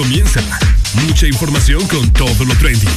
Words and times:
comienza. 0.00 0.40
Mucha 0.94 1.26
información 1.26 1.86
con 1.86 2.10
todo 2.14 2.46
lo 2.46 2.54
trendy. 2.56 2.88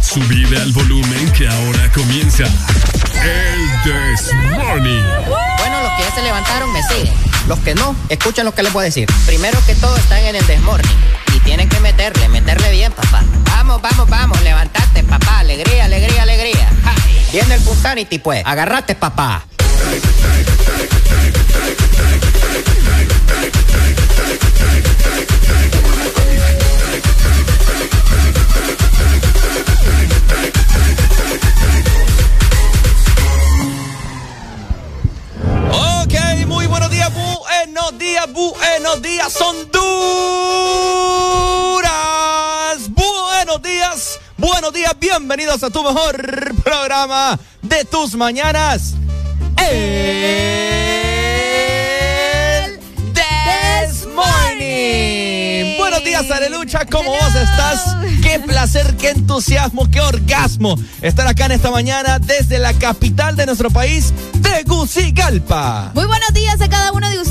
Subide 0.00 0.56
al 0.56 0.72
volumen 0.72 1.30
que 1.32 1.46
ahora 1.46 1.92
comienza. 1.92 2.44
El 2.44 3.82
This 3.84 4.32
Morning. 4.56 5.02
Bueno, 5.58 5.82
los 5.82 5.92
que 5.98 6.02
ya 6.02 6.14
se 6.14 6.22
levantaron 6.22 6.72
me 6.72 6.82
siguen. 6.84 7.12
Los 7.46 7.58
que 7.58 7.74
no, 7.74 7.94
escuchen 8.08 8.46
lo 8.46 8.54
que 8.54 8.62
les 8.62 8.72
voy 8.72 8.82
a 8.82 8.84
decir. 8.84 9.06
Primero 9.26 9.58
que 9.66 9.74
todo 9.74 9.94
están 9.98 10.20
en 10.20 10.36
el 10.36 10.46
desmorning 10.46 10.90
y 11.36 11.40
tienen 11.40 11.68
que 11.68 11.78
meterle, 11.80 12.26
meterle 12.30 12.70
bien, 12.70 12.90
papá. 12.90 13.22
Vamos, 13.44 13.82
vamos, 13.82 14.08
vamos, 14.08 14.40
levantate, 14.40 15.02
papá. 15.02 15.40
Alegría, 15.40 15.84
alegría, 15.84 16.22
alegría. 16.22 16.70
Viene 17.32 17.56
el 17.56 17.60
Punsanity, 17.60 18.18
pues. 18.18 18.42
Agarrate, 18.46 18.94
papá. 18.94 19.44
Bienvenidos 45.50 45.62
a 45.62 45.70
tu 45.70 45.82
mejor 45.82 46.54
programa 46.62 47.38
de 47.62 47.84
tus 47.84 48.14
mañanas. 48.14 48.94
El 49.70 49.98
This 53.12 54.06
Morning. 54.14 55.76
Buenos 55.76 56.04
días, 56.04 56.30
Arelucha, 56.30 56.84
¿cómo 56.86 57.10
vos 57.10 57.34
estás? 57.34 57.96
Qué 58.22 58.38
placer, 58.38 58.96
qué 58.96 59.10
entusiasmo, 59.10 59.90
qué 59.90 60.00
orgasmo 60.00 60.76
estar 61.02 61.26
acá 61.26 61.46
en 61.46 61.52
esta 61.52 61.72
mañana 61.72 62.20
desde 62.20 62.58
la 62.58 62.72
capital 62.74 63.34
de 63.34 63.46
nuestro 63.46 63.70
país, 63.70 64.12
Tegucigalpa. 64.42 65.90
Muy 65.94 66.06
buenos 66.06 66.32
días 66.32 66.60
a 66.60 66.68
cada 66.68 66.92
uno 66.92 67.10
de 67.10 67.18
ustedes. 67.18 67.29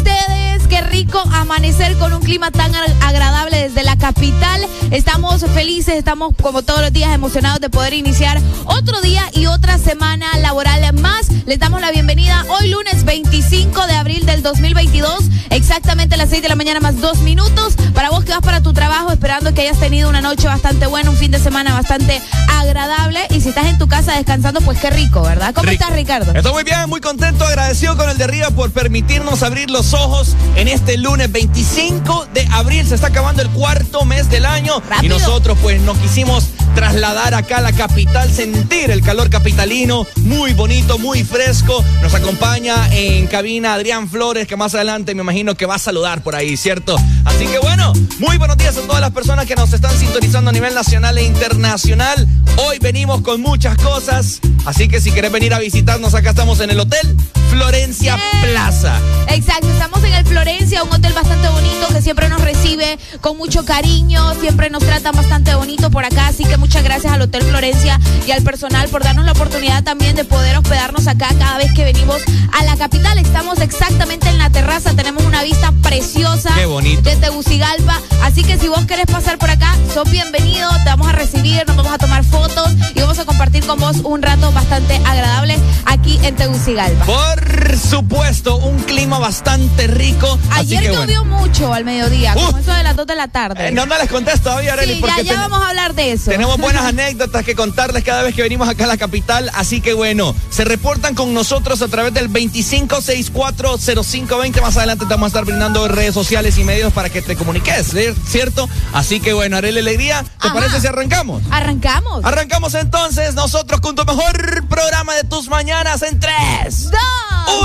Rico 0.81 1.19
amanecer 1.33 1.97
con 1.97 2.13
un 2.13 2.21
clima 2.21 2.51
tan 2.51 2.73
agradable 3.01 3.57
desde 3.57 3.83
la 3.83 3.97
capital. 3.97 4.65
Estamos 4.91 5.43
felices, 5.53 5.95
estamos 5.95 6.33
como 6.41 6.61
todos 6.61 6.81
los 6.81 6.93
días 6.93 7.13
emocionados 7.13 7.59
de 7.59 7.69
poder 7.69 7.93
iniciar 7.93 8.39
otro 8.65 9.01
día 9.01 9.23
y 9.33 9.47
otra 9.47 9.77
semana 9.77 10.25
laboral 10.39 10.93
más. 10.93 11.29
Les 11.45 11.59
damos 11.59 11.81
la 11.81 11.91
bienvenida 11.91 12.45
hoy 12.49 12.69
lunes 12.69 13.03
25 13.03 13.87
de 13.87 13.93
abril 13.93 14.25
del 14.25 14.41
2022, 14.41 15.25
exactamente 15.49 16.15
a 16.15 16.17
las 16.17 16.29
6 16.29 16.41
de 16.41 16.49
la 16.49 16.55
mañana 16.55 16.79
más 16.79 16.99
dos 16.99 17.19
minutos. 17.19 17.75
Para 17.93 18.09
vos 18.09 18.23
que 18.23 18.31
vas 18.31 18.41
para 18.41 18.61
tu 18.61 18.73
trabajo, 18.73 19.11
esperando 19.11 19.53
que 19.53 19.61
hayas 19.61 19.79
tenido 19.79 20.09
una 20.09 20.21
noche 20.21 20.47
bastante 20.47 20.87
buena, 20.87 21.09
un 21.09 21.17
fin 21.17 21.31
de 21.31 21.39
semana 21.39 21.73
bastante 21.73 22.21
agradable. 22.49 23.19
Y 23.29 23.41
si 23.41 23.49
estás 23.49 23.65
en 23.67 23.77
tu 23.77 23.87
casa 23.87 24.15
descansando, 24.15 24.61
pues 24.61 24.79
qué 24.79 24.89
rico, 24.89 25.21
¿verdad? 25.21 25.53
¿Cómo 25.53 25.69
estás, 25.69 25.91
Ricardo? 25.93 26.33
Estoy 26.33 26.53
muy 26.53 26.63
bien, 26.63 26.89
muy 26.89 27.01
contento, 27.01 27.45
agradecido 27.45 27.97
con 27.97 28.09
el 28.09 28.17
de 28.17 28.23
arriba 28.23 28.49
por 28.51 28.71
permitirnos 28.71 29.43
abrir 29.43 29.69
los 29.69 29.93
ojos 29.93 30.35
en 30.55 30.67
este 30.67 30.97
lunes 30.97 31.31
25 31.31 32.27
de 32.33 32.47
abril. 32.51 32.87
Se 32.87 32.95
está 32.95 33.07
acabando 33.07 33.41
el 33.41 33.49
cuarto 33.49 34.05
mes 34.05 34.29
del 34.29 34.45
año. 34.45 34.81
Y 35.01 35.07
nosotros, 35.07 35.57
pues, 35.61 35.81
nos 35.81 35.97
quisimos 35.97 36.45
trasladar 36.75 37.33
acá 37.33 37.57
a 37.57 37.61
la 37.61 37.71
capital, 37.71 38.31
sentir 38.31 38.91
el 38.91 39.01
calor 39.01 39.29
capitalino, 39.29 40.05
muy 40.17 40.53
bonito, 40.53 40.97
muy 40.97 41.23
fresco. 41.23 41.83
Nos 42.01 42.13
acompaña 42.13 42.89
en 42.91 43.27
cabina 43.27 43.73
Adrián 43.73 44.09
Flores, 44.09 44.47
que 44.47 44.55
más 44.55 44.75
adelante 44.75 45.15
me 45.15 45.21
imagino 45.21 45.55
que 45.55 45.65
va 45.65 45.75
a 45.75 45.79
saludar 45.79 46.21
por 46.21 46.35
ahí, 46.35 46.57
¿cierto? 46.57 46.95
Así 47.25 47.47
que 47.47 47.59
bueno, 47.59 47.93
muy 48.19 48.37
buenos 48.37 48.57
días 48.57 48.77
a 48.77 48.81
todas 48.81 49.01
las 49.01 49.11
personas 49.11 49.45
que 49.45 49.55
nos 49.55 49.73
están 49.73 49.97
sintonizando 49.97 50.49
a 50.49 50.53
nivel 50.53 50.73
nacional 50.73 51.17
e 51.17 51.23
internacional. 51.23 52.27
Hoy 52.57 52.77
venimos 52.79 53.21
con 53.21 53.41
muchas 53.41 53.77
cosas, 53.77 54.39
así 54.65 54.87
que 54.87 55.01
si 55.01 55.11
querés 55.11 55.31
venir 55.31 55.53
a 55.53 55.59
visitarnos, 55.59 56.13
acá 56.13 56.31
estamos 56.31 56.59
en 56.59 56.69
el 56.71 56.79
Hotel 56.79 57.17
Florencia 57.49 58.17
Plaza. 58.43 58.99
Exacto, 59.29 59.67
estamos 59.69 59.88
en 60.03 60.13
el 60.13 60.25
Florencia, 60.25 60.83
un 60.83 60.93
hotel 60.93 61.13
bastante 61.13 61.47
bonito 61.49 61.87
que 61.87 62.01
siempre 62.01 62.29
nos 62.29 62.41
recibe 62.41 62.97
con 63.21 63.37
mucho 63.37 63.65
cariño, 63.65 64.33
siempre 64.39 64.69
nos 64.69 64.83
trata 64.83 65.11
bastante 65.11 65.53
bonito 65.55 65.89
por 65.89 66.05
acá, 66.05 66.27
así 66.27 66.45
que 66.45 66.57
muchas 66.57 66.83
gracias 66.83 67.11
al 67.11 67.21
Hotel 67.21 67.43
Florencia 67.43 67.99
y 68.25 68.31
al 68.31 68.41
personal 68.43 68.87
por 68.89 69.03
darnos 69.03 69.25
la 69.25 69.31
oportunidad 69.31 69.83
también 69.83 70.15
de 70.15 70.23
poder 70.23 70.57
hospedarnos 70.57 71.07
acá 71.07 71.29
cada 71.37 71.57
vez 71.57 71.73
que 71.73 71.83
venimos 71.83 72.21
a 72.57 72.63
la 72.63 72.77
capital. 72.77 73.17
Estamos 73.17 73.59
exactamente 73.59 74.29
en 74.29 74.37
la 74.37 74.49
terraza, 74.49 74.93
tenemos 74.93 75.23
una 75.23 75.43
vista 75.43 75.73
preciosa 75.81 76.51
Qué 76.55 76.65
bonito. 76.65 77.01
de 77.01 77.15
Tegucigalpa, 77.15 77.99
así 78.23 78.43
que 78.43 78.57
si 78.57 78.67
vos 78.67 78.85
querés 78.85 79.07
pasar 79.07 79.37
por 79.37 79.49
acá, 79.49 79.75
sos 79.93 80.09
bienvenido, 80.09 80.69
te 80.83 80.89
vamos 80.89 81.07
a 81.07 81.13
recibir, 81.13 81.63
nos 81.67 81.75
vamos 81.75 81.91
a 81.91 81.97
tomar 81.97 82.23
fotos 82.23 82.69
y 82.95 83.01
vamos 83.01 83.19
a 83.19 83.25
compartir 83.25 83.65
con 83.65 83.79
vos 83.79 83.97
un 84.03 84.21
rato 84.21 84.51
bastante 84.51 84.95
agradable 85.05 85.57
aquí 85.85 86.19
en 86.23 86.35
Tegucigalpa. 86.35 87.05
Por 87.05 87.77
supuesto, 87.77 88.57
un 88.57 88.79
clima 88.79 89.19
bastante 89.19 89.87
rico. 89.91 90.39
Ayer 90.51 90.83
llovió 90.83 91.23
bueno. 91.23 91.39
mucho 91.39 91.73
al 91.73 91.85
mediodía, 91.85 92.33
uh, 92.35 92.45
como 92.45 92.57
eso 92.57 92.73
de 92.73 92.83
las 92.83 92.95
2 92.95 93.07
de 93.07 93.15
la 93.15 93.27
tarde. 93.27 93.67
Eh, 93.67 93.71
no, 93.71 93.85
no 93.85 93.95
les 93.97 94.09
contesto 94.09 94.49
todavía, 94.49 94.73
Arely. 94.73 94.95
Sí, 94.95 95.01
porque 95.01 95.23
ya, 95.23 95.35
vamos 95.35 95.61
a 95.61 95.69
hablar 95.69 95.93
de 95.95 96.13
eso. 96.13 96.31
Tenemos 96.31 96.57
buenas 96.59 96.85
anécdotas 96.85 97.45
que 97.45 97.53
contarles 97.55 98.03
cada 98.03 98.23
vez 98.23 98.33
que 98.35 98.41
venimos 98.41 98.67
acá 98.67 98.85
a 98.85 98.87
la 98.87 98.97
capital, 98.97 99.51
así 99.53 99.81
que 99.81 99.93
bueno, 99.93 100.35
se 100.49 100.65
reportan 100.65 101.13
con 101.15 101.33
nosotros 101.33 101.81
a 101.81 101.87
través 101.87 102.13
del 102.13 102.29
25640520. 102.31 104.61
Más 104.61 104.77
adelante 104.77 105.05
te 105.05 105.09
vamos 105.09 105.25
a 105.25 105.27
estar 105.27 105.43
brindando 105.45 105.87
redes 105.87 106.13
sociales 106.13 106.57
y 106.57 106.63
medios 106.63 106.93
para 106.93 107.09
que 107.09 107.21
te 107.21 107.35
comuniques, 107.35 107.93
¿cierto? 108.27 108.69
Así 108.93 109.19
que 109.19 109.33
bueno, 109.33 109.57
Arely 109.57 109.79
Alegría, 109.79 110.23
¿te 110.41 110.49
parece 110.49 110.79
si 110.81 110.87
arrancamos? 110.87 111.43
Arrancamos. 111.51 112.25
Arrancamos 112.25 112.73
entonces 112.75 113.35
nosotros 113.35 113.81
con 113.81 113.95
tu 113.95 114.05
mejor 114.05 114.67
programa 114.67 115.15
de 115.15 115.23
tus 115.23 115.49
mañanas 115.49 116.01
en 116.01 116.19
3, 116.19 116.91
2, 116.91 117.01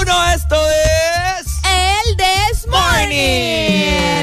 1, 0.01 0.33
esto 0.33 0.57
es... 0.57 0.94
morning. 3.05 4.14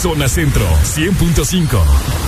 Zona 0.00 0.28
Centro 0.28 0.66
100.5. 0.82 2.19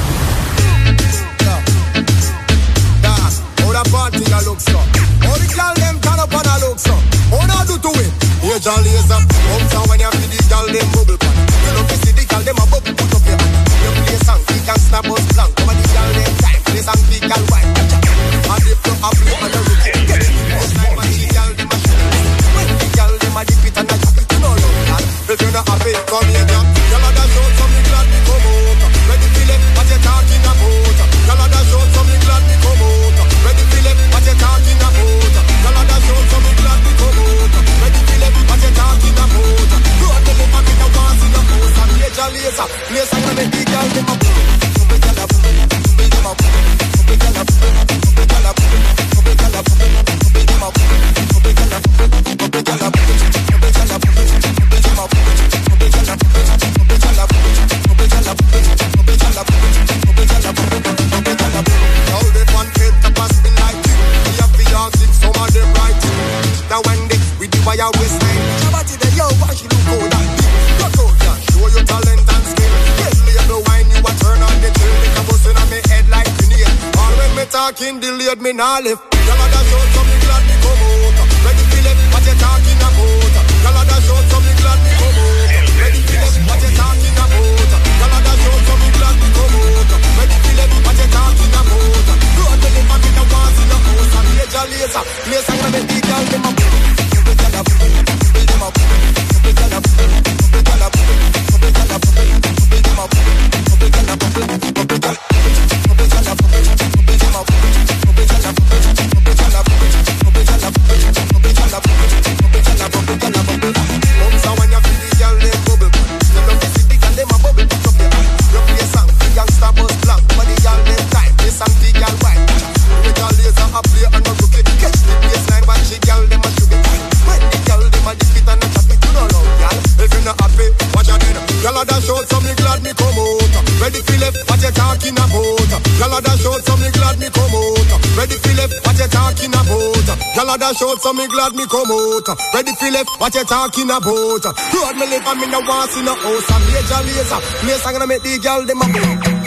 what 143.73 143.79
you 143.79 143.87
talking 143.87 144.51
about? 144.51 144.75
Road 144.75 144.97
me 144.97 145.07
live 145.07 145.27
and 145.27 145.41
me 145.41 145.47
no 145.47 145.61
want 145.61 145.91
see 145.91 146.03
no 146.03 146.15
house. 146.15 146.51
A 146.51 146.59
major 146.73 147.03
laser, 147.07 147.41
place 147.61 147.87
I'm 147.87 147.93
gonna 147.93 148.07
make 148.07 148.23
the 148.23 148.39
girl 148.39 148.65
them 148.65 148.83
a 148.83 149.42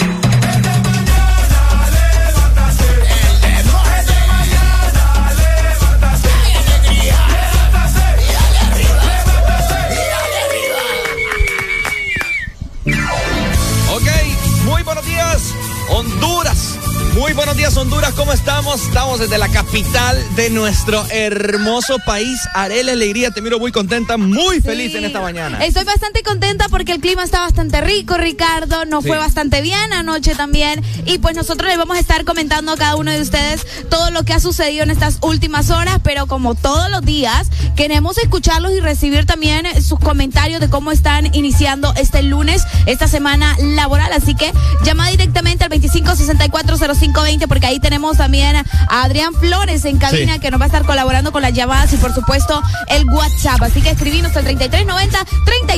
desde 19.17 19.37
la 19.37 19.47
capital 19.47 20.21
de 20.35 20.49
nuestro 20.49 21.05
hermoso 21.09 21.97
país. 22.05 22.39
Arela 22.53 22.91
Alegría, 22.91 23.31
te 23.31 23.41
miro 23.41 23.59
muy 23.59 23.71
contenta, 23.71 24.17
muy 24.17 24.59
feliz 24.59 24.93
en 24.93 25.05
esta 25.05 25.21
mañana. 25.21 25.63
Estoy 25.63 25.85
bastante 25.85 26.21
contenta 26.21 26.67
porque 26.69 26.91
el 26.91 26.99
clima 26.99 27.23
está 27.23 27.39
bastante 27.39 27.79
rico, 27.79 28.17
Ricardo. 28.17 28.83
Nos 28.83 29.05
fue 29.05 29.17
bastante 29.17 29.61
bien 29.61 29.93
anoche 29.93 30.35
también. 30.35 30.83
Y 31.05 31.19
pues 31.19 31.35
nosotros 31.35 31.69
les 31.69 31.77
vamos 31.77 31.97
a 31.97 31.99
estar 31.99 32.25
comentando 32.25 32.71
a 32.71 32.77
cada 32.77 32.95
uno 32.95 33.11
de 33.11 33.21
ustedes 33.21 33.65
todo 33.89 34.11
lo 34.11 34.23
que 34.23 34.33
ha 34.33 34.39
sucedido 34.39 34.83
en 34.83 34.91
estas 34.91 35.19
últimas 35.21 35.69
horas. 35.69 35.99
Pero 36.03 36.27
como 36.27 36.55
todos 36.55 36.89
los 36.89 37.01
días, 37.01 37.47
queremos 37.75 38.17
escucharlos 38.17 38.71
y 38.71 38.79
recibir 38.79 39.25
también 39.25 39.65
sus 39.81 39.99
comentarios 39.99 40.59
de 40.59 40.69
cómo 40.69 40.91
están 40.91 41.33
iniciando 41.33 41.93
este 41.95 42.23
lunes, 42.23 42.63
esta 42.85 43.07
semana 43.07 43.55
laboral. 43.59 44.11
Así 44.13 44.35
que 44.35 44.51
llama 44.83 45.09
directamente 45.09 45.63
al 45.63 45.69
256405 45.69 46.95
520 46.95 47.47
porque 47.47 47.67
ahí 47.67 47.79
tenemos 47.79 48.17
también 48.17 48.55
a 48.55 49.03
Adrián 49.03 49.33
Flores 49.33 49.85
en 49.85 49.97
cabina 49.97 50.39
que 50.39 50.49
nos 50.49 50.59
va 50.59 50.65
a 50.65 50.67
estar 50.67 50.85
colaborando 50.85 51.31
con 51.31 51.41
las 51.41 51.53
llamadas 51.53 51.93
y 51.93 51.97
por 51.97 52.13
supuesto 52.13 52.61
el 52.87 53.07
WhatsApp. 53.09 53.61
Así 53.61 53.81
que 53.81 53.91
escribinos 53.91 54.35
al 54.37 54.45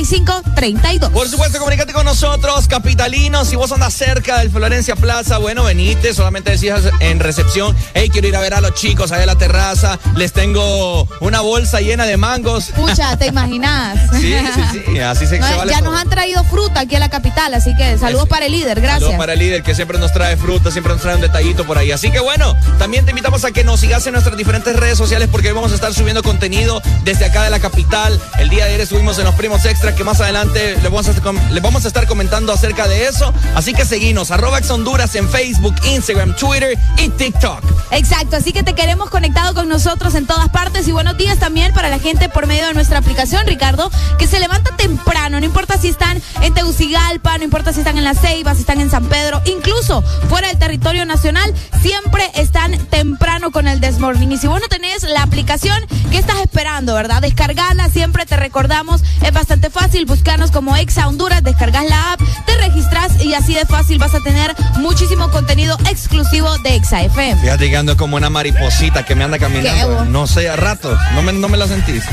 3390-3532. 0.04 1.10
Por 1.10 1.28
supuesto, 1.28 1.58
comunícate 1.58 1.92
con 1.92 2.04
nosotros, 2.04 2.68
capitalinos. 2.68 3.48
Si 3.48 3.56
vos 3.56 3.72
andas 3.72 3.94
cerca 3.94 4.38
del 4.38 4.50
Florencia 4.50 4.96
Plaza, 4.96 5.38
bueno, 5.38 5.64
venite. 5.64 6.14
Solamente 6.14 6.50
decías 6.52 6.82
en 7.00 7.20
recepción, 7.20 7.74
hey, 7.94 8.08
quiero 8.10 8.28
ir 8.28 8.36
a 8.36 8.40
ver 8.40 8.54
a 8.54 8.60
los 8.60 8.74
chicos 8.74 9.12
allá 9.12 9.22
en 9.22 9.28
la 9.28 9.38
terraza. 9.38 9.98
Les 10.16 10.32
tengo 10.32 11.08
una 11.28 11.40
bolsa 11.42 11.80
llena 11.80 12.06
de 12.06 12.16
mangos. 12.16 12.70
Pucha, 12.74 13.16
¿te 13.16 13.26
imaginas? 13.26 13.98
sí, 14.12 14.34
sí, 14.54 14.82
sí. 14.86 14.98
Así 14.98 15.26
se, 15.26 15.38
Ya 15.38 15.80
nos 15.82 15.94
han 15.94 16.08
traído 16.08 16.42
fruta 16.44 16.80
aquí 16.80 16.96
a 16.96 16.98
la 16.98 17.10
capital, 17.10 17.52
así 17.54 17.76
que 17.76 17.98
saludos 17.98 18.28
para 18.28 18.46
el 18.46 18.52
líder, 18.52 18.80
gracias. 18.80 19.02
Saludos 19.02 19.18
para 19.18 19.34
el 19.34 19.38
líder 19.38 19.62
que 19.62 19.74
siempre 19.74 19.98
nos 19.98 20.12
trae 20.12 20.36
fruta, 20.36 20.70
siempre 20.70 20.92
nos 20.94 21.02
trae 21.02 21.18
detallito 21.18 21.66
por 21.66 21.76
ahí. 21.76 21.92
Así 21.92 22.10
que 22.10 22.20
bueno, 22.20 22.56
también 22.78 23.04
te 23.04 23.10
invitamos 23.10 23.44
a 23.44 23.50
que 23.50 23.62
nos 23.62 23.80
sigas 23.80 24.06
en 24.06 24.12
nuestras 24.12 24.36
diferentes 24.36 24.74
redes 24.74 24.96
sociales 24.96 25.28
porque 25.30 25.48
hoy 25.48 25.54
vamos 25.54 25.72
a 25.72 25.74
estar 25.74 25.92
subiendo 25.92 26.22
contenido 26.22 26.80
desde 27.04 27.26
acá 27.26 27.42
de 27.42 27.50
la 27.50 27.60
capital. 27.60 28.18
El 28.38 28.48
día 28.48 28.64
de 28.64 28.70
ayer 28.70 28.80
estuvimos 28.80 29.18
en 29.18 29.24
los 29.24 29.34
primos 29.34 29.64
extra 29.66 29.94
que 29.94 30.04
más 30.04 30.20
adelante 30.20 30.76
les 30.76 30.84
vamos 30.84 31.08
a, 31.08 31.60
vamos 31.60 31.84
a 31.84 31.88
estar 31.88 32.06
comentando 32.06 32.52
acerca 32.52 32.88
de 32.88 33.06
eso. 33.06 33.34
Así 33.54 33.74
que 33.74 33.84
seguimos, 33.84 34.30
arroba 34.30 34.60
Honduras 34.70 35.14
en 35.14 35.28
Facebook, 35.28 35.74
Instagram, 35.84 36.34
Twitter 36.36 36.78
y 36.96 37.08
TikTok. 37.10 37.77
Exacto, 37.90 38.36
así 38.36 38.52
que 38.52 38.62
te 38.62 38.74
queremos 38.74 39.08
conectado 39.08 39.54
con 39.54 39.68
nosotros 39.68 40.14
en 40.14 40.26
todas 40.26 40.50
partes 40.50 40.86
y 40.88 40.92
buenos 40.92 41.16
días 41.16 41.38
también 41.38 41.72
para 41.72 41.88
la 41.88 41.98
gente 41.98 42.28
por 42.28 42.46
medio 42.46 42.66
de 42.66 42.74
nuestra 42.74 42.98
aplicación, 42.98 43.46
Ricardo, 43.46 43.90
que 44.18 44.26
se 44.26 44.40
levanta 44.40 44.76
temprano, 44.76 45.40
no 45.40 45.46
importa 45.46 45.78
si 45.78 45.88
están 45.88 46.20
en 46.42 46.52
Tegucigalpa, 46.52 47.38
no 47.38 47.44
importa 47.44 47.72
si 47.72 47.80
están 47.80 47.96
en 47.96 48.04
La 48.04 48.14
Ceiba, 48.14 48.54
si 48.54 48.60
están 48.60 48.80
en 48.80 48.90
San 48.90 49.06
Pedro, 49.06 49.40
incluso 49.46 50.02
fuera 50.28 50.48
del 50.48 50.58
territorio 50.58 51.06
nacional, 51.06 51.54
siempre 51.80 52.30
están 52.34 52.76
temprano 52.88 53.50
con 53.50 53.66
el 53.66 53.80
Desmorning. 53.80 54.32
Y 54.32 54.38
si 54.38 54.46
vos 54.46 54.60
no 54.60 54.68
tenés 54.68 55.02
la 55.04 55.22
aplicación, 55.22 55.78
¿qué 56.10 56.18
estás 56.18 56.40
esperando, 56.40 56.94
verdad? 56.94 57.22
Descargala, 57.22 57.88
siempre 57.88 58.26
te 58.26 58.36
recordamos, 58.36 59.02
es 59.22 59.32
bastante 59.32 59.70
fácil, 59.70 60.04
buscarnos 60.04 60.50
como 60.50 60.76
Exa 60.76 61.08
Honduras, 61.08 61.42
descargas 61.42 61.86
la 61.86 62.12
app, 62.12 62.20
y 63.20 63.34
así 63.34 63.54
de 63.54 63.64
fácil 63.66 63.98
vas 63.98 64.14
a 64.14 64.20
tener 64.20 64.54
muchísimo 64.76 65.30
contenido 65.30 65.76
exclusivo 65.90 66.56
de 66.58 66.76
Exa 66.76 67.02
FM. 67.02 67.40
Fíjate 67.40 67.70
que 67.70 67.76
ando 67.76 67.96
como 67.96 68.16
una 68.16 68.30
mariposita 68.30 69.04
que 69.04 69.14
me 69.14 69.24
anda 69.24 69.38
caminando. 69.38 70.04
No 70.06 70.26
sé, 70.26 70.48
a 70.48 70.56
rato, 70.56 70.96
no 71.14 71.22
me, 71.22 71.32
no 71.32 71.48
me 71.48 71.56
la 71.56 71.66
sentís. 71.66 72.04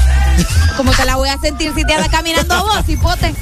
¿Cómo 0.77 0.92
te 0.92 1.06
la 1.06 1.15
voy 1.15 1.30
a 1.30 1.38
sentir 1.38 1.74
si 1.75 1.86
te 1.86 1.94
anda 1.94 2.10
caminando 2.10 2.63
vos, 2.63 2.88
hipote? 2.88 3.34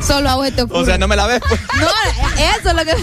Solo 0.00 0.30
a 0.30 0.34
vos 0.34 0.50
te 0.54 0.62
O 0.62 0.84
sea, 0.84 0.98
no 0.98 1.08
me 1.08 1.16
la 1.16 1.26
ves, 1.26 1.40
pues. 1.48 1.60
No, 1.78 1.88
eso 2.56 2.68
es 2.70 2.74
lo 2.74 2.84
que. 2.84 2.96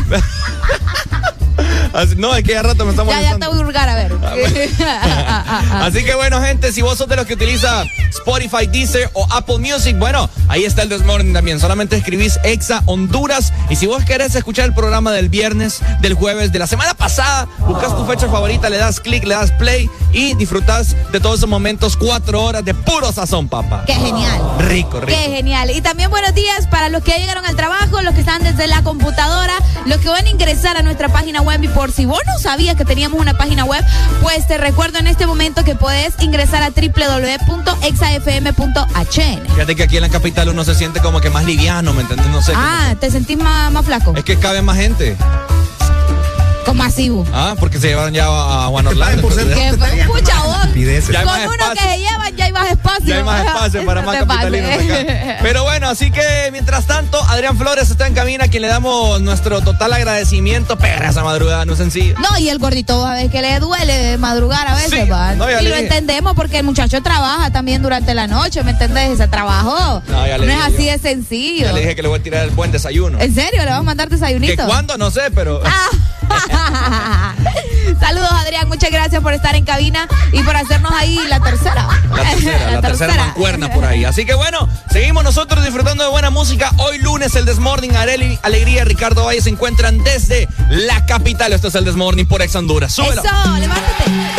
no, 2.17 2.35
es 2.35 2.43
que 2.43 2.53
ya 2.53 2.61
rato 2.61 2.85
me 2.85 2.91
estamos. 2.91 3.13
Ya, 3.13 3.21
ya 3.21 3.37
te 3.37 3.47
voy 3.47 3.57
a 3.57 3.61
hurgar, 3.61 3.89
a 3.89 3.95
ver. 3.95 4.13
Ah, 4.23 5.83
Así 5.85 6.03
que 6.03 6.15
bueno, 6.15 6.41
gente, 6.41 6.71
si 6.71 6.81
vos 6.81 6.97
sos 6.97 7.07
de 7.07 7.15
los 7.15 7.25
que 7.25 7.33
utiliza 7.33 7.83
Spotify, 8.09 8.67
Deezer 8.67 9.09
o 9.13 9.27
Apple 9.31 9.59
Music, 9.59 9.97
bueno, 9.97 10.29
ahí 10.49 10.65
está 10.65 10.81
el 10.81 10.89
Desmorning 10.89 11.33
también. 11.33 11.59
Solamente 11.59 11.95
escribís 11.95 12.37
Exa 12.43 12.83
Honduras. 12.85 13.53
Y 13.69 13.77
si 13.77 13.87
vos 13.87 14.03
querés 14.03 14.35
escuchar 14.35 14.65
el 14.65 14.73
programa 14.73 15.13
del 15.13 15.29
viernes, 15.29 15.79
del 16.01 16.15
jueves, 16.15 16.51
de 16.51 16.59
la 16.59 16.67
semana 16.67 16.93
pasada, 16.93 17.47
buscas 17.59 17.95
tu 17.95 18.05
fecha 18.05 18.27
favorita, 18.27 18.69
le 18.69 18.77
das 18.77 18.99
clic, 18.99 19.23
le 19.23 19.35
das 19.35 19.51
play 19.53 19.89
y 20.11 20.33
disfrutas 20.35 20.95
de 21.11 21.19
todos 21.19 21.39
esos 21.39 21.49
momentos, 21.49 21.97
cuatro 21.97 22.43
horas 22.43 22.63
de 22.65 22.73
puro 22.73 23.11
sazón, 23.11 23.47
papá. 23.47 23.83
Qué 23.85 23.93
genial. 23.93 24.41
Rico, 24.59 24.99
rico. 24.99 25.07
Qué 25.07 25.29
genial. 25.35 25.71
Y 25.71 25.81
también 25.81 26.09
buenos 26.09 26.33
días 26.33 26.67
para 26.67 26.89
los 26.89 27.03
que 27.03 27.11
llegaron 27.19 27.45
al 27.45 27.55
trabajo, 27.55 28.01
los 28.01 28.13
que 28.13 28.21
están 28.21 28.43
desde 28.43 28.67
la 28.67 28.83
computadora, 28.83 29.53
los 29.85 29.97
que 29.97 30.09
van 30.09 30.25
a 30.25 30.29
ingresar 30.29 30.77
a 30.77 30.81
nuestra 30.81 31.09
página 31.09 31.41
web 31.41 31.63
y 31.63 31.67
por 31.67 31.91
si 31.91 32.05
vos 32.05 32.21
no 32.25 32.39
sabías 32.39 32.75
que 32.75 32.85
teníamos 32.85 33.19
una 33.19 33.37
página 33.37 33.65
web, 33.65 33.83
pues 34.21 34.47
te 34.47 34.57
recuerdo 34.57 34.99
en 34.99 35.07
este 35.07 35.27
momento 35.27 35.63
que 35.63 35.75
puedes 35.75 36.13
ingresar 36.21 36.63
a 36.63 36.69
www.exafm.hn. 36.69 37.79
Fíjate 39.53 39.75
que 39.75 39.83
aquí 39.83 39.97
en 39.97 40.01
la 40.01 40.09
capital 40.09 40.49
uno 40.49 40.63
se 40.63 40.75
siente 40.75 40.99
como 41.01 41.21
que 41.21 41.29
más 41.29 41.45
liviano, 41.45 41.93
¿me 41.93 42.01
entiendes? 42.01 42.27
No 42.27 42.41
sé. 42.41 42.53
Ah, 42.55 42.95
¿te 42.99 43.11
sentís 43.11 43.37
más, 43.37 43.71
más 43.71 43.85
flaco? 43.85 44.13
Es 44.15 44.23
que 44.23 44.37
cabe 44.37 44.61
más 44.61 44.77
gente. 44.77 45.17
Masivo. 46.75 47.25
Ah, 47.33 47.55
porque 47.59 47.79
se 47.79 47.87
llevan 47.87 48.13
ya 48.13 48.25
a 48.27 48.67
Juan 48.67 48.87
Orlando. 48.87 49.21
Por 49.21 49.33
ser 49.33 49.45
vos. 49.47 50.17
Con 51.23 51.41
uno 51.47 51.73
que 51.73 51.81
se 51.81 51.97
llevan 51.97 52.35
ya 52.35 52.45
hay 52.45 52.51
más 52.51 52.71
espacio. 52.71 53.05
Ya 53.05 53.17
hay 53.17 53.23
más 53.23 53.45
espacio 53.45 53.85
para 53.85 54.01
más 54.05 54.17
capitalinos 54.17 54.71
acá. 54.71 55.37
Pero 55.41 55.63
bueno, 55.63 55.89
así 55.89 56.11
que 56.11 56.49
mientras 56.51 56.85
tanto, 56.85 57.21
Adrián 57.25 57.57
Flores 57.57 57.89
está 57.89 58.07
en 58.07 58.13
cabina, 58.13 58.45
a 58.45 58.47
quien 58.47 58.61
le 58.61 58.67
damos 58.67 59.21
nuestro 59.21 59.61
total 59.61 59.93
agradecimiento. 59.93 60.77
Pero 60.77 61.09
esa 61.09 61.23
madrugada 61.23 61.65
no 61.65 61.73
es 61.73 61.79
sencillo. 61.79 62.15
No, 62.19 62.37
y 62.39 62.49
el 62.49 62.59
gordito 62.59 63.05
a 63.05 63.15
ver 63.15 63.29
que 63.29 63.41
le 63.41 63.59
duele 63.59 64.17
madrugar 64.17 64.67
a 64.67 64.75
veces, 64.75 65.05
y 65.05 65.67
lo 65.67 65.75
entendemos 65.75 66.33
porque 66.35 66.59
el 66.59 66.63
muchacho 66.63 67.01
trabaja 67.01 67.51
también 67.51 67.81
durante 67.81 68.13
la 68.13 68.27
noche, 68.27 68.63
¿me 68.63 68.71
entendés? 68.71 69.11
Ese 69.11 69.27
trabajo. 69.27 70.01
No, 70.07 70.27
ya 70.27 70.37
le 70.37 70.47
no 70.47 70.53
es 70.53 70.73
así 70.73 70.85
de 70.85 70.97
sencillo. 70.97 71.65
Ya 71.65 71.73
le 71.73 71.81
dije 71.81 71.95
que 71.95 72.01
le 72.01 72.07
voy 72.07 72.19
a 72.19 72.23
tirar 72.23 72.43
el 72.43 72.51
buen 72.51 72.71
desayuno. 72.71 73.19
¿En 73.19 73.33
serio? 73.33 73.63
¿Le 73.63 73.69
vas 73.69 73.79
a 73.79 73.83
mandar 73.83 74.09
desayunito? 74.09 74.55
¿Que 74.55 74.63
cuándo? 74.63 74.97
No 74.97 75.11
sé, 75.11 75.31
pero. 75.33 75.61
Ah. 75.65 75.89
Saludos, 77.99 78.31
Adrián. 78.31 78.67
Muchas 78.67 78.91
gracias 78.91 79.21
por 79.21 79.33
estar 79.33 79.55
en 79.55 79.65
cabina 79.65 80.07
y 80.31 80.41
por 80.43 80.55
hacernos 80.55 80.91
ahí 80.91 81.19
la 81.27 81.39
tercera. 81.39 81.87
La 82.15 82.23
tercera, 82.23 82.71
la, 82.71 82.81
tercera. 82.81 83.15
mancuerna 83.15 83.71
por 83.71 83.85
ahí. 83.85 84.05
Así 84.05 84.25
que 84.25 84.33
bueno, 84.33 84.67
seguimos 84.91 85.23
nosotros 85.23 85.63
disfrutando 85.63 86.03
de 86.03 86.09
buena 86.09 86.29
música. 86.29 86.71
Hoy 86.77 86.99
lunes, 86.99 87.35
el 87.35 87.45
Desmorning, 87.45 87.95
Areli, 87.95 88.39
Alegría, 88.43 88.85
Ricardo 88.85 89.25
Valle 89.25 89.41
se 89.41 89.49
encuentran 89.49 90.03
desde 90.03 90.47
la 90.69 91.05
capital. 91.05 91.53
Esto 91.53 91.67
es 91.69 91.75
el 91.75 91.85
Desmorning 91.85 92.27
por 92.27 92.41
Ex 92.41 92.55
Honduras. 92.55 92.93
Súbelo. 92.93 93.21
Eso, 93.21 93.57
levántate. 93.59 94.38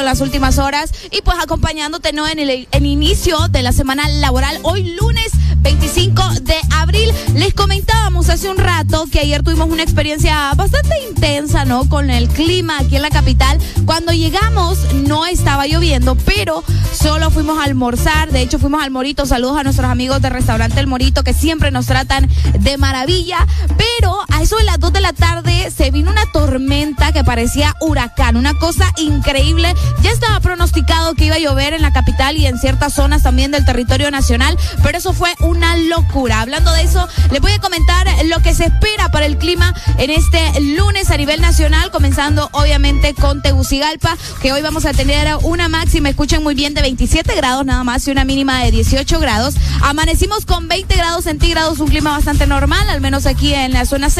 En 0.00 0.06
las 0.06 0.20
últimas 0.20 0.58
horas 0.58 0.92
y 1.10 1.22
pues 1.22 1.38
acompañándote 1.40 2.12
¿no? 2.12 2.28
en 2.28 2.38
el, 2.38 2.68
el 2.70 2.86
inicio 2.86 3.48
de 3.48 3.62
la 3.62 3.72
semana 3.72 4.08
laboral 4.08 4.58
hoy 4.62 4.94
lunes 4.94 5.32
25 5.66 6.22
de 6.42 6.54
abril. 6.70 7.12
Les 7.34 7.52
comentábamos 7.52 8.28
hace 8.28 8.48
un 8.48 8.56
rato 8.56 9.06
que 9.10 9.18
ayer 9.18 9.42
tuvimos 9.42 9.68
una 9.68 9.82
experiencia 9.82 10.52
bastante 10.54 10.94
intensa, 11.08 11.64
¿no? 11.64 11.88
Con 11.88 12.08
el 12.08 12.28
clima 12.28 12.78
aquí 12.78 12.94
en 12.94 13.02
la 13.02 13.10
capital. 13.10 13.58
Cuando 13.84 14.12
llegamos 14.12 14.78
no 14.94 15.26
estaba 15.26 15.66
lloviendo, 15.66 16.14
pero 16.14 16.62
solo 16.92 17.30
fuimos 17.30 17.58
a 17.58 17.64
almorzar. 17.64 18.30
De 18.30 18.42
hecho, 18.42 18.60
fuimos 18.60 18.80
al 18.82 18.92
Morito. 18.92 19.26
Saludos 19.26 19.58
a 19.58 19.64
nuestros 19.64 19.90
amigos 19.90 20.22
del 20.22 20.32
restaurante 20.32 20.78
El 20.78 20.86
Morito 20.86 21.24
que 21.24 21.34
siempre 21.34 21.72
nos 21.72 21.86
tratan 21.86 22.28
de 22.60 22.78
maravilla. 22.78 23.44
Pero 23.76 24.15
eso 24.46 24.58
de 24.58 24.62
las 24.62 24.78
2 24.78 24.92
de 24.92 25.00
la 25.00 25.12
tarde 25.12 25.72
se 25.76 25.90
vino 25.90 26.08
una 26.08 26.24
tormenta 26.32 27.10
que 27.10 27.24
parecía 27.24 27.74
huracán. 27.80 28.36
Una 28.36 28.54
cosa 28.54 28.92
increíble. 28.96 29.74
Ya 30.02 30.12
estaba 30.12 30.38
pronosticado 30.38 31.14
que 31.14 31.24
iba 31.24 31.34
a 31.34 31.40
llover 31.40 31.74
en 31.74 31.82
la 31.82 31.92
capital 31.92 32.36
y 32.36 32.46
en 32.46 32.56
ciertas 32.56 32.94
zonas 32.94 33.24
también 33.24 33.50
del 33.50 33.64
territorio 33.64 34.08
nacional, 34.12 34.56
pero 34.84 34.98
eso 34.98 35.12
fue 35.12 35.34
un 35.40 35.56
una 35.56 35.76
locura. 35.76 36.42
Hablando 36.42 36.70
de 36.72 36.82
eso, 36.82 37.08
les 37.30 37.40
voy 37.40 37.52
a 37.52 37.58
comentar 37.58 38.06
lo 38.26 38.40
que 38.40 38.54
se 38.54 38.66
espera 38.66 39.10
para 39.10 39.26
el 39.26 39.38
clima 39.38 39.74
en 39.98 40.10
este 40.10 40.60
lunes 40.60 41.10
a 41.10 41.16
nivel 41.16 41.40
nacional, 41.40 41.90
comenzando 41.90 42.50
obviamente 42.52 43.14
con 43.14 43.40
Tegucigalpa, 43.40 44.16
que 44.42 44.52
hoy 44.52 44.60
vamos 44.60 44.84
a 44.84 44.92
tener 44.92 45.28
una 45.42 45.68
máxima, 45.68 46.10
escuchen 46.10 46.42
muy 46.42 46.54
bien, 46.54 46.74
de 46.74 46.82
27 46.82 47.34
grados 47.36 47.64
nada 47.64 47.84
más 47.84 48.06
y 48.06 48.10
una 48.10 48.24
mínima 48.24 48.62
de 48.62 48.70
18 48.70 49.18
grados. 49.18 49.54
Amanecimos 49.82 50.44
con 50.44 50.68
20 50.68 50.94
grados 50.94 51.24
centígrados, 51.24 51.78
un 51.78 51.88
clima 51.88 52.10
bastante 52.10 52.46
normal, 52.46 52.88
al 52.90 53.00
menos 53.00 53.24
aquí 53.24 53.54
en 53.54 53.72
la 53.72 53.86
zona 53.86 54.10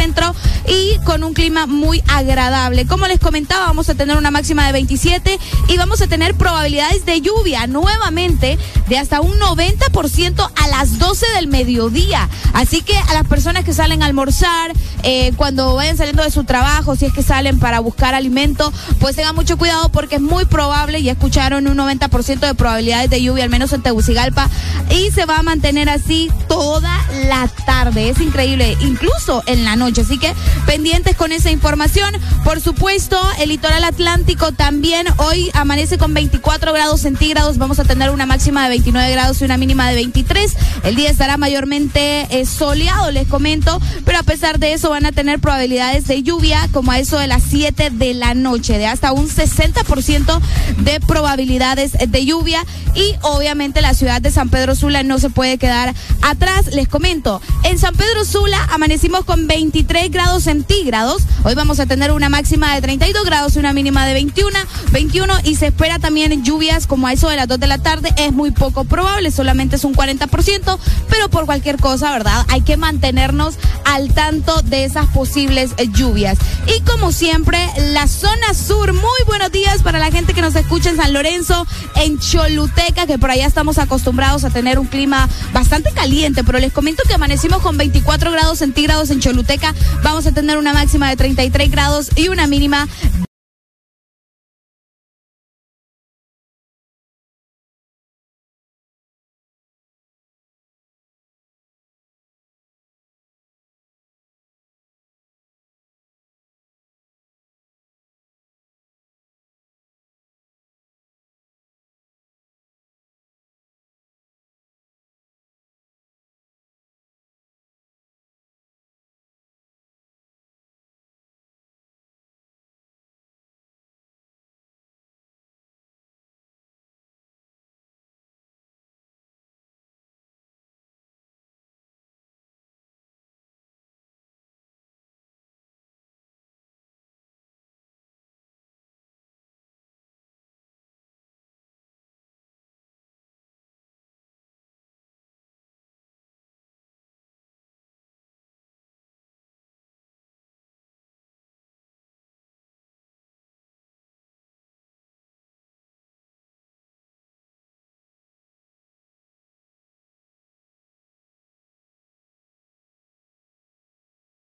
y 0.68 0.98
con 1.05 1.22
un 1.24 1.35
clima 1.35 1.66
muy 1.66 2.02
agradable. 2.09 2.87
Como 2.87 3.07
les 3.07 3.20
comentaba, 3.20 3.66
vamos 3.66 3.88
a 3.88 3.94
tener 3.94 4.16
una 4.16 4.31
máxima 4.31 4.66
de 4.66 4.72
27 4.72 5.38
y 5.68 5.76
vamos 5.76 6.00
a 6.00 6.07
tener 6.07 6.35
probabilidades 6.35 7.05
de 7.05 7.20
lluvia 7.20 7.66
nuevamente 7.66 8.59
de 8.88 8.98
hasta 8.98 9.20
un 9.20 9.38
90% 9.38 10.50
a 10.55 10.68
las 10.68 10.98
12 10.98 11.26
del 11.35 11.48
mediodía. 11.48 12.29
Así 12.52 12.83
que 12.83 12.96
a 12.96 13.14
las 13.14 13.26
personas 13.26 13.64
que 13.64 13.74
salen 13.74 14.02
a 14.02 14.07
almorzar, 14.07 14.72
eh, 15.09 15.33
cuando 15.37 15.77
vayan 15.77 15.97
saliendo 15.97 16.25
de 16.25 16.33
su 16.33 16.42
trabajo, 16.42 16.97
si 16.97 17.07
es 17.07 17.12
que 17.12 17.23
salen 17.23 17.61
para 17.61 17.79
buscar 17.79 18.16
alimento, 18.16 18.73
pues 18.99 19.14
tengan 19.14 19.37
mucho 19.37 19.57
cuidado 19.57 19.88
porque 19.90 20.16
es 20.16 20.21
muy 20.21 20.47
probable, 20.47 21.01
ya 21.01 21.12
escucharon 21.12 21.69
un 21.69 21.79
90% 21.79 22.40
de 22.40 22.55
probabilidades 22.55 23.09
de 23.09 23.23
lluvia, 23.23 23.45
al 23.45 23.51
menos 23.51 23.73
en 23.73 23.83
Tegucigalpa, 23.83 24.51
y 24.90 25.12
se 25.12 25.25
va 25.25 25.38
a 25.38 25.42
mantener 25.45 25.88
así 25.88 26.29
toda 26.49 26.92
la 27.29 27.49
tarde. 27.66 28.09
Es 28.09 28.21
increíble, 28.21 28.77
incluso 28.81 29.45
en 29.47 29.64
la 29.64 29.77
noche. 29.77 30.01
Así 30.01 30.19
que 30.19 30.35
pendientes 30.66 31.14
con 31.14 31.31
esa 31.31 31.53
información. 31.53 32.12
Por 32.42 32.61
supuesto, 32.61 33.21
el 33.38 33.51
litoral 33.51 33.85
atlántico 33.85 34.51
también 34.51 35.07
hoy 35.19 35.51
amanece 35.55 35.99
con 35.99 36.14
24 36.14 36.73
grados 36.73 37.03
centígrados. 37.03 37.59
Vamos 37.59 37.79
a 37.79 37.85
tener 37.85 38.11
una 38.11 38.27
máxima 38.27 38.64
de 38.64 38.71
29 38.71 39.12
grados 39.12 39.40
y 39.40 39.45
una 39.45 39.57
mínima 39.57 39.88
de 39.88 39.95
23. 39.95 40.57
El 40.87 40.94
día 40.94 41.11
estará 41.11 41.37
mayormente 41.37 42.29
eh, 42.31 42.46
soleado, 42.46 43.11
les 43.11 43.27
comento, 43.27 43.81
pero 44.05 44.18
a 44.18 44.22
pesar 44.22 44.61
de 44.61 44.72
eso 44.72 44.90
van 44.90 45.05
a 45.05 45.11
tener 45.11 45.40
probabilidades 45.40 46.07
de 46.07 46.22
lluvia 46.22 46.68
como 46.72 46.92
a 46.92 47.01
eso 47.01 47.18
de 47.18 47.27
las 47.27 47.42
7 47.42 47.90
de 47.90 48.14
la 48.14 48.35
noche, 48.35 48.79
de 48.79 48.87
hasta 48.87 49.11
un 49.11 49.29
60% 49.29 50.40
de 50.79 51.01
probabilidades 51.01 51.96
de 52.07 52.25
lluvia 52.25 52.64
y 52.94 53.16
obviamente 53.22 53.83
la 53.83 53.94
ciudad 53.94 54.22
de 54.22 54.31
San 54.31 54.49
Pedro 54.49 54.77
Sula 54.77 55.03
no 55.03 55.18
se 55.18 55.29
puede 55.29 55.59
quedar 55.59 55.92
atrás. 56.22 56.68
Les 56.72 56.87
comento, 56.87 57.42
en 57.64 57.81
San 57.81 57.96
Pedro 57.96 58.25
Sula 58.25 58.62
amanecimos 58.70 59.25
con 59.25 59.49
23 59.49 60.12
grados 60.12 60.44
centígrados. 60.44 61.26
Hoy 61.46 61.54
vamos 61.54 61.78
a 61.78 61.87
tener 61.87 62.11
una 62.11 62.28
máxima 62.28 62.74
de 62.74 62.80
32 62.80 63.24
grados 63.24 63.54
y 63.54 63.61
una 63.61 63.72
mínima 63.72 64.04
de 64.04 64.14
21, 64.14 64.50
21 64.90 65.32
y 65.44 65.54
se 65.54 65.68
espera 65.68 66.00
también 66.00 66.42
lluvias 66.42 66.88
como 66.88 67.06
a 67.06 67.12
eso 67.12 67.28
de 67.28 67.37
las 67.37 67.46
2 67.46 67.61
de 67.61 67.68
la 67.68 67.78
tarde. 67.78 68.12
Es 68.16 68.32
muy 68.32 68.50
poco 68.50 68.82
probable, 68.82 69.30
solamente 69.30 69.76
es 69.76 69.85
un 69.85 69.94
40%, 69.94 70.78
pero 71.09 71.28
por 71.28 71.46
cualquier 71.46 71.76
cosa, 71.76 72.11
¿verdad? 72.11 72.44
Hay 72.48 72.62
que 72.62 72.76
mantenernos 72.76 73.54
al 73.87 74.12
tanto 74.12 74.61
de 74.62 74.85
esas 74.85 75.07
posibles 75.07 75.70
lluvias. 75.92 76.38
Y 76.66 76.81
como 76.83 77.12
siempre, 77.12 77.59
la 77.92 78.09
zona 78.09 78.53
sur, 78.53 78.92
muy 78.92 79.22
buenos 79.27 79.53
días 79.53 79.83
para 79.83 79.99
la 79.99 80.11
gente 80.11 80.35
que 80.35 80.42
nos 80.42 80.57
escucha 80.57 80.90
en 80.90 80.96
San 80.96 81.12
Lorenzo, 81.12 81.66
en 81.94 82.18
Choluteca, 82.18 83.07
que 83.07 83.18
por 83.18 83.31
allá 83.31 83.46
estamos 83.46 83.79
acostumbrados 83.79 84.44
a 84.44 84.51
tener 84.51 84.79
un 84.79 84.87
clima 84.87 85.29
bastante 85.53 85.92
caliente, 85.92 86.42
pero 86.42 86.59
les 86.59 86.72
comento 86.72 87.05
que 87.07 87.14
amanecimos 87.14 87.62
con 87.62 87.77
24 87.77 88.33
grados 88.33 88.59
centígrados 88.59 89.11
en 89.11 89.20
Choluteca, 89.20 89.75
vamos 90.03 90.27
a 90.27 90.33
tener 90.33 90.59
una 90.59 90.72
máxima 90.72 91.09
de 91.09 91.16
33 91.16 91.70
grados 91.70 92.11
y 92.16 92.29
una 92.29 92.49
mínima 92.49 92.88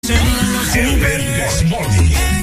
El 0.07 0.99
Morning. 1.67 2.34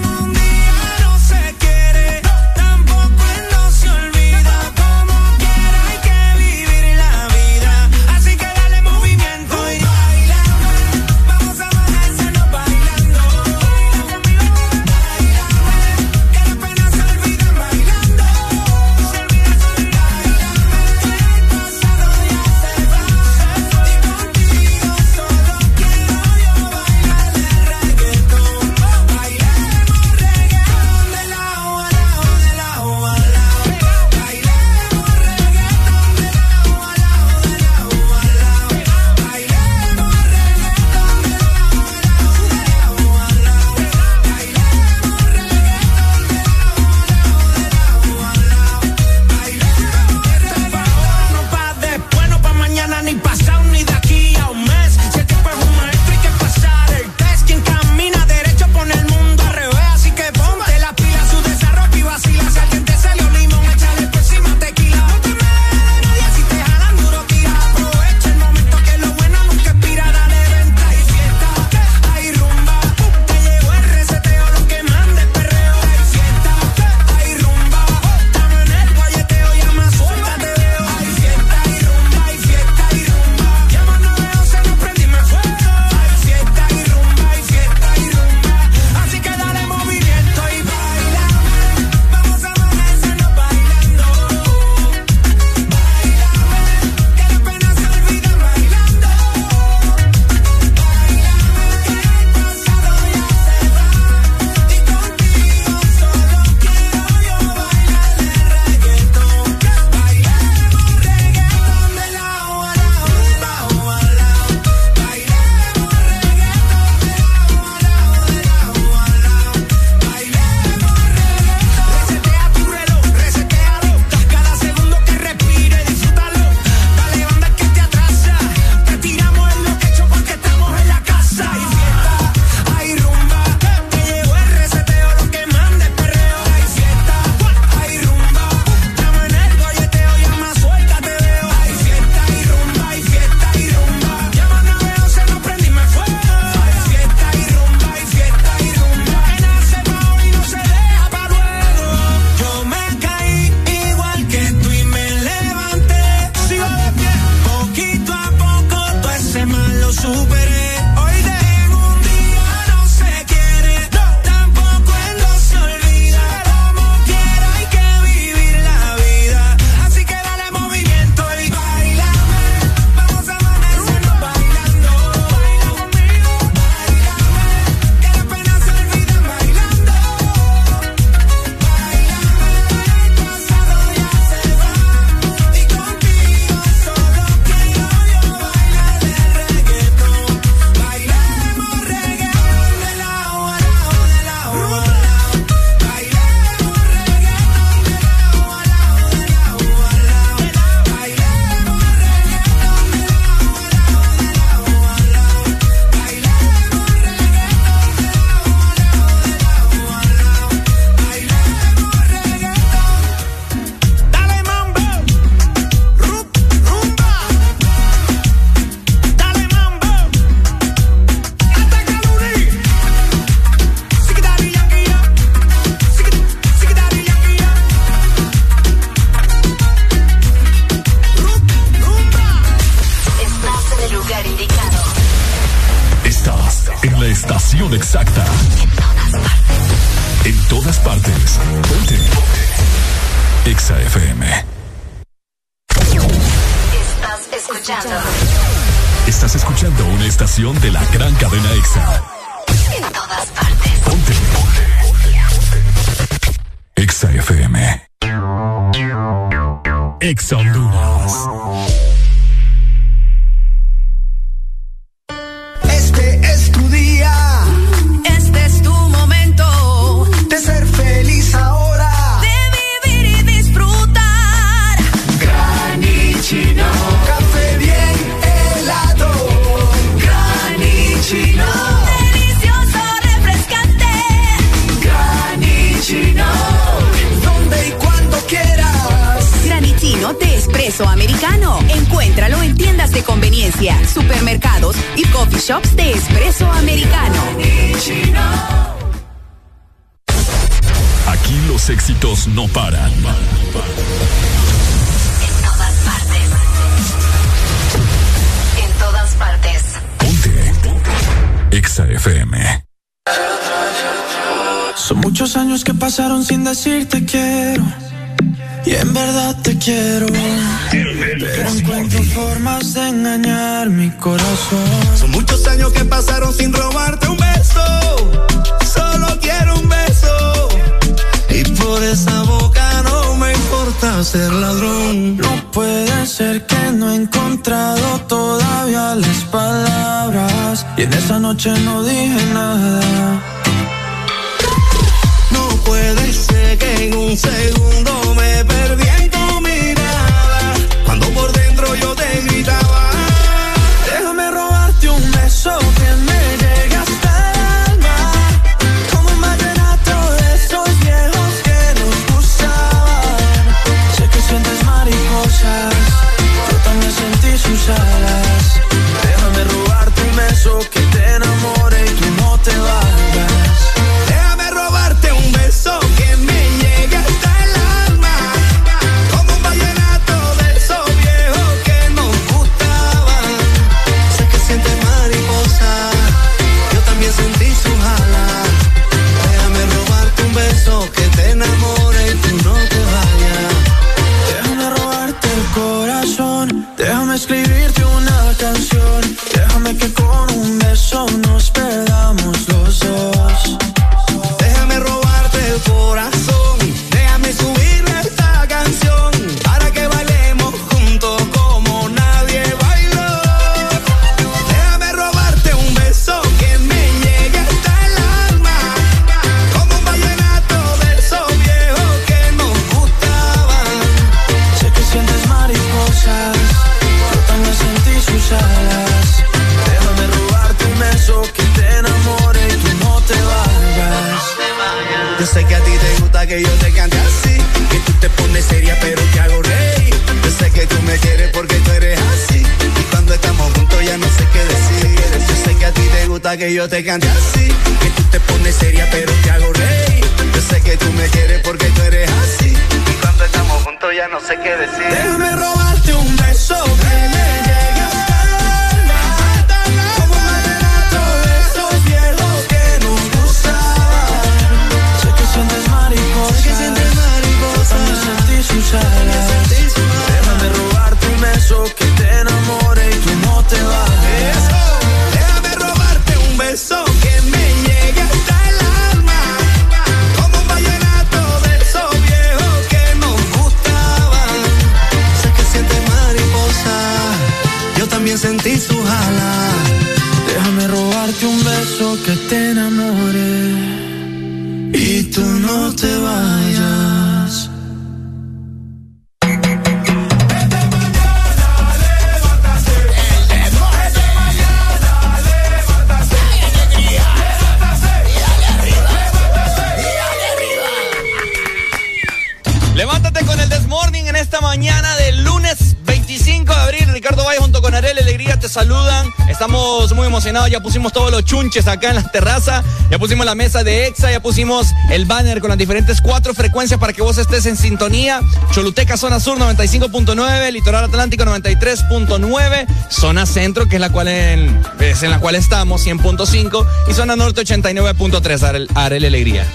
Estamos 519.32 519.92
muy 519.94 520.06
emocionados. 520.06 520.50
Ya 520.50 520.60
pusimos 520.60 520.92
todos 520.92 521.10
los 521.10 521.24
chunches 521.24 521.66
acá 521.66 521.88
en 521.88 521.96
la 521.96 522.02
terraza. 522.02 522.62
Ya 522.90 522.98
pusimos 522.98 523.24
la 523.24 523.34
mesa 523.34 523.64
de 523.64 523.86
Exa. 523.86 524.10
Ya 524.12 524.20
pusimos 524.20 524.68
el 524.90 525.06
banner 525.06 525.40
con 525.40 525.48
las 525.48 525.58
diferentes 525.58 526.02
cuatro 526.02 526.34
frecuencias 526.34 526.78
para 526.78 526.92
que 526.92 527.00
vos 527.00 527.16
estés 527.16 527.46
en 527.46 527.56
sintonía. 527.56 528.20
Choluteca, 528.52 528.96
zona 528.98 529.18
sur 529.18 529.38
95.9. 529.38 530.52
Litoral 530.52 530.84
Atlántico 530.84 531.24
93.9. 531.24 532.66
Zona 532.90 533.24
centro, 533.24 533.66
que 533.66 533.76
es 533.76 533.80
la 533.80 533.90
cual 533.90 534.08
en, 534.08 534.60
es 534.78 535.02
en 535.02 535.10
la 535.10 535.18
cual 535.18 535.34
estamos, 535.34 535.84
100.5. 535.84 536.66
Y 536.90 536.92
zona 536.92 537.16
norte 537.16 537.40
89.3. 537.40 538.42
Arel, 538.42 538.68
Arel 538.74 539.04
Alegría. 539.06 539.46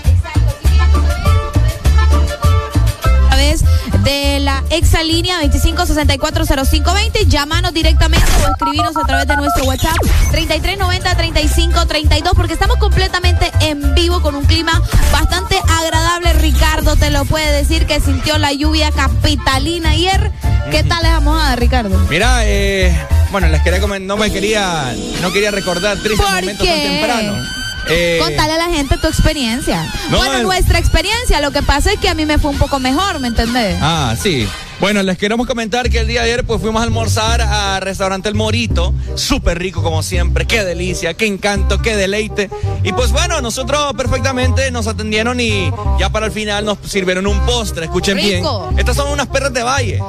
De 4.07 4.39
la 4.39 4.63
exalínea 4.69 5.41
25640520. 5.41 7.27
Llámanos 7.27 7.73
directamente 7.73 8.25
o 8.45 8.49
escribirnos 8.51 8.95
a 8.95 9.05
través 9.05 9.27
de 9.27 9.35
nuestro 9.35 9.65
WhatsApp 9.65 9.97
3390-3532 10.31 12.31
porque 12.33 12.53
estamos 12.53 12.77
completamente 12.77 13.51
en 13.59 13.93
vivo 13.95 14.21
con 14.21 14.35
un 14.35 14.45
clima 14.45 14.81
bastante 15.11 15.57
agradable. 15.67 16.31
Ricardo 16.33 16.95
te 16.95 17.09
lo 17.09 17.25
puede 17.25 17.51
decir 17.51 17.85
que 17.85 17.99
sintió 17.99 18.37
la 18.37 18.53
lluvia 18.53 18.91
capitalina 18.91 19.89
ayer. 19.89 20.31
¿Qué 20.71 20.83
tal 20.83 21.03
esa 21.05 21.19
mojada, 21.19 21.57
Ricardo? 21.57 21.97
Mira, 22.09 22.45
eh, 22.45 22.95
bueno, 23.31 23.49
les 23.49 23.61
quería 23.61 23.81
comen- 23.81 24.05
no 24.05 24.15
me 24.15 24.31
quería, 24.31 24.95
no 25.21 25.33
quería 25.33 25.51
recordar 25.51 25.97
tristes 25.97 26.25
¿Por 26.25 26.33
momentos 26.35 26.65
tan 26.65 26.79
temprano. 26.79 27.43
Eh, 27.89 28.19
Contale 28.21 28.53
a 28.53 28.57
la 28.57 28.69
gente 28.73 28.97
tu 28.97 29.07
experiencia. 29.07 29.83
No, 30.09 30.17
bueno, 30.17 30.43
nuestra 30.43 30.79
experiencia. 30.79 31.39
Lo 31.41 31.51
que 31.51 31.61
pasa 31.63 31.91
es 31.93 31.99
que 31.99 32.09
a 32.09 32.13
mí 32.13 32.25
me 32.25 32.37
fue 32.37 32.51
un 32.51 32.57
poco 32.57 32.79
mejor, 32.79 33.19
¿me 33.19 33.27
entendés? 33.29 33.77
Ah, 33.81 34.15
sí. 34.21 34.47
Bueno, 34.79 35.01
les 35.01 35.17
queremos 35.17 35.47
comentar 35.47 35.89
que 35.89 35.99
el 36.01 36.07
día 36.07 36.21
de 36.21 36.31
ayer 36.31 36.43
pues 36.45 36.61
fuimos 36.61 36.79
a 36.81 36.83
almorzar 36.83 37.41
al 37.41 37.81
restaurante 37.81 38.29
El 38.29 38.35
Morito, 38.35 38.93
súper 39.15 39.57
rico 39.57 39.81
como 39.81 40.03
siempre, 40.03 40.45
qué 40.45 40.63
delicia, 40.63 41.15
qué 41.15 41.25
encanto, 41.25 41.81
qué 41.81 41.95
deleite. 41.95 42.51
Y 42.83 42.93
pues 42.93 43.11
bueno, 43.11 43.41
nosotros 43.41 43.93
perfectamente 43.97 44.69
nos 44.69 44.85
atendieron 44.85 45.39
y 45.39 45.71
ya 45.97 46.09
para 46.11 46.27
el 46.27 46.31
final 46.31 46.63
nos 46.65 46.77
sirvieron 46.85 47.25
un 47.25 47.39
postre, 47.39 47.85
escuchen 47.85 48.17
Rico. 48.17 48.67
bien. 48.67 48.79
Estas 48.79 48.97
son 48.97 49.09
unas 49.09 49.25
perras 49.27 49.51
de 49.53 49.63
valle. 49.63 49.99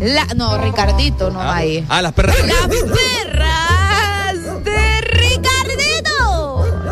La- 0.00 0.26
no, 0.36 0.58
Ricardito, 0.58 1.30
no 1.30 1.40
ahí. 1.40 1.82
Ah, 1.88 2.02
las 2.02 2.12
perras 2.12 2.36
de 2.36 2.46
Las 2.46 2.66
perras 2.68 3.73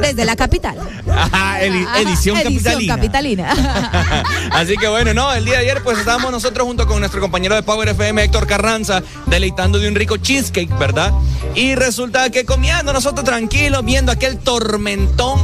Desde 0.02 0.24
la 0.24 0.36
capital. 0.36 0.76
Ajá, 1.10 1.60
edi- 1.62 1.84
Ajá, 1.86 2.00
edición, 2.00 2.36
capitalina. 2.42 2.94
capitalina. 2.96 4.22
Así 4.52 4.76
que 4.76 4.88
bueno, 4.88 5.14
no, 5.14 5.32
el 5.32 5.44
día 5.44 5.54
de 5.54 5.60
ayer 5.60 5.82
pues 5.82 5.98
estábamos 5.98 6.30
nosotros 6.32 6.66
junto 6.66 6.86
con 6.86 7.00
nuestro 7.00 7.20
compañero 7.20 7.54
de 7.54 7.62
Power 7.62 7.88
FM, 7.88 8.22
Héctor 8.24 8.46
Carranza, 8.46 9.02
deleitando 9.26 9.78
de 9.78 9.88
un 9.88 9.94
rico 9.94 10.16
cheesecake, 10.16 10.76
¿verdad? 10.78 11.12
Y 11.54 11.74
resulta 11.74 12.28
que 12.30 12.44
comiendo 12.44 12.92
nosotros 12.92 13.24
tranquilos, 13.24 13.84
viendo 13.84 14.12
aquel 14.12 14.38
tormentón 14.38 15.40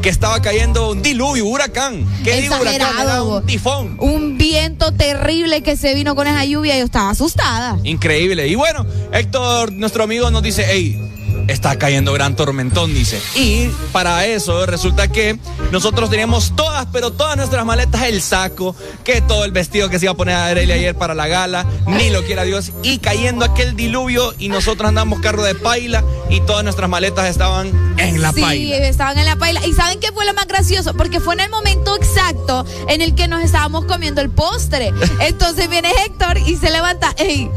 que 0.00 0.08
estaba 0.08 0.42
cayendo 0.42 0.90
un 0.90 1.00
diluvio, 1.02 1.46
huracán. 1.46 2.04
¿Qué 2.24 2.40
digo 2.40 2.56
huracán? 2.60 2.98
Era 3.00 3.22
un 3.22 3.46
tifón. 3.46 3.96
Un 4.00 4.36
viento 4.36 4.92
terrible 4.92 5.62
que 5.62 5.76
se 5.76 5.94
vino 5.94 6.14
con 6.16 6.26
esa 6.26 6.44
lluvia 6.44 6.74
y 6.76 6.80
yo 6.80 6.84
estaba 6.84 7.10
asustada. 7.10 7.78
Increíble. 7.84 8.48
Y 8.48 8.54
bueno, 8.56 8.84
Héctor, 9.12 9.72
nuestro 9.72 10.02
amigo, 10.04 10.28
nos 10.30 10.42
dice, 10.42 10.64
hey, 10.68 11.00
está 11.48 11.78
cayendo 11.78 12.12
gran 12.12 12.36
tormentón, 12.36 12.92
dice. 12.94 13.20
Y 13.34 13.68
para 13.92 14.26
eso 14.26 14.66
resulta 14.66 15.08
que 15.08 15.38
nosotros 15.70 16.10
teníamos 16.10 16.54
todas, 16.56 16.86
pero 16.92 17.12
todas 17.12 17.36
nuestras 17.36 17.64
maletas, 17.64 18.02
el 18.02 18.22
saco, 18.22 18.74
que 19.04 19.20
todo 19.20 19.44
el 19.44 19.52
vestido 19.52 19.88
que 19.88 19.98
se 19.98 20.06
iba 20.06 20.12
a 20.12 20.16
poner 20.16 20.34
a 20.34 20.46
Arely 20.46 20.72
ayer 20.72 20.94
para 20.94 21.14
la 21.14 21.26
gala, 21.28 21.66
ni 21.86 22.10
lo 22.10 22.22
quiera 22.24 22.44
Dios, 22.44 22.72
y 22.82 22.98
cayendo 22.98 23.44
aquel 23.44 23.76
diluvio 23.76 24.34
y 24.38 24.48
nosotros 24.48 24.88
andamos 24.88 25.20
carro 25.20 25.42
de 25.42 25.54
paila 25.54 26.04
y 26.30 26.40
todas 26.40 26.64
nuestras 26.64 26.88
maletas 26.88 27.28
estaban 27.28 27.68
en 27.98 28.22
la 28.22 28.32
sí, 28.32 28.40
paila. 28.40 28.76
estaban 28.76 29.18
en 29.18 29.26
la 29.26 29.36
paila. 29.36 29.64
¿Y 29.66 29.72
saben 29.72 30.00
qué 30.00 30.12
fue 30.12 30.24
lo 30.24 30.34
más 30.34 30.46
gracioso? 30.46 30.94
Porque 30.94 31.20
fue 31.20 31.34
en 31.34 31.40
el 31.40 31.50
momento 31.50 31.96
exacto 31.96 32.64
en 32.88 33.02
el 33.02 33.14
que 33.14 33.28
nos 33.28 33.42
estábamos 33.42 33.84
comiendo 33.84 34.20
el 34.20 34.30
postre. 34.30 34.92
Entonces 35.20 35.68
viene 35.68 35.90
Héctor 36.06 36.38
y 36.38 36.56
se 36.56 36.70
levanta, 36.70 37.14
¡ey! 37.18 37.50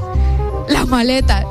Las 0.67 0.87
maletas. 0.87 1.45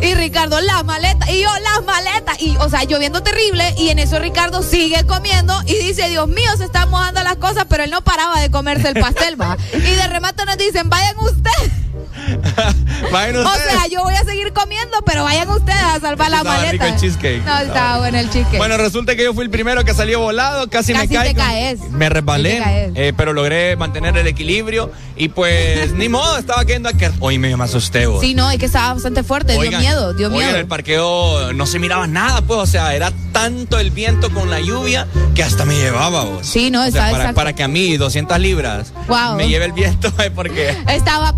Y 0.00 0.14
Ricardo, 0.14 0.60
las 0.60 0.84
maletas. 0.84 1.28
Y 1.30 1.42
yo, 1.42 1.48
las 1.62 1.84
maletas. 1.84 2.40
Y, 2.40 2.56
o 2.56 2.68
sea, 2.68 2.84
lloviendo 2.84 3.22
terrible. 3.22 3.74
Y 3.76 3.88
en 3.90 3.98
eso 3.98 4.18
Ricardo 4.18 4.62
sigue 4.62 5.04
comiendo 5.06 5.54
y 5.66 5.74
dice, 5.74 6.08
Dios 6.08 6.28
mío, 6.28 6.50
se 6.56 6.64
están 6.64 6.90
mojando 6.90 7.22
las 7.22 7.36
cosas, 7.36 7.66
pero 7.68 7.84
él 7.84 7.90
no 7.90 8.02
paraba 8.02 8.40
de 8.40 8.50
comerse 8.50 8.88
el 8.88 9.00
pastel, 9.00 9.40
va. 9.40 9.56
Y 9.72 9.94
de 9.94 10.06
remate 10.08 10.44
nos 10.44 10.56
dicen, 10.56 10.88
vayan 10.88 11.16
ustedes. 11.18 11.87
Vayan 13.12 13.36
O 13.36 13.54
sea, 13.54 13.86
yo 13.90 14.02
voy 14.02 14.14
a 14.14 14.24
seguir 14.24 14.52
comiendo, 14.52 14.98
pero 15.04 15.24
vayan 15.24 15.48
ustedes 15.48 15.82
a 15.82 16.00
salvar 16.00 16.30
la 16.30 16.38
rico 16.40 16.48
maleta. 16.52 16.88
el 16.88 16.96
cheesecake. 16.96 17.44
No, 17.44 17.58
estaba 17.58 17.98
bueno 17.98 18.18
el 18.18 18.30
cheesecake. 18.30 18.58
Bueno, 18.58 18.76
resulta 18.76 19.14
que 19.16 19.24
yo 19.24 19.34
fui 19.34 19.44
el 19.44 19.50
primero 19.50 19.84
que 19.84 19.94
salió 19.94 20.20
volado, 20.20 20.68
casi, 20.68 20.92
me 20.92 21.00
Casi 21.00 21.08
te 21.10 21.14
caigo. 21.34 21.38
caes. 21.38 21.80
Me 21.90 22.08
resbalé, 22.08 22.54
te 22.54 22.58
caes. 22.62 22.92
eh, 22.96 23.12
pero 23.16 23.32
logré 23.32 23.76
mantener 23.76 24.16
el 24.16 24.26
equilibrio 24.26 24.90
y 25.16 25.28
pues 25.28 25.92
ni 25.94 26.08
modo, 26.08 26.36
estaba 26.38 26.64
cayendo 26.64 26.88
aquí. 26.88 27.04
Hoy 27.20 27.38
me 27.38 27.52
asusté. 27.62 28.06
vos. 28.06 28.20
Sí, 28.20 28.34
no, 28.34 28.50
es 28.50 28.58
que 28.58 28.66
estaba 28.66 28.94
bastante 28.94 29.22
fuerte, 29.22 29.56
Oigan, 29.56 29.80
dio 29.80 29.90
miedo, 29.90 30.14
dio 30.14 30.26
oigan, 30.28 30.38
miedo. 30.38 30.50
en 30.50 30.56
el 30.56 30.66
parqueo 30.66 31.52
no 31.52 31.66
se 31.66 31.78
miraba 31.78 32.06
nada, 32.06 32.42
pues, 32.42 32.58
o 32.60 32.66
sea, 32.66 32.94
era 32.94 33.12
tanto 33.32 33.78
el 33.78 33.90
viento 33.90 34.30
con 34.32 34.50
la 34.50 34.60
lluvia 34.60 35.06
que 35.34 35.42
hasta 35.42 35.64
me 35.64 35.74
llevaba, 35.76 36.24
vos. 36.24 36.46
Sí, 36.46 36.70
no, 36.70 36.82
O 36.86 36.90
sea, 36.90 37.02
para, 37.02 37.16
exacto. 37.16 37.34
para 37.34 37.52
que 37.54 37.62
a 37.62 37.68
mí 37.68 37.96
200 37.96 38.38
libras 38.40 38.92
Wow. 39.08 39.36
me 39.36 39.48
lleve 39.48 39.64
el 39.66 39.72
viento, 39.72 40.12
porque... 40.34 40.76
Estaba 40.88 41.36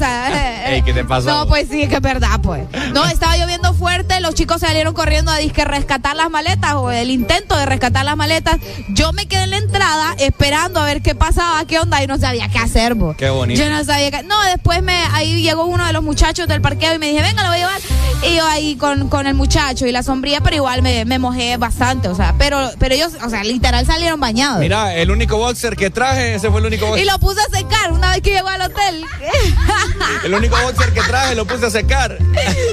Ey, 0.66 0.82
¿qué 0.82 0.92
te 0.92 1.04
pasó? 1.04 1.28
No, 1.28 1.46
pues 1.46 1.68
sí, 1.70 1.86
que 1.88 1.96
es 1.96 2.00
verdad, 2.00 2.40
pues. 2.42 2.64
No, 2.92 3.04
estaba 3.06 3.36
lloviendo 3.36 3.74
fuerte, 3.74 4.20
los 4.20 4.34
chicos 4.34 4.60
salieron 4.60 4.94
corriendo 4.94 5.30
a 5.30 5.36
disque 5.38 5.64
rescatar 5.64 6.16
las 6.16 6.30
maletas 6.30 6.74
o 6.74 6.90
el 6.90 7.10
intento 7.10 7.56
de 7.56 7.66
rescatar 7.66 8.04
las 8.04 8.16
maletas. 8.16 8.56
Yo 8.88 9.12
me 9.12 9.26
quedé 9.26 9.44
en 9.44 9.50
la 9.50 9.56
entrada 9.58 10.14
esperando 10.18 10.80
a 10.80 10.84
ver 10.84 11.02
qué 11.02 11.14
pasaba, 11.14 11.64
qué 11.64 11.78
onda 11.78 12.02
y 12.02 12.06
no 12.06 12.18
sabía 12.18 12.48
qué 12.48 12.58
hacer, 12.58 12.96
pues. 12.96 13.16
Qué 13.16 13.30
bonito. 13.30 13.60
Yo 13.60 13.68
no 13.70 13.84
sabía 13.84 14.10
qué. 14.10 14.22
No, 14.22 14.40
después 14.44 14.82
me 14.82 14.96
ahí 15.12 15.42
llegó 15.42 15.64
uno 15.64 15.86
de 15.86 15.92
los 15.92 16.02
muchachos 16.02 16.48
del 16.48 16.60
parqueo 16.60 16.94
y 16.94 16.98
me 16.98 17.08
dije, 17.08 17.22
venga, 17.22 17.42
lo 17.42 17.48
voy 17.48 17.56
a 17.56 17.60
llevar. 17.60 17.80
Y 18.22 18.36
yo 18.36 18.46
ahí 18.46 18.76
con, 18.76 19.08
con 19.08 19.26
el 19.26 19.34
muchacho 19.34 19.86
y 19.86 19.92
la 19.92 20.02
sombría, 20.02 20.40
pero 20.40 20.56
igual 20.56 20.82
me, 20.82 21.04
me 21.04 21.18
mojé 21.18 21.56
bastante, 21.56 22.08
o 22.08 22.14
sea, 22.14 22.34
pero, 22.38 22.70
pero 22.78 22.94
ellos, 22.94 23.12
o 23.24 23.30
sea, 23.30 23.42
literal 23.44 23.86
salieron 23.86 24.20
bañados. 24.20 24.60
Mira, 24.60 24.94
el 24.94 25.10
único 25.10 25.38
boxer 25.38 25.74
que 25.74 25.90
traje, 25.90 26.34
ese 26.34 26.50
fue 26.50 26.60
el 26.60 26.66
único 26.66 26.86
boxer. 26.86 27.04
Y 27.04 27.08
lo 27.08 27.18
puse 27.18 27.40
a 27.40 27.56
secar 27.56 27.92
una 27.92 28.10
vez 28.12 28.20
que 28.20 28.30
llegó 28.30 28.48
al 28.48 28.62
hotel. 28.62 29.04
El 30.24 30.34
único 30.34 30.56
boxer 30.62 30.92
que 30.92 31.00
traje 31.02 31.34
lo 31.34 31.46
puse 31.46 31.66
a 31.66 31.70
secar. 31.70 32.18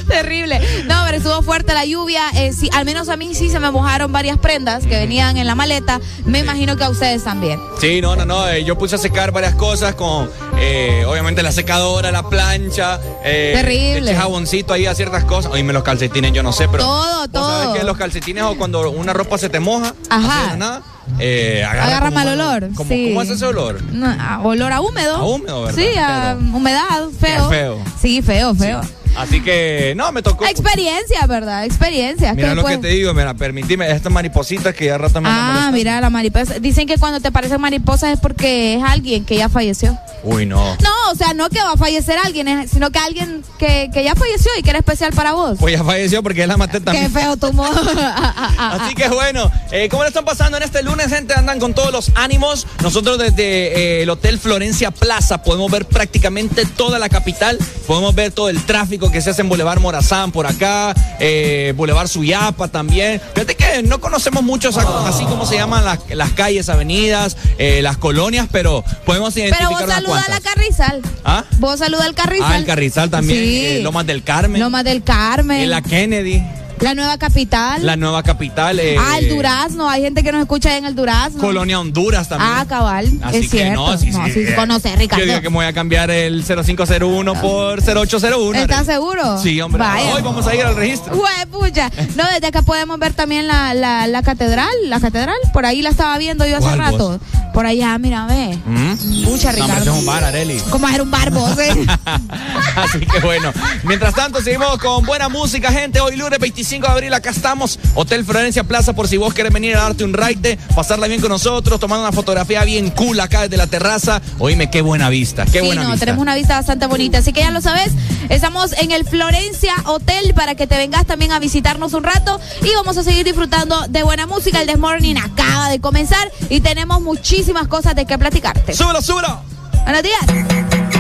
Terrible. 0.08 0.60
No, 0.86 1.04
pero 1.06 1.18
estuvo 1.18 1.42
fuerte 1.42 1.74
la 1.74 1.86
lluvia. 1.86 2.22
eh, 2.36 2.54
sí, 2.54 2.70
al 2.74 2.86
menos 2.86 3.10
a 3.10 3.18
mí 3.18 3.34
sí 3.36 3.50
se 3.50 3.60
me 3.60 3.72
mojaron 3.72 4.12
varias 4.12 4.38
prendas 4.38 4.84
que 4.86 4.96
venían 4.98 5.38
en 5.38 5.48
la 5.48 5.56
maleta. 5.56 6.00
Me 6.26 6.40
imagino 6.40 6.76
que 6.78 6.84
a 6.84 6.90
ustedes 6.90 7.24
también. 7.24 7.60
Sí, 7.80 8.02
no, 8.02 8.16
no, 8.16 8.26
no. 8.26 8.48
eh, 8.50 8.64
yo 8.64 8.78
puse 8.78 8.96
a 8.96 8.98
secar 9.00 9.32
varias 9.32 9.56
cosas 9.56 9.96
con, 9.96 10.30
eh, 10.60 11.06
obviamente, 11.08 11.44
la 11.44 11.52
secadora, 11.52 12.12
la 12.12 12.24
plancha. 12.30 13.00
Eh, 13.24 13.54
Terrible. 13.56 14.02
le 14.02 14.12
eché 14.12 14.20
jaboncito 14.20 14.74
ahí 14.74 14.86
a 14.86 14.96
ciertas 14.96 15.24
cosas. 15.24 15.52
Oíme, 15.52 15.74
los 15.74 15.84
calcetines, 15.84 16.32
yo 16.34 16.44
no 16.44 16.52
sé, 16.52 16.68
pero. 16.68 16.84
Todo, 16.84 17.20
¿vos 17.20 17.32
todo. 17.32 17.64
¿Sabes 17.64 17.80
que 17.80 17.86
los 17.86 17.98
calcetines 17.98 18.44
o 18.44 18.58
cuando 18.58 18.90
una 18.92 19.14
ropa 19.14 19.38
se 19.38 19.50
te 19.50 19.60
moja? 19.60 19.94
Ajá. 20.10 20.56
nada, 20.58 20.82
eh, 21.20 21.64
agarra, 21.68 22.12
mal 22.12 22.28
olor. 22.28 22.70
como- 22.76 22.90
sí. 22.90 23.10
¿Cómo 23.10 23.22
es 23.22 23.30
ese 23.30 23.46
olor? 23.46 23.82
No, 23.92 24.08
a- 24.08 24.40
olor 24.44 24.72
a 24.74 24.82
húmedo. 24.82 25.16
A 25.16 25.24
húmedo, 25.26 25.64
¿verdad? 25.64 25.76
Sí, 25.82 25.88
a 25.98 26.38
humedad, 26.54 27.08
feo. 27.20 27.50
Feo. 27.50 27.80
Sí, 28.02 28.22
feo, 28.22 28.54
feo. 28.56 28.82
Así 29.18 29.42
que, 29.42 29.94
no, 29.96 30.12
me 30.12 30.22
tocó. 30.22 30.46
Experiencia, 30.46 31.26
¿verdad? 31.28 31.66
Experiencia. 31.66 32.34
Mira 32.34 32.50
¿Qué 32.50 32.56
lo 32.56 32.64
que 32.64 32.78
te 32.78 32.88
digo, 32.90 33.14
mira, 33.14 33.34
permitime, 33.34 33.90
estas 33.92 34.12
maripositas 34.12 34.76
que 34.76 34.86
ya 34.86 34.98
rato 34.98 35.20
me 35.22 35.30
Ah, 35.30 35.70
mira, 35.74 36.00
la 36.00 36.10
mariposa. 36.10 36.60
Dicen 36.60 36.88
que 36.88 36.98
cuando 36.98 37.20
te 37.20 37.32
parecen 37.32 37.60
mariposas 37.60 38.14
es 38.14 38.20
porque 38.20 38.76
es 38.76 38.84
alguien 38.84 39.26
que 39.26 39.36
ya 39.36 39.50
falleció. 39.50 39.98
Uy, 40.24 40.46
no. 40.46 40.76
No, 40.78 41.12
o 41.12 41.16
sea, 41.16 41.34
no 41.34 41.50
que 41.50 41.60
va 41.60 41.74
a 41.74 41.78
fallecer 41.78 42.18
alguien, 42.18 42.68
sino 42.68 42.92
que 42.92 43.00
alguien 43.00 43.44
que, 43.58 43.90
que 43.94 44.04
ya 44.04 44.16
falleció 44.16 44.52
y 44.58 44.64
que 44.64 44.70
era 44.70 44.80
especial 44.80 45.14
para 45.14 45.34
vos. 45.34 45.58
Pues 45.60 45.78
ya 45.78 45.84
falleció 45.84 46.22
porque 46.24 46.40
ya 46.40 46.48
la 46.48 46.58
maté 46.58 46.80
también. 46.80 47.12
Qué 47.12 47.20
feo 47.20 47.38
tu 47.38 47.54
modo. 47.54 47.70
Así 48.58 48.94
que 48.96 49.08
bueno, 49.10 49.52
eh, 49.72 49.88
¿cómo 49.90 50.04
le 50.04 50.10
están 50.10 50.26
pasando 50.26 50.58
en 50.58 50.64
este 50.64 50.84
lunes, 50.84 51.08
gente? 51.08 51.34
Andan 51.34 51.60
con 51.60 51.74
todos 51.74 51.92
los 51.92 52.12
ánimos. 52.16 52.68
Nosotros 52.82 53.18
desde 53.18 53.44
eh, 53.44 54.04
el 54.04 54.10
Hotel 54.10 54.40
Florencia 54.40 54.92
Plaza 54.92 55.42
podemos 55.44 55.72
ver 55.72 55.86
prácticamente 55.86 56.66
toda 56.66 57.00
la 57.00 57.10
capital. 57.10 57.58
Podemos 57.86 58.14
ver 58.14 58.32
todo 58.32 58.50
el 58.50 58.64
tráfico 58.64 59.07
que 59.12 59.22
se 59.22 59.30
hace 59.30 59.42
en 59.42 59.50
Boulevard 59.50 59.80
Morazán 59.80 60.32
por 60.32 60.48
acá, 60.48 60.94
eh, 61.20 61.74
Boulevard 61.76 62.08
Suyapa 62.08 62.68
también. 62.68 63.22
Fíjate 63.34 63.56
que 63.56 63.84
no 63.84 64.00
conocemos 64.00 64.44
mucho 64.44 64.70
así 64.70 65.26
como 65.26 65.46
se 65.46 65.56
llaman 65.56 65.84
las, 65.86 66.32
calles, 66.34 66.70
avenidas, 66.70 67.38
eh, 67.58 67.82
las 67.82 67.98
colonias, 67.98 68.48
pero 68.52 68.84
podemos 69.06 69.36
identificar 69.36 69.70
Pero 69.70 69.80
vos 69.80 69.94
saluda 69.94 70.24
a 70.28 70.30
la 70.30 70.42
Carrizal. 70.42 71.02
¿Ah? 71.24 71.44
Vos 71.60 71.80
saluda 71.80 72.06
al 72.06 72.16
Carrizal. 72.16 72.52
Ah, 72.52 72.58
el 72.58 72.66
Carrizal 72.66 73.10
también. 73.10 73.40
Sí. 73.40 73.66
Eh, 73.66 73.80
Lomas 73.84 74.06
del 74.06 74.24
Carmen. 74.24 74.62
Lomas 74.62 74.84
del 74.84 75.04
Carmen. 75.04 75.62
En 75.62 75.70
la 75.70 75.82
Kennedy. 75.82 76.44
La 76.80 76.94
nueva 76.94 77.18
capital. 77.18 77.84
La 77.86 77.96
nueva 77.96 78.22
capital. 78.22 78.80
Eh, 78.80 78.98
ah, 79.00 79.18
el 79.18 79.30
Durazno. 79.30 79.90
Hay 79.90 80.04
gente 80.04 80.22
que 80.22 80.32
nos 80.32 80.42
escucha 80.42 80.78
en 80.78 80.86
el 80.86 80.96
Durazno. 80.96 81.40
Colonia 81.40 81.80
Honduras 81.80 82.30
también. 82.30 82.52
Ah, 82.54 82.66
cabal. 82.68 83.12
Así 83.24 83.38
es 83.38 83.50
cierto. 83.50 83.88
No, 83.88 83.98
sí, 83.98 84.12
sí, 84.12 84.40
eh, 84.42 84.54
conoce, 84.56 84.96
Ricardo. 84.96 85.26
Yo 85.26 85.32
digo 85.32 85.42
que 85.42 85.50
me 85.50 85.56
voy 85.56 85.66
a 85.66 85.74
cambiar 85.74 86.12
el 86.12 86.44
0501 86.44 87.34
por 87.42 87.80
0801. 87.82 88.60
¿Estás 88.60 88.86
seguro? 88.86 89.42
Sí, 89.42 89.60
hombre. 89.60 89.84
Hoy 90.14 90.22
vamos 90.22 90.46
a 90.46 90.56
ir 90.56 90.64
al 90.64 90.76
registro. 90.76 91.16
Güey, 91.16 91.46
pucha. 91.52 91.90
No, 92.16 92.24
desde 92.32 92.48
acá 92.48 92.62
podemos 92.62 93.00
ver 93.00 93.14
también 93.14 93.48
la, 93.48 93.74
la, 93.74 94.06
la, 94.08 94.22
catedral. 94.22 94.70
La 94.84 95.00
catedral. 95.00 95.38
Por 95.54 95.66
ahí 95.66 95.82
la 95.82 95.90
estaba 95.90 96.18
viendo 96.18 96.46
yo 96.46 96.58
hace 96.58 96.76
rato. 96.76 97.20
Por 97.54 97.66
allá, 97.66 97.98
mira, 97.98 98.28
ve. 98.28 98.56
¿Mm? 98.66 99.24
Pucha, 99.26 99.52
Ricardo. 99.52 99.86
No, 99.86 99.94
es 99.94 100.00
un 100.00 100.06
bar, 100.06 100.24
Areli. 100.24 100.60
¿Cómo 100.70 100.86
hacer 100.86 101.02
un 101.02 101.10
bar 101.10 101.32
vos, 101.32 101.58
eh? 101.58 101.74
Así 102.76 103.00
que 103.00 103.20
bueno. 103.22 103.52
Mientras 103.84 104.14
tanto, 104.14 104.42
seguimos 104.42 104.78
con 104.78 105.04
buena 105.06 105.28
música, 105.28 105.72
gente. 105.72 106.00
Hoy 106.00 106.18
lunes 106.18 106.38
25 106.38 106.67
de 106.70 106.88
abril, 106.88 107.14
acá 107.14 107.30
estamos. 107.30 107.80
Hotel 107.96 108.26
Florencia 108.26 108.64
Plaza, 108.66 108.94
por 108.94 109.08
si 109.08 109.16
vos 109.16 109.34
querés 109.34 109.54
venir 109.54 109.78
a 109.78 109.84
darte 109.84 110.04
un 110.04 110.14
raite, 110.14 110.60
pasarla 110.76 111.08
bien 111.08 111.22
con 111.22 111.30
nosotros, 111.30 111.80
tomando 111.80 112.04
una 112.04 112.12
fotografía 112.12 112.64
bien 112.66 112.90
cool 112.90 113.20
acá 113.22 113.44
desde 113.44 113.56
la 113.56 113.68
terraza. 113.68 114.22
Oíme, 114.38 114.70
qué 114.70 114.82
buena 114.82 115.10
vista, 115.10 115.46
qué 115.46 115.62
buena 115.62 115.84
no, 115.84 115.98
tenemos 115.98 116.22
una 116.22 116.36
vista 116.36 116.56
bastante 116.56 116.86
bonita. 116.88 117.20
Así 117.20 117.32
que 117.32 117.40
ya 117.40 117.52
lo 117.52 117.62
sabes, 117.62 117.94
estamos 118.28 118.74
en 118.74 118.92
el 118.92 119.06
Florencia 119.06 119.76
Hotel 119.86 120.34
para 120.34 120.56
que 120.56 120.68
te 120.68 120.76
vengas 120.76 121.06
también 121.06 121.32
a 121.32 121.40
visitarnos 121.40 121.94
un 121.94 122.04
rato 122.04 122.40
y 122.62 122.74
vamos 122.76 122.98
a 122.98 123.04
seguir 123.04 123.24
disfrutando 123.24 123.88
de 123.88 124.04
buena 124.04 124.28
música. 124.28 124.62
El 124.62 124.78
Morning 124.78 125.16
acaba 125.16 125.70
de 125.70 125.80
comenzar 125.80 126.30
y 126.50 126.60
tenemos 126.60 127.02
muchísimas 127.02 127.68
cosas 127.68 127.96
de 127.96 128.06
qué 128.06 128.18
platicarte. 128.18 128.74
¡Súbelo, 128.74 129.02
súbelo! 129.02 129.40
Buenos 129.86 130.04
días. 130.04 130.97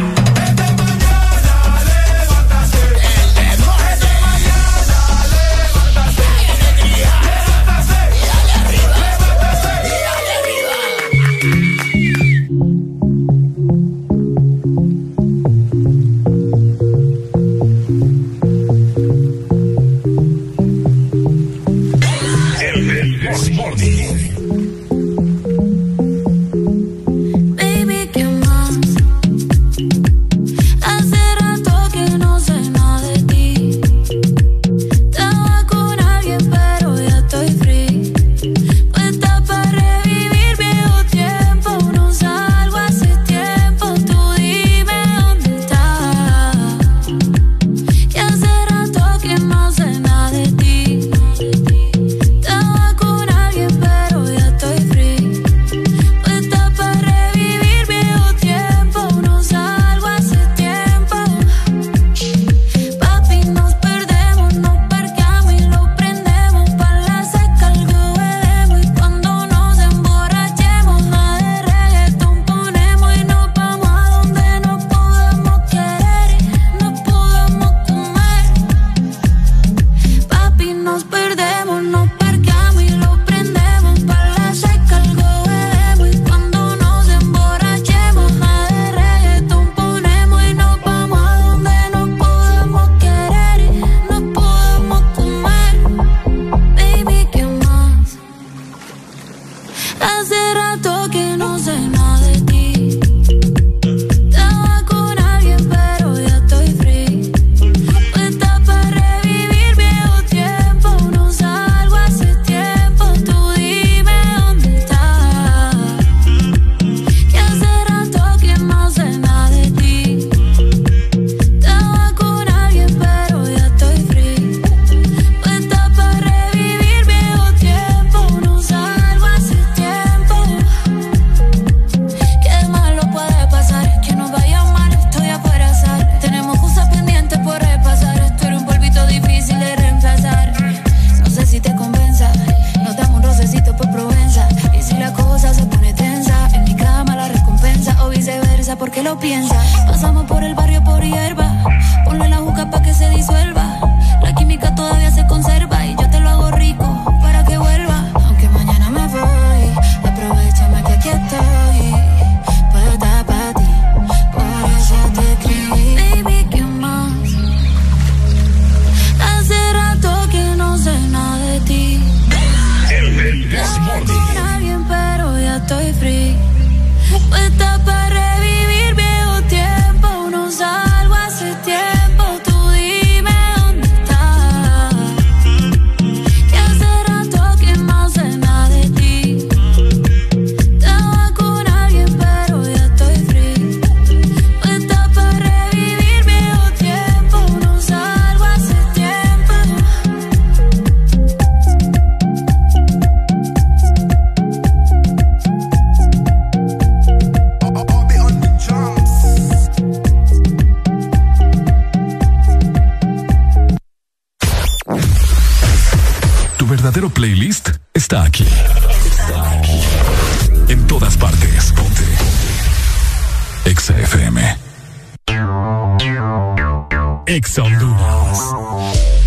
Ex 227.27 227.57
Honduras. 227.59 229.26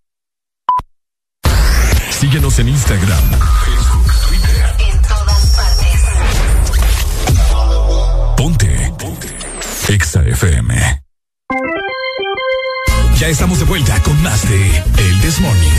Síguenos 2.21 2.59
en 2.59 2.69
Instagram, 2.69 3.19
Facebook, 3.65 4.05
Twitter. 4.27 4.75
En 4.77 5.01
todas 5.01 5.55
partes. 5.55 6.01
Ponte. 8.37 8.93
Ponte. 8.99 9.27
Exa 9.87 10.21
FM. 10.21 11.01
Ya 13.17 13.27
estamos 13.27 13.57
de 13.57 13.65
vuelta 13.65 13.99
con 14.03 14.21
más 14.21 14.47
de 14.47 14.83
El 14.99 15.21
This 15.21 15.39
Morning. 15.39 15.71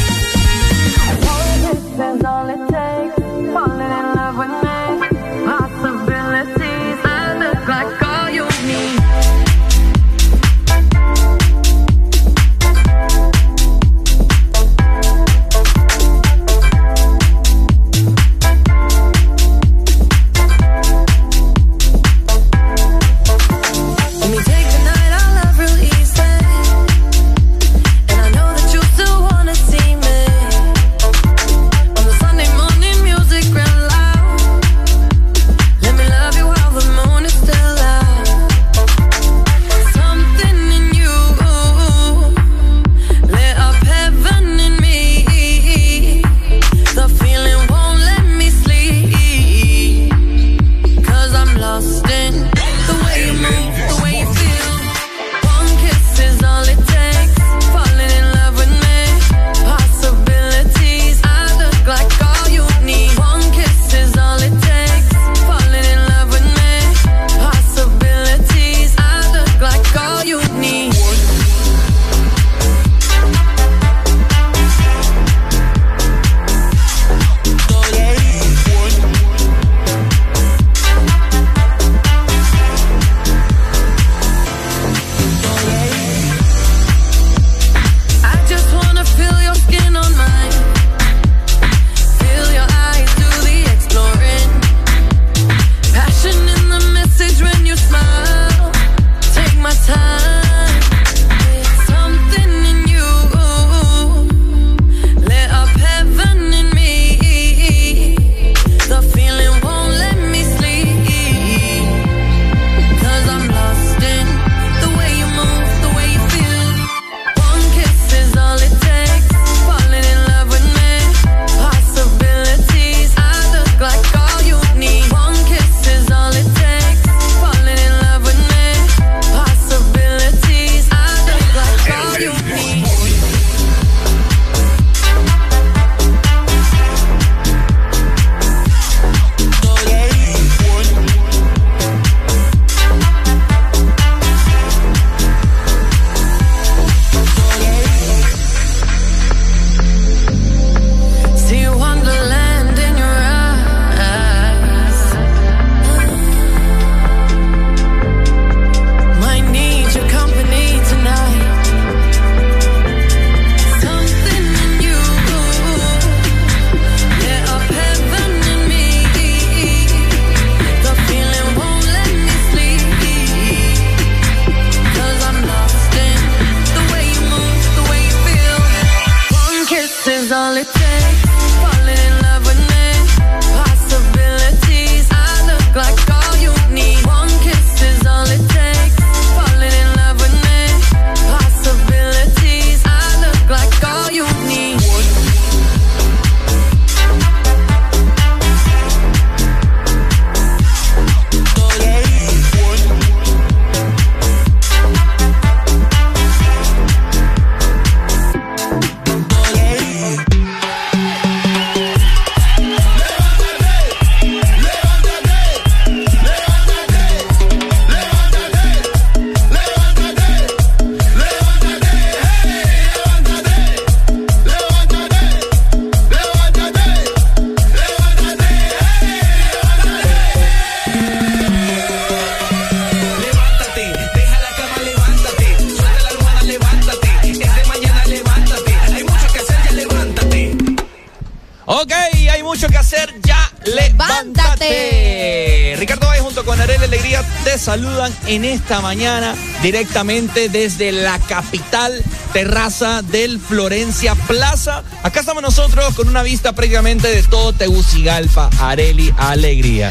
Esta 248.62 248.80
mañana 248.80 249.34
directamente 249.60 250.48
desde 250.48 250.92
la 250.92 251.18
capital 251.18 252.00
terraza 252.32 253.02
del 253.02 253.40
Florencia 253.40 254.14
Plaza. 254.14 254.84
Acá 255.02 255.20
estamos 255.20 255.42
nosotros 255.42 255.94
con 255.94 256.08
una 256.08 256.22
vista 256.22 256.52
prácticamente 256.52 257.08
de 257.08 257.24
todo 257.24 257.52
Tegucigalpa, 257.52 258.50
Areli 258.60 259.12
Alegría. 259.18 259.90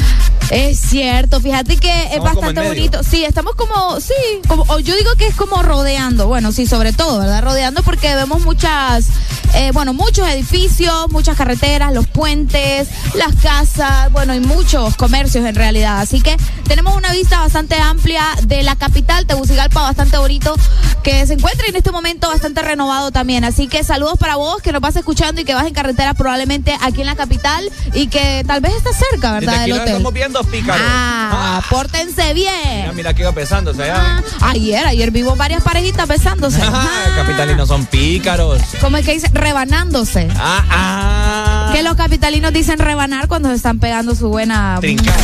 Es 0.52 0.80
cierto, 0.80 1.40
fíjate 1.40 1.78
que 1.78 2.14
es 2.14 2.20
bastante 2.20 2.62
bonito. 2.62 3.04
Sí, 3.04 3.24
estamos 3.24 3.56
como, 3.56 4.02
sí, 4.02 4.14
como, 4.48 4.66
o 4.68 4.80
yo 4.80 4.96
digo 4.96 5.16
que 5.18 5.28
es 5.28 5.36
como 5.36 5.62
rodeando, 5.64 6.28
bueno, 6.28 6.52
sí, 6.52 6.66
sobre 6.66 6.92
todo, 6.92 7.20
¿verdad? 7.20 7.42
Rodeando 7.42 7.84
porque 7.84 8.14
vemos 8.16 8.42
muchas, 8.42 9.08
eh, 9.54 9.72
bueno, 9.74 9.94
muchos 9.94 10.28
edificios, 10.28 11.10
muchas 11.10 11.38
carreteras, 11.38 11.94
los 11.94 12.06
puentes, 12.08 12.90
las 13.16 13.34
casas, 13.36 14.12
bueno, 14.12 14.36
y 14.36 14.42
muchos 14.42 14.96
comercios 14.98 15.46
en 15.46 15.56
realidad. 15.56 16.02
Así 16.02 16.20
que 16.20 16.36
tenemos 16.72 16.96
una 16.96 17.12
vista 17.12 17.38
bastante 17.38 17.76
amplia 17.76 18.24
de 18.44 18.64
la 18.64 18.78
capital, 18.78 19.26
Tegucigalpa, 19.26 19.82
bastante 19.82 20.18
bonito, 20.18 20.56
que 21.04 21.28
se 21.28 21.34
encuentra 21.34 21.68
en 21.68 21.76
este 21.76 21.92
momento 21.92 22.30
bastante 22.30 22.62
renovado 22.62 23.12
también. 23.12 23.44
Así 23.44 23.68
que 23.68 23.84
saludos 23.84 24.18
para 24.18 24.38
vos 24.38 24.62
que 24.62 24.72
nos 24.72 24.80
vas 24.80 24.96
escuchando 24.96 25.42
y 25.42 25.44
que 25.44 25.54
vas 25.54 25.68
en 25.68 25.74
carretera 25.74 26.14
probablemente 26.14 26.78
aquí 26.80 27.02
en 27.02 27.08
la 27.08 27.18
capital 27.18 27.70
y 27.94 28.08
que 28.08 28.46
tal 28.48 28.62
vez 28.62 28.74
estás 28.74 28.96
cerca, 28.96 29.34
¿verdad? 29.34 29.64
Del 29.64 29.74
hotel. 29.74 29.88
estamos 29.90 30.14
viendo 30.14 30.42
pícaros. 30.46 30.82
Ah, 30.82 31.58
ah, 31.58 31.62
pórtense 31.70 32.34
bien. 32.34 32.54
Mira, 32.78 32.94
mira 32.94 33.14
que 33.14 33.24
iba 33.24 33.34
pesándose 33.34 33.92
ah, 33.92 34.24
ayer, 34.40 34.86
ayer 34.86 35.12
vivo 35.12 35.36
varias 35.36 35.64
parejitas 35.64 36.08
besándose. 36.08 36.62
Ah, 36.64 36.88
capitalinos 37.18 37.68
son 37.68 37.86
pícaros. 37.86 38.62
¿Cómo 38.80 38.96
es 38.96 39.06
que 39.06 39.12
dice? 39.12 39.28
Rebanándose. 39.34 40.30
Ah, 40.38 40.64
ah. 40.70 41.21
Que 41.82 41.88
los 41.88 41.98
capitalinos 41.98 42.54
dicen 42.54 42.78
rebanar 42.78 43.28
cuando 43.28 43.50
se 43.50 43.56
están 43.56 43.80
pegando 43.80 44.14
su 44.14 44.30
buena. 44.30 44.78
Trincada. 44.80 45.18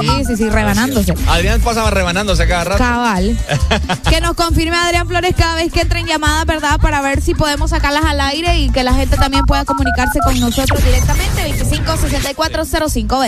sí, 0.00 0.24
sí, 0.26 0.36
sí, 0.36 0.50
rebanándose. 0.50 1.14
Adrián 1.28 1.60
pasaba 1.60 1.92
rebanándose 1.92 2.48
cada 2.48 2.64
rato. 2.64 2.78
Cabal. 2.82 3.38
que 4.10 4.20
nos 4.20 4.34
confirme 4.34 4.76
Adrián 4.76 5.06
Flores 5.06 5.32
cada 5.38 5.54
vez 5.54 5.72
que 5.72 5.80
entren 5.80 6.04
llamadas, 6.04 6.44
¿verdad? 6.44 6.80
Para 6.80 7.00
ver 7.02 7.22
si 7.22 7.34
podemos 7.34 7.70
sacarlas 7.70 8.04
al 8.04 8.20
aire 8.20 8.58
y 8.58 8.70
que 8.70 8.82
la 8.82 8.94
gente 8.94 9.16
también 9.16 9.44
pueda 9.44 9.64
comunicarse 9.64 10.18
con 10.24 10.40
nosotros 10.40 10.84
directamente. 10.84 11.40
25 11.40 11.96
64 11.96 12.62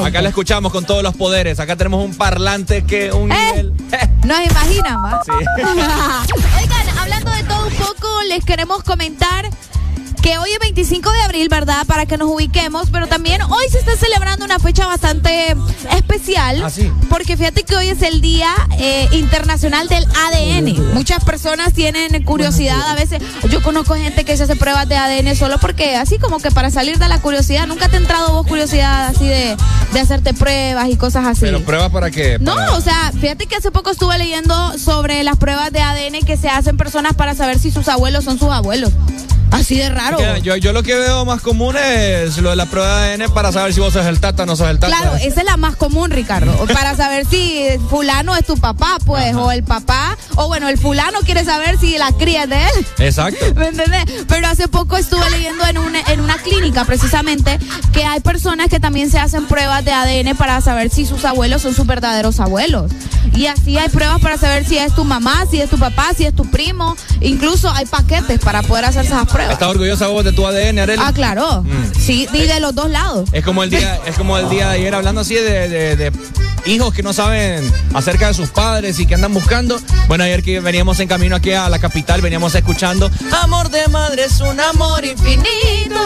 Acá 0.04 0.20
la 0.20 0.30
escuchamos 0.30 0.72
con 0.72 0.84
todos 0.84 1.04
los 1.04 1.14
poderes. 1.14 1.60
Acá 1.60 1.76
tenemos 1.76 2.04
un 2.04 2.16
parlante 2.16 2.82
que 2.82 3.12
un 3.12 3.30
¿Eh? 3.30 3.36
nivel. 3.52 3.72
Nos 4.24 4.44
imaginan, 4.50 4.96
¿va? 4.96 5.22
Sí. 5.24 5.30
Oigan, 5.62 6.98
hablando 6.98 7.30
de 7.30 7.44
todo 7.44 7.68
un 7.68 7.74
poco, 7.74 8.22
les 8.28 8.44
queremos 8.44 8.82
comentar 8.82 9.48
que 10.24 10.38
hoy 10.38 10.48
es 10.52 10.58
25 10.58 11.12
de 11.12 11.20
abril, 11.20 11.48
¿verdad? 11.50 11.84
Para 11.86 12.06
que 12.06 12.16
nos 12.16 12.30
ubiquemos, 12.30 12.88
pero 12.90 13.06
también 13.06 13.42
hoy 13.42 13.68
se 13.70 13.78
está 13.78 13.94
celebrando 13.94 14.46
una 14.46 14.58
fecha 14.58 14.86
bastante 14.86 15.54
especial. 15.94 16.64
¿Ah, 16.64 16.70
porque 17.10 17.36
fíjate 17.36 17.62
que 17.64 17.76
hoy 17.76 17.88
es 17.88 18.00
el 18.00 18.22
Día 18.22 18.48
eh, 18.78 19.06
Internacional 19.12 19.86
del 19.86 20.06
ADN. 20.06 20.94
Muchas 20.94 21.22
personas 21.24 21.74
tienen 21.74 22.24
curiosidad 22.24 22.80
a 22.88 22.94
veces. 22.94 23.22
Yo 23.50 23.62
conozco 23.62 23.96
gente 23.96 24.24
que 24.24 24.34
se 24.38 24.44
hace 24.44 24.56
pruebas 24.56 24.88
de 24.88 24.96
ADN 24.96 25.36
solo 25.36 25.58
porque, 25.58 25.94
así 25.94 26.18
como 26.18 26.38
que 26.38 26.50
para 26.50 26.70
salir 26.70 26.98
de 26.98 27.06
la 27.06 27.20
curiosidad, 27.20 27.66
¿nunca 27.66 27.90
te 27.90 27.96
ha 27.96 28.00
entrado 28.00 28.32
vos 28.32 28.46
curiosidad 28.46 29.08
así 29.08 29.28
de, 29.28 29.58
de 29.92 30.00
hacerte 30.00 30.32
pruebas 30.32 30.88
y 30.88 30.96
cosas 30.96 31.26
así? 31.26 31.42
¿Pero 31.42 31.62
pruebas 31.62 31.90
para 31.90 32.10
qué? 32.10 32.38
No, 32.40 32.54
o 32.74 32.80
sea, 32.80 33.12
fíjate 33.20 33.44
que 33.44 33.56
hace 33.56 33.70
poco 33.70 33.90
estuve 33.90 34.16
leyendo 34.16 34.78
sobre 34.78 35.22
las 35.22 35.36
pruebas 35.36 35.70
de 35.70 35.82
ADN 35.82 36.24
que 36.24 36.38
se 36.38 36.48
hacen 36.48 36.78
personas 36.78 37.12
para 37.12 37.34
saber 37.34 37.58
si 37.58 37.70
sus 37.70 37.88
abuelos 37.88 38.24
son 38.24 38.38
sus 38.38 38.48
abuelos. 38.48 38.90
Así 39.54 39.76
de 39.76 39.88
raro. 39.88 40.18
Yo, 40.42 40.56
yo 40.56 40.72
lo 40.72 40.82
que 40.82 40.94
veo 40.94 41.24
más 41.24 41.40
común 41.40 41.76
es 41.76 42.38
lo 42.38 42.50
de 42.50 42.56
la 42.56 42.66
prueba 42.66 43.02
de 43.02 43.14
ADN 43.14 43.32
para 43.32 43.52
saber 43.52 43.72
si 43.72 43.80
vos 43.80 43.92
sos 43.92 44.04
el 44.06 44.20
tata 44.20 44.42
o 44.42 44.46
no 44.46 44.56
sos 44.56 44.68
el 44.68 44.78
tata. 44.78 44.96
Claro, 44.96 45.16
esa 45.16 45.40
es 45.40 45.46
la 45.46 45.56
más 45.56 45.76
común, 45.76 46.10
Ricardo. 46.10 46.52
Para 46.74 46.96
saber 46.96 47.26
si 47.26 47.66
fulano 47.88 48.34
es 48.34 48.44
tu 48.44 48.56
papá, 48.56 48.98
pues, 49.04 49.34
o 49.34 49.52
el 49.52 49.62
papá, 49.62 50.16
o 50.36 50.48
bueno, 50.48 50.68
el 50.68 50.78
fulano 50.78 51.20
quiere 51.20 51.44
saber 51.44 51.78
si 51.78 51.96
la 51.98 52.10
cría 52.12 52.44
es 52.44 52.50
de 52.50 52.56
él. 52.56 52.86
Exacto. 52.98 53.44
¿Me 53.56 53.68
entendés? 53.68 54.04
Pero 54.28 54.48
hace 54.48 54.68
poco 54.68 54.96
estuve 54.96 55.28
leyendo 55.30 55.64
en 55.66 55.78
una, 55.78 56.00
en 56.08 56.20
una 56.20 56.36
clínica, 56.38 56.84
precisamente, 56.84 57.58
que 57.92 58.04
hay 58.04 58.20
personas 58.20 58.68
que 58.68 58.80
también 58.80 59.10
se 59.10 59.18
hacen 59.18 59.46
pruebas 59.46 59.84
de 59.84 59.92
ADN 59.92 60.36
para 60.36 60.60
saber 60.60 60.90
si 60.90 61.06
sus 61.06 61.24
abuelos 61.24 61.62
son 61.62 61.74
sus 61.74 61.86
verdaderos 61.86 62.40
abuelos. 62.40 62.90
Y 63.34 63.46
así 63.46 63.76
hay 63.78 63.88
pruebas 63.88 64.20
para 64.20 64.38
saber 64.38 64.64
si 64.64 64.78
es 64.78 64.94
tu 64.94 65.04
mamá, 65.04 65.44
si 65.50 65.60
es 65.60 65.68
tu 65.68 65.78
papá, 65.78 66.08
si 66.16 66.24
es 66.24 66.34
tu 66.34 66.48
primo. 66.50 66.96
Incluso 67.20 67.70
hay 67.70 67.84
paquetes 67.86 68.38
para 68.38 68.62
poder 68.62 68.84
hacer 68.84 69.04
esas 69.04 69.26
pruebas. 69.26 69.54
¿Estás 69.54 69.68
orgullosa 69.68 70.06
vos 70.06 70.24
de 70.24 70.32
tu 70.32 70.46
ADN, 70.46 70.78
Arely? 70.78 71.02
Ah, 71.04 71.12
claro. 71.12 71.62
Mm. 71.62 71.98
Sí, 71.98 72.28
y 72.32 72.38
de 72.46 72.60
los 72.60 72.74
dos 72.74 72.90
lados. 72.90 73.28
Es 73.32 73.44
como 73.44 73.62
el 73.64 73.70
día, 73.70 74.00
es 74.06 74.16
como 74.16 74.38
el 74.38 74.48
día 74.48 74.68
de 74.68 74.74
ayer 74.76 74.94
hablando 74.94 75.20
así 75.22 75.34
de, 75.34 75.68
de- 75.68 75.96
de 75.96 76.12
hijos 76.66 76.94
que 76.94 77.02
no 77.02 77.12
saben 77.12 77.70
acerca 77.92 78.28
de 78.28 78.34
sus 78.34 78.48
padres 78.50 78.98
y 79.00 79.06
que 79.06 79.14
andan 79.14 79.34
buscando. 79.34 79.78
Bueno, 80.08 80.24
ayer 80.24 80.42
que 80.42 80.60
veníamos 80.60 81.00
en 81.00 81.08
camino 81.08 81.36
aquí 81.36 81.52
a 81.52 81.68
la 81.68 81.78
capital, 81.78 82.20
veníamos 82.22 82.54
escuchando 82.54 83.10
Amor 83.42 83.68
de 83.70 83.86
madre 83.88 84.24
es 84.24 84.40
un 84.40 84.58
amor 84.60 85.04
infinito. 85.04 86.00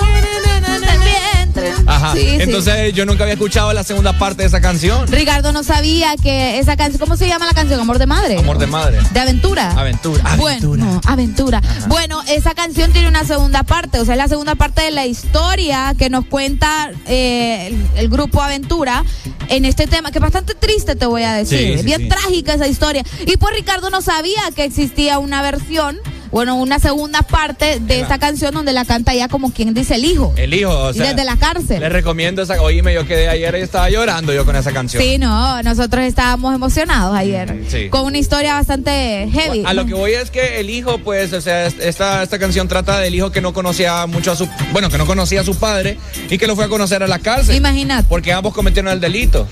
Ajá. 1.87 2.13
Sí, 2.15 2.21
sí. 2.21 2.37
Entonces 2.41 2.93
yo 2.95 3.07
nunca 3.07 3.25
había 3.25 3.35
escuchado 3.35 3.73
la 3.73 3.85
segunda 3.85 4.19
parte 4.19 4.43
de 4.43 4.49
esa 4.49 4.61
canción. 4.61 5.07
Ricardo 5.09 5.53
no 5.53 5.63
sabía 5.63 6.15
que 6.17 6.59
esa 6.59 6.77
canción, 6.77 6.99
¿cómo 7.01 7.17
se 7.17 7.29
llama 7.29 7.47
la 7.47 7.53
canción? 7.53 7.81
Amor 7.81 7.99
de 7.99 8.07
madre. 8.07 8.39
Amor 8.39 8.59
de 8.59 8.67
madre. 8.67 8.99
De 9.13 9.21
aventura. 9.21 9.73
Aventura. 9.73 10.37
Bueno, 10.37 10.77
no, 10.77 11.01
aventura. 11.07 11.61
Bueno, 11.89 12.23
esa 12.29 12.55
canción 12.55 12.93
tiene 12.93 13.09
una 13.09 13.25
segunda 13.25 13.63
parte, 13.63 14.01
o 14.01 14.05
sea, 14.05 14.15
es 14.15 14.19
la 14.19 14.29
segunda 14.29 14.55
parte 14.55 14.83
de 14.83 14.91
la 14.91 15.07
historia 15.07 15.95
que 15.99 16.11
nos 16.11 16.27
cuenta 16.27 16.91
eh, 17.07 17.69
el, 17.69 17.87
el 17.97 18.09
grupo 18.09 18.43
Aventura 18.43 19.05
en 19.49 19.65
este 19.65 19.87
tema, 19.87 20.11
que 20.11 20.19
es 20.19 20.23
bastante 20.23 20.55
triste, 20.55 20.97
te 20.97 21.07
voy 21.07 21.23
a 21.23 21.33
decir. 21.33 21.79
Sí, 21.79 21.85
bien 21.85 22.09
trágica 22.09 22.55
esa 22.55 22.69
historia. 22.69 23.05
Y 23.27 23.37
pues 23.37 23.55
Ricardo 23.55 23.91
no 23.91 24.03
sabía 24.03 24.41
que 24.55 24.65
existía 24.65 25.19
una 25.19 25.43
versión, 25.43 25.99
bueno, 26.31 26.57
una 26.57 26.79
segunda 26.79 27.23
parte 27.23 27.81
de 27.81 28.01
esta 28.01 28.19
canción 28.19 28.55
donde 28.55 28.73
la 28.73 28.85
canta 28.85 29.15
ya 29.15 29.29
como 29.29 29.53
quien 29.53 29.75
dice 29.75 29.97
el 29.97 30.05
hijo. 30.05 30.35
El 30.37 30.55
hijo, 30.55 30.71
o 30.71 30.93
sea. 30.93 31.09
desde 31.09 31.25
la 31.25 31.37
cárcel. 31.37 31.81
Les 31.81 31.93
recomiendo 31.93 32.43
esa. 32.43 32.61
Oíme, 32.63 32.95
yo 32.95 33.07
quedé 33.07 33.29
ayer 33.29 33.55
y 33.57 33.61
estaba 33.61 33.91
llorando 33.91 34.33
yo 34.33 34.45
con 34.45 34.57
esa 34.57 34.73
canción. 34.73 35.03
Sí, 35.03 35.19
no, 35.19 35.63
nosotros 35.63 36.05
estábamos 36.05 36.55
emocionados 36.55 37.17
ayer. 37.17 37.65
Sí. 37.69 37.89
Con 37.89 38.05
una 38.07 38.19
historia 38.19 38.55
bastante 38.55 39.29
heavy. 39.33 39.63
A 39.67 39.75
lo 39.75 39.87
que 39.87 39.95
voy 39.95 40.13
es 40.13 40.31
que 40.31 40.61
el 40.61 40.71
hijo, 40.71 40.99
pues, 40.99 41.33
o 41.33 41.41
sea, 41.41 41.67
esta, 41.67 42.23
esta 42.23 42.39
canción 42.39 42.69
trata 42.69 42.99
del 42.99 43.15
hijo 43.15 43.31
que 43.31 43.41
no 43.41 43.53
conocía 43.53 44.07
mucho 44.07 44.33
a 44.33 44.37
su, 44.37 44.49
bueno, 44.73 44.91
que 44.91 44.99
no 44.99 45.07
conocía 45.07 45.41
a 45.41 45.45
su 45.45 45.55
padre 45.57 45.99
y 46.31 46.39
que 46.39 46.47
lo 46.47 46.57
fue 46.57 46.65
a 46.65 46.69
conocer 46.69 47.03
a 47.03 47.07
la 47.07 47.19
cárcel. 47.19 47.57
Imagínate. 47.57 48.07
Porque 48.09 48.33
ambos 48.33 48.55
cometieron 48.55 48.93
el 48.93 49.01
delito. 49.01 49.47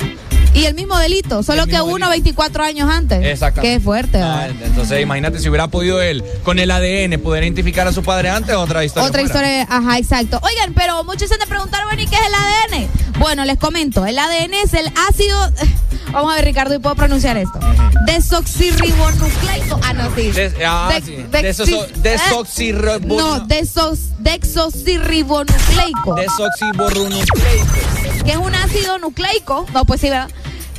Y 0.57 0.65
el 0.65 0.75
mismo 0.75 0.97
delito, 0.99 1.43
solo 1.43 1.65
El 1.65 1.69
que 1.71 1.81
uno 1.81 2.09
24 2.09 2.65
años 2.65 2.89
antes. 2.91 3.23
Exactamente. 3.25 3.77
Qué 3.77 3.81
fuerte. 3.85 4.19
Ah, 4.23 4.49
entonces, 4.49 5.01
imagínate 5.03 5.39
si 5.39 5.49
hubiera 5.49 5.69
podido 5.69 6.01
él, 6.01 6.25
con 6.45 6.59
el 6.59 6.71
ADN, 6.71 7.19
poder 7.23 7.43
identificar 7.45 7.87
a 7.87 7.93
su 7.93 8.03
padre 8.03 8.31
antes, 8.31 8.55
otra 8.57 8.83
historia. 8.85 9.09
Otra 9.09 9.21
fuera. 9.23 9.47
historia, 9.63 9.67
ajá, 9.69 9.99
exacto. 9.99 10.41
Oigan, 10.43 10.73
pero 10.75 11.05
muchos 11.05 11.29
se 11.29 11.35
han 11.35 11.41
de 11.41 11.47
preguntar, 11.47 11.85
bueno, 11.85 12.01
¿y 12.03 12.07
qué 12.07 12.17
es 12.17 12.23
el 12.27 12.35
ADN? 12.35 12.89
Bueno, 13.19 13.45
les 13.45 13.59
comento, 13.59 14.07
el 14.07 14.19
ADN 14.19 14.55
es 14.65 14.73
el 14.75 14.91
ácido, 15.09 15.39
vamos 16.13 16.33
a 16.33 16.37
ver 16.37 16.45
Ricardo, 16.47 16.75
y 16.75 16.79
puedo 16.79 16.95
pronunciar 16.97 17.37
esto. 17.37 17.59
Desoxirribonucleico. 18.07 19.79
Ah, 19.83 19.93
no, 19.93 20.15
sí. 20.15 20.31
Des- 20.31 20.55
ah, 20.65 20.91
sí. 21.05 21.17
Desoso- 21.31 21.85
¿eh? 21.87 21.93
desoxirribono- 22.03 23.17
No, 23.17 23.41
desos, 23.41 23.99
desoxirribonucleico. 24.21 26.15
Desoxiborronucleico. 26.15 27.75
que 28.25 28.31
es 28.33 28.37
un 28.39 28.55
ácido 28.55 28.99
nucleico, 28.99 29.67
no, 29.73 29.85
pues 29.85 30.01
sí, 30.01 30.09
¿verdad? 30.11 30.29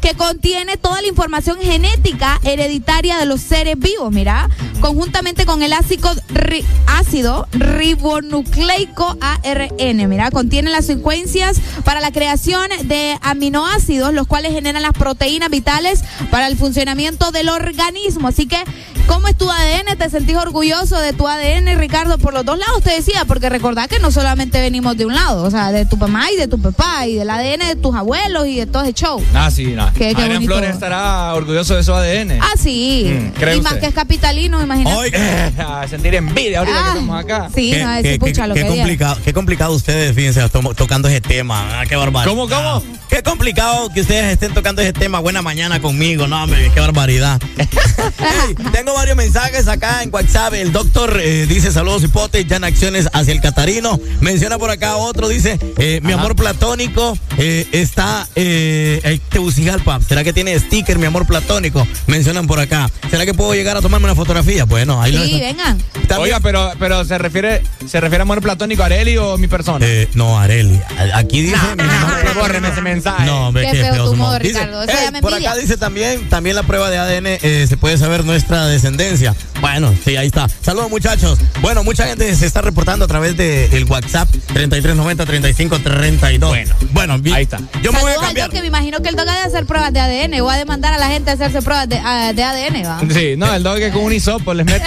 Que 0.07 0.13
contiene 0.15 0.77
toda 0.77 1.01
la 1.01 1.07
información 1.09 1.57
genética 1.61 2.39
hereditaria 2.45 3.17
de 3.17 3.25
los 3.25 3.41
seres 3.41 3.77
vivos, 3.77 4.09
mira, 4.09 4.49
conjuntamente 4.79 5.45
con 5.45 5.61
el 5.63 5.73
ácido, 5.73 6.13
ri- 6.29 6.63
ácido 6.85 7.45
ribonucleico 7.51 9.17
ARN, 9.19 10.07
mira, 10.07 10.31
contiene 10.31 10.69
las 10.69 10.85
secuencias 10.85 11.59
para 11.83 11.99
la 11.99 12.13
creación 12.13 12.69
de 12.83 13.17
aminoácidos, 13.21 14.13
los 14.13 14.27
cuales 14.27 14.53
generan 14.53 14.81
las 14.81 14.93
proteínas 14.93 15.49
vitales 15.49 16.05
para 16.31 16.47
el 16.47 16.55
funcionamiento 16.55 17.31
del 17.31 17.49
organismo. 17.49 18.29
Así 18.29 18.45
que, 18.47 18.63
¿cómo 19.07 19.27
es 19.27 19.35
tu 19.37 19.51
ADN? 19.51 19.97
¿Te 19.97 20.09
sentís 20.09 20.37
orgulloso 20.37 20.97
de 20.99 21.11
tu 21.11 21.27
ADN, 21.27 21.77
Ricardo? 21.77 22.17
Por 22.17 22.33
los 22.33 22.45
dos 22.45 22.57
lados 22.57 22.81
te 22.81 22.91
decía, 22.91 23.25
porque 23.25 23.49
recordad 23.49 23.89
que 23.89 23.99
no 23.99 24.11
solamente 24.11 24.61
venimos 24.61 24.95
de 24.95 25.05
un 25.05 25.15
lado, 25.15 25.43
o 25.43 25.51
sea, 25.51 25.73
de 25.73 25.85
tu 25.85 25.97
mamá 25.97 26.31
y 26.31 26.37
de 26.37 26.47
tu 26.47 26.61
papá, 26.61 27.05
y 27.07 27.15
del 27.15 27.29
ADN 27.29 27.67
de 27.67 27.75
tus 27.75 27.93
abuelos 27.93 28.47
y 28.47 28.55
de 28.55 28.67
todo 28.67 28.83
ese 28.83 28.93
show. 28.93 29.21
Ah, 29.33 29.51
sí, 29.51 29.65
no. 29.65 29.91
Qué- 29.97 30.13
qué 30.15 30.21
Adrián 30.21 30.33
bonito. 30.35 30.53
Flores 30.53 30.73
estará 30.73 31.33
orgulloso 31.33 31.75
de 31.75 31.83
su 31.83 31.93
ADN. 31.93 32.39
Ah, 32.41 32.51
sí. 32.61 33.05
Mm, 33.11 33.29
¿cree 33.39 33.55
y 33.57 33.61
más 33.61 33.73
usted? 33.73 33.81
que 33.81 33.87
es 33.87 33.93
capitalino, 33.93 34.61
imagínate. 34.61 35.17
A 35.67 35.87
sentir 35.87 36.15
envidia 36.15 36.59
ahorita 36.59 36.77
Ah, 36.79 36.83
que 36.83 36.89
estamos 36.99 37.23
acá. 37.23 37.49
Sí, 37.53 37.71
no, 37.71 38.01
qué, 38.01 38.09
ese 38.09 38.19
pucha, 38.19 38.47
lo 38.47 38.53
qué 38.53 38.61
que 38.61 38.67
complicado, 38.67 39.17
qué 39.23 39.33
complicado 39.33 39.73
ustedes, 39.73 40.15
fíjense, 40.15 40.41
tomo- 40.49 40.73
tocando 40.75 41.07
ese 41.07 41.21
tema. 41.21 41.79
Ah, 41.81 41.85
qué 41.87 41.95
barbaridad. 41.95 42.31
¿Cómo, 42.33 42.47
cómo? 42.47 42.83
Qué 43.09 43.23
complicado 43.23 43.89
que 43.93 44.01
ustedes 44.01 44.33
estén 44.33 44.53
tocando 44.53 44.81
ese 44.81 44.93
tema. 44.93 45.19
Buena 45.19 45.41
mañana 45.41 45.79
conmigo, 45.81 46.27
no, 46.27 46.43
hombre, 46.43 46.69
qué 46.73 46.79
barbaridad. 46.79 47.41
Hey, 48.19 48.55
tengo 48.71 48.93
varios 48.93 49.15
mensajes 49.17 49.67
acá 49.67 50.01
en 50.03 50.13
WhatsApp. 50.13 50.53
El 50.53 50.71
doctor 50.71 51.19
eh, 51.21 51.45
dice 51.47 51.71
saludos 51.71 52.03
hipotes, 52.03 52.45
ya 52.47 52.55
en 52.57 52.63
acciones 52.63 53.07
hacia 53.13 53.33
el 53.33 53.41
Catarino. 53.41 53.99
Menciona 54.21 54.57
por 54.57 54.69
acá 54.69 54.95
otro, 54.97 55.27
dice, 55.27 55.59
eh, 55.77 55.99
mi 56.03 56.13
amor 56.13 56.35
platónico 56.35 57.17
eh, 57.37 57.67
está 57.71 58.27
eh, 58.35 59.01
en 59.03 59.19
Tegucigalpa. 59.29 59.86
¿Será 60.07 60.23
que 60.23 60.33
tiene 60.33 60.57
sticker, 60.59 60.99
mi 60.99 61.05
amor 61.05 61.25
platónico? 61.25 61.87
Mencionan 62.07 62.47
por 62.47 62.59
acá. 62.59 62.89
¿Será 63.09 63.25
que 63.25 63.33
puedo 63.33 63.53
llegar 63.53 63.77
a 63.77 63.81
tomarme 63.81 64.05
una 64.05 64.15
fotografía? 64.15 64.65
Bueno, 64.65 65.01
ahí 65.01 65.11
lo 65.13 65.23
Sí, 65.23 65.39
vengan. 65.39 65.77
Oiga, 66.17 66.39
pero, 66.39 66.71
pero 66.79 67.03
¿se 67.05 67.17
refiere 67.17 67.61
se 67.87 67.99
refiere 67.99 68.21
a 68.21 68.23
amor 68.23 68.41
platónico 68.41 68.83
a 68.83 68.87
Areli 68.87 69.17
o 69.17 69.37
mi 69.37 69.47
persona? 69.47 69.85
Eh, 69.85 70.09
no, 70.13 70.39
Areli. 70.39 70.79
Aquí 71.13 71.41
dice. 71.41 71.57
mi 71.75 71.83
amor. 71.83 72.33
Bórreme 72.35 72.69
ese 72.69 72.81
mensaje. 72.81 73.25
No, 73.25 73.47
hombre, 73.47 73.65
Qué 73.65 73.71
qué, 73.71 73.83
feo 73.83 73.93
feo 73.93 74.03
tu 74.05 74.09
su 74.11 74.15
modo, 74.17 74.29
modo. 74.29 74.39
Dice, 74.39 74.59
Ricardo, 74.59 74.83
eso 74.83 74.91
eh, 74.91 74.95
ya 75.03 75.11
me 75.11 75.21
por 75.21 75.31
envidia. 75.31 75.51
acá 75.51 75.59
dice 75.59 75.77
también, 75.77 76.29
también 76.29 76.55
la 76.55 76.63
prueba 76.63 76.89
de 76.89 76.97
ADN 76.97 77.27
eh, 77.27 77.65
se 77.67 77.77
puede 77.77 77.97
saber 77.97 78.25
nuestra 78.25 78.67
descendencia. 78.67 79.35
Bueno, 79.61 79.93
sí, 80.05 80.15
ahí 80.15 80.27
está. 80.27 80.47
Saludos 80.61 80.89
muchachos. 80.89 81.39
Bueno, 81.61 81.83
mucha 81.83 82.05
gente 82.07 82.33
se 82.35 82.45
está 82.45 82.61
reportando 82.61 83.05
a 83.05 83.07
través 83.07 83.35
del 83.37 83.83
WhatsApp 83.85 84.29
3390-3532. 84.53 86.39
Bueno, 86.39 86.75
bueno, 86.91 87.21
ahí 87.33 87.43
está. 87.43 87.57
Yo 87.81 87.91
me 87.91 87.99
voy 87.99 88.11
a 88.11 88.15
Saludos 88.15 88.17
al 88.17 88.25
cambiar. 88.27 88.49
Que 88.49 88.61
me 88.61 88.67
imagino 88.67 89.01
que 89.01 89.09
el 89.09 89.15
Doc 89.15 89.27
ha 89.27 89.33
de 89.33 89.41
hacer 89.41 89.65
pruebas 89.65 89.76
de 89.91 89.99
ADN 89.99 90.41
o 90.41 90.49
ha 90.49 90.57
de 90.57 90.65
mandar 90.65 90.93
a 90.93 90.97
la 90.97 91.07
gente 91.07 91.31
a 91.31 91.33
hacerse 91.33 91.61
pruebas 91.61 91.87
de, 91.87 91.95
de 91.95 92.43
ADN, 92.43 92.83
¿va? 92.85 92.99
Sí, 93.13 93.35
no, 93.37 93.53
el 93.53 93.63
dog 93.63 93.77
que 93.77 93.91
con 93.91 94.03
un 94.03 94.13
hisopo 94.13 94.53
les 94.53 94.65
mete. 94.65 94.85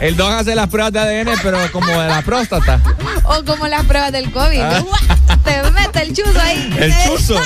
El 0.00 0.16
dog 0.16 0.32
hace 0.32 0.54
las 0.54 0.68
pruebas 0.68 0.92
de 0.92 1.00
ADN, 1.00 1.30
pero 1.42 1.58
como 1.72 1.86
de 1.86 2.08
la 2.08 2.22
próstata. 2.22 2.80
O 3.24 3.44
como 3.44 3.68
las 3.68 3.84
pruebas 3.84 4.10
del 4.12 4.32
COVID. 4.32 4.60
Ah. 4.60 4.82
Te 5.44 5.70
mete 5.70 6.02
el 6.02 6.14
chuzo 6.14 6.40
ahí. 6.40 6.74
El 6.78 6.94
chuzo. 7.04 7.40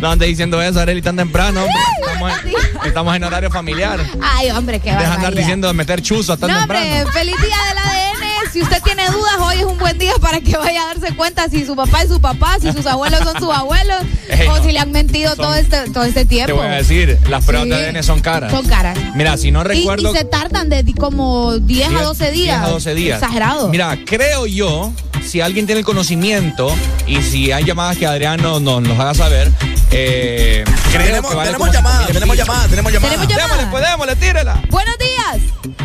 No 0.00 0.10
andes 0.10 0.28
diciendo 0.28 0.60
eso, 0.62 0.80
Areli, 0.80 1.02
tan 1.02 1.16
temprano. 1.16 1.60
hombre. 1.64 1.74
Estamos 2.12 2.32
en, 2.44 2.86
estamos 2.88 3.16
en 3.16 3.24
horario 3.24 3.50
familiar. 3.50 4.00
Ay, 4.20 4.50
hombre, 4.50 4.80
qué 4.80 4.90
Deja 4.90 5.00
de 5.00 5.06
andar 5.14 5.34
diciendo 5.34 5.66
de 5.68 5.74
meter 5.74 6.02
chuzo 6.02 6.36
tan 6.36 6.50
No, 6.50 6.58
temprano. 6.58 6.84
hombre, 6.86 7.12
feliz 7.12 7.36
día 7.40 7.56
del 7.68 7.78
ADN. 7.78 8.21
Si 8.52 8.60
usted 8.60 8.82
tiene 8.82 9.06
dudas, 9.06 9.36
hoy 9.40 9.56
es 9.60 9.64
un 9.64 9.78
buen 9.78 9.96
día 9.96 10.12
para 10.20 10.40
que 10.40 10.54
vaya 10.58 10.82
a 10.82 10.94
darse 10.94 11.14
cuenta 11.16 11.48
si 11.48 11.64
su 11.64 11.74
papá 11.74 12.02
es 12.02 12.08
su 12.10 12.20
papá, 12.20 12.56
si 12.60 12.70
sus 12.72 12.84
abuelos 12.84 13.20
son 13.20 13.38
sus 13.40 13.48
abuelos, 13.50 13.96
Ey, 14.28 14.46
o 14.46 14.58
no. 14.58 14.62
si 14.64 14.72
le 14.72 14.78
han 14.78 14.92
mentido 14.92 15.30
Son- 15.30 15.38
todo 15.38 15.54
este, 15.54 15.90
todo 15.90 16.04
este 16.04 16.20
Te 16.20 16.26
tiempo. 16.26 16.56
voy 16.56 16.66
a 16.66 16.70
decir, 16.72 17.18
las 17.30 17.44
pruebas 17.46 17.64
Sí. 17.64 17.70
de 17.70 17.76
ADN 17.88 18.02
son 18.02 18.20
caras. 18.20 18.52
Son 18.52 18.66
caras. 18.66 18.98
Mira, 19.14 19.36
si 19.38 19.50
no 19.50 19.64
recuerdo. 19.64 20.12
Y, 20.12 20.16
se 20.18 20.24
tardan 20.24 20.68
de 20.68 20.84
como 20.98 21.58
10 21.58 21.88
a 21.94 22.02
12 22.02 22.30
días. 22.30 22.58
10 22.60 22.68
a 22.68 22.72
12 22.72 22.94
días. 22.94 23.22
Exagerado. 23.22 23.68
Mira, 23.70 23.98
creo 24.04 24.46
yo, 24.46 24.92
si 25.24 25.40
alguien 25.40 25.66
tiene 25.66 25.80
el 25.80 25.84
conocimiento 25.84 26.74
y 27.06 27.22
si 27.22 27.52
hay 27.52 27.64
llamadas 27.64 27.96
que 27.96 28.06
Adrián 28.06 28.40
nos, 28.42 28.60
nos, 28.60 28.82
nos 28.82 28.98
haga 28.98 29.14
saber, 29.14 29.50
eh, 29.90 30.64
creo 30.92 31.06
Tenemos- 31.06 31.30
que 31.30 31.36
vale 31.36 31.48
tenemos 31.50 31.68
como 31.68 31.72
llamadas, 31.72 31.98
5,000 32.06 32.14
tenemos 32.14 32.36
llamadas, 32.36 32.68
tenemos 32.70 32.92
llamadas. 32.92 33.10
Tenemos 33.16 33.28
llamadas. 33.32 33.50
Démosle, 33.58 33.70
pues 33.70 33.90
démosle, 33.90 34.16
tírela. 34.16 34.62
Buenos 34.70 34.96
días. 34.98 35.38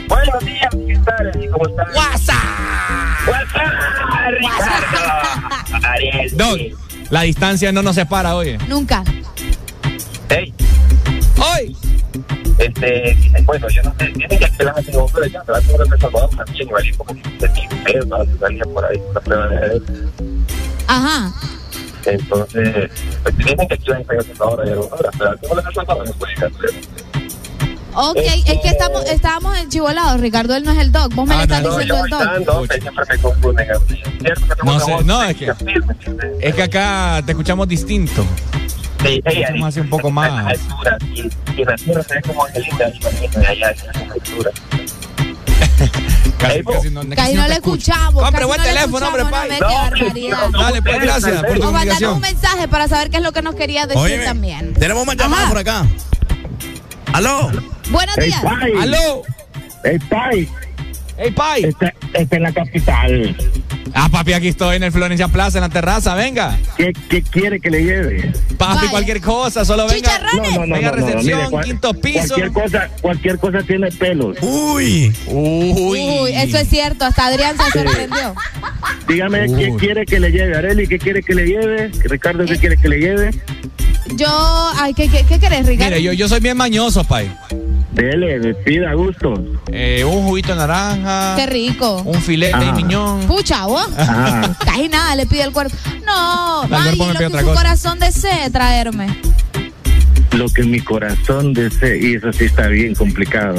Buenos 0.08 0.46
días, 0.46 0.70
¿qué 0.72 1.00
tal? 1.06 1.50
¿Cómo 1.52 1.68
están? 1.68 1.88
WhatsApp. 1.96 2.38
Ricardo. 4.30 5.88
Ariel. 5.88 6.38
Doc, 6.38 6.60
la 7.10 7.22
distancia 7.22 7.72
no 7.72 7.82
nos 7.82 7.96
separa, 7.96 8.36
oye. 8.36 8.58
Nunca. 8.68 9.04
Hey, 10.30 10.54
Hoy. 11.38 11.76
Este, 12.58 13.16
dicen, 13.22 13.45
bueno, 13.45 13.68
yo 13.70 13.84
no 13.84 13.93
sé, 13.99 14.05
dicen 14.08 14.39
que 14.39 14.45
aquí 14.45 14.64
las 14.64 14.78
hacen 14.78 14.95
un 14.97 15.10
pero 15.12 15.26
ya, 15.28 15.43
El 15.47 15.99
Salvador 15.99 16.30
también, 16.36 16.68
igual, 16.68 16.86
y 16.86 16.93
como 16.93 17.14
que 17.14 17.30
se 17.39 17.49
tiene 17.49 18.05
para 18.08 18.26
que 18.26 18.38
salía 18.39 18.64
por 18.66 18.86
ahí 18.86 19.01
la 19.14 19.20
prueba 19.22 19.47
de 19.47 19.58
ADN. 19.58 20.12
Ajá. 20.88 21.34
Entonces, 22.05 22.91
pues 23.24 23.38
dicen 23.38 23.68
que 23.68 23.74
El 23.76 23.84
Salvador 24.38 24.62
pero 24.64 24.74
El 24.74 26.05
no 26.05 26.14
puede 26.14 26.34
hacer. 26.34 26.51
Ok, 27.99 28.18
es 28.18 28.60
que 28.62 28.68
estamos, 28.68 29.03
estábamos 29.05 29.58
en 29.58 29.70
Chivolado, 29.70 30.18
Ricardo, 30.20 30.55
él 30.55 30.64
no 30.64 30.72
es 30.72 30.78
el 30.78 30.91
doc. 30.91 31.16
Vos 31.16 31.28
me 31.28 31.34
Ah, 31.34 31.38
le 31.38 31.43
estás 31.45 31.64
no, 31.64 31.70
No, 31.72 31.78
diciendo 31.80 31.95
yo 31.97 32.03
el 32.05 32.10
doc. 32.12 32.20
bailando, 32.20 32.68
que 32.68 32.82
siempre 32.82 33.03
me 33.10 33.18
confunden. 33.18 33.68
¿Es 33.72 33.78
cierto 34.20 34.55
que 34.55 34.66
No 34.66 34.80
sé, 34.80 35.03
no. 35.03 35.24
Es 36.39 36.55
que 36.55 36.62
acá 36.64 37.24
te 37.26 37.32
escuchamos 37.32 37.68
distinto. 37.68 38.24
Sí, 39.08 39.22
Somos 39.47 39.68
así 39.70 39.80
un 39.80 39.89
poco 39.89 40.12
más. 40.12 40.30
A 40.32 40.43
las 40.43 40.60
alturas, 40.60 40.97
y, 41.14 41.62
y 41.62 41.66
la 41.66 41.72
altura 41.74 42.03
se 42.03 42.14
ve 42.16 42.22
como 42.22 42.45
Angelita, 42.45 42.89
imagínate, 42.89 43.47
allá 43.47 43.72
en 43.72 44.08
la 44.08 44.14
altura. 44.14 44.51
Casi, 46.38 46.64
casi 46.64 46.89
no, 46.91 47.01
Casi 47.16 47.36
le 47.36 47.53
escuchamos. 47.53 48.24
Hombre, 48.24 48.45
buen 48.45 48.60
no 48.60 48.64
teléfono, 48.68 49.08
hombre, 49.08 49.26
pai. 49.26 49.49
no, 49.60 50.60
Dale, 50.60 50.82
pues 50.84 51.01
gracias 51.01 51.43
por 51.43 51.60
tu 51.60 51.68
O 51.68 52.14
un 52.14 52.22
mensaje 52.22 52.68
para 52.68 52.88
saber 52.88 53.10
qué 53.10 53.18
es 53.18 53.24
lo 53.24 53.32
que 53.32 53.41
nos 53.41 53.55
querías 53.55 53.88
decir 53.88 54.03
Oye, 54.03 54.24
también. 54.24 54.74
tenemos 54.76 55.05
más 55.05 55.16
llamadas 55.18 55.45
Ajá. 55.45 55.49
por 55.49 55.58
acá. 55.58 55.86
¿Aló? 57.14 57.51
Buenos 57.89 58.16
días. 58.18 58.43
¡Aló! 58.80 59.24
Hey, 59.84 59.97
Pai. 60.10 60.47
¡Ey, 61.18 61.32
Pai! 61.32 61.63
Está, 61.63 61.93
está 62.13 62.36
en 62.36 62.43
la 62.43 62.51
capital. 62.51 63.36
Ah, 63.93 64.07
papi, 64.11 64.34
aquí 64.34 64.49
estoy 64.49 64.76
en 64.76 64.84
el 64.84 64.91
Florencia 64.91 65.28
Plaza, 65.30 65.57
en 65.57 65.63
la 65.63 65.70
terraza, 65.70 66.13
venga. 66.13 66.57
¿Qué, 66.78 66.93
qué 67.09 67.24
quiere 67.24 67.59
que 67.59 67.72
le 67.72 67.84
lleve? 67.84 68.32
Papi, 68.57 68.88
cualquier 68.89 69.22
cosa, 69.22 69.65
solo 69.65 69.88
venga. 69.88 70.09
Chicharrones. 70.20 70.70
Venga, 70.70 70.91
recepción, 70.91 71.49
cual- 71.49 71.65
quinto 71.65 71.93
piso. 71.95 72.36
Cualquier 72.36 72.51
cosa, 72.51 72.89
cualquier 73.01 73.39
cosa 73.39 73.63
tiene 73.63 73.91
pelos. 73.91 74.38
Uy. 74.41 75.11
Uy. 75.26 75.72
Uy, 76.22 76.32
eso 76.34 76.57
es 76.57 76.70
cierto, 76.70 77.05
hasta 77.05 77.26
Adrián 77.26 77.55
se 77.57 77.72
sorprendió. 77.84 78.36
Dígame 79.07 79.45
qué 79.47 79.72
Uy. 79.72 79.78
quiere 79.80 80.05
que 80.05 80.20
le 80.20 80.32
lleve. 80.32 80.55
Areli, 80.55 80.88
¿qué 80.88 80.99
quiere 80.99 81.24
que 81.24 81.34
le 81.34 81.45
lleve? 81.47 81.89
Ricardo, 82.03 82.45
¿qué 82.45 82.57
quiere 82.57 82.78
que 82.78 82.89
le 82.89 82.99
lleve? 82.99 83.32
Yo, 84.15 84.28
ay, 84.80 84.93
¿qué, 84.93 85.09
qué, 85.09 85.26
qué 85.28 85.39
querés, 85.39 85.65
Ricardo? 85.65 85.89
Mire, 85.95 86.03
yo, 86.03 86.13
yo 86.13 86.28
soy 86.30 86.39
bien 86.39 86.55
mañoso, 86.57 87.03
Pai. 87.03 87.30
Dele, 87.98 88.54
pida 88.54 88.93
gusto. 88.93 89.34
Eh, 89.72 90.06
un 90.06 90.24
juguito 90.28 90.50
de 90.50 90.56
naranja. 90.56 91.36
Qué 91.36 91.48
rico. 91.48 92.04
Un 92.06 92.22
filete 92.22 92.56
de 92.56 92.72
miñón. 92.74 93.22
Pucha, 93.26 93.66
vos. 93.66 93.88
Ajá. 93.98 94.56
Casi 94.66 94.88
nada 94.88 95.16
le 95.16 95.26
pide 95.26 95.41
el 95.41 95.52
cuerpo. 95.52 95.76
No, 96.06 96.62
ay, 96.72 96.95
lo 96.95 97.14
que 97.14 97.26
su 97.26 97.32
cosa. 97.32 97.54
corazón 97.56 97.98
desee 98.00 98.52
traerme. 98.52 99.08
Lo 100.32 100.47
que 100.49 100.63
mi 100.63 100.80
corazón 100.82 101.53
desee, 101.53 101.97
y 102.01 102.15
eso 102.15 102.32
sí 102.34 102.45
está 102.45 102.67
bien 102.67 102.93
complicado. 102.95 103.55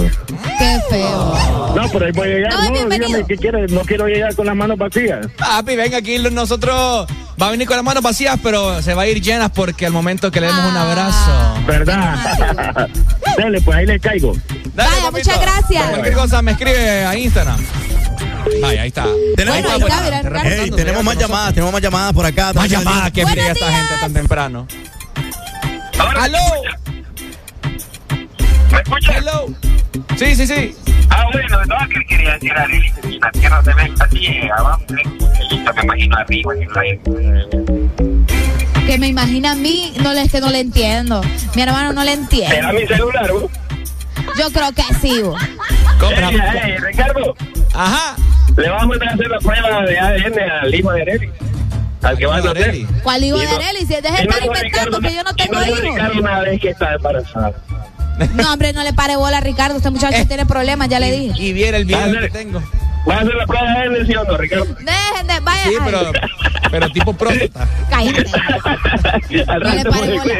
Qué 0.59 0.79
feo. 0.91 1.73
No, 1.75 1.89
pero 1.91 2.07
ahí 2.07 2.13
voy 2.13 2.29
a 2.29 2.35
llegar. 2.35 2.53
No, 2.55 2.89
dígame 2.89 3.25
qué 3.27 3.37
quiere. 3.37 3.67
No 3.69 3.81
quiero 3.81 4.07
llegar 4.07 4.35
con 4.35 4.47
las 4.47 4.55
manos 4.55 4.77
vacías. 4.79 5.27
Papi, 5.39 5.77
venga 5.77 5.99
aquí, 5.99 6.19
nosotros 6.19 7.07
va 7.41 7.49
a 7.49 7.51
venir 7.51 7.67
con 7.67 7.77
las 7.77 7.85
manos 7.85 8.03
vacías, 8.03 8.39
pero 8.43 8.83
se 8.83 8.95
va 8.95 9.03
a 9.03 9.07
ir 9.09 9.21
llenas 9.23 9.51
porque 9.51 9.87
al 9.87 9.93
momento 9.93 10.31
que 10.31 10.41
le 10.41 10.47
demos 10.49 10.65
un 10.71 10.77
Ah. 10.77 10.83
abrazo. 10.91 11.67
¿Verdad? 11.67 12.89
Dele, 13.39 13.61
pues 13.63 13.77
ahí 13.79 13.87
le 13.87 13.99
caigo. 13.99 14.35
Dale, 14.75 14.91
Vaya, 14.91 15.03
papito. 15.11 15.31
muchas 15.31 15.41
gracias. 15.41 15.89
Cualquier 15.91 16.15
cosa 16.15 16.43
me 16.43 16.53
escribe 16.53 17.05
a 17.07 17.17
Instagram. 17.17 17.59
Vaya, 18.63 18.83
ahí 18.83 18.89
está. 18.89 19.07
Tenemos, 19.37 19.61
Bueno, 19.63 19.75
ahí 19.75 19.81
está, 19.83 20.03
mira, 20.05 20.21
Te 20.23 20.29
Ricardo. 20.29 20.49
Ey, 20.49 20.51
reportando, 20.51 20.77
tenemos 20.77 21.05
más 21.05 21.15
llama 21.15 21.27
llamadas, 21.29 21.55
tenemos 21.55 21.73
más 21.73 21.83
llamadas 21.83 22.13
por 22.13 22.27
acá. 22.27 22.53
Más 22.53 22.69
llamadas 22.69 23.11
que 23.13 23.27
fría 23.27 23.53
esta 23.53 23.73
gente 23.73 23.95
tan 24.01 24.13
temprano. 24.13 24.67
¡Aló! 25.99 26.39
¿Me 28.73 28.79
escucha? 28.81 29.19
¡Hello! 29.19 29.47
Sí, 30.17 30.35
sí, 30.35 30.47
sí. 30.47 30.75
Ah, 31.11 31.25
bueno, 31.33 31.65
no, 31.67 31.77
que 31.89 32.05
quería 32.07 32.35
decir 32.35 32.53
a 32.53 32.67
la 32.69 33.31
tierra 33.33 33.63
se 33.63 33.73
ve 33.75 33.93
así, 34.01 34.27
eh, 34.27 34.51
abajo, 34.57 34.83
lindo, 35.51 35.73
me 35.75 35.83
imagino 35.83 36.17
arriba. 36.17 36.53
en 36.55 36.69
la- 36.69 36.83
Que 38.87 38.99
me 38.99 39.09
imagina 39.09 39.53
a 39.53 39.55
mí, 39.55 39.93
no 40.03 40.13
le, 40.13 40.23
es 40.23 40.33
que 40.33 40.41
no 40.41 40.51
le 40.51 40.61
entiendo. 40.61 41.21
Mi 41.55 41.63
hermano 41.63 41.93
no 41.93 42.03
le 42.05 42.11
¿Será 42.15 42.23
entiende. 42.23 42.73
mi 42.75 42.87
celular, 42.87 43.33
vos? 43.33 43.51
Yo 44.39 44.51
creo 44.53 44.73
que 44.73 44.83
sí. 45.01 45.23
vos. 45.23 45.41
Compra. 45.99 46.29
Ey, 46.31 46.39
ey, 46.73 46.77
Ricardo, 46.79 47.35
Ajá. 47.75 48.15
le 48.57 48.69
vamos 48.69 48.97
a 49.01 49.05
hacer 49.15 49.29
la 49.29 49.39
prueba 49.39 49.83
de 49.83 49.99
ADN 49.99 50.39
al 50.63 50.75
hijo 50.75 50.93
de 50.93 51.03
Areli. 51.03 51.31
Al 52.03 52.17
que 52.17 52.27
va 52.27 52.39
hotel. 52.39 52.63
Areli. 52.63 52.87
¿Cuál 53.03 53.25
hijo 53.25 53.37
Y 53.37 53.41
de 53.41 53.49
Arely? 53.49 53.81
Si 53.81 53.87
deje 53.87 54.11
de 54.11 54.23
estar 54.23 54.45
inventando 54.45 55.01
que 55.01 55.15
yo 55.15 55.23
no 55.23 55.35
tengo 55.35 55.63
hijos. 55.63 55.81
Ricardo 55.81 56.21
una 56.21 56.41
vez 56.41 56.61
que 56.61 56.71
está 56.71 56.95
embarazada. 56.95 57.53
No, 58.35 58.53
hombre, 58.53 58.73
no 58.73 58.83
le 58.83 58.93
pare 58.93 59.17
bola 59.17 59.39
a 59.39 59.41
Ricardo. 59.41 59.77
Este 59.77 59.91
muchacho 59.91 60.27
tiene 60.27 60.45
problemas, 60.47 60.89
ya 60.89 60.99
le 61.01 61.11
dije. 61.11 61.41
Y 61.41 61.53
viera 61.53 61.77
el 61.77 61.85
video 61.85 62.01
Dale. 62.01 62.21
que 62.21 62.31
tengo. 62.31 62.63
¿Vas 63.07 63.19
a 63.19 63.21
hacer 63.23 63.35
la 63.37 63.47
prueba 63.47 63.89
de 63.89 64.07
sí 64.07 64.17
o 64.17 64.25
no, 64.25 64.37
Ricardo? 64.37 64.65
Dejen 64.65 65.27
de, 65.27 65.41
vaya. 65.41 65.65
Sí, 65.65 65.75
pero, 65.85 66.13
pero 66.71 66.91
tipo 66.91 67.13
próstata. 67.15 67.69
cállate. 67.89 68.25
Al 69.47 69.61
No 69.61 69.71
le 69.75 69.85
rato 69.85 69.91
pare 69.91 70.19
bola. 70.19 70.35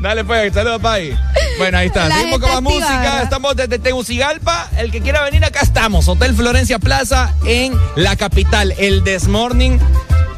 Dale 0.00 0.24
pues, 0.24 0.52
saludos, 0.52 0.82
Pai. 0.82 1.16
Bueno, 1.58 1.78
ahí 1.78 1.86
está. 1.86 2.08
La 2.08 2.16
Seguimos 2.16 2.40
con 2.40 2.50
más 2.50 2.62
música. 2.62 3.00
¿verdad? 3.00 3.22
Estamos 3.22 3.56
desde 3.56 3.78
Tegucigalpa. 3.78 4.68
El 4.76 4.90
que 4.90 5.00
quiera 5.00 5.22
venir, 5.22 5.44
acá 5.44 5.60
estamos. 5.60 6.08
Hotel 6.08 6.34
Florencia 6.34 6.78
Plaza 6.78 7.34
en 7.46 7.72
la 7.96 8.16
capital. 8.16 8.74
El 8.78 9.04
Desmorning 9.04 9.78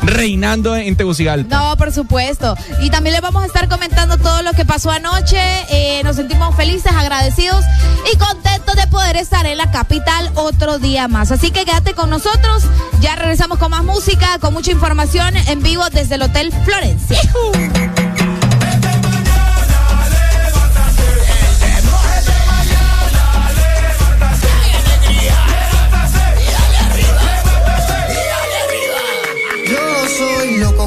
reinando 0.03 0.77
en 0.77 0.97
Tegucigalpa. 0.97 1.57
No, 1.57 1.77
por 1.77 1.93
supuesto. 1.93 2.57
Y 2.81 2.91
también 2.91 3.15
les 3.15 3.23
vamos 3.23 3.43
a 3.43 3.47
estar 3.47 3.69
comentando 3.69 4.19
todo 4.19 4.43
lo 4.43 4.53
que 4.53 4.65
pasó 4.65 4.91
anoche. 4.91 5.39
Eh, 5.71 6.03
nos 6.05 6.17
sentimos 6.17 6.55
felices, 6.57 6.93
agradecidos 6.93 7.65
y 8.13 8.17
contentos 8.17 8.75
de 8.77 8.87
poder 8.89 9.17
estar 9.17 9.47
en 9.47 9.59
la 9.59 9.71
capital 9.71 10.31
otro 10.35 10.79
día 10.79 11.09
más. 11.09 11.31
Así 11.31 11.51
que 11.51 11.65
quédate 11.65 11.95
con 11.95 12.11
nosotros. 12.11 12.65
Ya 13.01 13.17
regresamos 13.17 13.59
con 13.59 13.71
más 13.71 13.85
música, 13.85 14.39
con 14.39 14.55
mucha 14.55 14.71
información 14.71 15.37
en 15.37 15.63
vivo 15.63 15.89
desde 15.91 16.17
el 16.17 16.23
Hotel 16.23 16.53
Florencia. 16.65 17.19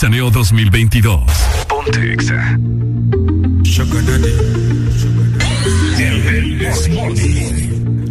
Mixaneo 0.00 0.30
2022. 0.30 1.26
Ponte 1.68 2.00
Exa. 2.00 2.40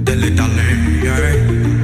Dale, 0.03 0.29
dale. 0.29 1.78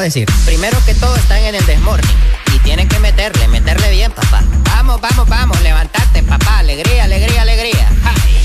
Decir. 0.00 0.28
Primero 0.44 0.78
que 0.84 0.94
todo 0.94 1.14
están 1.16 1.38
en 1.38 1.54
el 1.54 1.66
desmorning. 1.66 2.16
Y 2.54 2.58
tienen 2.60 2.88
que 2.88 2.98
meterle, 2.98 3.48
meterle 3.48 3.90
bien, 3.90 4.12
papá. 4.12 4.42
Vamos, 4.64 5.00
vamos, 5.00 5.28
vamos, 5.28 5.60
levantate, 5.62 6.22
papá. 6.22 6.58
Alegría, 6.58 7.04
alegría, 7.04 7.42
alegría. 7.42 7.88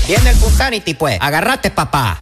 Viene 0.06 0.30
el 0.30 0.36
Punsanity, 0.36 0.94
pues. 0.94 1.18
Agarrate, 1.20 1.70
papá. 1.70 2.19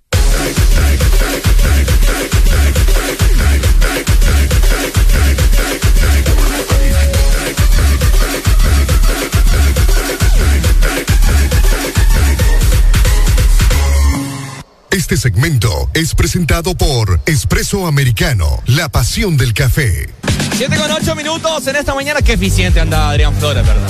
Este 15.09 15.30
segmento 15.30 15.89
es 15.94 16.14
presentado 16.14 16.74
por 16.74 17.18
Espresso 17.24 17.86
Americano, 17.86 18.62
la 18.66 18.90
pasión 18.90 19.39
del 19.39 19.55
café. 19.55 20.10
7 20.59 20.76
con 20.76 20.90
8 20.90 21.16
minutos 21.16 21.66
en 21.66 21.76
esta 21.76 21.94
mañana. 21.94 22.20
Qué 22.20 22.35
eficiente 22.35 22.78
anda 22.78 23.09
Adrián 23.09 23.35
Flores, 23.36 23.66
¿verdad? 23.66 23.89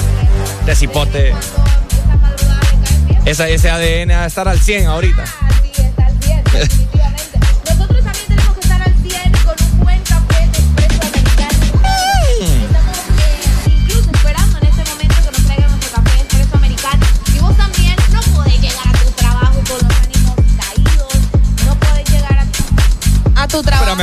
Este 0.61 0.77
cipote. 0.77 1.35
Esa, 3.25 3.49
ese 3.49 3.69
ADN 3.69 4.13
a 4.13 4.27
estar 4.27 4.47
al 4.47 4.61
100 4.61 4.87
ahorita. 4.87 5.25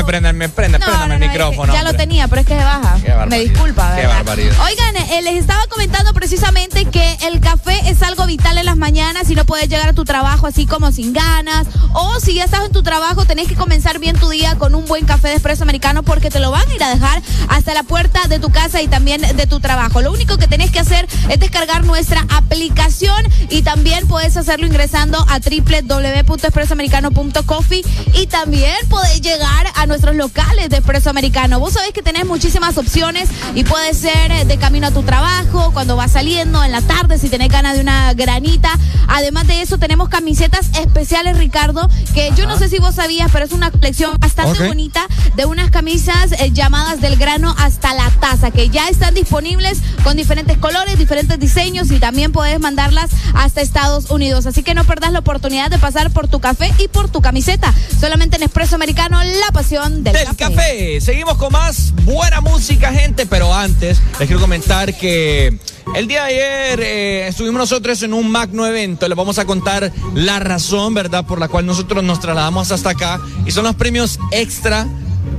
Trabajo. 0.04 0.22
Pero 0.22 0.34
me 0.34 0.50
prende, 0.50 0.80
No, 0.80 0.86
préndame 0.86 1.08
no, 1.08 1.14
el 1.16 1.20
no, 1.20 1.28
micrófono. 1.28 1.74
Ya 1.74 1.84
lo 1.84 1.94
tenía, 1.94 2.28
pero 2.28 2.42
es 2.42 2.48
que 2.48 2.58
se 2.58 2.64
baja. 2.64 2.98
Qué 3.04 3.10
barbaridad. 3.12 3.28
Me 3.28 3.40
disculpa, 3.40 3.90
Qué 3.96 4.02
¿verdad? 4.02 4.16
barbaridad. 4.16 4.56
Oigan, 4.66 4.96
eh, 4.98 5.22
les 5.24 5.36
estaba 5.36 5.66
comentando 5.68 6.14
precisamente 6.14 6.86
que 6.86 7.18
el 7.28 7.40
café 7.42 7.65
es 7.86 8.02
algo 8.02 8.26
vital 8.26 8.58
en 8.58 8.66
las 8.66 8.78
mañanas 8.78 9.30
y 9.30 9.36
no 9.36 9.46
puedes 9.46 9.70
llegar 9.70 9.90
a 9.90 9.94
tu 9.94 10.06
trabajo 10.06 10.48
así 10.48 10.66
como 10.66 10.92
sin 10.92 11.14
ganas. 11.14 11.68
O 11.94 12.20
si 12.20 12.34
ya 12.36 12.46
estás 12.46 12.66
en 12.66 12.72
tu 12.72 12.82
trabajo, 12.84 13.26
tenés 13.26 13.48
que 13.48 13.56
comenzar 13.56 14.00
bien 14.00 14.18
tu 14.18 14.30
día 14.30 14.56
con 14.56 14.74
un 14.76 14.86
buen 14.86 15.06
café 15.06 15.30
de 15.30 15.36
espresso 15.36 15.64
americano 15.64 16.04
porque 16.04 16.30
te 16.30 16.40
lo 16.40 16.52
van 16.52 16.70
a 16.70 16.74
ir 16.74 16.84
a 16.84 16.90
dejar 16.90 17.22
hasta 17.50 17.74
la 17.74 17.84
puerta 17.84 18.28
de 18.28 18.40
tu 18.40 18.50
casa 18.50 18.82
y 18.82 18.88
también 18.88 19.22
de 19.22 19.48
tu 19.48 19.60
trabajo. 19.60 20.02
Lo 20.02 20.12
único 20.12 20.38
que 20.38 20.48
tenés 20.48 20.72
que 20.72 20.80
hacer 20.80 21.08
es 21.30 21.40
descargar 21.40 21.86
nuestra 21.86 22.26
aplicación 22.30 23.26
y 23.50 23.62
también 23.62 24.08
puedes 24.08 24.38
hacerlo 24.38 24.68
ingresando 24.68 25.26
a 25.30 25.40
www.expresoamericano.coffee 25.40 27.84
y 28.14 28.28
también 28.28 28.76
podés 28.90 29.22
llegar 29.22 29.68
a 29.76 29.86
nuestros 29.86 30.16
locales 30.16 30.70
de 30.70 30.78
Espresso 30.78 31.10
Americano. 31.10 31.60
Vos 31.60 31.74
sabés 31.74 31.92
que 31.92 32.02
tenés 32.02 32.26
muchísimas 32.26 32.78
opciones 32.78 33.30
y 33.54 33.64
puede 33.64 33.94
ser 33.94 34.46
de 34.46 34.58
camino 34.58 34.88
a 34.88 34.92
tu 34.92 35.04
trabajo, 35.04 35.72
cuando 35.74 35.96
vas 35.96 36.12
saliendo, 36.12 36.64
en 36.64 36.72
la 36.72 36.82
tarde, 36.82 37.18
si 37.18 37.30
tenés 37.30 37.50
ganas 37.50 37.65
de 37.74 37.82
una 37.82 38.14
granita. 38.14 38.78
Además 39.08 39.48
de 39.48 39.62
eso, 39.62 39.78
tenemos 39.78 40.10
camisetas 40.10 40.70
especiales, 40.80 41.38
Ricardo, 41.38 41.90
que 42.14 42.32
yo 42.36 42.46
no 42.48 42.58
sé 42.58 42.70
si 42.70 42.80
vos 42.80 42.96
sabías, 42.96 43.30
pero 43.32 43.46
es 43.46 43.52
una 43.52 43.72
colección 43.72 44.16
bastante 44.20 44.68
bonita 44.68 45.08
de 45.36 45.46
unas 45.46 45.70
camisas 45.70 46.32
eh, 46.34 46.52
llamadas 46.52 47.02
del 47.02 47.16
grano 47.18 47.54
hasta 47.58 47.94
la 47.94 48.10
taza, 48.20 48.52
que 48.52 48.70
ya 48.70 48.90
están 48.90 49.14
disponibles 49.14 49.80
con 50.04 50.18
diferentes 50.18 50.58
colores, 50.58 50.98
diferentes 50.98 51.40
diseños 51.40 51.92
y 51.92 52.00
también 52.00 52.32
puedes 52.32 52.60
mandarlas 52.60 53.12
hasta 53.34 53.62
Estados 53.62 54.10
Unidos. 54.10 54.46
Así 54.46 54.64
que 54.64 54.74
no 54.74 54.84
perdás 54.84 55.12
la 55.12 55.20
oportunidad 55.20 55.70
de 55.70 55.78
pasar 55.78 56.12
por 56.12 56.28
tu 56.28 56.40
café 56.40 56.74
y 56.80 56.88
por 56.88 57.10
tu 57.10 57.22
camiseta. 57.22 57.74
Solamente 58.00 58.38
en 58.38 58.44
Espresso 58.44 58.76
Americano, 58.76 59.22
la 59.24 59.52
pasión 59.52 60.04
del, 60.04 60.14
del 60.14 60.36
café. 60.36 61.00
Seguimos 61.02 61.38
con 61.38 61.52
más 61.52 61.94
buena 62.04 62.42
música, 62.42 62.92
gente, 62.92 63.26
pero 63.26 63.54
antes 63.54 64.00
les 64.20 64.28
quiero 64.28 64.42
comentar 64.42 64.96
que 64.98 65.58
el 65.96 66.08
día 66.08 66.24
de 66.24 66.28
ayer 66.28 66.80
eh, 66.82 67.28
estuvimos 67.28 67.60
nosotros 67.60 68.02
en 68.04 68.14
un 68.14 68.30
magno 68.30 68.66
evento. 68.66 69.08
Les 69.08 69.18
vamos 69.18 69.40
a 69.40 69.46
contar 69.46 69.92
la 70.14 70.40
razón, 70.40 70.94
¿verdad?, 70.94 71.26
por 71.26 71.40
la 71.40 71.48
cual 71.48 71.66
nosotros 71.66 72.04
nos 72.04 72.20
trasladamos 72.20 72.72
hasta 72.72 72.92
acá. 72.92 73.22
Y 73.46 73.52
son 73.52 73.64
los 73.64 73.76
premios 73.76 74.20
extra 74.32 74.88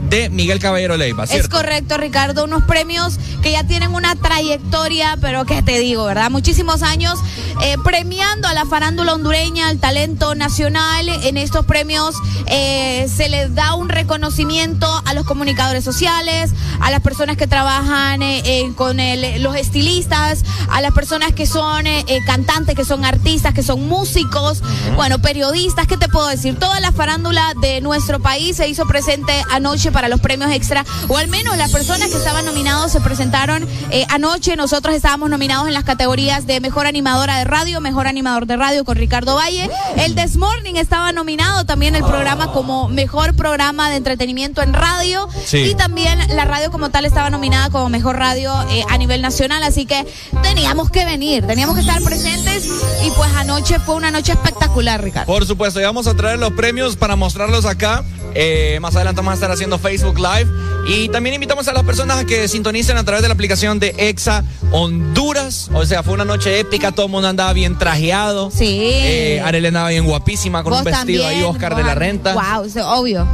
de 0.08 0.30
Miguel 0.30 0.58
Caballero 0.58 0.96
Leiva, 0.96 1.24
Es 1.24 1.48
correcto, 1.48 1.96
Ricardo. 1.96 2.44
Unos 2.44 2.62
premios 2.64 3.18
que 3.42 3.52
ya 3.52 3.64
tienen 3.64 3.94
una 3.94 4.14
trayectoria, 4.14 5.18
pero 5.20 5.44
qué 5.44 5.62
te 5.62 5.78
digo, 5.78 6.04
¿verdad? 6.04 6.30
Muchísimos 6.30 6.82
años 6.82 7.18
eh, 7.62 7.76
premiando 7.84 8.48
a 8.48 8.54
la 8.54 8.64
farándula 8.66 9.14
hondureña, 9.14 9.68
al 9.68 9.78
talento 9.78 10.34
nacional. 10.34 11.08
En 11.08 11.36
estos 11.36 11.64
premios 11.66 12.14
eh, 12.46 13.08
se 13.14 13.28
les 13.28 13.54
da 13.54 13.74
un 13.74 13.88
reconocimiento 13.88 14.86
a 15.04 15.14
los 15.14 15.24
comunicadores 15.24 15.84
sociales, 15.84 16.50
a 16.80 16.90
las 16.90 17.00
personas 17.00 17.36
que 17.36 17.46
trabajan 17.46 18.22
eh, 18.22 18.72
con 18.76 19.00
el- 19.00 19.42
los 19.42 19.56
estilistas, 19.56 20.44
a 20.68 20.80
las 20.80 20.92
personas 20.92 21.32
que 21.32 21.46
son 21.46 21.84
cantantes, 22.26 22.74
que 22.74 22.84
son 22.84 23.04
artistas, 23.04 23.54
que 23.54 23.62
son 23.62 23.86
músicos, 23.88 24.62
bueno, 24.94 25.18
periodistas, 25.20 25.86
¿qué 25.86 25.96
te 25.96 26.08
puedo 26.08 26.26
decir? 26.28 26.58
Toda 26.58 26.80
la 26.80 26.92
farándula 26.92 27.52
de 27.60 27.80
nuestro 27.80 28.20
país 28.20 28.56
se 28.56 28.68
hizo 28.68 28.86
presente 28.86 29.42
anoche 29.50 29.92
para 29.92 30.08
los 30.08 30.20
premios 30.20 30.50
extra, 30.50 30.84
o 31.08 31.16
al 31.16 31.28
menos 31.28 31.56
las 31.56 31.70
personas 31.70 32.08
que 32.10 32.16
estaban 32.16 32.44
nominados 32.44 32.92
se 32.92 33.00
presentaron 33.00 33.66
anoche. 34.08 34.56
Nosotros 34.56 34.94
estábamos 34.94 35.30
nominados 35.30 35.68
en 35.68 35.74
las 35.74 35.84
categorías 35.84 36.46
de 36.46 36.60
mejor 36.60 36.86
animadora 36.86 37.38
de 37.38 37.44
radio, 37.46 37.80
mejor 37.80 38.06
animador 38.06 38.46
de 38.46 38.56
radio 38.56 38.84
con 38.84 38.96
Ricardo 38.96 39.36
Valle. 39.36 39.70
El 39.96 40.14
This 40.14 40.36
Morning 40.36 40.74
estaba 40.74 41.12
nominado 41.12 41.64
también 41.64 41.94
el 41.94 42.02
programa 42.02 42.52
como 42.52 42.88
mejor 42.88 43.34
programa 43.34 43.90
de 43.90 43.96
entretenimiento 43.96 44.62
en 44.62 44.72
radio. 44.72 45.28
Sí. 45.44 45.58
Y 45.58 45.74
también 45.74 46.18
la 46.34 46.44
radio 46.44 46.70
como 46.70 46.90
tal 46.90 47.04
estaba 47.04 47.30
nominada 47.30 47.70
como 47.70 47.88
mejor 47.88 48.16
radio 48.16 48.52
eh, 48.70 48.84
a 48.88 48.98
nivel 48.98 49.22
nacional. 49.22 49.62
Así 49.62 49.86
que 49.86 50.06
teníamos 50.42 50.90
que 50.90 51.04
venir, 51.04 51.46
teníamos 51.46 51.74
que 51.74 51.80
estar 51.82 52.02
presentes. 52.02 52.66
Y 53.04 53.10
pues 53.10 53.30
anoche 53.36 53.78
fue 53.80 53.94
una 53.94 54.10
noche 54.10 54.32
espectacular, 54.32 55.02
Ricardo. 55.02 55.32
Por 55.32 55.46
supuesto, 55.46 55.80
y 55.80 55.84
vamos 55.84 56.06
a 56.06 56.14
traer 56.14 56.38
los 56.38 56.52
premios 56.52 56.96
para 56.96 57.16
mostrarlos 57.16 57.64
acá. 57.64 58.04
Eh, 58.38 58.78
más 58.80 58.94
adelante 58.94 59.20
vamos 59.20 59.32
a 59.32 59.34
estar 59.34 59.50
haciendo 59.50 59.78
Facebook 59.78 60.18
Live. 60.18 60.50
Y 60.88 61.08
también 61.08 61.34
invitamos 61.34 61.66
a 61.68 61.72
las 61.72 61.82
personas 61.82 62.18
a 62.18 62.24
que 62.24 62.46
sintonicen 62.46 62.96
a 62.96 63.04
través 63.04 63.22
de 63.22 63.28
la 63.28 63.34
aplicación 63.34 63.80
de 63.80 63.94
Exa 63.98 64.44
Honduras. 64.70 65.70
O 65.74 65.84
sea, 65.84 66.02
fue 66.02 66.14
una 66.14 66.24
noche 66.24 66.60
épica, 66.60 66.92
todo 66.92 67.06
el 67.06 67.12
mundo 67.12 67.28
andaba 67.28 67.52
bien 67.52 67.76
trajeado. 67.78 68.50
Sí. 68.50 68.90
Eh, 68.92 69.42
andaba 69.42 69.88
bien 69.88 70.04
guapísima 70.04 70.62
con 70.62 70.72
un 70.72 70.84
vestido 70.84 71.26
ahí, 71.26 71.42
Oscar 71.42 71.74
de 71.74 71.82
la. 71.82 71.96
Renta. 71.96 72.34
Wow, 72.34 72.66
o 72.66 72.68
sea, 72.68 72.88
obvio. 72.90 73.26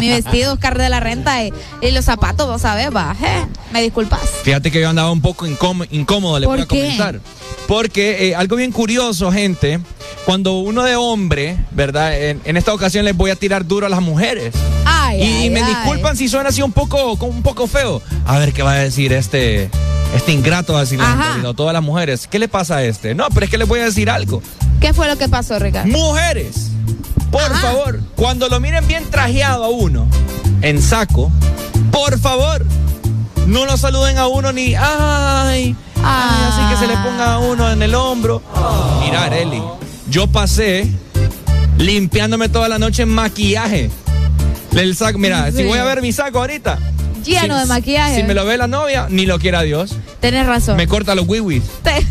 Mi 0.00 0.08
vestido 0.08 0.52
Oscar 0.54 0.78
de 0.78 0.88
la 0.88 1.00
Renta 1.00 1.44
y, 1.44 1.52
y 1.80 1.90
los 1.90 2.04
zapatos, 2.04 2.46
vos 2.46 2.62
sabés, 2.62 2.94
va. 2.94 3.14
eh, 3.22 3.46
me 3.72 3.82
disculpas. 3.82 4.20
Fíjate 4.42 4.70
que 4.70 4.80
yo 4.80 4.88
andaba 4.88 5.10
un 5.10 5.20
poco 5.20 5.46
incómodo, 5.46 5.88
incómodo 5.90 6.38
le 6.38 6.46
¿Por 6.46 6.56
voy 6.56 6.62
a 6.64 6.68
qué? 6.68 6.78
comentar. 6.80 7.20
Porque 7.66 8.28
eh, 8.28 8.34
algo 8.34 8.56
bien 8.56 8.72
curioso, 8.72 9.30
gente, 9.32 9.80
cuando 10.24 10.58
uno 10.58 10.82
de 10.82 10.96
hombre, 10.96 11.56
¿verdad? 11.70 12.16
En, 12.20 12.40
en 12.44 12.56
esta 12.56 12.74
ocasión 12.74 13.04
les 13.04 13.16
voy 13.16 13.30
a 13.30 13.36
tirar 13.36 13.66
duro 13.66 13.86
a 13.86 13.88
las 13.88 14.02
mujeres. 14.02 14.54
Ay, 14.84 15.20
y 15.22 15.22
ay, 15.44 15.50
me 15.50 15.62
ay. 15.62 15.74
disculpan 15.74 16.16
si 16.16 16.28
suena 16.28 16.48
así 16.50 16.60
un 16.60 16.72
poco, 16.72 17.12
un 17.14 17.42
poco 17.42 17.66
feo. 17.66 18.02
A 18.26 18.38
ver 18.38 18.52
qué 18.52 18.62
va 18.62 18.72
a 18.72 18.78
decir 18.78 19.12
este, 19.12 19.70
este 20.14 20.32
ingrato, 20.32 20.72
va 20.74 20.80
a 20.80 20.82
decir 20.82 20.98
la 20.98 21.12
Ajá. 21.12 21.22
gente, 21.34 21.42
¿no? 21.42 21.54
todas 21.54 21.72
las 21.72 21.82
mujeres. 21.82 22.26
¿Qué 22.26 22.38
le 22.38 22.48
pasa 22.48 22.76
a 22.78 22.84
este? 22.84 23.14
No, 23.14 23.28
pero 23.32 23.44
es 23.46 23.50
que 23.50 23.58
les 23.58 23.68
voy 23.68 23.80
a 23.80 23.84
decir 23.84 24.10
algo. 24.10 24.42
¿Qué 24.80 24.92
fue 24.92 25.06
lo 25.08 25.16
que 25.16 25.28
pasó, 25.28 25.58
Ricardo? 25.60 25.88
Mujeres, 25.90 26.71
por 27.32 27.56
favor, 27.60 28.00
cuando 28.14 28.48
lo 28.48 28.60
miren 28.60 28.86
bien 28.86 29.10
trajeado 29.10 29.64
a 29.64 29.68
uno, 29.70 30.06
en 30.60 30.80
saco, 30.80 31.32
por 31.90 32.18
favor, 32.20 32.64
no 33.46 33.66
lo 33.66 33.76
saluden 33.76 34.18
a 34.18 34.28
uno 34.28 34.52
ni, 34.52 34.74
ay, 34.74 35.74
ay, 36.04 36.44
así 36.48 36.60
que 36.70 36.76
se 36.78 36.86
le 36.86 36.96
ponga 37.02 37.34
a 37.34 37.38
uno 37.40 37.70
en 37.70 37.82
el 37.82 37.94
hombro. 37.94 38.40
Mira, 39.02 39.24
Areli, 39.24 39.62
yo 40.08 40.26
pasé 40.28 40.86
limpiándome 41.78 42.48
toda 42.48 42.68
la 42.68 42.78
noche 42.78 43.02
en 43.02 43.08
maquillaje. 43.08 43.90
El 44.76 44.96
saco, 44.96 45.18
mira, 45.18 45.50
si 45.52 45.64
voy 45.64 45.78
a 45.78 45.84
ver 45.84 46.00
mi 46.02 46.12
saco 46.12 46.38
ahorita. 46.38 46.78
Lleno 47.24 47.54
si- 47.54 47.60
de 47.60 47.66
maquillaje. 47.66 48.16
Si 48.16 48.22
me 48.24 48.34
lo 48.34 48.44
ve 48.44 48.56
la 48.56 48.66
novia, 48.66 49.06
ni 49.10 49.26
lo 49.26 49.38
quiera 49.38 49.62
Dios. 49.62 49.96
Tenés 50.20 50.46
razón. 50.46 50.76
Me 50.76 50.86
corta 50.86 51.14
los 51.14 51.26
wiwis. 51.28 51.62
Te- 51.82 52.06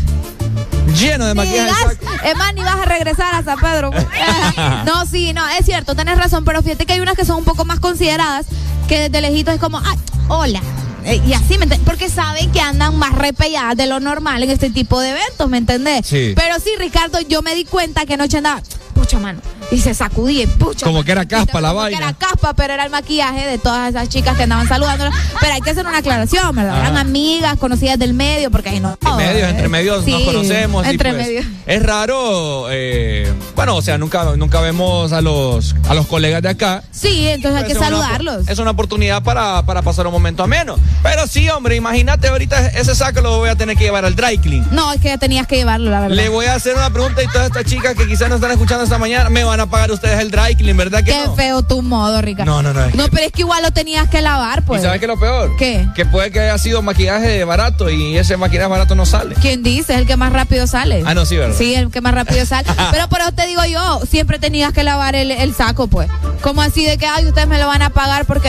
Lleno 0.86 1.26
de 1.26 1.34
maquillaje. 1.34 1.98
es 2.24 2.36
más, 2.36 2.54
ni 2.54 2.62
vas 2.62 2.76
a 2.76 2.84
regresar 2.84 3.34
a 3.34 3.42
San 3.42 3.58
Pedro. 3.58 3.90
no, 4.86 5.06
sí, 5.06 5.32
no, 5.32 5.46
es 5.48 5.64
cierto, 5.64 5.94
tenés 5.94 6.18
razón, 6.18 6.44
pero 6.44 6.62
fíjate 6.62 6.86
que 6.86 6.94
hay 6.94 7.00
unas 7.00 7.16
que 7.16 7.24
son 7.24 7.36
un 7.38 7.44
poco 7.44 7.64
más 7.64 7.80
consideradas, 7.80 8.46
que 8.88 9.08
desde 9.08 9.20
lejitos 9.20 9.54
es 9.54 9.60
como, 9.60 9.78
ay, 9.78 9.98
hola. 10.28 10.60
Eh, 11.04 11.20
y 11.26 11.32
así, 11.32 11.58
¿me? 11.58 11.66
Porque 11.66 12.08
saben 12.08 12.50
que 12.52 12.60
andan 12.60 12.96
más 12.96 13.12
repelladas 13.12 13.76
de 13.76 13.86
lo 13.86 14.00
normal 14.00 14.42
en 14.42 14.50
este 14.50 14.70
tipo 14.70 15.00
de 15.00 15.10
eventos, 15.10 15.48
¿me 15.48 15.58
entendés? 15.58 16.06
Sí. 16.06 16.32
Pero 16.36 16.56
sí, 16.60 16.70
Ricardo, 16.78 17.20
yo 17.20 17.42
me 17.42 17.54
di 17.54 17.64
cuenta 17.64 18.06
que 18.06 18.14
anoche 18.14 18.38
andaba, 18.38 18.62
pucha 18.94 19.18
mano, 19.18 19.40
y 19.70 19.78
se 19.78 19.94
sacudía, 19.94 20.44
y 20.44 20.46
pucha. 20.46 20.84
Como 20.84 20.98
mano. 20.98 21.04
que 21.06 21.12
era 21.12 21.26
caspa 21.26 21.60
la 21.60 21.68
Como 21.70 21.80
que 21.86 21.92
vaina. 21.94 21.98
era 22.08 22.12
caspa, 22.16 22.54
pero 22.54 22.74
era 22.74 22.84
el 22.84 22.90
maquillaje 22.90 23.46
de 23.46 23.58
todas 23.58 23.90
esas 23.90 24.08
chicas 24.08 24.36
que 24.36 24.44
andaban 24.44 24.68
saludándola. 24.68 25.10
Pero 25.40 25.54
hay 25.54 25.60
que 25.60 25.70
hacer 25.70 25.84
una 25.86 25.98
aclaración, 25.98 26.54
¿verdad? 26.54 26.78
Eran 26.78 26.92
Ajá. 26.92 27.00
amigas, 27.00 27.56
conocidas 27.58 27.98
del 27.98 28.14
medio, 28.14 28.50
porque 28.50 28.68
ahí 28.68 28.80
no. 28.80 28.90
Entre 28.92 29.12
medios, 29.16 29.48
entre 29.50 29.68
medios 29.68 30.06
nos 30.06 30.22
conocemos. 30.22 30.86
y 30.86 30.90
Entre 30.90 31.12
pues, 31.12 31.26
medios. 31.26 31.46
Es 31.66 31.82
raro, 31.82 32.66
eh, 32.70 33.32
bueno, 33.56 33.76
o 33.76 33.82
sea, 33.82 33.98
nunca, 33.98 34.36
nunca 34.36 34.60
vemos 34.60 35.12
a 35.12 35.20
los, 35.20 35.74
a 35.88 35.94
los 35.94 36.06
colegas 36.06 36.42
de 36.42 36.50
acá. 36.50 36.82
Sí, 36.92 37.26
entonces 37.28 37.60
hay 37.62 37.66
que 37.66 37.72
Es 37.72 37.78
una- 37.78 37.86
saludarlos. 37.88 38.48
Es 38.48 38.58
una 38.58 38.70
oportunidad 38.72 39.22
para, 39.22 39.64
para 39.66 39.82
pasar 39.82 40.06
un 40.06 40.12
momento 40.12 40.42
ameno. 40.44 40.76
Pero 41.02 41.26
sí, 41.26 41.48
hombre, 41.48 41.76
imagínate 41.76 42.28
ahorita 42.28 42.68
ese 42.68 42.94
saco 42.94 43.20
lo 43.20 43.38
voy 43.38 43.48
a 43.50 43.56
tener 43.56 43.76
que 43.76 43.84
llevar 43.84 44.04
al 44.04 44.14
dry 44.14 44.38
clean. 44.38 44.66
No, 44.70 44.92
es 44.92 45.00
que 45.00 45.08
ya 45.08 45.18
tenías 45.18 45.46
que 45.46 45.56
llevarlo, 45.56 45.90
la 45.90 46.00
verdad. 46.00 46.14
Le 46.16 46.28
voy 46.28 46.46
a 46.46 46.54
hacer 46.54 46.76
una 46.76 46.90
pregunta 46.90 47.22
y 47.22 47.26
todas 47.28 47.46
estas 47.46 47.64
chicas 47.64 47.94
que 47.94 48.06
quizás 48.06 48.28
no 48.28 48.36
están 48.36 48.50
escuchando 48.52 48.84
esta 48.84 48.98
mañana 48.98 49.28
me 49.30 49.42
van 49.44 49.58
a 49.60 49.66
pagar 49.66 49.90
ustedes 49.90 50.20
el 50.20 50.30
dry 50.30 50.54
clean, 50.54 50.76
¿verdad 50.76 51.00
que 51.04 51.12
Qué 51.12 51.24
no? 51.26 51.34
feo 51.34 51.62
tu 51.62 51.82
modo, 51.82 52.20
Ricardo. 52.22 52.50
No, 52.50 52.62
no, 52.62 52.72
no, 52.72 52.86
No, 52.94 53.08
pero 53.08 53.26
es 53.26 53.32
que 53.32 53.40
igual 53.42 53.62
lo 53.62 53.72
tenías 53.72 54.08
que 54.08 54.20
lavar, 54.22 54.62
pues. 54.64 54.80
¿Y 54.80 54.84
sabes 54.84 55.00
qué 55.00 55.06
es 55.06 55.08
lo 55.08 55.18
peor? 55.18 55.50
¿Qué? 55.58 55.86
Que 55.94 56.06
puede 56.06 56.30
que 56.30 56.40
haya 56.40 56.58
sido 56.58 56.82
maquillaje 56.82 57.42
barato 57.44 57.90
y 57.90 58.16
ese 58.16 58.36
maquillaje 58.36 58.68
barato 58.68 58.94
no 58.94 59.06
sale. 59.06 59.34
¿Quién 59.40 59.62
dice? 59.62 59.94
Es 59.94 59.98
el 60.00 60.06
que 60.06 60.16
más 60.16 60.32
rápido 60.32 60.66
sale. 60.66 61.02
Ah, 61.06 61.14
no, 61.14 61.26
sí, 61.26 61.36
¿verdad? 61.36 61.56
Sí, 61.58 61.74
el 61.74 61.90
que 61.90 62.00
más 62.00 62.14
rápido 62.14 62.46
sale. 62.46 62.68
pero 62.92 63.08
por 63.08 63.20
eso 63.20 63.32
te 63.32 63.46
digo 63.46 63.64
yo, 63.64 64.00
siempre 64.08 64.38
tenías 64.38 64.72
que 64.72 64.82
lavar 64.84 65.14
el, 65.16 65.30
el 65.32 65.54
saco, 65.54 65.88
pues. 65.88 66.08
Como 66.42 66.62
así 66.62 66.84
de 66.84 66.96
que, 66.98 67.06
ay, 67.06 67.26
ustedes 67.26 67.48
me 67.48 67.58
lo 67.58 67.66
van 67.66 67.82
a 67.82 67.90
pagar 67.90 68.24
porque... 68.26 68.48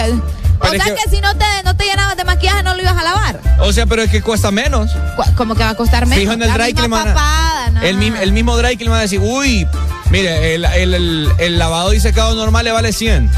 O 0.60 0.68
Pero 0.70 0.82
sea 0.84 0.96
que- 0.96 1.02
que, 1.04 1.10
si 1.10 1.20
no 1.20 1.36
te, 1.36 1.44
no 1.66 1.76
te 1.76 1.84
llenabas 1.84 2.16
de 2.16 2.24
maquillaje 2.36 2.64
no 2.64 2.76
lo 2.76 2.82
ibas 2.82 2.98
a 2.98 3.04
lavar. 3.04 3.40
O 3.60 3.72
sea, 3.74 3.86
pero 3.86 4.02
es 4.04 4.10
que 4.12 4.22
cuesta 4.22 4.52
menos. 4.52 4.92
Como 5.36 5.56
que 5.56 5.64
va 5.64 5.70
a 5.70 5.76
costar 5.76 6.06
menos. 6.06 6.20
Fijo 6.22 6.34
en 6.34 6.42
el 6.42 6.48
La 6.50 6.54
dry 6.56 6.74
misma 6.74 7.04
papada, 7.04 7.70
no. 7.72 7.82
El, 7.82 8.02
el 8.02 8.32
mismo 8.32 8.58
dry 8.58 8.76
clean 8.78 8.92
va 8.92 9.00
a 9.00 9.02
decir, 9.02 9.20
uy, 9.22 9.68
mire, 10.10 10.56
el, 10.56 10.66
el- 10.66 10.94
el- 10.94 11.32
el 11.38 11.60
lavado 11.60 11.94
y 11.94 12.00
secado 12.00 12.36
normal 12.36 12.66
le 12.66 12.72
vale 12.72 12.94
100. 12.94 13.30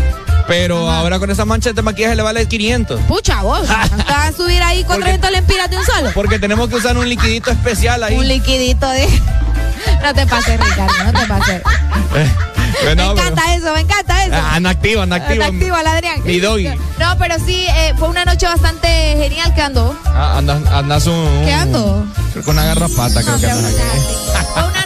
Pero 0.48 0.92
ahora 0.92 1.18
con 1.18 1.32
esa 1.32 1.44
mancha 1.44 1.74
de 1.74 1.82
maquillaje 1.82 2.16
le 2.16 2.22
vale 2.22 2.46
500. 2.48 3.02
Pucha, 3.02 3.42
vos. 3.42 3.62
¿Te 3.68 4.14
vas 4.14 4.30
a 4.30 4.32
subir 4.32 4.62
ahí 4.62 4.84
400 4.84 5.32
lempiras 5.32 5.70
de 5.72 5.78
un 5.78 5.84
solo? 5.86 6.12
Porque 6.14 6.38
tenemos 6.38 6.70
que 6.70 6.76
usar 6.76 6.96
un 6.98 7.10
liquidito 7.10 7.50
especial 7.50 8.04
ahí. 8.04 8.16
Un 8.16 8.28
liquidito 8.28 8.88
de... 8.88 9.08
No 10.02 10.14
te 10.14 10.26
pases, 10.28 10.60
Ricardo, 10.60 10.94
no 11.06 11.20
te 11.20 11.26
pases. 11.28 11.62
Eh, 12.16 12.32
Me 12.90 12.96
pero- 12.98 13.12
encanta 13.14 13.56
eso, 13.56 13.74
me 13.74 13.80
encanta 13.82 14.26
eso. 14.26 14.34
Ah, 14.36 14.56
anda 14.56 14.70
activa, 14.72 15.04
anda 15.04 15.16
activa. 15.16 15.46
Adrián. 15.86 16.22
Mi 16.26 16.40
doggy. 16.40 16.68
No, 17.00 17.18
pero 17.18 17.36
sí, 17.46 17.66
eh, 17.70 17.94
fue 17.98 18.10
una 18.10 18.26
noche 18.26 18.46
bastante 18.48 18.88
genial 19.18 19.54
que 19.56 19.62
andó. 19.62 19.98
Ah, 20.06 20.36
andas, 20.38 20.62
andas 20.72 21.06
un. 21.08 21.42
¿Qué 21.46 21.54
ando? 21.54 22.06
Creo 22.34 22.44
que 22.44 22.52
una 22.52 22.66
garrapata, 22.66 23.22
creo 23.24 23.40
que 23.40 23.50
andas 23.50 23.74
aquí. 23.74 24.46
Fue 24.54 24.64
una 24.64 24.72
noche 24.82 24.85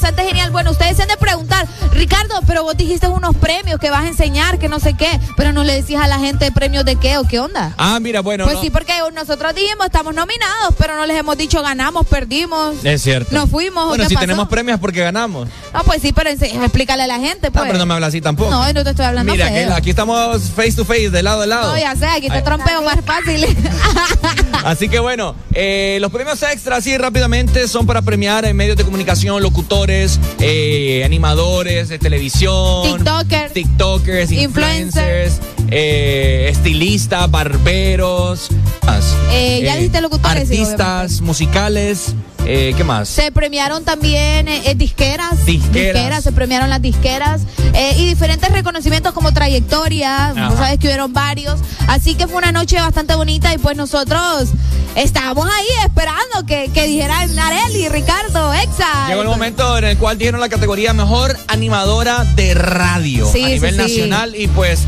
bastante 0.00 0.24
genial. 0.26 0.50
Bueno, 0.50 0.70
ustedes 0.70 0.96
se 0.96 1.02
han 1.02 1.08
de 1.08 1.16
preguntar, 1.18 1.66
Ricardo, 1.92 2.40
pero 2.46 2.62
vos 2.64 2.74
dijiste 2.76 3.06
unos 3.08 3.36
premios 3.36 3.78
que 3.78 3.90
vas 3.90 4.04
a 4.04 4.08
enseñar, 4.08 4.58
que 4.58 4.68
no 4.68 4.80
sé 4.80 4.94
qué, 4.94 5.20
pero 5.36 5.52
no 5.52 5.62
le 5.62 5.74
decís 5.74 5.96
a 5.96 6.06
la 6.08 6.18
gente 6.18 6.50
premios 6.52 6.84
de 6.86 6.96
qué 6.96 7.18
o 7.18 7.24
qué 7.24 7.38
onda. 7.38 7.74
Ah, 7.76 7.98
mira, 8.00 8.20
bueno. 8.20 8.44
pues 8.44 8.56
no. 8.56 8.62
sí, 8.62 8.70
porque 8.70 8.92
nosotros 9.14 9.54
dijimos, 9.54 9.86
estamos 9.86 10.14
nominados, 10.14 10.74
pero 10.78 10.96
no 10.96 11.04
les 11.04 11.18
hemos 11.18 11.36
dicho 11.36 11.60
ganamos, 11.62 12.06
perdimos. 12.06 12.82
Es 12.84 13.02
cierto. 13.02 13.34
Nos 13.34 13.50
fuimos, 13.50 13.84
¿o 13.84 13.88
Bueno, 13.88 14.08
si 14.08 14.14
pasó? 14.14 14.26
tenemos 14.26 14.48
premios 14.48 14.76
es 14.76 14.80
porque 14.80 15.00
ganamos. 15.00 15.48
No, 15.74 15.82
pues 15.84 16.00
sí, 16.00 16.12
pero 16.12 16.30
explícale 16.30 17.02
a 17.02 17.06
la 17.06 17.18
gente, 17.18 17.48
Ah, 17.48 17.50
pues. 17.52 17.64
pero 17.66 17.78
no 17.78 17.84
me 17.86 17.94
habla 17.94 18.06
así 18.06 18.20
tampoco. 18.22 18.50
No, 18.50 18.72
no 18.72 18.84
te 18.84 18.90
estoy 18.90 19.04
hablando 19.04 19.32
Mira, 19.32 19.48
feo. 19.48 19.68
que 19.68 19.74
aquí 19.74 19.90
estamos 19.90 20.42
face 20.56 20.72
to 20.72 20.84
face, 20.84 21.10
de 21.10 21.22
lado 21.22 21.42
a 21.42 21.46
lado. 21.46 21.72
No, 21.72 21.78
ya 21.78 21.94
sé, 21.94 22.06
aquí 22.06 22.28
te 22.30 22.40
trompeo 22.42 22.80
más 22.82 22.98
fácil. 23.04 23.46
Así 24.64 24.88
que 24.88 24.98
bueno, 24.98 25.34
eh, 25.54 25.98
los 26.00 26.12
premios 26.12 26.42
extra, 26.42 26.76
así 26.76 26.96
rápidamente, 26.98 27.66
son 27.66 27.86
para 27.86 28.02
premiar 28.02 28.44
en 28.44 28.56
medios 28.56 28.76
de 28.76 28.84
comunicación, 28.84 29.42
locutores, 29.42 30.20
eh, 30.38 31.02
animadores 31.04 31.88
de 31.88 31.98
televisión, 31.98 32.82
TikTokers. 32.98 33.52
TikTokers, 33.54 34.32
Influencers. 34.32 35.34
influencers, 35.36 35.40
eh, 35.70 36.48
estilistas, 36.50 37.30
barberos, 37.30 38.48
más. 38.84 39.14
Eh, 39.32 39.62
ya 39.64 39.76
dijiste 39.76 40.00
locutores, 40.00 40.48
sí, 40.48 40.58
artistas 40.60 41.20
musicales, 41.20 42.14
eh, 42.46 42.74
¿qué 42.76 42.84
más? 42.84 43.08
Se 43.08 43.30
premiaron 43.32 43.84
también 43.84 44.48
eh, 44.48 44.62
eh, 44.66 44.74
disqueras, 44.74 45.44
Disqueras. 45.46 46.24
se 46.24 46.32
premiaron 46.32 46.68
las 46.70 46.82
disqueras 46.82 47.42
eh, 47.74 47.94
y 47.98 48.06
diferentes 48.06 48.50
reconocimientos 48.50 49.12
como 49.14 49.32
trayectoria, 49.32 50.30
Ajá. 50.30 50.48
vos 50.48 50.58
sabes 50.58 50.78
que 50.78 50.86
hubieron 50.88 51.12
varios, 51.12 51.60
así 51.86 52.14
que 52.14 52.26
fue 52.26 52.36
una 52.38 52.50
noche 52.52 52.76
bastante 52.80 53.14
bonita 53.14 53.52
y 53.54 53.58
pues 53.58 53.76
nosotros 53.76 54.49
estábamos 54.96 55.46
ahí 55.48 55.66
esperando 55.86 56.46
que, 56.46 56.70
que 56.72 56.86
dijeran 56.86 57.34
Nareli, 57.34 57.88
Ricardo, 57.88 58.52
Exa. 58.54 59.08
Llegó 59.08 59.22
el 59.22 59.28
momento 59.28 59.78
en 59.78 59.84
el 59.84 59.98
cual 59.98 60.18
dieron 60.18 60.40
la 60.40 60.48
categoría 60.48 60.92
mejor 60.92 61.36
animadora 61.48 62.24
de 62.24 62.54
radio 62.54 63.30
Sí, 63.30 63.42
a 63.42 63.46
sí, 63.46 63.52
nivel 63.54 63.72
sí. 63.74 63.78
nacional 63.80 64.34
y 64.36 64.48
pues 64.48 64.80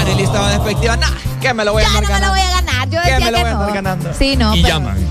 Arely 0.00 0.22
estaba 0.22 0.50
despectiva. 0.50 0.96
Nah, 0.96 1.08
que 1.40 1.52
me 1.54 1.64
lo 1.64 1.72
voy 1.72 1.82
a 1.82 1.86
Ya 1.88 1.98
andar 1.98 2.02
no 2.02 2.08
me 2.08 2.14
ganando. 2.14 2.30
voy 2.34 2.40
a 2.40 2.60
ganar, 2.60 2.88
yo 2.90 3.02
Que 3.02 3.10
decía 3.10 3.24
me 3.26 3.30
lo 3.30 3.36
que 3.38 3.42
voy 3.42 3.50
a 3.50 3.54
no. 3.54 3.60
andar 3.60 3.74
ganando. 3.74 4.14
Sí, 4.18 4.36
no, 4.36 4.54
y 4.56 4.62
pero- 4.62 4.74
llaman. 4.74 5.08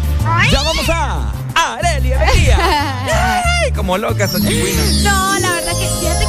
Ya 0.52 0.62
vamos 0.62 0.90
a 0.90 1.32
Arely 1.56 2.14
Alegría. 2.14 3.44
Como 3.76 3.98
loca 3.98 4.26
esta 4.26 4.40
chingüina. 4.40 4.82
No, 5.04 5.40
la 5.40 5.52
verdad 5.52 5.72
que 5.72 5.88
fíjate 6.00 6.26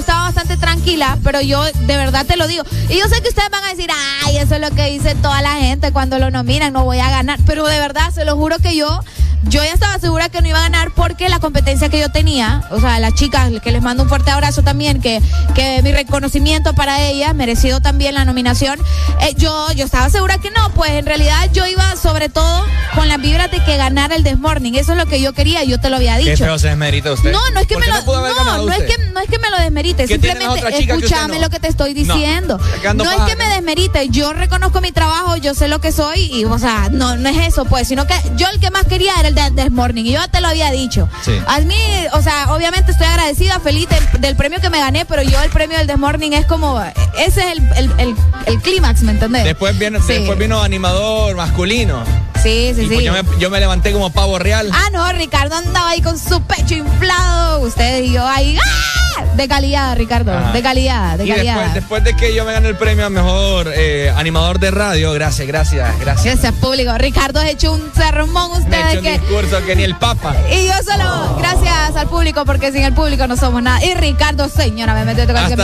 estaba 0.00 0.22
bastante 0.22 0.56
tranquila, 0.56 1.18
pero 1.22 1.40
yo 1.40 1.62
de 1.62 1.96
verdad 1.96 2.26
te 2.26 2.36
lo 2.36 2.46
digo. 2.46 2.64
Y 2.88 2.98
yo 2.98 3.08
sé 3.08 3.22
que 3.22 3.28
ustedes 3.28 3.50
van 3.50 3.64
a 3.64 3.68
decir, 3.68 3.90
ay, 4.24 4.38
eso 4.38 4.54
es 4.54 4.60
lo 4.60 4.70
que 4.70 4.86
dice 4.86 5.14
toda 5.16 5.40
la 5.42 5.52
gente 5.52 5.92
cuando 5.92 6.18
lo 6.18 6.30
nominan, 6.30 6.72
no 6.72 6.84
voy 6.84 6.98
a 6.98 7.10
ganar. 7.10 7.38
Pero 7.46 7.66
de 7.66 7.78
verdad, 7.78 8.10
se 8.12 8.24
lo 8.24 8.36
juro 8.36 8.58
que 8.58 8.76
yo, 8.76 9.00
yo 9.44 9.62
ya 9.64 9.72
estaba 9.72 9.98
segura 9.98 10.28
que 10.28 10.40
no 10.42 10.48
iba 10.48 10.58
a 10.58 10.62
ganar 10.62 10.92
porque 10.94 11.28
la 11.28 11.38
competencia 11.40 11.88
que 11.88 11.98
yo 12.00 12.10
tenía, 12.10 12.62
o 12.70 12.80
sea, 12.80 13.00
las 13.00 13.14
chicas, 13.14 13.50
que 13.62 13.70
les 13.72 13.82
mando 13.82 14.02
un 14.02 14.08
fuerte 14.08 14.30
abrazo 14.30 14.62
también, 14.62 15.00
que, 15.00 15.20
que 15.54 15.82
mi 15.82 15.92
reconocimiento 15.92 16.74
para 16.74 17.02
ellas, 17.02 17.34
merecido 17.34 17.80
también 17.80 18.14
la 18.14 18.24
nominación, 18.24 18.78
eh, 19.20 19.34
yo, 19.36 19.72
yo 19.72 19.84
estaba 19.84 20.10
segura 20.10 20.38
que 20.38 20.50
no, 20.50 20.70
pues 20.74 20.90
en 20.92 21.06
realidad 21.06 21.48
yo 21.52 21.66
iba 21.66 21.96
sobre 21.96 22.28
todo 22.28 22.64
con 22.94 23.08
las 23.08 23.20
vibras 23.20 23.50
de 23.50 23.62
que 23.64 23.76
ganara 23.76 24.14
el 24.14 24.22
Desmorning. 24.22 24.74
Eso 24.74 24.92
es 24.92 24.98
lo 24.98 25.06
que 25.06 25.20
yo 25.20 25.32
quería, 25.32 25.64
yo 25.64 25.78
te 25.80 25.88
lo 25.90 25.96
había 25.96 26.16
dicho. 26.16 26.30
Qué 26.30 26.36
feo 26.36 26.58
se 26.58 26.68
desmerita 26.68 27.12
usted. 27.12 27.32
No, 27.32 27.38
no 27.54 27.60
es 27.60 27.66
que 27.66 27.74
¿Por 27.74 27.82
me 27.84 27.88
lo 27.88 27.94
no, 28.04 28.44
no, 28.44 28.66
no 28.66 28.72
es 28.72 28.82
que 28.82 28.98
no 29.12 29.20
es 29.20 29.28
que 29.28 29.38
me 29.38 29.50
lo 29.50 29.58
desmerite, 29.58 30.06
¿Qué 30.06 30.18
tiene 30.18 30.40
la 30.40 30.52
simplemente 30.52 30.92
escúchame 30.92 31.34
no? 31.36 31.40
lo 31.42 31.50
que 31.50 31.60
te 31.60 31.68
estoy 31.68 31.94
No, 31.94 32.14
diciendo. 32.14 32.60
ando 32.86 33.04
No 33.04 33.10
es 33.10 33.20
que 33.22 33.36
me 33.36 33.46
¿no? 33.46 33.54
desmerite, 33.54 34.08
yo 34.10 34.32
reconozco 34.32 34.80
mi 34.80 34.92
trabajo, 34.92 35.36
yo 35.36 35.54
sé 35.54 35.68
lo 35.68 35.80
que 35.80 35.92
soy 35.92 36.20
y 36.32 36.44
o 36.44 36.58
sea, 36.58 36.88
no 36.90 37.16
no 37.16 37.28
es 37.28 37.48
eso 37.48 37.64
pues, 37.64 37.88
sino 37.88 38.06
que 38.06 38.14
yo 38.36 38.46
el 38.52 38.60
que 38.60 38.70
más 38.70 38.84
quería 38.84 39.14
era 39.18 39.29
el 39.30 39.34
de 39.34 39.50
Desmorning 39.62 40.06
y 40.06 40.12
yo 40.12 40.28
te 40.28 40.40
lo 40.40 40.48
había 40.48 40.70
dicho. 40.70 41.08
Sí. 41.24 41.32
A 41.46 41.60
mí, 41.60 41.76
o 42.12 42.22
sea, 42.22 42.52
obviamente 42.52 42.92
estoy 42.92 43.06
agradecida, 43.06 43.58
feliz 43.60 43.88
del, 43.88 44.20
del 44.20 44.36
premio 44.36 44.60
que 44.60 44.70
me 44.70 44.78
gané, 44.78 45.04
pero 45.06 45.22
yo 45.22 45.40
el 45.42 45.50
premio 45.50 45.78
del 45.78 45.86
Desmorning 45.86 46.32
es 46.34 46.46
como 46.46 46.80
ese 47.18 47.40
es 47.40 47.58
el 47.58 47.60
el, 47.76 47.92
el, 47.98 48.14
el 48.46 48.60
clímax, 48.60 49.02
¿me 49.02 49.12
entendés? 49.12 49.44
Después, 49.44 49.78
viene, 49.78 49.98
Sí. 50.00 50.14
después 50.14 50.38
vino 50.38 50.62
animador 50.62 51.34
masculino. 51.36 52.02
Sí, 52.42 52.72
sí, 52.74 52.82
Y 52.82 52.88
sí. 52.88 52.94
pues 52.94 53.04
yo, 53.04 53.12
me, 53.12 53.22
yo 53.38 53.50
me 53.50 53.60
levanté 53.60 53.92
como 53.92 54.10
pavo 54.10 54.38
real. 54.38 54.70
Ah, 54.72 54.88
no, 54.92 55.10
Ricardo 55.12 55.56
andaba 55.56 55.90
ahí 55.90 56.00
con 56.00 56.18
su 56.18 56.40
pecho 56.42 56.74
inflado. 56.74 57.60
Ustedes 57.60 58.06
y 58.08 58.12
yo 58.12 58.26
ahí. 58.26 58.56
¡ah! 58.58 59.24
De 59.36 59.46
calidad, 59.46 59.94
Ricardo. 59.96 60.32
Ajá. 60.36 60.52
De 60.52 60.62
calidad, 60.62 61.18
de 61.18 61.26
y 61.26 61.28
calidad. 61.28 61.54
después, 61.56 61.74
después 61.74 62.04
de 62.04 62.16
que 62.16 62.34
yo 62.34 62.44
me 62.46 62.52
gané 62.52 62.68
el 62.68 62.76
premio 62.76 63.04
a 63.06 63.10
mejor 63.10 63.70
eh, 63.74 64.10
animador 64.16 64.58
de 64.58 64.70
radio, 64.70 65.12
gracias, 65.12 65.46
gracias, 65.46 65.98
gracias. 66.00 66.24
Gracias, 66.24 66.54
público. 66.54 66.96
Ricardo 66.96 67.40
ha 67.40 67.48
hecho 67.50 67.72
un 67.74 67.92
sermón 67.94 68.50
hecho 68.62 68.98
un 68.98 69.02
que. 69.04 69.19
Discurso 69.20 69.64
que 69.64 69.76
ni 69.76 69.84
el 69.84 69.96
Papa. 69.96 70.34
Y 70.50 70.66
yo 70.66 70.72
solo, 70.84 71.36
gracias 71.38 71.96
al 71.96 72.08
público, 72.08 72.44
porque 72.44 72.72
sin 72.72 72.82
el 72.82 72.94
público 72.94 73.26
no 73.26 73.36
somos 73.36 73.62
nada. 73.62 73.84
Y 73.84 73.94
Ricardo, 73.94 74.48
señora, 74.48 74.94
me 74.94 75.04
metió 75.04 75.24
Hasta 75.24 75.56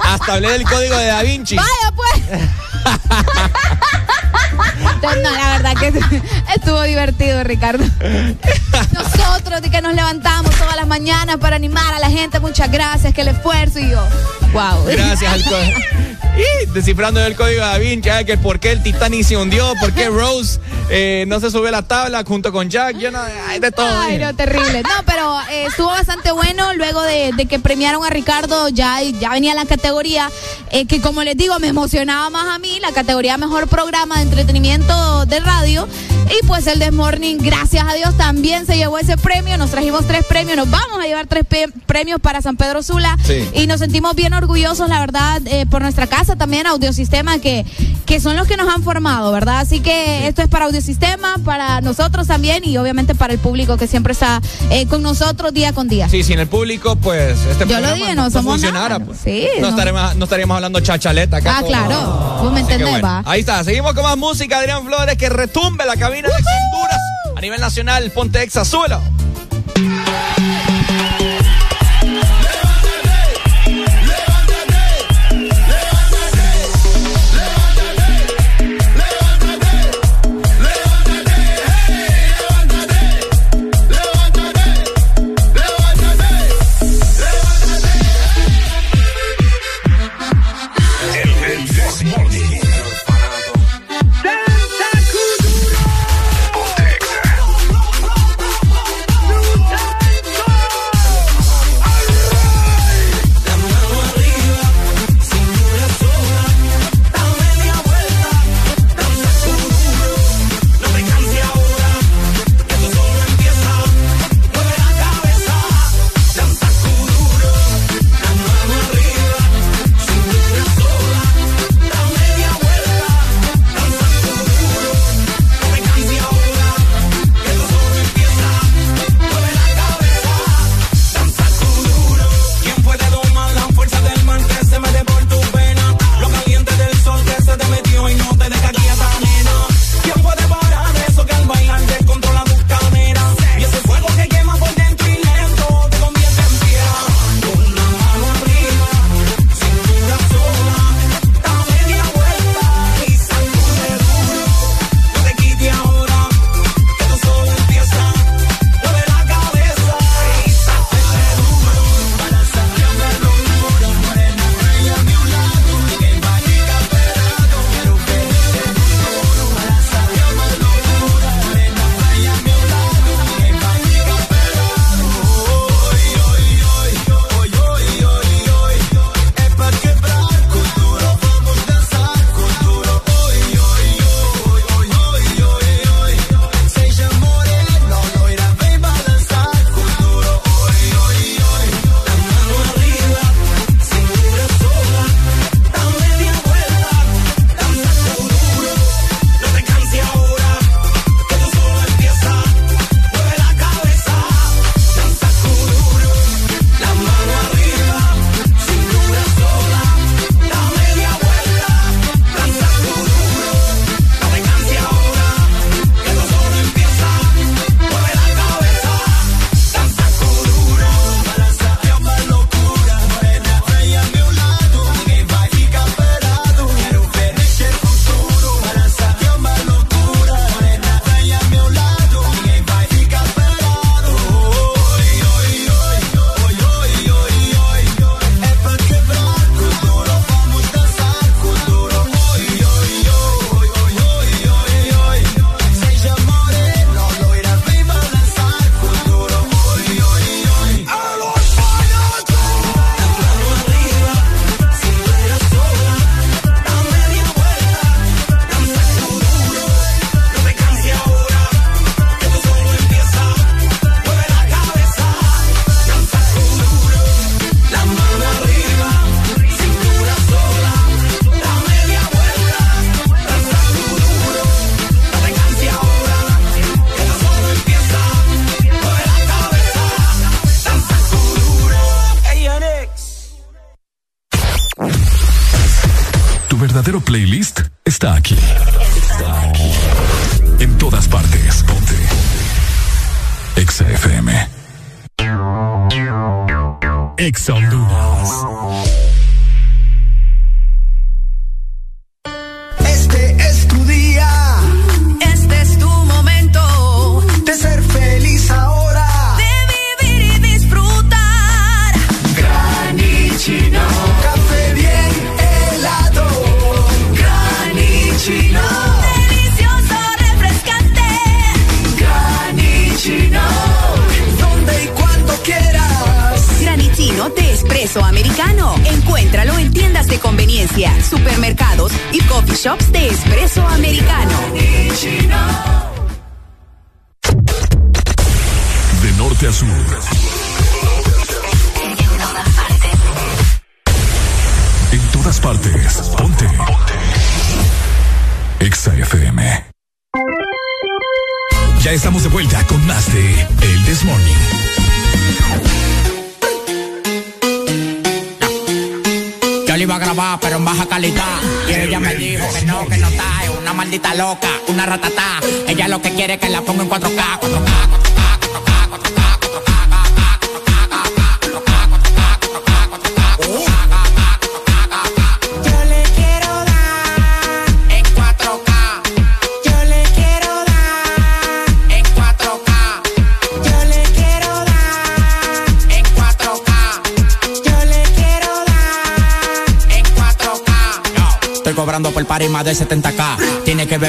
Hasta 0.00 0.32
hablé 0.34 0.50
del 0.50 0.64
código 0.64 0.96
de 0.96 1.06
Da 1.06 1.22
Vinci. 1.22 1.56
Vaya, 1.56 1.92
pues. 1.94 2.22
Entonces, 4.94 5.22
no, 5.22 5.30
la 5.30 5.58
verdad 5.58 5.74
que 5.76 5.92
estuvo 6.54 6.82
divertido, 6.82 7.42
Ricardo. 7.44 7.84
Nosotros 8.92 9.62
de 9.62 9.70
que 9.70 9.80
nos 9.80 9.94
levantamos 9.94 10.54
todas 10.56 10.76
las 10.76 10.86
mañanas 10.86 11.36
para 11.38 11.56
animar 11.56 11.94
a 11.94 11.98
la 11.98 12.10
gente, 12.10 12.40
muchas 12.40 12.70
gracias, 12.70 13.14
que 13.14 13.22
el 13.22 13.28
esfuerzo 13.28 13.78
y 13.78 13.90
yo. 13.90 14.06
Wow. 14.52 14.84
Gracias 14.86 15.32
al. 15.32 15.42
Y 16.36 16.66
descifrando 16.66 17.24
el 17.24 17.34
código 17.34 17.60
de 17.62 17.66
Da 17.66 17.78
Vinci, 17.78 18.10
que 18.26 18.36
por 18.36 18.60
qué 18.60 18.72
el 18.72 18.82
Titanic 18.82 19.24
se 19.24 19.36
hundió, 19.36 19.72
por 19.80 19.92
qué 19.92 20.08
Rose 20.08 20.60
eh, 20.90 21.24
no 21.26 21.40
se 21.40 21.50
subió 21.50 21.68
a 21.68 21.72
la 21.72 21.82
tabla 21.82 22.22
junto 22.26 22.52
con 22.52 22.68
Jack. 22.68 22.98
Yo 22.98 23.10
no, 23.10 23.18
hay 23.48 23.58
de 23.58 23.70
todo. 23.70 23.88
Ay, 23.88 24.18
no, 24.18 24.34
terrible. 24.34 24.82
No, 24.82 25.02
pero 25.06 25.40
eh, 25.50 25.66
estuvo 25.66 25.88
bastante 25.88 26.32
bueno. 26.32 26.74
Luego 26.74 27.00
de, 27.02 27.32
de 27.34 27.46
que 27.46 27.58
premiaron 27.58 28.04
a 28.04 28.10
Ricardo, 28.10 28.68
ya, 28.68 29.00
ya 29.02 29.30
venía 29.30 29.54
la 29.54 29.64
categoría 29.64 30.30
eh, 30.70 30.86
que, 30.86 31.00
como 31.00 31.24
les 31.24 31.36
digo, 31.38 31.58
me 31.58 31.68
emocionaba 31.68 32.28
más 32.28 32.54
a 32.54 32.58
mí, 32.58 32.78
la 32.80 32.92
categoría 32.92 33.38
Mejor 33.38 33.66
Programa 33.68 34.16
de 34.16 34.22
Entretenimiento 34.22 35.24
de 35.24 35.40
Radio. 35.40 35.88
Y 36.28 36.44
pues 36.46 36.66
el 36.66 36.80
Desmorning, 36.80 37.38
gracias 37.38 37.86
a 37.88 37.94
Dios, 37.94 38.16
también 38.16 38.66
se 38.66 38.76
llevó 38.76 38.98
ese 38.98 39.16
premio. 39.16 39.56
Nos 39.58 39.70
trajimos 39.70 40.06
tres 40.06 40.24
premios, 40.26 40.56
nos 40.56 40.68
vamos 40.68 41.00
a 41.00 41.06
llevar 41.06 41.28
tres 41.28 41.44
premios 41.86 42.20
para 42.20 42.42
San 42.42 42.56
Pedro 42.56 42.82
Sula. 42.82 43.16
Sí. 43.24 43.48
Y 43.54 43.66
nos 43.68 43.78
sentimos 43.78 44.16
bien 44.16 44.34
orgullosos, 44.34 44.88
la 44.88 45.00
verdad, 45.00 45.40
por 45.70 45.82
nuestra 45.82 46.08
casa 46.08 46.25
también, 46.34 46.66
Audiosistema, 46.66 47.38
que, 47.38 47.64
que 48.04 48.18
son 48.18 48.34
los 48.36 48.48
que 48.48 48.56
nos 48.56 48.68
han 48.74 48.82
formado, 48.82 49.30
¿verdad? 49.30 49.60
Así 49.60 49.78
que 49.78 50.26
esto 50.26 50.42
es 50.42 50.48
para 50.48 50.64
Audiosistema, 50.64 51.36
para 51.44 51.80
nosotros 51.80 52.26
también 52.26 52.64
y 52.64 52.76
obviamente 52.78 53.14
para 53.14 53.32
el 53.32 53.38
público 53.38 53.76
que 53.76 53.86
siempre 53.86 54.12
está 54.12 54.40
eh, 54.70 54.86
con 54.86 55.02
nosotros 55.02 55.52
día 55.52 55.72
con 55.72 55.86
día. 55.86 56.08
Sí, 56.08 56.24
sin 56.24 56.40
el 56.40 56.48
público, 56.48 56.96
pues 56.96 57.38
este 57.48 57.66
Yo 57.66 57.78
lo 57.80 57.94
dije, 57.94 58.14
no 58.16 58.30
somos 58.30 58.54
funcionara. 58.54 58.98
nada. 58.98 59.04
pues. 59.04 59.18
Sí, 59.22 59.46
no, 59.56 59.62
no. 59.62 59.68
Estaríamos, 59.68 60.16
no 60.16 60.24
estaríamos 60.24 60.54
hablando 60.56 60.80
chachaleta 60.80 61.36
acá. 61.36 61.58
Ah, 61.58 61.60
todo. 61.60 61.68
claro. 61.68 62.38
Vos 62.42 62.52
me 62.52 62.60
entendés, 62.60 62.90
bueno, 62.90 63.06
va. 63.06 63.22
Ahí 63.24 63.40
está, 63.40 63.62
seguimos 63.62 63.94
con 63.94 64.02
más 64.02 64.16
música, 64.16 64.58
Adrián 64.58 64.84
Flores, 64.84 65.16
que 65.16 65.28
retumbe 65.28 65.84
la 65.84 65.96
cabina 65.96 66.28
de 66.28 66.34
Honduras 66.34 67.00
a 67.36 67.40
nivel 67.40 67.60
nacional. 67.60 68.10
Ponte 68.12 68.42
exa, 68.42 68.64
súbelo. 68.64 69.00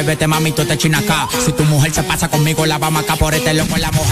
vete 0.08 0.26
mami, 0.26 0.54
tú 0.54 0.66
te 0.66 0.78
china 0.78 1.00
acá. 1.00 1.28
Si 1.46 1.52
tu 1.52 1.64
mujer 1.66 1.94
se 1.94 2.02
pasa 2.02 2.30
conmigo, 2.30 2.66
la 2.66 2.78
vamos 2.78 3.04
acá 3.04 3.16
por 3.18 3.36
este 3.36 3.54
loco 3.54 3.76
en 3.76 3.82
la 3.82 3.92
mujer 3.92 4.07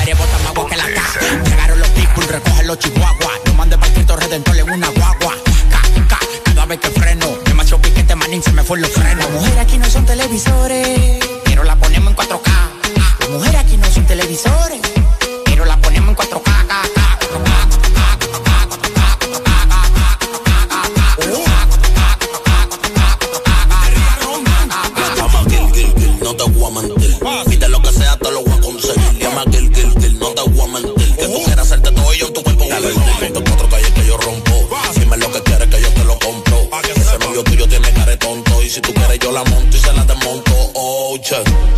So. 41.36 41.75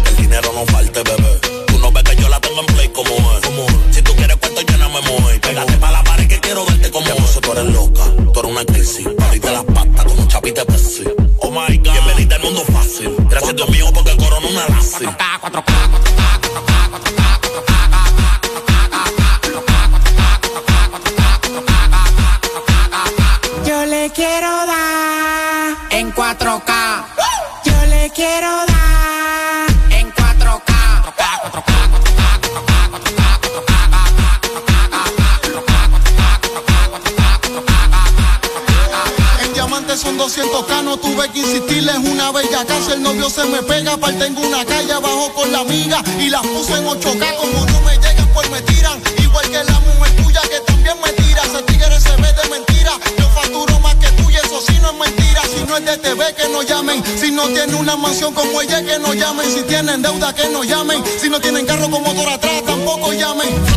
las 46.42 46.48
puse 46.52 46.74
en 46.74 46.86
8K. 46.86 47.36
Como 47.38 47.66
no 47.66 47.82
me 47.82 47.94
llegan, 47.98 48.28
pues 48.34 48.50
me 48.50 48.62
tiran. 48.62 49.02
Igual 49.18 49.46
que 49.50 49.64
la 49.64 49.80
mujer 49.80 50.16
tuya 50.18 50.42
que 50.42 50.60
también 50.62 50.96
me 51.04 51.12
tira. 51.14 51.42
Ese 51.44 51.62
tigre 51.64 52.00
se 52.00 52.16
ve 52.22 52.34
de 52.34 52.50
mentira. 52.50 52.94
Yo 53.18 53.30
facturo 53.30 53.80
más 53.80 53.96
que 53.96 54.10
tú 54.12 54.30
y 54.30 54.36
eso 54.36 54.62
sí 54.62 54.78
no 54.82 54.92
es 54.92 54.98
mentira. 54.98 55.42
Si 55.44 55.64
no 55.68 55.78
es 55.78 55.86
de 55.86 55.98
TV, 55.98 56.34
que 56.36 56.48
no 56.50 56.62
llamen. 56.62 57.04
Si 57.20 57.32
no 57.32 57.48
tiene 57.48 57.76
una 57.76 57.96
mansión 57.96 58.34
como 58.34 58.62
ella, 58.62 58.84
que 58.84 59.00
no 59.00 59.14
llamen. 59.14 59.52
Si 59.52 59.64
tienen 59.64 60.02
deuda, 60.02 60.34
que 60.34 60.48
no 60.50 60.64
llamen. 60.64 61.04
Si 61.20 61.30
no 61.30 61.40
tienen 61.40 61.66
carro 61.66 61.90
como 61.90 62.02
motor 62.02 62.30
atrás, 62.30 62.64
tampoco 62.66 63.14
llamen. 63.14 63.77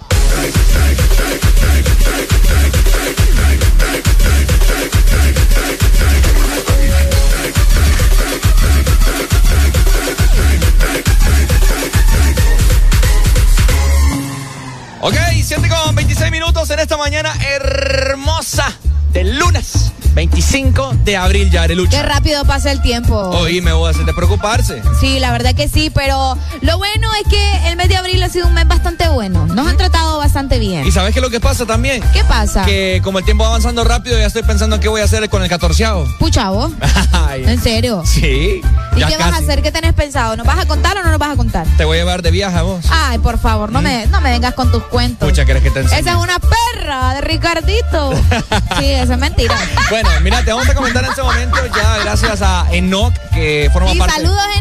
del 19.23 19.37
lunes 19.37 19.91
25 20.15 20.95
de 21.05 21.15
abril, 21.15 21.51
Yarelucha. 21.51 22.01
Qué 22.01 22.03
rápido 22.03 22.43
pasa 22.43 22.71
el 22.71 22.81
tiempo. 22.81 23.15
Hoy 23.15 23.61
me 23.61 23.71
voy 23.71 23.87
a 23.87 23.91
hacer 23.91 24.03
de 24.03 24.13
preocuparse. 24.13 24.81
Sí, 24.99 25.19
la 25.19 25.31
verdad 25.31 25.53
que 25.53 25.69
sí, 25.69 25.89
pero 25.89 26.37
lo 26.61 26.77
bueno 26.77 27.07
es 27.21 27.29
que 27.29 27.69
el 27.69 27.77
mes 27.77 27.87
de 27.87 27.97
abril 27.97 28.21
ha 28.23 28.29
sido 28.29 28.47
un 28.47 28.53
mes 28.53 28.67
bastante 28.67 29.07
bueno. 29.09 29.45
Nos 29.45 29.67
han 29.67 29.77
tratado 29.77 30.17
bastante 30.17 30.59
bien. 30.59 30.85
¿Y 30.85 30.91
sabes 30.91 31.13
qué 31.13 31.19
es 31.19 31.23
lo 31.23 31.29
que 31.29 31.39
pasa 31.39 31.65
también? 31.65 32.03
¿Qué 32.13 32.23
pasa? 32.23 32.65
Que 32.65 32.99
como 33.03 33.19
el 33.19 33.25
tiempo 33.25 33.43
va 33.43 33.49
avanzando 33.51 33.83
rápido, 33.83 34.17
ya 34.17 34.25
estoy 34.25 34.43
pensando 34.43 34.75
en 34.75 34.81
qué 34.81 34.89
voy 34.89 35.01
a 35.01 35.05
hacer 35.05 35.29
con 35.29 35.43
el 35.43 35.49
catorceavo. 35.49 36.05
Puchavo. 36.19 36.73
¿En 37.35 37.61
serio? 37.61 38.03
Sí. 38.05 38.61
¿Y 38.97 39.05
qué 39.05 39.17
vas 39.17 39.33
a 39.33 39.37
hacer? 39.37 39.61
¿Qué 39.61 39.71
tenés 39.71 39.93
pensado? 39.93 40.35
¿Nos 40.35 40.45
vas 40.45 40.59
a 40.59 40.65
contar 40.65 40.97
o 40.97 41.03
no 41.03 41.09
nos 41.09 41.19
vas 41.19 41.31
a 41.31 41.35
contar? 41.37 41.67
Te 41.77 41.85
voy 41.85 41.97
a 41.97 42.01
llevar 42.01 42.21
de 42.21 42.31
viaje 42.31 42.57
a 42.57 42.63
vos. 42.63 42.85
Ay, 42.89 43.19
por 43.19 43.39
favor, 43.39 43.71
no, 43.71 43.81
me, 43.81 44.07
no 44.07 44.19
me 44.19 44.31
vengas 44.31 44.55
con 44.55 44.71
tus 44.71 44.83
cuentos. 44.83 45.29
Pucha, 45.29 45.45
¿querés 45.45 45.63
que 45.63 45.71
te 45.71 45.81
enseñe? 45.81 45.99
Esa 45.99 46.11
es 46.11 46.17
una 46.17 46.39
perra 46.39 46.70
de 46.91 47.21
Ricardito. 47.21 48.13
sí, 48.77 48.91
eso 48.91 49.13
es 49.13 49.17
mentira. 49.17 49.55
Bueno, 49.89 50.09
mira, 50.21 50.43
te 50.43 50.51
vamos 50.51 50.67
a 50.67 50.75
comentar 50.75 51.03
en 51.03 51.09
este 51.09 51.23
momento 51.23 51.57
ya 51.73 51.97
gracias 51.99 52.41
a 52.41 52.65
Enoch, 52.71 53.13
que 53.33 53.69
forma 53.71 53.93
Y 53.93 53.97
parte... 53.97 54.15
saludos. 54.15 54.60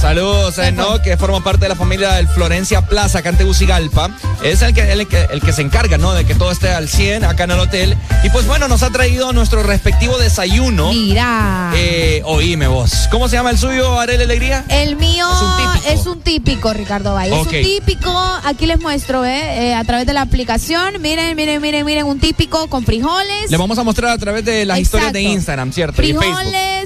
Saludos 0.00 0.58
a 0.58 0.68
Enoch, 0.68 1.02
que 1.02 1.18
forma 1.18 1.44
parte 1.44 1.66
de 1.66 1.68
la 1.68 1.74
familia 1.76 2.12
del 2.12 2.26
Florencia 2.26 2.80
Plaza, 2.86 3.18
acá 3.18 3.28
en 3.28 3.36
Tegucigalpa. 3.36 4.08
Es 4.42 4.62
el 4.62 4.72
que, 4.72 4.90
el, 4.90 5.06
que, 5.06 5.26
el 5.30 5.42
que 5.42 5.52
se 5.52 5.60
encarga, 5.60 5.98
¿no? 5.98 6.14
De 6.14 6.24
que 6.24 6.34
todo 6.34 6.50
esté 6.50 6.70
al 6.70 6.88
100 6.88 7.22
acá 7.24 7.44
en 7.44 7.50
el 7.50 7.60
hotel. 7.60 7.96
Y 8.24 8.30
pues 8.30 8.46
bueno, 8.46 8.66
nos 8.66 8.82
ha 8.82 8.88
traído 8.88 9.34
nuestro 9.34 9.62
respectivo 9.62 10.16
desayuno. 10.16 10.90
Mira. 10.90 11.72
Eh, 11.76 12.22
oíme 12.24 12.66
vos. 12.66 13.08
¿Cómo 13.10 13.28
se 13.28 13.36
llama 13.36 13.50
el 13.50 13.58
suyo, 13.58 14.00
Arel 14.00 14.22
Alegría? 14.22 14.64
El 14.70 14.96
mío 14.96 15.26
Es 15.30 15.42
un 15.42 15.56
típico. 15.74 15.92
es 16.00 16.06
un 16.06 16.20
típico, 16.22 16.72
Ricardo 16.72 17.12
Valle. 17.12 17.34
Es 17.38 17.46
un 17.46 17.48
típico. 17.50 18.40
Aquí 18.44 18.64
les 18.64 18.80
muestro, 18.80 19.26
¿eh? 19.26 19.68
Eh, 19.68 19.74
A 19.74 19.84
través 19.84 20.06
de 20.06 20.14
la 20.14 20.22
aplicación. 20.22 20.94
Miren, 21.02 21.36
miren, 21.36 21.60
miren, 21.60 21.84
miren. 21.84 22.06
Un 22.06 22.18
típico 22.20 22.68
con 22.68 22.84
frijoles. 22.86 23.50
Le 23.50 23.56
vamos 23.58 23.78
a 23.78 23.84
mostrar 23.84 24.12
a 24.12 24.18
través 24.18 24.46
de 24.46 24.64
las 24.64 24.78
historias 24.78 25.12
de. 25.12 25.20
Instagram, 25.20 25.72
¿cierto? 25.72 26.02
Y 26.02 26.14
Facebook. 26.14 26.24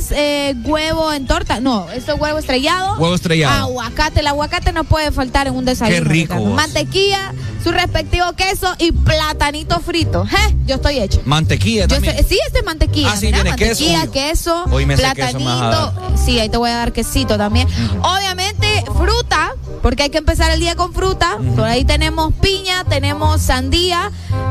Frijoles, 0.04 0.12
eh, 0.12 0.54
huevo 0.64 1.12
en 1.12 1.26
torta. 1.26 1.60
No, 1.60 1.88
esto 1.90 2.14
es 2.14 2.20
huevo 2.20 2.38
estrellado. 2.38 2.92
Huevo 2.98 3.14
estrellado. 3.14 3.64
Aguacate. 3.64 4.20
El 4.20 4.26
aguacate 4.26 4.72
no 4.72 4.84
puede 4.84 5.10
faltar 5.12 5.46
en 5.46 5.54
un 5.54 5.64
desayuno. 5.64 5.96
Qué 5.96 6.00
rico. 6.08 6.34
Mantequilla, 6.40 7.32
su 7.62 7.70
respectivo 7.72 8.32
queso 8.34 8.74
y 8.78 8.92
platanito 8.92 9.80
frito. 9.80 10.24
¿Eh? 10.24 10.56
Yo 10.66 10.76
estoy 10.76 10.98
hecha. 10.98 11.20
Mantequilla 11.24 11.82
Yo 11.82 11.88
también. 11.96 12.16
sé- 12.16 12.24
sí, 12.24 12.38
este 12.46 12.60
es 12.60 12.64
mantequilla. 12.64 13.12
Ah, 13.12 13.16
sí, 13.16 13.26
mira, 13.26 13.42
tiene 13.42 13.56
queso, 13.56 13.84
mantequilla, 13.84 14.12
queso, 14.12 14.64
Hoy 14.70 14.86
me 14.86 14.96
sé 14.96 15.02
queso, 15.14 15.38
platanito. 15.38 15.92
Sí, 16.24 16.38
ahí 16.40 16.48
te 16.48 16.56
voy 16.56 16.70
a 16.70 16.76
dar 16.76 16.92
quesito 16.92 17.36
también. 17.36 17.68
Obviamente, 18.02 18.53
fruta, 18.82 19.52
porque 19.82 20.04
hay 20.04 20.10
que 20.10 20.18
empezar 20.18 20.50
el 20.50 20.60
día 20.60 20.74
con 20.76 20.92
fruta. 20.92 21.38
Por 21.56 21.64
ahí 21.64 21.84
tenemos 21.84 22.32
piña, 22.34 22.84
tenemos 22.84 23.40
sandía, 23.42 24.10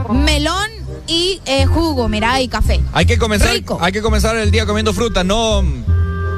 melón 0.10 0.70
y 1.08 1.42
eh, 1.46 1.66
jugo, 1.66 2.08
mira, 2.08 2.40
y 2.42 2.48
café. 2.48 2.82
Hay 2.94 3.06
que 3.06 3.18
comenzar, 3.18 3.52
Rico. 3.52 3.78
hay 3.82 3.92
que 3.92 4.02
comenzar 4.02 4.36
el 4.38 4.52
día 4.52 4.66
comiendo 4.66 4.94
fruta, 4.94 5.24
no 5.24 5.62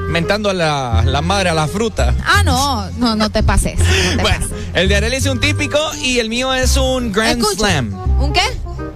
mentando 0.07 0.49
a 0.49 0.53
la, 0.53 1.03
la 1.05 1.21
madre 1.21 1.49
a 1.49 1.53
la 1.53 1.67
fruta. 1.67 2.13
Ah, 2.25 2.43
no, 2.43 2.89
no, 2.91 3.15
no 3.15 3.29
te 3.29 3.43
pases. 3.43 3.77
no 3.77 3.85
te 4.15 4.21
Bueno, 4.21 4.47
el 4.73 4.87
de 4.87 4.95
Arel 4.95 5.13
es 5.13 5.25
un 5.25 5.39
típico 5.39 5.77
y 6.01 6.19
el 6.19 6.29
mío 6.29 6.53
es 6.53 6.77
un 6.77 7.11
Grand. 7.11 7.43
Slam. 7.43 7.93
¿Un 8.21 8.31
qué? 8.31 8.41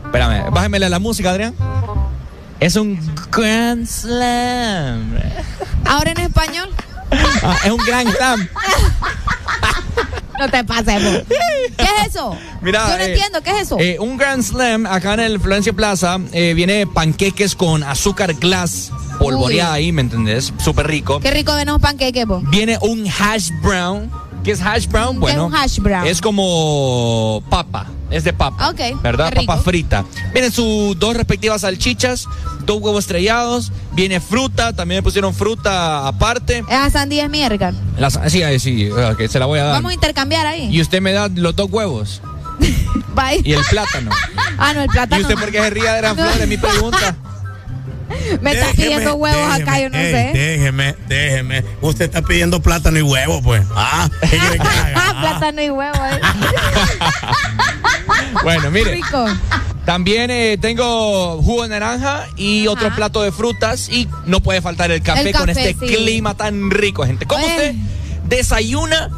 Espérame, 0.06 0.50
bájemele 0.52 0.90
la 0.90 1.00
música, 1.00 1.32
Adrián. 1.32 1.54
Es 2.60 2.76
un 2.76 3.00
Grand 3.32 3.86
Slam. 3.86 5.20
Ahora 5.86 6.12
en 6.12 6.20
español. 6.20 6.70
Ah, 7.12 7.58
es 7.66 7.72
un 7.72 7.78
Grand 7.86 8.10
Slam. 8.16 8.48
No 10.40 10.50
te 10.50 10.64
pases. 10.64 11.02
¿Qué 11.78 11.84
es 11.84 12.08
eso? 12.10 12.36
Mira, 12.62 12.88
Yo 12.88 12.98
no 12.98 13.04
eh, 13.04 13.12
entiendo, 13.14 13.42
¿qué 13.42 13.52
es 13.52 13.62
eso? 13.64 13.78
Eh, 13.80 13.98
un 14.00 14.18
Grand 14.18 14.42
Slam 14.42 14.86
acá 14.86 15.14
en 15.16 15.20
el 15.22 15.40
Florencia 15.40 15.74
Plaza 15.74 16.18
eh, 16.32 16.54
viene 16.54 16.88
panqueques 16.88 17.56
con 17.56 17.84
azúcar 17.84 18.34
glass 18.36 18.92
polvoreada 19.20 19.74
ahí, 19.74 19.92
¿me 19.92 20.02
entendés? 20.02 20.54
Súper 20.58 20.88
rico. 20.88 21.20
Qué 21.20 21.32
rico 21.32 21.54
ven 21.56 21.68
los 21.68 21.82
panqueques, 21.82 22.26
vos. 22.26 22.42
Viene 22.50 22.78
un 22.82 23.06
hash 23.08 23.50
brown. 23.62 24.10
¿Qué 24.44 24.52
es 24.52 24.62
hash 24.62 24.88
brown? 24.88 25.10
¿Qué 25.10 25.16
es 25.16 25.20
Bueno, 25.20 25.48
un 25.48 25.56
hash 25.56 25.80
brown? 25.80 26.08
es 26.08 26.22
como 26.22 27.44
papa. 27.50 27.88
Es 28.10 28.24
de 28.24 28.34
papa. 28.34 28.70
Ok, 28.70 29.02
¿Verdad? 29.04 29.32
Papa 29.34 29.58
frita. 29.58 30.04
Vienen 30.34 30.52
sus 30.52 30.98
dos 30.98 31.16
respectivas 31.16 31.62
salchichas, 31.62 32.26
dos 32.66 32.82
huevos 32.82 33.04
estrellados. 33.06 33.72
Viene 33.94 34.20
fruta, 34.20 34.74
también 34.74 35.00
me 35.00 35.04
pusieron 35.04 35.34
fruta 35.34 36.08
aparte. 36.08 36.64
Esa 36.68 36.90
sandía 36.90 37.26
es 37.26 37.30
mierda. 37.30 37.74
Las, 37.98 38.20
sí, 38.28 38.42
ahí 38.44 38.60
sí, 38.60 38.86
eh, 38.96 39.14
que 39.18 39.28
se 39.28 39.40
la 39.40 39.46
voy 39.46 39.60
a 39.60 39.64
dar. 39.66 39.74
Vamos 39.74 39.92
a 39.92 39.94
intercambiar 39.94 40.46
ahí. 40.48 40.70
Y 40.76 40.82
usted 40.82 41.02
me 41.02 41.12
da 41.12 41.28
los 41.34 41.56
dos 41.56 41.70
huevos 41.72 42.22
Bye. 43.16 43.42
y 43.44 43.54
el 43.54 43.64
plátano. 43.70 44.12
Ah, 44.58 44.74
no, 44.74 44.82
el 44.82 44.90
plátano. 44.90 45.20
¿Y 45.20 45.24
usted 45.24 45.36
por 45.36 45.52
qué 45.52 45.62
se 45.62 45.70
ría 45.70 45.94
de 45.94 46.02
Gran 46.02 46.16
No. 46.18 46.24
Flores? 46.24 46.48
Mi 46.48 46.58
pregunta. 46.58 47.16
Me 48.42 48.52
está 48.52 48.72
pidiendo 48.72 49.16
huevos 49.16 49.52
acá, 49.52 49.80
yo 49.80 49.90
no 49.90 49.98
ey, 49.98 50.12
sé. 50.12 50.32
Déjeme, 50.34 50.96
déjeme. 51.08 51.64
Usted 51.82 52.06
está 52.06 52.22
pidiendo 52.22 52.62
plátano 52.62 53.00
y 53.00 53.02
huevo, 53.02 53.42
pues. 53.42 53.64
Ah, 53.76 54.10
¿qué 54.22 54.38
quiere 54.38 54.58
que 54.58 54.68
haga? 54.68 54.94
Ah, 55.10 55.22
plátano 55.22 55.62
y 55.62 55.70
huevo. 55.70 55.98
eh. 56.06 56.20
Bueno, 58.44 58.72
mire. 58.72 58.92
Rico. 58.92 59.26
También 59.86 60.30
eh, 60.30 60.58
tengo 60.62 61.42
jugo 61.42 61.64
de 61.64 61.70
naranja 61.70 62.28
y 62.38 62.68
otro 62.68 62.94
plato 62.96 63.24
de 63.24 63.32
frutas 63.32 63.90
y 63.90 64.08
no 64.26 64.40
puede 64.40 64.62
faltar 64.62 64.92
el 64.92 65.02
café, 65.02 65.30
El 65.30 65.36
con 65.36 65.50
este 65.50 65.76
sí. 65.80 65.96
clima 65.96 66.36
tan 66.36 66.70
rico, 66.70 67.06
gente. 67.06 67.26
¿Cómo 67.26 67.44
Oye. 67.44 67.54
usted 67.56 67.76
desayuna 68.28 69.10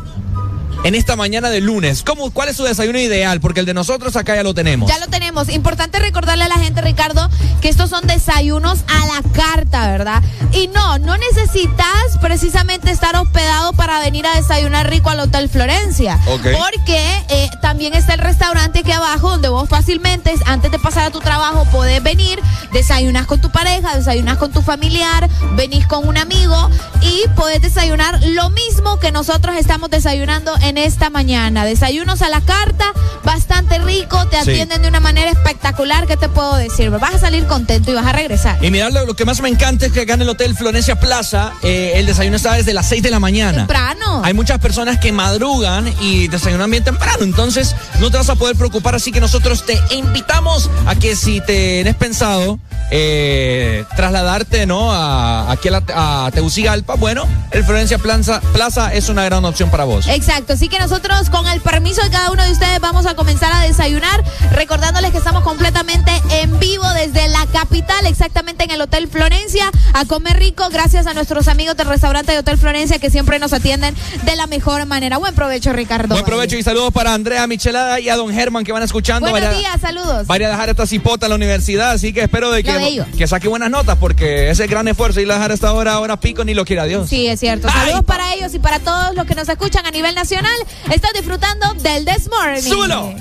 en 0.83 0.95
esta 0.95 1.15
mañana 1.15 1.49
de 1.49 1.61
lunes? 1.61 2.03
¿Cómo, 2.03 2.31
¿Cuál 2.31 2.49
es 2.49 2.57
su 2.57 2.63
desayuno 2.63 2.99
ideal? 2.99 3.39
Porque 3.39 3.59
el 3.59 3.65
de 3.65 3.73
nosotros 3.73 4.15
acá 4.15 4.35
ya 4.35 4.43
lo 4.43 4.53
tenemos. 4.53 4.89
Ya 4.89 4.97
lo 4.99 5.07
tenemos. 5.07 5.49
Importante 5.49 5.99
recordarle 5.99 6.45
a 6.45 6.47
la 6.47 6.57
gente, 6.57 6.81
Ricardo, 6.81 7.29
que 7.61 7.69
estos 7.69 7.89
son 7.89 8.05
desayunos 8.07 8.79
a 8.87 9.05
la 9.07 9.29
carta, 9.31 9.91
¿verdad? 9.91 10.23
Y 10.51 10.67
no, 10.67 10.97
no 10.99 11.17
necesitas 11.17 12.17
precisamente 12.19 12.91
estar 12.91 13.15
hospedado 13.15 13.73
para 13.73 13.99
venir 13.99 14.25
a 14.25 14.35
desayunar 14.35 14.89
rico 14.89 15.09
al 15.09 15.19
Hotel 15.19 15.49
Florencia. 15.49 16.19
Ok. 16.27 16.47
Porque 16.57 17.23
eh, 17.29 17.49
también 17.61 17.93
está 17.93 18.13
el 18.13 18.19
restaurante 18.19 18.79
aquí 18.79 18.91
abajo 18.91 19.31
donde 19.31 19.49
vos 19.49 19.69
fácilmente, 19.69 20.33
antes 20.45 20.71
de 20.71 20.79
pasar 20.79 21.05
a 21.05 21.11
tu 21.11 21.19
trabajo, 21.19 21.65
podés 21.71 22.01
venir, 22.01 22.39
desayunas 22.73 23.27
con 23.27 23.39
tu 23.39 23.51
pareja, 23.51 23.95
desayunas 23.95 24.37
con 24.37 24.51
tu 24.51 24.61
familiar, 24.61 25.29
venís 25.55 25.85
con 25.87 26.07
un 26.07 26.17
amigo 26.17 26.69
y 27.01 27.27
podés 27.35 27.61
desayunar 27.61 28.19
lo 28.23 28.49
mismo 28.49 28.99
que 28.99 29.11
nosotros 29.11 29.55
estamos 29.55 29.89
desayunando 29.89 30.53
en 30.61 30.70
esta 30.77 31.09
mañana. 31.09 31.65
Desayunos 31.65 32.21
a 32.21 32.29
la 32.29 32.41
carta, 32.41 32.85
bastante 33.23 33.79
rico, 33.79 34.25
te 34.27 34.41
Sí. 34.43 34.51
atienden 34.51 34.81
de 34.81 34.87
una 34.87 34.99
manera 34.99 35.31
espectacular. 35.31 36.07
¿Qué 36.07 36.17
te 36.17 36.29
puedo 36.29 36.55
decir? 36.55 36.89
Vas 36.91 37.15
a 37.15 37.19
salir 37.19 37.45
contento 37.45 37.91
y 37.91 37.93
vas 37.93 38.05
a 38.05 38.11
regresar. 38.13 38.63
Y 38.63 38.71
mira, 38.71 38.89
lo, 38.89 39.05
lo 39.05 39.15
que 39.15 39.25
más 39.25 39.41
me 39.41 39.49
encanta 39.49 39.85
es 39.85 39.91
que 39.91 40.01
acá 40.01 40.13
en 40.15 40.21
el 40.23 40.29
Hotel 40.29 40.55
Florencia 40.55 40.99
Plaza 40.99 41.53
eh, 41.63 41.93
el 41.95 42.05
desayuno 42.05 42.35
está 42.37 42.53
desde 42.53 42.73
las 42.73 42.87
6 42.87 43.03
de 43.03 43.11
la 43.11 43.19
mañana. 43.19 43.59
Temprano. 43.59 44.21
Hay 44.23 44.33
muchas 44.33 44.59
personas 44.59 44.99
que 44.99 45.11
madrugan 45.11 45.93
y 46.01 46.27
desayunan 46.27 46.69
bien 46.71 46.83
temprano, 46.83 47.23
entonces 47.23 47.75
no 47.99 48.09
te 48.11 48.17
vas 48.17 48.29
a 48.29 48.35
poder 48.35 48.55
preocupar, 48.55 48.95
así 48.95 49.11
que 49.11 49.19
nosotros 49.19 49.65
te 49.65 49.79
invitamos 49.91 50.69
a 50.85 50.95
que 50.95 51.15
si 51.15 51.41
tenés 51.41 51.95
pensado 51.95 52.59
eh, 52.89 53.85
trasladarte 53.95 54.65
¿no? 54.65 54.91
a, 54.91 55.51
aquí 55.51 55.67
a, 55.67 55.71
la- 55.71 56.25
a 56.25 56.31
Tegucigalpa, 56.31 56.95
bueno, 56.95 57.27
el 57.51 57.63
Florencia 57.63 57.97
Plaza, 57.97 58.41
Plaza 58.53 58.93
es 58.93 59.09
una 59.09 59.23
gran 59.23 59.43
opción 59.45 59.69
para 59.69 59.83
vos. 59.85 60.07
Exacto, 60.07 60.53
así 60.53 60.67
que 60.67 60.79
nosotros 60.79 61.29
con 61.29 61.47
el 61.47 61.61
permiso 61.61 62.01
de 62.01 62.09
cada 62.09 62.31
uno 62.31 62.43
de 62.43 62.51
ustedes 62.51 62.79
vamos 62.79 63.05
a 63.05 63.15
comenzar 63.15 63.51
a 63.53 63.61
desayunar, 63.61 64.23
recordándoles 64.51 65.11
que 65.11 65.17
estamos 65.17 65.43
completamente 65.43 66.11
en 66.41 66.57
vivo 66.59 66.87
desde 66.93 67.27
la 67.29 67.45
capital, 67.47 68.05
exactamente 68.05 68.63
en 68.63 68.71
el 68.71 68.81
Hotel 68.81 69.07
Florencia, 69.07 69.69
a 69.93 70.05
comer 70.05 70.37
rico, 70.37 70.67
gracias 70.71 71.07
a 71.07 71.13
nuestros 71.13 71.47
amigos 71.47 71.75
del 71.77 71.87
restaurante 71.87 72.31
de 72.31 72.39
Hotel 72.39 72.57
Florencia 72.57 72.99
que 72.99 73.09
siempre 73.09 73.39
nos 73.39 73.53
atienden 73.53 73.95
de 74.23 74.35
la 74.35 74.47
mejor 74.47 74.85
manera. 74.85 75.17
Buen 75.17 75.35
provecho, 75.35 75.73
Ricardo. 75.73 76.15
Buen 76.15 76.25
provecho 76.25 76.57
y 76.57 76.63
saludos 76.63 76.91
para 76.93 77.13
Andrea 77.13 77.45
Michelada 77.47 77.99
y 77.99 78.09
a 78.09 78.15
don 78.15 78.33
Germán 78.33 78.63
que 78.63 78.71
van 78.71 78.83
escuchando. 78.83 79.29
Buenos 79.29 79.57
días, 79.57 79.79
saludos. 79.81 80.27
Vaya 80.27 80.47
a 80.47 80.51
dejar 80.51 80.69
esta 80.69 80.85
cipota 80.85 81.25
en 81.25 81.31
la 81.31 81.35
universidad, 81.35 81.91
así 81.91 82.13
que 82.13 82.21
espero 82.21 82.51
de 82.51 82.63
que, 82.63 82.70
que 83.17 83.27
saque 83.27 83.47
buenas 83.47 83.69
notas, 83.69 83.97
porque 83.97 84.49
ese 84.49 84.67
gran 84.67 84.87
esfuerzo 84.87 85.21
y 85.21 85.25
la 85.25 85.35
dejar 85.35 85.51
esta 85.51 85.73
hora, 85.73 85.93
ahora 85.93 86.19
pico, 86.19 86.43
ni 86.43 86.53
lo 86.53 86.65
quiera 86.65 86.85
Dios. 86.85 87.09
Sí, 87.09 87.27
es 87.27 87.39
cierto. 87.39 87.69
Saludos 87.69 88.03
para 88.05 88.33
ellos 88.33 88.53
y 88.53 88.59
para 88.59 88.79
todos 88.79 89.15
los 89.15 89.25
que 89.25 89.35
nos 89.35 89.47
escuchan 89.47 89.85
a 89.85 89.91
nivel 89.91 90.15
nacional. 90.15 90.55
Estás 90.91 91.13
disfrutando 91.13 91.73
del 91.75 92.05
This 92.05 92.29
Morning. 92.29 92.61
¡Súbelo! 92.61 93.13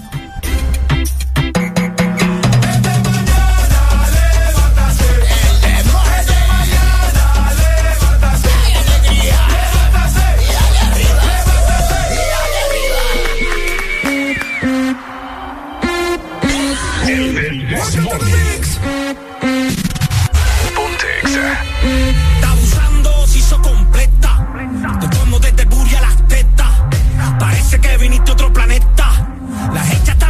Está 17.72 18.39
Te 25.00 25.18
como 25.18 25.38
desde 25.38 25.62
el 25.62 25.68
booty 25.68 25.94
a 25.94 26.00
las 26.02 26.28
tetas. 26.28 26.68
Parece 27.38 27.80
que 27.80 27.96
viniste 27.96 28.30
a 28.30 28.34
otro 28.34 28.52
planeta. 28.52 29.26
Las 29.72 29.90
hechas 29.92 30.10
están 30.10 30.29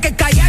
que 0.00 0.12
callar. 0.14 0.39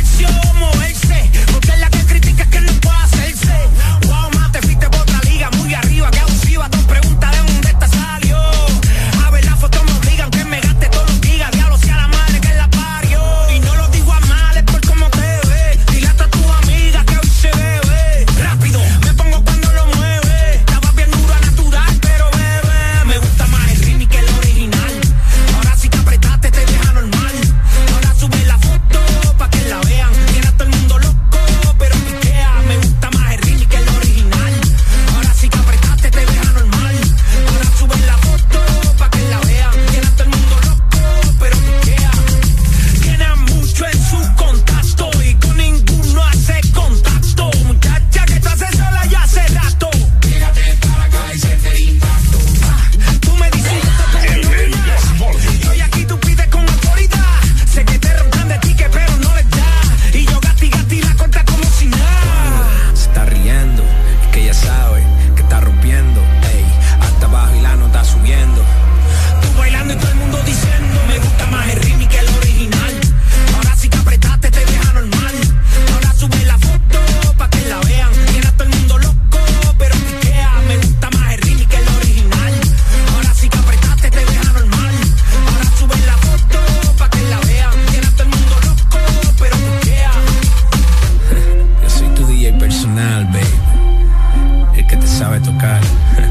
sabe 95.22 95.39
tocar. 95.41 95.81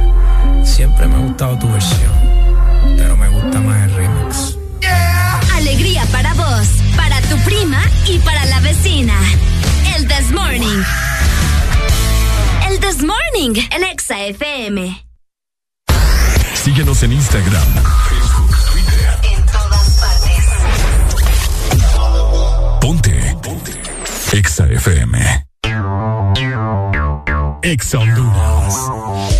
Siempre 0.64 1.06
me 1.06 1.14
ha 1.14 1.18
gustado 1.18 1.56
tu 1.60 1.70
versión, 1.70 2.12
pero 2.96 3.16
me 3.16 3.28
gusta 3.28 3.60
más 3.60 3.82
el 3.84 3.94
remix. 3.94 4.58
Yeah. 4.80 5.40
Alegría 5.54 6.04
para 6.10 6.34
vos, 6.34 6.66
para 6.96 7.20
tu 7.22 7.36
prima 7.44 7.80
y 8.08 8.18
para 8.18 8.44
la 8.46 8.58
vecina. 8.60 9.14
El 9.94 10.08
This 10.08 10.32
Morning. 10.32 10.82
El 12.68 12.80
This 12.80 13.00
Morning, 13.04 13.62
el 13.70 13.84
Exa 13.84 14.22
FM. 14.24 15.04
Síguenos 16.54 17.00
en 17.04 17.12
Instagram, 17.12 17.68
Facebook, 18.08 18.56
Twitter. 18.72 19.18
En 19.22 19.46
todas 19.46 20.00
partes. 20.00 20.46
Ponte. 22.80 23.36
Ponte. 23.40 23.72
Exa 24.32 24.66
FM. 24.66 25.46
Exa 27.62 27.98
Honduras. 27.98 28.59
Podcast. 28.70 29.39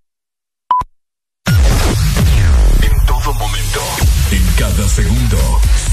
en 4.31 4.45
cada 4.57 4.87
segundo. 4.89 5.37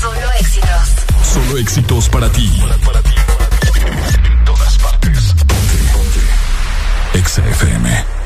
Solo 0.01 0.33
éxitos. 0.41 0.95
Solo 1.23 1.59
éxitos 1.59 2.09
para 2.09 2.31
ti. 2.31 2.51
Para, 2.85 3.03
ti. 3.03 3.15
En 4.25 4.45
todas 4.45 4.79
partes. 4.79 5.35
Ponte, 5.47 5.77
ponte. 5.93 7.19
Exa 7.19 7.47
FM. 7.47 8.18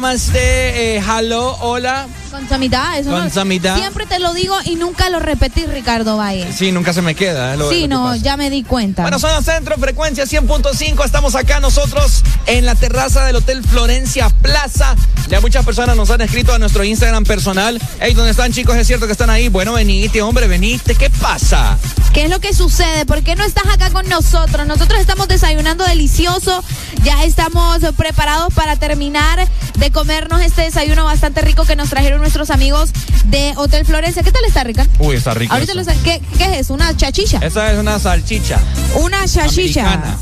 Namaste, 0.00 0.96
eh, 0.96 1.02
hello, 1.04 1.56
hola. 1.60 2.06
Con 2.30 2.48
samidad, 2.48 2.98
eso 2.98 3.10
Con 3.10 3.24
no-. 3.24 3.76
Siempre 3.76 4.06
te 4.06 4.20
lo 4.20 4.32
digo 4.32 4.54
y 4.64 4.76
nunca 4.76 5.10
lo 5.10 5.18
repetí, 5.18 5.66
Ricardo 5.66 6.16
Valle. 6.16 6.52
Sí, 6.52 6.70
nunca 6.70 6.92
se 6.92 7.02
me 7.02 7.16
queda. 7.16 7.56
lo- 7.56 7.68
Sí, 7.68 7.88
lo 7.88 7.96
no, 7.96 8.14
ya 8.16 8.36
me 8.36 8.48
di 8.48 8.62
cuenta. 8.62 9.02
Bueno, 9.02 9.18
zona 9.18 9.42
centro, 9.42 9.76
frecuencia 9.76 10.24
100.5. 10.24 11.04
Estamos 11.04 11.34
acá 11.34 11.58
nosotros 11.58 12.22
en 12.46 12.64
la 12.64 12.76
terraza 12.76 13.24
del 13.24 13.36
Hotel 13.36 13.64
Florencia 13.64 14.30
Plaza. 14.30 14.94
Ya 15.28 15.40
muchas 15.40 15.64
personas 15.64 15.96
nos 15.96 16.10
han 16.10 16.20
escrito 16.20 16.54
a 16.54 16.58
nuestro 16.58 16.84
Instagram 16.84 17.24
personal. 17.24 17.80
Hey, 18.00 18.14
¿dónde 18.14 18.30
están 18.30 18.52
chicos? 18.52 18.76
Es 18.76 18.86
cierto 18.86 19.06
que 19.06 19.12
están 19.12 19.30
ahí. 19.30 19.48
Bueno, 19.48 19.72
venite, 19.72 20.22
hombre, 20.22 20.46
venite. 20.46 20.94
¿Qué 20.94 21.10
pasa? 21.10 21.76
¿Qué 22.12 22.24
es 22.24 22.30
lo 22.30 22.40
que 22.40 22.54
sucede? 22.54 23.04
¿Por 23.04 23.22
qué 23.22 23.34
no 23.36 23.44
estás 23.44 23.66
acá 23.66 23.90
con 23.90 24.08
nosotros? 24.08 24.66
Nosotros 24.66 25.00
estamos 25.00 25.28
desayunando 25.28 25.84
delicioso. 25.84 26.62
Ya 27.04 27.24
estamos 27.24 27.78
preparados 27.96 28.52
para 28.54 28.76
terminar 28.76 29.46
de 29.78 29.90
comernos 29.90 30.40
este 30.42 30.62
desayuno 30.62 31.04
bastante 31.04 31.40
rico 31.42 31.64
que 31.64 31.76
nos 31.76 31.88
trajeron 31.90 32.20
nuestros 32.20 32.50
amigos 32.50 32.90
de 33.26 33.52
Hotel 33.56 33.84
Florencia. 33.86 34.22
¿Qué 34.22 34.32
tal 34.32 34.44
está, 34.44 34.64
Ricardo? 34.64 34.90
Uy, 34.98 35.16
está 35.16 35.34
rico. 35.34 35.54
Ahorita 35.54 35.74
lo 35.74 35.84
¿qué, 36.04 36.20
¿Qué 36.36 36.44
es 36.54 36.60
eso? 36.60 36.74
¿Una 36.74 36.96
chachicha? 36.96 37.38
Esa 37.42 37.72
es 37.72 37.78
una 37.78 37.98
salchicha. 37.98 38.58
Una 38.96 39.26
chachicha. 39.26 39.82
Americana. 39.92 40.18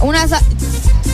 Una 0.00 0.26
sa- 0.28 0.40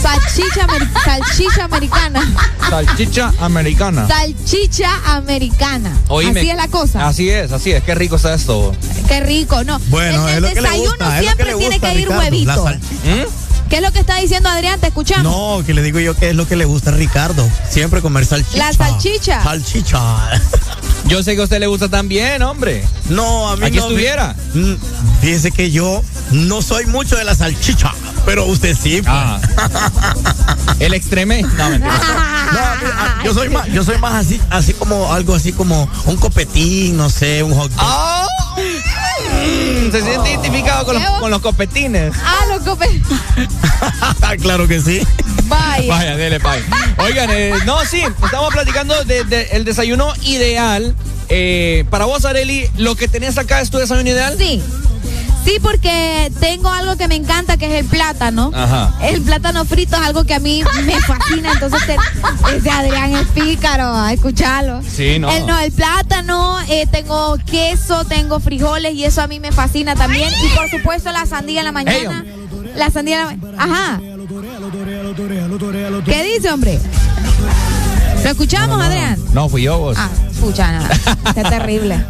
salchicha, 0.02 0.66
ameri- 0.66 0.90
salchicha 1.04 1.64
americana. 1.64 2.34
Salchicha 2.70 3.32
americana. 3.40 4.06
Salchicha 4.08 4.90
americana. 5.16 5.90
Oíme. 6.08 6.40
Así 6.40 6.50
es 6.50 6.56
la 6.56 6.68
cosa. 6.68 7.06
Así 7.08 7.30
es, 7.30 7.52
así 7.52 7.72
es. 7.72 7.82
Qué 7.82 7.94
rico 7.94 8.16
está 8.16 8.34
esto. 8.34 8.74
Qué 9.08 9.20
rico, 9.20 9.64
¿no? 9.64 9.80
Bueno, 9.88 10.28
en 10.28 10.36
el 10.36 10.36
es 10.36 10.40
lo 10.42 10.48
que 10.48 10.54
le 10.54 10.60
desayuno 10.62 10.90
gusta, 10.90 11.04
es 11.04 11.10
lo 11.10 11.16
que 11.16 11.22
siempre 11.24 11.46
le 11.46 11.54
tiene 11.58 11.74
gusta, 11.76 11.88
que 11.88 11.94
ir 11.94 12.00
Ricardo, 12.02 12.22
huevito. 12.22 12.46
la 12.46 12.56
salchicha. 12.72 13.45
¿Qué 13.68 13.76
es 13.76 13.82
lo 13.82 13.90
que 13.92 13.98
está 14.00 14.16
diciendo 14.18 14.48
Adrián? 14.48 14.78
Te 14.80 14.86
escuchamos. 14.88 15.24
No, 15.24 15.64
que 15.64 15.74
le 15.74 15.82
digo 15.82 15.98
yo 16.00 16.14
que 16.14 16.30
es 16.30 16.36
lo 16.36 16.46
que 16.46 16.56
le 16.56 16.64
gusta 16.64 16.90
a 16.90 16.94
Ricardo. 16.94 17.48
Siempre 17.68 18.00
comer 18.00 18.24
salchicha. 18.24 18.58
La 18.58 18.72
salchicha. 18.72 19.42
Salchicha. 19.42 20.00
Yo 21.06 21.22
sé 21.22 21.36
que 21.36 21.40
a 21.40 21.44
usted 21.44 21.60
le 21.60 21.68
gusta 21.68 21.88
también, 21.88 22.42
hombre. 22.42 22.84
No, 23.10 23.48
a 23.48 23.56
mí 23.56 23.64
Aquí 23.66 23.76
no. 23.76 23.84
estuviera. 23.84 24.34
Mm, 24.54 24.74
Fíjese 25.20 25.52
que 25.52 25.70
yo 25.70 26.02
no 26.32 26.62
soy 26.62 26.86
mucho 26.86 27.14
de 27.16 27.22
la 27.22 27.36
salchicha, 27.36 27.92
pero 28.24 28.44
usted 28.46 28.76
sí. 28.76 29.02
pues. 29.02 29.06
Ah. 29.08 29.40
El 30.80 30.94
extreme. 30.94 31.42
No, 31.42 31.70
mentira. 31.70 32.00
Yo 33.24 33.34
soy 33.34 33.48
más, 33.50 33.66
yo 33.68 33.82
soy 33.84 33.98
más 33.98 34.14
así, 34.26 34.40
así 34.50 34.72
como 34.72 35.12
algo 35.12 35.34
así 35.34 35.52
como 35.52 35.88
un 36.06 36.16
copetín, 36.16 36.96
no 36.96 37.10
sé, 37.10 37.42
un 37.42 37.54
hot 37.54 37.70
dog. 37.72 37.80
Ah. 37.80 38.26
Mm, 39.28 39.90
Se 39.90 40.02
siente 40.02 40.30
identificado 40.30 40.84
con 40.84 40.94
los, 40.94 41.04
con 41.20 41.30
los 41.30 41.40
copetines. 41.40 42.14
Ah, 42.24 42.44
los 42.48 42.62
copes. 42.62 42.90
claro 44.42 44.66
que 44.68 44.80
sí. 44.80 45.02
Vaya. 45.44 45.92
Vaya, 45.92 46.16
dele, 46.16 46.40
pay. 46.40 46.62
Oigan, 46.98 47.30
eh, 47.30 47.52
no, 47.64 47.84
sí, 47.84 48.02
estamos 48.24 48.52
platicando 48.52 49.04
del 49.04 49.28
de, 49.28 49.42
el 49.52 49.64
desayuno 49.64 50.12
ideal. 50.22 50.94
Eh, 51.28 51.84
para 51.90 52.04
vos, 52.04 52.24
Areli, 52.24 52.68
¿lo 52.76 52.94
que 52.94 53.08
tenías 53.08 53.36
acá 53.38 53.60
es 53.60 53.70
tu 53.70 53.78
desayuno 53.78 54.08
ideal? 54.08 54.36
Sí. 54.38 54.62
Sí, 55.46 55.60
porque 55.62 56.32
tengo 56.40 56.68
algo 56.68 56.96
que 56.96 57.06
me 57.06 57.14
encanta, 57.14 57.56
que 57.56 57.66
es 57.66 57.84
el 57.84 57.86
plátano. 57.86 58.50
Ajá. 58.52 58.92
El 59.00 59.22
plátano 59.22 59.64
frito 59.64 59.94
es 59.94 60.02
algo 60.02 60.24
que 60.24 60.34
a 60.34 60.40
mí 60.40 60.64
me 60.84 61.00
fascina, 61.02 61.52
entonces 61.52 61.80
ese 62.52 62.68
Adrián 62.68 63.14
es 63.14 63.28
pícaro, 63.28 63.94
a 63.94 64.12
escucharlo. 64.12 64.82
Sí, 64.82 65.20
no. 65.20 65.30
El, 65.30 65.46
no, 65.46 65.56
el 65.60 65.70
plátano, 65.70 66.58
eh, 66.68 66.88
tengo 66.90 67.36
queso, 67.46 68.04
tengo 68.06 68.40
frijoles 68.40 68.94
y 68.94 69.04
eso 69.04 69.22
a 69.22 69.28
mí 69.28 69.38
me 69.38 69.52
fascina 69.52 69.94
también. 69.94 70.30
Y 70.44 70.48
por 70.56 70.68
supuesto 70.68 71.12
la 71.12 71.26
sandía 71.26 71.60
en 71.60 71.66
la 71.66 71.72
mañana. 71.72 72.24
la 72.74 72.90
sandía 72.90 73.30
en 73.30 73.40
la 73.40 73.62
Ajá. 73.62 74.00
¿Qué 76.04 76.24
dice, 76.24 76.50
hombre? 76.50 76.80
¿Lo 78.24 78.30
escuchamos, 78.30 78.82
Adrián? 78.82 79.16
No, 79.32 79.48
fui 79.48 79.62
yo, 79.62 79.78
vos. 79.78 79.96
Ah, 79.96 80.10
escucha 80.28 80.72
nada. 80.72 80.88
Qué 81.34 81.44
terrible. 81.44 82.04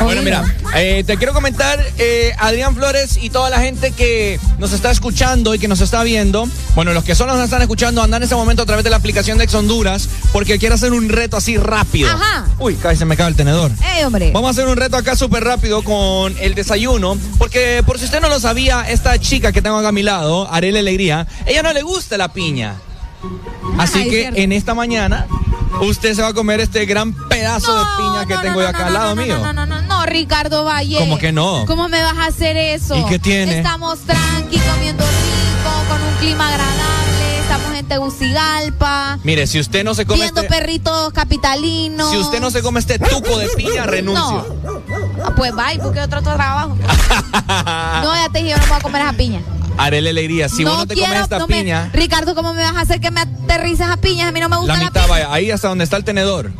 Bueno, 0.00 0.22
mira, 0.22 0.44
eh, 0.74 1.04
te 1.06 1.16
quiero 1.16 1.32
comentar, 1.32 1.78
eh, 1.98 2.32
Adrián 2.38 2.74
Flores 2.74 3.18
y 3.20 3.30
toda 3.30 3.50
la 3.50 3.60
gente 3.60 3.92
que 3.92 4.40
nos 4.58 4.72
está 4.72 4.90
escuchando 4.90 5.54
y 5.54 5.58
que 5.58 5.68
nos 5.68 5.80
está 5.80 6.02
viendo. 6.02 6.48
Bueno, 6.74 6.92
los 6.92 7.04
que 7.04 7.14
solo 7.14 7.34
nos 7.34 7.44
están 7.44 7.62
escuchando 7.62 8.02
andan 8.02 8.22
en 8.22 8.26
ese 8.26 8.34
momento 8.34 8.62
a 8.62 8.66
través 8.66 8.84
de 8.84 8.90
la 8.90 8.96
aplicación 8.96 9.38
de 9.38 9.44
Ex 9.44 9.54
Honduras 9.54 10.08
porque 10.32 10.58
quiero 10.58 10.74
hacer 10.74 10.92
un 10.92 11.08
reto 11.08 11.36
así 11.36 11.56
rápido. 11.56 12.10
Ajá. 12.10 12.46
Uy, 12.58 12.74
casi 12.76 12.96
se 12.96 13.04
me 13.04 13.16
cae 13.16 13.28
el 13.28 13.36
tenedor. 13.36 13.70
¡Ey, 13.96 14.04
hombre! 14.04 14.32
Vamos 14.32 14.48
a 14.48 14.50
hacer 14.50 14.66
un 14.66 14.76
reto 14.76 14.96
acá 14.96 15.16
súper 15.16 15.44
rápido 15.44 15.82
con 15.82 16.34
el 16.38 16.54
desayuno, 16.54 17.16
porque 17.38 17.82
por 17.86 17.98
si 17.98 18.06
usted 18.06 18.20
no 18.20 18.28
lo 18.28 18.40
sabía, 18.40 18.82
esta 18.88 19.18
chica 19.18 19.52
que 19.52 19.62
tengo 19.62 19.78
acá 19.78 19.88
a 19.88 19.92
mi 19.92 20.02
lado, 20.02 20.52
Arele 20.52 20.80
Alegría, 20.80 21.26
ella 21.46 21.62
no 21.62 21.72
le 21.72 21.82
gusta 21.82 22.16
la 22.16 22.32
piña. 22.32 22.74
Así 23.78 24.08
que 24.08 24.30
en 24.34 24.52
esta 24.52 24.74
mañana 24.74 25.26
usted 25.80 26.14
se 26.14 26.22
va 26.22 26.28
a 26.28 26.34
comer 26.34 26.60
este 26.60 26.84
gran 26.86 27.12
pedazo 27.28 27.74
de 27.76 27.84
piña 27.96 28.26
que 28.26 28.36
tengo 28.46 28.60
yo 28.60 28.68
acá 28.68 28.86
al 28.86 28.94
lado 28.94 29.16
mío. 29.16 29.38
No, 29.38 29.52
no, 29.52 29.66
no, 29.66 29.82
no, 29.82 30.06
Ricardo 30.06 30.64
Valle. 30.64 30.98
¿Cómo 30.98 31.18
que 31.18 31.32
no? 31.32 31.64
¿Cómo 31.66 31.88
me 31.88 32.02
vas 32.02 32.16
a 32.16 32.26
hacer 32.26 32.56
eso? 32.56 32.96
¿Y 32.96 33.04
qué 33.06 33.18
tiene? 33.18 33.58
Estamos 33.58 33.98
tranqui, 34.00 34.58
comiendo 34.58 35.04
rico, 35.04 35.70
con 35.88 36.02
un 36.02 36.14
clima 36.16 36.48
agradable, 36.48 37.38
estamos 37.40 37.74
en 37.76 37.86
Tegucigalpa, 37.86 39.18
Mire, 39.24 39.46
si 39.46 39.60
usted 39.60 39.84
no 39.84 39.94
se 39.94 40.06
come 40.06 40.22
viendo 40.22 40.42
este, 40.42 40.54
perritos 40.54 41.12
capitalinos. 41.12 42.10
si 42.10 42.16
usted 42.18 42.40
no 42.40 42.50
se 42.50 42.62
come 42.62 42.80
este 42.80 42.98
tuco 42.98 43.38
de 43.38 43.48
piña, 43.48 43.84
renuncio. 43.86 44.46
No. 44.64 44.82
Ah, 45.24 45.32
Pues 45.36 45.52
bye, 45.54 45.78
porque 45.82 46.00
otro 46.00 46.22
trabajo. 46.22 46.76
no, 48.02 48.14
ya 48.14 48.28
te 48.32 48.38
dije, 48.42 48.50
yo 48.50 48.66
no 48.66 48.74
a 48.74 48.80
comer 48.80 49.02
esa 49.02 49.12
piña. 49.12 49.40
Arele 49.78 50.10
Alegría, 50.10 50.48
si 50.48 50.64
vos 50.64 50.76
no 50.78 50.86
te 50.86 50.94
comes 50.94 51.20
esta 51.20 51.38
no 51.38 51.46
me- 51.48 51.56
piña, 51.60 51.90
Ricardo, 51.92 52.34
¿cómo 52.34 52.52
me 52.54 52.62
vas 52.62 52.76
a 52.76 52.80
hacer 52.80 53.00
que 53.00 53.10
me 53.10 53.20
aterrices 53.20 53.86
a 53.88 53.96
piñas? 53.96 54.28
A 54.28 54.32
mí 54.32 54.40
no 54.40 54.48
me 54.48 54.56
gusta 54.56 54.74
la 54.74 54.78
la, 54.78 54.84
mitad, 54.86 55.02
piña. 55.02 55.10
vaya, 55.12 55.32
ahí 55.32 55.50
hasta 55.50 55.68
donde 55.68 55.84
está 55.84 55.96
el 55.96 56.04
tenedor. 56.04 56.52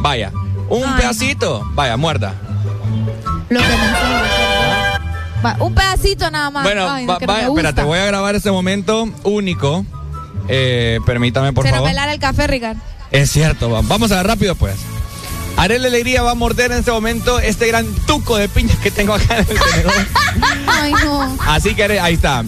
Vaya, 0.00 0.32
un 0.68 0.84
Ay, 0.84 1.00
pedacito, 1.00 1.66
vaya, 1.74 1.96
muerda. 1.96 2.34
Lo 3.48 3.60
que 3.60 3.66
me 3.66 3.72
enseñas. 3.74 4.22
Va, 5.44 5.56
Un 5.60 5.72
pedacito 5.74 6.30
nada 6.30 6.50
más. 6.50 6.64
Bueno, 6.64 6.90
Ay, 6.90 7.06
va- 7.06 7.18
espérate, 7.48 7.82
voy 7.84 7.98
a 7.98 8.04
grabar 8.04 8.34
este 8.34 8.50
momento 8.50 9.08
único. 9.24 9.84
Eh, 10.48 10.98
permítame, 11.06 11.52
por 11.52 11.64
Se 11.64 11.70
favor. 11.70 11.88
velara 11.88 12.12
el 12.12 12.18
café, 12.18 12.46
Ricardo. 12.46 12.80
Es 13.10 13.30
cierto, 13.30 13.70
va- 13.70 13.80
vamos 13.82 14.10
a 14.12 14.16
ver 14.16 14.26
rápido 14.26 14.54
pues. 14.56 14.74
Arele 15.58 15.88
Alegría 15.88 16.22
va 16.22 16.30
a 16.30 16.34
morder 16.34 16.70
en 16.72 16.78
este 16.78 16.90
momento 16.92 17.40
este 17.40 17.66
gran 17.66 17.86
tuco 18.06 18.36
de 18.36 18.48
piña 18.48 18.74
que 18.82 18.90
tengo 18.90 19.14
acá 19.14 19.38
en 19.38 19.46
el 19.50 19.58
tenedor. 19.60 19.92
Ay, 20.66 20.92
no. 21.04 21.36
Así 21.46 21.74
que 21.74 21.84
ahí 22.00 22.14
está. 22.14 22.44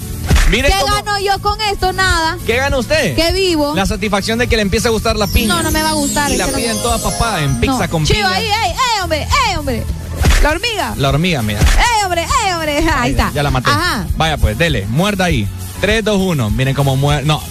Miren 0.49 0.73
¿Qué 0.73 0.79
cómo- 0.81 0.95
gano 0.95 1.19
yo 1.21 1.41
con 1.43 1.61
esto? 1.61 1.93
Nada. 1.93 2.37
¿Qué 2.47 2.57
gana 2.57 2.77
usted? 2.79 3.15
¿Qué 3.17 3.33
vivo? 3.33 3.75
La 3.75 3.85
satisfacción 3.87 4.39
de 4.39 4.47
que 4.49 4.57
le 4.57 4.63
empiece 4.63 4.89
a 4.89 4.91
gustar 4.91 5.17
la 5.17 5.27
piña. 5.27 5.49
No, 5.57 5.63
no 5.63 5.71
me 5.71 5.83
va 5.83 5.91
a 5.91 5.95
gustar. 5.95 6.31
Y 6.31 6.37
la 6.37 6.45
ese 6.45 6.53
no- 6.53 6.59
piden 6.59 6.77
toda 6.83 6.99
papada 6.99 7.43
en 7.43 7.59
pizza 7.61 7.79
No. 7.87 7.91
con 7.91 8.05
Chivo, 8.05 8.19
piña. 8.19 8.31
ahí, 8.31 8.45
ey, 8.47 8.71
ey, 8.71 9.01
hombre, 9.03 9.29
ey, 9.49 9.57
hombre. 9.57 9.85
La 10.43 10.51
hormiga. 10.51 10.95
La 10.97 11.09
hormiga, 11.11 11.43
mira. 11.43 11.61
Ey, 11.61 12.05
hombre, 12.05 12.23
ey, 12.47 12.53
hombre. 12.53 12.85
Ahí 12.97 13.11
está. 13.13 13.31
Ya 13.35 13.43
la 13.43 13.51
maté. 13.51 13.71
Ajá. 13.71 14.07
Vaya 14.17 14.37
pues, 14.37 14.57
dele, 14.59 14.87
muerda 14.89 15.25
ahí. 15.27 15.49
3, 15.81 16.05
2, 16.05 16.17
1. 16.21 16.51
Miren 16.51 16.75
cómo 16.75 16.97
muerde. 16.97 17.25
No, 17.25 17.43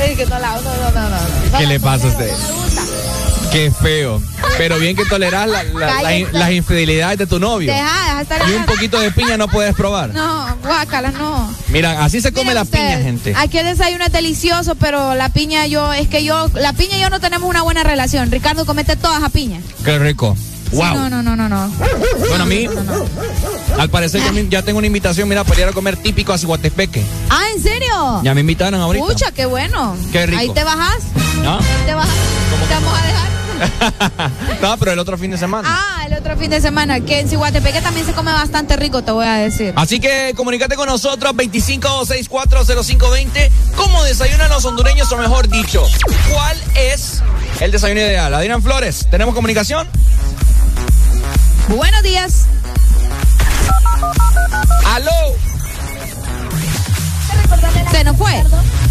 Ey, 0.00 0.16
que 0.16 0.26
no 0.26 0.38
la, 0.38 0.54
no, 0.56 0.62
no, 0.62 0.90
no, 0.90 1.08
no, 1.08 1.10
no. 1.52 1.58
¿qué 1.58 1.66
le 1.66 1.80
pasa 1.80 2.06
a 2.06 2.10
usted? 2.10 2.30
No 2.30 2.38
me 2.38 2.52
gusta. 2.62 2.82
Qué 3.52 3.70
feo. 3.70 4.20
Pero 4.58 4.78
bien 4.78 4.94
que 4.94 5.04
toleras 5.06 5.48
la- 5.48 5.62
la- 5.64 5.86
la- 5.86 5.86
Cállate. 6.02 6.28
las 6.32 6.50
infidelidades 6.52 7.18
de 7.18 7.26
tu 7.26 7.38
novio. 7.40 7.72
Deja, 7.72 7.84
deja 8.04 8.16
de 8.16 8.22
estar 8.22 8.48
Y 8.48 8.52
un 8.52 8.66
poquito 8.66 9.00
de 9.00 9.10
piña 9.10 9.36
no 9.38 9.48
puedes 9.48 9.74
probar. 9.74 10.10
No, 10.10 10.54
guácala, 10.62 11.10
no. 11.12 11.52
Mira, 11.68 12.04
así 12.04 12.20
se 12.20 12.30
come 12.32 12.44
Miren 12.50 12.54
la 12.56 12.62
ustedes, 12.62 12.92
piña, 12.96 13.02
gente. 13.04 13.34
Aquí 13.36 13.56
el 13.58 13.66
desayuno 13.66 14.04
es 14.04 14.12
delicioso, 14.12 14.74
pero 14.74 15.14
la 15.14 15.30
piña 15.30 15.66
yo, 15.66 15.92
es 15.94 16.08
que 16.08 16.22
yo, 16.24 16.50
la 16.54 16.74
piña 16.74 16.98
y 16.98 17.00
yo 17.00 17.08
no 17.10 17.20
tenemos 17.20 17.48
una 17.48 17.62
buena 17.62 17.82
relación. 17.84 18.30
Ricardo, 18.30 18.66
comete 18.66 18.96
todas 18.96 19.22
a 19.22 19.30
piña. 19.30 19.60
Qué 19.84 19.98
rico. 19.98 20.36
Sí, 20.70 20.76
Wow. 20.76 20.94
no, 20.94 21.10
no, 21.10 21.22
no, 21.22 21.34
no, 21.36 21.48
no. 21.48 21.70
Bueno, 22.28 22.44
a 22.44 22.46
mí, 22.46 22.68
al 23.78 23.88
parecer 23.90 24.22
ya, 24.22 24.32
me- 24.32 24.48
ya 24.48 24.62
tengo 24.62 24.78
una 24.78 24.86
invitación, 24.86 25.28
mira, 25.28 25.42
para 25.44 25.60
ir 25.62 25.66
a 25.68 25.72
comer 25.72 25.96
típico 25.96 26.32
a 26.32 26.38
Ciguatespeque. 26.38 27.02
Ah, 27.30 27.42
¿en 27.54 27.62
serio? 27.62 28.20
Ya 28.22 28.34
me 28.34 28.40
invitaron 28.42 28.80
ahorita. 28.80 29.06
Pucha, 29.06 29.32
qué 29.32 29.46
bueno. 29.46 29.96
Qué 30.12 30.26
rico. 30.26 30.40
Ahí 30.40 30.50
te 30.52 30.62
bajas, 30.64 31.02
¿No? 31.42 31.58
ahí 31.58 31.64
te 31.86 31.94
bajas. 31.94 32.14
Te 32.68 32.74
vamos 32.74 32.98
a 32.98 33.02
dejar. 33.06 33.28
no, 34.62 34.76
pero 34.78 34.92
el 34.92 34.98
otro 35.00 35.18
fin 35.18 35.30
de 35.32 35.38
semana. 35.38 35.68
Ah, 35.68 36.04
el 36.06 36.12
otro 36.14 36.36
fin 36.36 36.48
de 36.50 36.60
semana, 36.60 37.00
que 37.00 37.18
en 37.20 37.28
Cihuatepeque 37.28 37.80
también 37.80 38.06
se 38.06 38.12
come 38.12 38.30
bastante 38.30 38.76
rico, 38.76 39.02
te 39.02 39.10
voy 39.10 39.26
a 39.26 39.34
decir. 39.34 39.72
Así 39.74 39.98
que 40.00 40.32
comunícate 40.36 40.76
con 40.76 40.86
nosotros 40.86 41.34
25640520. 41.34 43.50
¿Cómo 43.74 44.04
desayunan 44.04 44.48
los 44.50 44.64
hondureños 44.64 45.10
o 45.10 45.16
mejor 45.16 45.48
dicho? 45.48 45.82
¿Cuál 46.32 46.56
es 46.76 47.20
el 47.60 47.72
desayuno 47.72 48.00
ideal? 48.00 48.32
Adrián 48.34 48.62
Flores, 48.62 49.06
¿tenemos 49.10 49.34
comunicación? 49.34 49.88
Buenos 51.68 52.02
días. 52.02 52.46
¡Aló! 54.86 55.10
Se 57.90 58.04
nos 58.04 58.16
fue. 58.16 58.42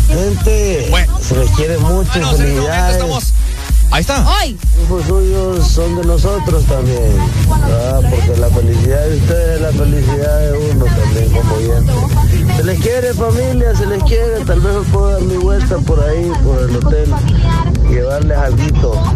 Gente, 0.07 0.91
se 1.21 1.35
les 1.35 1.49
quiere 1.51 1.77
mucho, 1.79 2.09
Bueno, 2.13 2.31
felicidades. 2.33 2.95
estamos. 2.95 3.33
Ahí 3.89 4.01
está. 4.01 4.25
Hoy. 4.29 4.59
Hijos 4.83 5.05
suyos 5.05 5.67
son 5.67 5.95
de 5.95 6.03
nosotros 6.05 6.63
también. 6.65 7.17
Ah, 7.49 7.99
porque 8.09 8.39
la 8.39 8.49
felicidad 8.49 9.05
de 9.05 9.17
ustedes 9.17 9.55
es 9.55 9.61
la 9.61 9.71
felicidad 9.71 10.39
de 10.39 10.71
uno 10.71 10.85
también 10.85 11.31
como 11.31 11.55
oyente. 11.55 11.93
Se 12.57 12.63
les 12.63 12.79
quiere 12.79 13.13
familia, 13.13 13.75
se 13.75 13.85
les 13.85 14.03
quiere. 14.03 14.43
Tal 14.45 14.59
vez 14.59 14.75
me 14.75 14.81
puedo 14.81 15.11
dar 15.11 15.21
mi 15.21 15.37
vuelta 15.37 15.77
por 15.79 16.03
ahí, 16.03 16.31
por 16.43 16.61
el 16.61 16.75
hotel. 16.75 17.13
Llevarles 17.89 18.37
algo. 18.37 19.13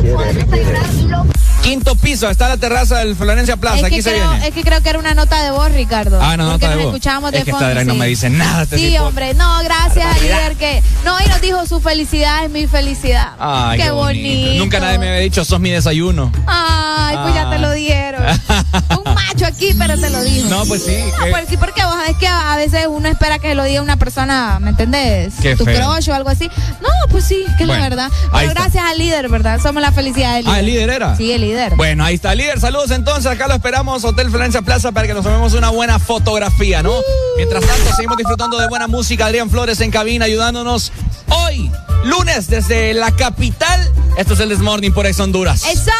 Quiere, 0.00 0.46
quiere. 0.46 1.37
Quinto 1.68 1.94
piso, 1.96 2.30
está 2.30 2.48
la 2.48 2.56
terraza 2.56 2.98
del 2.98 3.14
Florencia 3.16 3.56
Plaza, 3.56 3.78
Es 3.78 3.84
aquí 3.84 4.00
se 4.02 4.10
creo, 4.12 4.30
viene. 4.30 4.48
es 4.48 4.54
que 4.54 4.62
creo 4.62 4.82
que 4.82 4.88
era 4.88 4.98
una 4.98 5.14
nota 5.14 5.42
de 5.42 5.50
voz, 5.50 5.70
Ricardo. 5.72 6.18
Ah, 6.22 6.36
no, 6.36 6.50
Porque 6.50 6.66
nota 6.66 6.68
de 6.70 6.74
nos 6.76 6.84
voz. 6.84 6.94
escuchábamos 6.94 7.32
de 7.32 7.38
Es 7.38 7.44
que 7.44 7.50
fondo. 7.50 7.66
esta 7.66 7.74
Drag 7.74 7.86
no 7.86 7.92
sí. 7.94 7.98
me 7.98 8.06
dice 8.06 8.30
nada. 8.30 8.62
Este 8.62 8.76
Sí, 8.78 8.88
tipo. 8.90 9.04
hombre, 9.04 9.34
no, 9.34 9.58
gracias 9.62 10.06
a 10.16 10.18
líder 10.18 10.56
que. 10.56 10.82
No, 11.04 11.14
y 11.24 11.28
nos 11.28 11.40
dijo 11.40 11.66
su 11.66 11.80
felicidad 11.80 12.44
es 12.44 12.50
mi 12.50 12.66
felicidad. 12.66 13.32
Ay, 13.38 13.78
qué, 13.80 13.90
bonito. 13.90 14.58
Nunca 14.58 14.80
nadie 14.80 14.98
me 14.98 15.08
había 15.08 15.20
dicho, 15.20 15.44
sos 15.44 15.60
mi 15.60 15.70
desayuno. 15.70 16.32
Ay, 16.46 17.16
pues 17.22 17.34
ya 17.34 17.46
Ah. 17.46 17.50
te 17.50 17.58
lo 17.58 17.72
dieron. 17.72 18.22
Un 19.06 19.07
macho 19.26 19.46
aquí, 19.46 19.74
pero 19.78 19.98
te 19.98 20.10
lo 20.10 20.22
dijo. 20.22 20.48
No, 20.48 20.64
pues 20.66 20.84
sí. 20.84 20.96
No, 21.18 21.24
que- 21.24 21.30
pues 21.30 21.48
sí, 21.48 21.56
porque 21.56 21.84
vos 21.84 21.94
sabés 21.94 22.16
que 22.16 22.26
a 22.26 22.56
veces 22.56 22.86
uno 22.88 23.08
espera 23.08 23.38
que 23.38 23.54
lo 23.54 23.64
diga 23.64 23.82
una 23.82 23.96
persona, 23.96 24.58
¿me 24.60 24.70
entendés? 24.70 25.34
Qué 25.42 25.56
tu 25.56 25.64
feo. 25.64 25.92
crush 25.92 26.08
o 26.10 26.14
algo 26.14 26.28
así. 26.30 26.48
No, 26.80 26.88
pues 27.10 27.24
sí, 27.24 27.44
que 27.56 27.64
es 27.64 27.68
la 27.68 27.80
verdad. 27.80 28.10
Pero 28.32 28.48
está. 28.50 28.62
gracias 28.62 28.84
al 28.84 28.98
líder, 28.98 29.28
¿verdad? 29.28 29.60
Somos 29.62 29.82
la 29.82 29.92
felicidad 29.92 30.34
del 30.36 30.44
líder. 30.44 30.56
Ah, 30.56 30.60
¿el 30.60 30.66
líder 30.66 30.90
era? 30.90 31.16
Sí, 31.16 31.32
el 31.32 31.40
líder. 31.40 31.74
Bueno, 31.76 32.04
ahí 32.04 32.14
está, 32.14 32.34
líder. 32.34 32.60
Saludos 32.60 32.90
entonces. 32.90 33.26
Acá 33.26 33.48
lo 33.48 33.54
esperamos, 33.54 34.04
Hotel 34.04 34.30
Florencia 34.30 34.62
Plaza, 34.62 34.92
para 34.92 35.06
que 35.06 35.14
nos 35.14 35.24
tomemos 35.24 35.54
una 35.54 35.70
buena 35.70 35.98
fotografía, 35.98 36.82
¿no? 36.82 36.92
Mientras 37.36 37.64
tanto, 37.64 37.94
seguimos 37.94 38.16
disfrutando 38.16 38.58
de 38.58 38.68
buena 38.68 38.86
música. 38.86 39.26
Adrián 39.26 39.50
Flores 39.50 39.80
en 39.80 39.90
cabina 39.90 40.24
ayudándonos 40.26 40.92
hoy, 41.28 41.70
lunes, 42.04 42.48
desde 42.48 42.94
la 42.94 43.10
capital. 43.12 43.90
Esto 44.16 44.34
es 44.34 44.40
el 44.40 44.48
Desmorning 44.48 44.92
por 44.92 45.06
Ex 45.06 45.20
Honduras. 45.20 45.64
¡Eso! 45.64 45.90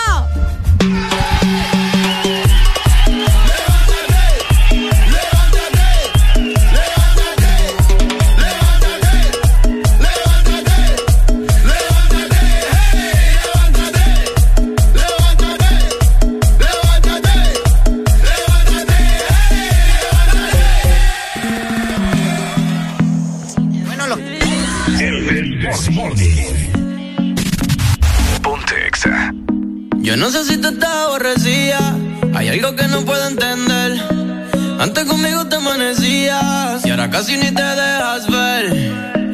No 30.18 30.30
sé 30.30 30.44
si 30.44 30.56
tú 30.58 30.68
estás. 30.68 30.98
Hay 32.34 32.48
algo 32.48 32.74
que 32.76 32.86
no 32.88 33.04
puedo 33.04 33.26
entender. 33.26 34.00
Antes 34.78 35.04
conmigo 35.04 35.46
te 35.46 35.56
amanecías 35.56 36.84
y 36.84 36.90
ahora 36.90 37.10
casi 37.10 37.36
ni 37.36 37.50
te 37.50 37.62
dejas 37.62 38.26
ver. 38.28 39.27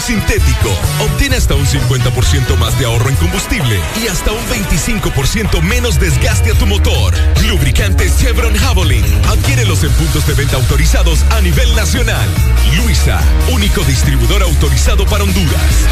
sintético. 0.00 0.70
Obtén 1.00 1.34
hasta 1.34 1.54
un 1.54 1.66
50% 1.66 2.56
más 2.58 2.78
de 2.78 2.86
ahorro 2.86 3.08
en 3.08 3.16
combustible 3.16 3.80
y 4.02 4.08
hasta 4.08 4.32
un 4.32 4.44
25% 4.48 5.62
menos 5.62 5.98
desgaste 5.98 6.52
a 6.52 6.54
tu 6.54 6.66
motor. 6.66 7.14
Lubricante 7.46 8.10
Chevron 8.18 8.54
Javelin. 8.56 9.04
Adquiérelos 9.28 9.82
en 9.84 9.92
puntos 9.92 10.26
de 10.26 10.34
venta 10.34 10.56
autorizados 10.56 11.24
a 11.30 11.40
nivel 11.40 11.74
nacional. 11.74 12.28
Luisa, 12.76 13.20
único 13.52 13.82
distribuidor 13.82 14.42
autorizado 14.42 15.06
para 15.06 15.24
Honduras. 15.24 15.86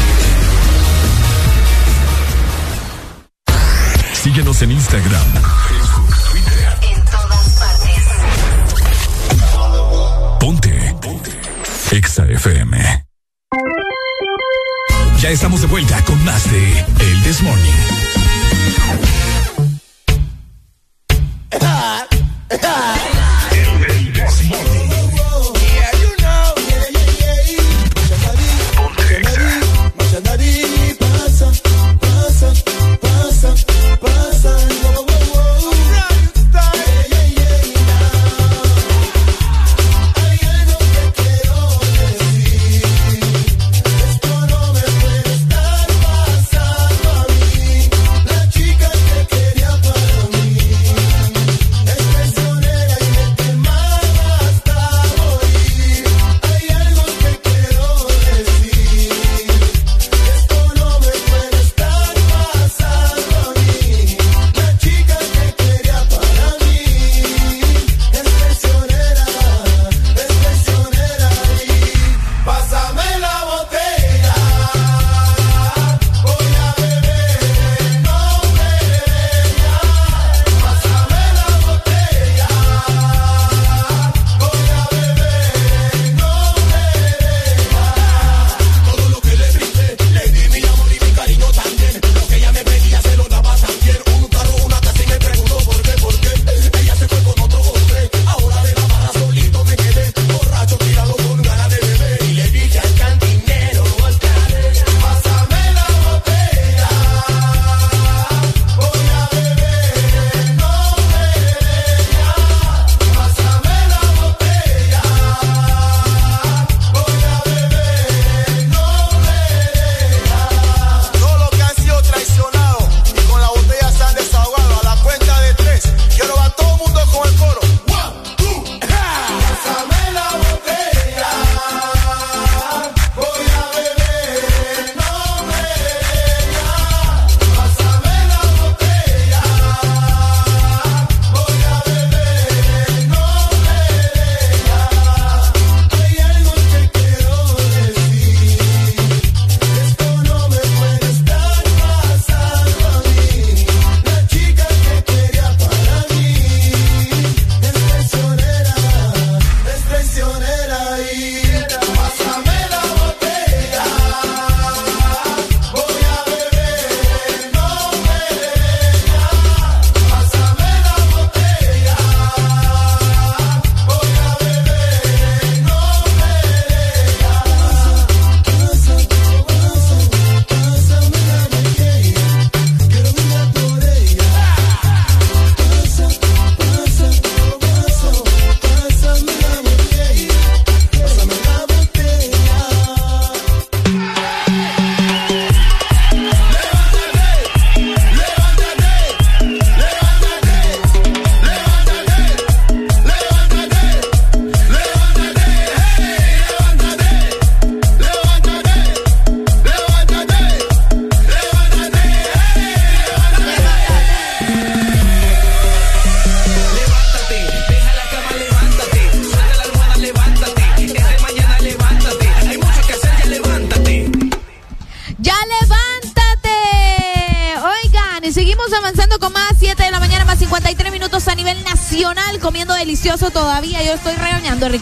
Síguenos 4.13 4.61
en 4.63 4.71
Instagram, 4.71 5.27
Facebook, 5.69 6.15
Twitter. 6.31 6.77
En 6.91 7.05
todas 7.05 7.59
partes. 7.59 8.03
Ponte. 10.39 10.95
Ponte. 10.99 11.31
Exa 11.91 12.25
FM. 12.25 13.04
Ya 15.25 15.31
estamos 15.31 15.61
de 15.61 15.65
vuelta 15.65 16.05
con 16.05 16.23
más 16.23 16.51
de 16.51 16.85
El 16.99 17.23
This 17.23 17.41
Morning. 17.41 18.04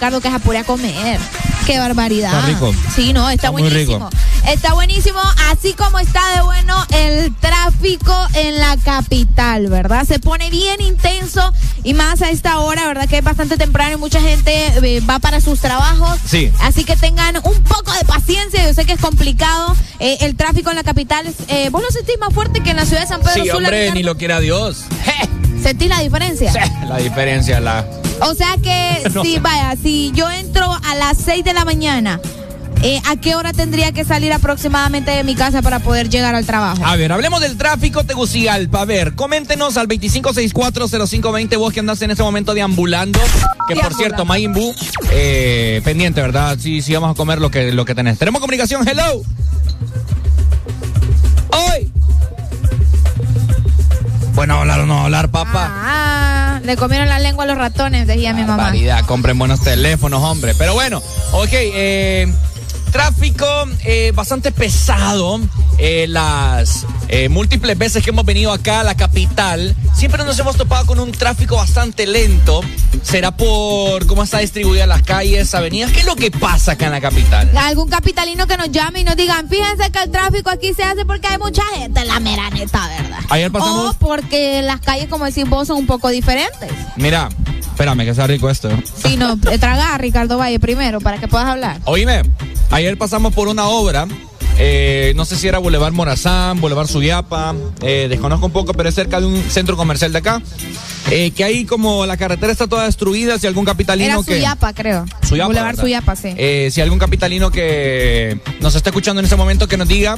Ricardo 0.04 0.20
que 0.20 0.28
se 0.30 0.36
apure 0.36 0.58
a 0.58 0.64
comer. 0.66 1.18
Qué 1.66 1.80
barbaridad. 1.80 2.34
Está 2.34 2.46
rico. 2.48 2.76
Sí, 2.94 3.14
no, 3.14 3.30
está, 3.30 3.52
buenísimo. 3.52 4.10
Está 4.50 4.74
buenísimo, 4.74 5.18
así 5.50 5.72
como 5.72 5.98
está 5.98 6.20
de 6.36 6.42
bueno 6.42 6.76
el 6.94 7.34
tráfico 7.38 8.14
en 8.34 8.60
la 8.60 8.76
capital, 8.84 9.68
¿verdad? 9.68 10.06
Se 10.06 10.20
pone 10.20 10.50
bien 10.50 10.82
intenso 10.82 11.54
y 11.86 11.94
más 11.94 12.22
a 12.22 12.32
esta 12.32 12.60
hora, 12.60 12.86
¿verdad? 12.86 13.08
Que 13.08 13.20
es 13.20 13.24
bastante 13.24 13.56
temprano 13.56 13.94
y 13.94 13.98
mucha 13.98 14.20
gente 14.20 14.52
eh, 14.84 15.00
va 15.10 15.20
para 15.20 15.40
sus 15.40 15.62
trabajos. 15.62 16.20
Sí. 16.28 16.52
Así 16.60 16.84
que 16.84 16.98
tengan 16.98 17.38
un 17.38 17.64
poco 17.64 17.94
de 17.94 18.04
paciencia, 18.04 18.68
yo 18.68 18.74
sé 18.74 18.84
que 18.84 18.92
es 18.92 19.00
complicado. 19.00 19.74
eh, 20.00 20.18
el 20.20 20.36
tráfico 20.36 20.70
en 20.70 20.76
la 20.76 20.84
capital, 20.84 21.34
eh, 21.48 21.70
¿vos 21.70 21.82
lo 21.82 21.90
sentís 21.92 22.20
más 22.20 22.34
fuerte 22.34 22.60
que 22.62 22.72
en 22.72 22.76
la 22.76 22.86
ciudad 22.86 23.04
de 23.04 23.08
San 23.08 23.22
Pedro 23.22 23.36
Sí, 23.36 23.40
Sula? 23.44 23.54
hombre, 23.56 23.80
Ricardo? 23.84 23.96
ni 23.96 24.04
lo 24.04 24.18
quiera 24.18 24.42
Dios. 24.42 24.80
¿Sentís 25.64 25.88
la 25.88 26.02
diferencia? 26.02 26.52
La 26.90 26.98
diferencia, 26.98 27.62
la. 27.62 27.86
O 28.22 28.34
sea 28.34 28.56
que, 28.62 29.10
No 29.14 29.24
si 29.24 29.40
vaya, 29.40 29.76
si 29.82 30.12
yo 30.14 30.30
entro 30.30 30.72
a 30.72 30.96
las 30.96 31.18
6 31.18 31.44
de 31.44 31.54
la 31.54 31.66
mañana, 31.66 32.20
eh, 32.82 33.02
¿a 33.06 33.16
qué 33.16 33.36
hora 33.36 33.54
tendría 33.54 33.94
que 33.94 34.04
salir 34.04 34.34
aproximadamente 34.34 35.12
de 35.12 35.24
mi 35.24 35.36
casa 35.36 35.62
para 35.62 35.80
poder 35.80 36.10
llegar 36.10 36.36
al 36.36 36.46
trabajo? 36.46 36.86
A 36.86 36.98
ver, 36.98 37.14
hablemos 37.14 37.40
del 37.40 37.58
tráfico 37.58 38.04
Tegucigalpa. 38.04 38.82
A 38.82 38.86
ver, 38.86 39.16
coméntenos 39.16 39.78
al 39.78 39.88
25640520 39.88 41.58
vos 41.58 41.74
que 41.74 41.80
andás 41.80 42.02
en 42.02 42.12
este 42.12 42.24
momento 42.24 42.54
deambulando. 42.54 43.20
Que 43.70 43.78
por 43.78 43.94
cierto, 43.94 44.26
Mayimbu, 44.26 44.76
eh, 45.12 45.82
pendiente, 45.86 46.20
¿verdad? 46.20 46.58
Sí, 46.60 46.82
sí, 46.82 46.94
vamos 46.94 47.12
a 47.12 47.14
comer 47.14 47.40
lo 47.40 47.50
que, 47.50 47.72
lo 47.72 47.86
que 47.86 47.96
tenés. 47.96 48.20
Tenemos 48.20 48.42
comunicación, 48.42 48.86
hello. 48.86 49.24
Le 56.74 56.78
comieron 56.78 57.08
la 57.08 57.20
lengua 57.20 57.44
a 57.44 57.48
los 57.48 57.56
ratones, 57.58 58.08
decía 58.08 58.34
mi 58.34 58.44
mamá. 58.44 58.74
Compren 59.06 59.38
buenos 59.38 59.62
teléfonos, 59.62 60.24
hombre. 60.24 60.56
Pero 60.56 60.74
bueno, 60.74 61.04
ok, 61.32 61.50
eh, 61.52 62.34
tráfico 62.92 63.46
eh, 63.86 64.12
bastante 64.16 64.52
pesado. 64.52 65.40
eh, 65.78 66.08
las 66.08 66.86
eh, 67.10 67.30
múltiples 67.30 67.78
veces 67.78 68.04
que 68.04 68.10
hemos 68.10 68.26
venido 68.26 68.52
acá 68.52 68.80
a 68.80 68.84
la 68.84 68.96
capital, 68.96 69.76
siempre 70.04 70.26
nos 70.26 70.38
hemos 70.38 70.58
topado 70.58 70.86
con 70.86 71.00
un 71.00 71.14
tráfico 71.14 71.56
bastante 71.56 72.06
lento. 72.06 72.60
¿Será 73.04 73.32
por 73.38 74.06
cómo 74.06 74.24
está 74.24 74.40
distribuida 74.40 74.86
las 74.86 75.02
calles, 75.02 75.56
avenidas? 75.56 75.94
¿Qué 75.94 76.02
es 76.02 76.06
lo 76.06 76.18
que 76.18 76.30
pasa 76.30 76.74
acá 76.74 76.88
en 76.88 76.92
la 76.92 77.00
capital? 77.00 77.50
Algún 77.56 77.88
capitalino 77.88 78.46
que 78.46 78.58
nos 78.58 78.70
llame 78.70 79.00
y 79.00 79.04
nos 79.06 79.16
digan, 79.16 79.48
fíjense 79.48 79.90
que 79.94 80.04
el 80.04 80.12
tráfico 80.12 80.50
aquí 80.50 80.74
se 80.74 80.84
hace 80.84 81.06
porque 81.06 81.28
hay 81.28 81.38
mucha 81.38 81.64
gente, 81.76 82.04
la 82.04 82.20
mera 82.20 82.50
neta, 82.50 82.86
¿verdad? 82.90 83.20
Ayer 83.30 83.50
pasamos... 83.50 83.92
O 83.92 83.94
porque 83.94 84.62
las 84.62 84.82
calles, 84.82 85.08
como 85.08 85.24
decís 85.24 85.48
vos, 85.48 85.70
son 85.70 85.78
un 85.78 85.88
poco 85.88 86.10
diferentes. 86.10 86.70
Mira, 86.98 87.30
espérame 87.62 88.00
que 88.00 88.10
está 88.10 88.28
rico 88.28 88.50
esto. 88.50 88.70
Si 89.02 89.16
no, 89.16 89.38
eh, 89.50 89.58
traga 89.58 89.96
a 89.96 89.98
Ricardo 89.98 90.38
Valle 90.38 90.60
primero 90.60 91.00
para 91.00 91.18
que 91.18 91.30
puedas 91.30 91.48
hablar. 91.48 91.80
Oíme, 91.86 92.24
ayer 92.72 92.98
pasamos 92.98 93.34
por 93.34 93.48
una 93.48 93.68
obra. 93.68 94.06
Eh, 94.66 95.12
no 95.18 95.26
sé 95.26 95.36
si 95.36 95.46
era 95.50 95.58
Boulevard 95.60 95.92
Morazán, 95.92 96.62
Boulevard 96.62 96.88
Suyapa, 96.88 97.54
eh, 97.82 98.08
desconozco 98.10 98.46
un 98.46 98.54
poco, 98.54 98.74
pero 98.74 98.88
es 98.88 98.96
cerca 98.96 99.20
de 99.20 99.26
un 99.28 99.44
centro 99.50 99.76
comercial 99.76 100.14
de 100.14 100.20
acá. 100.20 100.42
eh, 101.12 101.32
que 101.32 101.44
ahí 101.44 101.66
como 101.66 102.06
la 102.06 102.16
carretera 102.16 102.50
está 102.52 102.66
toda 102.68 102.86
destruida, 102.86 103.38
si 103.38 103.46
algún 103.46 103.66
capitalino 103.66 104.14
Era 104.14 104.24
que... 104.24 104.36
Suyapa, 104.36 104.72
creo. 104.74 105.06
Suyapa, 105.22 105.48
Boulevard 105.48 105.68
¿verdad? 105.72 105.84
Suyapa, 105.84 106.16
sí. 106.16 106.34
Si 106.72 106.80
algún 106.80 106.98
capitalino 106.98 107.52
que 107.52 108.40
nos 108.62 108.76
está 108.76 108.90
escuchando 108.90 109.20
en 109.20 109.26
este 109.26 109.36
momento 109.36 109.68
que 109.68 109.76
nos 109.76 109.88
diga 109.90 110.16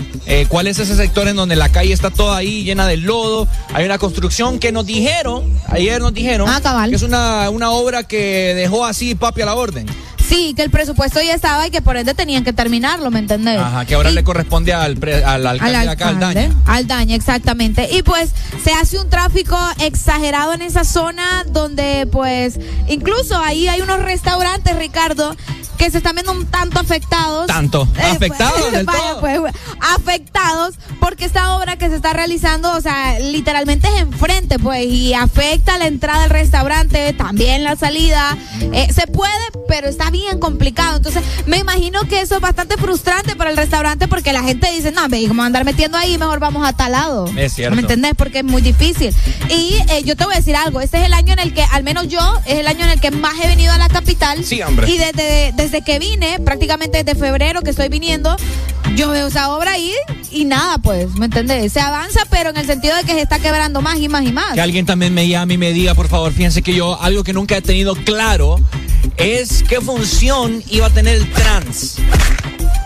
cuál 0.47 0.67
es 0.67 0.77
ese 0.77 0.95
sector 0.95 1.27
en 1.27 1.35
donde 1.35 1.55
la 1.55 1.69
calle 1.69 1.91
está 1.93 2.11
toda 2.11 2.37
ahí 2.37 2.63
llena 2.63 2.85
de 2.87 2.97
lodo, 2.97 3.47
hay 3.73 3.85
una 3.85 3.97
construcción 3.97 4.59
que 4.59 4.71
nos 4.71 4.85
dijeron, 4.85 5.43
ayer 5.69 5.99
nos 5.99 6.13
dijeron 6.13 6.47
Ah, 6.47 6.85
que 6.87 6.95
es 6.95 7.01
una, 7.01 7.49
una 7.49 7.71
obra 7.71 8.03
que 8.03 8.53
dejó 8.55 8.85
así 8.85 9.15
papi 9.15 9.41
a 9.41 9.45
la 9.47 9.55
orden. 9.55 9.87
Sí, 10.27 10.53
que 10.55 10.63
el 10.63 10.69
presupuesto 10.71 11.21
ya 11.21 11.33
estaba 11.35 11.67
y 11.67 11.71
que 11.71 11.81
por 11.81 11.97
ende 11.97 12.13
tenían 12.13 12.43
que 12.43 12.51
terminarlo, 12.53 13.11
¿me 13.11 13.19
entendés? 13.19 13.59
Ajá, 13.59 13.85
que 13.85 13.95
ahora 13.95 14.11
le 14.11 14.23
corresponde 14.23 14.73
al, 14.73 14.97
pre- 14.97 15.23
al 15.23 15.45
alcalde, 15.45 15.75
al 15.77 15.89
acá, 15.89 16.07
al 16.09 16.15
alcalde, 16.15 16.41
Daña. 16.47 16.55
al 16.65 16.87
daño, 16.87 17.15
exactamente. 17.15 17.89
Y 17.91 18.01
pues 18.03 18.31
se 18.63 18.71
hace 18.73 18.97
un 18.97 19.09
tráfico 19.09 19.57
exagerado 19.79 20.53
en 20.53 20.61
esa 20.63 20.83
zona 20.83 21.43
donde 21.47 22.07
pues 22.11 22.59
incluso 22.87 23.37
ahí 23.39 23.67
hay 23.67 23.81
unos 23.81 23.99
restaurantes, 24.01 24.75
Ricardo, 24.77 25.35
que 25.77 25.91
se 25.91 25.97
están 25.97 26.15
viendo 26.15 26.31
un 26.31 26.45
tanto 26.45 26.79
afectados. 26.79 27.47
Tanto. 27.47 27.83
Eh, 27.83 27.87
pues, 27.95 28.05
Afectados 28.15 28.71
del 28.71 28.85
vaya, 28.85 28.99
todo. 28.99 29.19
pues, 29.21 29.39
afectados 29.81 30.75
porque 30.99 31.25
esta 31.25 31.55
obra 31.57 31.77
que 31.77 31.89
se 31.89 31.95
está 31.95 32.13
realizando, 32.13 32.71
o 32.73 32.81
sea, 32.81 33.19
literalmente 33.19 33.87
es 33.87 34.01
enfrente, 34.01 34.59
pues, 34.59 34.85
y 34.85 35.13
afecta 35.13 35.77
la 35.77 35.87
entrada 35.87 36.23
al 36.23 36.29
restaurante, 36.29 37.13
también 37.13 37.63
la 37.63 37.75
salida. 37.75 38.37
Eh, 38.59 38.87
se 38.93 39.07
puede, 39.07 39.33
pero 39.67 39.87
está 39.87 40.09
bien 40.09 40.39
complicado. 40.39 40.97
Entonces, 40.97 41.23
me 41.45 41.57
imagino 41.57 42.01
que 42.07 42.21
eso 42.21 42.35
es 42.35 42.41
bastante 42.41 42.77
frustrante 42.77 43.35
para 43.35 43.49
el 43.51 43.57
restaurante 43.57 44.07
porque 44.07 44.33
la 44.33 44.43
gente 44.43 44.71
dice, 44.71 44.91
no, 44.91 45.07
ve, 45.09 45.27
como 45.27 45.43
andar 45.43 45.65
metiendo 45.65 45.97
ahí, 45.97 46.17
mejor 46.17 46.39
vamos 46.39 46.65
a 46.67 46.73
tal 46.73 46.93
lado. 46.93 47.25
Es 47.37 47.53
cierto. 47.53 47.75
¿Me 47.75 47.81
entendés? 47.81 48.13
Porque 48.15 48.39
es 48.39 48.45
muy 48.45 48.61
difícil. 48.61 49.13
Y 49.49 49.75
eh, 49.89 50.03
yo 50.03 50.15
te 50.15 50.25
voy 50.25 50.33
a 50.33 50.37
decir 50.37 50.55
algo, 50.55 50.81
este 50.81 50.97
es 50.99 51.05
el 51.05 51.13
año 51.13 51.33
en 51.33 51.39
el 51.39 51.53
que, 51.53 51.63
al 51.63 51.83
menos 51.83 52.07
yo, 52.07 52.19
es 52.45 52.59
el 52.59 52.67
año 52.67 52.85
en 52.85 52.91
el 52.91 52.99
que 53.01 53.11
más 53.11 53.33
he 53.43 53.47
venido 53.47 53.73
a 53.73 53.77
la 53.77 53.89
capital. 53.89 54.43
Sí, 54.43 54.61
hombre. 54.61 54.89
Y 54.89 54.97
desde, 54.97 55.51
desde 55.55 55.64
que 55.83 55.99
vine, 55.99 56.39
prácticamente 56.39 57.03
desde 57.03 57.19
febrero 57.19 57.61
que 57.61 57.69
estoy 57.71 57.89
viniendo, 57.89 58.35
yo 58.95 59.09
veo 59.09 59.27
esa 59.27 59.53
obra 59.55 59.71
ahí 59.73 59.91
y 60.31 60.45
nada, 60.45 60.77
pues, 60.77 61.13
¿me 61.15 61.25
entendés? 61.25 61.71
Se 61.73 61.79
avanza, 61.79 62.21
pero 62.29 62.49
en 62.51 62.57
el 62.57 62.65
sentido 62.65 62.95
de 62.95 63.03
que 63.03 63.13
se 63.13 63.21
está 63.21 63.39
quebrando 63.39 63.81
más 63.81 63.97
y 63.99 64.07
más 64.09 64.23
y 64.23 64.31
más. 64.31 64.53
Que 64.53 64.61
alguien 64.61 64.85
también 64.85 65.13
me 65.13 65.27
llame 65.27 65.55
y 65.55 65.57
me 65.57 65.71
diga, 65.73 65.93
por 65.95 66.07
favor, 66.07 66.31
fíjense 66.31 66.61
que 66.61 66.73
yo 66.73 67.01
algo 67.01 67.23
que 67.23 67.33
nunca 67.33 67.57
he 67.57 67.61
tenido 67.61 67.95
claro 67.95 68.57
es 69.17 69.63
qué 69.67 69.81
función 69.81 70.63
iba 70.69 70.87
a 70.87 70.89
tener 70.89 71.15
el 71.15 71.31
trans. 71.31 71.97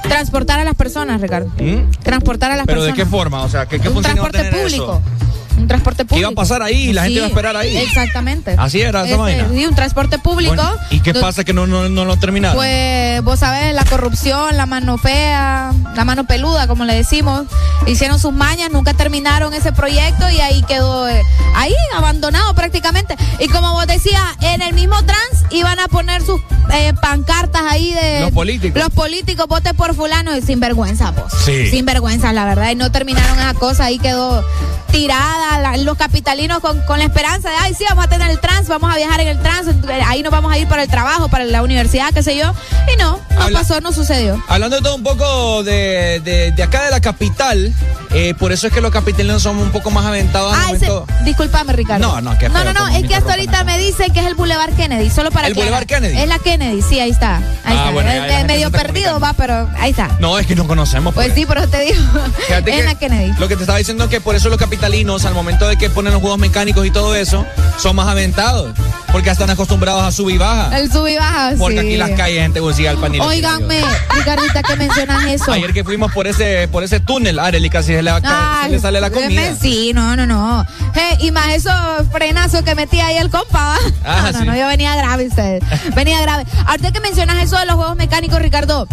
Transportar 0.03 0.60
a 0.60 0.64
las 0.64 0.76
personas, 0.76 1.22
Ricardo. 1.22 1.49
¿Mm? 1.60 1.91
Transportar 2.01 2.51
a 2.51 2.56
las 2.57 2.65
Pero 2.65 2.81
de 2.81 2.89
personas. 2.89 3.06
qué 3.07 3.11
forma, 3.18 3.43
o 3.43 3.49
sea, 3.49 3.68
¿qué, 3.68 3.80
qué 3.80 3.88
Un 3.89 3.95
función 3.95 4.18
iba 4.18 4.27
a 4.27 4.30
transporte 4.31 4.49
tener 4.49 4.64
público. 4.64 5.01
eso? 5.06 5.28
Un 5.60 5.68
transporte 5.68 6.06
público. 6.06 6.19
iba 6.19 6.30
a 6.30 6.36
pasar 6.36 6.61
ahí 6.61 6.90
y 6.90 6.94
la 6.94 7.03
gente 7.03 7.18
iba 7.18 7.26
a 7.26 7.30
esperar 7.30 7.57
ahí. 7.57 7.76
Exactamente. 7.77 8.56
Así 8.57 8.81
era 8.81 8.99
esa 9.02 9.10
Este, 9.11 9.18
vaina. 9.18 9.48
Sí, 9.53 9.65
un 9.65 9.76
transporte 9.76 10.18
público. 10.19 10.56
Bueno, 10.56 10.72
¿Y 10.90 11.02
qué 11.02 11.14
pasa 11.14 11.44
que 11.44 11.53
no, 11.53 11.68
no, 11.68 11.90
no 11.90 12.06
lo 12.06 12.18
terminaron? 12.18 12.56
Pues 12.57 13.22
vos 13.23 13.40
sabés, 13.40 13.73
la 13.76 13.84
corrupción, 13.86 14.56
la 14.57 14.65
mano 14.65 14.98
fea, 14.98 15.72
la 15.95 16.06
mano 16.06 16.26
peluda, 16.26 16.68
como 16.68 16.86
le 16.86 16.95
decimos, 16.95 17.45
hicieron 17.88 18.19
sus 18.19 18.31
mañas, 18.34 18.72
nunca 18.72 18.94
terminaron 18.94 19.53
ese 19.53 19.72
proyecto 19.73 20.30
y 20.30 20.40
ahí 20.40 20.64
quedó 20.64 21.07
eh, 21.10 21.22
ahí 21.56 21.73
abandonado 21.95 22.53
prácticamente. 22.56 23.15
Y 23.40 23.48
como 23.48 23.73
vos 23.73 23.88
decías, 23.88 24.22
en 24.41 24.61
el 24.61 24.73
mismo 24.73 24.95
trans 25.03 25.45
iban 25.52 25.80
a 25.80 25.88
poner 25.88 26.22
sus 26.22 26.40
eh, 26.73 26.94
pancartas 27.02 27.61
ahí 27.68 27.94
de 27.94 28.22
Los 28.22 28.31
políticos. 28.31 28.81
Los 28.81 28.90
políticos, 28.91 29.48
vote 29.48 29.73
por 29.73 29.95
fulano 29.95 30.36
y 30.38 30.41
sin 30.41 30.60
vergüenza, 30.60 31.11
vos. 31.11 31.31
Sí. 31.45 31.68
Sin 31.69 31.86
vergüenza, 31.86 32.31
la 32.34 32.45
verdad, 32.45 32.69
y 32.72 32.76
no 32.76 32.91
terminaron 32.91 33.38
esa 33.40 33.53
cosa, 33.53 33.86
ahí 33.86 33.99
quedó 33.99 34.44
tirada, 34.91 35.48
la- 35.57 35.77
los 35.77 35.97
capitalinos 35.97 36.59
con, 36.59 36.80
con 36.81 36.99
la 36.99 37.05
esperanza 37.05 37.49
de, 37.49 37.55
ay, 37.55 37.73
sí, 37.73 37.84
vamos 37.89 38.05
a 38.05 38.09
tener 38.09 38.30
el 38.30 38.39
trans, 38.39 38.67
vamos 38.67 38.93
a 38.93 38.97
viajar 38.97 39.21
en 39.21 39.30
el 39.30 39.39
trans, 39.39 39.67
eh, 39.69 40.01
ahí 40.05 40.21
nos 40.21 40.31
vamos 40.31 40.51
a 40.51 40.57
ir 40.57 40.67
para 40.67 40.84
el 40.84 40.89
trabajo, 40.89 41.30
para 41.30 41.45
la 41.45 41.63
universidad, 41.63 42.13
qué 42.13 42.21
sé 42.21 42.38
yo. 42.38 42.53
Y 42.93 42.97
no, 42.97 43.19
no 43.35 43.41
Habla- 43.41 43.59
pasó, 43.59 43.81
no 43.81 43.91
sucedió. 43.91 44.41
Hablando 44.47 44.76
de 44.76 44.81
todo 44.84 44.95
un 44.95 45.03
poco 45.03 45.63
de, 45.63 46.21
de, 46.23 46.51
de 46.51 46.63
acá 46.63 46.84
de 46.84 46.91
la 46.91 46.99
capital, 46.99 47.73
eh, 48.11 48.34
por 48.38 48.51
eso 48.51 48.67
es 48.67 48.73
que 48.73 48.81
los 48.81 48.91
capitalinos 48.91 49.41
somos 49.43 49.63
un 49.63 49.71
poco 49.71 49.89
más 49.91 50.05
aventados 50.05 50.53
Ah, 50.55 50.67
momento. 50.67 51.07
discúlpame, 51.23 51.73
Ricardo. 51.73 52.05
No, 52.07 52.21
no, 52.21 52.38
qué 52.38 52.49
No, 52.49 52.63
no, 52.63 52.73
no, 52.73 52.88
es 52.89 53.07
que 53.07 53.15
hasta 53.15 53.31
ahorita 53.31 53.63
me 53.63 53.77
dicen 53.80 54.11
que 54.13 54.19
es 54.19 54.26
el 54.26 54.35
Boulevard 54.35 54.73
Kennedy, 54.76 55.09
solo 55.09 55.31
para 55.31 55.47
¿El 55.47 55.53
que 55.53 55.59
Boulevard 55.61 55.85
Kennedy? 55.85 56.17
Es 56.17 56.27
la 56.27 56.39
Kennedy, 56.39 56.81
sí, 56.81 56.99
ahí 56.99 57.11
está. 57.11 57.38
Ahí 57.38 57.43
Ah, 57.65 57.73
está. 57.76 57.91
bueno, 57.91 58.09
Es 58.11 58.45
medio 58.45 58.71
perdido, 58.71 59.19
va, 59.19 59.34
pero 59.34 59.69
ahí 59.80 59.91
está. 59.91 60.09
No, 60.19 60.38
es 60.39 60.47
que 60.47 60.55
no 60.55 60.67
conocemos. 60.67 61.13
Pues 61.13 61.27
pues. 61.27 61.35
sí, 61.38 61.45
pero 61.45 61.67
te 61.67 61.80
digo, 61.81 62.01
es 62.49 62.63
que 62.63 62.84
la 62.84 62.95
Kennedy. 62.95 63.34
Lo 63.38 63.47
que 63.47 63.55
te 63.55 63.61
estaba 63.63 63.77
diciendo 63.77 64.05
es 64.05 64.09
que 64.09 64.21
por 64.21 64.35
eso 64.35 64.49
los 64.49 64.57
capitalinos, 64.57 65.26
al 65.26 65.34
momento 65.39 65.67
de 65.67 65.77
que 65.77 65.89
ponen 65.89 66.11
los 66.13 66.21
juegos 66.21 66.39
mecánicos 66.39 66.85
y 66.85 66.91
todo 66.91 67.15
eso, 67.15 67.45
son 67.77 67.95
más 67.95 68.07
aventados. 68.07 68.71
Porque 69.11 69.31
están 69.31 69.49
acostumbrados 69.49 70.03
a 70.03 70.11
subir 70.11 70.35
y 70.35 70.37
baja. 70.37 70.77
El 70.77 70.91
sub 70.91 71.07
y 71.07 71.17
baja, 71.17 71.53
Porque 71.57 71.79
sí. 71.81 71.87
aquí 71.87 71.97
las 71.97 72.11
calles 72.11 72.45
en 72.45 72.53
Tegucigalpa 72.53 73.09
ni 73.09 73.17
lo 73.17 73.25
Óiganme, 73.25 73.81
Ricardita, 74.13 74.61
que 74.61 74.75
mencionas 74.75 75.23
eso. 75.27 75.51
Ayer 75.51 75.73
que 75.73 75.83
fuimos 75.83 76.11
por 76.11 76.27
ese, 76.27 76.67
por 76.67 76.83
ese 76.83 76.99
túnel, 76.99 77.39
Areli, 77.39 77.71
casi 77.71 77.87
se 77.95 78.03
le, 78.03 78.11
va 78.11 78.17
a 78.17 78.21
caer- 78.21 78.63
se 78.65 78.69
le 78.69 78.79
sale 78.79 79.01
la 79.01 79.09
comida. 79.09 79.41
deme- 79.41 79.57
Sí, 79.59 79.93
no, 79.95 80.15
no, 80.15 80.27
no. 80.27 80.63
Hey, 80.93 81.17
y 81.21 81.31
más 81.31 81.47
esos 81.49 81.73
frenazos 82.11 82.61
que 82.61 82.75
metía 82.75 83.07
ahí 83.07 83.17
el 83.17 83.31
compa. 83.31 83.69
¿va? 83.69 83.77
Ah, 84.05 84.21
no, 84.25 84.31
no, 84.33 84.39
sí. 84.41 84.45
no, 84.45 84.55
yo 84.55 84.67
venía 84.67 84.95
grave, 84.95 85.25
usted. 85.27 85.63
venía 85.95 86.21
grave. 86.21 86.45
Ahorita 86.67 86.91
que 86.91 86.99
mencionas 86.99 87.41
eso 87.43 87.57
de 87.57 87.65
los 87.65 87.77
juegos 87.77 87.95
mecánicos, 87.95 88.37
Ricardo, 88.39 88.87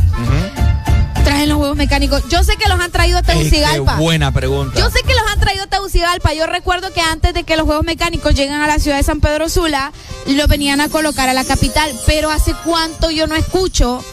traen 1.27 1.49
los 1.49 1.59
juegos 1.59 1.77
mecánicos. 1.77 2.23
Yo 2.29 2.45
sé 2.45 2.57
que 2.57 2.69
los 2.69 2.79
han 2.81 2.93
traído 2.93 3.19
a 3.19 3.21
Ey, 3.21 3.27
qué 3.27 3.33
Tegucigalpa. 3.35 3.97
buena 3.97 4.31
pregunta. 4.33 4.79
Yo 4.79 4.89
sé 4.91 5.01
que 5.03 5.13
los 5.13 5.25
han 5.33 5.41
traído 5.41 5.65
a 5.65 5.67
Tegucigalpa. 5.67 6.33
Yo 6.35 6.47
recuerdo 6.47 6.93
que 6.93 7.01
antes 7.01 7.35
de 7.35 7.43
que 7.43 7.57
los 7.57 7.67
Juegos 7.67 7.85
Mecánicos 7.85 8.35
lleguen 8.35 8.55
a 8.55 8.67
la 8.67 8.79
ciudad 8.79 8.97
de 8.97 9.03
San 9.03 9.21
Pedro 9.21 9.49
Sula, 9.49 9.93
lo 10.27 10.47
venían 10.47 10.81
a 10.81 10.89
colocar 10.89 11.29
a 11.29 11.35
la 11.35 11.45
capital. 11.45 11.91
Pero 12.07 12.31
hace 12.31 12.55
cuánto 12.65 13.11
yo 13.11 13.27
no 13.27 13.35
escucho 13.35 14.05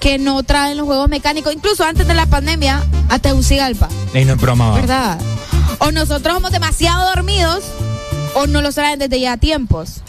que 0.00 0.18
no 0.18 0.42
traen 0.42 0.76
los 0.78 0.86
Juegos 0.86 1.08
Mecánicos, 1.10 1.52
incluso 1.52 1.84
antes 1.84 2.06
de 2.08 2.14
la 2.14 2.26
pandemia, 2.26 2.82
a 3.10 3.18
Tegucigalpa. 3.18 3.88
Ey, 4.14 4.24
no 4.24 4.32
es 4.34 4.40
broma, 4.40 4.70
va. 4.70 4.76
¿Verdad? 4.76 5.18
O 5.80 5.90
nosotros 5.92 6.34
somos 6.34 6.50
demasiado 6.50 7.04
dormidos 7.14 7.62
o 8.34 8.46
no 8.46 8.62
lo 8.62 8.72
saben 8.72 8.98
desde 8.98 9.20
ya 9.20 9.36
tiempos. 9.36 10.02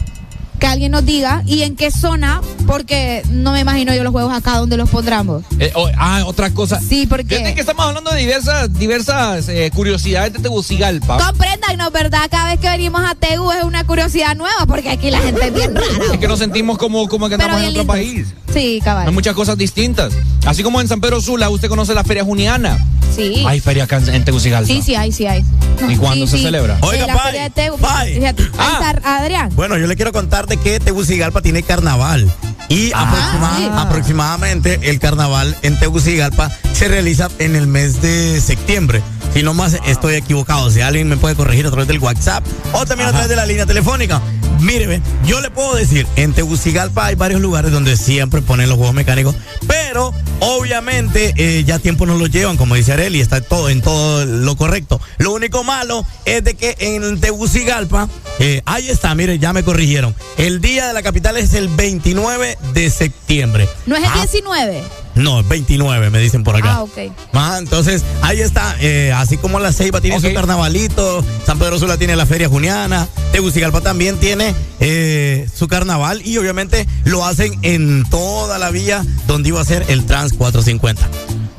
Que 0.58 0.66
alguien 0.66 0.92
nos 0.92 1.04
diga 1.04 1.42
y 1.46 1.62
en 1.62 1.76
qué 1.76 1.90
zona, 1.90 2.40
porque 2.66 3.22
no 3.30 3.52
me 3.52 3.60
imagino 3.60 3.94
yo 3.94 4.02
los 4.02 4.12
juegos 4.12 4.32
acá 4.34 4.56
donde 4.56 4.76
los 4.76 4.88
pondremos. 4.88 5.42
Eh, 5.58 5.70
oh, 5.74 5.88
ah, 5.98 6.22
otra 6.26 6.50
cosa. 6.50 6.80
Sí, 6.80 7.06
porque. 7.06 7.36
Fíjate 7.36 7.54
que 7.54 7.60
estamos 7.60 7.84
hablando 7.84 8.10
de 8.10 8.20
diversas, 8.20 8.72
diversas 8.78 9.48
eh, 9.48 9.70
curiosidades 9.74 10.32
de 10.32 10.38
Tegucigalpa. 10.38 11.18
Compréndanos, 11.18 11.92
¿verdad? 11.92 12.22
Cada 12.30 12.50
vez 12.50 12.60
que 12.60 12.68
venimos 12.68 13.02
a 13.04 13.14
Tegu 13.14 13.52
es 13.52 13.64
una 13.64 13.84
curiosidad 13.84 14.34
nueva, 14.34 14.64
porque 14.66 14.88
aquí 14.90 15.10
la 15.10 15.18
gente 15.20 15.46
es 15.46 15.52
bien 15.54 15.74
rara. 15.74 15.86
Es 16.12 16.18
que 16.18 16.28
nos 16.28 16.38
sentimos 16.38 16.78
como, 16.78 17.06
como 17.08 17.28
que 17.28 17.34
estamos 17.34 17.60
en 17.60 17.68
otro 17.68 17.86
país. 17.86 18.28
Sí, 18.52 18.80
cabal. 18.82 19.06
Hay 19.08 19.12
muchas 19.12 19.34
cosas 19.34 19.58
distintas. 19.58 20.14
Así 20.46 20.62
como 20.62 20.80
en 20.80 20.88
San 20.88 21.00
Pedro 21.00 21.20
Sula, 21.20 21.50
usted 21.50 21.68
conoce 21.68 21.92
la 21.94 22.04
Feria 22.04 22.24
Juniana. 22.24 22.78
Sí. 23.14 23.44
Hay 23.46 23.60
feria 23.60 23.84
acá 23.84 23.98
en 24.06 24.24
Tegucigalpa. 24.24 24.66
Sí, 24.66 24.82
sí, 24.82 24.94
hay, 24.94 25.10
sí 25.12 25.26
hay. 25.26 25.42
¿Y 25.88 25.96
cuándo 25.96 26.26
Sí, 26.26 26.32
se 26.32 26.36
sí. 26.38 26.42
celebra? 26.44 26.76
Oiga, 26.82 27.02
En 27.02 27.06
la 27.08 27.14
Pai, 27.14 27.24
feria 27.24 27.42
de 27.44 27.50
Tegu. 27.50 27.78
Pai. 27.78 28.14
Fíjate, 28.14 28.42
ahí 28.42 28.50
Ah. 28.58 28.92
está 28.94 29.18
Adrián. 29.18 29.50
Bueno, 29.54 29.76
yo 29.78 29.86
le 29.86 29.96
quiero 29.96 30.12
contar 30.12 30.45
de 30.46 30.56
que 30.56 30.80
Tegucigalpa 30.80 31.40
tiene 31.42 31.62
carnaval. 31.62 32.30
Y 32.68 32.90
aproxima- 32.92 33.56
sí. 33.58 33.68
aproximadamente 33.72 34.80
el 34.90 34.98
carnaval 34.98 35.56
en 35.62 35.78
Tegucigalpa 35.78 36.50
se 36.72 36.88
realiza 36.88 37.28
en 37.38 37.54
el 37.56 37.66
mes 37.66 38.02
de 38.02 38.40
septiembre. 38.40 39.02
Si 39.34 39.42
no 39.42 39.54
más 39.54 39.76
estoy 39.86 40.14
equivocado, 40.14 40.70
si 40.70 40.80
alguien 40.80 41.08
me 41.08 41.16
puede 41.16 41.34
corregir 41.36 41.66
a 41.66 41.70
través 41.70 41.86
del 41.88 41.98
WhatsApp 41.98 42.44
o 42.72 42.86
también 42.86 43.08
a 43.08 43.12
través 43.12 43.28
de 43.28 43.36
la 43.36 43.46
línea 43.46 43.66
telefónica. 43.66 44.20
Mire, 44.60 44.86
ve, 44.86 45.02
yo 45.26 45.40
le 45.40 45.50
puedo 45.50 45.74
decir, 45.74 46.06
en 46.16 46.32
Tegucigalpa 46.32 47.06
hay 47.06 47.14
varios 47.14 47.40
lugares 47.40 47.70
donde 47.72 47.96
siempre 47.96 48.40
ponen 48.42 48.68
los 48.68 48.76
juegos 48.78 48.94
mecánicos, 48.94 49.34
pero 49.66 50.12
obviamente 50.40 51.34
eh, 51.36 51.62
ya 51.64 51.78
tiempo 51.78 52.06
nos 52.06 52.18
lo 52.18 52.26
llevan, 52.26 52.56
como 52.56 52.74
dice 52.74 52.92
Areli, 52.92 53.20
está 53.20 53.40
todo 53.42 53.68
en 53.68 53.82
todo 53.82 54.24
lo 54.24 54.56
correcto. 54.56 55.00
Lo 55.18 55.32
único 55.32 55.62
malo 55.62 56.04
es 56.24 56.42
de 56.42 56.54
que 56.54 56.74
en 56.78 57.20
Tegucigalpa, 57.20 58.08
eh, 58.38 58.62
ahí 58.64 58.88
está, 58.88 59.14
mire, 59.14 59.38
ya 59.38 59.52
me 59.52 59.62
corrigieron. 59.62 60.14
El 60.38 60.60
día 60.60 60.88
de 60.88 60.94
la 60.94 61.02
capital 61.02 61.36
es 61.36 61.52
el 61.54 61.68
29 61.68 62.58
de 62.72 62.90
septiembre. 62.90 63.68
¿No 63.86 63.94
es 63.94 64.02
el 64.04 64.08
Ah, 64.12 64.20
19? 64.22 64.82
No, 65.16 65.40
es 65.40 65.48
29, 65.48 66.10
me 66.10 66.18
dicen 66.20 66.44
por 66.44 66.56
acá. 66.56 66.74
Ah, 66.74 66.82
ok. 66.82 66.98
Ah, 67.32 67.56
entonces, 67.58 68.04
ahí 68.22 68.40
está, 68.40 68.76
eh, 68.80 69.12
así 69.16 69.36
como 69.38 69.58
la 69.58 69.72
Ceiba 69.72 70.00
tiene 70.00 70.20
su 70.20 70.32
carnavalito, 70.32 71.24
San 71.46 71.58
Pedro 71.58 71.78
Sula 71.78 71.96
tiene 71.96 72.14
la 72.16 72.26
Feria 72.26 72.48
Juniana, 72.48 73.08
Tegucigalpa 73.32 73.80
también 73.80 74.18
tiene 74.18 74.54
eh, 74.80 75.48
su 75.54 75.68
carnaval 75.68 76.20
y 76.24 76.36
obviamente 76.36 76.86
lo 77.04 77.24
hacen 77.24 77.58
en 77.62 78.04
toda 78.10 78.58
la 78.58 78.70
vía 78.70 79.04
donde 79.26 79.48
iba 79.48 79.60
a 79.60 79.64
ser 79.64 79.84
el 79.88 80.04
Trans 80.04 80.34
450. 80.34 81.08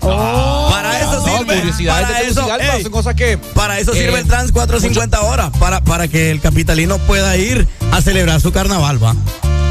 para 0.02 1.00
eso 1.00 1.14
No, 1.26 1.38
sirve. 1.40 1.58
curiosidades 1.60 2.06
para 2.08 2.20
de 2.20 2.28
eso, 2.28 2.48
ey, 2.76 2.84
son 2.84 2.92
cosas 2.92 3.16
que. 3.16 3.38
para 3.56 3.80
eso 3.80 3.92
sirve 3.94 4.18
eh, 4.18 4.20
el 4.20 4.28
Trans 4.28 4.52
450 4.52 5.20
horas, 5.22 5.50
para, 5.60 5.82
para 5.84 6.08
que 6.08 6.30
el 6.32 6.40
capitalino 6.42 7.00
pueda 7.00 7.36
ir 7.38 7.68
a 7.92 8.02
celebrar 8.02 8.40
su 8.40 8.52
carnaval, 8.52 9.04
va. 9.04 9.16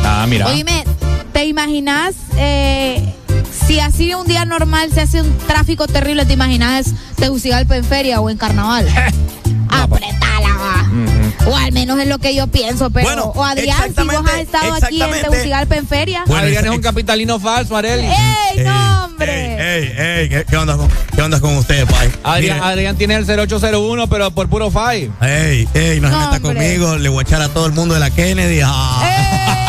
Ah, 0.04 0.26
mira. 0.28 0.46
Oíme, 0.48 0.84
¿te 1.36 1.44
imaginas 1.44 2.14
eh, 2.38 3.14
si 3.66 3.78
así 3.78 4.14
un 4.14 4.26
día 4.26 4.46
normal 4.46 4.90
se 4.90 5.02
hace 5.02 5.20
un 5.20 5.36
tráfico 5.46 5.86
terrible? 5.86 6.24
¿Te 6.24 6.32
imaginas 6.32 6.94
Tegucigalpa 7.16 7.76
en 7.76 7.84
feria 7.84 8.22
o 8.22 8.30
en 8.30 8.38
carnaval? 8.38 8.88
Apretala, 9.68 10.48
va. 10.56 11.50
O 11.50 11.54
al 11.54 11.72
menos 11.72 12.00
es 12.00 12.08
lo 12.08 12.16
que 12.18 12.34
yo 12.34 12.46
pienso, 12.46 12.88
pero. 12.88 13.06
Bueno, 13.06 13.24
o 13.34 13.44
Adrián, 13.44 13.94
si 13.94 14.02
vos 14.02 14.24
has 14.26 14.38
estado 14.38 14.72
aquí 14.80 15.02
en. 15.02 15.10
Tegucigalpa 15.10 15.76
en 15.76 15.86
feria. 15.86 16.24
Bueno, 16.26 16.44
Adrián 16.44 16.64
es 16.64 16.70
un 16.70 16.80
capitalino 16.80 17.38
falso, 17.38 17.76
Areli. 17.76 18.06
¡Ey, 18.06 18.64
no, 18.64 19.04
hombre! 19.04 19.76
Ey, 19.76 19.84
ey, 19.84 20.06
ey, 20.06 20.28
¿qué, 20.30 20.46
qué 20.48 20.56
onda 20.56 20.78
con, 20.78 20.88
qué 21.14 21.20
onda 21.20 21.38
con 21.38 21.54
ustedes, 21.58 21.84
pai? 21.84 22.10
Adrián, 22.24 22.62
Adrián 22.62 22.96
tiene 22.96 23.14
el 23.14 23.26
0801, 23.26 24.08
pero 24.08 24.30
por 24.30 24.48
puro 24.48 24.70
five. 24.70 25.10
Ey, 25.20 25.68
ey, 25.74 26.00
no 26.00 26.08
se 26.08 26.16
meta 26.16 26.40
conmigo, 26.40 26.96
le 26.96 27.10
voy 27.10 27.18
a 27.18 27.22
echar 27.22 27.42
a 27.42 27.50
todo 27.50 27.66
el 27.66 27.72
mundo 27.72 27.92
de 27.92 28.00
la 28.00 28.08
Kennedy. 28.08 28.60
Ah. 28.64 29.65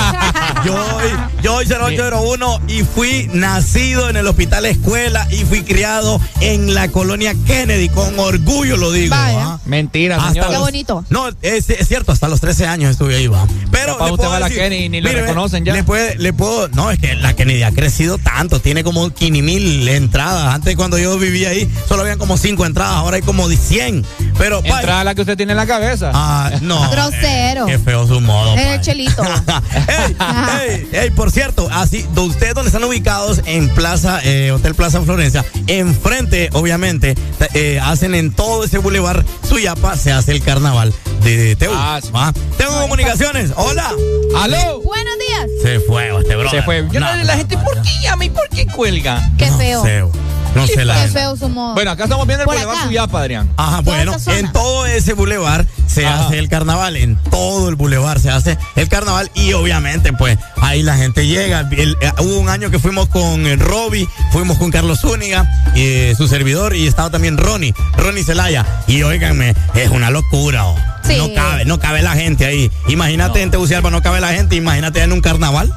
Yo 0.67 0.73
hoy, 0.73 1.09
yo 1.41 1.55
hoy 1.55 1.65
0801 1.65 2.61
y 2.67 2.83
fui 2.83 3.29
nacido 3.31 4.09
en 4.09 4.17
el 4.17 4.27
hospital 4.27 4.65
escuela 4.65 5.25
y 5.31 5.45
fui 5.45 5.63
criado 5.63 6.19
en 6.41 6.73
la 6.73 6.89
colonia 6.89 7.33
Kennedy, 7.45 7.87
con 7.87 8.19
orgullo 8.19 8.75
lo 8.75 8.91
digo. 8.91 9.15
¿ah? 9.15 9.59
Mentira, 9.65 10.19
señor. 10.27 10.49
Qué 10.49 10.57
bonito. 10.57 11.05
No, 11.09 11.29
es, 11.41 11.69
es 11.69 11.87
cierto, 11.87 12.11
hasta 12.11 12.27
los 12.27 12.41
13 12.41 12.65
años 12.67 12.91
estuve 12.91 13.15
ahí, 13.15 13.27
va. 13.27 13.47
Pero 13.71 13.93
Capaz 13.93 14.07
le 14.07 14.11
usted 14.11 14.17
puedo 14.17 14.29
va 14.31 14.35
a 14.35 14.39
la 14.41 14.49
decir, 14.49 14.61
Kennedy 14.61 14.83
y 14.83 14.89
ni 14.89 14.99
lo 14.99 15.07
mire, 15.07 15.21
reconocen 15.21 15.63
ya. 15.63 15.73
Le, 15.73 15.85
puede, 15.85 16.17
le 16.17 16.33
puedo, 16.33 16.67
no, 16.69 16.91
es 16.91 16.99
que 16.99 17.15
la 17.15 17.33
Kennedy 17.33 17.63
ha 17.63 17.71
crecido 17.71 18.17
tanto, 18.17 18.59
tiene 18.59 18.83
como 18.83 19.09
5 19.09 19.19
mil 19.41 19.87
entradas. 19.87 20.53
Antes 20.53 20.75
cuando 20.75 20.97
yo 20.97 21.17
vivía 21.17 21.49
ahí, 21.51 21.71
solo 21.87 22.01
habían 22.01 22.19
como 22.19 22.35
5 22.35 22.65
entradas, 22.65 22.95
ahora 22.95 23.15
hay 23.15 23.21
como 23.21 23.47
100. 23.47 24.05
Pero, 24.37 24.61
Entrada 24.65 25.05
la 25.05 25.15
que 25.15 25.21
usted 25.21 25.37
tiene 25.37 25.53
en 25.53 25.57
la 25.57 25.65
cabeza. 25.65 26.11
Ah, 26.13 26.51
no. 26.61 26.89
Grosero. 26.91 27.67
eh, 27.67 27.71
qué 27.71 27.79
feo 27.79 28.05
su 28.05 28.19
modo. 28.19 28.53
Es 28.55 28.67
el 28.67 28.81
chelito. 28.81 29.23
ey, 29.87 30.15
ey, 30.63 30.87
ey, 30.91 31.09
por 31.11 31.31
cierto, 31.31 31.67
así, 31.71 32.05
de 32.13 32.21
ustedes 32.21 32.53
donde 32.53 32.69
están 32.69 32.83
ubicados 32.83 33.41
en 33.45 33.69
Plaza, 33.69 34.19
eh, 34.23 34.51
Hotel 34.51 34.75
Plaza 34.75 35.01
Florencia, 35.01 35.45
enfrente, 35.67 36.49
obviamente, 36.53 37.15
eh, 37.53 37.79
hacen 37.83 38.15
en 38.15 38.31
todo 38.31 38.63
ese 38.63 38.77
bulevar 38.77 39.23
Suyapa, 39.47 39.97
se 39.97 40.11
hace 40.11 40.31
el 40.31 40.41
carnaval 40.41 40.93
de 41.23 41.55
Teu. 41.55 41.71
Ah. 41.73 41.99
Tengo 42.57 42.81
comunicaciones. 42.81 43.51
Hola. 43.55 43.91
¡Aló! 44.37 44.81
Buenos 44.81 45.13
días. 45.27 45.47
Se 45.61 45.79
fue 45.81 46.09
este 46.19 46.35
bro. 46.35 46.49
Se 46.49 46.61
fue. 46.63 46.87
Yo 46.91 46.99
no, 46.99 47.15
la 47.23 47.37
gente, 47.37 47.57
¿por 47.57 47.81
qué 47.81 47.89
llama 48.01 48.25
y 48.25 48.29
por 48.29 48.47
qué 48.49 48.65
cuelga? 48.67 49.29
Qué 49.37 49.51
feo. 49.51 50.11
No 50.55 50.65
sé 50.65 50.85
la 50.85 51.03
Qué 51.05 51.11
feo 51.11 51.35
su 51.35 51.49
modo. 51.49 51.73
Bueno, 51.75 51.91
acá 51.91 52.03
estamos 52.05 52.25
viendo 52.25 52.43
el 52.43 52.47
Boulevard. 52.47 52.83
Suyapa, 52.85 53.19
Adrián. 53.19 53.49
Ajá, 53.57 53.81
bueno, 53.81 54.15
en 54.27 54.51
todo 54.51 54.85
ese 54.87 55.13
bulevar 55.13 55.65
se 55.85 56.05
Ajá. 56.05 56.25
hace 56.27 56.39
el 56.39 56.49
carnaval, 56.49 56.95
en 56.97 57.15
todo 57.29 57.69
el 57.69 57.75
bulevar 57.75 58.19
se 58.19 58.31
hace 58.31 58.57
el 58.75 58.89
carnaval 58.89 59.29
y 59.35 59.53
obviamente 59.53 60.13
pues 60.13 60.37
ahí 60.61 60.81
la 60.83 60.95
gente 60.97 61.27
llega. 61.27 61.61
El- 61.71 61.97
eh, 62.01 62.11
hubo 62.19 62.39
un 62.39 62.49
año 62.49 62.71
que 62.71 62.79
fuimos 62.79 63.07
con 63.09 63.45
eh, 63.45 63.55
Robbie, 63.55 64.07
fuimos 64.31 64.57
con 64.57 64.71
Carlos 64.71 64.99
Zúñiga, 65.01 65.47
eh, 65.75 66.13
su 66.17 66.27
servidor 66.27 66.75
y 66.75 66.87
estaba 66.87 67.09
también 67.11 67.37
Ronnie, 67.37 67.73
Ronnie 67.97 68.23
Zelaya. 68.23 68.65
Y 68.87 69.03
óiganme, 69.03 69.53
es 69.75 69.89
una 69.91 70.09
locura. 70.09 70.65
oh. 70.65 70.75
Sí. 71.03 71.17
No 71.17 71.33
cabe, 71.33 71.63
no 71.65 71.79
cabe 71.79 72.01
la 72.01 72.13
gente 72.13 72.45
ahí. 72.45 72.69
Imagínate 72.89 73.41
en 73.41 73.49
Tegucigalpa 73.51 73.89
no 73.91 74.01
cabe 74.01 74.19
la 74.19 74.33
gente, 74.33 74.55
imagínate 74.55 75.01
en 75.03 75.13
un 75.13 75.21
carnaval. 75.21 75.71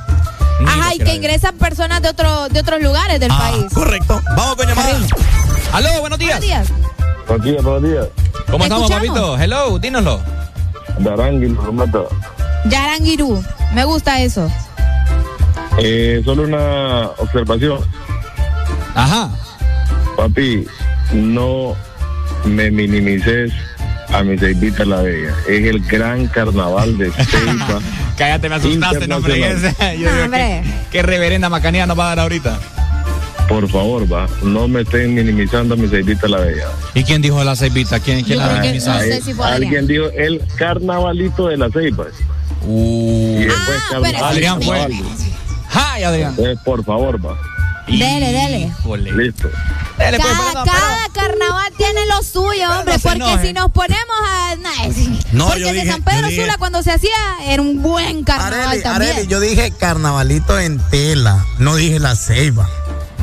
Ajá, 0.66 0.94
y 0.94 0.98
que 0.98 1.14
ingresan 1.14 1.56
personas 1.56 2.02
de, 2.02 2.08
otro, 2.10 2.48
de 2.50 2.60
otros 2.60 2.82
lugares 2.82 3.18
del 3.18 3.30
Ah, 3.30 3.38
país. 3.50 3.64
correcto. 3.72 4.19
¡Aló! 5.72 5.88
Buenos 6.00 6.18
días. 6.18 6.40
Buenos 6.40 6.46
días. 6.46 6.72
Buenos 7.26 7.46
días, 7.46 7.62
buenos 7.62 7.82
días. 7.82 8.06
¿Cómo 8.46 8.58
¿Te 8.58 8.64
estamos, 8.64 8.90
papito? 8.90 9.38
Hello, 9.38 9.78
dínoslo. 9.78 10.20
Darangui, 10.98 11.48
lo 11.48 11.72
mata. 11.72 12.00
Yaranguirú. 12.68 13.42
Me 13.72 13.84
gusta 13.84 14.20
eso. 14.20 14.50
Eh, 15.78 16.20
solo 16.24 16.42
una 16.42 17.08
observación. 17.18 17.78
Ajá. 18.94 19.30
Papi, 20.16 20.66
no 21.12 21.76
me 22.44 22.70
minimices 22.70 23.52
a 24.12 24.22
mi 24.24 24.36
Ceibita 24.36 24.84
la 24.84 25.02
Bella. 25.02 25.32
Es 25.48 25.64
el 25.66 25.80
gran 25.86 26.26
carnaval 26.26 26.98
de 26.98 27.12
Ceiba. 27.30 27.80
Cállate, 28.18 28.48
me 28.48 28.56
asustaste, 28.56 29.06
no 29.06 29.20
fregues. 29.20 29.62
Yo 29.78 30.10
No, 30.10 30.12
digo, 30.16 30.24
hombre. 30.24 30.62
¿qué, 30.64 30.98
qué 30.98 31.02
reverenda 31.02 31.48
macanía 31.48 31.86
nos 31.86 31.98
va 31.98 32.06
a 32.06 32.08
dar 32.08 32.20
ahorita. 32.20 32.58
Por 33.50 33.68
favor, 33.68 34.10
va. 34.10 34.26
No 34.42 34.66
me 34.68 34.82
estén 34.82 35.12
minimizando 35.14 35.74
a 35.74 35.76
mi 35.76 35.88
Ceibita 35.88 36.26
la 36.28 36.38
Bella. 36.38 36.68
¿Y 36.94 37.02
quién 37.04 37.20
dijo 37.20 37.42
la 37.44 37.56
ceibita? 37.56 37.98
¿Quién, 38.00 38.22
quién 38.24 38.38
la 38.38 38.46
minimizó? 38.60 38.94
no 38.94 39.00
sé 39.00 39.20
si. 39.20 39.32
Alguien 39.42 39.86
dijo 39.88 40.04
el 40.16 40.40
carnavalito 40.56 41.48
de 41.48 41.56
la 41.58 41.68
Ceiba. 41.68 42.06
Uh. 42.62 43.40
Y 43.40 43.44
después 43.44 43.78
Ah, 43.92 43.98
pero. 44.02 44.24
Adrián 44.24 44.62
fue. 44.62 44.88
¡Hi, 45.72 46.02
Adrián! 46.04 46.36
Por 46.64 46.84
favor, 46.84 47.24
va. 47.24 47.36
Dele, 47.88 48.32
dele. 48.32 48.72
Híjole. 48.80 49.12
Listo. 49.12 49.48
Dele, 49.98 50.18
pues, 50.20 50.32
Cada, 50.32 50.44
pero 50.52 50.64
no, 50.64 50.64
cada 50.64 51.08
carnaval 51.12 51.72
tiene 51.76 52.06
lo 52.06 52.22
suyo, 52.22 52.70
hombre, 52.78 52.94
no 52.94 53.00
porque 53.00 53.16
enoje. 53.16 53.46
si 53.48 53.52
nos 53.52 53.70
ponemos 53.72 54.16
a... 54.28 54.54
No, 55.32 55.46
porque 55.46 55.60
yo 55.60 55.66
de 55.66 55.72
dije- 55.72 55.90
San 55.90 56.02
Pedro 56.02 56.20
yo 56.22 56.26
dije- 56.28 56.42
Sula 56.42 56.56
cuando 56.58 56.82
se 56.84 56.92
hacía 56.92 57.10
era 57.46 57.60
un 57.60 57.82
buen 57.82 58.22
carnaval 58.22 58.68
Areli, 58.68 58.82
también. 58.82 59.12
Areli, 59.12 59.28
yo 59.28 59.40
dije 59.40 59.72
carnavalito 59.76 60.58
en 60.58 60.78
tela, 60.90 61.44
no 61.58 61.74
dije 61.76 61.98
la 61.98 62.14
ceiba. 62.14 62.68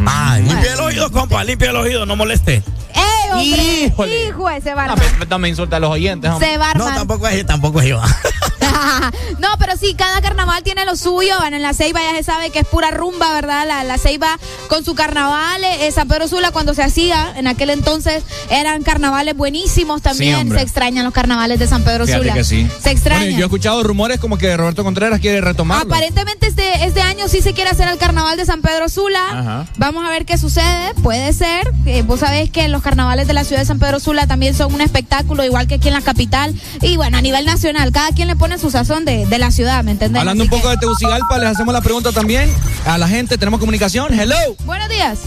Ay, 0.06 0.44
limpia 0.44 0.74
el 0.74 0.80
oído, 0.80 1.12
compa, 1.12 1.44
limpia 1.44 1.70
el 1.70 1.76
oído, 1.76 2.06
no 2.06 2.16
moleste. 2.16 2.64
¡Ey, 2.94 3.32
hombre! 3.32 3.64
Híjole. 3.86 4.26
Hijo, 4.28 4.50
ese 4.50 4.74
va 4.74 4.86
a 4.86 4.88
No, 4.88 4.96
no 5.30 5.40
me 5.40 5.50
insulta 5.50 5.78
a 5.78 5.80
los 5.80 5.92
oyentes, 5.92 6.30
hombre. 6.30 6.50
Se 6.50 6.58
va 6.58 6.72
a 6.72 6.74
No, 6.74 6.86
tampoco 6.86 7.28
es, 7.28 7.46
tampoco 7.46 7.82
es 7.82 7.88
yo. 7.88 8.02
no, 9.40 9.48
pero 9.60 9.76
sí, 9.78 9.94
cada 9.96 10.22
carnaval 10.22 10.64
tiene 10.64 10.86
lo 10.86 10.96
suyo. 10.96 11.36
Bueno, 11.40 11.56
en 11.58 11.62
la 11.64 11.74
Ceiba 11.74 12.00
ya 12.02 12.16
se 12.18 12.24
sabe 12.24 12.50
que 12.50 12.60
es 12.60 12.68
pura 12.68 12.92
rumba, 12.92 13.34
¿verdad? 13.34 13.66
La, 13.68 13.84
la 13.84 13.98
Ceiba 13.98 14.38
con 14.70 14.84
su 14.84 14.96
carnaval. 14.96 15.64
eh, 15.64 15.92
San 15.92 16.08
Pedro 16.08 16.28
Sula 16.28 16.52
cuando 16.52 16.74
se 16.74 16.84
hacía, 16.84 17.34
en 17.36 17.48
aquel 17.48 17.70
entonces 17.70 18.24
eran 18.50 18.84
carnavales 18.84 19.36
buenísimos 19.36 20.02
también. 20.02 20.50
se 20.52 20.62
extrañan 20.62 21.04
los 21.06 21.14
carnavales 21.14 21.60
de 21.60 21.68
San 21.68 21.84
Pedro 21.84 22.06
Fíjate 22.06 22.24
Sula. 22.24 22.34
que 22.34 22.44
sí. 22.44 22.68
Se 22.82 22.92
extraña. 22.92 23.22
Bueno, 23.22 23.38
yo 23.38 23.44
he 23.44 23.48
escuchado 23.48 23.84
rumores 23.84 24.20
como 24.20 24.38
que 24.38 24.56
Roberto 24.58 24.84
Contreras 24.84 25.20
quiere 25.20 25.42
retomarlo. 25.42 25.94
Aparentemente 25.94 26.48
este, 26.48 26.86
este 26.86 27.02
año 27.02 27.28
sí 27.28 27.42
se 27.42 27.54
quiere 27.54 27.70
hacer 27.70 27.88
el 27.88 27.98
carnaval 27.98 28.38
de 28.38 28.46
San 28.46 28.62
Pedro 28.62 28.90
Sula. 28.90 29.20
Ajá. 29.32 29.66
Vamos 29.78 30.06
a 30.06 30.10
ver 30.10 30.26
qué 30.26 30.38
sucede. 30.38 30.94
Puede 31.04 31.34
ser. 31.34 31.72
Eh, 31.86 32.02
vos 32.04 32.20
sabés 32.22 32.50
que 32.50 32.68
los 32.68 32.82
carnavales 32.82 33.28
de 33.28 33.34
la 33.34 33.44
ciudad 33.44 33.62
de 33.62 33.66
San 33.66 33.80
Pedro 33.80 34.00
Sula 34.00 34.28
también 34.28 34.54
son 34.56 34.74
un 34.74 34.82
espectáculo, 34.82 35.44
igual 35.44 35.68
que 35.68 35.76
aquí 35.76 35.88
en 35.88 35.94
la 35.94 36.02
capital. 36.02 36.54
Y 36.82 36.98
bueno, 36.98 37.18
a 37.18 37.22
nivel 37.22 37.46
nacional, 37.46 37.92
cada 37.92 38.10
quien 38.12 38.28
le 38.28 38.36
pone 38.36 38.58
su 38.58 38.67
sazón 38.72 39.06
de, 39.06 39.26
de 39.26 39.38
la 39.40 39.52
ciudad, 39.52 39.84
¿me 39.84 39.92
entendés? 39.92 40.20
Hablando 40.20 40.44
un 40.44 40.50
poco 40.50 40.70
de 40.70 40.78
Tegucigalpa, 40.78 41.38
les 41.38 41.50
hacemos 41.50 41.74
la 41.74 41.82
pregunta 41.82 42.12
también 42.12 42.52
a 42.86 42.98
la 42.98 43.08
gente. 43.08 43.38
Tenemos 43.38 43.60
comunicación. 43.60 44.14
Hello. 44.20 44.36
que- 44.58 44.64
Buenos 44.66 44.90
días. 44.90 45.20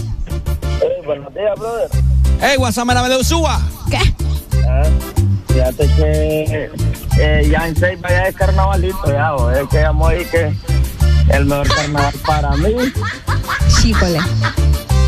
buenos 1.05 1.33
días, 1.33 1.59
brother. 1.59 1.89
Hey, 2.41 2.57
WhatsApp, 2.57 2.85
la. 2.85 3.61
¿Qué? 3.89 3.99
Ah, 4.67 4.83
fíjate 5.47 5.87
que 5.95 6.69
eh, 7.19 7.47
ya 7.51 7.67
en 7.67 7.75
Ceiba 7.75 8.09
ya 8.09 8.23
es 8.27 8.35
carnavalito, 8.35 9.11
ya, 9.11 9.35
o 9.35 9.51
es 9.51 9.67
que 9.69 9.81
llamo 9.81 10.07
ahí 10.07 10.25
que 10.25 10.53
el 11.29 11.45
mejor 11.45 11.67
carnaval 11.67 12.13
para 12.25 12.55
mí. 12.57 12.73
Híjole. 13.83 14.19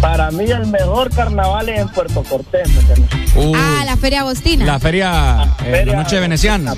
Para 0.01 0.31
mí 0.31 0.43
el 0.51 0.68
mejor 0.68 1.10
carnaval 1.15 1.69
es 1.69 1.80
en 1.80 1.88
Puerto 1.89 2.23
Cortés, 2.23 2.68
¿me 2.69 2.80
entiendes? 2.81 3.22
Ah, 3.55 3.84
la 3.85 3.97
Feria 3.97 4.19
Agostina. 4.22 4.65
La 4.65 4.80
feria, 4.80 5.43
eh, 5.65 5.84
la 5.85 5.95
noche 5.95 6.19
veneciana. 6.19 6.73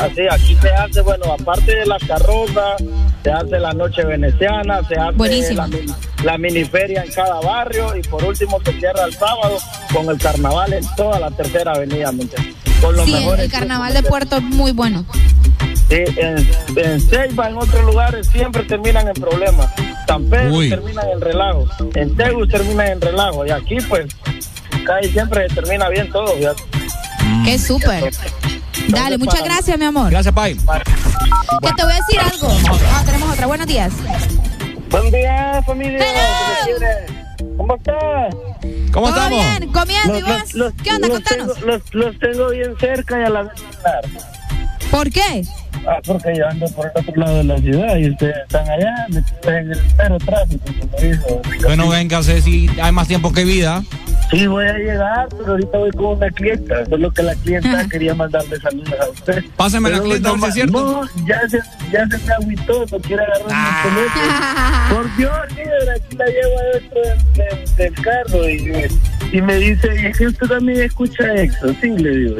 Así, 0.00 0.20
aquí 0.30 0.56
se 0.60 0.68
hace, 0.70 1.00
bueno, 1.00 1.32
aparte 1.32 1.74
de 1.76 1.86
las 1.86 2.02
carrozas, 2.04 2.82
se 3.22 3.30
hace 3.32 3.58
la 3.58 3.72
noche 3.72 4.04
veneciana, 4.04 4.80
se 4.86 4.96
hace 4.96 5.16
Buenísimo. 5.16 5.62
la, 5.62 5.66
mini- 5.68 5.94
la 6.24 6.38
miniferia 6.38 7.04
en 7.04 7.10
cada 7.12 7.40
barrio 7.40 7.96
y 7.96 8.02
por 8.02 8.22
último 8.24 8.60
se 8.64 8.72
cierra 8.78 9.04
el 9.04 9.14
sábado 9.14 9.56
con 9.92 10.08
el 10.10 10.18
carnaval 10.18 10.72
en 10.74 10.84
toda 10.96 11.18
la 11.20 11.30
tercera 11.30 11.72
avenida, 11.72 12.12
¿me 12.12 12.22
entiendes? 12.24 12.54
Con 12.82 12.96
los 12.96 13.06
Sí, 13.06 13.12
mejores 13.12 13.44
el 13.46 13.50
carnaval 13.50 13.94
de 13.94 14.02
Puerto 14.02 14.36
es 14.36 14.42
muy 14.42 14.72
bueno. 14.72 15.06
Sí, 15.88 16.02
en, 16.16 16.46
en 16.76 17.00
Ceiba, 17.00 17.48
en 17.48 17.56
otros 17.56 17.82
lugares, 17.84 18.26
siempre 18.28 18.62
terminan 18.64 19.08
en 19.08 19.14
problemas. 19.14 19.68
San 20.06 20.24
Pedro 20.28 20.54
Uy. 20.56 20.68
terminan 20.68 21.08
en 21.08 21.20
relajo. 21.20 21.66
En 21.94 22.14
Tegus 22.14 22.48
terminan 22.50 22.88
en 22.88 23.00
relajo. 23.00 23.46
Y 23.46 23.50
aquí, 23.50 23.76
pues, 23.88 24.06
casi 24.84 25.10
siempre 25.10 25.48
termina 25.48 25.88
bien 25.88 26.10
todo. 26.10 26.38
¿ya? 26.38 26.52
Qué 27.44 27.58
súper. 27.58 28.12
Dale, 28.88 29.18
muchas 29.18 29.42
gracias, 29.44 29.78
mi 29.78 29.84
amor. 29.84 30.10
Gracias, 30.10 30.34
Pai. 30.34 30.54
Que 30.56 31.72
te 31.72 31.82
voy 31.84 31.92
a 31.92 31.96
decir 31.96 32.20
algo. 32.20 32.48
Ah, 32.92 33.02
tenemos 33.06 33.30
otra. 33.32 33.46
Buenos 33.46 33.66
días. 33.66 33.92
Buen 34.90 35.10
día, 35.10 35.62
familia. 35.66 36.04
¿Cómo 37.56 37.76
estás? 37.76 38.34
¿Cómo 38.92 39.06
¿Todo 39.08 39.16
estamos? 39.16 39.30
bien? 39.58 39.72
¿Comiendo 39.72 40.18
y 40.18 40.20
Los- 40.20 40.30
vos? 40.42 40.54
los- 40.54 40.72
¿Qué 40.82 40.90
onda? 40.90 41.08
los 41.08 41.16
Contanos. 41.20 41.54
tengo, 41.54 41.66
los, 41.66 41.94
los 41.94 42.18
tengo 42.18 42.48
bien 42.50 42.74
cerca 42.78 43.20
y 43.20 43.24
a 43.24 43.30
la 43.30 43.42
vez 43.42 43.52
largo. 43.82 44.20
¿Por 44.90 45.10
qué? 45.10 45.44
Ah, 45.86 46.00
porque 46.04 46.32
yo 46.36 46.48
ando 46.48 46.66
por 46.68 46.86
el 46.86 46.92
otro 47.02 47.16
lado 47.20 47.36
de 47.38 47.44
la 47.44 47.58
ciudad 47.58 47.96
y 47.96 48.10
ustedes 48.10 48.36
están 48.46 48.68
allá, 48.70 48.94
metidos 49.10 49.46
en 49.46 49.72
el 49.72 49.80
mero 49.98 50.18
tráfico, 50.18 50.64
como 50.80 51.02
dijo. 51.10 51.42
Bueno, 51.64 51.88
venga, 51.88 52.22
sé 52.22 52.40
si 52.40 52.68
hay 52.82 52.92
más 52.92 53.06
tiempo 53.08 53.32
que 53.32 53.44
vida. 53.44 53.82
Sí, 54.30 54.46
voy 54.46 54.64
a 54.66 54.72
llegar, 54.72 55.28
pero 55.30 55.52
ahorita 55.52 55.78
voy 55.78 55.90
con 55.90 56.06
una 56.16 56.30
clienta. 56.30 56.86
Solo 56.86 57.10
que 57.12 57.22
la 57.22 57.34
clienta 57.36 57.86
quería 57.88 58.14
mandarle 58.14 58.58
saludos 58.58 58.94
a 59.00 59.10
usted. 59.10 59.44
Pásame 59.56 59.90
la 59.90 60.00
clienta, 60.00 60.34
no, 60.34 60.46
es 60.46 60.54
cierto. 60.54 60.72
No, 61.12 61.26
ya 61.26 61.40
se, 61.48 61.58
ya 61.92 62.06
se 62.08 62.18
me 62.26 62.32
agüitó, 62.32 62.86
no 62.90 62.98
quiere 63.00 63.22
agarrar 63.22 63.46
Ah. 63.50 63.82
mi 63.84 63.90
teléfono. 63.90 64.94
Por 64.94 65.16
Dios, 65.16 65.50
líder, 65.50 65.90
aquí 65.90 66.16
la 66.16 66.26
llevo 66.26 66.58
adentro 66.58 67.00
del, 67.02 67.34
del- 67.34 67.76
del 67.76 67.94
carro 68.04 68.48
y, 68.48 69.36
y 69.36 69.42
me 69.42 69.56
dice, 69.56 69.88
"Y 70.02 70.06
es 70.06 70.16
que 70.18 70.26
usted 70.28 70.46
también 70.46 70.80
escucha 70.82 71.34
Exo. 71.34 71.68
Sí, 71.80 71.88
le 71.90 72.10
digo. 72.10 72.36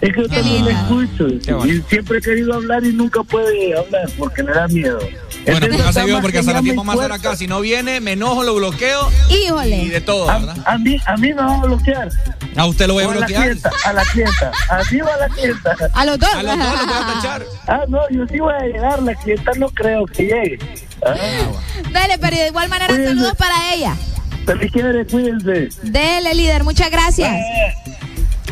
Es 0.00 0.12
que 0.14 0.22
yo 0.22 0.28
también 0.28 0.64
lo 0.64 0.70
escucho. 0.70 1.26
Y 1.66 1.80
siempre 1.88 2.18
he 2.18 2.20
querido 2.20 2.54
hablar 2.54 2.84
y 2.84 2.87
nunca 2.92 3.22
puede 3.22 3.76
hablar 3.78 4.08
porque 4.18 4.42
le 4.42 4.52
da 4.52 4.68
miedo. 4.68 4.98
Bueno, 5.46 5.66
vivo 5.68 5.78
más 5.84 5.96
porque 6.20 6.32
que 6.32 6.38
hasta 6.40 6.52
la 6.52 6.62
tiempo 6.62 6.84
más 6.84 6.96
fuerte. 6.96 7.14
acá. 7.14 7.36
Si 7.36 7.46
no 7.46 7.60
viene, 7.60 8.00
me 8.00 8.12
enojo, 8.12 8.42
lo 8.42 8.54
bloqueo 8.56 9.08
Híjole. 9.30 9.76
y 9.82 9.88
de 9.88 10.00
todo, 10.00 10.28
A, 10.28 10.38
¿verdad? 10.38 10.56
a 10.66 10.78
mí, 10.78 10.96
a 11.06 11.16
mí 11.16 11.28
me 11.28 11.42
va 11.42 11.54
a 11.54 11.60
bloquear. 11.62 12.08
A 12.56 12.66
usted 12.66 12.86
lo 12.86 12.94
voy 12.94 13.04
a 13.04 13.06
a 13.06 13.10
la 13.10 13.16
bloquear. 13.18 13.42
clienta, 13.44 13.70
a 13.84 13.92
la 13.92 14.02
clienta. 14.04 14.52
A 14.70 14.82
mí 14.92 15.00
o 15.00 15.06
a 15.12 15.16
la 15.16 15.28
clienta. 15.28 15.76
A 15.94 16.04
los 16.04 16.18
dos. 16.18 16.28
A 16.34 16.42
los 16.42 16.58
dos 16.58 16.66
lo 16.68 16.86
voy 16.86 16.96
a 17.02 17.14
tachar. 17.14 17.42
Ah, 17.68 17.80
no, 17.88 18.00
yo 18.10 18.26
sí 18.30 18.38
voy 18.40 18.54
a 18.54 18.60
llegar, 18.66 19.02
la 19.02 19.14
clienta 19.14 19.52
no 19.58 19.68
creo 19.68 20.06
que 20.06 20.22
llegue. 20.24 20.58
Ah, 21.06 21.14
Dale, 21.92 22.18
pero 22.18 22.36
de 22.36 22.46
igual 22.48 22.68
manera, 22.68 22.88
Cuídense. 22.88 23.14
saludos 23.14 23.34
para 23.36 23.74
ella. 23.74 23.94
feliz 24.46 24.72
quiere, 24.72 25.06
cuídense. 25.06 25.68
Dele, 25.82 26.34
líder. 26.34 26.64
Muchas 26.64 26.90
gracias. 26.90 27.30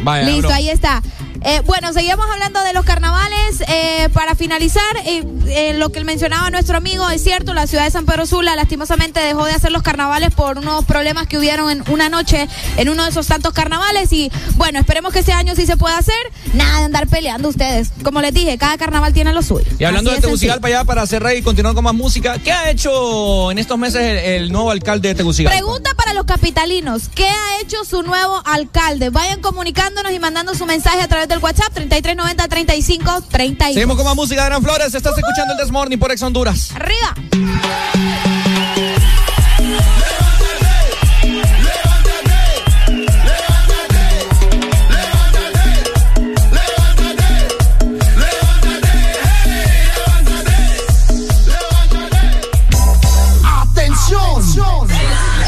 Vaya, 0.03 0.25
Listo, 0.27 0.49
bro. 0.49 0.57
ahí 0.57 0.69
está. 0.69 1.03
Eh, 1.49 1.63
bueno, 1.65 1.93
seguimos 1.93 2.27
hablando 2.29 2.61
de 2.65 2.73
los 2.73 2.85
carnavales. 2.85 3.63
Eh, 3.69 4.09
para 4.13 4.35
finalizar, 4.35 4.83
eh, 5.05 5.75
lo 5.77 5.91
que 5.91 6.03
mencionaba 6.03 6.51
nuestro 6.51 6.77
amigo 6.77 7.09
es 7.09 7.23
cierto, 7.23 7.55
la 7.55 7.69
ciudad 7.69 7.85
de 7.85 7.93
San 7.93 8.05
Pedro 8.05 8.27
Sula 8.27 8.57
lastimosamente 8.57 9.21
dejó 9.21 9.45
de 9.45 9.53
hacer 9.53 9.71
los 9.71 9.83
carnavales 9.83 10.35
por 10.35 10.59
unos 10.59 10.85
problemas 10.87 11.29
que 11.29 11.39
hubieron 11.39 11.71
en 11.71 11.85
una 11.89 12.09
noche 12.09 12.49
en 12.77 12.89
uno 12.89 13.05
de 13.05 13.11
esos 13.11 13.29
tantos 13.29 13.53
carnavales 13.53 14.13
y 14.13 14.33
bueno, 14.57 14.81
esperemos 14.81 15.13
que 15.13 15.21
este 15.21 15.33
año 15.33 15.55
sí 15.55 15.67
se 15.67 15.77
pueda 15.77 15.97
hacer. 15.99 16.17
Nada 16.55 16.81
de 16.81 16.85
andar 16.87 17.07
peleando 17.07 17.49
ustedes. 17.49 17.93
Como 18.03 18.21
les 18.21 18.35
dije, 18.35 18.59
cada 18.59 18.77
carnaval 18.77 19.13
tiene 19.13 19.33
lo 19.33 19.43
suyo. 19.43 19.67
Y 19.79 19.85
hablando 19.85 20.11
Así 20.11 20.17
de 20.17 20.23
de. 20.23 20.27
Tegucigalpa 20.27 20.69
ya 20.69 20.83
para 20.83 21.07
cerrar 21.07 21.37
y 21.37 21.43
continuar 21.43 21.77
con 21.77 21.85
más 21.85 21.95
música, 21.95 22.41
¿qué 22.41 22.51
ha 22.51 22.71
hecho 22.71 23.53
en 23.53 23.59
estos 23.59 23.79
meses 23.79 24.03
el, 24.03 24.17
el 24.17 24.53
nuevo 24.53 24.73
alcalde 24.73 25.11
de 25.11 25.15
Tegucigalpa? 25.15 25.57
Pregunta 25.57 25.91
para 25.95 26.13
los 26.13 26.25
capitalinos. 26.25 27.05
¿Qué 27.15 27.29
ha 27.29 27.61
hecho 27.63 27.85
su 27.85 28.03
nuevo 28.03 28.43
alcalde? 28.45 29.11
Vayan 29.11 29.41
comunicándonos 29.41 30.11
y 30.11 30.19
mandando 30.19 30.53
su 30.57 30.67
mensaje 30.67 31.03
a 31.03 31.07
través 31.07 31.29
del 31.37 31.45
WhatsApp 31.45 31.73
3390 31.75 32.49
35 32.49 33.23
32. 33.31 33.75
Seguimos 33.75 33.97
con 33.97 34.05
más 34.07 34.17
música 34.17 34.43
de 34.43 34.49
Gran 34.49 34.63
Flores. 34.63 34.95
Estás 34.95 35.17
escuchando 35.19 35.53
el 35.53 35.59
Desmorning 35.59 35.99
por 35.99 36.11
Ex 36.11 36.23
Honduras. 36.23 36.73
Arriba. 36.75 37.15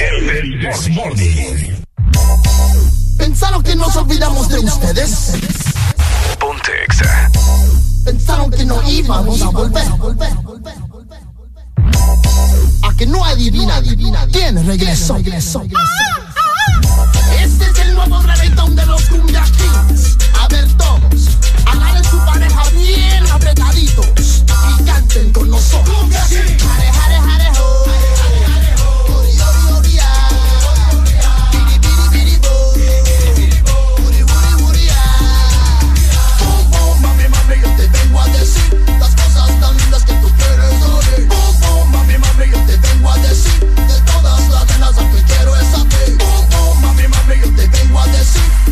El. 0.01 0.69
¿Pensaron 3.17 3.63
que 3.63 3.75
nos 3.75 3.97
olvidamos 3.97 4.49
de 4.49 4.59
ustedes? 4.59 5.78
Ponte 6.39 6.85
Exa. 6.85 7.31
Pensaron 8.05 8.51
que 8.51 8.65
no 8.65 8.83
íbamos 8.89 9.43
a 9.43 9.49
volver. 9.49 9.85
A 12.83 12.95
que 12.97 13.07
no 13.07 13.25
adivina, 13.25 13.77
adivina. 13.77 14.27
¿Quién 14.31 14.67
regresó? 14.67 15.17
Este 15.17 15.39
es 17.65 17.79
el 17.81 17.95
nuevo 17.95 18.21
reggaetón 18.23 18.77
de 18.77 18.87
los 18.87 19.03
cumbia 19.05 19.45
kings. 19.45 20.17
A 20.41 20.49
ver 20.49 20.67
todos, 20.77 21.29
agarren 21.67 22.05
su 22.05 22.19
pareja 22.19 22.63
bien 22.71 23.27
apretaditos 23.31 24.45
y 24.71 24.83
canten 24.85 25.33
con 25.33 25.51
nosotros. 25.51 25.97
Jare, 26.11 26.59
jare, 26.59 26.91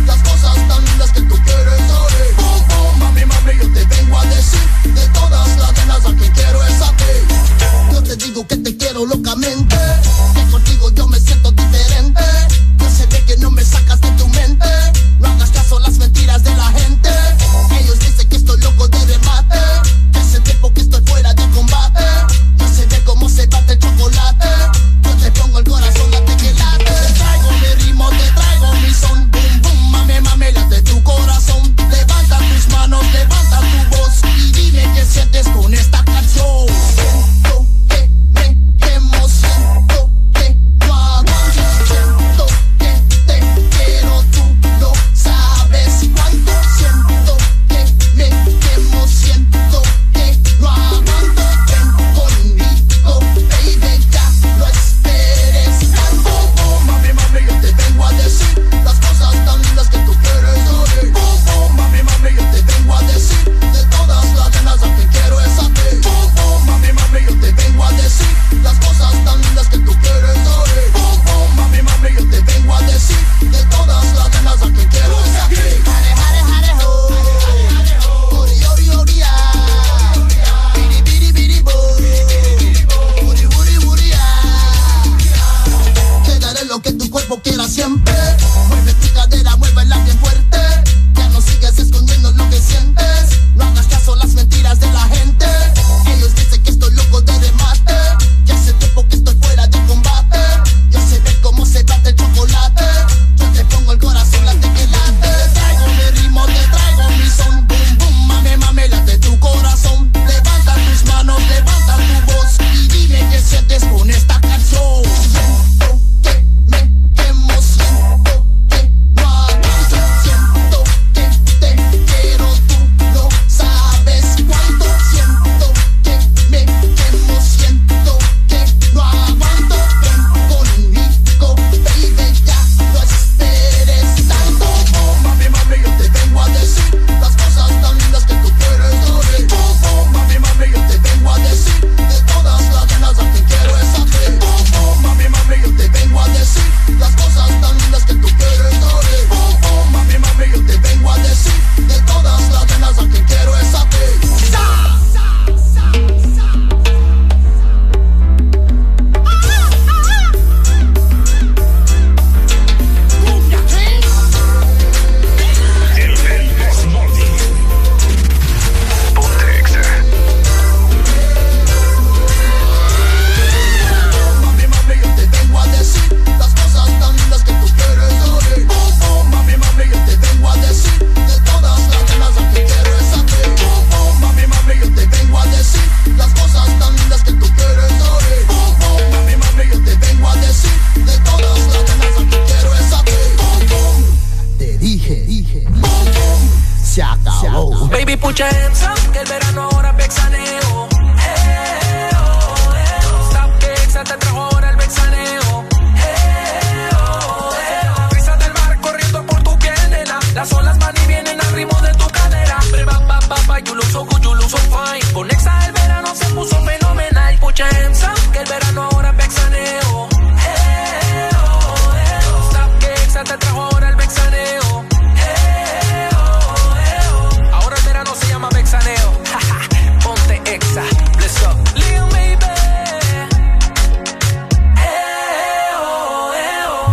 las 0.05 0.23
cosas 0.23 0.57
tan 0.69 0.85
lindas 0.85 1.13
que 1.13 1.23
tú 1.23 1.37
quieres 1.45 1.81
oír. 1.91 2.35
Boom, 2.37 2.69
boom, 2.69 2.99
mami, 2.99 3.25
mami, 3.25 3.53
yo 3.61 3.73
te 3.73 3.85
vengo 3.85 4.19
a 4.19 4.25
decir, 4.27 4.61
de 4.85 5.07
todas 5.09 5.57
las 5.59 5.73
nenas 5.75 6.07
a 6.07 6.15
que 6.17 6.31
quiero 6.33 6.63
es 6.65 6.83
a 6.83 6.91
ti. 6.97 7.93
Yo 7.93 8.03
te 8.03 8.17
digo 8.17 8.47
que 8.47 8.57
te 8.57 8.77
quiero 8.77 9.07
locamente. 9.07 9.96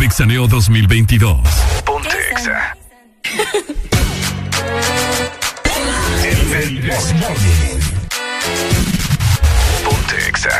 Vixaneo 0.03 0.49
2022. 0.49 1.39
Ponte 1.85 2.09
Exa. 2.29 2.75
El. 6.25 6.43
Ponte 9.85 10.15
Exa. 10.27 10.51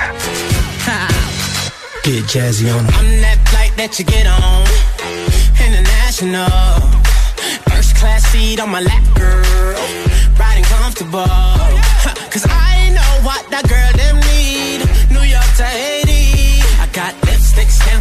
Get 2.04 2.24
jazzy 2.24 2.72
on. 2.72 2.86
I'm 2.86 3.20
that 3.20 3.38
flight 3.50 3.76
that 3.76 4.00
you 4.00 4.06
get 4.06 4.28
on. 4.28 4.64
International. 5.60 6.48
First 7.68 7.98
class 7.98 8.24
seat 8.32 8.62
on 8.62 8.70
my 8.70 8.80
lap, 8.80 9.04
girl. 9.14 9.76
Riding 10.40 10.64
comfortable. 10.64 11.28
Cause 12.32 12.48
I 12.48 12.96
know 12.96 13.28
what 13.28 13.44
that 13.52 13.68
girl 13.68 13.92
them 14.00 14.22
need. 14.32 14.88
New 15.12 15.28
York 15.28 15.52
to 15.58 15.68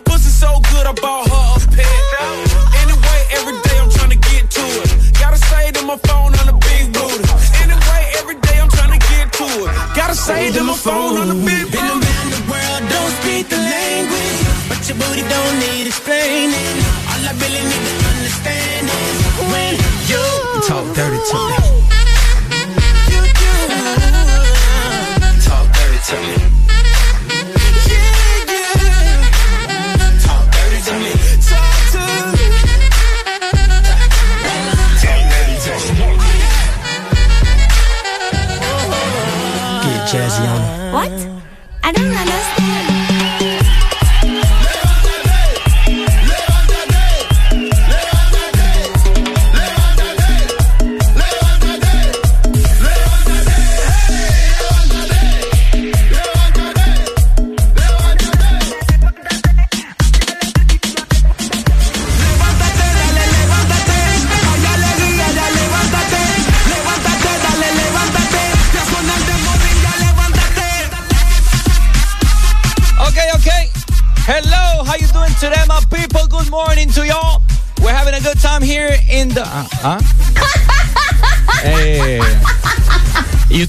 Pussy 0.00 0.30
so 0.30 0.57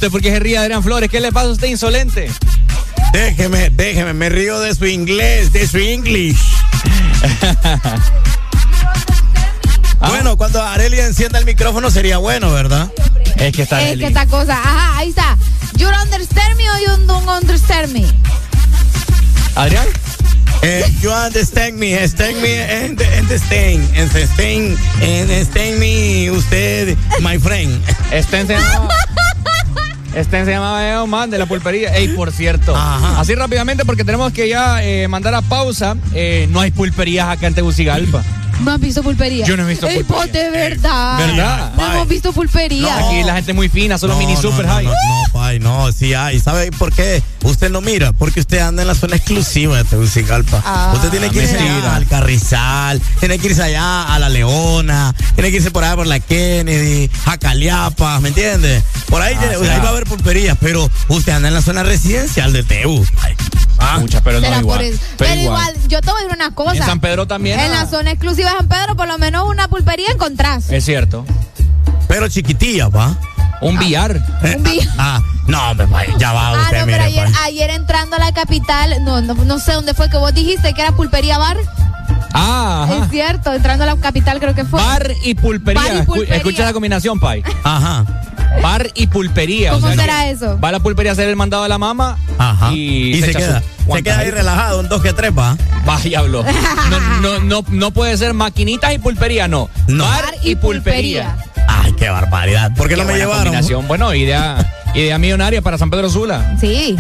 ¿Y 0.10 0.12
usted 0.12 0.12
por 0.12 0.22
qué 0.24 0.32
se 0.32 0.40
ríe, 0.40 0.58
Adrián 0.58 0.82
Flores? 0.82 1.08
¿Qué 1.08 1.20
le 1.20 1.32
pasa 1.32 1.50
a 1.50 1.52
usted 1.52 1.68
insolente? 1.68 2.32
Déjeme, 3.14 3.70
déjeme, 3.70 4.14
me 4.14 4.30
río 4.30 4.60
de 4.60 4.74
su 4.74 4.88
inglés, 4.88 5.54
de 5.54 5.68
su 5.68 5.78
English. 5.78 6.40
Bueno, 10.00 10.38
cuando 10.38 10.64
Arelia 10.64 11.06
encienda 11.06 11.40
el 11.40 11.46
micrófono 11.46 11.92
sería 11.92 12.18
bueno, 12.18 12.52
¿verdad? 12.54 12.90
Es 13.36 13.52
que 13.52 13.64
está 13.64 13.82
Es 13.84 14.00
que 14.00 14.08
esta 14.08 14.26
cosa, 14.26 14.54
ajá, 14.54 14.98
ahí 14.98 15.10
está. 15.10 15.38
You 15.76 15.88
don't 15.88 16.06
understand 16.06 16.56
me 16.56 16.70
or 16.70 16.80
you 16.80 17.06
don't 17.06 17.28
understand 17.28 17.92
me. 17.92 18.06
¿Adrián? 19.56 19.86
Eh, 20.62 20.86
you 21.02 21.12
understand 21.12 21.78
me, 21.78 21.94
understand 21.94 22.42
me, 22.42 22.62
and, 22.62 23.02
understand, 23.20 23.84
understand, 23.98 24.78
understand 25.02 25.80
me, 25.80 26.30
usted, 26.32 26.98
my 27.22 27.38
friend. 27.38 27.82
Llamaba, 28.12 28.90
este 30.16 30.46
se 30.46 30.52
llamaba 30.52 31.06
Man 31.06 31.30
de 31.30 31.38
la 31.38 31.46
pulpería. 31.46 31.96
Ey, 31.96 32.10
por 32.10 32.32
cierto, 32.32 32.76
así 32.76 33.36
rápidamente 33.36 33.86
porque 33.86 34.04
tenemos 34.04 34.32
que 34.34 34.50
ya 34.50 34.84
eh, 34.84 35.08
mandar 35.08 35.36
a 35.36 35.42
pausa. 35.42 35.96
eh, 36.14 36.48
no 36.52 36.60
hay 36.62 36.72
pulperías 36.72 37.28
acá 37.30 37.48
en 37.48 37.54
Tegucigalpa. 37.56 38.24
No 38.64 38.72
has 38.72 38.80
visto 38.82 39.02
pulpería. 39.02 39.46
Yo 39.46 39.56
no 39.56 39.64
he 39.64 39.68
visto 39.70 39.88
Ey, 39.88 40.04
pulpería. 40.04 40.18
pues, 40.18 40.34
de 40.34 40.50
verdad. 40.50 41.18
¿Verdad? 41.18 41.74
No 41.78 41.94
hemos 41.94 42.08
visto 42.10 42.34
pulpería. 42.34 43.08
Aquí 43.08 43.24
la 43.24 43.36
gente 43.36 43.52
es 43.52 43.56
muy 43.56 43.70
fina, 43.70 43.98
solo 43.98 44.14
No, 44.14 44.20
mini 44.20 44.34
no, 44.34 44.42
super 44.42 44.66
no, 44.66 44.74
high. 44.74 44.86
No, 44.86 44.92
no, 44.92 45.24
pay, 45.32 45.60
no, 45.60 45.92
sí 45.94 46.14
hay. 46.14 46.40
¿Sabe 46.42 46.70
por 46.72 46.92
qué 46.94 47.24
usted 47.50 47.70
no 47.70 47.82
mira? 47.82 48.12
Porque 48.12 48.40
usted 48.40 48.60
anda 48.60 48.82
en 48.82 48.88
la 48.88 48.96
zona 48.96 49.16
exclusiva 49.16 49.78
de 49.78 49.84
Tegucigalpa. 49.84 50.62
Ah, 50.66 50.92
usted 50.96 51.10
tiene 51.10 51.30
que 51.30 51.42
allá 51.42 51.96
al 51.96 52.08
Carrizal, 52.08 53.02
tiene 53.20 53.40
que 53.40 53.48
irse 53.48 53.64
allá 53.64 54.04
a 54.14 54.20
La 54.20 54.30
Leona, 54.30 55.14
tiene 55.36 55.52
que 55.52 55.58
irse 55.58 55.72
por 55.72 55.84
allá 55.84 55.96
por 55.96 56.08
la 56.08 56.20
Kennedy, 56.20 57.10
a 57.26 57.38
Caliapa, 57.38 58.20
¿me 58.20 58.30
entiende? 58.30 58.84
Por 59.08 59.22
ahí, 59.22 59.36
tiene- 59.36 59.56
Ah, 59.56 59.74
ahí 59.76 59.80
va 59.80 59.88
a 59.88 59.90
haber 59.90 60.06
pulperías, 60.06 60.58
pero 60.60 60.90
usted 61.08 61.34
anda 61.34 61.48
en 61.48 61.54
la 61.54 61.62
zona 61.62 61.84
residencial 61.84 62.54
de 62.54 62.64
Teu. 62.64 63.04
Ay, 63.22 63.36
ah. 63.80 63.98
Mucha, 64.00 64.22
pero 64.22 64.40
no 64.40 64.60
igual. 64.60 64.80
Pero, 64.80 64.98
Pero, 65.18 65.42
igual. 65.42 65.74
yo 65.88 66.02
te 66.02 66.12
voy 66.12 66.22
a 66.22 66.24
decir 66.24 66.36
una 66.36 66.56
cosa. 66.56 66.78
En 66.78 66.84
San 66.86 67.00
Pedro 67.00 67.28
también. 67.28 67.60
En 67.60 67.72
ah. 67.72 67.84
la 67.84 67.90
zona 67.90 68.12
exclusiva 68.12 68.52
de 68.52 68.58
San 68.58 68.68
Pedro, 68.68 68.96
por 68.96 69.08
lo 69.08 69.18
menos 69.18 69.48
una 69.48 69.68
pulpería 69.68 70.08
encontrás. 70.14 70.70
Es 70.70 70.86
cierto. 70.86 71.26
Pero 72.08 72.28
chiquitilla, 72.28 72.90
va. 72.90 73.16
Un 73.62 73.78
billar. 73.78 74.22
Un 74.56 74.64
billar. 74.64 74.88
Ah, 74.98 75.22
no, 75.48 75.72
hombre, 75.72 75.88
pay, 75.88 76.08
ya 76.18 76.32
va 76.34 76.50
Ah, 76.50 76.62
usted, 76.64 76.80
no, 76.82 76.86
mire, 76.86 77.12
pero 77.14 77.30
ayer, 77.46 77.70
entrando 77.72 78.16
a 78.16 78.20
la 78.20 78.32
capital, 78.32 79.04
no, 79.04 79.22
no, 79.22 79.34
no 79.34 79.60
sé 79.60 79.74
dónde 79.74 79.94
fue 79.94 80.10
que 80.10 80.18
vos 80.18 80.34
dijiste 80.34 80.74
que 80.74 80.82
era 80.82 80.92
pulpería 80.94 81.38
bar. 81.38 81.58
Ah, 82.34 82.84
ajá. 82.88 83.06
Es 83.06 83.12
cierto, 83.12 83.54
entrando 83.54 83.84
a 83.84 83.88
la 83.88 83.96
capital 83.98 84.40
creo 84.40 84.54
que 84.54 84.64
fue. 84.64 84.80
Bar 84.82 85.12
y 85.24 85.34
pulpería. 85.34 85.82
Bar 85.82 85.92
y 85.94 85.98
Escu- 86.00 86.06
pulpería. 86.06 86.36
Escucha 86.38 86.64
la 86.66 86.74
combinación, 86.74 87.20
Pai. 87.20 87.44
Ajá. 87.64 88.06
Bar 88.62 88.90
y 88.96 89.08
pulpería. 89.08 89.72
¿Cómo 89.72 89.88
o 89.88 89.90
sea 89.90 90.00
será 90.00 90.30
eso? 90.30 90.60
Va 90.60 90.70
a 90.70 90.72
la 90.74 90.80
pulpería 90.80 91.12
a 91.12 91.14
hacer 91.14 91.28
el 91.28 91.36
mandado 91.36 91.64
a 91.64 91.68
la 91.68 91.78
mamá. 91.78 92.18
Ajá. 92.38 92.72
Y, 92.72 93.16
Y, 93.16 93.22
se, 93.22 93.34
queda, 93.34 93.62
su 93.86 93.94
se 93.94 94.04
queda 94.04 94.20
ahí 94.20 94.32
relajado, 94.32 94.80
un 94.80 94.90
dos 94.90 95.02
que 95.02 95.14
tres, 95.14 95.32
va. 95.38 95.58
Vaya, 95.86 96.20
habló. 96.20 96.44
No, 96.90 97.00
no, 97.22 97.40
no, 97.40 97.66
no 97.70 97.92
puede 97.92 98.16
ser 98.18 98.34
maquinitas 98.34 98.94
y 98.94 99.00
pulpería, 99.00 99.48
no. 99.48 99.70
No. 99.88 100.04
Bar, 100.06 100.26
y 100.44 100.56
pulpería. 100.56 101.36
Ay, 101.70 101.94
qué 101.94 102.10
barbaridad. 102.10 102.72
¿Por 102.76 102.88
qué, 102.88 102.96
Qué 102.96 103.02
no 103.02 103.06
me 103.06 103.12
buena 103.14 103.26
llevaron? 103.26 103.44
combinación. 103.46 103.88
Bueno, 103.88 104.14
idea, 104.14 104.58
idea 104.96 105.18
millonaria 105.18 105.62
para 105.62 105.78
San 105.78 105.90
Pedro 105.90 106.10
Sula. 106.10 106.56
Sí. 106.60 106.98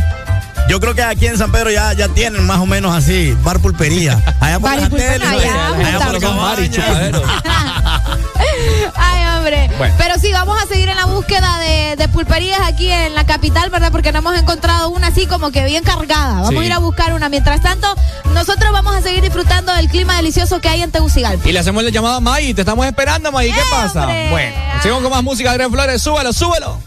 Yo 0.70 0.80
creo 0.80 0.94
que 0.94 1.02
aquí 1.02 1.26
en 1.26 1.38
San 1.38 1.52
Pedro 1.52 1.72
ya, 1.72 1.94
ya 1.94 2.08
tienen 2.10 2.46
más 2.46 2.60
o 2.60 2.66
menos 2.68 2.96
así, 2.96 3.36
bar 3.44 3.60
pulpería. 3.60 4.22
Allá 4.40 4.60
por 4.60 4.70
Bar 4.70 4.80
y 4.80 5.02
allá, 5.02 5.68
allá 5.76 6.00
por 6.00 6.20
Hombre. 9.40 9.70
Bueno. 9.78 9.96
Pero 9.98 10.16
sí, 10.20 10.32
vamos 10.32 10.62
a 10.62 10.68
seguir 10.68 10.90
en 10.90 10.96
la 10.98 11.06
búsqueda 11.06 11.60
de, 11.60 11.96
de 11.98 12.08
pulperías 12.10 12.60
aquí 12.66 12.92
en 12.92 13.16
la 13.16 13.26
capital, 13.26 13.70
¿verdad? 13.70 13.92
Porque 13.92 14.12
no 14.12 14.20
hemos 14.20 14.38
encontrado 14.38 14.90
una 14.90 15.08
así 15.08 15.26
como 15.28 15.52
que 15.52 15.64
bien 15.66 15.84
cargada. 15.84 16.36
Vamos 16.42 16.50
Sí. 16.50 16.58
a 16.58 16.66
ir 16.66 16.74
a 16.74 16.78
buscar 16.80 17.14
una. 17.14 17.30
Mientras 17.30 17.62
tanto, 17.62 17.88
nosotros 18.34 18.72
vamos 18.72 18.96
a 18.96 19.02
seguir 19.02 19.22
disfrutando 19.24 19.74
del 19.74 19.88
clima 19.90 20.16
delicioso 20.18 20.60
que 20.62 20.70
hay 20.70 20.82
en 20.82 20.92
Tegucigalpa. 20.92 21.48
Y 21.48 21.52
le 21.54 21.60
hacemos 21.60 21.84
la 21.84 21.90
llamada 21.90 22.18
a 22.18 22.20
May. 22.20 22.54
Te 22.54 22.62
estamos 22.62 22.86
esperando, 22.86 23.32
May. 23.32 23.52
¿Qué 23.52 23.60
¡Eh, 23.60 23.64
pasa? 23.72 24.02
hombre! 24.04 24.30
Bueno, 24.30 24.56
sigamos 24.84 25.04
con 25.04 25.12
más 25.12 25.24
música. 25.24 25.52
Adrián 25.52 25.72
Flores, 25.72 26.02
súbelo, 26.02 26.34
súbelo. 26.34 26.80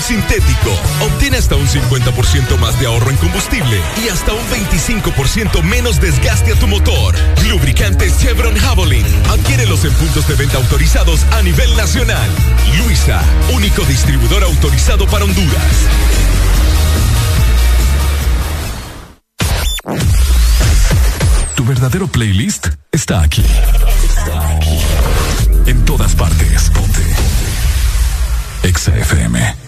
Sintético. 0.00 0.70
Obtiene 1.00 1.36
hasta 1.36 1.56
un 1.56 1.66
50% 1.66 2.58
más 2.58 2.78
de 2.80 2.86
ahorro 2.86 3.10
en 3.10 3.16
combustible 3.16 3.80
y 4.04 4.08
hasta 4.08 4.32
un 4.32 4.44
25% 4.48 5.62
menos 5.62 6.00
desgaste 6.00 6.52
a 6.52 6.56
tu 6.56 6.66
motor. 6.66 7.14
Lubricante 7.48 8.10
Chevron 8.18 8.56
Javelin. 8.56 9.06
Adquiérelos 9.28 9.84
en 9.84 9.92
puntos 9.94 10.26
de 10.28 10.34
venta 10.34 10.56
autorizados 10.56 11.24
a 11.32 11.42
nivel 11.42 11.76
nacional. 11.76 12.30
Luisa, 12.78 13.22
único 13.52 13.82
distribuidor 13.84 14.44
autorizado 14.44 15.06
para 15.06 15.24
Honduras. 15.24 15.76
Tu 21.54 21.64
verdadero 21.64 22.06
playlist 22.06 22.68
está 22.90 23.22
aquí. 23.22 23.44
Está 24.04 24.56
aquí. 24.56 24.78
En 25.66 25.84
todas 25.84 26.14
partes. 26.14 26.70
Ponte. 26.70 27.02
Ponte. 27.02 29.00
FM. 29.00 29.59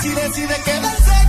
si 0.00 0.08
decide 0.14 0.62
quedarse. 0.64 1.19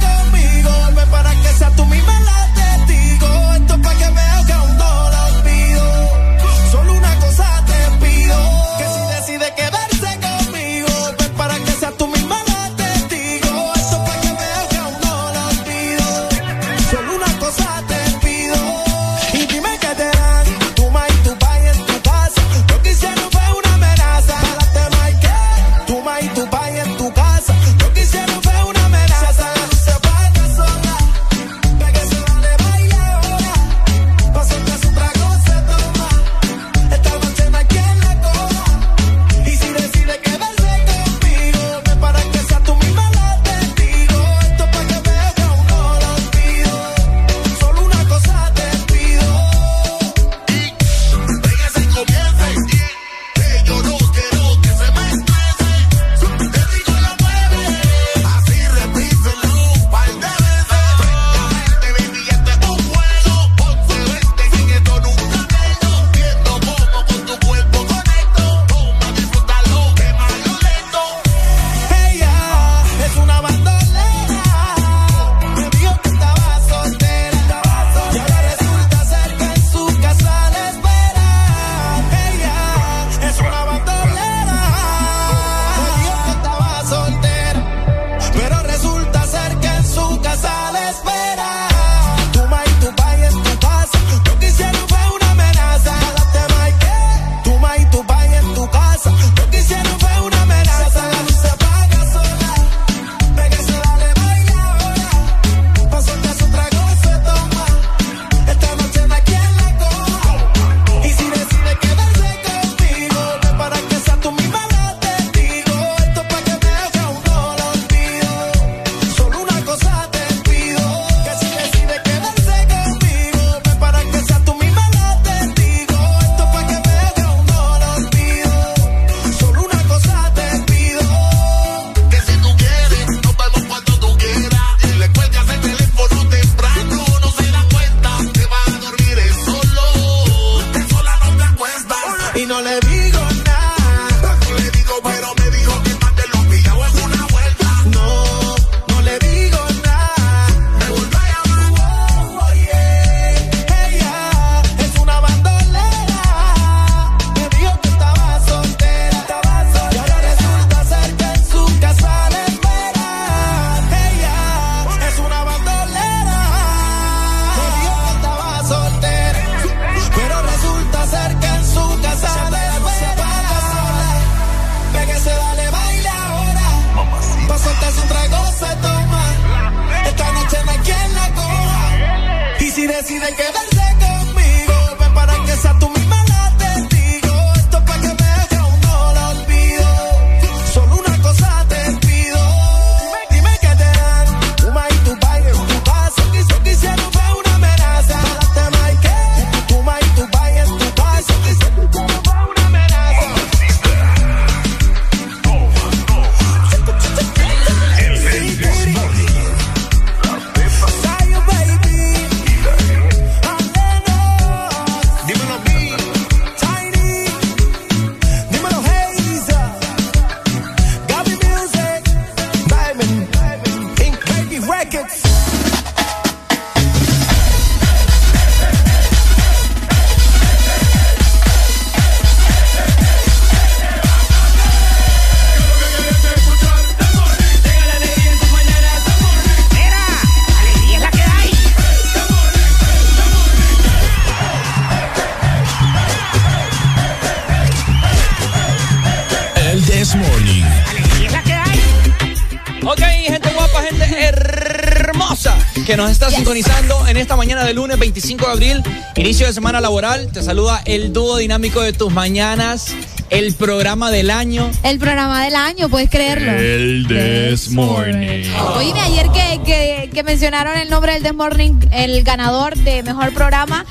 abril, 258.51 258.83
inicio 259.15 259.47
de 259.47 259.53
semana 259.53 259.79
laboral. 259.79 260.29
Te 260.31 260.43
saluda 260.43 260.81
el 260.85 261.13
dúo 261.13 261.37
dinámico 261.37 261.81
de 261.81 261.93
tus 261.93 262.11
mañanas. 262.11 262.93
El 263.29 263.53
programa 263.53 264.11
del 264.11 264.29
año. 264.29 264.69
El 264.83 264.99
programa 264.99 265.45
del 265.45 265.55
año, 265.55 265.87
puedes 265.87 266.09
creerlo. 266.09 266.51
El 266.51 267.07
This 267.07 267.69
Morning. 267.69 268.43
Oíme, 268.75 268.99
ayer 268.99 269.29
que, 269.31 270.23
mencionaron 270.23 270.77
el 270.77 270.89
nombre 270.89 271.13
del 271.13 271.23
This 271.23 271.33
Morning, 271.33 271.79
el 271.91 272.23
ganador 272.23 272.75
de 272.75 273.03
mejor 273.03 273.33
programa, 273.33 273.85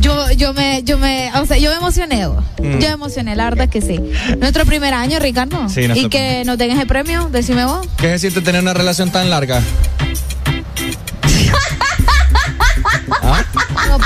yo, 0.00 0.30
yo 0.32 0.54
me, 0.54 0.82
yo 0.82 0.96
me, 0.96 1.30
o 1.34 1.44
sea, 1.44 1.58
yo 1.58 1.70
me 1.70 1.76
emocioné. 1.76 2.26
Mm. 2.26 2.78
Yo 2.78 2.88
me 2.88 2.94
emocioné, 2.94 3.36
la 3.36 3.44
verdad 3.44 3.68
que 3.68 3.82
sí. 3.82 4.00
Nuestro 4.38 4.64
primer 4.64 4.94
año, 4.94 5.18
Ricardo. 5.18 5.68
Sí, 5.68 5.82
y 5.82 6.08
que 6.08 6.08
primer. 6.08 6.46
nos 6.46 6.56
den 6.56 6.70
ese 6.70 6.86
premio, 6.86 7.28
decime 7.30 7.66
vos. 7.66 7.86
¿Qué 7.98 8.08
se 8.12 8.18
siente 8.20 8.40
tener 8.40 8.62
una 8.62 8.72
relación 8.72 9.10
tan 9.10 9.28
larga? 9.28 9.62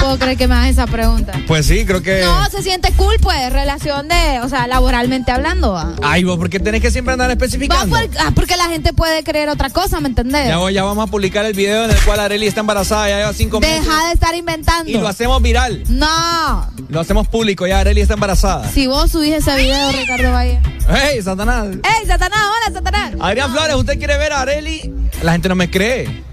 Puedo 0.00 0.18
creer 0.18 0.36
que 0.36 0.48
me 0.48 0.54
hagas 0.54 0.70
esa 0.70 0.86
pregunta. 0.86 1.32
Pues 1.46 1.66
sí, 1.66 1.84
creo 1.84 2.02
que. 2.02 2.22
No, 2.22 2.48
se 2.50 2.62
siente 2.62 2.92
cool, 2.92 3.14
pues, 3.20 3.52
relación 3.52 4.08
de, 4.08 4.40
o 4.42 4.48
sea, 4.48 4.66
laboralmente 4.66 5.30
hablando. 5.30 5.72
¿va? 5.72 5.94
Ay, 6.02 6.24
vos, 6.24 6.38
¿por 6.38 6.50
qué 6.50 6.58
tenés 6.58 6.80
que 6.80 6.90
siempre 6.90 7.12
andar 7.12 7.28
Va 7.28 7.32
especificando? 7.34 7.94
por- 7.96 8.08
ah, 8.18 8.32
porque 8.34 8.56
la 8.56 8.68
gente 8.68 8.92
puede 8.92 9.22
creer 9.22 9.48
otra 9.48 9.70
cosa, 9.70 10.00
¿me 10.00 10.08
entendés? 10.08 10.48
Ya, 10.48 10.56
voy- 10.58 10.72
ya 10.74 10.82
vamos 10.82 11.06
a 11.06 11.10
publicar 11.10 11.44
el 11.44 11.52
video 11.54 11.84
en 11.84 11.90
el 11.90 11.98
cual 12.02 12.20
Areli 12.20 12.46
está 12.46 12.60
embarazada, 12.60 13.08
ya 13.08 13.18
lleva 13.18 13.32
cinco 13.32 13.60
meses. 13.60 13.84
Deja 13.84 14.06
de 14.08 14.12
estar 14.14 14.34
inventando. 14.34 14.90
Y 14.90 14.94
lo 14.94 15.06
hacemos 15.08 15.40
viral. 15.42 15.84
No. 15.88 16.70
Lo 16.88 17.00
hacemos 17.00 17.28
público, 17.28 17.66
ya 17.66 17.80
Areli 17.80 18.00
está 18.00 18.14
embarazada. 18.14 18.68
Si 18.70 18.86
vos 18.86 19.10
subís 19.10 19.34
ese 19.34 19.54
video, 19.56 19.92
Ricardo 19.92 20.32
Valle. 20.32 20.60
¡Hey, 20.88 21.22
Satanás! 21.22 21.66
¡Ey, 21.74 22.06
Satanás! 22.06 22.38
¡Hola, 22.66 22.74
Satanás! 22.78 23.12
Adrián 23.20 23.52
Flores, 23.52 23.76
¿usted 23.76 23.98
quiere 23.98 24.16
ver 24.16 24.32
a 24.32 24.40
Areli? 24.40 24.92
La 25.22 25.32
gente 25.32 25.48
no 25.48 25.54
me 25.54 25.70
cree. 25.70 26.24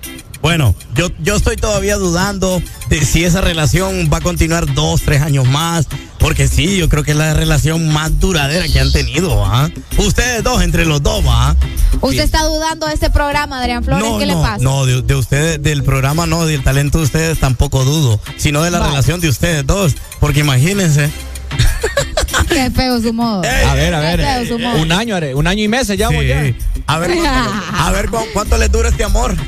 Bueno, 0.41 0.73
yo, 0.95 1.09
yo 1.19 1.35
estoy 1.35 1.57
todavía 1.57 1.97
dudando 1.97 2.61
de 2.89 3.03
si 3.05 3.23
esa 3.23 3.41
relación 3.41 4.09
va 4.11 4.17
a 4.17 4.21
continuar 4.21 4.73
dos, 4.73 5.01
tres 5.01 5.21
años 5.21 5.47
más. 5.47 5.87
Porque 6.19 6.47
sí, 6.47 6.77
yo 6.77 6.89
creo 6.89 7.03
que 7.03 7.11
es 7.11 7.17
la 7.17 7.33
relación 7.35 7.89
más 7.89 8.19
duradera 8.19 8.67
que 8.67 8.79
han 8.79 8.91
tenido, 8.91 9.45
¿ah? 9.45 9.69
Ustedes 9.97 10.43
dos, 10.43 10.63
entre 10.63 10.85
los 10.85 11.03
dos, 11.03 11.23
¿ah? 11.27 11.55
Usted 12.01 12.23
está 12.23 12.43
dudando 12.43 12.87
de 12.87 12.93
este 12.95 13.09
programa, 13.11 13.59
Adrián 13.59 13.83
Flores, 13.83 14.03
No, 14.03 14.17
¿qué 14.17 14.25
no, 14.25 14.35
le 14.35 14.41
pasa? 14.41 14.57
no, 14.63 14.85
de, 14.87 15.01
de 15.03 15.15
ustedes, 15.15 15.61
del 15.61 15.83
programa 15.83 16.25
no, 16.25 16.45
del 16.47 16.63
talento 16.63 16.97
de 16.97 17.03
ustedes 17.03 17.39
tampoco 17.39 17.85
dudo, 17.85 18.19
sino 18.37 18.63
de 18.63 18.71
la 18.71 18.79
Vale. 18.79 18.91
relación 18.91 19.19
de 19.21 19.29
ustedes 19.29 19.65
dos. 19.65 19.95
Porque 20.19 20.39
imagínense. 20.39 21.09
Qué 22.49 22.71
feo 22.71 22.99
su 23.01 23.13
modo. 23.13 23.37
A 23.43 23.73
ver, 23.75 23.93
a 23.93 24.01
Qué 24.11 24.17
feo 24.23 24.39
ver. 24.39 24.47
su 24.47 24.59
modo. 24.59 24.81
Un 24.81 24.91
año, 24.91 25.15
un 25.35 25.47
año 25.47 25.63
y 25.63 25.67
meses 25.67 25.97
ya. 25.97 26.09
Sí. 26.09 26.27
ya. 26.27 26.51
A 26.87 26.97
ver, 26.97 27.11
cuánto, 27.15 27.51
a 27.77 27.91
ver 27.91 28.09
cu- 28.09 28.25
cuánto 28.33 28.57
les 28.57 28.71
dura 28.71 28.89
este 28.89 29.03
amor. 29.03 29.35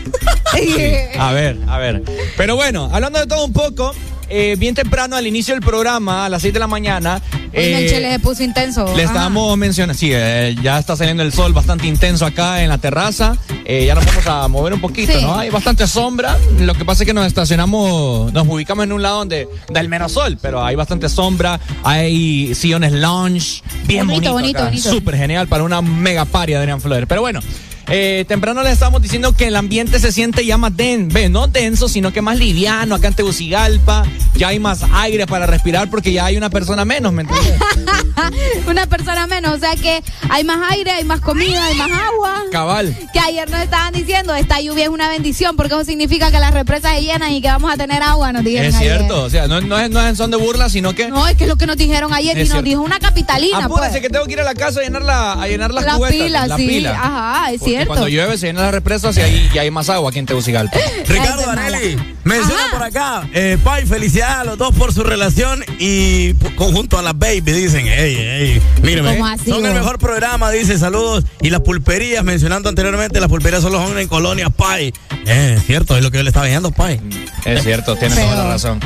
A 1.19 1.31
ver, 1.31 1.59
a 1.67 1.77
ver. 1.77 2.01
Pero 2.39 2.55
bueno, 2.55 2.89
hablando 2.93 3.19
de 3.19 3.27
todo 3.27 3.43
un 3.43 3.51
poco, 3.51 3.93
eh, 4.29 4.55
bien 4.57 4.73
temprano 4.73 5.17
al 5.17 5.27
inicio 5.27 5.53
del 5.53 5.61
programa, 5.61 6.23
a 6.25 6.29
las 6.29 6.41
6 6.41 6.53
de 6.53 6.59
la 6.61 6.67
mañana. 6.67 7.21
Eh, 7.51 7.73
Melche 7.73 7.99
le 7.99 8.17
puso 8.19 8.43
intenso. 8.43 8.95
Le 8.95 9.03
estábamos 9.03 9.57
mencionando, 9.57 9.93
sí, 9.99 10.11
eh, 10.13 10.55
ya 10.63 10.79
está 10.79 10.95
saliendo 10.95 11.21
el 11.21 11.33
sol 11.33 11.51
bastante 11.51 11.85
intenso 11.85 12.25
acá 12.25 12.63
en 12.63 12.69
la 12.69 12.77
terraza. 12.77 13.35
Eh, 13.65 13.83
ya 13.85 13.93
nos 13.93 14.05
vamos 14.05 14.25
a 14.25 14.47
mover 14.47 14.71
un 14.73 14.79
poquito, 14.79 15.11
Sí. 15.11 15.21
¿no? 15.21 15.37
Hay 15.37 15.49
bastante 15.49 15.85
sombra. 15.85 16.37
Lo 16.61 16.73
que 16.75 16.85
pasa 16.85 17.03
es 17.03 17.07
que 17.07 17.13
nos 17.13 17.27
estacionamos, 17.27 18.31
nos 18.31 18.47
ubicamos 18.47 18.85
en 18.85 18.93
un 18.93 19.01
lado 19.01 19.17
donde 19.17 19.49
da 19.69 19.81
el 19.81 19.89
menos 19.89 20.13
sol, 20.13 20.37
pero 20.41 20.63
hay 20.63 20.77
bastante 20.77 21.09
sombra. 21.09 21.59
Hay 21.83 22.55
sillones 22.55 22.93
lounge, 22.93 23.61
bien 23.83 24.07
Bonito, 24.07 24.31
bonito, 24.31 24.59
bonito, 24.59 24.63
bonito. 24.63 24.89
Súper 24.89 25.17
genial 25.17 25.49
para 25.49 25.65
una 25.65 25.81
mega 25.81 26.23
party 26.23 26.53
de 26.53 26.57
Adrián 26.59 26.79
Flores. 26.79 27.05
Pero 27.05 27.19
bueno. 27.19 27.41
Eh, 27.89 28.25
temprano 28.27 28.63
les 28.63 28.73
estábamos 28.73 29.01
diciendo 29.01 29.33
que 29.33 29.47
el 29.47 29.55
ambiente 29.55 29.99
se 29.99 30.11
siente 30.11 30.45
ya 30.45 30.57
más 30.57 30.75
den, 30.75 31.09
ve, 31.09 31.29
no 31.29 31.47
denso, 31.47 31.89
sino 31.89 32.13
que 32.13 32.21
más 32.21 32.37
liviano 32.37 32.95
acá 32.95 33.07
en 33.07 33.13
Tegucigalpa. 33.15 34.05
Ya 34.35 34.49
hay 34.49 34.59
más 34.59 34.83
aire 34.93 35.25
para 35.27 35.45
respirar 35.45 35.89
porque 35.89 36.13
ya 36.13 36.25
hay 36.25 36.37
una 36.37 36.49
persona 36.49 36.85
menos, 36.85 37.11
¿me 37.13 37.23
entiendes? 37.23 37.55
Una 38.67 38.85
persona 38.85 39.27
menos, 39.27 39.55
o 39.55 39.59
sea 39.59 39.75
que 39.75 40.03
hay 40.29 40.43
más 40.43 40.71
aire, 40.71 40.91
hay 40.91 41.03
más 41.03 41.21
comida, 41.21 41.63
hay 41.65 41.75
más 41.75 41.89
agua. 41.91 42.18
Cabal. 42.51 42.95
Que 43.13 43.19
ayer 43.19 43.49
nos 43.49 43.61
estaban 43.61 43.93
diciendo, 43.93 44.33
esta 44.35 44.59
lluvia 44.61 44.83
es 44.83 44.89
una 44.89 45.09
bendición 45.09 45.55
porque 45.55 45.73
eso 45.73 45.85
significa 45.85 46.31
que 46.31 46.39
las 46.39 46.53
represas 46.53 46.93
se 46.95 47.01
llenan 47.03 47.31
y 47.31 47.41
que 47.41 47.47
vamos 47.47 47.71
a 47.71 47.77
tener 47.77 48.01
agua, 48.03 48.31
nos 48.33 48.43
dijeron 48.43 48.67
Es 48.67 48.75
ayer. 48.75 48.97
cierto, 48.97 49.23
o 49.23 49.29
sea, 49.29 49.47
no, 49.47 49.61
no 49.61 49.79
es, 49.79 49.89
no 49.89 49.99
es 50.01 50.07
en 50.07 50.15
son 50.15 50.31
de 50.31 50.37
burla, 50.37 50.69
sino 50.69 50.93
que. 50.93 51.07
No, 51.09 51.27
es 51.27 51.35
que 51.35 51.43
es 51.45 51.49
lo 51.49 51.55
que 51.55 51.65
nos 51.65 51.77
dijeron 51.77 52.13
ayer 52.13 52.37
Es 52.37 52.49
y 52.49 52.53
nos 52.53 52.63
dijo 52.63 52.81
una 52.81 52.99
capitalina. 52.99 53.65
Apúrese 53.65 53.91
pues. 53.91 54.01
que 54.01 54.09
tengo 54.09 54.25
que 54.25 54.33
ir 54.33 54.39
a 54.41 54.43
la 54.43 54.55
casa 54.55 54.79
a 54.79 54.83
llenar, 54.83 55.03
la, 55.03 55.33
a 55.33 55.47
llenar 55.47 55.71
las 55.73 55.85
La 55.85 55.95
cubetas, 55.95 56.17
pila, 56.17 56.47
la 56.47 56.57
sí, 56.57 56.67
pila. 56.67 56.91
ajá, 56.91 57.51
es 57.51 57.59
Porque 57.59 57.71
cierto. 57.71 57.87
Cuando 57.87 58.07
llueve 58.07 58.37
se 58.37 58.47
llenan 58.47 58.63
las 58.63 58.73
represas 58.73 59.15
y 59.17 59.21
ahí 59.21 59.49
ya 59.53 59.61
hay 59.61 59.71
más 59.71 59.89
agua 59.89 60.09
aquí 60.09 60.19
en 60.19 60.25
Tegucigalpa. 60.25 60.77
Ricardo 61.07 61.49
Areli, 61.49 61.97
menciona 62.29 62.63
por 62.71 62.83
acá, 62.83 63.27
eh, 63.33 63.57
Pai, 63.63 63.85
felicidades 63.85 64.35
a 64.37 64.43
los 64.43 64.57
dos 64.57 64.73
por 64.75 64.93
su 64.93 65.03
relación 65.03 65.63
y 65.79 66.33
conjunto 66.55 66.97
a 66.97 67.01
las 67.01 67.17
baby, 67.17 67.41
dicen, 67.41 67.85
hey, 67.87 68.15
hey, 68.17 68.61
míreme, 68.81 69.13
¿Cómo 69.13 69.27
así, 69.27 69.49
son 69.49 69.65
el 69.65 69.73
mejor 69.73 69.99
programa, 69.99 70.51
dice, 70.51 70.77
saludos, 70.77 71.25
y 71.41 71.49
las 71.49 71.61
pulperías, 71.61 72.23
mencionando 72.23 72.69
anteriormente, 72.69 73.19
las 73.19 73.29
pulperías 73.29 73.61
solo 73.61 73.85
son 73.85 73.97
en 73.99 74.07
colonias, 74.07 74.51
Pai. 74.55 74.93
Eh, 75.25 75.55
es 75.57 75.65
cierto, 75.65 75.97
es 75.97 76.03
lo 76.03 76.11
que 76.11 76.17
yo 76.17 76.23
le 76.23 76.29
estaba 76.29 76.45
diciendo, 76.45 76.71
Pai. 76.71 77.01
Es 77.45 77.63
cierto, 77.63 77.95
tienes 77.95 78.17
Feo. 78.17 78.29
toda 78.29 78.43
la 78.45 78.49
razón. 78.51 78.79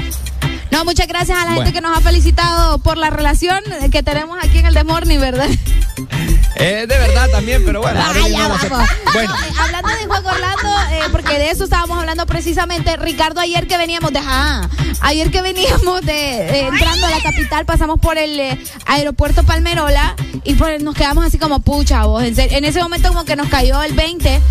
No, 0.72 0.86
muchas 0.86 1.08
gracias 1.08 1.38
a 1.38 1.42
la 1.42 1.46
Bueno. 1.54 1.62
gente 1.66 1.74
que 1.74 1.82
nos 1.82 1.96
ha 1.96 2.02
felicitado 2.02 2.80
por 2.80 2.98
la 2.98 3.12
relación 3.12 3.60
que 3.92 4.02
tenemos 4.02 4.38
aquí 4.44 4.58
en 4.58 4.66
el 4.66 4.74
The 4.74 4.84
Morning, 4.84 5.20
¿verdad? 5.20 5.48
Eh, 6.56 6.86
de 6.88 6.98
verdad 6.98 7.30
también, 7.32 7.64
pero 7.66 7.82
bueno. 7.82 8.00
ya 8.30 8.48
vamos 8.48 8.64
Eh, 8.64 9.28
hablando 9.60 9.90
de 9.90 10.06
Juan 10.06 10.26
Orlando, 10.26 10.70
eh, 10.92 11.00
porque 11.12 11.38
de 11.40 11.50
eso 11.50 11.64
estábamos 11.64 11.98
hablando 12.00 12.26
precisamente, 12.26 12.96
Ricardo, 12.98 13.40
ayer 13.42 13.68
que 13.68 13.78
veníamos 13.78 14.12
de 14.14 14.20
ajá, 14.20 14.70
ayer 15.02 15.32
que 15.32 15.42
veníamos 15.42 16.02
de 16.02 16.14
eh, 16.14 16.68
entrando 16.68 17.08
a 17.08 17.10
la 17.10 17.22
capital, 17.22 17.66
pasamos 17.66 18.00
por 18.00 18.18
el 18.18 18.40
eh, 18.40 18.60
aeropuerto 18.86 19.44
Palmerola 19.44 20.16
y 20.44 20.54
pues 20.56 20.82
nos 20.82 20.96
quedamos 20.96 21.26
así 21.26 21.38
como 21.38 21.60
pucha, 21.60 22.06
vos. 22.06 22.24
En, 22.24 22.66
ese 22.66 22.82
momento 22.82 23.10
como 23.10 23.26
que 23.26 23.36
nos 23.36 23.48
cayó 23.50 23.82
el 23.84 23.94
20 23.94 24.42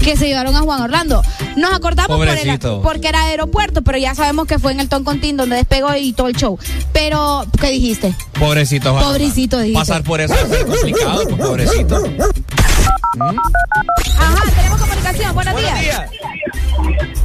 que 0.00 0.16
se 0.16 0.28
llevaron 0.28 0.54
a 0.56 0.60
Juan 0.60 0.80
Orlando. 0.82 1.22
Nos 1.56 1.72
acordamos 1.72 2.16
por 2.16 2.28
el- 2.28 2.58
porque 2.82 3.08
era 3.08 3.22
aeropuerto, 3.24 3.82
pero 3.82 3.98
ya 3.98 4.14
sabemos 4.14 4.46
que 4.46 4.58
fue 4.58 4.72
en 4.72 4.80
el 4.80 4.88
Toncontín 4.88 5.36
donde 5.36 5.56
despegó 5.56 5.94
y 5.96 6.12
todo 6.12 6.28
el 6.28 6.36
show. 6.36 6.58
Pero, 6.92 7.44
¿qué 7.60 7.70
dijiste? 7.70 8.14
pobrecito. 8.38 8.92
Juan. 8.92 9.04
Pobrecito, 9.04 9.58
dijiste. 9.58 9.78
Pasar 9.78 10.02
por 10.02 10.20
eso 10.20 10.34
es 10.34 10.64
complicado, 10.64 11.26
pobrecito. 11.48 11.96
Ajá, 14.18 14.42
tenemos 14.56 14.80
comunicación. 14.80 15.34
Buenos, 15.34 15.52
Buenos 15.54 15.80
días. 15.80 15.80
días. 15.80 16.10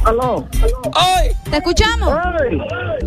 Aló. 0.04 0.46
¡Ay! 0.94 1.30
¿Te 1.50 1.56
escuchamos? 1.58 2.12
Ay. 2.12 2.58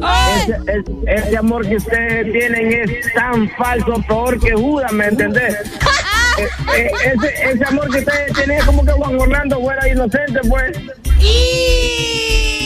Ay. 0.02 0.42
Ese, 0.42 0.54
ese- 0.72 1.28
ese 1.28 1.38
amor 1.38 1.68
que 1.68 1.76
ustedes 1.76 2.32
tienen 2.32 2.72
es 2.90 3.14
tan 3.14 3.50
falso, 3.58 4.02
peor 4.08 4.40
que 4.40 4.54
Judas, 4.54 4.92
¿me 4.92 5.06
entendés? 5.08 5.56
Eh, 6.38 6.50
eh, 6.76 6.92
ese, 7.16 7.52
ese 7.54 7.64
amor 7.64 7.90
que 7.90 8.00
ustedes 8.00 8.34
tienen 8.34 8.58
es 8.58 8.66
como 8.66 8.84
que 8.84 8.92
Juan 8.92 9.18
Orlando 9.18 9.58
fuera 9.62 9.88
inocente, 9.88 10.42
pues. 10.50 10.78
Y 11.22 12.65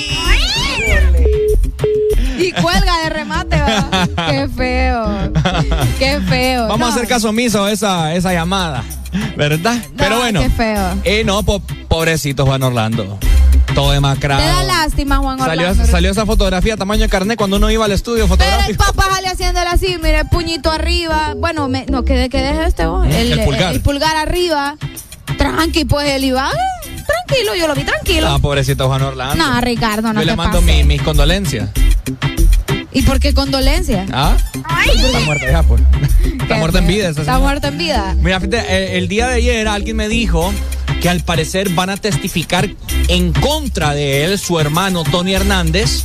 cuelga 2.61 2.97
de 3.03 3.09
remate, 3.09 3.55
¿verdad? 3.61 4.09
Qué 4.29 4.47
feo. 4.55 5.31
Qué 5.99 6.19
feo. 6.27 6.63
Vamos 6.63 6.79
No, 6.79 6.85
a 6.87 6.89
hacer 6.89 7.07
caso 7.07 7.29
omiso 7.29 7.63
a 7.63 7.71
esa, 7.71 8.13
esa 8.15 8.33
llamada, 8.33 8.83
¿verdad? 9.37 9.77
Pero 9.97 10.17
bueno. 10.19 10.41
Qué 10.41 10.49
feo. 10.49 10.97
Eh, 11.03 11.23
no, 11.23 11.43
po- 11.43 11.61
pobrecito 11.87 12.45
Juan 12.45 12.63
Orlando. 12.63 13.17
Todo 13.75 13.91
demacrado. 13.91 14.41
Te 14.41 14.47
da 14.47 14.63
lástima, 14.63 15.17
Juan 15.17 15.39
Orlando. 15.39 15.85
salió 15.85 16.09
esa 16.11 16.25
fotografía 16.25 16.75
tamaño 16.75 17.01
de 17.03 17.09
carnet 17.09 17.37
cuando 17.37 17.57
uno 17.57 17.69
iba 17.69 17.85
al 17.85 17.91
estudio 17.91 18.27
Pero 18.27 18.33
el 18.33 18.39
fotográfico. 18.39 18.83
papá 18.83 19.13
sale 19.15 19.27
haciéndole 19.27 19.67
así, 19.69 19.97
mire, 20.01 20.25
puñito 20.25 20.71
arriba. 20.71 21.33
Bueno, 21.37 21.67
me- 21.69 21.85
no, 21.85 22.03
que, 22.03 22.29
que 22.29 22.41
deje 22.41 22.65
este 22.65 22.85
vos. 22.87 23.07
El 23.07 23.39
pulgar. 23.41 23.73
el 23.73 23.81
pulgar 23.81 24.15
arriba. 24.17 24.75
Tranqui, 25.37 25.85
pues 25.85 26.09
él 26.09 26.23
iba. 26.25 26.49
Tranquilo, 27.09 27.55
yo 27.55 27.67
lo 27.67 27.75
vi 27.75 27.83
tranquilo. 27.83 28.27
Ah, 28.27 28.39
pobrecito 28.39 28.87
Juan 28.87 29.01
Orlando. 29.01 29.35
no, 29.43 29.61
Ricardo, 29.61 30.13
no 30.13 30.19
Yo 30.21 30.25
le 30.25 30.35
mando 30.35 30.61
mi- 30.61 30.83
mis 30.83 31.01
condolencias. 31.01 31.69
¿Y 32.91 33.03
por 33.03 33.19
qué 33.19 33.33
condolencia? 33.33 34.05
¿Ah? 34.11 34.35
Está 34.91 35.19
muerto 35.21 35.45
ya, 35.49 35.61
pues. 35.63 35.81
Está 36.41 36.55
muerto 36.57 36.79
en 36.79 36.87
vida. 36.87 37.09
esa 37.09 37.21
Está 37.21 37.37
muerto 37.39 37.67
en 37.67 37.77
vida. 37.77 38.15
Mira, 38.19 38.39
fíjate, 38.39 38.57
eh, 38.67 38.97
el 38.97 39.07
día 39.07 39.27
de 39.27 39.35
ayer 39.35 39.67
alguien 39.67 39.95
me 39.95 40.07
dijo 40.09 40.51
que 41.01 41.07
al 41.09 41.21
parecer 41.21 41.69
van 41.69 41.91
a 41.91 41.97
testificar 41.97 42.67
en 43.07 43.31
contra 43.33 43.93
de 43.93 44.25
él, 44.25 44.39
su 44.39 44.59
hermano 44.59 45.03
Tony 45.03 45.33
Hernández. 45.35 46.03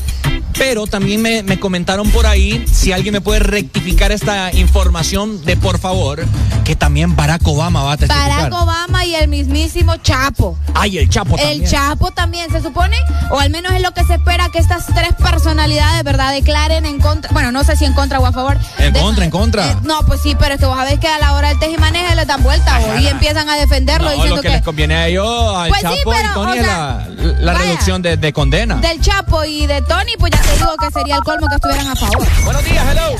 Pero 0.57 0.86
también 0.86 1.20
me, 1.20 1.42
me 1.42 1.58
comentaron 1.58 2.08
por 2.10 2.26
ahí 2.26 2.65
si 2.70 2.92
alguien 2.92 3.12
me 3.12 3.20
puede 3.20 3.41
rectificar 3.41 4.12
esta 4.12 4.52
información 4.52 5.44
de 5.44 5.57
por 5.57 5.78
favor, 5.78 6.24
que 6.65 6.76
también 6.76 7.16
Barack 7.16 7.47
Obama 7.47 7.83
va 7.83 7.92
a 7.92 7.97
testificar. 7.97 8.28
Barack 8.50 8.52
Obama 8.62 9.05
y 9.05 9.15
el 9.15 9.28
mismísimo 9.28 9.97
Chapo. 9.97 10.57
Ay, 10.74 10.99
el 10.99 11.08
Chapo 11.08 11.36
El 11.36 11.42
también. 11.42 11.70
Chapo 11.70 12.10
también, 12.12 12.50
se 12.50 12.62
supone, 12.62 12.97
o 13.31 13.39
al 13.41 13.50
menos 13.50 13.73
es 13.73 13.83
lo 13.83 13.92
que 13.92 14.05
se 14.05 14.15
espera 14.15 14.49
que 14.50 14.58
estas 14.58 14.86
tres 14.86 15.12
personalidades, 15.15 16.02
¿verdad?, 16.05 16.33
declaren 16.33 16.86
en 16.86 17.00
contra, 17.00 17.31
bueno, 17.33 17.50
no 17.52 17.65
sé 17.65 17.76
si 17.76 17.84
en 17.84 17.92
contra 17.92 18.18
o 18.20 18.26
a 18.26 18.33
favor. 18.33 18.57
En 18.78 18.92
de- 18.92 19.00
contra, 19.00 19.24
en 19.24 19.31
contra. 19.31 19.70
Eh, 19.73 19.76
no, 19.83 20.07
pues 20.07 20.20
sí, 20.23 20.36
pero 20.39 20.55
es 20.55 20.60
que 20.60 20.66
vos 20.66 20.76
sabés 20.76 20.99
que 21.00 21.08
a 21.08 21.18
la 21.18 21.34
hora 21.34 21.49
del 21.49 21.58
tejimaneje 21.58 22.15
les 22.15 22.26
dan 22.26 22.42
vuelta 22.42 22.81
y 23.00 23.07
empiezan 23.08 23.49
a 23.49 23.57
defenderlo 23.57 24.07
No, 24.08 24.12
diciendo 24.15 24.36
lo 24.36 24.42
que, 24.42 24.49
que 24.49 24.55
les 24.55 24.62
conviene 24.62 24.94
a 24.94 25.08
ellos, 25.08 25.57
al 25.57 25.68
Pues 25.68 25.81
sí, 25.81 25.86
Chapo 25.86 26.12
y 26.12 26.16
pero, 26.16 26.34
Tony, 26.34 26.50
o 26.50 26.55
es 26.55 26.66
la, 26.66 27.08
la 27.41 27.52
vaya. 27.52 27.65
reducción 27.66 28.02
de, 28.02 28.16
de 28.16 28.33
condena. 28.33 28.76
del 28.76 29.00
Chapo 29.00 29.44
y 29.44 29.66
de 29.66 29.83
Tony, 29.83 30.12
pues 30.18 30.33
ya 30.33 30.42
te 30.47 30.56
digo 30.56 30.76
que 30.78 30.90
sería 30.90 31.16
el 31.16 31.23
colmo 31.23 31.47
que 31.48 31.55
estuvieran 31.56 31.86
a 31.89 31.94
favor. 31.97 32.26
Buenos 32.44 32.64
días, 32.64 32.86
hello. 32.90 33.16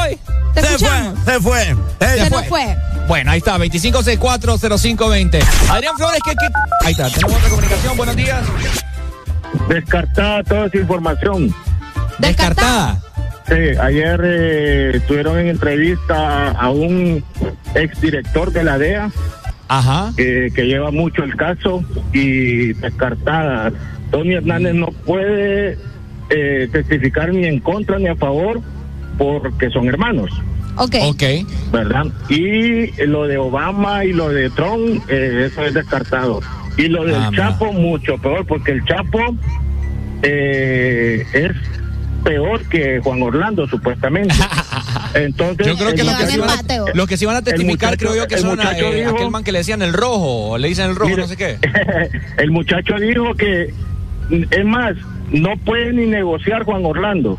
Hoy. 0.00 0.18
¿Te 0.54 0.60
Se 0.62 0.78
fue, 0.78 1.12
se 1.24 1.40
fue. 1.40 1.62
Eh, 2.00 2.28
Se 2.28 2.44
fue. 2.48 2.76
Bueno, 3.08 3.30
ahí 3.30 3.38
está, 3.38 3.58
25640520. 3.58 5.42
Adrián 5.70 5.96
Flores, 5.96 6.20
¿qué, 6.24 6.32
qué? 6.32 6.46
Ahí 6.86 6.92
está, 6.92 7.08
tenemos 7.10 7.36
otra 7.36 7.48
comunicación, 7.48 7.96
buenos 7.96 8.16
días. 8.16 8.42
Descartada 9.68 10.42
toda 10.44 10.66
esa 10.66 10.76
información. 10.76 11.54
Descartada. 12.18 13.00
Sí, 13.48 13.54
ayer 13.80 14.20
eh, 14.24 15.00
tuvieron 15.08 15.38
en 15.38 15.48
entrevista 15.48 16.50
a 16.52 16.70
un 16.70 17.24
exdirector 17.74 18.52
de 18.52 18.62
la 18.64 18.78
DEA 18.78 19.10
Ajá. 19.68 20.12
eh, 20.16 20.50
que 20.54 20.62
lleva 20.66 20.90
mucho 20.90 21.24
el 21.24 21.34
caso 21.36 21.82
y 22.12 22.72
descartada. 22.74 23.72
Tony 24.12 24.34
Hernández 24.34 24.74
no 24.74 24.86
puede 25.04 25.76
eh, 26.30 26.68
testificar 26.70 27.32
ni 27.34 27.46
en 27.46 27.58
contra 27.58 27.98
ni 27.98 28.06
a 28.06 28.14
favor 28.14 28.60
porque 29.18 29.68
son 29.70 29.88
hermanos. 29.88 30.30
Ok. 30.76 30.94
Ok. 31.02 31.22
¿verdad? 31.72 32.06
Y 32.28 32.92
lo 33.06 33.26
de 33.26 33.36
Obama 33.38 34.04
y 34.04 34.12
lo 34.12 34.28
de 34.30 34.48
Trump, 34.50 35.02
eh, 35.08 35.48
eso 35.50 35.64
es 35.64 35.74
descartado. 35.74 36.40
Y 36.78 36.88
lo 36.88 37.04
del 37.04 37.16
Ah. 37.16 37.30
Chapo, 37.34 37.72
mucho 37.72 38.16
peor, 38.18 38.46
porque 38.46 38.72
el 38.72 38.84
Chapo 38.86 39.18
eh, 40.22 41.24
es 41.32 41.50
peor 42.24 42.62
que 42.68 43.00
Juan 43.02 43.22
Orlando, 43.22 43.66
supuestamente. 43.66 44.34
Entonces, 45.14 45.66
Yo 45.66 45.76
creo 45.76 45.94
que 45.94 46.00
el 46.00 46.06
lo 46.06 46.16
que, 46.16 46.22
muchacho- 46.24 46.40
van 46.40 46.50
a, 46.50 46.62
que 47.42 47.50
testificar, 47.50 47.90
muchacho- 47.90 47.98
creo 48.12 48.22
yo, 48.22 48.28
que 48.28 48.38
son 48.38 48.58
eh, 48.60 48.94
dijo- 49.00 49.10
aquel 49.16 49.30
man 49.30 49.44
que 49.44 49.52
le 49.52 49.58
decían 49.58 49.82
el 49.82 49.92
rojo, 49.92 50.50
o 50.52 50.58
le 50.58 50.68
dicen 50.68 50.88
el 50.90 50.96
rojo, 50.96 51.10
Mire, 51.10 51.22
no 51.22 51.28
sé 51.28 51.36
qué. 51.36 51.58
el 52.38 52.50
muchacho 52.50 52.94
dijo 52.98 53.34
que, 53.34 53.74
es 54.50 54.64
más, 54.64 54.94
no 55.30 55.56
puede 55.64 55.92
ni 55.92 56.06
negociar 56.06 56.64
Juan 56.64 56.84
Orlando. 56.84 57.36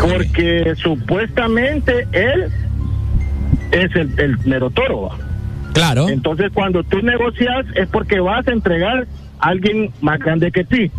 Porque 0.00 0.74
supuestamente 0.76 2.06
él 2.12 2.48
es 3.72 3.96
el, 3.96 4.18
el 4.18 4.38
mero 4.44 4.70
toro. 4.70 5.10
Claro. 5.72 6.08
Entonces, 6.08 6.50
cuando 6.52 6.82
tú 6.84 7.00
negocias 7.02 7.66
es 7.74 7.88
porque 7.88 8.20
vas 8.20 8.46
a 8.46 8.52
entregar 8.52 9.06
a 9.38 9.48
alguien 9.48 9.90
más 10.00 10.18
grande 10.18 10.52
que 10.52 10.64
ti. 10.64 10.90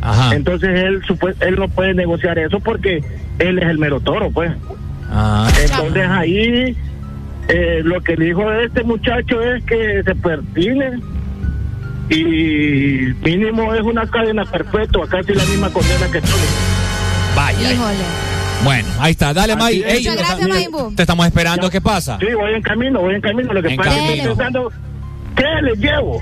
Ajá. 0.00 0.34
Entonces, 0.34 0.70
él, 0.70 1.02
él 1.40 1.56
no 1.56 1.68
puede 1.68 1.94
negociar 1.94 2.38
eso 2.38 2.60
porque 2.60 3.02
él 3.38 3.58
es 3.58 3.68
el 3.68 3.78
mero 3.78 4.00
toro, 4.00 4.30
pues. 4.30 4.52
Ah. 5.10 5.48
Entonces, 5.60 6.06
ahí 6.08 6.76
eh, 7.48 7.80
lo 7.82 8.00
que 8.02 8.16
dijo 8.16 8.52
este 8.52 8.84
muchacho 8.84 9.42
es 9.42 9.64
que 9.64 10.02
se 10.04 10.14
pertine 10.14 11.00
y 12.10 13.12
mínimo 13.22 13.74
es 13.74 13.82
una 13.82 14.06
cadena 14.06 14.44
perpetua, 14.44 15.06
casi 15.08 15.34
la 15.34 15.44
misma 15.44 15.70
condena 15.70 16.06
que 16.10 16.20
tú. 16.20 16.28
Vaya. 17.36 17.72
Híjole. 17.72 17.94
Bueno, 18.64 18.88
ahí 18.98 19.12
está. 19.12 19.32
Dale, 19.32 19.54
May. 19.56 19.80
es. 19.82 19.86
Ey, 19.86 19.98
Muchas 20.00 20.16
gracias, 20.16 20.48
Maimbu. 20.48 20.94
te 20.96 21.02
estamos 21.02 21.26
esperando. 21.26 21.70
¿Qué 21.70 21.80
pasa? 21.80 22.18
Sí, 22.18 22.26
voy 22.34 22.54
en 22.54 22.62
camino, 22.62 23.00
voy 23.00 23.14
en 23.14 23.20
camino. 23.20 23.52
Lo 23.52 23.62
que 23.62 23.68
En 23.68 23.76
pasa 23.76 23.90
es 23.90 23.96
que 24.02 24.12
estoy 24.14 24.28
pensando, 24.28 24.72
¿qué 25.36 25.44
les 25.62 25.78
llevo? 25.78 26.20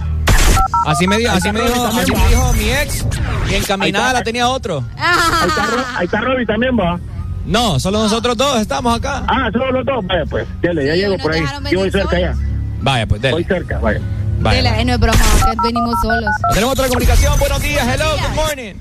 Así 0.87 1.07
me, 1.07 1.17
así 1.27 1.51
dijo, 1.51 1.87
así 1.87 2.13
me 2.13 2.29
dijo 2.29 2.53
mi 2.55 2.71
ex. 2.71 3.07
Y 3.51 3.55
encaminada 3.55 4.13
la 4.13 4.23
tenía 4.23 4.49
otro. 4.49 4.85
Ahí 4.99 5.49
está, 5.49 5.99
ahí 5.99 6.05
está 6.05 6.21
Roby 6.21 6.45
también, 6.47 6.79
va. 6.79 6.99
No, 7.47 7.79
solo 7.81 8.03
nosotros 8.03 8.37
dos 8.37 8.61
estamos 8.61 8.97
acá. 8.97 9.25
Ah, 9.29 9.49
solo 9.53 9.71
los 9.73 9.87
dos. 9.87 10.05
Vaya, 10.07 10.25
pues, 10.29 10.47
dale, 10.63 10.85
ya 10.87 10.93
Sí, 10.95 10.99
llego 10.99 11.17
por 11.19 11.33
ahí. 11.33 11.43
Yo 11.71 11.79
voy 11.79 11.91
cerca 11.91 12.19
ya. 12.21 12.35
Vaya, 12.83 13.07
pues, 13.07 13.23
Voy 13.23 13.31
dele. 13.31 13.45
cerca, 13.45 13.79
vaya. 13.79 14.01
No 14.39 14.51
es 14.53 14.99
broma, 15.01 15.19
que 15.51 15.57
venimos 15.65 15.95
solos. 16.03 16.31
Tenemos 16.53 16.73
otra 16.73 16.89
comunicación. 16.89 17.39
Buenos 17.39 17.61
días. 17.63 17.87
Hello, 17.87 18.05
good 18.21 18.35
morning. 18.35 18.75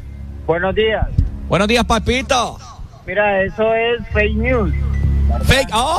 Buenos 0.45 0.75
días. 0.75 1.07
Buenos 1.47 1.67
días, 1.67 1.83
papito. 1.85 2.59
Mira, 3.07 3.41
eso 3.43 3.73
es 3.73 4.07
fake 4.13 4.35
news. 4.35 4.73
Fake. 5.45 5.69
¡Oh! 5.73 5.97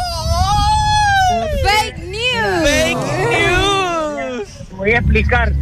Fake 1.62 1.98
news. 1.98 2.62
Fake 2.62 2.98
news. 3.30 4.70
Voy 4.76 4.92
a 4.92 4.98
explicar. 4.98 5.52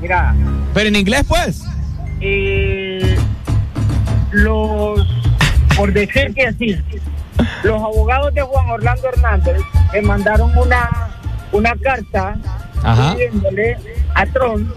Mira, 0.00 0.34
Pero 0.74 0.88
en 0.88 0.96
inglés, 0.96 1.24
pues. 1.26 1.62
eh, 2.20 3.18
los, 4.30 5.00
por 5.76 5.92
decir 5.92 6.32
que 6.34 6.52
sí, 6.52 6.80
los 7.64 7.82
abogados 7.82 8.32
de 8.34 8.42
Juan 8.42 8.70
Orlando 8.70 9.08
Hernández 9.08 9.60
le 9.92 10.02
mandaron 10.02 10.56
una, 10.56 10.88
una 11.52 11.74
carta 11.76 12.36
Ajá. 12.82 13.14
pidiéndole 13.14 13.76
a 14.14 14.26
Trump 14.26 14.70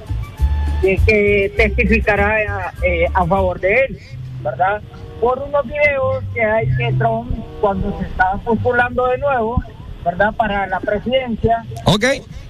de 0.81 0.97
que 1.05 1.53
testificará 1.57 2.71
eh, 2.83 3.05
a 3.13 3.25
favor 3.25 3.59
de 3.59 3.73
él, 3.85 3.99
¿verdad? 4.43 4.81
Por 5.19 5.39
unos 5.39 5.63
videos 5.65 6.23
que 6.33 6.43
hay 6.43 6.67
que 6.77 6.91
Trump, 6.93 7.31
cuando 7.61 7.95
se 7.99 8.05
estaba 8.05 8.37
postulando 8.39 9.05
de 9.07 9.17
nuevo, 9.19 9.63
¿verdad? 10.03 10.33
Para 10.33 10.65
la 10.65 10.79
presidencia, 10.79 11.63
Ok. 11.85 12.05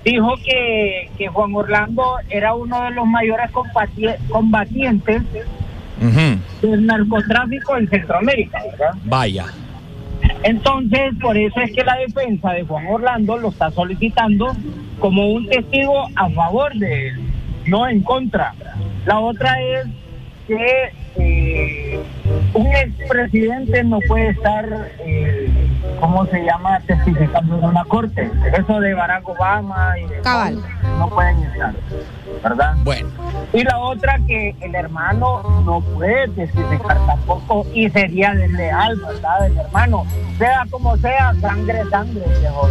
dijo 0.05 0.35
que, 0.45 1.11
que 1.17 1.27
Juan 1.27 1.53
Orlando 1.53 2.15
era 2.29 2.53
uno 2.53 2.81
de 2.85 2.91
los 2.91 3.05
mayores 3.07 3.51
combati- 3.51 4.15
combatientes 4.29 5.21
del 6.61 6.85
narcotráfico 6.85 7.75
en 7.77 7.89
Centroamérica, 7.89 8.61
¿verdad? 8.71 8.91
Vaya. 9.03 9.45
Entonces, 10.43 11.13
por 11.21 11.37
eso 11.37 11.59
es 11.61 11.71
que 11.71 11.83
la 11.83 11.97
defensa 11.97 12.53
de 12.53 12.63
Juan 12.63 12.87
Orlando 12.87 13.37
lo 13.37 13.49
está 13.49 13.71
solicitando 13.71 14.55
como 14.99 15.29
un 15.31 15.47
testigo 15.47 16.07
a 16.15 16.29
favor 16.29 16.73
de 16.75 17.09
él, 17.09 17.19
no 17.67 17.87
en 17.87 18.01
contra. 18.01 18.53
La 19.05 19.19
otra 19.19 19.61
es 19.61 19.85
que 20.47 20.91
eh, 21.17 21.99
un 22.53 22.67
expresidente 22.67 23.83
no 23.83 23.99
puede 24.07 24.29
estar, 24.29 24.65
eh, 25.05 25.49
¿cómo 26.01 26.25
se 26.25 26.43
llama?, 26.43 26.79
testificando 26.85 27.57
en 27.57 27.63
una 27.63 27.85
corte. 27.85 28.29
Eso 28.57 28.79
de 28.79 28.93
Barack 28.93 29.29
Obama 29.29 29.97
y 29.99 30.07
de 30.07 30.19
Cabal. 30.21 30.55
Trump 30.55 30.81
no 30.97 31.09
pueden 31.09 31.43
estar, 31.43 31.73
¿verdad? 32.43 32.75
Bueno. 32.83 33.09
Y 33.53 33.63
la 33.63 33.77
otra 33.77 34.19
que 34.27 34.55
el 34.59 34.75
hermano 34.75 35.61
no 35.63 35.79
puede 35.81 36.27
testificar 36.29 36.97
tampoco 37.05 37.65
y 37.73 37.89
sería 37.89 38.33
desleal, 38.33 38.97
¿verdad? 38.97 39.45
El 39.45 39.57
hermano, 39.57 40.05
sea 40.37 40.65
como 40.69 40.97
sea, 40.97 41.33
sangre, 41.39 41.83
sangre, 41.89 42.23
viejo. 42.39 42.67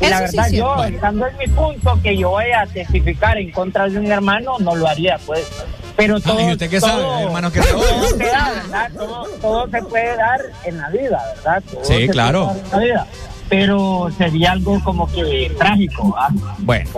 Y 0.00 0.08
la 0.08 0.28
sí 0.28 0.36
verdad, 0.36 0.50
yo, 0.52 0.84
estando 0.84 1.26
en 1.26 1.36
mi 1.38 1.46
punto 1.48 1.98
que 2.02 2.16
yo 2.16 2.30
voy 2.30 2.52
a 2.52 2.66
testificar 2.66 3.38
en 3.38 3.50
contra 3.50 3.88
de 3.88 3.98
un 3.98 4.06
hermano, 4.06 4.58
no 4.60 4.76
lo 4.76 4.86
haría, 4.86 5.18
pues. 5.26 5.50
Pero 5.96 6.20
todo, 6.20 6.38
Ay, 6.38 6.52
¿usted 6.52 6.68
qué 6.68 6.80
sabe, 6.80 7.02
todo- 7.02 7.18
hermano, 7.20 7.50
que 7.50 7.62
se 7.62 7.68
todo 7.72 8.08
se 8.10 8.16
da, 8.26 8.50
¿verdad? 8.54 8.90
Todo, 8.94 9.24
todo 9.40 9.70
se 9.70 9.82
puede 9.82 10.16
dar 10.16 10.40
en 10.64 10.76
la 10.78 10.90
vida, 10.90 11.22
¿verdad? 11.36 11.62
Todo 11.70 11.84
Sí, 11.84 12.08
claro. 12.08 12.46
dar 12.46 12.56
en 12.56 12.70
la 12.70 12.78
vida. 12.78 13.06
Pero 13.48 14.08
sería 14.18 14.52
algo 14.52 14.82
como 14.84 15.10
que 15.10 15.52
trágico, 15.58 16.14
¿ah? 16.18 16.28
Bueno. 16.58 16.90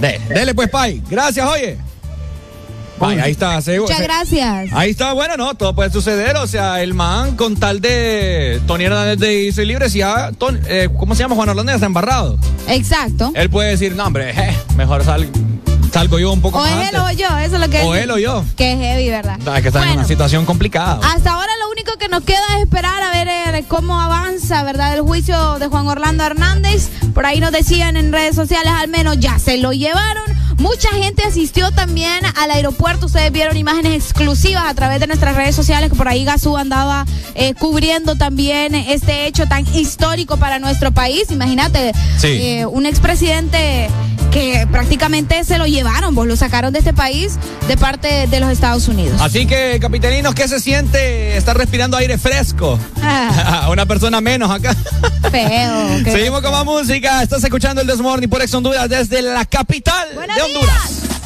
De- 0.00 0.20
dele, 0.28 0.54
pues, 0.54 0.68
Pai. 0.70 1.02
Gracias, 1.10 1.44
oye. 1.48 1.78
Vaya, 3.00 3.22
ahí 3.24 3.30
está. 3.32 3.60
se- 3.62 3.78
Muchas 3.78 3.96
se- 3.96 4.02
gracias. 4.02 4.72
Ahí 4.72 4.90
está, 4.90 5.12
bueno, 5.12 5.36
no, 5.36 5.54
todo 5.54 5.72
puede 5.74 5.88
suceder. 5.90 6.36
O 6.36 6.46
sea, 6.48 6.82
el 6.82 6.94
man, 6.94 7.36
con 7.36 7.56
tal 7.56 7.80
de 7.80 8.60
Tony 8.66 8.84
Hernández 8.84 9.18
de 9.20 9.34
irse 9.44 9.64
libre, 9.64 9.88
si 9.88 9.98
ya, 9.98 10.32
Ton- 10.32 10.60
eh, 10.66 10.88
¿cómo 10.98 11.14
se 11.14 11.22
llama? 11.22 11.36
Juan 11.36 11.48
Orlando 11.48 11.70
ya 11.70 11.76
está 11.76 11.86
embarrado. 11.86 12.36
Exacto. 12.68 13.30
Él 13.34 13.50
puede 13.50 13.70
decir, 13.70 13.94
no, 13.94 14.04
hombre, 14.04 14.32
je, 14.34 14.52
mejor 14.76 15.04
sal- 15.04 15.28
salgo 15.92 16.18
yo 16.18 16.32
un 16.32 16.40
poco 16.40 16.58
O 16.58 16.62
más 16.62 16.70
es 16.70 16.88
él 16.90 16.96
antes. 16.96 17.00
o 17.00 17.10
yo, 17.18 17.38
eso 17.38 17.54
es 17.56 17.60
lo 17.60 17.68
que 17.68 17.80
O 17.82 17.94
él 17.94 18.10
o 18.10 18.18
yo. 18.18 18.44
Que 18.56 18.72
es 18.72 18.78
heavy, 18.78 19.08
¿verdad? 19.10 19.38
Ah, 19.46 19.60
que 19.60 19.68
está 19.68 19.80
en 19.80 19.86
Bueno. 19.86 20.00
una 20.00 20.08
situación 20.08 20.44
complicada. 20.46 21.00
Hasta 21.02 21.32
ahora 21.32 21.52
lo 21.62 21.70
único 21.70 21.92
que 21.98 22.08
nos 22.08 22.22
queda 22.24 22.40
es 22.56 22.62
esperar 22.64 23.02
a 23.02 23.10
ver 23.12 23.28
eh, 23.28 23.64
cómo 23.68 24.00
avanza, 24.00 24.62
¿verdad? 24.62 24.94
El 24.94 25.02
juicio 25.02 25.58
de 25.58 25.66
Juan 25.68 25.86
Orlando 25.88 26.24
Hernández. 26.24 26.88
Por 27.14 27.26
ahí 27.26 27.40
nos 27.40 27.52
decían 27.52 27.96
en 27.96 28.12
redes 28.12 28.34
sociales, 28.36 28.72
al 28.76 28.88
menos 28.88 29.18
ya 29.18 29.38
se 29.38 29.56
lo 29.58 29.72
llevaron. 29.72 30.24
Mucha 30.58 30.88
gente 30.90 31.22
asistió 31.24 31.70
también 31.70 32.20
al 32.36 32.50
aeropuerto. 32.50 33.06
Ustedes 33.06 33.30
vieron 33.32 33.56
imágenes 33.56 33.94
exclusivas 33.94 34.64
a 34.66 34.74
través 34.74 34.98
de 35.00 35.06
nuestras 35.06 35.36
redes 35.36 35.54
sociales 35.54 35.90
que 35.90 35.96
por 35.96 36.08
ahí 36.08 36.24
Gazú 36.24 36.56
andaba 36.56 37.06
eh, 37.34 37.54
cubriendo 37.54 38.16
también 38.16 38.74
este 38.74 39.26
hecho 39.26 39.46
tan 39.46 39.64
histórico 39.74 40.36
para 40.36 40.58
nuestro 40.58 40.90
país. 40.92 41.30
Imagínate, 41.30 41.92
Sí. 42.18 42.26
eh, 42.28 42.66
un 42.66 42.86
expresidente 42.86 43.88
que 44.32 44.66
prácticamente 44.70 45.42
se 45.44 45.56
lo 45.56 45.66
llevaron, 45.66 46.14
vos 46.14 46.26
lo 46.26 46.36
sacaron 46.36 46.70
de 46.72 46.80
este 46.80 46.92
país 46.92 47.38
de 47.66 47.76
parte 47.78 48.26
de 48.26 48.40
los 48.40 48.50
Estados 48.50 48.86
Unidos. 48.88 49.18
Así 49.22 49.46
que, 49.46 49.78
capitalinos, 49.80 50.34
¿qué 50.34 50.46
se 50.48 50.60
siente 50.60 51.36
estar 51.36 51.56
respirando 51.56 51.96
aire 51.96 52.18
fresco? 52.18 52.78
Ah, 53.02 53.68
Una 53.72 53.86
persona 53.86 54.20
menos 54.20 54.50
acá. 54.50 54.76
feo. 55.30 55.98
Seguimos 56.04 56.42
con 56.42 56.50
más 56.52 56.64
música. 56.64 57.22
Estás 57.22 57.42
escuchando 57.42 57.80
el 57.80 57.86
Desmorning 57.86 58.28
por 58.28 58.42
Ex 58.42 58.52
Honduras 58.52 58.88
desde 58.88 59.22
la 59.22 59.44
capital 59.46 60.08
Buenos 60.14 60.36
de 60.36 60.42
Honduras. 60.48 61.17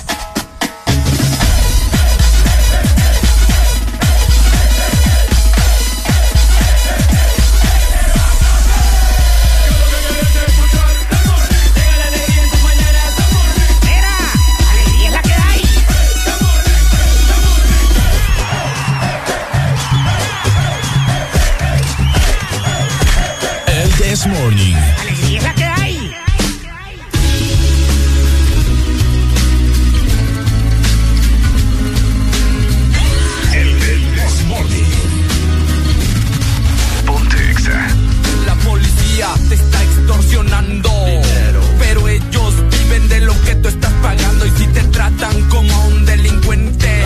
tú 43.63 43.69
estás 43.69 43.93
pagando 44.03 44.47
y 44.47 44.51
si 44.51 44.67
te 44.67 44.83
tratan 44.85 45.49
como 45.49 45.73
a 45.73 45.85
un 45.87 46.05
delincuente 46.05 47.02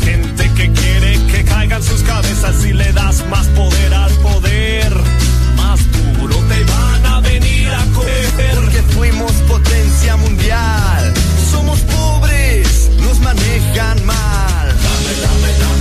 gente 0.00 0.50
que 0.54 0.70
quiere 0.72 1.18
que 1.26 1.44
caigan 1.44 1.82
sus 1.82 2.02
cabezas 2.02 2.64
y 2.64 2.72
le 2.72 2.92
das 2.92 3.24
más 3.28 3.46
poder 3.48 3.94
al 3.94 4.12
poder. 4.14 4.92
Más 5.56 5.80
duro 5.92 6.36
te 6.48 6.64
van 6.64 7.06
a 7.06 7.20
venir 7.20 7.68
a 7.68 7.84
coger. 7.94 8.54
Porque 8.54 8.82
fuimos 8.94 9.32
potencia 9.48 10.16
mundial. 10.16 11.14
Somos 11.50 11.78
pobres, 11.80 12.90
nos 13.00 13.18
manejan 13.20 14.06
mal. 14.06 14.66
Dame, 14.68 15.12
dame, 15.22 15.58
dame. 15.60 15.73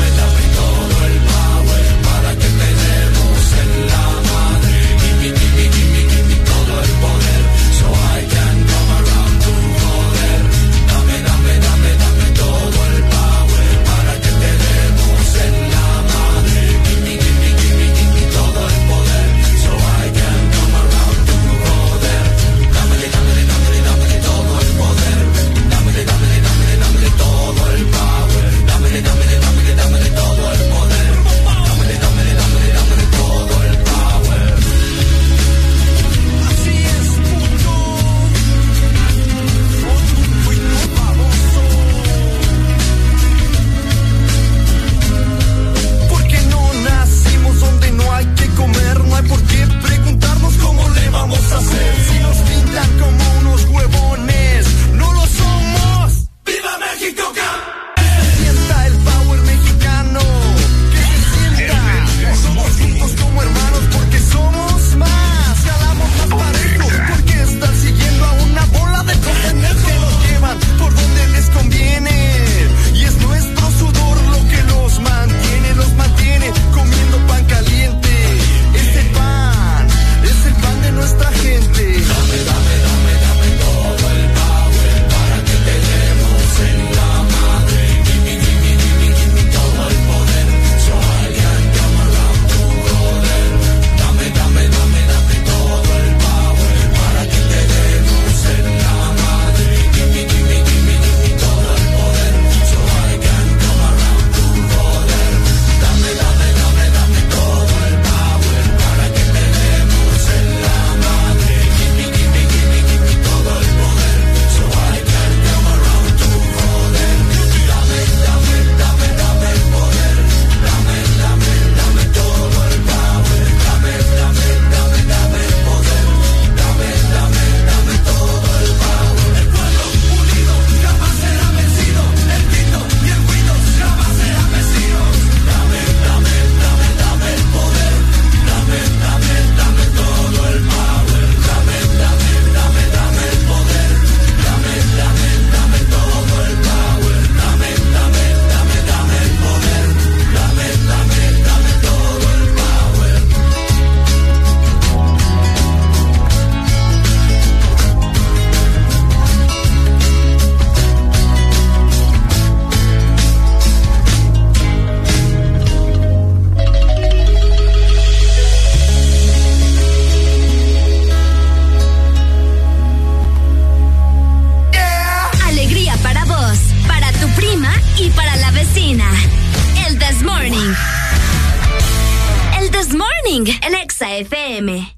Morning 183.44 183.60
en 183.62 183.76
Exa 183.76 184.10
FM. 184.10 184.98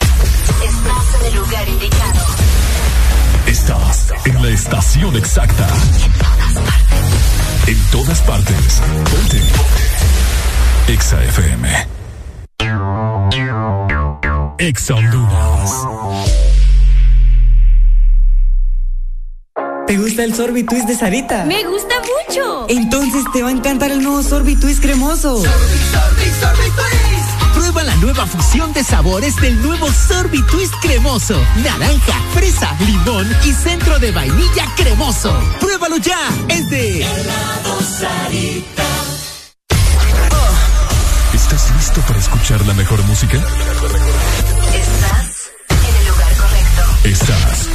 Estás 0.00 1.20
en 1.20 1.26
el 1.26 1.34
lugar 1.34 1.68
indicado. 1.68 2.20
Estás 3.46 4.12
en 4.26 4.42
la 4.42 4.48
estación 4.50 5.16
exacta. 5.16 5.66
En 6.06 6.12
todas 6.18 6.60
partes. 6.60 7.66
En 7.66 7.90
todas 7.90 8.20
partes. 8.22 8.82
Ponte. 9.10 9.40
Exa 10.92 11.24
FM. 11.24 11.86
Exa 14.58 14.94
Honduras. 14.94 15.70
¿Te 19.86 19.96
gusta 19.96 20.24
el 20.24 20.34
sorbitwist 20.34 20.86
de 20.86 20.96
Sarita? 20.96 21.44
Me 21.44 21.64
gusta 21.64 21.94
mucho. 22.00 22.66
Entonces 22.68 23.24
te 23.32 23.42
va 23.42 23.48
a 23.48 23.52
encantar 23.52 23.90
el 23.90 24.02
nuevo 24.02 24.22
sorbitwist 24.22 24.82
cremoso. 24.82 25.36
Sorbi, 25.36 25.78
sorbi, 25.92 26.30
sorbitwist. 26.40 27.13
Prueba 27.74 27.92
la 27.92 28.00
nueva 28.00 28.24
fusión 28.24 28.72
de 28.72 28.84
sabores 28.84 29.34
del 29.40 29.60
nuevo 29.60 29.90
Sorbit 29.90 30.46
Twist 30.46 30.72
cremoso. 30.80 31.36
Naranja, 31.56 32.14
fresa, 32.32 32.72
limón 32.78 33.28
y 33.44 33.50
centro 33.50 33.98
de 33.98 34.12
vainilla 34.12 34.72
cremoso. 34.76 35.36
¡Pruébalo 35.58 35.96
ya! 35.96 36.16
Es 36.48 36.70
de 36.70 37.04
¿Estás 41.32 41.72
listo 41.76 42.00
para 42.02 42.20
escuchar 42.20 42.64
la 42.64 42.74
mejor 42.74 43.02
música? 43.06 43.38
Estás 43.38 45.50
en 45.70 45.96
el 45.96 46.06
lugar 46.06 46.32
correcto. 46.36 46.84
Estás, 47.08 47.68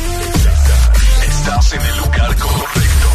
estás 1.28 1.74
en 1.74 1.82
el 1.82 1.98
lugar 1.98 2.38
correcto. 2.38 3.10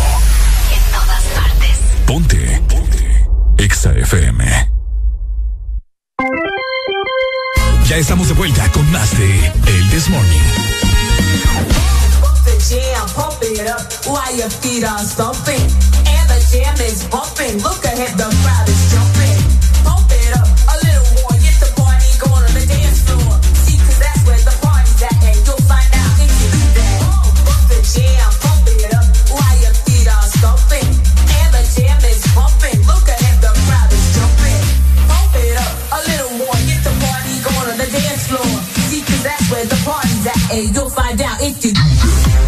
En 0.71 0.83
todas 0.93 1.23
partes. 1.35 1.79
Ponte. 2.05 2.63
Ponte. 2.69 3.27
Exa 3.57 3.95
FM. 3.95 4.74
Estamos 7.97 8.27
de 8.27 8.35
vuelta 8.35 8.71
con 8.73 8.91
más 8.91 9.17
de 9.17 9.47
El 9.67 9.91
This 9.91 10.09
Morning. 10.09 10.41
Jam 16.51 16.75
is 16.87 17.05
bumping, 17.05 17.63
look 17.63 17.85
ahead, 17.85 18.17
the 18.17 18.25
crowd 18.43 18.69
is 18.69 18.93
jumping. 18.93 19.14
and 40.55 40.75
you'll 40.75 40.89
find 40.89 41.21
out 41.21 41.39
if 41.41 41.65
you. 41.65 42.44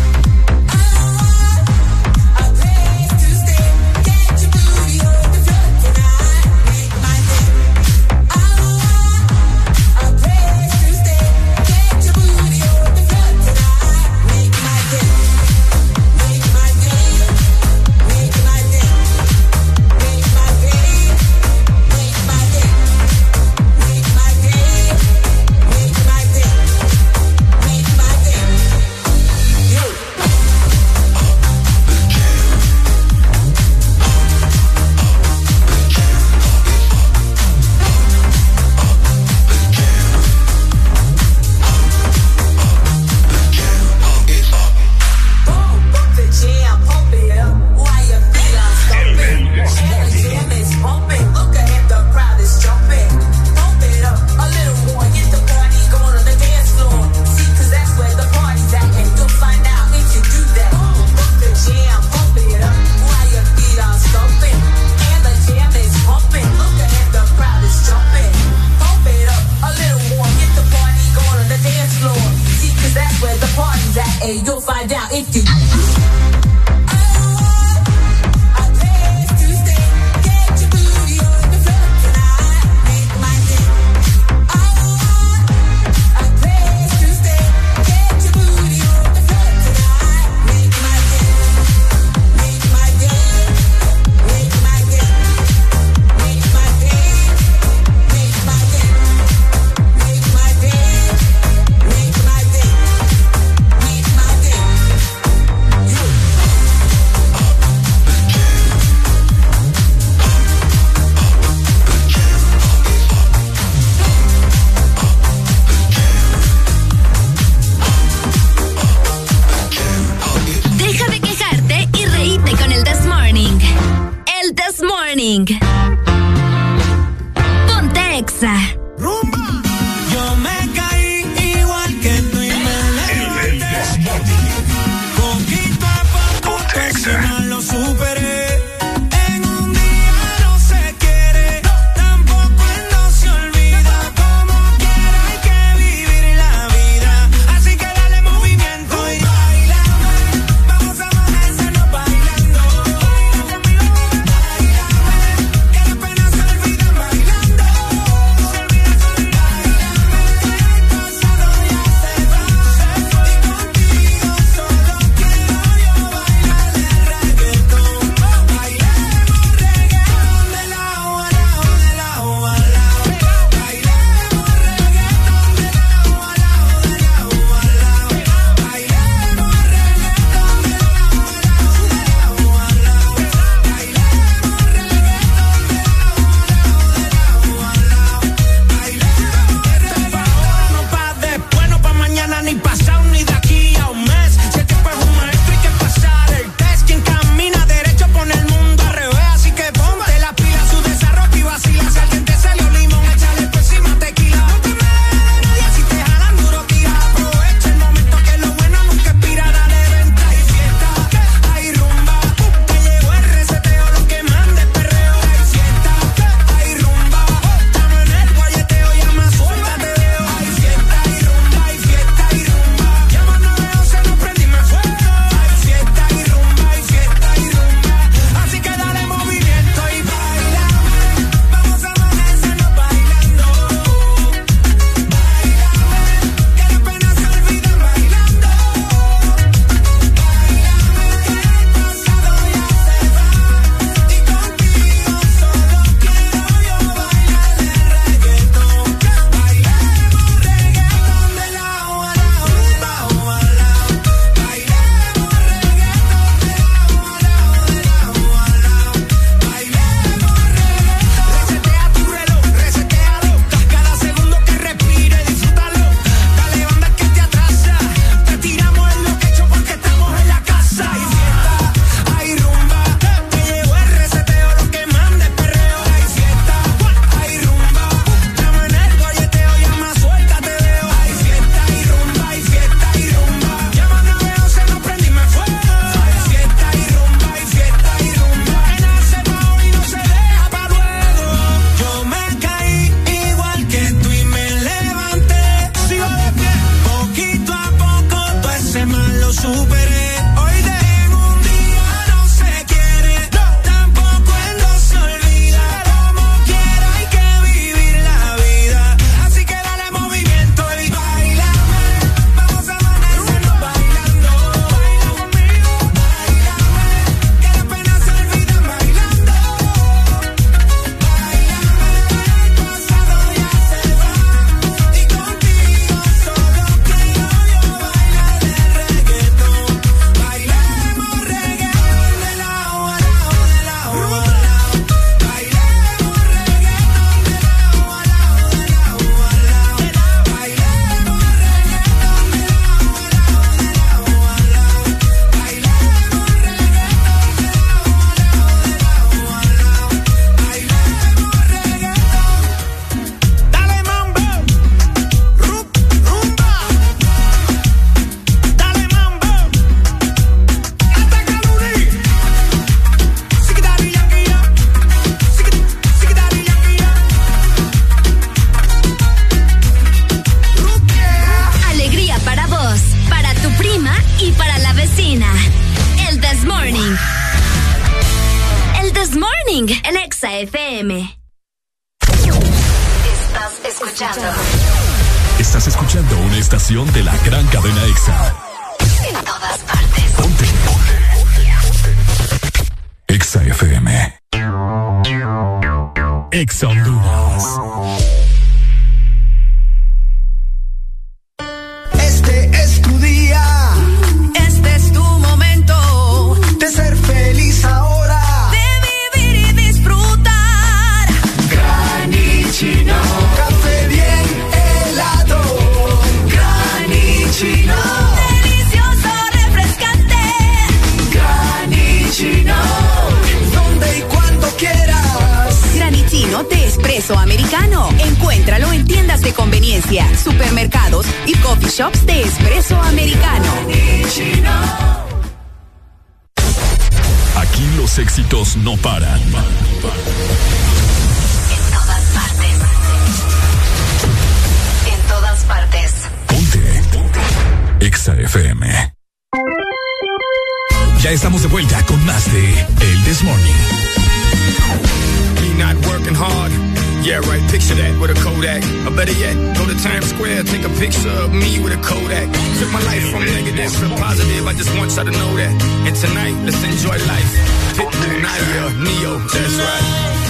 Took 462.58 462.72
my 462.72 462.82
life 462.84 463.10
from 463.10 463.24
negative 463.26 463.70
to 463.80 463.88
positive. 464.00 464.46
I 464.46 464.54
just 464.54 464.72
want 464.78 464.90
y'all 464.96 465.04
to 465.04 465.10
know 465.10 465.36
that. 465.36 465.52
And 465.86 465.94
tonight, 465.94 466.36
let's 466.44 466.62
enjoy 466.64 466.96
life. 467.04 467.32
Pitbull, 467.76 468.22
Naya, 468.22 468.72
Neo, 468.80 469.18
that's 469.18 469.56
right. 469.60 470.25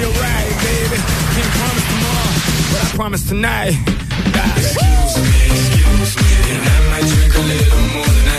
you're 0.00 0.16
right, 0.16 0.52
baby. 0.64 0.96
Can't 1.36 1.52
promise 1.60 1.86
tomorrow, 1.92 2.32
but 2.72 2.80
I 2.80 2.88
promise 2.96 3.28
tonight. 3.28 3.74
Excuse 4.56 5.14
me, 5.28 5.42
excuse 6.00 6.16
me, 6.16 6.56
and 6.56 6.62
I 6.64 6.78
might 6.90 7.06
drink 7.12 7.34
a 7.34 7.44
little 7.52 7.84
more 7.94 8.06
than 8.16 8.29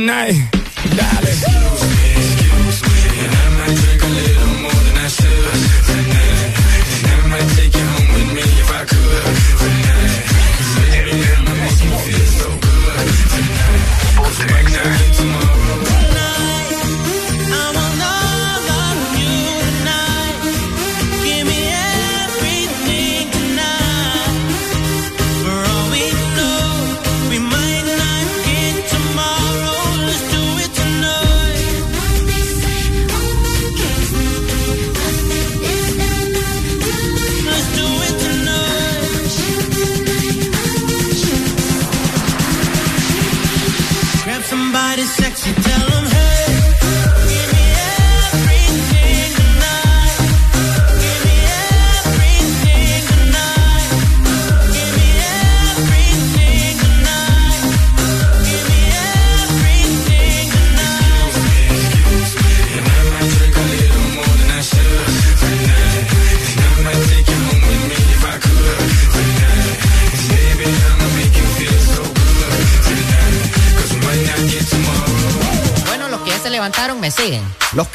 tonight. 0.00 0.32
Darling. 0.96 1.69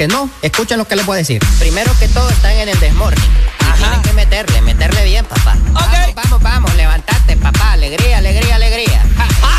Que 0.05 0.13
no, 0.13 0.29
escuchen 0.43 0.77
lo 0.77 0.87
que 0.87 0.95
les 0.95 1.05
voy 1.05 1.15
a 1.15 1.17
decir. 1.17 1.41
Primero 1.57 1.91
que 1.97 2.07
todo 2.09 2.29
están 2.29 2.51
en 2.51 2.69
el 2.69 2.79
desmorning. 2.79 3.23
Y 3.23 3.77
tienen 3.79 4.01
que 4.03 4.13
meterle, 4.13 4.61
meterle 4.61 5.03
bien, 5.03 5.25
papá. 5.25 5.55
Vamos, 5.71 6.15
vamos, 6.15 6.41
vamos, 6.43 6.75
levantate, 6.75 7.35
papá. 7.37 7.71
Alegría, 7.71 8.19
alegría, 8.19 8.55
alegría. 8.55 9.03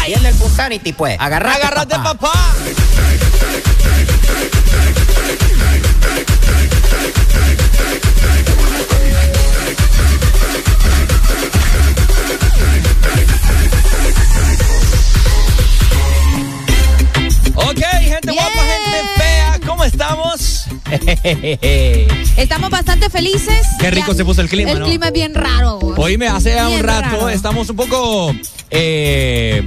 Viene 0.07 0.29
el 0.29 0.35
Punsanity, 0.37 0.93
pues. 0.93 1.19
Agarrate, 1.19 1.57
Agárrate, 1.59 1.97
papá. 1.97 2.31
Ok, 2.31 3.26
Estamos 22.37 22.71
bastante 22.71 23.11
felices. 23.11 23.61
Qué 23.81 23.91
rico 23.91 24.13
Ya- 24.13 24.17
se 24.19 24.25
puso 24.25 24.41
el 24.43 24.49
clima, 24.49 24.71
El 24.73 24.81
¿no? 24.81 24.87
clima 24.87 25.07
es 25.07 25.13
bien 25.13 25.35
raro. 25.35 25.79
Oíme, 25.97 26.29
hace 26.29 26.55
ya 26.55 26.67
un 26.69 26.75
Bien 26.75 26.87
rato 26.87 27.17
raro. 27.17 27.29
estamos 27.31 27.69
un 27.71 27.77
poco 27.77 28.35
eh, 28.71 29.65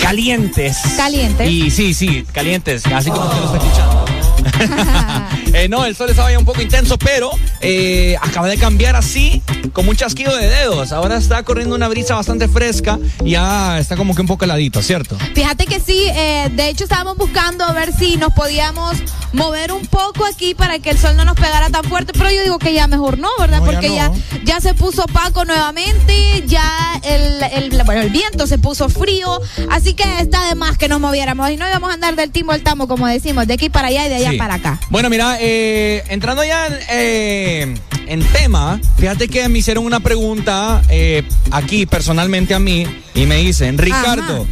calientes. 0.00 0.78
Calientes. 0.96 1.50
Y 1.50 1.70
sí, 1.70 1.94
sí, 1.94 2.24
calientes, 2.32 2.86
así 2.86 3.10
como 3.10 3.26
usted 3.26 3.38
lo 3.40 3.44
está 3.46 3.56
escuchando. 3.58 4.04
Eh, 5.54 5.66
no, 5.66 5.84
el 5.86 5.96
sol 5.96 6.10
estaba 6.10 6.30
ya 6.30 6.38
un 6.38 6.44
poco 6.44 6.60
intenso, 6.60 6.98
pero 6.98 7.30
eh, 7.60 8.16
acaba 8.20 8.46
de 8.48 8.58
cambiar 8.58 8.96
así, 8.96 9.42
como 9.72 9.90
un 9.90 9.96
chasquido 9.96 10.36
de 10.36 10.46
dedos. 10.46 10.92
Ahora 10.92 11.16
está 11.16 11.42
corriendo 11.42 11.74
una 11.74 11.88
brisa 11.88 12.14
bastante 12.14 12.48
fresca 12.48 12.98
y 13.24 13.30
ya 13.30 13.78
está 13.78 13.96
como 13.96 14.14
que 14.14 14.20
un 14.20 14.26
poco 14.26 14.44
heladito, 14.44 14.82
¿cierto? 14.82 15.16
Fíjate 15.34 15.64
que 15.66 15.80
sí, 15.80 16.04
eh, 16.06 16.50
de 16.52 16.68
hecho 16.68 16.84
estábamos 16.84 17.16
buscando 17.16 17.64
a 17.64 17.72
ver 17.72 17.92
si 17.98 18.16
nos 18.18 18.32
podíamos 18.34 18.98
mover 19.32 19.72
un 19.72 19.86
poco 19.86 20.24
aquí 20.24 20.54
para 20.54 20.78
que 20.78 20.90
el 20.90 20.98
sol 20.98 21.16
no 21.16 21.24
nos 21.24 21.34
pegara 21.36 21.68
tan 21.70 21.84
fuerte, 21.84 22.12
pero 22.12 22.30
yo 22.30 22.42
digo 22.42 22.58
que 22.58 22.72
ya 22.72 22.86
mejor 22.86 23.18
no, 23.18 23.28
¿verdad? 23.38 23.58
No, 23.60 23.66
ya 23.66 23.72
Porque 23.72 23.88
no. 23.88 23.94
ya, 23.96 24.12
ya 24.44 24.60
se 24.60 24.74
puso 24.74 25.04
opaco 25.04 25.44
nuevamente, 25.44 26.42
ya 26.46 27.00
el, 27.02 27.42
el- 27.72 27.82
bueno, 27.84 28.00
el 28.02 28.10
viento 28.10 28.46
se 28.46 28.58
puso 28.58 28.88
frío, 28.88 29.40
así 29.70 29.94
que 29.94 30.04
está 30.20 30.48
de 30.48 30.54
más 30.54 30.78
que 30.78 30.88
nos 30.88 31.00
moviéramos 31.00 31.50
y 31.50 31.56
no 31.56 31.68
íbamos 31.68 31.90
a 31.90 31.94
andar 31.94 32.16
del 32.16 32.30
timo 32.30 32.52
al 32.52 32.62
tamo, 32.62 32.88
como 32.88 33.06
decimos, 33.06 33.46
de 33.46 33.54
aquí 33.54 33.68
para 33.70 33.88
allá 33.88 34.06
y 34.06 34.08
de 34.08 34.14
allá 34.16 34.30
Sí. 34.32 34.36
para 34.38 34.54
acá. 34.54 34.80
Bueno, 34.90 35.10
mira, 35.10 35.36
eh, 35.40 36.02
entrando 36.08 36.42
ya 36.44 36.66
en, 36.66 36.78
eh, 36.90 37.74
en 38.06 38.24
tema, 38.32 38.80
fíjate 38.98 39.28
que 39.28 39.48
me 39.48 39.58
hicieron 39.58 39.84
una 39.84 40.00
pregunta 40.00 40.82
eh, 40.88 41.22
aquí 41.50 41.84
personalmente 41.86 42.54
a 42.54 42.58
mí 42.58 42.86
y 43.14 43.26
me 43.26 43.36
dicen, 43.36 43.76
Ricardo, 43.78 44.46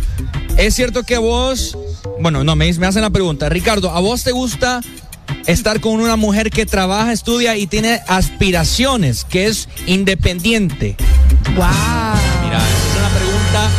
¿es 0.58 0.74
cierto 0.74 1.02
que 1.04 1.16
vos, 1.18 1.76
bueno, 2.20 2.44
no, 2.44 2.56
me, 2.56 2.72
me 2.74 2.86
hacen 2.86 3.02
la 3.02 3.10
pregunta, 3.10 3.48
Ricardo, 3.48 3.90
¿a 3.90 4.00
vos 4.00 4.24
te 4.24 4.32
gusta 4.32 4.80
estar 5.46 5.80
con 5.80 6.00
una 6.00 6.16
mujer 6.16 6.50
que 6.50 6.66
trabaja, 6.66 7.12
estudia 7.12 7.56
y 7.56 7.66
tiene 7.66 8.00
aspiraciones, 8.08 9.24
que 9.24 9.46
es 9.46 9.68
independiente? 9.86 10.96
Wow. 11.54 11.66
Mira, 12.44 12.58
esa 12.58 12.92
es 12.92 12.98
una 12.98 13.08
pregunta 13.10 13.70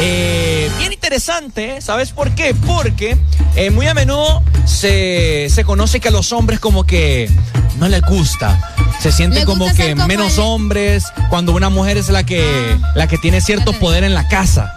eh, 0.00 0.70
bien 0.78 0.92
interesante, 0.92 1.80
¿sabes 1.80 2.10
por 2.10 2.30
qué? 2.34 2.54
Porque 2.66 3.16
eh, 3.56 3.70
muy 3.70 3.86
a 3.86 3.94
menudo 3.94 4.42
se, 4.66 5.48
se 5.50 5.64
conoce 5.64 6.00
que 6.00 6.08
a 6.08 6.10
los 6.10 6.32
hombres 6.32 6.60
como 6.60 6.84
que 6.84 7.30
no 7.78 7.88
les 7.88 8.02
gusta. 8.02 8.70
Se 9.00 9.12
sienten 9.12 9.44
como 9.44 9.72
que 9.74 9.90
como 9.92 10.06
menos 10.06 10.34
el- 10.34 10.40
hombres 10.44 11.04
cuando 11.28 11.52
una 11.52 11.68
mujer 11.68 11.96
es 11.96 12.08
la 12.08 12.24
que, 12.24 12.76
la 12.94 13.06
que 13.08 13.18
tiene 13.18 13.40
cierto 13.40 13.72
poder 13.74 14.04
en 14.04 14.14
la 14.14 14.26
casa. 14.28 14.72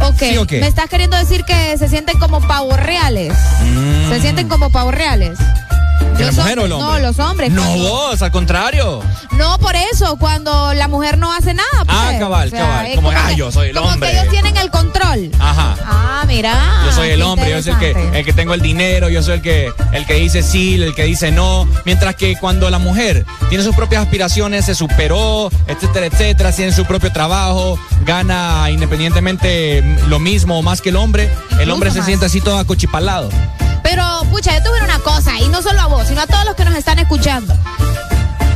Ok, 0.00 0.18
¿Sí 0.18 0.36
o 0.38 0.46
qué? 0.46 0.60
me 0.60 0.66
estás 0.68 0.88
queriendo 0.88 1.16
decir 1.16 1.44
que 1.44 1.76
se 1.76 1.88
sienten 1.88 2.18
como 2.18 2.40
pavos 2.46 2.78
reales. 2.78 3.32
Mm. 3.62 4.10
Se 4.10 4.20
sienten 4.20 4.48
como 4.48 4.70
pavos 4.70 4.94
reales. 4.94 5.38
¿Que 6.18 6.24
la 6.24 6.32
mujer 6.32 6.58
o 6.58 6.66
el 6.66 6.72
hombres- 6.72 6.84
hombre? 6.88 7.00
No, 7.02 7.06
los 7.08 7.18
hombres. 7.18 7.50
No, 7.52 7.62
cuando- 7.64 7.88
vos, 7.88 8.22
al 8.22 8.30
contrario. 8.32 9.00
No, 9.32 9.58
por 9.58 9.74
eso, 9.76 10.16
cuando 10.18 10.74
la 10.74 10.88
mujer 10.88 11.16
no 11.18 11.32
hace 11.32 11.54
nada. 11.54 11.68
pues. 11.84 11.96
Ah, 11.96 12.12
cabal, 12.18 12.48
O 12.48 12.50
sea, 12.50 12.60
cabal. 12.60 12.92
Como, 12.96 13.10
ah, 13.10 13.26
que- 13.28 13.36
yo 13.36 13.52
soy 13.52 13.68
el 13.68 13.76
como 13.76 13.88
hombre. 13.88 14.10
que 14.10 14.18
ellos 14.18 14.30
tienen 14.30 14.56
el 14.56 14.70
control. 14.70 15.30
Ajá. 15.38 15.76
Ah, 15.84 16.24
mira. 16.26 16.82
Yo 16.86 16.92
soy 16.92 17.10
el 17.10 17.22
hombre, 17.22 17.50
yo 17.50 17.62
soy 17.62 17.72
el 17.72 17.78
que, 17.78 18.18
el 18.18 18.24
que 18.24 18.32
tengo 18.32 18.54
el 18.54 18.60
dinero, 18.60 19.08
yo 19.08 19.22
soy 19.22 19.34
el 19.34 19.42
que, 19.42 19.72
el 19.92 20.04
que 20.06 20.14
dice 20.14 20.42
sí, 20.42 20.74
el 20.74 20.94
que 20.94 21.04
dice 21.04 21.30
no. 21.30 21.68
Mientras 21.84 22.16
que 22.16 22.36
cuando 22.36 22.68
la 22.70 22.78
mujer 22.78 23.24
tiene 23.48 23.62
sus 23.64 23.74
propias 23.76 24.02
aspiraciones, 24.02 24.64
se 24.66 24.74
superó, 24.74 25.50
etcétera, 25.68 26.06
etcétera, 26.06 26.52
tiene 26.52 26.72
su 26.72 26.84
propio 26.84 27.12
trabajo, 27.12 27.78
gana 28.04 28.68
independientemente 28.70 29.82
lo 30.08 30.18
mismo 30.18 30.58
o 30.58 30.62
más 30.62 30.80
que 30.80 30.88
el 30.90 30.96
hombre, 30.96 31.30
el 31.60 31.70
hombre 31.70 31.90
se 31.90 31.98
más. 31.98 32.06
siente 32.06 32.26
así 32.26 32.40
todo 32.40 32.58
acochipalado. 32.58 33.28
Pero, 33.82 34.22
pucha, 34.30 34.54
yo 34.54 34.62
te 34.62 34.68
voy 34.68 34.78
a 34.78 34.82
decir 34.82 34.94
una 34.94 35.04
cosa, 35.04 35.38
y 35.38 35.48
no 35.48 35.62
solo 35.62 35.80
a 35.80 35.86
vos, 35.86 36.06
sino 36.06 36.20
a 36.20 36.26
todos 36.26 36.44
los 36.44 36.54
que 36.54 36.64
nos 36.64 36.74
están 36.74 36.98
escuchando. 36.98 37.54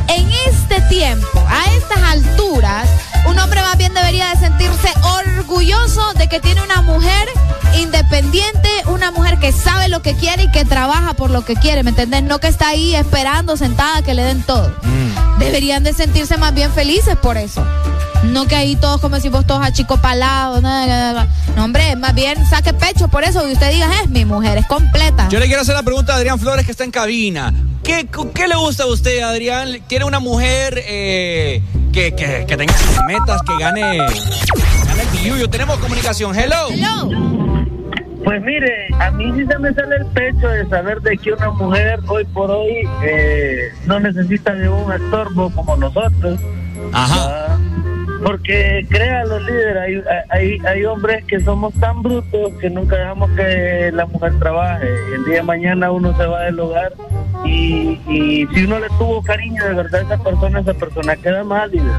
En 0.07 0.29
este 0.47 0.81
tiempo, 0.89 1.43
a 1.47 1.73
estas 1.73 1.97
alturas, 1.97 2.87
un 3.25 3.39
hombre 3.39 3.61
más 3.61 3.77
bien 3.77 3.93
debería 3.93 4.29
de 4.29 4.37
sentirse 4.37 4.93
orgulloso 5.01 6.13
de 6.13 6.27
que 6.27 6.39
tiene 6.39 6.61
una 6.61 6.81
mujer 6.81 7.29
independiente, 7.77 8.69
una 8.87 9.11
mujer 9.11 9.39
que 9.39 9.51
sabe 9.51 9.87
lo 9.87 10.01
que 10.01 10.15
quiere 10.15 10.43
y 10.43 10.51
que 10.51 10.65
trabaja 10.65 11.13
por 11.13 11.31
lo 11.31 11.43
que 11.43 11.55
quiere, 11.55 11.83
¿me 11.83 11.89
entendés? 11.89 12.21
No 12.23 12.39
que 12.39 12.47
está 12.47 12.69
ahí 12.69 12.95
esperando 12.95 13.57
sentada 13.57 14.01
que 14.01 14.13
le 14.13 14.23
den 14.23 14.43
todo. 14.43 14.75
Deberían 15.39 15.83
de 15.83 15.93
sentirse 15.93 16.37
más 16.37 16.53
bien 16.53 16.71
felices 16.71 17.15
por 17.17 17.37
eso. 17.37 17.65
No 18.31 18.47
que 18.47 18.55
ahí 18.55 18.75
todos 18.75 18.99
como 19.01 19.19
si 19.19 19.29
vos 19.29 19.45
todos 19.45 19.63
achicopalados. 19.65 20.61
No, 20.61 20.87
no, 20.87 21.13
no. 21.13 21.27
No, 21.55 21.63
hombre, 21.65 21.95
más 21.95 22.15
bien 22.15 22.43
saque 22.47 22.73
pecho 22.73 23.07
por 23.07 23.23
eso 23.23 23.47
y 23.47 23.53
usted 23.53 23.71
diga, 23.71 23.87
es 24.03 24.09
mi 24.09 24.25
mujer, 24.25 24.57
es 24.57 24.65
completa. 24.65 25.27
Yo 25.29 25.39
le 25.39 25.45
quiero 25.47 25.61
hacer 25.61 25.75
la 25.75 25.83
pregunta 25.83 26.13
a 26.13 26.17
Adrián 26.17 26.39
Flores 26.39 26.65
que 26.65 26.71
está 26.71 26.83
en 26.83 26.91
cabina. 26.91 27.53
¿Qué, 27.83 28.07
qué 28.33 28.47
le 28.47 28.55
gusta 28.55 28.83
a 28.83 28.87
usted, 28.87 29.21
Adrián? 29.21 29.69
¿Quiere 29.89 30.05
una 30.05 30.19
mujer 30.19 30.81
eh, 30.87 31.61
que, 31.91 32.13
que- 32.15 32.45
que 32.47 32.57
tenga 32.57 32.73
sus 32.77 33.03
metas, 33.05 33.41
que 33.43 33.57
gane, 33.59 33.97
gane 33.97 35.27
el? 35.29 35.49
Tenemos 35.49 35.77
comunicación. 35.79 36.33
Hello. 36.37 36.69
Pues 38.23 38.41
mire, 38.41 38.87
a 39.01 39.11
mí 39.11 39.25
sí 39.35 39.45
se 39.45 39.59
me 39.59 39.73
sale 39.73 39.97
el 39.97 40.05
pecho 40.07 40.47
de 40.47 40.65
saber 40.69 41.01
de 41.01 41.17
que 41.17 41.33
una 41.33 41.49
mujer 41.51 41.99
hoy 42.07 42.23
por 42.25 42.49
hoy 42.49 42.87
eh, 43.03 43.69
no 43.85 43.99
necesita 43.99 44.53
de 44.53 44.69
un 44.69 44.93
estorbo 44.93 45.49
como 45.51 45.75
nosotros. 45.75 46.39
Ajá. 46.93 47.42
Porque 48.23 48.85
crea 48.89 49.25
los 49.25 49.41
líderes, 49.43 49.77
hay, 49.83 50.03
hay, 50.29 50.57
hay 50.65 50.85
hombres 50.85 51.25
que 51.25 51.39
somos 51.41 51.73
tan 51.75 52.01
brutos 52.01 52.53
que 52.59 52.69
nunca 52.69 52.95
dejamos 52.95 53.29
que 53.31 53.91
la 53.93 54.05
mujer 54.05 54.39
trabaje. 54.39 54.87
El 55.13 55.25
día 55.25 55.35
de 55.35 55.43
mañana 55.43 55.91
uno 55.91 56.15
se 56.15 56.25
va 56.25 56.43
del 56.43 56.59
hogar 56.59 56.93
y, 57.43 57.99
y 58.07 58.47
si 58.53 58.63
uno 58.63 58.79
le 58.79 58.87
tuvo 58.97 59.21
cariño 59.21 59.63
de 59.65 59.73
verdad 59.73 60.01
a 60.01 60.15
esa 60.15 60.23
persona, 60.23 60.59
esa 60.61 60.73
persona 60.73 61.15
queda 61.17 61.43
mal, 61.43 61.69
líder. 61.71 61.91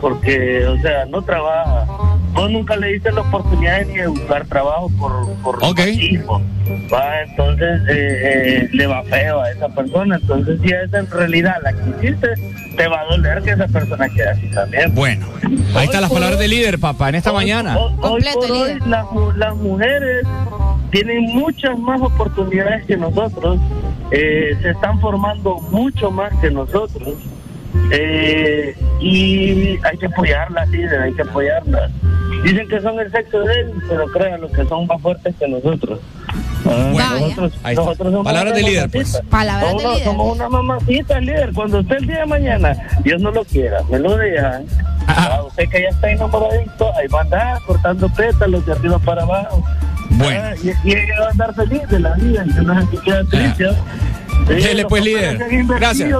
Porque, 0.00 0.66
o 0.66 0.76
sea, 0.78 1.06
no 1.06 1.22
trabaja. 1.22 1.86
Vos 2.34 2.50
nunca 2.50 2.76
le 2.76 2.88
diste 2.94 3.12
la 3.12 3.20
oportunidad 3.20 3.86
ni 3.86 3.94
de 3.94 4.06
buscar 4.08 4.44
trabajo 4.46 4.90
por, 4.98 5.32
por 5.42 5.62
machismo, 5.96 6.42
¿va? 6.92 7.22
Entonces 7.22 7.80
eh, 7.88 8.62
eh, 8.64 8.68
le 8.72 8.86
va 8.88 9.02
feo 9.04 9.40
a 9.40 9.50
esa 9.52 9.68
persona. 9.68 10.16
Entonces, 10.20 10.58
si 10.62 10.68
es 10.70 10.92
en 10.92 11.08
realidad 11.10 11.56
la 11.62 11.72
que 11.72 11.90
hiciste, 12.08 12.28
te 12.76 12.88
va 12.88 13.00
a 13.02 13.04
doler 13.04 13.40
que 13.42 13.52
esa 13.52 13.68
persona 13.68 14.08
quede 14.08 14.30
así 14.30 14.50
también. 14.50 14.92
Bueno, 14.94 15.26
ahí 15.76 15.84
están 15.86 16.00
las 16.02 16.10
palabras 16.12 16.38
del 16.40 16.50
líder, 16.50 16.80
papá, 16.80 17.08
en 17.10 17.14
esta 17.16 17.32
mañana. 17.32 17.78
Hoy, 17.78 17.92
hoy 18.02 18.22
por 18.34 18.50
hoy 18.50 18.78
las, 18.86 19.10
mu- 19.12 19.32
las 19.32 19.54
mujeres 19.56 20.26
tienen 20.90 21.22
muchas 21.34 21.78
más 21.78 22.00
oportunidades 22.00 22.84
que 22.86 22.96
nosotros, 22.96 23.60
eh, 24.10 24.56
se 24.60 24.70
están 24.70 25.00
formando 25.00 25.56
mucho 25.70 26.10
más 26.10 26.32
que 26.40 26.50
nosotros 26.50 27.14
eh, 27.90 28.76
y 29.00 29.78
hay 29.84 29.98
que 29.98 30.06
apoyarlas, 30.06 30.68
líder, 30.68 31.00
hay 31.00 31.12
que 31.12 31.22
apoyarlas. 31.22 31.90
Dicen 32.42 32.68
que 32.68 32.80
son 32.80 32.98
el 33.00 33.10
sexo 33.10 33.40
de 33.40 33.60
él, 33.60 33.72
pero 33.88 34.06
créanlo 34.08 34.50
que 34.50 34.64
son 34.66 34.86
más 34.86 35.00
fuertes 35.00 35.34
que 35.38 35.48
nosotros. 35.48 36.00
Ah, 36.66 36.90
Bueno, 36.92 37.20
nosotros, 37.20 37.52
nosotros 37.62 38.12
somos 38.12 38.24
Palabras 38.24 38.52
una 38.54 38.62
de 38.64 38.70
líder, 38.70 38.90
pues. 38.90 39.12
mamacita. 39.12 39.30
Palabras 39.30 39.70
de 39.70 39.76
No, 39.76 39.82
no, 39.82 39.92
líder. 39.94 40.04
Somos 40.04 40.36
una 40.36 40.48
mamacita, 40.48 41.20
líder. 41.20 41.52
Cuando 41.54 41.80
usted 41.80 41.96
el 41.96 42.06
día 42.06 42.18
de 42.20 42.26
mañana, 42.26 42.76
Dios 43.02 43.20
no 43.20 43.30
lo 43.30 43.44
quiera, 43.44 43.78
me 43.90 43.98
lo 43.98 44.16
deja. 44.16 44.60
a 45.06 45.42
usted 45.44 45.68
que 45.68 45.82
ya 45.82 45.88
está 45.88 46.10
enamoradito, 46.10 46.94
ahí 46.96 47.06
va 47.08 47.18
a 47.20 47.22
andar 47.22 47.58
cortando 47.66 48.08
pétalos 48.14 48.64
de 48.66 48.72
arriba 48.72 48.98
para 48.98 49.22
abajo. 49.22 49.62
Bueno. 50.10 50.42
Ah, 50.44 50.54
y, 50.62 50.88
y 50.88 50.92
ella 50.92 51.20
va 51.20 51.26
a 51.26 51.30
andar 51.30 51.54
feliz 51.54 51.82
de 51.88 52.00
la 52.00 52.14
vida, 52.14 52.44
que 52.44 52.62
no 52.62 52.90
se 52.90 52.96
queda 52.98 53.24
triste. 53.24 53.66
¿ah? 53.68 53.74
Sí, 54.46 54.52
Dele, 54.54 54.82
los 54.82 54.90
pues, 54.90 55.04
líder. 55.04 55.38
Gracias. 55.66 56.10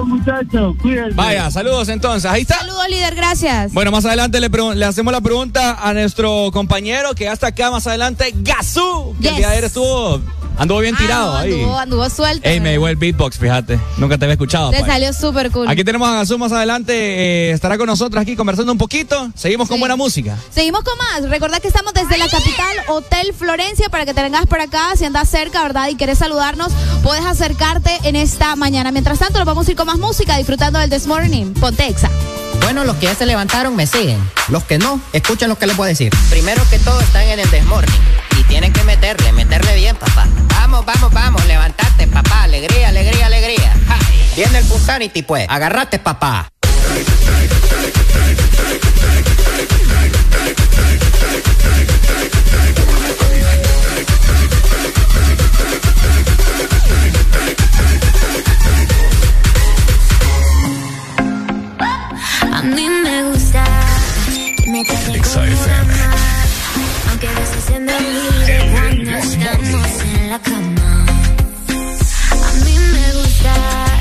Vaya, 1.13 1.51
saludos 1.51 1.89
entonces. 1.89 2.29
Ahí 2.29 2.41
está. 2.41 2.57
Saludos, 2.59 2.89
líder, 2.89 3.13
gracias. 3.15 3.71
Bueno, 3.73 3.91
más 3.91 4.05
adelante 4.05 4.39
le, 4.39 4.85
hacemos 4.85 5.13
la 5.13 5.21
pregunta 5.21 5.77
a 5.79 5.93
nuestro 5.93 6.49
compañero 6.51 7.13
que 7.13 7.25
ya 7.25 7.33
está 7.33 7.47
acá 7.47 7.69
más 7.69 7.85
adelante, 7.85 8.33
Gazú, 8.37 9.15
que 9.21 9.27
el 9.27 9.33
Yes. 9.35 9.37
día 9.37 9.47
de 9.49 9.53
ayer 9.53 9.63
estuvo 9.65 10.21
Anduvo 10.57 10.79
bien 10.79 10.95
ah, 10.95 10.99
tirado 10.99 11.37
ahí. 11.37 11.53
Anduvo, 11.53 11.77
anduvo 11.77 12.09
suelto. 12.09 12.47
Ey, 12.47 12.59
me 12.59 12.71
dio 12.71 12.87
el 12.87 12.95
beatbox, 12.95 13.37
fíjate. 13.37 13.79
Nunca 13.97 14.17
te 14.17 14.25
había 14.25 14.33
escuchado. 14.33 14.71
Te 14.71 14.77
pues. 14.77 14.91
salió 14.91 15.13
súper 15.13 15.51
cool. 15.51 15.67
Aquí 15.67 15.83
tenemos 15.83 16.07
a 16.07 16.13
Gazú 16.13 16.37
más 16.37 16.51
adelante. 16.51 16.93
Eh, 16.93 17.51
estará 17.51 17.77
con 17.77 17.87
nosotros 17.87 18.21
aquí 18.21 18.35
conversando 18.35 18.71
un 18.71 18.77
poquito. 18.77 19.29
Seguimos 19.35 19.67
con 19.67 19.79
buena 19.79 19.95
música. 19.95 20.37
Seguimos 20.51 20.83
con 20.83 20.97
más. 20.97 21.29
Recordad 21.29 21.59
que 21.59 21.67
estamos 21.67 21.93
desde 21.93 22.17
la 22.17 22.27
capital, 22.27 22.75
Hotel 22.87 23.33
Florencia, 23.33 23.89
para 23.89 24.05
que 24.05 24.13
te 24.13 24.21
vengas 24.21 24.45
por 24.45 24.61
acá. 24.61 24.95
Si 24.95 25.05
andas 25.05 25.29
cerca, 25.29 25.63
¿verdad? 25.63 25.89
Y 25.89 25.95
querés 25.95 26.19
saludarnos, 26.19 26.71
puedes 27.03 27.25
acercarte 27.25 27.91
en 28.03 28.15
esta 28.15 28.55
mañana. 28.55 28.91
Mientras 28.91 29.19
tanto, 29.19 29.39
nos 29.39 29.45
vamos 29.45 29.67
a 29.67 29.71
ir 29.71 29.77
con 29.77 29.87
más 29.87 29.97
música, 29.97 30.37
disfrutando 30.37 30.79
del 30.79 30.89
This 30.89 31.07
Morning. 31.07 31.53
Ponte 31.53 31.87
Exa. 31.87 32.09
Bueno, 32.61 32.83
los 32.83 32.95
que 32.95 33.05
ya 33.05 33.15
se 33.15 33.25
levantaron 33.25 33.75
me 33.75 33.85
siguen. 33.85 34.19
Los 34.49 34.63
que 34.63 34.77
no, 34.77 34.99
escuchen 35.13 35.49
lo 35.49 35.57
que 35.57 35.67
les 35.67 35.77
voy 35.77 35.85
a 35.85 35.89
decir. 35.89 36.11
Primero 36.29 36.63
que 36.69 36.79
todo, 36.79 36.99
están 36.99 37.23
en 37.23 37.39
el 37.39 37.49
This 37.49 37.65
Morning. 37.65 37.91
Y 38.39 38.43
tienen 38.43 38.73
que 38.73 38.83
meterle, 38.83 39.31
meterle 39.33 39.75
bien, 39.75 39.95
papá 39.95 40.27
vamos, 40.83 40.85
vamos, 40.85 41.13
vamos, 41.13 41.45
levantate, 41.45 42.07
papá. 42.07 42.43
Alegría, 42.43 42.89
alegría, 42.89 43.27
alegría. 43.27 43.73
Viene 44.35 44.57
el 44.57 44.65
Pusanity, 44.65 45.23
pues. 45.23 45.45
Agarrate, 45.49 45.99
papá. 45.99 46.49
A 62.51 62.61
mí 62.61 62.89
me 62.89 63.23
gusta 63.23 63.63
me 64.67 64.83
trate 64.83 65.21
aunque 67.09 67.27
a 67.27 67.33
veces 67.33 67.69
en 67.69 67.85
cuando 68.71 70.14
la 70.29 70.39
cama. 70.39 71.05
A 72.47 72.65
mí 72.65 72.77
me 72.93 73.13
gusta. 73.13 73.94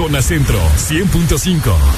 Zona 0.00 0.22
Centro 0.22 0.58
100.5. 0.76 1.89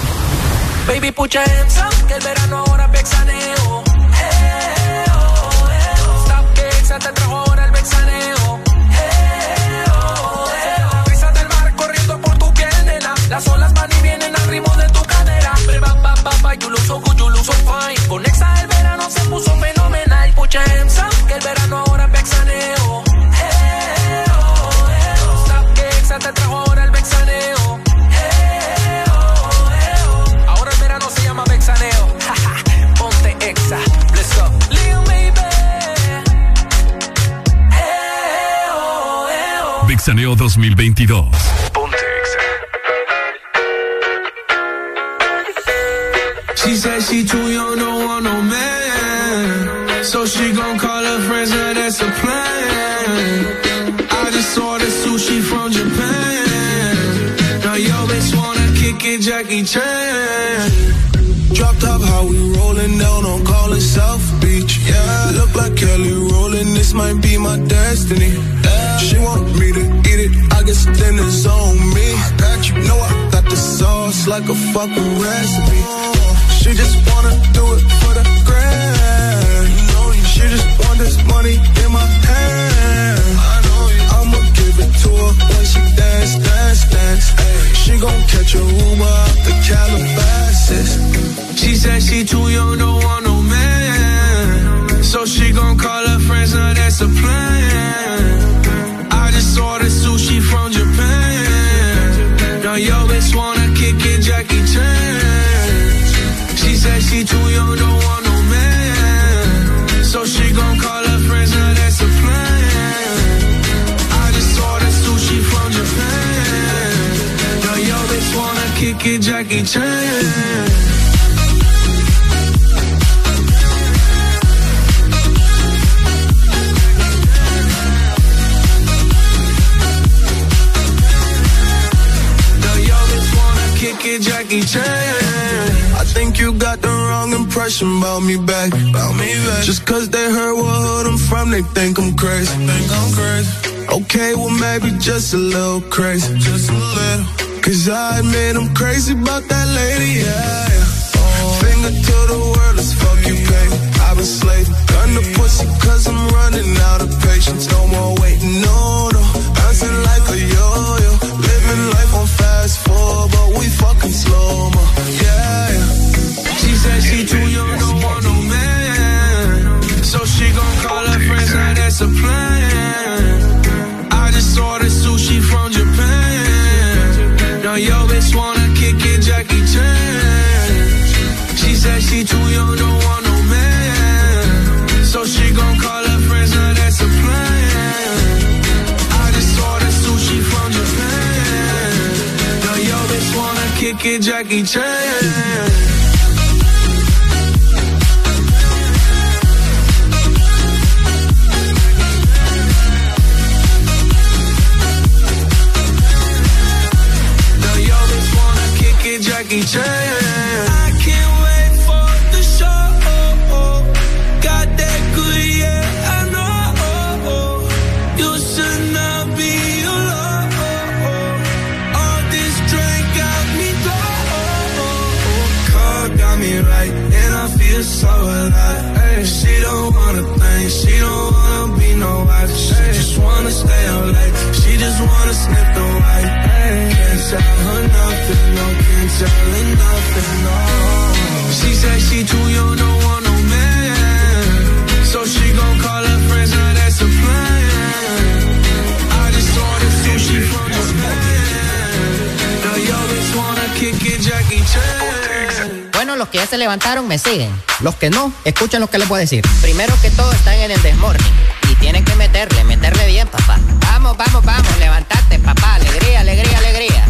decir? 259.17 259.45
Primero 259.61 259.95
que 260.01 260.11
todo 260.11 260.33
están 260.33 260.55
en 260.55 260.71
el 260.71 260.83
desmorning 260.83 261.33
y 261.71 261.75
tienen 261.77 262.05
que 262.05 262.15
meterle, 262.17 262.65
meterle 262.65 263.07
bien, 263.07 263.29
papá. 263.29 263.59
Vamos, 263.81 264.17
vamos, 264.17 264.45
vamos, 264.45 264.79
levantate, 264.79 265.39
papá. 265.39 265.75
Alegría, 265.75 266.21
alegría, 266.21 266.59
alegría. 266.59 267.09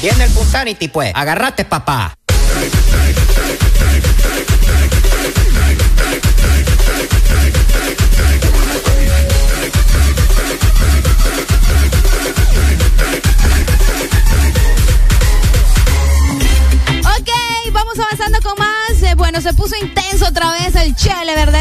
Viene 0.00 0.24
el 0.24 0.30
Punsanity, 0.30 0.88
pues. 0.88 1.12
Agarrate, 1.14 1.64
papá. 1.64 2.15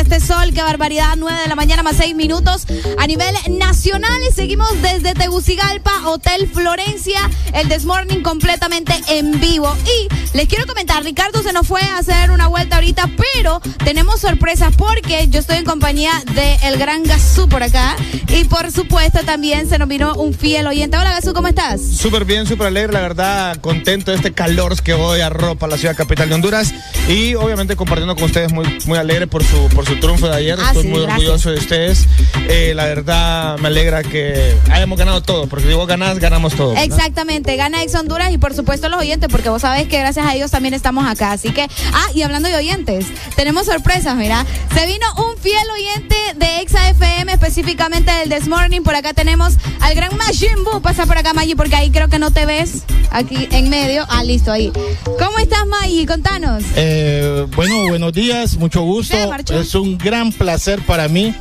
este 0.06 0.20
sol, 0.20 0.52
qué 0.54 0.62
barbaridad, 0.62 1.16
9 1.18 1.42
de 1.42 1.48
la 1.48 1.56
mañana 1.56 1.82
más 1.82 1.96
6 1.98 2.16
minutos 2.16 2.68
a 3.00 3.08
nivel 3.08 3.34
nacional 3.58 4.22
y 4.30 4.32
seguimos 4.32 4.70
desde 4.84 5.16
Tegucigalpa, 5.16 6.08
Hotel 6.08 6.48
Florencia, 6.48 7.20
el 7.54 7.68
Desmorning 7.70 8.22
completamente 8.22 8.94
en 9.08 9.40
vivo. 9.40 9.76
Y 9.86 10.38
les 10.38 10.48
quiero 10.48 10.68
comentar, 10.68 11.04
Ricardo 11.04 11.42
se 11.42 11.54
nos 11.54 11.66
fue 11.66 11.82
a 11.82 11.98
hacer 11.98 12.30
una 12.30 12.48
vuelta 12.48 12.76
ahorita, 12.76 13.10
pero 13.34 13.60
tenemos 13.84 14.22
sorpresas 14.22 14.76
porque 14.78 15.28
yo 15.30 15.40
estoy 15.40 15.58
en 15.58 15.66
compañía 15.66 16.12
de 16.36 16.56
el 16.66 16.78
gran 16.78 17.02
Gazú 17.04 17.50
por 17.50 17.64
acá 17.64 17.96
y 18.28 18.44
por 18.44 18.72
supuesto 18.72 19.22
también 19.26 19.68
se 19.68 19.80
nos 19.80 19.88
vino 19.88 20.14
un 20.14 20.36
fiel 20.36 20.68
oyente. 20.68 20.98
Hola 20.98 21.14
Gazú, 21.14 21.34
¿cómo 21.34 21.48
estás? 21.48 21.82
Súper 21.82 22.26
bien, 22.26 22.46
súper 22.46 22.68
alegre, 22.68 22.94
la 22.94 23.02
verdad, 23.02 23.58
contento 23.60 24.12
de 24.12 24.18
este 24.18 24.34
calor 24.34 24.80
que 24.84 24.94
hoy 24.94 25.22
arropa 25.22 25.68
la 25.68 25.80
ciudad 25.80 25.96
capital 25.96 26.30
de 26.30 26.36
Honduras. 26.36 26.76
Y 27.08 27.36
obviamente 27.36 27.76
compartiendo 27.76 28.16
con 28.16 28.24
ustedes, 28.24 28.52
muy, 28.52 28.66
muy 28.88 28.98
alegre 28.98 29.28
por 29.28 29.44
su, 29.44 29.70
por 29.70 29.86
su 29.86 30.00
triunfo 30.00 30.28
de 30.28 30.38
ayer. 30.38 30.58
Ah, 30.60 30.72
Estoy 30.74 30.88
muy 30.88 31.02
orgulloso 31.02 31.52
de 31.52 31.58
ustedes. 31.58 32.08
Eh, 32.50 32.74
la 32.76 32.86
verdad, 32.86 33.60
me 33.60 33.68
alegra 33.68 34.02
que 34.02 34.56
hayamos 34.72 34.98
ganado 34.98 35.22
todo, 35.22 35.46
porque 35.46 35.68
digo 35.68 35.86
ganas, 35.86 36.18
ganamos 36.18 36.56
todo. 36.56 36.76
Exactamente, 36.76 37.56
gana 37.58 37.84
Ex 37.84 37.94
Honduras 37.94 38.32
y 38.32 38.40
por 38.40 38.56
supuesto 38.56 38.90
los 38.90 39.00
oyentes, 39.00 39.30
porque 39.30 39.50
vos 39.50 39.62
sabés 39.62 39.88
que 39.88 40.00
gracias 40.00 40.26
a 40.26 40.34
ellos 40.34 40.50
también 40.50 40.74
estamos 40.74 41.06
acá. 41.06 41.32
Así 41.32 41.52
que, 41.52 41.68
ah, 41.94 42.08
y 42.16 42.24
hablando 42.24 42.50
de 42.50 42.56
oyentes, 42.56 43.06
tenemos 43.36 43.68
sorpresas, 43.68 44.16
mira. 44.16 44.44
Se 44.74 44.88
vino 44.88 45.06
un 45.18 45.38
fiel 45.38 45.68
oyente 45.74 46.16
de 46.38 46.62
Exa 46.62 46.90
FM, 46.90 47.32
específicamente 47.32 48.12
del 48.12 48.30
This 48.30 48.48
Morning. 48.48 48.82
Por 48.82 48.96
acá 48.96 49.14
tenemos 49.14 49.54
al 49.80 49.94
gran 49.94 50.16
Majin 50.18 50.64
Buu. 50.64 50.82
Pasa 50.82 51.06
por 51.06 51.20
acá, 51.20 51.34
Maggi, 51.34 51.54
porque 51.54 51.76
ahí 51.76 51.92
creo 51.92 52.08
que 52.08 52.18
no 52.18 52.32
te 52.32 52.48
ves. 52.48 52.85
Aquí 53.16 53.48
en 53.52 53.70
medio. 53.70 54.06
Ah, 54.10 54.26
listo, 54.26 54.52
ahí. 54.52 54.74
¿Cómo 55.18 55.38
estás, 55.40 55.66
Maggie? 55.68 56.06
Contanos. 56.06 56.64
Eh, 56.76 57.46
bueno, 57.56 57.88
buenos 57.88 58.12
días, 58.12 58.58
mucho 58.58 58.82
gusto. 58.82 59.16
Es 59.54 59.74
un 59.74 59.98
gran 59.98 60.34
placer 60.34 60.82
para 60.82 61.08
mí 61.08 61.34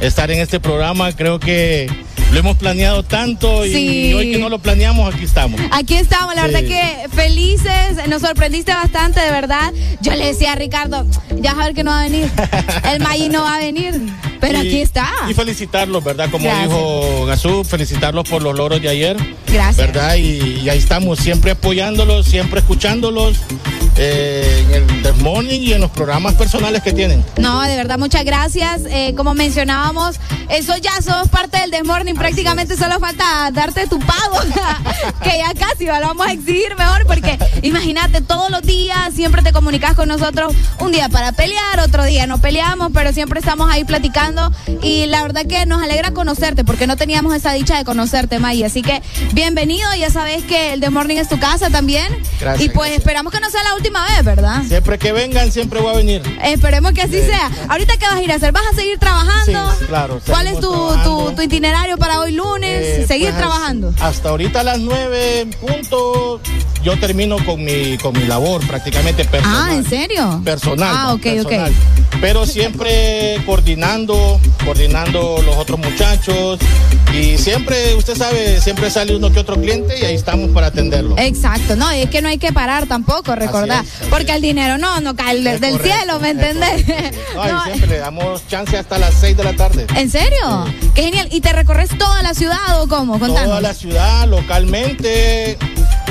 estar 0.00 0.30
en 0.30 0.40
este 0.40 0.60
programa. 0.60 1.10
Creo 1.12 1.40
que 1.40 1.90
lo 2.32 2.38
hemos 2.38 2.58
planeado 2.58 3.02
tanto 3.02 3.64
y, 3.64 3.72
Sí. 3.72 4.12
hoy 4.14 4.32
que 4.32 4.38
no 4.38 4.50
lo 4.50 4.58
planeamos, 4.58 5.14
aquí 5.14 5.24
estamos. 5.24 5.58
Aquí 5.70 5.94
estamos, 5.94 6.34
la 6.34 6.46
Sí. 6.46 6.52
verdad 6.52 6.68
que 6.68 7.08
felices, 7.16 8.08
nos 8.08 8.20
sorprendiste 8.20 8.72
bastante, 8.74 9.20
de 9.20 9.30
verdad. 9.30 9.72
Yo 10.02 10.12
le 10.14 10.26
decía 10.26 10.52
a 10.52 10.56
Ricardo, 10.56 11.06
ya 11.40 11.52
a 11.52 11.54
ver 11.64 11.72
que 11.74 11.82
no 11.82 11.92
va 11.92 12.00
a 12.00 12.04
venir. 12.04 12.30
El 12.92 13.00
Maggi 13.00 13.30
no 13.30 13.42
va 13.42 13.56
a 13.56 13.58
venir, 13.58 13.98
pero 14.42 14.60
Y- 14.60 14.66
aquí 14.66 14.80
está. 14.80 15.08
Y 15.30 15.34
felicitarlos, 15.34 16.02
¿verdad? 16.02 16.28
Como 16.30 16.44
Gracias. 16.44 16.68
dijo 16.68 17.26
Gazú, 17.26 17.64
felicitarlos 17.64 18.28
por 18.28 18.42
los 18.42 18.56
logros 18.56 18.82
de 18.82 18.88
ayer. 18.88 19.16
Gracias. 19.46 19.76
¿Verdad? 19.76 20.16
Y, 20.16 20.60
y 20.64 20.68
ahí 20.68 20.78
estamos, 20.78 21.20
siempre 21.20 21.52
apoyándolos, 21.52 22.26
siempre 22.26 22.58
escuchándolos 22.58 23.36
eh, 23.96 24.64
en 24.68 24.74
el 24.74 25.02
The 25.02 25.12
Morning 25.22 25.60
y 25.60 25.72
en 25.72 25.80
los 25.80 25.90
programas 25.90 26.34
personales 26.34 26.82
que 26.82 26.92
tienen. 26.92 27.24
No, 27.36 27.60
de 27.62 27.76
verdad, 27.76 27.98
muchas 27.98 28.24
gracias. 28.24 28.82
Eh, 28.88 29.14
como 29.16 29.34
mencionábamos, 29.34 30.18
eso 30.48 30.76
ya 30.78 30.92
sos 31.02 31.28
parte 31.28 31.58
del 31.58 31.70
Desmorning. 31.70 32.16
Prácticamente 32.16 32.76
solo 32.76 32.98
falta 33.00 33.50
darte 33.52 33.86
tu 33.86 33.98
pago, 33.98 34.38
que 35.22 35.38
ya 35.38 35.52
casi 35.54 35.86
lo 35.86 35.92
vamos 35.92 36.26
a 36.26 36.32
exigir 36.32 36.74
mejor, 36.76 37.06
porque 37.06 37.38
imagínate, 37.62 38.22
todos 38.22 38.50
los 38.50 38.62
días 38.62 39.12
siempre 39.14 39.42
te 39.42 39.52
comunicas 39.52 39.94
con 39.94 40.08
nosotros. 40.08 40.54
Un 40.80 40.92
día 40.92 41.08
para 41.08 41.32
pelear, 41.32 41.80
otro 41.80 42.04
día 42.04 42.26
no 42.26 42.40
peleamos, 42.40 42.90
pero 42.94 43.12
siempre 43.12 43.40
estamos 43.40 43.70
ahí 43.70 43.84
platicando. 43.84 44.50
Y 44.82 45.06
la 45.06 45.22
verdad 45.22 45.46
que 45.46 45.66
nos 45.66 45.82
alegra 45.82 46.12
conocerte, 46.12 46.64
porque 46.64 46.86
no 46.86 46.96
teníamos 46.96 47.34
esa 47.34 47.52
dicha 47.52 47.76
de 47.76 47.84
conocerte, 47.84 48.38
May. 48.38 48.62
Así 48.64 48.82
que 48.82 49.02
bienvenido. 49.32 49.88
Ya 49.98 50.10
sabes 50.10 50.44
que 50.44 50.72
el 50.72 50.80
Desmorning 50.80 51.18
es 51.18 51.28
tu 51.28 51.38
casa 51.38 51.68
también. 51.68 52.06
Gracias, 52.40 52.64
y 52.64 52.68
pues 52.70 52.92
esperamos 52.92 53.32
que 53.32 53.40
no 53.40 53.50
sea 53.50 53.62
la 53.62 53.74
última 53.74 53.81
vez, 53.90 54.24
¿verdad? 54.24 54.62
Siempre 54.66 54.98
que 54.98 55.12
vengan, 55.12 55.50
siempre 55.52 55.80
voy 55.80 55.92
a 55.94 55.96
venir. 55.96 56.22
Esperemos 56.44 56.92
que 56.92 57.02
así 57.02 57.20
Sí. 57.20 57.26
sea. 57.26 57.50
Ahorita, 57.68 57.96
¿qué 57.96 58.06
vas 58.06 58.16
a 58.16 58.22
ir 58.22 58.32
a 58.32 58.36
hacer? 58.36 58.52
¿Vas 58.52 58.62
a 58.72 58.76
seguir 58.76 58.98
trabajando? 58.98 59.72
Sí, 59.78 59.84
claro. 59.86 60.20
¿Cuál 60.26 60.46
es 60.46 60.60
tu, 60.60 60.72
tu, 61.04 61.32
tu 61.34 61.42
itinerario 61.42 61.96
para 61.98 62.20
hoy 62.20 62.32
lunes? 62.32 62.70
Eh, 62.84 63.04
¿Seguir 63.06 63.28
pues, 63.30 63.38
trabajando? 63.38 63.94
Hasta 64.00 64.28
ahorita 64.30 64.60
a 64.60 64.64
las 64.64 64.78
nueve 64.80 65.46
punto 65.60 66.40
yo 66.82 66.98
termino 66.98 67.36
con 67.44 67.62
mi 67.64 67.96
con 67.98 68.12
mi 68.14 68.24
labor 68.24 68.66
prácticamente 68.66 69.24
personal. 69.24 69.68
Ah, 69.70 69.74
¿en 69.74 69.84
serio? 69.88 70.40
Personal. 70.44 70.94
Ah, 70.96 71.12
ok, 71.14 71.22
personal. 71.22 71.70
ok. 71.70 72.18
Pero 72.20 72.46
siempre 72.46 73.40
coordinando, 73.46 74.40
coordinando 74.64 75.40
los 75.44 75.56
otros 75.56 75.78
muchachos 75.78 76.58
y 77.12 77.36
siempre, 77.38 77.94
usted 77.94 78.16
sabe, 78.16 78.60
siempre 78.60 78.90
sale 78.90 79.14
uno 79.14 79.30
que 79.30 79.38
otro 79.38 79.56
cliente 79.56 79.98
y 80.00 80.04
ahí 80.04 80.14
estamos 80.14 80.50
para 80.50 80.68
atenderlo. 80.68 81.14
Exacto, 81.18 81.76
no, 81.76 81.90
es 81.90 82.08
que 82.10 82.22
no 82.22 82.28
hay 82.28 82.38
que 82.38 82.52
parar 82.52 82.86
tampoco, 82.86 83.34
recordar. 83.34 83.71
Porque 84.10 84.34
el 84.34 84.42
dinero 84.42 84.78
no, 84.78 85.00
no 85.00 85.14
cae 85.16 85.40
del, 85.40 85.60
del 85.60 85.80
cielo, 85.80 86.18
¿me 86.20 86.30
entendés? 86.30 86.84
No, 87.34 87.64
siempre 87.64 87.86
le 87.88 87.98
damos 87.98 88.46
chance 88.46 88.76
hasta 88.76 88.98
las 88.98 89.14
6 89.14 89.36
de 89.36 89.44
la 89.44 89.54
tarde. 89.54 89.86
¿En 89.96 90.10
serio? 90.10 90.66
Qué 90.94 91.02
genial. 91.04 91.28
¿Y 91.30 91.40
te 91.40 91.52
recorres 91.52 91.90
toda 91.96 92.22
la 92.22 92.34
ciudad 92.34 92.80
o 92.80 92.88
cómo? 92.88 93.18
Contanos. 93.18 93.44
Toda 93.48 93.60
la 93.60 93.74
ciudad, 93.74 94.28
localmente 94.28 95.58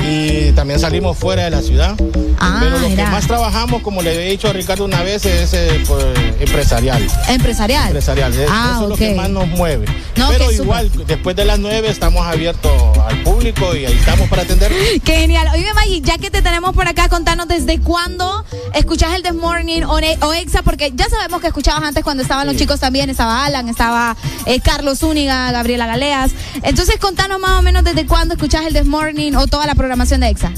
y 0.04 0.52
también 0.52 0.80
salimos 0.80 1.16
fuera 1.16 1.44
de 1.44 1.50
la 1.50 1.62
ciudad. 1.62 1.94
Ah, 2.38 2.58
Pero 2.60 2.78
lo 2.78 2.88
que 2.88 2.96
más 3.04 3.26
trabajamos, 3.26 3.82
como 3.82 4.02
le 4.02 4.10
había 4.10 4.30
dicho 4.30 4.48
a 4.48 4.52
Ricardo 4.52 4.84
una 4.84 5.02
vez, 5.02 5.24
es 5.26 5.52
eh, 5.54 5.80
pues, 5.86 6.04
empresarial. 6.40 7.06
Empresarial. 7.28 7.86
Empresarial. 7.86 8.32
Es- 8.34 8.48
Ah, 8.50 8.72
Eso 8.74 8.82
es 8.84 8.88
lo 8.90 8.96
que 8.96 9.14
más 9.14 9.30
nos 9.30 9.46
mueve. 9.48 9.86
No, 10.16 10.28
Pero 10.30 10.50
igual, 10.50 10.90
después 11.06 11.36
de 11.36 11.44
las 11.44 11.58
9 11.58 11.88
estamos 11.88 12.26
abiertos 12.26 12.72
al 12.98 13.16
público 13.22 13.74
y 13.76 13.86
ahí 13.86 13.92
estamos 13.94 14.28
para 14.28 14.42
atender. 14.42 14.72
Qué 15.04 15.16
genial. 15.18 15.48
Oye, 15.54 15.72
Maggie, 15.74 16.00
ya 16.00 16.18
que 16.18 16.30
te 16.30 16.42
tenemos 16.42 16.74
por 16.74 16.86
acá, 16.88 17.08
contanos 17.08 17.46
desde 17.48 17.78
cuándo 17.80 18.44
escuchás 18.74 19.14
el 19.14 19.22
This 19.22 19.34
Morning 19.34 19.82
o, 19.82 19.98
Exa, 20.32 20.62
porque 20.62 20.92
ya 20.94 21.08
sabemos 21.08 21.40
que 21.40 21.46
escuchabas 21.46 21.82
antes 21.84 22.02
cuando 22.02 22.22
estaban 22.24 22.46
los 22.46 22.56
chicos 22.56 22.80
también, 22.80 23.08
estaba 23.08 23.44
Alan, 23.44 23.68
estaba 23.68 24.16
eh, 24.46 24.60
Carlos 24.60 24.98
Zúñiga, 24.98 25.52
Gabriela 25.52 25.86
Galeas. 25.86 26.32
Entonces, 26.62 26.96
contanos 26.98 27.38
más 27.40 27.58
o 27.58 27.62
menos 27.62 27.84
desde 27.84 28.04
cuándo 28.04 28.34
escuchás 28.34 28.66
el 28.66 28.74
This 28.74 28.86
Morning 28.86 29.32
o 29.34 29.46
toda 29.46 29.66
la 29.66 29.74
programación 29.74 29.91
de 29.96 30.28
Exa. 30.28 30.50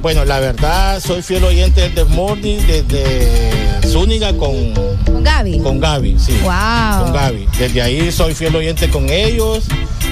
Bueno, 0.00 0.24
la 0.24 0.38
verdad, 0.38 1.00
soy 1.00 1.20
fiel 1.20 1.42
oyente 1.42 1.80
del 1.80 1.94
The 1.94 2.04
Morning 2.04 2.58
desde 2.66 3.50
Zúñiga 3.84 4.32
con, 4.36 4.72
Con 5.04 5.24
Gaby. 5.24 5.58
con 5.58 5.80
Gaby, 5.80 6.16
sí. 6.18 6.38
Wow. 6.42 7.04
Con 7.04 7.12
Gaby. 7.12 7.48
Desde 7.58 7.82
ahí 7.82 8.12
soy 8.12 8.34
fiel 8.34 8.54
oyente 8.54 8.88
con 8.88 9.10
ellos. 9.10 9.64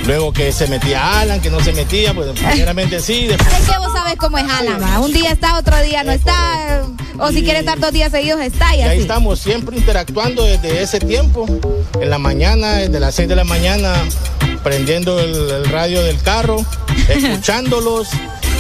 Luego 0.07 0.33
que 0.33 0.51
se 0.51 0.67
metía 0.67 1.21
Alan, 1.21 1.41
que 1.41 1.51
no 1.51 1.61
se 1.61 1.73
metía, 1.73 2.13
pues 2.13 2.29
primeramente 2.51 2.99
sí. 3.01 3.29
Después 3.29 3.49
Es 3.61 3.71
que 3.71 3.79
vos 3.79 3.93
sabes 3.93 4.17
cómo 4.17 4.39
es 4.39 4.45
Alan, 4.51 4.83
¿va? 4.83 4.99
Un 4.99 5.13
día 5.13 5.31
está, 5.31 5.57
otro 5.57 5.81
día 5.83 6.03
no 6.03 6.11
está. 6.11 6.83
O 7.21 7.31
si 7.31 7.45
quiere 7.45 7.61
estar 7.61 7.79
dos 7.79 7.93
días 7.93 8.11
seguidos, 8.11 8.41
está 8.41 8.75
y 8.75 8.81
Y 8.81 8.83
ahí 8.83 9.01
estamos 9.01 9.39
siempre 9.39 9.77
interactuando 9.77 10.43
desde 10.45 10.83
ese 10.83 10.99
tiempo. 10.99 11.47
En 12.01 12.11
la 12.11 12.19
mañana, 12.19 12.73
desde 12.79 12.99
las 12.99 13.15
6 13.15 13.29
de 13.29 13.37
la 13.37 13.45
mañana, 13.45 13.95
prendiendo 14.65 15.21
el, 15.21 15.33
el 15.49 15.65
radio 15.71 16.03
del 16.03 16.21
carro, 16.21 16.57
escuchándolos. 17.09 18.09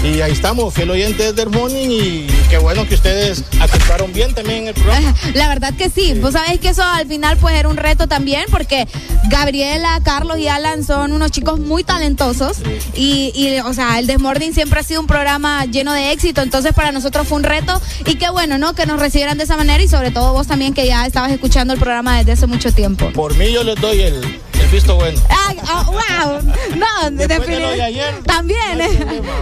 Y 0.05 0.21
ahí 0.21 0.33
estamos, 0.33 0.75
fiel 0.75 0.91
oyente 0.91 1.33
del 1.33 1.49
Morning. 1.49 1.89
Y 1.89 2.27
qué 2.51 2.59
bueno 2.59 2.87
que 2.87 2.95
ustedes 2.95 3.43
aceptaron 3.59 4.13
bien 4.13 4.35
también 4.35 4.67
el 4.67 4.75
programa. 4.75 5.15
La 5.35 5.49
verdad 5.49 5.73
que 5.73 5.89
sí. 5.89 6.13
Vos 6.21 6.35
sabés 6.35 6.61
que 6.61 6.69
eso 6.69 6.83
al 6.83 7.07
final 7.07 7.39
pues 7.39 7.55
era 7.55 7.71
un 7.71 7.79
reto 7.79 8.07
también 8.07 8.45
porque 8.51 8.87
Gabriela, 9.31 9.99
Carlos 10.05 10.39
y 10.39 10.49
Alan 10.49 10.85
son 10.85 11.13
unos 11.13 11.31
chicos 11.31 11.59
muy 11.59 11.85
talentosos 11.85 12.59
y, 12.95 13.33
y, 13.35 13.59
o 13.61 13.73
sea, 13.73 13.99
el 13.99 14.07
Desmording 14.07 14.53
siempre 14.53 14.81
ha 14.81 14.83
sido 14.83 15.01
un 15.01 15.07
programa 15.07 15.65
lleno 15.65 15.95
de 15.95 16.13
éxito, 16.13 16.43
entonces 16.43 16.75
para 16.75 16.93
nosotros 16.93 17.27
fue 17.27 17.39
un 17.39 17.45
reto 17.45 17.81
y 18.05 18.17
qué 18.17 18.29
bueno, 18.29 18.59
¿no? 18.59 18.75
Que 18.75 18.85
nos 18.85 19.01
recibieran 19.01 19.39
de 19.39 19.45
esa 19.45 19.57
manera 19.57 19.83
y 19.83 19.89
sobre 19.89 20.11
todo 20.11 20.35
vos 20.35 20.47
también 20.47 20.75
que 20.75 20.87
ya 20.87 21.07
estabas 21.07 21.33
escuchando 21.33 21.73
el 21.73 21.81
programa 21.81 22.19
desde 22.19 22.33
hace 22.33 22.47
mucho 22.47 22.71
tiempo. 22.73 23.11
Por 23.13 23.35
mí 23.39 23.53
yo 23.53 23.65
les 23.65 23.81
doy 23.81 24.01
el, 24.01 24.41
el 24.61 24.69
visto 24.69 24.95
bueno. 24.97 25.21
Ay, 25.29 25.57
ah, 25.69 25.85
wow. 25.87 26.53
No, 26.77 27.11
Después 27.11 27.47
de 27.49 27.83
ayer, 27.83 28.15
También. 28.25 28.79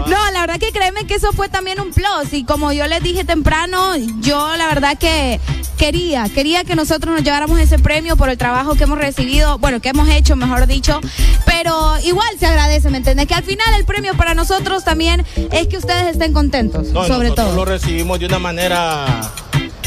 No, 0.07 0.31
la 0.33 0.41
verdad 0.41 0.59
que 0.59 0.73
créeme 0.73 1.07
que 1.07 1.15
eso 1.15 1.33
fue 1.33 1.49
también 1.49 1.81
un 1.81 1.93
plus. 1.93 2.33
Y 2.33 2.45
como 2.45 2.73
yo 2.73 2.87
les 2.87 3.03
dije 3.03 3.25
temprano, 3.25 3.97
yo 4.21 4.57
la 4.57 4.67
verdad 4.69 4.97
que 4.99 5.41
quería, 5.77 6.29
quería 6.29 6.65
que 6.65 6.75
nosotros 6.77 7.15
nos 7.15 7.25
lleváramos 7.25 7.59
ese 7.59 7.79
premio 7.79 8.17
por 8.17 8.29
el 8.29 8.39
trabajo 8.39 8.75
que 8.75 8.85
hemos 8.85 8.99
recibido, 8.99 9.59
bueno, 9.59 9.81
que 9.81 9.89
hemos 9.91 10.09
hecho, 10.09 10.37
mejor 10.37 10.67
dicho. 10.67 11.01
Pero 11.47 11.99
igual 12.05 12.29
se 12.39 12.47
agradece, 12.47 12.89
¿me 12.91 12.99
entiendes? 12.99 13.27
Que 13.27 13.35
al 13.35 13.43
final 13.45 13.67
el 13.75 13.85
premio 13.85 14.15
para 14.15 14.35
nosotros 14.35 14.85
también 14.85 15.25
es 15.51 15.67
que 15.69 15.77
ustedes 15.79 16.07
estén 16.13 16.33
contentos, 16.33 16.89
No, 16.89 17.05
sobre 17.07 17.29
nosotros 17.31 17.49
todo. 17.49 17.57
lo 17.57 17.65
recibimos 17.65 18.19
de 18.21 18.27
una 18.27 18.39
manera, 18.39 19.07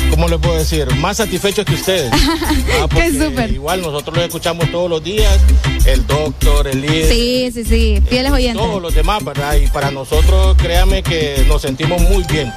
¿cómo 0.10 0.28
le 0.28 0.38
puedo 0.38 0.56
decir? 0.58 0.86
Más 0.96 1.18
satisfechos 1.18 1.66
que 1.66 1.74
ustedes. 1.74 2.12
Ah, 2.82 2.88
porque 2.88 3.12
súper. 3.14 3.52
Igual 3.52 3.82
nosotros 3.82 4.16
lo 4.18 4.24
escuchamos 4.24 4.70
todos 4.70 4.90
los 4.90 5.04
días, 5.04 5.40
el 5.86 6.06
doctor, 6.06 6.68
el 6.68 6.82
líder. 6.82 7.10
Sí, 7.10 7.50
sí, 7.54 7.64
sí, 7.64 8.02
fieles 8.08 8.32
oyentes. 8.32 8.62
Todos 8.62 8.82
los 8.82 8.94
demás, 8.94 9.24
¿verdad? 9.24 9.56
Y 9.56 9.68
para 9.68 9.92
nosotros, 9.92 10.56
créame 10.58 11.02
que 11.02 11.46
nos 11.48 11.62
sentimos 11.62 12.02
muy 12.02 12.24
bien. 12.24 12.54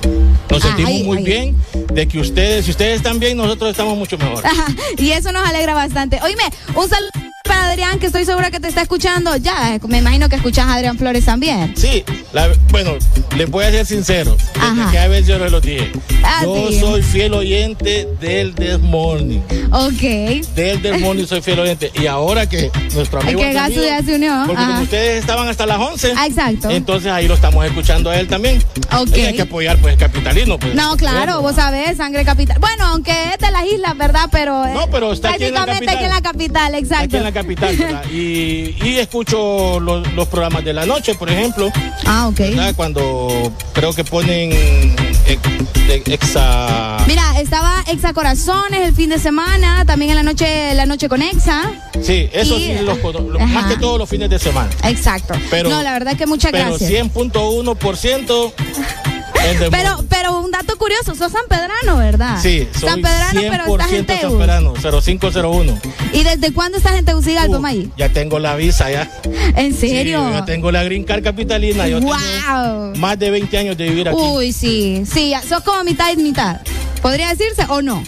Nos 0.50 0.64
Ah, 0.64 0.68
sentimos 0.76 1.04
muy 1.04 1.22
bien 1.22 1.56
de 1.92 2.08
que 2.08 2.18
ustedes, 2.18 2.64
si 2.64 2.72
ustedes 2.72 2.96
están 2.96 3.20
bien, 3.20 3.36
nosotros 3.36 3.70
estamos 3.70 3.96
mucho 3.96 4.18
mejor. 4.18 4.44
Ajá, 4.44 4.66
y 4.98 5.12
eso 5.12 5.30
nos 5.32 5.46
alegra 5.48 5.74
bastante. 5.74 6.18
Oíme, 6.22 6.42
un 6.74 6.88
saludo 6.88 7.10
para 7.48 7.70
Adrián, 7.70 7.98
que 7.98 8.06
estoy 8.06 8.24
segura 8.24 8.50
que 8.50 8.60
te 8.60 8.68
está 8.68 8.82
escuchando. 8.82 9.34
Ya, 9.36 9.78
me 9.88 9.98
imagino 9.98 10.28
que 10.28 10.36
escuchas 10.36 10.66
a 10.66 10.74
Adrián 10.74 10.96
Flores 10.98 11.24
también. 11.24 11.74
Sí, 11.76 12.04
la- 12.32 12.48
bueno, 12.70 12.92
les 13.36 13.50
voy 13.50 13.64
a 13.64 13.70
ser 13.70 13.86
sincero. 13.86 14.36
Ajá. 14.60 14.90
que 14.90 14.98
a 14.98 15.08
veces 15.08 15.26
yo 15.28 15.38
les 15.38 15.50
lo 15.50 15.60
dije. 15.60 15.90
Ah, 16.22 16.40
yo 16.44 16.68
sí. 16.68 16.80
soy 16.80 17.02
fiel 17.02 17.32
oyente 17.34 18.06
del 18.20 18.54
This 18.54 18.78
Morning. 18.80 19.40
Ok. 19.72 20.00
Del 20.54 20.82
This 20.82 21.00
Morning 21.00 21.24
soy 21.26 21.40
fiel 21.40 21.58
oyente. 21.60 21.90
Y 21.94 22.06
ahora 22.06 22.48
que 22.48 22.70
nuestro 22.94 23.20
amigo. 23.20 23.40
que 23.40 23.52
Gasu 23.52 23.82
ya 23.82 24.02
se 24.02 24.14
unió. 24.16 24.44
Porque 24.46 24.62
como 24.64 24.80
ustedes 24.82 25.20
estaban 25.20 25.48
hasta 25.48 25.64
las 25.66 25.78
11. 25.78 26.12
Ah, 26.16 26.26
exacto. 26.26 26.70
Entonces 26.70 27.10
ahí 27.10 27.26
lo 27.28 27.34
estamos 27.34 27.64
escuchando 27.64 28.10
a 28.10 28.18
él 28.18 28.28
también. 28.28 28.62
Ok. 28.96 29.16
Y 29.16 29.20
hay 29.22 29.34
que 29.36 29.42
apoyar, 29.42 29.78
pues, 29.78 29.96
capitalino. 29.96 30.58
Pues, 30.58 30.74
No, 30.74 30.96
claro, 30.96 31.40
vos 31.40 31.54
sabés, 31.56 31.96
sangre 31.96 32.24
capital. 32.24 32.58
Bueno, 32.60 32.84
aunque 32.86 33.12
es 33.32 33.38
de 33.38 33.50
las 33.50 33.64
islas, 33.66 33.96
¿verdad? 33.96 34.28
Pero. 34.30 34.64
eh, 34.66 34.72
No, 34.74 34.88
pero 34.90 35.12
está 35.12 35.30
aquí 35.30 35.44
en 35.44 35.54
la 35.54 35.64
prácticamente 35.64 35.94
aquí 35.96 36.04
en 36.04 36.10
la 36.10 36.20
capital, 36.20 36.74
exacto. 36.74 37.16
Capital, 37.42 37.76
¿verdad? 37.76 38.04
Y, 38.10 38.74
y 38.84 38.98
escucho 38.98 39.78
los, 39.80 40.12
los 40.14 40.28
programas 40.28 40.64
de 40.64 40.72
la 40.72 40.86
noche, 40.86 41.14
por 41.14 41.30
ejemplo. 41.30 41.70
Ah, 42.06 42.28
ok. 42.28 42.38
¿verdad? 42.38 42.74
Cuando 42.76 43.52
creo 43.72 43.92
que 43.92 44.04
ponen 44.04 44.52
ex- 45.26 45.86
de- 45.86 46.02
exa. 46.14 46.98
Mira, 47.06 47.40
estaba 47.40 47.82
Exa 47.88 48.12
Corazones 48.12 48.86
el 48.88 48.94
fin 48.94 49.10
de 49.10 49.18
semana, 49.18 49.84
también 49.86 50.10
en 50.10 50.16
la 50.16 50.22
noche, 50.22 50.74
la 50.74 50.84
noche 50.86 51.08
con 51.08 51.22
Exa. 51.22 51.70
Sí, 52.02 52.28
eso 52.32 52.56
Y- 52.58 52.64
sí, 52.64 52.72
los, 52.84 52.98
los- 53.02 53.40
más 53.48 53.66
que 53.72 53.76
todos 53.78 53.98
los 53.98 54.08
fines 54.08 54.28
de 54.30 54.38
semana. 54.38 54.70
Exacto. 54.84 55.34
Pero, 55.50 55.70
no, 55.70 55.82
la 55.82 55.92
verdad 55.92 56.16
que 56.16 56.26
muchas 56.26 56.50
pero 56.52 56.68
gracias. 56.70 56.90
100.1% 56.90 58.52
el 58.52 58.64
de 58.64 59.17
Pero, 59.70 60.04
pero 60.08 60.38
un 60.40 60.50
dato 60.50 60.76
curioso, 60.76 61.14
sos 61.14 61.32
San 61.32 61.42
Pedrano, 61.48 61.96
¿verdad? 61.98 62.38
Sí, 62.42 62.68
soy 62.78 62.88
San 62.90 63.02
Pedrano, 63.02 63.40
pero 63.50 63.76
estás 63.76 63.92
en 63.92 64.06
100% 64.06 64.06
Teus. 64.06 64.20
San 64.32 64.38
Pedrano, 64.38 64.74
0501. 65.02 65.78
¿Y 66.12 66.22
desde 66.24 66.52
cuándo 66.52 66.78
estás 66.78 66.94
en 66.96 67.04
Tegucigalpa, 67.04 67.58
May? 67.58 67.90
Ya 67.96 68.08
tengo 68.08 68.38
la 68.38 68.56
visa 68.56 68.90
ya. 68.90 69.10
¿En 69.56 69.72
Sí, 69.74 69.88
serio? 69.90 70.30
yo 70.32 70.44
tengo 70.44 70.70
la 70.72 70.82
Green 70.84 71.04
Card 71.04 71.22
capitalina. 71.22 71.86
Yo 71.88 72.00
wow. 72.00 72.12
tengo 72.16 72.92
más 72.98 73.18
de 73.18 73.30
20 73.30 73.58
años 73.58 73.76
de 73.76 73.84
vivir 73.88 74.08
aquí. 74.08 74.18
Uy, 74.18 74.52
sí, 74.52 75.04
sí, 75.10 75.32
sos 75.48 75.62
como 75.62 75.84
mitad 75.84 76.10
y 76.12 76.16
mitad. 76.16 76.60
¿Podría 77.02 77.28
decirse 77.34 77.64
o 77.68 77.80
no? 77.82 78.02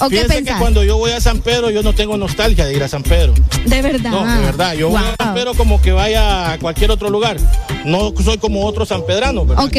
¿O 0.00 0.08
qué 0.08 0.22
Fíjense 0.22 0.44
que 0.44 0.58
cuando 0.58 0.82
yo 0.84 0.96
voy 0.96 1.12
a 1.12 1.20
San 1.20 1.40
Pedro, 1.40 1.70
yo 1.70 1.82
no 1.82 1.92
tengo 1.94 2.16
nostalgia 2.16 2.66
de 2.66 2.74
ir 2.74 2.82
a 2.82 2.88
San 2.88 3.02
Pedro. 3.02 3.32
De 3.66 3.82
verdad. 3.82 4.10
No, 4.10 4.24
de 4.26 4.44
verdad. 4.44 4.74
Yo 4.74 4.88
voy 4.90 5.00
a. 5.00 5.14
San 5.24 5.34
Pedro 5.34 5.54
como 5.54 5.80
que 5.80 5.92
vaya 5.92 6.52
a 6.52 6.58
cualquier 6.58 6.90
otro 6.90 7.10
lugar. 7.10 7.36
No 7.84 8.12
soy 8.22 8.38
como 8.38 8.64
otro 8.64 8.84
sanpedrano, 8.86 9.44
¿verdad? 9.46 9.64
Ok. 9.64 9.76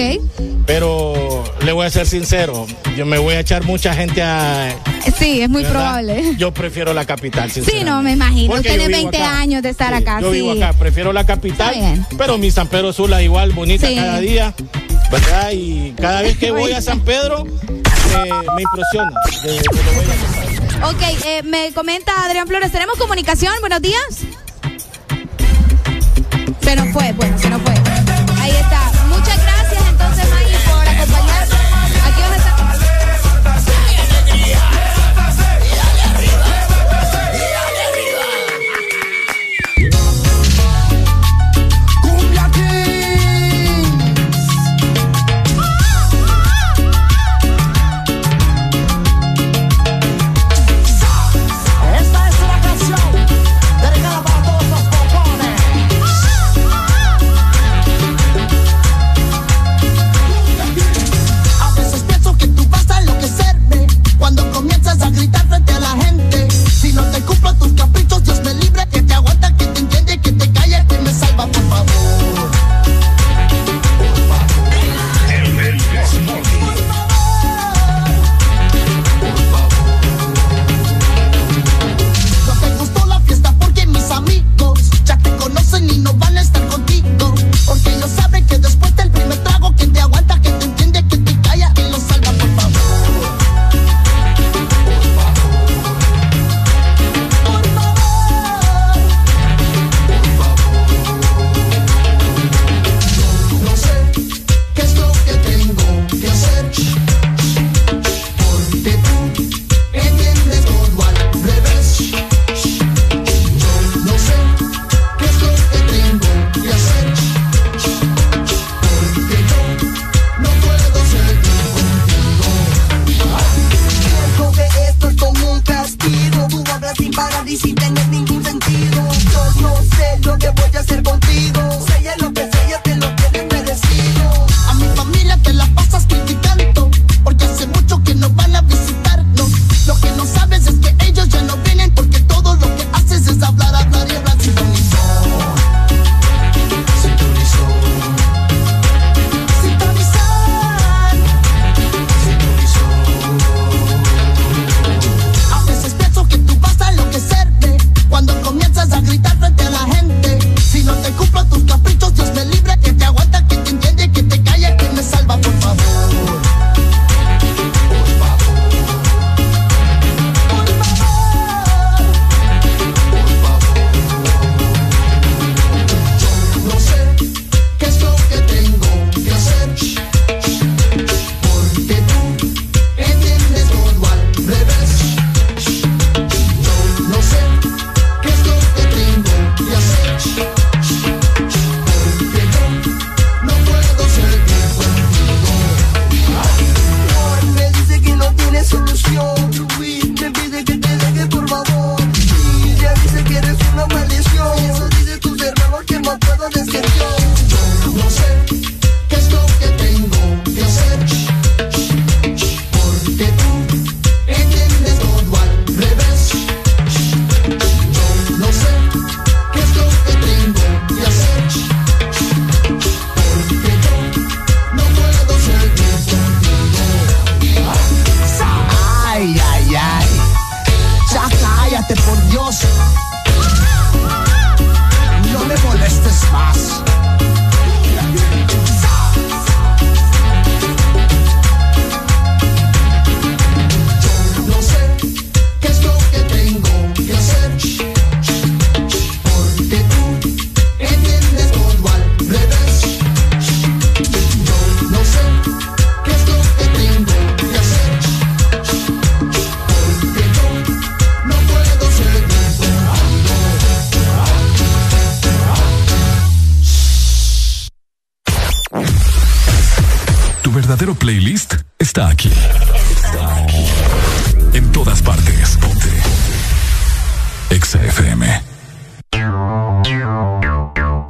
Pero 0.65 1.43
le 1.63 1.71
voy 1.71 1.85
a 1.85 1.89
ser 1.89 2.07
sincero, 2.07 2.65
yo 2.97 3.05
me 3.05 3.17
voy 3.19 3.35
a 3.35 3.39
echar 3.41 3.63
mucha 3.65 3.93
gente 3.93 4.23
a... 4.23 4.73
Sí, 5.19 5.41
es 5.41 5.49
muy 5.49 5.61
¿verdad? 5.61 5.79
probable. 5.79 6.33
Yo 6.37 6.51
prefiero 6.51 6.91
la 6.93 7.05
capital, 7.05 7.51
Sí, 7.51 7.61
no, 7.85 8.01
me 8.01 8.13
imagino. 8.13 8.51
Porque 8.55 8.71
vivo 8.77 8.89
20 8.89 9.17
acá. 9.17 9.39
años 9.39 9.61
de 9.61 9.69
estar 9.69 9.95
Sí, 9.95 10.01
acá, 10.01 10.21
Yo 10.21 10.31
sí. 10.31 10.37
vivo 10.41 10.51
acá, 10.53 10.73
prefiero 10.73 11.13
la 11.13 11.23
capital, 11.25 11.75
pero 12.17 12.39
mi 12.39 12.49
San 12.49 12.67
Pedro 12.67 12.91
Sula 12.93 13.21
igual 13.21 13.51
bonita 13.51 13.87
Sí. 13.87 13.95
cada 13.95 14.19
día, 14.19 14.55
¿verdad? 15.11 15.51
Y 15.53 15.93
cada 16.01 16.23
vez 16.23 16.37
que 16.37 16.49
voy 16.49 16.71
a 16.71 16.81
San 16.81 17.01
Pedro 17.01 17.45
me, 18.55 18.61
impresiona 18.61 19.11
de, 19.43 19.51
de 19.51 19.63
lo. 19.63 20.89
Ok, 20.89 21.01
eh, 21.25 21.41
me 21.43 21.71
comenta 21.73 22.11
Adrián 22.25 22.47
Flores, 22.47 22.71
¿tenemos 22.71 22.97
comunicación? 22.97 23.53
Buenos 23.59 23.81
días. 23.81 24.25
Se 26.61 26.75
nos 26.75 26.89
fue, 26.89 27.11
bueno, 27.13 27.37
se 27.37 27.49
nos 27.49 27.61
fue. 27.61 27.73
Ahí 28.41 28.51
está. 28.51 28.94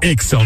Ex 0.05 0.35
on 0.35 0.45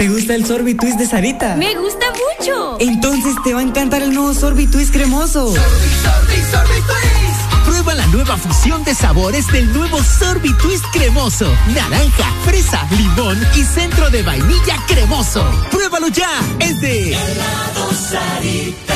¿Te 0.00 0.08
gusta 0.08 0.34
el 0.34 0.46
sorbitwist 0.46 0.98
de 0.98 1.06
Sarita? 1.06 1.56
¡Me 1.56 1.74
gusta 1.74 2.06
mucho! 2.08 2.78
Entonces 2.80 3.34
te 3.44 3.52
va 3.52 3.60
a 3.60 3.62
encantar 3.62 4.02
el 4.02 4.14
nuevo 4.14 4.32
sorbitwist 4.32 4.94
cremoso. 4.94 5.54
Sorbi, 5.54 5.58
sorbi, 5.58 6.40
sorbi. 6.50 7.66
Prueba 7.66 7.94
la 7.94 8.06
nueva 8.06 8.38
fusión 8.38 8.82
de 8.84 8.94
sabores 8.94 9.46
del 9.48 9.70
nuevo 9.74 10.02
sorbitwist 10.02 10.86
cremoso. 10.94 11.54
Naranja, 11.74 12.32
fresa, 12.46 12.88
limón 12.96 13.46
y 13.54 13.62
centro 13.62 14.08
de 14.08 14.22
vainilla 14.22 14.76
cremoso. 14.88 15.44
¡Pruébalo 15.70 16.08
ya! 16.08 16.30
Es 16.60 16.80
de 16.80 17.12
Helado 17.12 17.92
Sarita. 17.92 18.94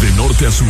De 0.00 0.10
norte 0.16 0.46
a 0.48 0.50
sur. 0.50 0.66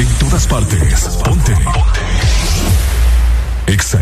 En 0.00 0.08
todas 0.18 0.46
partes. 0.48 1.04
Ponte. 1.22 1.52
Ponte. 1.52 2.29
Exa 3.70 4.00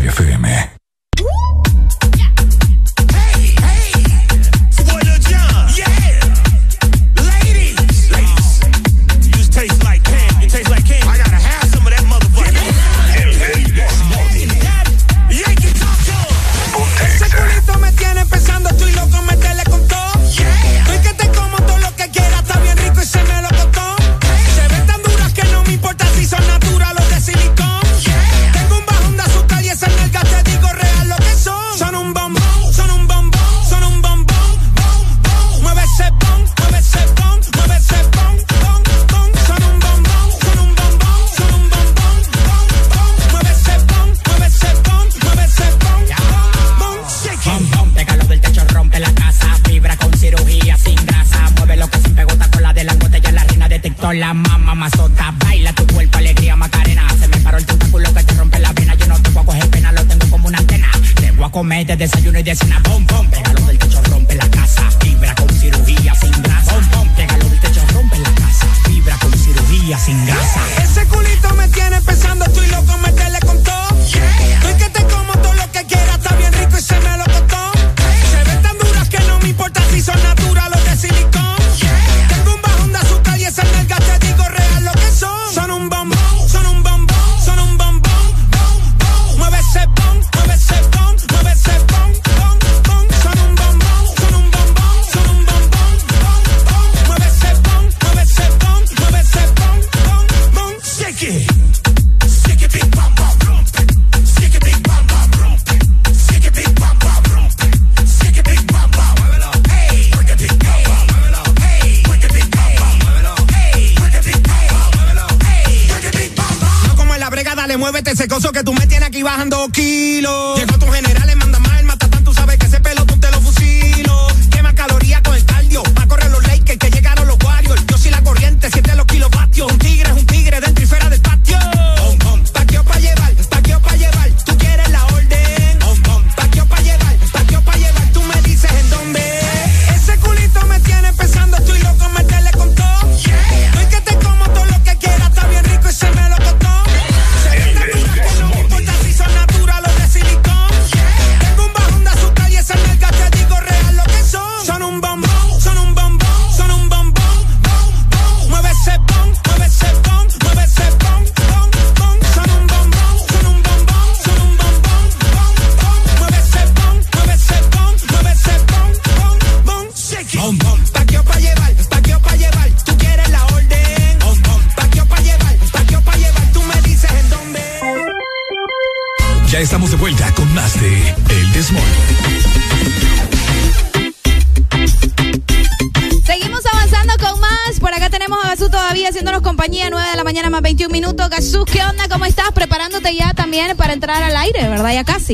comer 61.59 61.85
de 61.85 61.97
desayuno 61.97 62.39
y 62.39 62.43
de 62.43 62.55
cena. 62.55 62.81
Pom, 62.83 63.05
pom, 63.05 63.29
pégalo 63.29 63.65
del 63.65 63.77
techo, 63.77 64.01
rompe 64.03 64.33
la 64.35 64.49
casa. 64.49 64.89
Vibra 65.03 65.35
con 65.35 65.49
cirugía 65.49 66.15
sin 66.15 66.31
grasa. 66.41 66.71
Pom, 66.71 66.89
pom, 66.89 67.15
pégalo 67.17 67.49
del 67.49 67.59
techo, 67.59 67.81
rompe 67.93 68.17
la 68.17 68.31
casa. 68.31 68.67
Vibra 68.87 69.17
con 69.17 69.33
cirugía 69.33 69.99
sin 69.99 70.25
grasa. 70.25 70.68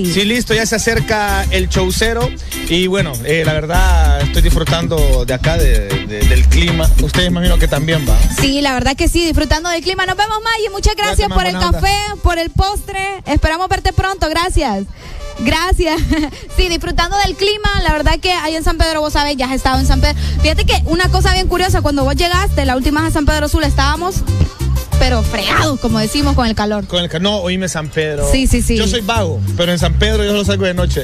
sí. 0.03 0.25
Listo, 0.25 0.53
ya 0.53 0.65
se 0.65 0.75
acerca 0.75 1.45
el 1.51 1.69
showcero. 1.69 2.29
Y 2.67 2.87
bueno, 2.87 3.13
eh, 3.23 3.43
la 3.45 3.53
verdad, 3.53 4.21
estoy 4.21 4.41
disfrutando 4.41 5.25
de 5.25 5.33
acá, 5.33 5.57
del 5.57 6.47
clima. 6.49 6.89
Ustedes 7.01 7.27
imagino 7.27 7.57
que 7.57 7.67
también 7.67 8.05
va. 8.07 8.17
Sí, 8.39 8.61
la 8.61 8.73
verdad 8.73 8.95
que 8.95 9.07
sí, 9.07 9.23
disfrutando 9.25 9.69
del 9.69 9.81
clima. 9.83 10.05
Nos 10.05 10.17
vemos, 10.17 10.37
Maggie. 10.43 10.69
Muchas 10.71 10.95
gracias 10.95 11.29
por 11.31 11.45
el 11.45 11.53
café, 11.53 11.95
por 12.23 12.37
el 12.39 12.49
postre. 12.49 13.23
Esperamos 13.25 13.69
verte 13.69 13.93
pronto. 13.93 14.27
Gracias. 14.29 14.85
Gracias. 15.39 16.01
Sí, 16.55 16.69
disfrutando 16.69 17.17
del 17.17 17.35
clima, 17.35 17.69
la 17.83 17.91
verdad 17.91 18.17
que 18.17 18.31
ahí 18.31 18.55
en 18.55 18.63
San 18.63 18.77
Pedro, 18.77 19.01
vos 19.01 19.11
sabés, 19.11 19.35
ya 19.35 19.47
has 19.47 19.51
estado 19.51 19.77
en 19.77 19.85
San 19.85 19.99
Pedro. 19.99 20.15
Fíjate 20.41 20.63
que 20.63 20.81
una 20.85 21.09
cosa 21.09 21.33
bien 21.33 21.49
curiosa, 21.49 21.81
cuando 21.81 22.05
vos 22.05 22.15
llegaste, 22.15 22.63
la 22.63 22.77
última 22.77 23.01
vez 23.01 23.09
a 23.09 23.13
San 23.13 23.25
Pedro 23.25 23.49
Sula 23.49 23.67
estábamos 23.67 24.23
pero 25.05 25.21
fregados, 25.21 25.79
como 25.79 25.99
decimos, 25.99 26.33
con 26.33 26.47
el 26.47 26.55
calor. 26.55 26.87
Con 26.87 27.03
el 27.03 27.09
ca- 27.09 27.19
no, 27.19 27.37
oíme 27.37 27.69
San 27.69 27.89
Pedro. 27.89 28.27
Sí, 28.31 28.47
sí, 28.47 28.63
sí. 28.63 28.75
Yo 28.75 28.87
soy 28.87 29.01
vago, 29.01 29.39
pero 29.55 29.71
en 29.71 29.77
San 29.77 29.93
Pedro 29.99 30.23
yo 30.23 30.33
lo 30.33 30.43
salgo 30.43 30.65
de 30.65 30.73
noche. 30.73 31.03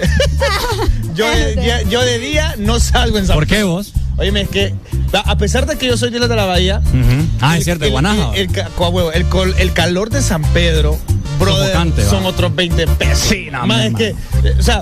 yo, 1.13 1.29
de, 1.29 1.55
día- 1.55 1.83
yo 1.83 2.01
de 2.01 2.17
día 2.17 2.55
no 2.57 2.79
salgo 2.79 3.19
en 3.19 3.27
San 3.27 3.35
¿Por 3.35 3.45
qué 3.45 3.57
Pedro. 3.57 3.67
vos? 3.67 3.93
Oíme, 4.17 4.41
es 4.41 4.49
que 4.49 4.73
a 5.13 5.37
pesar 5.37 5.67
de 5.67 5.77
que 5.77 5.85
yo 5.85 5.97
soy 5.97 6.09
de 6.09 6.17
la 6.19 6.27
de 6.27 6.35
la 6.35 6.45
Bahía, 6.45 6.81
Ah, 7.41 7.53
el- 7.53 7.59
es 7.59 7.65
cierto, 7.65 7.85
de 7.85 7.91
Guanaja. 7.91 8.31
El, 8.33 8.49
el 9.13 9.53
el 9.59 9.73
calor 9.73 10.09
de 10.09 10.23
San 10.23 10.41
Pedro, 10.51 10.97
brother, 11.39 11.77
son 12.09 12.25
otros 12.25 12.55
20 12.55 12.87
pesos. 12.87 13.19
Sí, 13.29 13.49
no, 13.51 13.67
Más 13.67 13.85
es 13.85 13.93
que, 13.93 14.07
eh, 14.43 14.55
o 14.57 14.63
sea, 14.63 14.81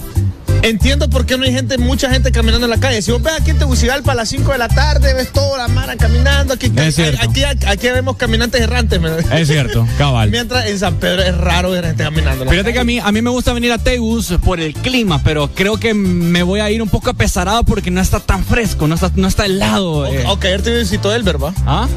entiendo 0.62 1.10
por 1.10 1.26
qué 1.26 1.38
no 1.38 1.44
hay 1.46 1.54
gente, 1.54 1.78
mucha 1.78 2.10
gente 2.10 2.32
caminando 2.32 2.66
en 2.66 2.72
la 2.72 2.80
calle. 2.80 3.02
Si 3.02 3.12
vos 3.12 3.22
ves 3.22 3.34
aquí 3.40 3.52
en 3.52 3.60
Tegucigalpa 3.60 4.12
a 4.12 4.16
las 4.16 4.30
5 4.30 4.52
de 4.52 4.58
la 4.58 4.68
tarde, 4.68 5.14
ves 5.14 5.32
toda 5.32 5.58
la 5.58 5.68
mara 5.68 5.96
caminando. 5.96 6.54
Aquí, 6.54 6.72
Es 6.76 7.00
aquí, 7.00 7.44
aquí, 7.44 7.66
aquí 7.66 7.88
vemos 7.90 8.16
caminantes 8.18 8.62
errantes. 8.62 9.00
¿me- 9.00 9.10
Es 9.40 9.48
cierto, 9.48 9.88
cabal. 9.98 10.30
Mientras 10.32 10.66
en 10.68 10.80
San 10.80 10.96
Pedro 10.96 11.22
es 11.24 11.36
raro 11.38 11.72
ver 11.72 11.86
gente 11.86 12.04
caminando. 12.04 12.46
Fíjate 12.50 12.74
que 12.74 12.80
a 12.80 12.84
mí, 12.84 13.00
a 13.00 13.12
mí 13.12 13.22
me 13.22 13.30
gusta 13.30 13.54
venir 13.54 13.72
a 13.72 13.78
Tegus 13.78 14.34
por 14.44 14.60
el 14.60 14.74
clima, 14.74 15.22
pero 15.24 15.50
creo 15.54 15.78
que 15.78 15.94
me 15.94 16.44
voy 16.44 16.60
a 16.60 16.70
ir 16.72 16.82
un 16.82 16.90
poco 16.90 17.10
apesarado 17.10 17.64
porque 17.64 17.92
no 17.92 18.02
está 18.02 18.20
tan 18.20 18.44
fresco, 18.44 18.88
no 18.88 18.96
está, 18.96 19.12
no 19.16 19.28
está 19.28 19.46
helado. 19.46 20.06
eh. 20.08 20.24
Ok, 20.28 20.46
ayer 20.46 20.62
te 20.62 20.78
visitó 20.78 21.14
Elber, 21.14 21.42
¿va? 21.44 21.54
¿Ah? 21.66 21.88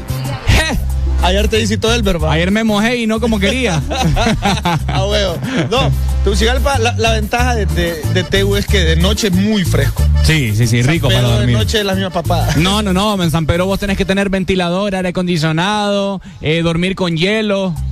Ayer 1.21 1.47
te 1.47 1.57
visitó 1.57 1.93
Elber, 1.93 2.21
¿va? 2.21 2.33
Ayer 2.33 2.51
me 2.51 2.65
mojé 2.65 2.97
y 2.97 3.07
no 3.07 3.19
como 3.21 3.39
quería. 3.39 3.81
Ah, 4.87 5.05
huevo. 5.05 5.37
No, 5.71 5.89
Tegucigalpa, 6.23 6.79
la, 6.79 6.95
la 6.97 7.11
ventaja 7.11 7.53
de, 7.55 7.65
de, 7.65 8.01
de 8.13 8.23
Tegu 8.23 8.55
es 8.55 8.65
que 8.65 8.79
de 8.79 8.95
noche 8.95 9.27
es 9.27 9.33
muy 9.33 9.65
fresco. 9.65 10.03
Sí, 10.23 10.53
sí, 10.55 10.67
sí, 10.67 10.81
rico 10.81 11.09
para 11.09 11.21
de 11.27 11.33
dormir. 11.33 11.57
noche 11.57 11.79
es 11.79 11.85
la 11.85 11.93
misma 11.95 12.11
papada. 12.11 12.55
No, 12.55 12.81
no, 12.81 12.93
no, 12.93 13.21
en 13.21 13.29
San 13.29 13.45
Pedro 13.45 13.65
vos 13.65 13.77
tenés 13.79 13.97
que 13.97 14.05
tener 14.05 14.29
ventilador, 14.29 14.95
aire 14.95 15.09
acondicionado, 15.09 16.21
eh, 16.41 16.61
dormir 16.63 16.95
con 16.95 17.17
hielo. 17.17 17.75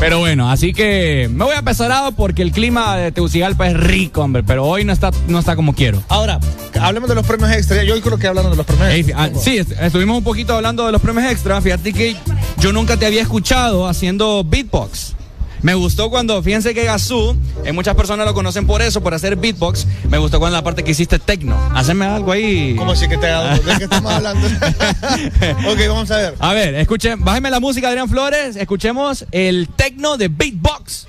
Pero 0.00 0.20
bueno, 0.20 0.48
así 0.48 0.72
que 0.72 1.28
me 1.28 1.44
voy 1.44 1.56
apesarado 1.56 2.12
porque 2.12 2.42
el 2.42 2.52
clima 2.52 2.96
de 2.96 3.10
Tegucigalpa 3.10 3.66
es 3.66 3.74
rico, 3.76 4.22
hombre, 4.22 4.44
pero 4.44 4.64
hoy 4.64 4.84
no 4.84 4.92
está, 4.92 5.10
no 5.26 5.40
está 5.40 5.56
como 5.56 5.74
quiero. 5.74 6.00
Ahora, 6.08 6.38
hablemos 6.80 7.08
de 7.08 7.16
los 7.16 7.26
premios 7.26 7.50
extra. 7.50 7.82
Yo 7.82 8.00
creo 8.00 8.16
que 8.16 8.28
hablando 8.28 8.50
de 8.52 8.56
los 8.56 8.64
premios 8.64 8.88
Ey, 8.90 9.00
extra. 9.00 9.24
ah, 9.24 9.30
sí, 9.36 9.56
est- 9.58 9.72
estuvimos 9.72 10.18
un 10.18 10.22
poquito 10.22 10.54
hablando 10.54 10.86
de 10.86 10.92
los 10.92 11.02
premios 11.02 11.28
extra. 11.32 11.60
Fíjate 11.60 11.92
que 11.92 12.14
yo 12.60 12.72
nunca 12.72 12.96
te 12.96 13.06
había 13.06 13.22
escuchado 13.22 13.88
haciendo 13.88 14.44
beatbox. 14.44 15.16
Me 15.62 15.74
gustó 15.74 16.10
cuando, 16.10 16.42
fíjense 16.42 16.74
que 16.74 16.84
Gazú, 16.84 17.36
eh, 17.64 17.72
muchas 17.72 17.94
personas 17.94 18.26
lo 18.26 18.34
conocen 18.34 18.66
por 18.66 18.82
eso, 18.82 19.02
por 19.02 19.14
hacer 19.14 19.36
beatbox. 19.36 19.86
Me 20.08 20.18
gustó 20.18 20.38
cuando 20.38 20.56
la 20.56 20.64
parte 20.64 20.84
que 20.84 20.92
hiciste 20.92 21.18
techno. 21.18 21.56
Haceme 21.74 22.04
algo 22.04 22.32
ahí. 22.32 22.74
¿Cómo 22.76 22.92
así 22.92 23.08
que 23.08 23.16
te 23.16 23.26
ha 23.26 23.40
dado? 23.40 23.62
¿De 23.62 23.76
qué 23.76 23.84
estamos 23.84 24.12
hablando? 24.12 24.46
ok, 25.68 25.78
vamos 25.88 26.10
a 26.10 26.16
ver. 26.16 26.34
A 26.38 26.52
ver, 26.54 26.74
escuchen, 26.74 27.24
bájeme 27.24 27.50
la 27.50 27.60
música, 27.60 27.88
Adrián 27.88 28.08
Flores. 28.08 28.56
Escuchemos 28.56 29.26
el 29.32 29.68
techno 29.68 30.16
de 30.16 30.28
beatbox 30.28 31.06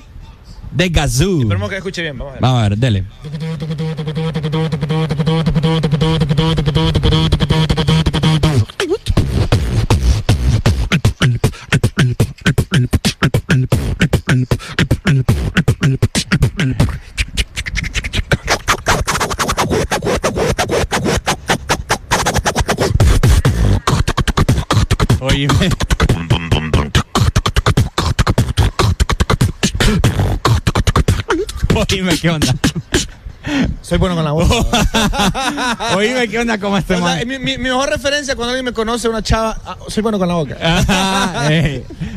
de 0.71 0.89
Gazú. 0.89 1.41
Esperemos 1.41 1.69
que 1.69 1.77
escuche 1.77 2.01
bien. 2.01 2.17
Vamos 2.17 2.31
a 2.31 2.33
ver. 2.33 2.41
Vamos 2.41 2.59
a 2.59 2.69
ver, 2.69 2.77
dele. 2.77 3.05
Oíme, 32.09 32.19
¿qué 32.21 32.29
onda? 32.29 32.55
Soy 33.81 33.97
bueno 33.97 34.15
con 34.15 34.23
la 34.25 34.31
voz. 34.31 34.47
Oíme, 35.95 36.27
¿qué 36.27 36.39
onda? 36.39 36.57
¿Cómo 36.59 36.77
este 36.77 36.95
O 36.95 36.97
sea, 37.05 37.23
mi, 37.25 37.39
mi- 37.39 37.57
mi 37.57 37.63
mejor 37.63 37.89
referencia 37.89 38.35
cuando 38.35 38.51
alguien 38.51 38.65
me 38.65 38.73
conoce, 38.73 39.07
una 39.09 39.23
chava, 39.23 39.57
ah, 39.65 39.77
soy 39.87 40.03
bueno 40.03 40.19
con 40.19 40.27
la 40.27 40.35
boca. 40.35 40.55
Ajá. 40.61 41.49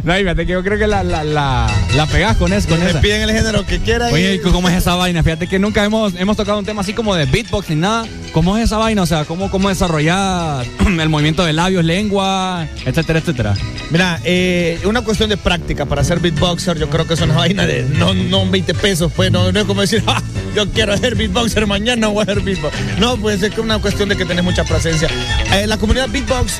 No, 0.04 0.14
fíjate 0.14 0.46
que 0.46 0.52
yo 0.52 0.62
creo 0.62 0.78
que 0.78 0.86
la, 0.86 1.02
la, 1.02 1.22
la, 1.24 1.70
la 1.96 2.06
pegás 2.06 2.36
con, 2.36 2.52
eso, 2.52 2.68
con 2.68 2.82
me 2.84 2.92
piden 2.94 3.22
el 3.22 3.30
género 3.32 3.64
que 3.64 3.78
quieran. 3.80 4.12
Oye, 4.12 4.34
y- 4.34 4.38
¿cómo 4.40 4.68
es 4.68 4.74
esa 4.76 4.94
vaina? 4.96 5.22
Fíjate 5.22 5.46
que 5.46 5.58
nunca 5.58 5.84
hemos, 5.84 6.14
hemos 6.16 6.36
tocado 6.36 6.58
un 6.58 6.64
tema 6.66 6.82
así 6.82 6.92
como 6.92 7.14
de 7.14 7.24
beatbox 7.24 7.70
ni 7.70 7.76
nada. 7.76 8.04
¿Cómo 8.32 8.56
es 8.56 8.64
esa 8.64 8.78
vaina? 8.78 9.02
O 9.02 9.06
sea, 9.06 9.24
¿cómo, 9.26 9.50
cómo 9.50 9.68
desarrollar 9.68 10.64
el 10.86 11.08
movimiento 11.08 11.44
de 11.44 11.52
labios, 11.52 11.84
lengua, 11.84 12.66
etcétera, 12.86 13.18
etcétera? 13.18 13.54
Mira, 13.90 14.20
eh, 14.24 14.80
una 14.84 15.02
cuestión 15.02 15.28
de 15.28 15.36
práctica 15.36 15.84
para 15.84 16.02
ser 16.02 16.18
beatboxer, 16.20 16.78
yo 16.78 16.88
creo 16.88 17.06
que 17.06 17.12
es 17.14 17.20
una 17.20 17.34
vaina 17.36 17.66
de 17.66 17.82
no, 17.82 18.14
no 18.14 18.48
20 18.50 18.72
pesos, 18.74 19.12
pues 19.14 19.30
no, 19.30 19.48
es 19.50 19.64
como 19.64 19.82
decir, 19.82 20.02
"Ah, 20.06 20.22
yo 20.56 20.70
quiero 20.70 20.96
ser 20.96 21.14
beatboxer, 21.14 21.66
mañana 21.66 22.08
voy 22.08 22.22
a 22.22 22.26
ser 22.26 22.40
beatbox. 22.40 22.74
No, 22.98 23.16
pues 23.18 23.42
es 23.42 23.50
que 23.50 23.56
es 23.60 23.64
una 23.64 23.78
cuestión 23.80 24.08
de 24.08 24.16
que 24.16 24.24
tenés 24.24 24.44
mucha 24.44 24.64
presencia. 24.64 25.08
Eh, 25.52 25.66
la 25.66 25.76
comunidad 25.76 26.08
beatbox, 26.08 26.54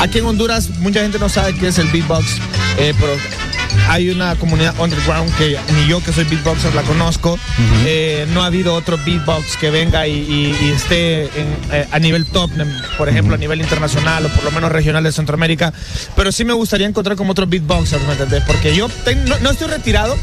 aquí 0.00 0.18
en 0.18 0.24
Honduras, 0.26 0.70
mucha 0.80 1.00
gente 1.00 1.18
no 1.18 1.28
sabe 1.28 1.54
qué 1.54 1.68
es 1.68 1.78
el 1.78 1.88
beatbox, 1.88 2.24
eh, 2.78 2.94
pero 2.98 3.12
hay 3.88 4.10
una 4.10 4.34
comunidad 4.36 4.74
underground 4.78 5.32
que 5.36 5.56
ni 5.74 5.86
yo 5.88 6.02
que 6.02 6.12
soy 6.12 6.24
beatboxer 6.24 6.74
la 6.74 6.82
conozco. 6.82 7.38
Eh, 7.86 8.26
no 8.32 8.42
ha 8.42 8.46
habido 8.46 8.74
otro 8.74 8.98
beatbox 9.04 9.56
que 9.56 9.70
venga 9.70 10.06
y, 10.06 10.12
y- 10.12 10.56
y 10.66 10.70
esté 10.70 11.24
en, 11.24 11.56
eh, 11.72 11.86
a 11.90 11.98
nivel 11.98 12.26
top, 12.26 12.50
por 12.98 13.08
ejemplo, 13.08 13.34
a 13.34 13.38
nivel 13.38 13.60
internacional 13.60 14.26
o 14.26 14.28
por 14.28 14.44
lo 14.44 14.50
menos 14.52 14.70
regional 14.72 15.02
de 15.04 15.12
Centroamérica. 15.12 15.72
Pero 16.16 16.30
sí 16.32 16.44
me 16.44 16.52
gustaría 16.52 16.86
encontrar 16.86 17.16
como 17.16 17.32
otros 17.32 17.48
beatboxers, 17.48 18.04
¿me 18.06 18.12
entendés? 18.12 18.42
Porque 18.46 18.74
yo 18.76 18.88
no, 19.26 19.38
no 19.40 19.50
estoy 19.50 19.68
retirado, 19.68 20.16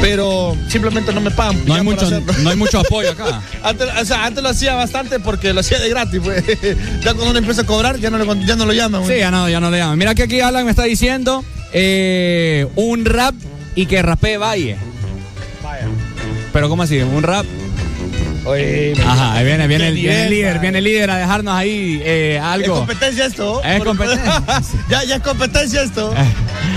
pero 0.00 0.56
simplemente 0.68 1.12
no 1.12 1.20
me 1.20 1.30
pagan. 1.30 1.64
No 1.66 1.74
hay, 1.74 1.82
mucho, 1.82 2.08
no 2.42 2.50
hay 2.50 2.56
mucho 2.56 2.80
apoyo 2.80 3.10
acá. 3.10 3.40
Antes, 3.62 3.88
o 4.00 4.04
sea, 4.04 4.26
antes 4.26 4.42
lo 4.42 4.50
hacía 4.50 4.74
bastante 4.74 5.20
porque 5.20 5.52
lo 5.52 5.60
hacía 5.60 5.78
de 5.78 5.88
gratis. 5.88 6.20
pues. 6.22 6.44
Ya 7.00 7.12
cuando 7.14 7.30
uno 7.30 7.38
empieza 7.38 7.62
a 7.62 7.66
cobrar, 7.66 7.98
ya 7.98 8.10
no, 8.10 8.18
le, 8.18 8.46
ya 8.46 8.56
no 8.56 8.66
lo 8.66 8.72
llaman. 8.72 9.02
Sí, 9.02 9.08
güey. 9.08 9.20
ya 9.20 9.30
no, 9.30 9.48
ya 9.48 9.60
no 9.60 9.70
le 9.70 9.78
llaman. 9.78 9.98
Mira 9.98 10.14
que 10.14 10.22
aquí 10.24 10.40
Alan 10.40 10.64
me 10.64 10.70
está 10.70 10.84
diciendo 10.84 11.44
eh, 11.72 12.66
un 12.76 13.04
rap 13.04 13.34
y 13.74 13.86
que 13.86 14.02
rapee 14.02 14.36
Valle. 14.38 14.76
Vaya. 15.62 15.86
Pero 16.52 16.68
¿cómo 16.68 16.82
así? 16.82 16.98
¿Un 17.00 17.22
rap? 17.22 17.46
Oye, 18.46 18.94
Ajá, 19.06 19.34
ahí 19.34 19.44
viene, 19.46 19.66
viene, 19.66 19.88
el, 19.88 19.94
viene 19.94 20.24
el 20.24 20.30
líder, 20.30 20.58
viene 20.58 20.78
el 20.78 20.84
líder 20.84 21.10
a 21.10 21.16
dejarnos 21.16 21.54
ahí 21.54 22.00
eh, 22.04 22.36
¿Es 22.36 22.42
algo. 22.42 22.76
competencia 22.76 23.24
esto? 23.24 23.62
Es 23.64 23.82
competencia. 23.82 24.42
ya, 24.90 25.04
ya 25.04 25.16
es 25.16 25.22
competencia 25.22 25.82
esto. 25.82 26.12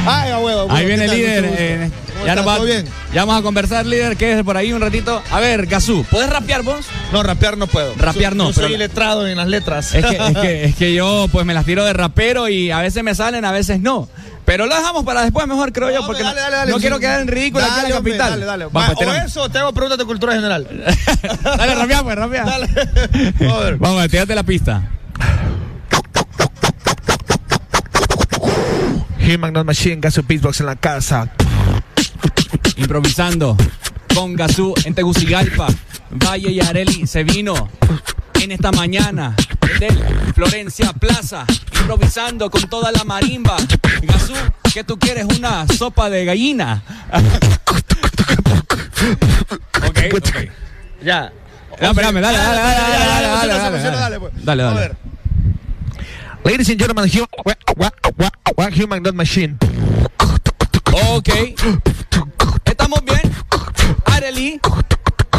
Ay, 0.06 0.32
a 0.32 0.40
huevo. 0.40 0.68
Ahí 0.72 0.86
viene 0.86 1.06
el 1.06 1.12
líder. 1.12 1.92
Mucho 2.20 2.36
gusto. 2.44 2.66
eh, 2.66 2.66
¿Cómo 2.66 2.68
ya, 2.68 2.82
nos 2.82 2.86
va- 2.90 3.14
ya 3.14 3.26
vamos 3.26 3.40
a 3.40 3.44
conversar, 3.44 3.86
líder. 3.86 4.18
Quédese 4.18 4.44
por 4.44 4.58
ahí 4.58 4.74
un 4.74 4.82
ratito. 4.82 5.22
A 5.32 5.40
ver, 5.40 5.66
Gazú, 5.68 6.06
¿puedes 6.10 6.30
rapear 6.30 6.64
vos? 6.64 6.86
No, 7.12 7.24
rapear 7.24 7.58
no 7.58 7.68
puedo. 7.68 7.94
Rapear 7.98 8.36
no, 8.36 8.48
Yo 8.48 8.54
soy 8.54 8.64
pero- 8.64 8.76
iletrado 8.76 9.28
en 9.28 9.38
las 9.38 9.48
letras. 9.48 9.94
Es 9.94 10.06
que, 10.06 10.16
es, 10.18 10.38
que, 10.38 10.66
es 10.66 10.76
que 10.76 10.94
yo 10.94 11.28
pues 11.32 11.46
me 11.46 11.54
las 11.54 11.66
tiro 11.66 11.84
de 11.86 11.94
rapero 11.94 12.48
y 12.50 12.72
a 12.72 12.80
veces 12.80 13.04
me 13.04 13.16
salen, 13.16 13.46
a 13.46 13.52
veces 13.52 13.80
no. 13.80 14.08
Pero 14.46 14.66
lo 14.66 14.74
dejamos 14.76 15.04
para 15.04 15.24
después 15.24 15.46
mejor, 15.46 15.74
creo 15.74 15.92
yo, 15.92 16.06
porque 16.08 16.24
Dale, 16.24 16.40
dale, 16.40 16.56
dale. 16.56 16.72
no 16.72 16.78
quiero 16.80 17.00
quedar 17.00 17.20
en 17.20 17.28
ridículo 17.28 17.66
aquí 17.66 17.82
en 17.84 17.90
la 17.92 17.98
hombre, 17.98 18.14
capital. 18.14 18.30
Dale, 18.40 18.46
dale. 18.46 18.66
Va, 18.68 18.94
pues, 18.96 19.08
o 19.10 19.14
eso, 19.14 19.50
te 19.50 19.58
hago 19.60 19.74
preguntas 19.74 19.98
de 19.98 20.06
cultura 20.06 20.34
general. 20.36 20.66
Dale, 21.44 21.76
rapea, 21.76 22.04
pues, 22.04 22.16
rapea. 22.16 22.46
Dale. 22.46 22.70
Vamos 23.42 23.54
a 23.54 23.64
ver. 23.66 23.76
Vamos 23.78 24.08
tírate 24.08 24.34
la 24.36 24.44
pista. 24.44 24.90
Human 29.20 29.52
Not 29.52 29.66
Machine, 29.66 29.98
Gaso 30.00 30.22
Beatbox 30.26 30.62
en 30.62 30.66
la 30.68 30.78
casa. 30.78 31.30
Improvisando 32.78 33.58
con 34.14 34.36
Gazú 34.36 34.74
en 34.86 34.94
Tegucigalpa. 34.94 35.68
Valle 36.12 36.52
y 36.52 36.60
Areli 36.62 37.06
se 37.06 37.24
vino 37.24 37.70
en 38.42 38.52
esta 38.52 38.72
mañana 38.72 39.36
del 39.80 39.98
Florencia 40.34 40.94
Plaza. 40.94 41.46
Improvisando 41.82 42.50
con 42.50 42.62
toda 42.70 42.92
la 42.92 43.04
marimba. 43.04 43.58
Gazú, 44.04 44.34
¿qué 44.74 44.84
tú 44.84 44.98
quieres? 44.98 45.26
Una 45.38 45.68
sopa 45.68 46.10
de 46.10 46.26
gallina. 46.26 46.82
ok, 49.88 50.00
ok. 50.16 50.50
Ya. 51.04 51.32
No, 51.82 51.90
espérame, 51.90 52.22
dale, 52.22 52.38
dale, 52.38 52.58
dale, 52.62 53.28
dale, 53.28 53.28
dale, 53.28 53.50
dale, 53.54 54.20
Dale, 54.44 54.74
pues. 54.74 54.92
Ladies 56.44 56.70
and 56.70 56.80
gentlemen, 56.80 57.10
hum- 57.10 57.28
wa- 57.46 57.58
wa- 57.76 57.94
wa- 58.18 58.32
wa- 58.56 58.70
Human 58.72 59.04
Not 59.04 59.14
Machine. 59.16 59.58
Ok. 61.10 61.30
Estamos 62.78 63.04
bien. 63.04 63.22
Areli 64.06 64.60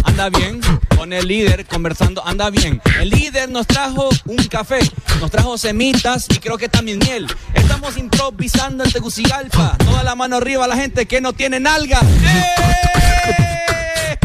anda 0.05 0.29
bien. 0.31 0.61
Con 0.97 1.13
el 1.13 1.27
líder 1.29 1.65
conversando, 1.67 2.27
anda 2.27 2.51
bien. 2.51 2.81
El 3.01 3.11
líder 3.11 3.49
nos 3.49 3.67
trajo 3.67 4.09
un 4.27 4.37
café, 4.49 4.81
nos 5.21 5.31
trajo 5.31 5.57
semitas 5.57 6.27
y 6.31 6.39
creo 6.39 6.59
que 6.59 6.69
también 6.69 6.99
miel. 6.99 7.27
Estamos 7.55 7.97
improvisando 7.97 8.83
en 8.85 8.91
Tegucigalpa. 8.91 9.77
Toda 9.79 10.03
la 10.03 10.15
mano 10.17 10.37
arriba 10.37 10.65
a 10.65 10.69
la 10.69 10.77
gente 10.77 11.07
que 11.07 11.21
no 11.21 11.33
tiene 11.33 11.61
nalga. 11.61 12.01
¡Eh! 12.25 14.19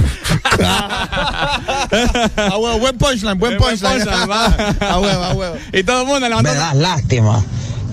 A 0.59 2.58
huevo, 2.58 2.80
buen 2.80 2.98
punchline, 2.98 3.38
buen 3.38 3.58
Buen 3.58 3.77
punchline. 3.77 4.03
punchline, 4.03 4.30
va. 4.30 4.45
A 4.90 5.00
huevo, 5.00 5.24
a 5.24 5.33
huevo. 5.33 5.58
Y 5.72 5.83
todo 5.83 6.01
el 6.01 6.08
mundo 6.08 6.22
Me 6.22 6.30
levantando. 6.30 6.59
das 6.59 6.75
lástima. 6.75 7.43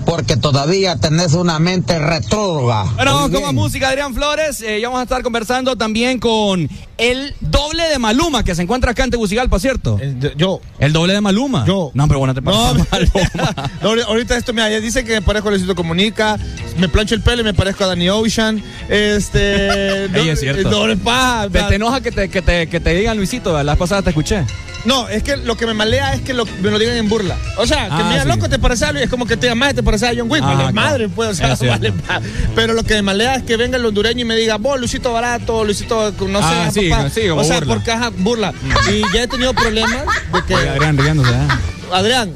Porque 0.05 0.37
todavía 0.37 0.95
tenés 0.97 1.33
una 1.33 1.59
mente 1.59 1.97
retrógrada. 1.99 2.83
Bueno, 2.95 3.13
vamos 3.13 3.31
con 3.31 3.41
más 3.43 3.53
música, 3.53 3.89
Adrián 3.89 4.13
Flores. 4.13 4.61
Eh, 4.61 4.79
ya 4.81 4.87
vamos 4.89 4.99
a 4.99 5.03
estar 5.03 5.21
conversando 5.23 5.75
también 5.75 6.19
con 6.19 6.69
el 6.97 7.33
doble 7.39 7.83
de 7.89 7.97
Maluma, 7.99 8.43
que 8.43 8.53
se 8.55 8.61
encuentra 8.61 8.91
acá 8.91 9.03
en 9.03 9.11
Tegucigalpa, 9.11 9.59
¿cierto? 9.59 9.99
yo. 10.35 10.61
El 10.79 10.93
doble 10.93 11.13
de 11.13 11.21
Maluma. 11.21 11.65
Yo. 11.65 11.91
No, 11.93 12.07
pero 12.07 12.19
bueno, 12.19 12.33
te 12.33 12.41
No, 12.41 12.51
ahori- 12.53 14.03
ahorita 14.05 14.37
esto, 14.37 14.53
mira, 14.53 14.69
ya 14.69 14.79
dice 14.79 15.03
que 15.03 15.13
me 15.13 15.21
parezco 15.21 15.47
a 15.49 15.51
Luisito 15.51 15.75
Comunica, 15.75 16.37
me 16.77 16.87
plancho 16.89 17.15
el 17.15 17.21
pelo 17.21 17.41
y 17.41 17.45
me 17.45 17.53
parezco 17.53 17.83
a 17.83 17.87
Danny 17.87 18.09
Ocean, 18.09 18.61
este... 18.89 20.05
Ey, 20.19 20.29
es 20.29 20.39
cierto. 20.39 20.69
Doble 20.69 20.97
paja, 20.97 21.49
¿Te, 21.49 21.61
te 21.63 21.75
enoja 21.75 22.01
que 22.01 22.11
te, 22.11 22.29
que, 22.29 22.41
te, 22.41 22.67
que 22.67 22.79
te 22.79 22.93
digan 22.93 23.17
Luisito? 23.17 23.51
La 23.63 23.73
vez 23.73 23.79
pasada 23.79 24.01
te 24.01 24.09
escuché. 24.09 24.43
No, 24.85 25.07
es 25.09 25.21
que 25.23 25.37
lo 25.37 25.55
que 25.55 25.65
me 25.67 25.73
malea 25.73 26.13
es 26.13 26.21
que 26.21 26.33
lo- 26.33 26.45
me 26.45 26.71
lo 26.71 26.79
digan 26.79 26.97
en 26.97 27.07
burla. 27.07 27.37
O 27.57 27.67
sea, 27.67 27.85
que 27.85 27.91
Ah, 27.93 28.05
mira, 28.09 28.23
sí. 28.23 28.27
loco, 28.29 28.49
te 28.49 28.57
parece 28.57 28.85
a 28.85 28.91
Luis, 28.91 29.03
es 29.05 29.09
como 29.09 29.25
que 29.27 29.37
te 29.37 29.53
madre, 29.53 29.75
te 29.75 29.83
parece 29.83 30.07
a 30.07 30.13
John 30.15 30.29
Wick, 30.29 30.41
Ah, 30.43 30.47
vale 30.47 30.57
claro. 30.57 30.73
madre, 30.73 31.09
pues, 31.09 31.29
o 31.29 31.55
sea, 31.55 31.55
vale 31.71 31.91
pa- 31.91 32.19
Pero 32.55 32.73
lo 32.73 32.83
que 32.83 32.95
me 32.95 33.01
malea 33.03 33.35
es 33.35 33.43
que 33.43 33.57
venga 33.57 33.77
el 33.77 33.85
hondureño 33.85 34.21
y 34.21 34.25
me 34.25 34.35
diga, 34.35 34.57
vos, 34.57 34.79
Luisito 34.79 35.13
Barato, 35.13 35.63
Luisito, 35.63 36.11
no 36.27 36.39
sé, 36.39 36.45
Ah, 36.55 36.69
sí, 36.73 36.89
papá. 36.89 37.09
sí, 37.09 37.27
como 37.29 37.41
o 37.41 37.43
sea, 37.43 37.59
burla. 37.59 37.73
porque, 37.75 37.91
ajá, 37.91 38.09
burla. 38.17 38.53
Y 38.91 39.01
ya 39.13 39.23
he 39.23 39.27
tenido 39.27 39.53
problemas 39.53 40.03
de 40.33 40.43
que... 40.47 40.55
Oye, 40.55 40.69
Adrián 40.69 40.97
riéndose. 40.97 41.31
¿eh? 41.31 41.47
Adrián, 41.91 42.31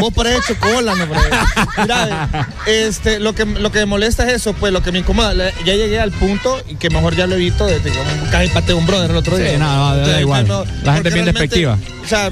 vos 0.00 0.12
pareces 0.12 0.46
chocola, 0.46 0.94
no 0.94 1.08
pareces. 1.08 1.38
Mira, 1.78 2.28
este, 2.66 3.18
lo 3.20 3.34
que, 3.34 3.44
lo 3.44 3.70
que 3.72 3.78
me 3.80 3.86
molesta 3.86 4.26
es 4.26 4.34
eso, 4.34 4.52
pues 4.54 4.72
lo 4.72 4.82
que 4.82 4.92
me 4.92 4.98
incomoda. 5.00 5.34
Ya 5.64 5.74
llegué 5.74 6.00
al 6.00 6.10
punto 6.12 6.62
y 6.68 6.74
que 6.76 6.90
mejor 6.90 7.14
ya 7.16 7.26
lo 7.26 7.34
evito 7.34 7.66
desde 7.66 7.90
que 7.90 7.98
casi 8.30 8.48
pateé 8.48 8.74
un 8.74 8.86
brother 8.86 9.10
el 9.10 9.16
otro 9.16 9.36
Sí, 9.36 9.42
día. 9.42 9.58
no, 9.58 9.94
no, 9.94 10.06
da 10.06 10.20
igual. 10.20 10.46
no, 10.48 10.64
La 10.82 10.94
gente 10.94 11.08
es 11.08 11.14
bien 11.14 11.26
despectiva. 11.26 11.78
O 12.04 12.08
sea, 12.08 12.30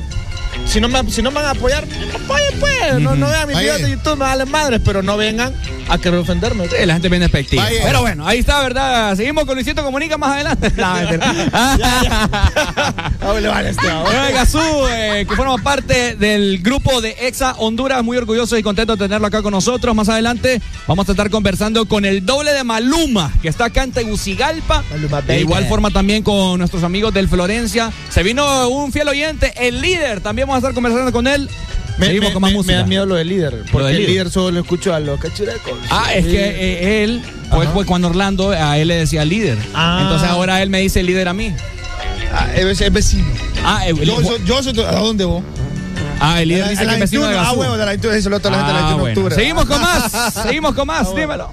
si 0.67 0.81
no, 0.81 0.89
me, 0.89 1.11
si 1.11 1.23
no 1.23 1.31
me 1.31 1.37
van 1.37 1.47
a 1.47 1.51
apoyar, 1.51 1.85
apoyen 2.15 2.61
pues. 2.61 3.01
No, 3.01 3.15
no 3.15 3.29
vean 3.29 3.49
mis 3.49 3.57
Ahí 3.57 3.65
videos 3.65 3.83
de 3.83 3.91
YouTube, 3.91 4.19
me 4.19 4.25
valen 4.25 4.51
madres, 4.51 4.81
pero 4.85 5.03
no 5.03 5.17
vengan 5.17 5.55
a 5.89 5.99
querer 5.99 6.21
ofenderme. 6.21 6.69
Sí, 6.69 6.87
la 6.87 6.95
gente 6.95 7.09
bien 7.09 7.23
despectiva. 7.23 7.65
Vaya. 7.65 7.81
Pero 7.85 8.01
bueno, 8.01 8.27
ahí 8.27 8.39
está, 8.39 8.63
¿verdad? 8.63 9.17
Seguimos 9.17 9.45
con 9.45 9.55
Luisito 9.55 9.83
Comunica 9.83 10.17
más 10.19 10.33
adelante. 10.33 10.73
Ah, 13.23 13.63
este. 13.63 13.87
Bueno, 13.87 14.33
Gazú, 14.33 14.87
eh, 14.91 15.27
que 15.29 15.37
forma 15.37 15.59
parte 15.59 16.17
del 16.17 16.61
grupo 16.63 17.01
de 17.01 17.17
Exa 17.21 17.55
Honduras, 17.59 18.03
muy 18.03 18.17
orgulloso 18.17 18.57
y 18.57 18.63
contento 18.63 18.97
de 18.97 19.05
tenerlo 19.05 19.27
acá 19.27 19.43
con 19.43 19.53
nosotros. 19.53 19.95
Más 19.95 20.09
adelante 20.09 20.61
vamos 20.87 21.09
a 21.09 21.13
estar 21.13 21.31
conversando 21.31 21.87
con 21.87 22.05
el 22.05 22.25
doble 22.25 22.53
de 22.53 22.65
Maluma, 22.65 23.33
que 23.43 23.49
está 23.49 23.67
acá 23.67 23.83
en 23.83 23.93
Tegucigalpa. 23.93 24.83
De 25.01 25.07
baby. 25.07 25.35
igual 25.35 25.67
forma 25.67 25.91
también 25.91 26.23
con 26.23 26.59
nuestros 26.59 26.83
amigos 26.83 27.13
del 27.15 27.29
Florencia. 27.29 27.93
Se 28.11 28.23
vino 28.23 28.69
un 28.69 28.93
fiel 28.93 29.09
oyente, 29.09 29.53
el 29.57 29.81
líder. 29.81 30.21
También 30.21 30.40
vamos 30.41 30.57
a 30.57 30.59
estar 30.59 30.75
conversando 30.75 31.13
con 31.13 31.27
él. 31.27 31.49
Me, 31.99 32.07
Seguimos 32.07 32.29
me- 32.31 32.33
con 32.33 32.41
más 32.43 32.51
me- 32.51 32.53
me 32.55 32.59
música. 32.59 32.77
da 32.79 32.87
miedo 32.87 33.05
lo 33.07 33.15
del 33.17 33.29
líder, 33.29 33.65
porque 33.71 33.87
del 33.89 33.97
el 33.97 34.03
líder. 34.03 34.11
líder 34.11 34.31
solo 34.31 34.51
lo 34.53 34.61
escucho 34.61 34.95
a 34.95 35.01
los 35.01 35.21
cachirecos. 35.21 35.73
Ah, 35.91 36.15
es 36.15 36.25
que 36.25 36.39
eh, 36.39 37.05
él, 37.05 37.23
pues, 37.51 37.69
pues, 37.75 37.87
cuando 37.87 38.09
Orlando, 38.09 38.51
a 38.51 38.79
él 38.79 38.89
le 38.89 38.95
decía 38.97 39.25
líder. 39.25 39.59
Ah. 39.75 40.01
Entonces 40.03 40.29
ahora 40.29 40.63
él 40.63 40.71
me 40.71 40.81
dice 40.81 41.03
líder 41.03 41.29
a 41.29 41.35
mí. 41.35 41.55
Ah, 42.33 42.49
es, 42.55 42.81
es 42.81 42.93
vecino. 42.93 43.27
Ah, 43.65 43.87
eh, 43.87 43.93
Yo 44.03 44.19
el- 44.21 44.25
soy, 44.27 44.39
yo 44.47 44.63
soy, 44.63 44.79
¿a 44.81 44.93
dónde 44.93 45.25
vos? 45.27 45.43
ah, 46.21 46.41
el 46.41 46.49
líder 46.49 46.69
dice 46.71 46.81
que 46.81 46.87
la 46.87 46.95
es 46.95 47.01
vecino 47.01 47.23
de 47.23 47.29
21, 47.35 47.49
Ah, 47.51 47.53
huevo, 47.59 47.73
de 47.73 47.79
la 47.85 47.91
21, 47.91 48.15
eso 48.15 48.31
lo 48.31 48.37
la 48.39 48.43
gente 48.43 48.57
de 48.57 48.63
la 48.63 48.69
Ah, 48.69 48.73
21 48.73 48.89
de 48.97 49.01
bueno. 49.01 49.09
octubre. 49.21 49.35
Seguimos 49.35 49.65
con 49.67 49.81
más, 49.83 50.33
seguimos 50.43 50.75
con 50.75 50.87
más, 50.87 51.15
dímelo. 51.15 51.53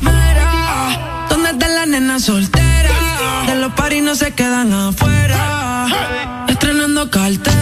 Mira, 0.00 1.26
¿dónde 1.28 1.98
la 2.00 2.18
soltera? 2.20 3.44
De 3.46 3.56
los 3.56 3.72
paris 3.72 4.02
no 4.02 4.14
se 4.14 4.32
quedan 4.32 4.72
afuera. 4.72 5.86
Estrenando 6.48 7.10
cartera, 7.10 7.61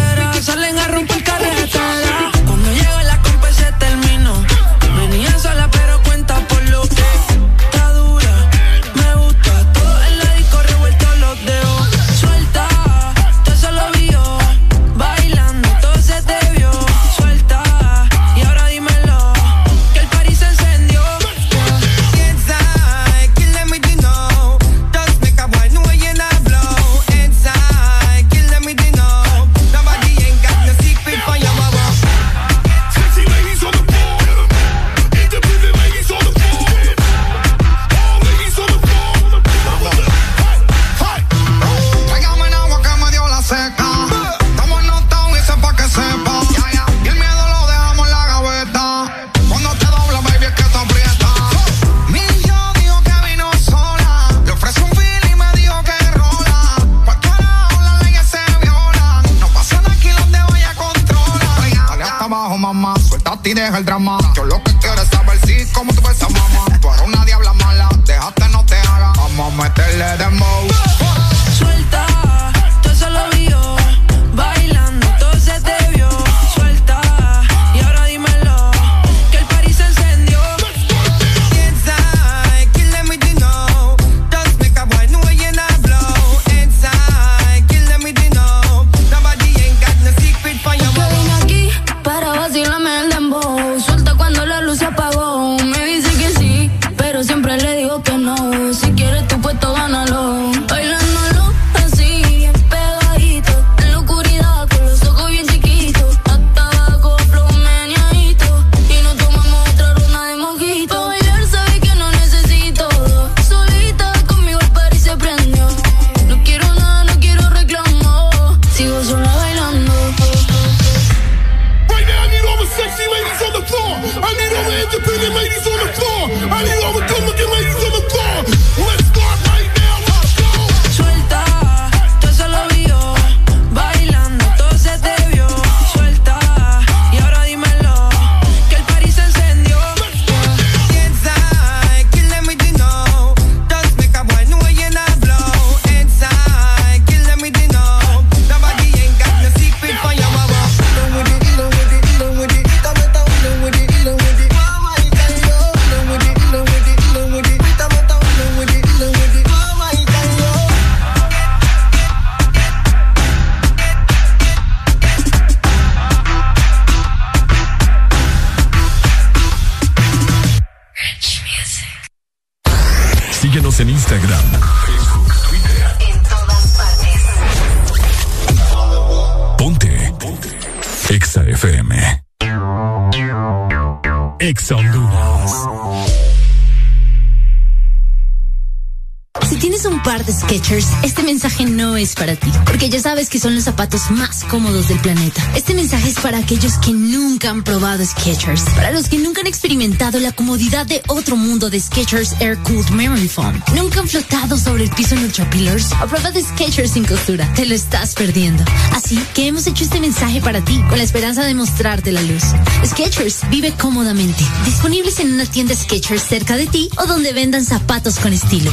que 193.31 193.39
son 193.39 193.55
los 193.55 193.65
zapatos 193.65 194.10
más 194.10 194.44
cómodos 194.44 194.89
del 194.89 194.99
planeta. 194.99 195.41
Este 195.55 195.73
mensaje 195.73 196.09
es 196.09 196.18
para 196.18 196.39
aquellos 196.39 196.76
que 196.78 196.92
nunca 196.92 197.50
han 197.50 197.62
probado 197.62 198.05
Skechers, 198.05 198.62
para 198.75 198.91
los 198.91 199.09
que 199.09 199.18
nunca 199.18 199.41
han 199.41 199.47
experimentado 199.47 200.18
la 200.18 200.33
comodidad 200.33 200.84
de 200.84 201.00
otro 201.07 201.36
mundo 201.36 201.70
de 201.70 201.81
Skechers 201.81 202.34
Air 202.41 202.59
Cooled 202.59 202.91
Memory 202.91 203.28
Foam. 203.28 203.62
Nunca 203.75 204.00
han 204.00 204.09
flotado 204.09 204.59
sobre 204.59 204.84
el 204.84 204.91
piso 204.91 205.15
en 205.15 205.25
Ultra 205.25 205.49
Pillars. 205.49 205.92
A 205.92 206.07
prueba 206.07 206.33
de 206.33 206.42
Skechers 206.42 206.91
sin 206.92 207.05
costura, 207.05 207.50
te 207.55 207.67
lo 207.67 207.75
estás 207.75 208.15
perdiendo. 208.15 208.65
Así 208.92 209.18
que 209.34 209.47
hemos 209.47 209.67
hecho 209.67 209.84
este 209.84 210.00
mensaje 210.00 210.41
para 210.41 210.65
ti, 210.65 210.83
con 210.89 210.99
la 210.99 211.05
esperanza 211.05 211.44
de 211.44 211.55
mostrarte 211.55 212.10
la 212.10 212.23
luz. 212.23 212.42
Skechers 212.84 213.49
vive 213.49 213.73
cómodamente, 213.73 214.44
disponibles 214.65 215.20
en 215.20 215.33
una 215.33 215.47
tienda 215.47 215.75
Skechers 215.75 216.23
cerca 216.23 216.57
de 216.57 216.67
ti 216.67 216.91
o 216.99 217.07
donde 217.07 217.33
vendan 217.33 217.65
zapatos 217.65 218.18
con 218.18 218.33
estilo. 218.33 218.73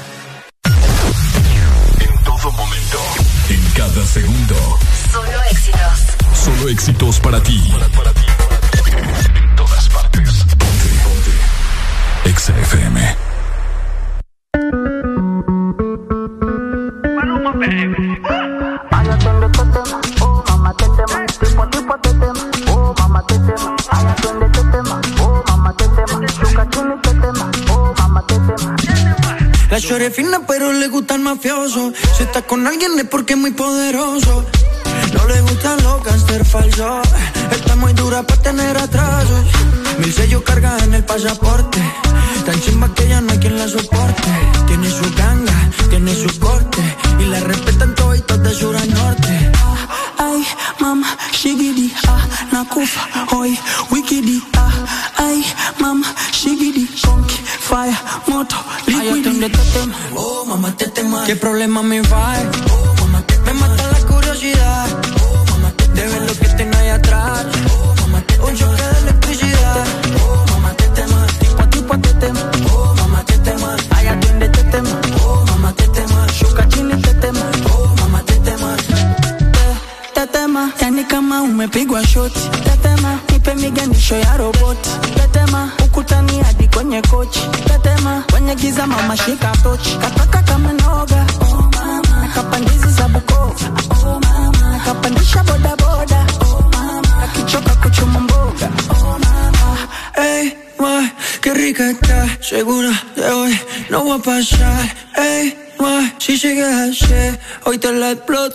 Segundo. 4.11 4.55
Solo 5.09 5.43
éxitos. 5.49 6.17
Solo 6.33 6.69
éxitos 6.69 7.19
para 7.21 7.41
ti. 7.41 7.63
En 9.35 9.55
todas 9.55 9.87
partes. 9.87 10.43
Ponte. 10.59 10.89
Ponte. 11.03 12.29
Exa 12.29 12.57
FM. 12.59 13.15
La 29.71 29.79
chore 29.79 30.07
es 30.07 30.13
fina, 30.13 30.41
pero 30.45 30.73
le 30.73 30.89
gusta 30.89 31.15
el 31.15 31.21
mafioso. 31.21 31.93
Si 32.17 32.23
está 32.23 32.41
con 32.43 32.67
alguien 32.67 32.97
es 32.99 33.05
porque 33.05 33.33
es 33.33 33.39
muy 33.39 33.51
poderoso. 33.51 34.45
No 35.13 35.27
le 35.27 35.41
gustan 35.41 35.81
los 35.83 36.03
gangster 36.03 36.45
falsos. 36.45 37.07
Está 37.51 37.75
muy 37.75 37.93
dura 37.93 38.23
para 38.23 38.41
tener 38.41 38.77
atrasos. 38.77 39.45
Mil 39.99 40.13
sellos 40.13 40.43
carga 40.43 40.77
en 40.83 40.93
el 40.93 41.03
pasaporte. 41.03 41.79
Tan 42.45 42.59
chimba 42.61 42.93
que 42.93 43.07
ya 43.07 43.21
no 43.21 43.31
hay 43.31 43.39
quien 43.39 43.57
la 43.57 43.67
soporte. 43.67 44.29
Tiene 44.67 44.89
su 44.89 45.13
ganga, 45.15 45.69
tiene 45.89 46.13
su 46.15 46.39
corte. 46.39 46.81
Y 47.19 47.25
la 47.25 47.39
respetan 47.41 47.95
todos 47.95 48.11
de 48.43 48.53
sur 48.53 48.75
a 48.75 48.85
norte. 48.85 49.51
Ay, 50.17 50.45
mama, 50.79 51.17
shigidi, 51.31 51.93
ah, 52.07 52.25
nakufa, 52.51 53.01
hoy, 53.31 53.57
wikidi, 53.89 54.41
ah, 54.55 54.71
ay, 55.17 55.43
mama, 55.79 56.13
shigidi, 56.31 56.87
conky, 57.03 57.35
fire, 57.59 57.97
moto, 58.27 58.55
liquidi. 58.85 59.51
¿Qué 61.31 61.37
problema 61.37 61.81
me 61.81 62.01
va? 62.01 62.60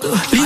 La 0.03 0.46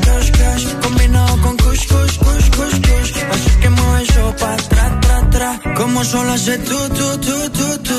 tra, 5.41 5.57
tra, 5.57 5.63
tra 5.63 5.73
Como 5.73 6.03
solo 6.03 6.33
hace 6.33 6.57
tú, 6.59 6.77
tú, 6.89 7.17
tú, 7.19 7.49
tú, 7.49 7.77
tú. 7.79 7.93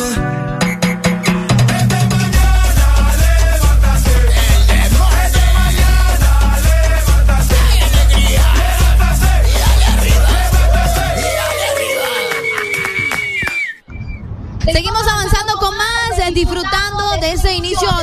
Seguimos 14.73 15.07
avanzando 15.07 15.57
con 15.59 15.77
más, 15.77 16.02
disfrutando 16.35 17.03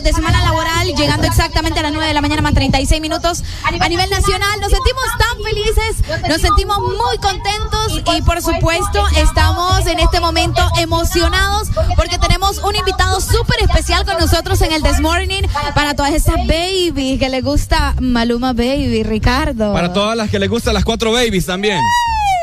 de 0.01 0.13
semana 0.13 0.41
laboral, 0.43 0.87
llegando 0.95 1.27
exactamente 1.27 1.79
a 1.79 1.83
las 1.83 1.91
9 1.91 2.07
de 2.07 2.13
la 2.13 2.21
mañana 2.21 2.41
más 2.41 2.53
36 2.53 3.01
minutos 3.01 3.43
a 3.63 3.89
nivel 3.89 4.09
nacional. 4.09 4.59
Nos 4.59 4.71
sentimos 4.71 5.03
tan 5.17 5.43
felices, 5.43 6.27
nos 6.27 6.41
sentimos 6.41 6.79
muy 6.79 7.17
contentos 7.17 8.01
y 8.15 8.21
por 8.21 8.41
supuesto 8.41 9.05
estamos 9.15 9.85
en 9.87 9.99
este 9.99 10.19
momento 10.19 10.61
emocionados 10.77 11.69
porque 11.95 12.17
tenemos 12.17 12.59
un 12.59 12.75
invitado 12.75 13.19
súper 13.21 13.61
especial 13.61 14.05
con 14.05 14.17
nosotros 14.19 14.61
en 14.61 14.71
el 14.73 14.83
This 14.83 14.99
Morning 14.99 15.43
para 15.75 15.95
todas 15.95 16.13
esas 16.13 16.35
babies 16.47 17.19
que 17.19 17.29
le 17.29 17.41
gusta 17.41 17.95
Maluma 17.99 18.53
Baby, 18.53 19.03
Ricardo. 19.03 19.73
Para 19.73 19.93
todas 19.93 20.17
las 20.17 20.29
que 20.29 20.39
les 20.39 20.49
gustan 20.49 20.73
las 20.73 20.85
cuatro 20.85 21.11
babies 21.11 21.45
también. 21.45 21.79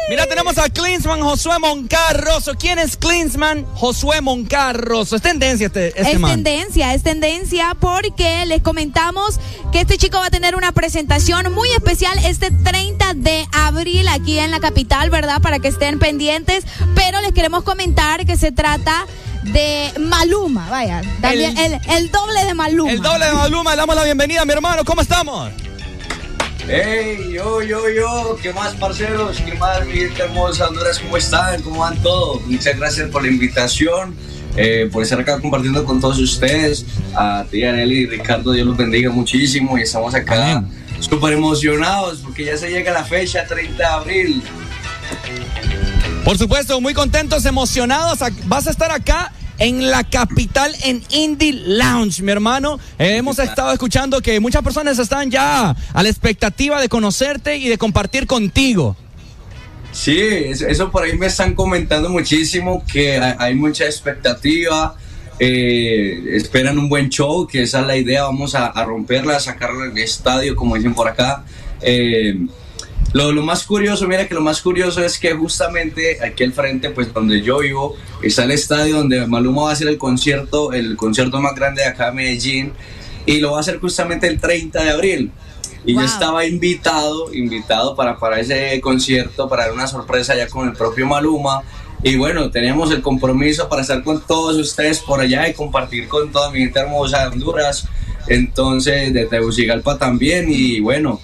Mira, 0.09 0.25
tenemos 0.27 0.57
a 0.59 0.69
Klinsman 0.69 1.21
Josué 1.21 1.59
Moncarroso. 1.59 2.55
¿Quién 2.55 2.79
es 2.79 2.97
Klinsman 2.97 3.67
Josué 3.75 4.21
Moncarroso? 4.21 5.17
Es 5.17 5.23
tendencia 5.23 5.67
este, 5.67 5.89
este 5.89 6.13
es 6.13 6.21
man. 6.21 6.45
tendencia, 6.45 6.95
es 6.95 7.03
tendencia 7.03 7.77
porque 7.81 8.47
les 8.47 8.63
comentamos 8.63 9.41
que 9.73 9.81
este 9.81 9.99
chico 9.99 10.19
va 10.19 10.27
a 10.27 10.31
tener 10.31 10.55
una 10.55 10.71
presentación 10.71 11.53
muy 11.53 11.69
especial 11.71 12.17
este 12.25 12.53
30 12.53 13.15
de 13.15 13.49
abril 13.51 14.07
aquí 14.07 14.39
en 14.39 14.53
la 14.53 14.61
capital, 14.61 15.11
¿verdad? 15.11 15.43
Para 15.43 15.59
que 15.59 15.69
estén 15.69 15.99
pendientes. 15.99 16.65
Pero 16.95 17.21
les 17.21 17.33
queremos 17.33 17.65
comentar 17.65 18.25
que 18.27 18.37
se 18.37 18.53
trata 18.53 19.07
de 19.43 19.93
Maluma, 19.99 20.69
vaya, 20.71 21.03
también 21.21 21.57
el, 21.59 21.81
el 21.89 22.11
doble 22.13 22.45
de 22.45 22.55
Maluma. 22.55 22.93
El 22.93 23.03
doble 23.03 23.27
de 23.27 23.33
Maluma, 23.33 23.73
le 23.73 23.77
damos 23.77 23.97
la 23.97 24.05
bienvenida, 24.05 24.45
mi 24.45 24.53
hermano. 24.53 24.85
¿Cómo 24.85 25.03
estamos? 25.03 25.51
Hey, 26.69 27.31
yo, 27.33 27.63
yo, 27.63 27.89
yo, 27.89 28.37
¿qué 28.43 28.53
más, 28.53 28.75
parceros? 28.75 29.41
¿Qué 29.41 29.55
más, 29.55 29.87
mi 29.87 29.93
gente 29.95 30.21
hermosa? 30.21 30.67
Honduras, 30.67 30.99
¿cómo 30.99 31.17
están? 31.17 31.63
¿Cómo 31.63 31.79
van 31.79 31.97
todos? 32.03 32.45
Muchas 32.45 32.77
gracias 32.77 33.09
por 33.09 33.23
la 33.23 33.29
invitación, 33.29 34.17
eh, 34.57 34.89
por 34.93 35.05
estar 35.05 35.21
acá 35.21 35.41
compartiendo 35.41 35.85
con 35.85 36.01
todos 36.01 36.19
ustedes. 36.19 36.85
A 37.15 37.45
ti, 37.49 37.63
Arely 37.63 37.99
y 37.99 38.07
Ricardo, 38.07 38.51
Dios 38.51 38.67
los 38.67 38.77
bendiga 38.77 39.11
muchísimo 39.11 39.79
y 39.79 39.83
estamos 39.83 40.13
acá 40.17 40.65
súper 40.99 41.35
emocionados 41.35 42.19
porque 42.25 42.47
ya 42.47 42.57
se 42.57 42.69
llega 42.69 42.93
la 42.93 43.05
fecha, 43.05 43.47
30 43.47 43.77
de 43.77 43.85
abril. 43.85 44.43
Por 46.25 46.37
supuesto, 46.37 46.81
muy 46.81 46.95
contentos, 46.95 47.45
emocionados. 47.45 48.19
Vas 48.47 48.67
a 48.67 48.71
estar 48.71 48.91
acá 48.91 49.33
en 49.59 49.91
la 49.91 50.05
capital 50.05 50.75
en 50.85 51.03
Indie 51.11 51.53
Lounge, 51.53 52.23
mi 52.23 52.33
hermano. 52.33 52.79
Eh, 52.99 53.17
hemos 53.17 53.39
estado 53.39 53.73
escuchando 53.73 54.21
que 54.21 54.41
muchas 54.41 54.63
personas 54.63 54.99
están 54.99 55.31
ya 55.31 55.71
a 55.71 56.03
la 56.03 56.09
expectativa 56.09 56.81
de 56.81 56.89
conocerte 56.89 57.57
y 57.57 57.69
de 57.69 57.79
compartir 57.79 58.27
contigo. 58.27 58.97
Sí, 59.93 60.21
eso, 60.21 60.91
por 60.91 61.05
ahí 61.05 61.17
me 61.17 61.27
están 61.27 61.55
comentando 61.55 62.11
muchísimo, 62.11 62.85
que 62.91 63.19
hay, 63.19 63.55
mucha 63.55 63.87
expectativa, 63.87 64.95
eh, 65.39 66.23
esperan 66.33 66.79
un 66.79 66.91
buen 66.91 67.09
show, 67.09 67.47
que 67.47 67.63
esa 67.63 67.81
es 67.81 67.87
la 67.87 67.97
idea, 67.97 68.25
vamos 68.25 68.55
a, 68.55 68.67
a 68.67 68.85
romperla, 68.85 69.37
a 69.37 69.41
sacarla 69.41 69.87
del 69.87 69.99
estadio, 69.99 70.55
como 70.55 70.77
dicen 70.77 70.95
por 70.95 71.09
acá. 71.09 71.45
Eh, 71.81 72.47
lo, 73.13 73.33
lo 73.33 73.43
más 73.43 73.65
curioso, 73.65 74.07
mira 74.07 74.27
que 74.29 74.35
lo 74.35 74.41
más 74.41 74.61
curioso 74.61 75.03
es 75.05 75.19
que 75.19 75.33
justamente 75.35 76.19
aquí 76.25 76.45
al 76.45 76.53
frente, 76.53 76.91
pues 76.91 77.13
donde 77.13 77.41
yo 77.43 77.59
vivo, 77.59 77.97
está 78.23 78.45
el 78.45 78.51
estadio 78.51 78.97
donde 78.99 79.27
Maluma 79.27 79.63
va 79.63 79.71
a 79.71 79.73
hacer 79.73 79.89
el 79.89 79.99
concierto, 79.99 80.73
el 80.73 80.97
concierto 80.97 81.41
más 81.41 81.55
grande 81.55 81.83
de 81.83 81.89
acá 81.89 82.07
de 82.07 82.13
Medellín, 82.13 82.73
y 83.25 83.41
lo 83.41 83.53
va 83.53 83.59
a 83.59 83.61
hacer 83.61 83.81
justamente 83.81 84.27
el 84.27 84.41
30 84.41 84.85
de 84.85 84.91
abril. 84.91 85.33
Y 85.85 85.95
yo 85.95 86.01
estaba 86.01 86.45
invitado, 86.45 87.33
invitado 87.33 87.95
para, 87.95 88.19
para 88.19 88.41
ese 88.41 88.81
concierto, 88.81 89.49
para 89.49 89.65
dar 89.65 89.73
una 89.73 89.87
sorpresa 89.87 90.35
ya 90.35 90.49
con 90.49 90.69
el 90.69 90.75
propio 90.75 91.07
Maluma. 91.07 91.63
Y 92.03 92.17
bueno, 92.17 92.51
teníamos 92.51 92.91
el 92.91 93.03
compromiso 93.03 93.69
para 93.69 93.83
estar 93.83 94.03
con 94.03 94.21
todos 94.21 94.57
ustedes 94.57 94.99
por 94.99 95.21
allá 95.21 95.49
y 95.49 95.55
compartir 95.55 96.09
con 96.09 96.33
toda 96.33 96.51
mi 96.51 96.59
gente 96.59 96.81
hermosa 96.81 97.21
de 97.21 97.27
Honduras. 97.29 97.87
Entonces, 98.27 99.15
de 99.15 99.27
Tegucigalpa 99.27 99.97
también. 99.97 100.47
Y 100.49 100.81
bueno, 100.81 101.21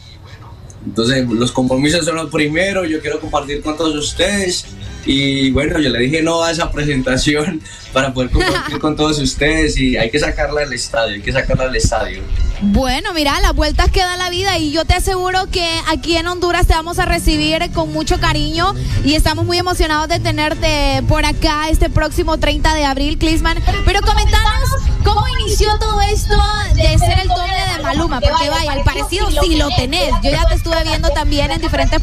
entonces 0.84 1.28
los 1.28 1.52
compromisos 1.52 2.04
son 2.04 2.16
los 2.16 2.30
primeros. 2.30 2.88
Yo 2.88 3.00
quiero 3.00 3.20
compartir 3.20 3.62
con 3.62 3.76
todos 3.76 3.94
ustedes. 3.94 4.66
Y 5.04 5.50
bueno, 5.50 5.78
yo 5.78 5.90
le 5.90 5.98
dije 5.98 6.22
no 6.22 6.42
a 6.42 6.50
esa 6.50 6.70
presentación 6.70 7.60
para 7.92 8.12
poder 8.12 8.30
compartir 8.30 8.78
con 8.78 8.96
todos 8.96 9.18
ustedes. 9.18 9.76
Y 9.78 9.96
hay 9.96 10.10
que 10.10 10.18
sacarla 10.18 10.60
del 10.60 10.72
estadio, 10.72 11.14
hay 11.14 11.22
que 11.22 11.32
sacarla 11.32 11.66
del 11.66 11.76
estadio. 11.76 12.22
Bueno, 12.64 13.12
mira, 13.12 13.40
las 13.40 13.54
vueltas 13.54 13.90
que 13.90 14.00
da 14.00 14.16
la 14.16 14.30
vida 14.30 14.56
y 14.56 14.70
yo 14.70 14.84
te 14.84 14.94
aseguro 14.94 15.50
que 15.50 15.68
aquí 15.88 16.16
en 16.16 16.28
Honduras 16.28 16.68
te 16.68 16.74
vamos 16.74 17.00
a 17.00 17.06
recibir 17.06 17.68
con 17.72 17.92
mucho 17.92 18.20
cariño 18.20 18.74
y 19.04 19.14
estamos 19.14 19.44
muy 19.44 19.58
emocionados 19.58 20.08
de 20.08 20.20
tenerte 20.20 21.02
por 21.08 21.24
acá 21.24 21.68
este 21.70 21.90
próximo 21.90 22.38
30 22.38 22.74
de 22.74 22.84
abril, 22.84 23.18
Clisman. 23.18 23.58
Pero 23.84 24.00
comentanos 24.02 24.70
cómo 25.04 25.26
inició 25.40 25.76
todo 25.80 26.00
esto 26.02 26.36
de 26.74 26.98
ser 26.98 27.18
el 27.18 27.28
doble 27.28 27.52
de 27.76 27.82
Maluma, 27.82 28.20
porque 28.20 28.48
vaya, 28.48 28.74
el 28.74 28.84
parecido 28.84 29.28
sí 29.42 29.56
lo 29.56 29.68
tenés. 29.76 30.12
Yo 30.22 30.30
ya 30.30 30.46
te 30.46 30.54
estuve 30.54 30.84
viendo 30.84 31.08
también 31.10 31.50
en 31.50 31.60
diferentes 31.60 32.00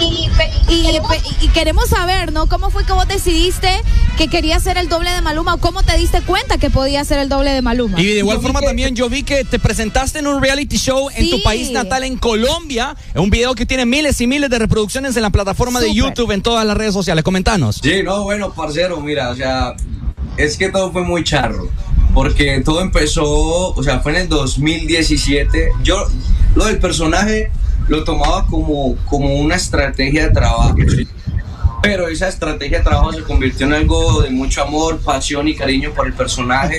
Y, 0.00 1.48
queremos 1.48 1.88
saber, 1.88 2.32
¿no? 2.32 2.46
¿Cómo 2.46 2.70
fue 2.70 2.84
que 2.84 2.92
vos 2.92 3.06
decidiste 3.06 3.68
que 4.16 4.28
querías 4.28 4.62
ser 4.62 4.78
el 4.78 4.88
doble 4.88 5.10
de 5.10 5.20
Maluma 5.20 5.54
o 5.54 5.58
cómo 5.58 5.82
te 5.82 5.96
diste 5.96 6.22
cuenta 6.22 6.58
que 6.58 6.70
podías 6.70 7.06
ser 7.06 7.18
el 7.18 7.28
doble 7.28 7.50
de 7.50 7.60
Maluma? 7.60 8.00
Y 8.00 8.06
de 8.06 8.18
igual 8.18 8.40
forma 8.40 8.60
también 8.60 8.94
yo 8.94 9.08
vi 9.08 9.22
que 9.22 9.44
te 9.44 9.58
presentaste 9.58 10.20
en 10.20 10.26
un 10.26 10.40
reality 10.40 10.76
show 10.76 11.08
en 11.14 11.28
tu 11.28 11.42
país 11.42 11.70
natal, 11.70 12.04
en 12.04 12.16
Colombia, 12.16 12.96
en 13.14 13.20
un 13.20 13.30
video 13.30 13.54
que 13.54 13.66
tiene 13.66 13.84
miles 13.84 14.20
y 14.20 14.26
miles 14.26 14.48
de 14.48 14.58
reproducciones 14.58 15.16
en 15.16 15.22
la 15.22 15.30
plataforma 15.30 15.80
de. 15.80 15.90
YouTube, 15.92 16.30
en 16.30 16.40
todas 16.40 16.64
las 16.64 16.76
redes 16.76 16.94
sociales. 16.94 17.24
Comentanos. 17.24 17.80
Sí, 17.82 18.02
no, 18.04 18.22
bueno, 18.22 18.52
parcero, 18.54 19.00
mira, 19.00 19.30
o 19.30 19.34
sea, 19.34 19.74
es 20.36 20.56
que 20.56 20.70
todo 20.70 20.92
fue 20.92 21.02
muy 21.02 21.24
charro. 21.24 21.68
Porque 22.14 22.60
todo 22.64 22.80
empezó, 22.80 23.24
o 23.26 23.82
sea, 23.82 24.00
fue 24.00 24.12
en 24.12 24.18
el 24.18 24.28
2017. 24.28 25.72
Yo, 25.82 26.06
lo 26.54 26.64
del 26.66 26.78
personaje 26.78 27.50
lo 27.90 28.04
tomaba 28.04 28.46
como, 28.46 28.94
como 29.04 29.34
una 29.34 29.56
estrategia 29.56 30.28
de 30.28 30.30
trabajo. 30.32 30.76
Pero 31.82 32.08
esa 32.08 32.28
estrategia 32.28 32.78
de 32.78 32.84
trabajo 32.84 33.12
se 33.12 33.22
convirtió 33.22 33.66
en 33.66 33.72
algo 33.72 34.22
de 34.22 34.30
mucho 34.30 34.62
amor, 34.62 35.00
pasión 35.00 35.48
y 35.48 35.56
cariño 35.56 35.92
por 35.92 36.06
el 36.06 36.12
personaje. 36.12 36.76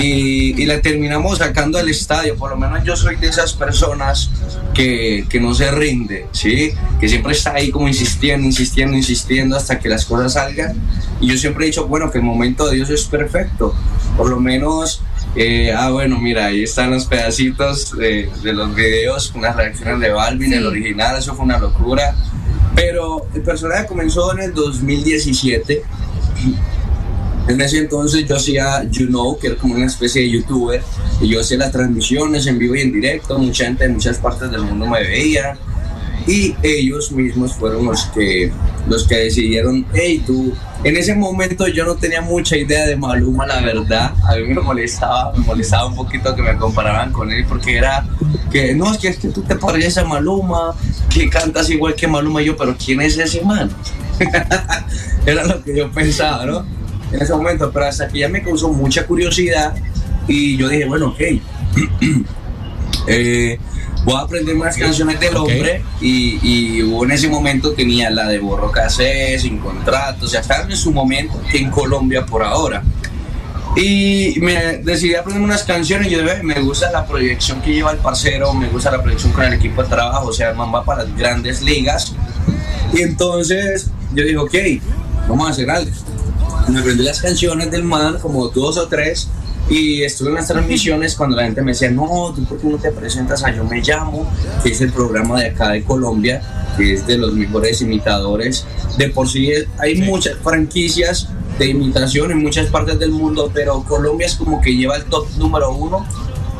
Y, 0.00 0.64
la 0.64 0.80
terminamos 0.80 1.38
sacando 1.38 1.76
del 1.76 1.88
estadio. 1.88 2.36
Por 2.36 2.50
lo 2.50 2.56
menos 2.56 2.84
yo 2.84 2.96
soy 2.96 3.16
de 3.16 3.26
esas 3.26 3.52
personas 3.52 4.30
que, 4.72 5.26
que 5.28 5.40
no 5.40 5.52
se 5.52 5.70
rinde, 5.72 6.26
¿sí? 6.32 6.72
Que 7.00 7.08
siempre 7.08 7.32
está 7.32 7.54
ahí 7.54 7.70
como 7.70 7.88
insistiendo, 7.88 8.46
insistiendo, 8.46 8.96
insistiendo 8.96 9.56
hasta 9.56 9.78
que 9.78 9.90
las 9.90 10.06
cosas 10.06 10.34
salgan. 10.34 10.74
Y 11.20 11.26
yo 11.26 11.36
siempre 11.36 11.64
he 11.64 11.66
dicho, 11.66 11.86
bueno, 11.86 12.10
que 12.10 12.18
el 12.18 12.24
momento 12.24 12.66
de 12.66 12.76
Dios 12.76 12.88
es 12.88 13.04
perfecto. 13.04 13.74
Por 14.16 14.30
lo 14.30 14.40
menos, 14.40 15.02
eh, 15.36 15.72
ah, 15.72 15.90
bueno, 15.90 16.18
mira, 16.18 16.46
ahí 16.46 16.64
están 16.64 16.90
los 16.90 17.06
pedacitos 17.06 17.96
de, 17.96 18.28
de 18.42 18.52
los 18.52 18.74
videos, 18.74 19.32
unas 19.34 19.54
reacciones 19.54 20.00
de 20.00 20.10
Balvin, 20.10 20.52
el 20.52 20.66
original, 20.66 21.16
eso 21.16 21.34
fue 21.34 21.44
una 21.44 21.58
locura. 21.58 22.14
Pero 22.74 23.26
el 23.34 23.42
personaje 23.42 23.86
comenzó 23.86 24.32
en 24.32 24.40
el 24.40 24.54
2017. 24.54 25.82
En 27.48 27.60
ese 27.60 27.78
entonces 27.78 28.26
yo 28.26 28.36
hacía 28.36 28.84
You 28.90 29.06
Know, 29.06 29.38
que 29.38 29.48
era 29.48 29.56
como 29.56 29.74
una 29.74 29.86
especie 29.86 30.22
de 30.22 30.30
youtuber, 30.30 30.82
y 31.20 31.28
yo 31.28 31.40
hacía 31.40 31.58
las 31.58 31.72
transmisiones 31.72 32.46
en 32.46 32.58
vivo 32.58 32.74
y 32.74 32.82
en 32.82 32.92
directo, 32.92 33.38
mucha 33.38 33.64
gente 33.64 33.84
de 33.84 33.90
muchas 33.90 34.18
partes 34.18 34.50
del 34.50 34.62
mundo 34.62 34.86
me 34.86 35.02
veía, 35.02 35.58
y 36.26 36.54
ellos 36.62 37.12
mismos 37.12 37.54
fueron 37.54 37.86
los 37.86 38.04
que, 38.06 38.52
los 38.88 39.06
que 39.06 39.16
decidieron, 39.16 39.86
hey 39.92 40.22
tú, 40.26 40.52
en 40.84 40.96
ese 40.96 41.14
momento 41.14 41.66
yo 41.68 41.84
no 41.84 41.96
tenía 41.96 42.20
mucha 42.20 42.56
idea 42.56 42.86
de 42.86 42.96
Maluma, 42.96 43.46
la 43.46 43.60
verdad, 43.60 44.14
a 44.28 44.36
mí 44.36 44.54
me 44.54 44.60
molestaba, 44.60 45.32
me 45.36 45.44
molestaba 45.44 45.86
un 45.86 45.94
poquito 45.94 46.34
que 46.34 46.42
me 46.42 46.56
compararan 46.56 47.12
con 47.12 47.30
él, 47.30 47.44
porque 47.48 47.76
era 47.76 48.06
que, 48.50 48.74
no, 48.74 48.92
es 48.92 48.98
que, 48.98 49.08
es 49.08 49.18
que 49.18 49.28
tú 49.28 49.42
te 49.42 49.56
pareces 49.56 49.98
a 49.98 50.04
Maluma, 50.04 50.74
que 51.12 51.28
cantas 51.28 51.68
igual 51.70 51.94
que 51.94 52.06
Maluma, 52.06 52.42
y 52.42 52.46
yo, 52.46 52.56
pero 52.56 52.76
¿quién 52.82 53.00
es 53.00 53.18
ese 53.18 53.42
man? 53.42 53.70
era 55.26 55.44
lo 55.44 55.62
que 55.62 55.76
yo 55.76 55.90
pensaba, 55.90 56.46
¿no? 56.46 56.64
En 57.12 57.20
ese 57.20 57.32
momento, 57.32 57.70
pero 57.72 57.86
hasta 57.86 58.08
que 58.08 58.20
ya 58.20 58.28
me 58.28 58.42
causó 58.42 58.72
mucha 58.72 59.06
curiosidad 59.06 59.74
y 60.28 60.56
yo 60.56 60.68
dije, 60.68 60.84
bueno, 60.84 61.08
ok, 61.08 61.20
eh, 63.08 63.58
voy 64.04 64.14
a 64.16 64.20
aprender 64.20 64.54
más 64.56 64.76
canciones 64.76 65.20
del 65.20 65.36
hombre 65.36 65.82
y, 66.00 66.38
y 66.42 66.82
hubo 66.82 67.04
en 67.04 67.12
ese 67.12 67.28
momento 67.28 67.72
tenía 67.72 68.10
la 68.10 68.28
de 68.28 68.38
Borro 68.38 68.70
Casé, 68.70 69.38
Sin 69.38 69.58
Contrato, 69.58 70.26
o 70.26 70.28
sea, 70.28 70.40
estaban 70.40 70.70
en 70.70 70.76
su 70.76 70.92
momento 70.92 71.40
en 71.52 71.70
Colombia 71.70 72.24
por 72.24 72.42
ahora. 72.42 72.82
Y 73.76 74.34
me 74.40 74.78
decidí 74.78 75.14
aprender 75.14 75.42
unas 75.42 75.62
canciones 75.62 76.08
y 76.08 76.10
yo 76.10 76.22
dije, 76.22 76.42
me 76.42 76.60
gusta 76.60 76.90
la 76.90 77.06
proyección 77.06 77.62
que 77.62 77.72
lleva 77.72 77.92
el 77.92 77.98
parcero, 77.98 78.52
me 78.52 78.68
gusta 78.68 78.90
la 78.90 79.00
proyección 79.00 79.32
con 79.32 79.44
el 79.44 79.52
equipo 79.52 79.82
de 79.82 79.88
trabajo, 79.88 80.28
o 80.28 80.32
sea, 80.32 80.50
el 80.50 80.56
man 80.56 80.72
va 80.74 80.84
para 80.84 81.04
las 81.04 81.16
grandes 81.16 81.62
ligas. 81.62 82.12
Y 82.92 83.02
entonces 83.02 83.90
yo 84.12 84.24
dije, 84.24 84.36
ok, 84.36 84.54
vamos 85.28 85.46
a 85.46 85.50
hacer 85.50 85.70
algo. 85.70 85.90
Me 86.66 86.80
aprendí 86.80 87.04
las 87.04 87.20
canciones 87.20 87.70
del 87.70 87.84
man, 87.84 88.18
como 88.20 88.48
dos 88.48 88.76
o 88.76 88.88
tres, 88.88 89.28
y 89.70 90.02
estuve 90.02 90.28
en 90.30 90.34
las 90.34 90.48
transmisiones 90.48 91.14
cuando 91.14 91.36
la 91.36 91.44
gente 91.44 91.62
me 91.62 91.70
decía, 91.72 91.90
no, 91.90 92.32
tú 92.34 92.44
por 92.44 92.58
qué 92.58 92.66
no 92.66 92.76
te 92.76 92.90
presentas 92.90 93.44
a 93.44 93.54
Yo 93.54 93.64
Me 93.64 93.80
Llamo, 93.80 94.28
que 94.62 94.70
es 94.70 94.80
el 94.80 94.92
programa 94.92 95.40
de 95.40 95.46
acá 95.50 95.70
de 95.70 95.84
Colombia, 95.84 96.42
que 96.76 96.94
es 96.94 97.06
de 97.06 97.16
los 97.16 97.32
mejores 97.34 97.80
imitadores. 97.80 98.66
De 98.98 99.08
por 99.10 99.28
sí 99.28 99.50
es- 99.50 99.66
hay 99.78 99.94
muchas 100.02 100.36
franquicias 100.42 101.28
de 101.58 101.66
imitación 101.68 102.32
en 102.32 102.38
muchas 102.42 102.66
partes 102.66 102.98
del 102.98 103.12
mundo, 103.12 103.50
pero 103.54 103.82
Colombia 103.84 104.26
es 104.26 104.34
como 104.34 104.60
que 104.60 104.74
lleva 104.76 104.96
el 104.96 105.04
top 105.04 105.26
número 105.38 105.72
uno. 105.74 106.04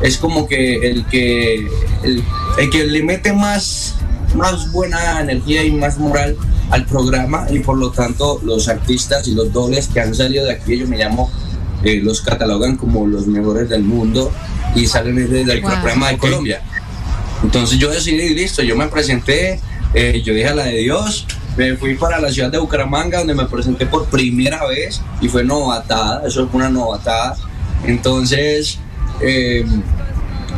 Es 0.03 0.17
como 0.17 0.47
que 0.47 0.77
el 0.89 1.05
que, 1.07 1.67
el, 2.05 2.23
el 2.59 2.71
que 2.71 2.85
le 2.85 3.03
mete 3.03 3.33
más, 3.33 3.97
más 4.35 4.71
buena 4.73 5.21
energía 5.21 5.65
y 5.65 5.73
más 5.73 5.99
moral 5.99 6.37
al 6.71 6.87
programa 6.87 7.47
y 7.51 7.59
por 7.59 7.77
lo 7.77 7.91
tanto 7.91 8.41
los 8.45 8.69
artistas 8.69 9.27
y 9.27 9.35
los 9.35 9.53
dobles 9.53 9.89
que 9.89 10.01
han 10.01 10.15
salido 10.15 10.45
de 10.47 10.53
aquí, 10.53 10.79
yo 10.79 10.87
me 10.87 10.97
llamo, 10.97 11.31
eh, 11.85 12.01
los 12.03 12.21
catalogan 12.21 12.77
como 12.77 13.07
los 13.07 13.27
mejores 13.27 13.69
del 13.69 13.83
mundo 13.83 14.31
y 14.75 14.87
salen 14.87 15.17
desde 15.17 15.53
el 15.53 15.61
Wow. 15.63 15.71
programa 15.73 16.09
de 16.11 16.19
Colombia. 16.19 16.63
Entonces 17.43 17.79
yo 17.79 17.91
decidí, 17.91 18.35
listo, 18.35 18.63
yo 18.63 18.77
me 18.77 18.87
presenté, 18.89 19.61
eh, 19.95 20.23
yo 20.25 20.35
dije 20.35 20.49
a 20.49 20.55
la 20.55 20.65
de 20.65 20.77
Dios, 20.79 21.27
me 21.57 21.77
fui 21.77 21.95
para 21.97 22.21
la 22.21 22.31
ciudad 22.31 22.51
de 22.51 22.59
Bucaramanga 22.59 23.19
donde 23.19 23.35
me 23.35 23.47
presenté 23.47 23.87
por 23.87 24.07
primera 24.07 24.67
vez 24.67 25.01
y 25.21 25.29
fue 25.29 25.43
novatada, 25.43 26.27
eso 26.27 26.47
fue 26.49 26.61
una 26.61 26.71
novatada. 26.71 27.37
Entonces, 27.85 28.79
eh, 29.23 29.65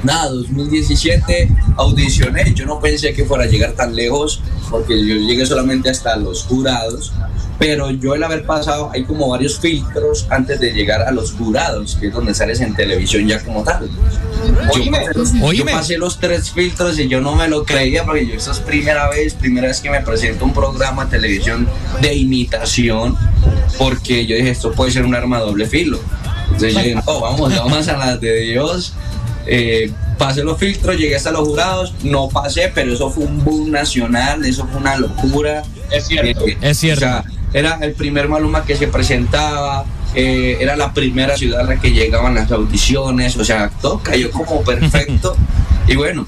nada, 0.02 0.28
2017 0.30 1.48
audicioné, 1.76 2.52
yo 2.54 2.66
no 2.66 2.80
pensé 2.80 3.12
que 3.14 3.24
fuera 3.24 3.44
a 3.44 3.46
llegar 3.46 3.72
tan 3.72 3.94
lejos 3.94 4.40
porque 4.70 4.94
yo 5.06 5.14
llegué 5.14 5.46
solamente 5.46 5.88
hasta 5.90 6.16
los 6.16 6.44
jurados, 6.44 7.12
pero 7.58 7.90
yo 7.90 8.14
el 8.14 8.22
haber 8.24 8.44
pasado, 8.44 8.90
hay 8.92 9.04
como 9.04 9.28
varios 9.28 9.58
filtros 9.58 10.26
antes 10.30 10.58
de 10.58 10.72
llegar 10.72 11.02
a 11.02 11.12
los 11.12 11.32
jurados, 11.32 11.96
que 12.00 12.08
es 12.08 12.12
donde 12.12 12.34
sales 12.34 12.60
en 12.60 12.74
televisión 12.74 13.26
ya 13.28 13.42
como 13.42 13.62
tal. 13.62 13.88
Yo 14.74 14.90
pasé, 14.90 15.14
los, 15.14 15.32
yo 15.54 15.64
pasé 15.64 15.98
los 15.98 16.18
tres 16.18 16.50
filtros 16.50 16.98
y 16.98 17.08
yo 17.08 17.20
no 17.20 17.36
me 17.36 17.48
lo 17.48 17.64
creía 17.64 18.04
porque 18.04 18.26
yo 18.26 18.34
esta 18.34 18.50
es 18.50 18.60
primera 18.60 19.08
vez, 19.08 19.34
primera 19.34 19.68
vez 19.68 19.80
que 19.80 19.90
me 19.90 20.00
presento 20.00 20.44
a 20.44 20.48
un 20.48 20.54
programa 20.54 21.04
de 21.04 21.12
televisión 21.12 21.68
de 22.00 22.14
imitación 22.14 23.16
porque 23.78 24.26
yo 24.26 24.36
dije 24.36 24.50
esto 24.50 24.72
puede 24.72 24.90
ser 24.90 25.04
un 25.04 25.14
arma 25.14 25.38
de 25.38 25.46
doble 25.46 25.66
filo. 25.66 26.00
Entonces 26.46 26.74
yo 26.74 26.80
dije, 26.80 26.94
no, 26.94 27.20
vamos, 27.20 27.54
vamos 27.54 27.88
a 27.88 27.96
las 27.96 28.20
de 28.20 28.40
Dios. 28.40 28.94
Eh, 29.46 29.90
pasé 30.18 30.44
los 30.44 30.58
filtros, 30.58 30.96
llegué 30.96 31.16
hasta 31.16 31.32
los 31.32 31.46
jurados, 31.48 31.94
no 32.02 32.28
pasé, 32.28 32.70
pero 32.74 32.92
eso 32.92 33.10
fue 33.10 33.24
un 33.24 33.42
boom 33.42 33.70
nacional, 33.70 34.44
eso 34.44 34.66
fue 34.66 34.80
una 34.80 34.96
locura. 34.96 35.62
Es 35.90 36.06
cierto. 36.06 36.46
Eh, 36.46 36.56
Es 36.60 36.78
cierto. 36.78 37.06
o 37.06 37.08
sea, 37.08 37.24
era 37.52 37.78
el 37.82 37.92
primer 37.92 38.28
Maluma 38.28 38.64
que 38.64 38.76
se 38.76 38.88
presentaba, 38.88 39.84
eh, 40.14 40.58
era 40.60 40.76
la 40.76 40.92
primera 40.92 41.36
ciudad 41.36 41.60
a 41.60 41.64
la 41.64 41.80
que 41.80 41.92
llegaban 41.92 42.34
las 42.34 42.50
audiciones, 42.50 43.36
o 43.36 43.44
sea, 43.44 43.70
todo 43.80 44.00
cayó 44.02 44.30
como 44.30 44.62
perfecto. 44.62 45.36
y 45.88 45.96
bueno, 45.96 46.26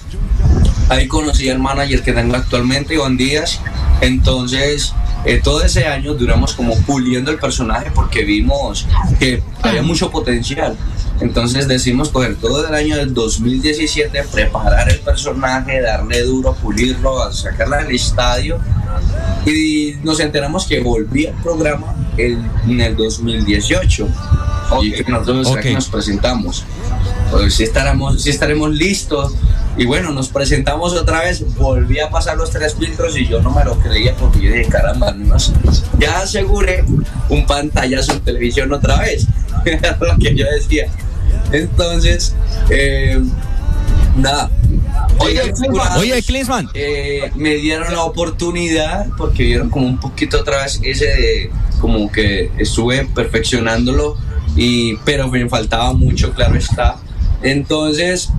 ahí 0.88 1.06
conocí 1.08 1.48
al 1.48 1.58
manager 1.58 2.02
que 2.02 2.12
tengo 2.12 2.36
actualmente, 2.36 2.94
Iván 2.94 3.16
Díaz. 3.16 3.60
Entonces, 4.00 4.92
eh, 5.24 5.40
todo 5.42 5.62
ese 5.62 5.86
año 5.86 6.14
duramos 6.14 6.52
como 6.52 6.76
puliendo 6.82 7.30
el 7.30 7.38
personaje 7.38 7.90
porque 7.94 8.24
vimos 8.24 8.86
que 9.18 9.42
había 9.62 9.82
mucho 9.82 10.10
potencial. 10.10 10.76
Entonces 11.20 11.68
decidimos 11.68 12.08
coger 12.10 12.36
todo 12.36 12.66
el 12.66 12.74
año 12.74 12.96
del 12.96 13.14
2017, 13.14 14.24
preparar 14.32 14.88
el 14.90 14.98
personaje, 15.00 15.80
darle 15.80 16.22
duro, 16.22 16.54
pulirlo, 16.54 17.32
sacarla 17.32 17.78
del 17.78 17.94
estadio. 17.94 18.58
Y 19.46 19.94
nos 20.02 20.20
enteramos 20.20 20.66
que 20.66 20.80
volvía 20.80 21.30
el 21.30 21.36
programa 21.36 21.94
el- 22.16 22.42
en 22.66 22.80
el 22.80 22.96
2018. 22.96 24.08
Y 24.82 24.92
que 24.92 25.04
nosotros 25.10 25.46
Ok. 25.48 25.58
aquí 25.58 25.74
nos 25.74 25.88
presentamos. 25.88 26.64
Pues 27.30 27.54
si 27.54 27.64
estaremos, 27.64 28.22
si 28.22 28.30
estaremos 28.30 28.70
listos. 28.70 29.34
Y 29.76 29.86
bueno, 29.86 30.12
nos 30.12 30.28
presentamos 30.28 30.92
otra 30.94 31.20
vez, 31.22 31.44
volví 31.56 31.98
a 31.98 32.08
pasar 32.08 32.36
los 32.36 32.50
tres 32.50 32.74
filtros 32.76 33.16
y 33.18 33.26
yo 33.26 33.42
no 33.42 33.50
me 33.50 33.64
lo 33.64 33.76
creía 33.80 34.14
porque 34.16 34.40
yo 34.40 34.52
dije, 34.52 34.68
caramba, 34.68 35.10
no 35.12 35.36
sé, 35.38 35.50
ya 35.98 36.20
aseguré 36.20 36.84
un 37.28 37.44
pantallazo 37.44 38.12
en 38.12 38.20
televisión 38.20 38.72
otra 38.72 39.00
vez. 39.00 39.26
Era 39.64 39.98
lo 40.00 40.16
que 40.16 40.32
yo 40.36 40.46
decía. 40.48 40.86
Entonces, 41.52 42.34
eh, 42.70 43.20
nada. 44.16 44.50
Oye, 45.18 45.52
Oye, 45.98 46.23
Klinsman. 46.23 46.68
Eh, 46.74 47.31
me 47.36 47.55
dieron 47.56 47.92
la 47.92 48.02
oportunidad 48.02 49.06
porque 49.16 49.44
vieron 49.44 49.70
como 49.70 49.86
un 49.86 49.98
poquito 49.98 50.42
vez 50.44 50.81
ese 50.82 51.06
de 51.06 51.50
como 51.81 52.10
que 52.10 52.50
estuve 52.58 53.06
perfeccionándolo 53.14 54.16
y 54.56 54.97
pero 54.98 55.28
me 55.28 55.48
faltaba 55.48 55.92
mucho 55.92 56.32
claro 56.32 56.56
está 56.56 56.97
entonces 57.42 58.31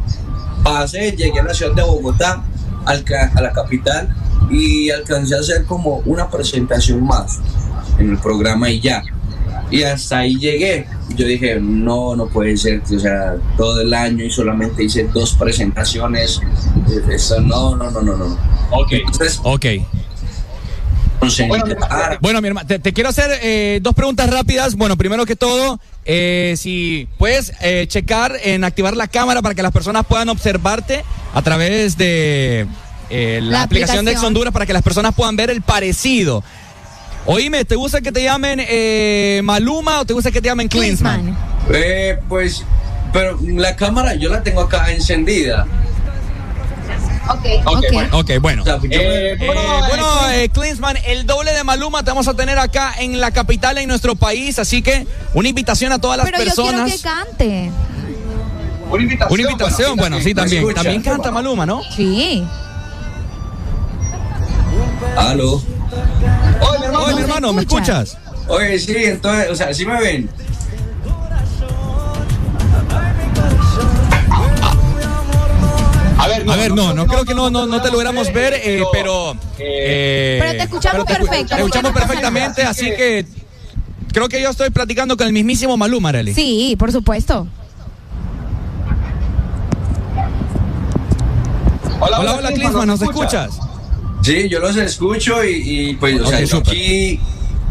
pasé 0.64 1.12
llegué 1.12 1.40
a 1.40 1.44
la 1.44 1.54
ciudad 1.54 1.74
de 1.74 1.84
Bogotá 1.84 2.44
a 2.86 3.42
la 3.42 3.52
capital 3.52 4.16
y 4.50 4.90
alcancé 4.90 5.36
a 5.36 5.40
hacer 5.40 5.66
como 5.66 5.98
una 6.06 6.30
presentación 6.30 7.04
más 7.06 7.40
en 8.00 8.12
el 8.12 8.18
programa 8.18 8.70
y 8.70 8.80
ya 8.80 9.04
y 9.72 9.84
hasta 9.84 10.20
ahí 10.20 10.38
llegué. 10.38 10.88
Yo 11.10 11.28
dije, 11.28 11.60
no, 11.62 12.16
no 12.16 12.28
puede 12.28 12.58
ser, 12.58 12.82
o 12.94 13.00
sea, 13.00 13.36
todo 13.58 13.82
el 13.82 13.94
año 13.94 14.24
y 14.24 14.32
solamente 14.32 14.84
hice 14.84 15.04
dos 15.14 15.34
presentaciones. 15.36 16.42
Eso, 17.10 17.40
no, 17.42 17.76
no, 17.76 17.92
no, 17.92 18.02
no, 18.02 18.18
no. 18.18 18.38
Ok. 18.72 18.92
Entonces, 18.92 19.40
Ok. 19.44 19.66
Bueno, 22.22 22.42
mi 22.42 22.48
hermano, 22.50 22.68
te, 22.68 22.80
te 22.80 22.94
quiero 22.94 23.10
hacer 23.10 23.40
eh, 23.42 23.80
dos 23.82 23.94
preguntas 23.96 24.30
rápidas. 24.30 24.76
Bueno, 24.76 24.98
primero 24.98 25.26
que 25.26 25.36
todo, 25.36 25.80
eh, 26.06 26.56
si 26.58 27.08
puedes 27.18 27.54
eh, 27.62 27.86
checar 27.88 28.36
en 28.44 28.64
activar 28.64 28.96
la 28.96 29.08
cámara 29.08 29.42
para 29.42 29.56
que 29.56 29.64
las 29.64 29.72
personas 29.72 30.06
puedan 30.06 30.30
observarte 30.30 31.04
a 31.34 31.42
través 31.42 31.98
de 31.98 32.68
eh, 33.10 33.40
la, 33.42 33.52
La 33.52 33.62
aplicación 33.64 34.06
de 34.06 34.12
Ex 34.12 34.18
aplicación. 34.20 34.28
Honduras 34.28 34.54
para 34.54 34.66
que 34.66 34.74
las 34.74 34.84
personas 34.84 35.16
puedan 35.16 35.36
ver 35.36 35.50
el 35.50 35.62
parecido. 35.62 36.44
Oíme, 37.26 37.66
¿te 37.66 37.76
gusta 37.76 38.02
que 38.02 38.12
te 38.12 38.22
llamen 38.24 38.60
eh, 38.68 39.42
Maluma 39.44 40.00
o 40.02 40.06
te 40.06 40.14
gusta 40.14 40.32
que 40.32 40.42
te 40.42 40.48
llamen 40.48 40.68
Klinsman? 40.68 41.36
Eh, 41.74 42.20
pues, 42.30 42.64
pero 43.12 43.38
la 43.42 43.76
cámara 43.76 44.14
yo 44.16 44.30
la 44.30 44.44
tengo 44.44 44.62
acá 44.62 44.92
encendida. 44.92 45.66
Ok, 47.66 47.84
bueno. 47.92 48.20
Ok, 48.20 48.32
bueno. 48.40 48.62
O 48.62 48.66
sea, 48.66 48.78
yo- 48.78 48.88
Eh, 48.92 49.32
eh, 49.34 49.38
bueno, 49.88 50.30
eh, 50.32 50.50
Klinsman, 50.50 50.98
el 51.08 51.26
doble 51.26 51.52
de 51.54 51.64
Maluma 51.64 52.04
te 52.04 52.12
vamos 52.12 52.28
a 52.28 52.36
tener 52.36 52.60
acá 52.60 52.94
en 53.00 53.20
la 53.20 53.32
capital, 53.32 53.80
en 53.80 53.88
nuestro 53.88 54.16
país. 54.16 54.60
Así 54.60 54.84
que 54.84 55.08
una 55.34 55.50
invitación 55.50 55.92
a 55.92 55.98
todas 56.00 56.18
las 56.18 56.26
Pero 56.28 56.38
yo 56.44 56.44
quiero 56.54 56.64
personas. 56.68 56.94
que 56.94 57.02
cante. 57.02 57.72
Una 58.92 59.02
invitación. 59.02 59.34
Una 59.40 59.50
invitación, 59.52 59.98
bueno, 59.98 60.20
sí, 60.20 60.26
¿Me 60.26 60.36
también. 60.36 60.62
escucha? 60.62 60.84
También 60.84 61.02
canta 61.02 61.32
Maluma, 61.32 61.66
¿no? 61.66 61.82
Sí. 61.96 62.46
Aló. 65.18 65.64
Oye, 66.62 67.16
mi 67.16 67.22
hermano, 67.22 67.54
¿me 67.54 67.62
escuchas? 67.62 68.18
Oye, 68.48 68.80
sí, 68.80 68.94
entonces, 68.96 69.50
o 69.50 69.56
sea, 69.56 69.74
sí 69.74 69.86
me 69.86 70.00
ven. 70.00 70.30
A 76.18 76.28
ver, 76.28 76.46
no, 76.46 76.54
a 76.54 76.56
ver, 76.56 76.74
no, 76.74 76.94
no, 76.94 77.06
creo 77.08 77.26
que 77.26 77.36
no, 77.36 77.50
no, 77.50 77.66
no 77.68 77.82
te 77.82 77.92
logramos 77.92 78.32
ver, 78.34 78.54
eh, 78.64 78.84
pero. 78.92 79.36
eh, 79.60 80.38
Pero 80.40 80.52
te 80.54 80.64
escuchamos 80.64 81.06
pero 81.06 81.06
te 81.06 81.14
escu- 81.14 81.30
perfecto, 81.30 81.56
Te 81.56 81.62
escuchamos 81.62 81.94
no 81.94 82.00
perfectamente, 82.00 82.64
así 82.64 82.86
que. 82.86 83.26
Creo 84.14 84.30
que 84.30 84.42
yo 84.42 84.50
estoy 84.50 84.70
platicando 84.70 85.18
con 85.18 85.28
el 85.28 85.34
mismísimo 85.34 85.76
Maluma, 85.76 86.08
Arely. 86.10 86.34
Sí, 86.34 86.76
por 86.80 86.90
supuesto. 86.92 87.48
Hola, 92.00 92.20
hola, 92.20 92.36
hola, 92.36 92.52
Klinsman, 92.54 92.88
¿nos 92.88 93.02
escuchas? 93.02 93.60
Sí, 94.26 94.50
yo 94.50 94.60
los 94.60 94.76
escucho 94.76 95.44
y, 95.44 95.90
y, 95.90 95.94
pues, 95.98 96.20
o 96.20 96.26
sea, 96.26 96.42
yo 96.44 96.58
aquí, 96.58 97.20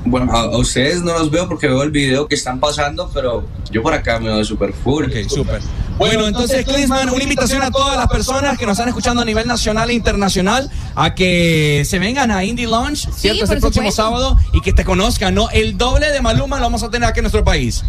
bueno, 0.04 0.32
a, 0.32 0.42
a 0.42 0.56
ustedes 0.56 1.02
no 1.02 1.12
los 1.18 1.28
veo 1.28 1.48
porque 1.48 1.66
veo 1.66 1.82
el 1.82 1.90
video 1.90 2.28
que 2.28 2.36
están 2.36 2.60
pasando, 2.60 3.10
pero 3.12 3.44
yo 3.72 3.82
por 3.82 3.92
acá 3.92 4.20
me 4.20 4.28
veo 4.28 4.44
súper 4.44 4.72
full. 4.72 5.06
Ok, 5.06 5.28
súper. 5.28 5.60
Bueno, 5.98 6.28
entonces, 6.28 6.64
Klinsman, 6.64 7.10
una 7.10 7.22
invitación 7.24 7.60
a 7.62 7.72
todas 7.72 7.96
las 7.96 8.06
personas 8.06 8.56
que 8.56 8.66
nos 8.66 8.72
están 8.74 8.88
escuchando 8.88 9.22
a 9.22 9.24
nivel 9.24 9.48
nacional 9.48 9.90
e 9.90 9.94
internacional 9.94 10.70
a 10.94 11.14
que 11.16 11.82
se 11.84 11.98
vengan 11.98 12.30
a 12.30 12.44
Indie 12.44 12.68
Launch, 12.68 13.08
¿cierto? 13.12 13.46
por 13.46 13.56
este 13.56 13.60
próximo 13.60 13.90
supuesto. 13.90 14.02
sábado 14.02 14.38
y 14.52 14.60
que 14.60 14.72
te 14.72 14.84
conozcan, 14.84 15.34
¿no? 15.34 15.50
El 15.50 15.76
doble 15.76 16.12
de 16.12 16.20
Maluma 16.20 16.58
lo 16.58 16.66
vamos 16.66 16.84
a 16.84 16.90
tener 16.90 17.08
aquí 17.08 17.18
en 17.18 17.24
nuestro 17.24 17.42
país. 17.42 17.84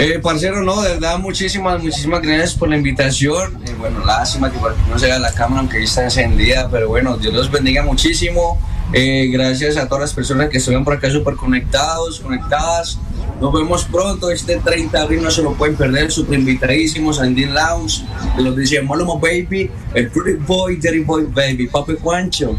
Eh, 0.00 0.20
parcero, 0.20 0.62
no, 0.62 0.80
de 0.80 0.90
verdad, 0.90 1.18
muchísimas, 1.18 1.82
muchísimas 1.82 2.22
gracias 2.22 2.54
por 2.54 2.68
la 2.68 2.76
invitación. 2.76 3.58
Eh, 3.66 3.74
bueno, 3.76 4.04
lástima 4.06 4.48
que 4.48 4.56
no 4.88 4.96
se 4.96 5.06
vea 5.06 5.18
la 5.18 5.32
cámara, 5.32 5.58
aunque 5.58 5.78
ahí 5.78 5.84
está 5.84 6.04
encendida, 6.04 6.68
pero 6.70 6.86
bueno, 6.86 7.16
Dios 7.16 7.34
los 7.34 7.50
bendiga 7.50 7.82
muchísimo. 7.82 8.60
Eh, 8.92 9.28
gracias 9.32 9.76
a 9.76 9.88
todas 9.88 10.02
las 10.02 10.14
personas 10.14 10.50
que 10.50 10.58
estuvieron 10.58 10.84
por 10.84 10.94
acá 10.94 11.10
súper 11.10 11.34
conectados, 11.34 12.20
conectadas. 12.20 12.96
Nos 13.40 13.52
vemos 13.52 13.86
pronto, 13.86 14.30
este 14.30 14.58
30 14.58 14.96
de 14.96 15.04
abril 15.04 15.22
no 15.22 15.32
se 15.32 15.42
lo 15.42 15.54
pueden 15.54 15.74
perder, 15.74 16.12
súper 16.12 16.38
invitadísimos 16.38 17.20
a 17.20 17.26
Indian 17.26 17.52
Lounge. 17.52 18.04
Los 18.38 18.56
dice 18.56 18.80
Maluma 18.80 19.14
Baby, 19.14 19.68
el 19.94 20.10
Pretty 20.12 20.38
Boy, 20.46 20.76
Dirty 20.76 21.00
Boy 21.00 21.24
Baby, 21.24 21.66
Papi 21.66 21.96
Juancho. 22.00 22.56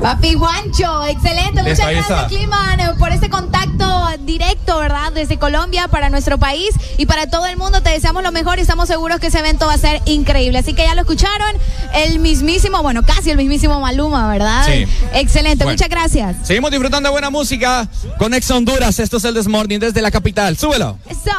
Papi 0.00 0.34
Juancho, 0.34 1.04
excelente. 1.06 1.62
Muchas 1.62 1.90
gracias. 1.90 2.24
Climan, 2.28 2.98
por 2.98 3.10
este 3.12 3.30
contacto 3.30 4.08
directo, 4.20 4.78
¿verdad? 4.78 5.12
Desde 5.12 5.38
Colombia 5.38 5.88
para 5.88 6.10
nuestro 6.10 6.38
país 6.38 6.70
y 6.98 7.06
para 7.06 7.28
todo 7.28 7.46
el 7.46 7.56
mundo. 7.56 7.82
Te 7.82 7.90
deseamos 7.90 8.22
lo 8.22 8.32
mejor 8.32 8.58
y 8.58 8.62
estamos 8.62 8.88
seguros 8.88 9.20
que 9.20 9.28
ese 9.28 9.38
evento 9.38 9.66
va 9.66 9.74
a 9.74 9.78
ser 9.78 10.02
increíble. 10.06 10.58
Así 10.58 10.74
que 10.74 10.82
ya 10.84 10.94
lo 10.94 11.02
escucharon. 11.02 11.56
El 11.94 12.18
mismísimo, 12.18 12.82
bueno, 12.82 13.02
casi 13.02 13.30
el 13.30 13.36
mismísimo 13.36 13.80
Maluma, 13.80 14.28
¿verdad? 14.30 14.66
Sí. 14.66 14.86
Excelente, 15.14 15.64
Bueno. 15.64 15.76
muchas 15.76 15.88
gracias. 15.88 16.36
Seguimos 16.46 16.70
disfrutando 16.70 17.08
de 17.08 17.12
buena 17.12 17.30
música 17.30 17.88
con 18.18 18.34
Ex 18.34 18.50
Honduras. 18.50 18.98
Esto 18.98 19.16
es 19.18 19.24
el 19.24 19.34
Desmorning 19.34 19.80
desde 19.80 20.02
la 20.02 20.10
capital. 20.10 20.56
Súbelo. 20.58 20.98
Eso. 21.08 21.30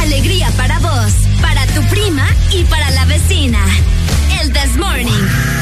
Alegría 0.00 0.50
para 0.56 0.78
vos, 0.80 1.12
para 1.40 1.66
tu 1.68 1.82
prima 1.88 2.26
y 2.52 2.62
para 2.64 2.90
la 2.90 3.04
vecina. 3.06 3.58
El 4.40 4.52
This 4.52 4.76
Morning. 4.76 5.06
El 5.08 5.53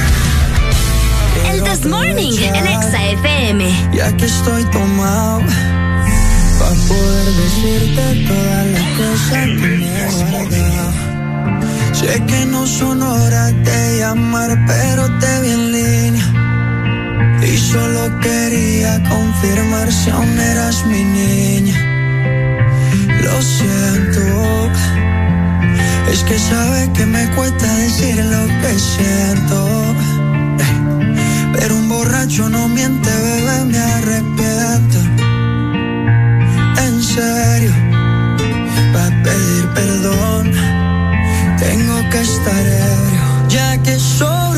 This 1.73 1.86
Morning 1.86 2.36
en 2.36 2.67
Exa 2.67 3.02
FM. 3.02 3.65
Ya 3.94 4.15
que 4.18 4.26
estoy 4.26 4.62
tomado 4.65 5.41
para 6.59 6.75
poder 6.86 7.26
decirte 7.44 8.26
todas 8.28 8.67
las 8.75 8.89
cosas 9.01 9.44
que 9.47 9.68
me. 9.81 9.92
Sé 11.94 12.23
que 12.26 12.44
no 12.44 12.67
son 12.67 13.02
horas 13.02 13.55
de 13.65 13.99
llamar, 14.01 14.51
pero 14.67 15.18
te 15.18 15.41
vi 15.41 15.51
en 15.51 15.73
línea. 15.73 16.26
Y 17.42 17.57
solo 17.57 18.20
quería 18.20 19.02
confirmar 19.09 19.91
si 19.91 20.10
aún 20.10 20.39
eras 20.39 20.84
mi 20.84 21.02
niña. 21.02 21.78
Lo 23.23 23.41
siento. 23.41 24.20
Es 26.12 26.23
que 26.25 26.39
sabes 26.39 26.91
que 26.91 27.07
me 27.07 27.25
cuesta 27.31 27.67
decir 27.76 28.17
lo 28.17 28.47
que 28.60 28.78
siento. 28.78 30.11
Pero 31.62 31.76
un 31.76 31.89
borracho 31.89 32.49
no 32.49 32.68
miente, 32.68 33.08
bebé, 33.08 33.65
me 33.66 33.78
arrepiento. 33.78 34.99
En 36.84 37.00
serio, 37.00 37.73
para 38.92 39.23
pedir 39.23 39.68
perdón, 39.73 40.50
tengo 41.60 42.10
que 42.10 42.20
estar 42.20 42.66
ebrio, 42.66 43.49
ya 43.49 43.81
que 43.81 43.97
sobrio 43.97 44.52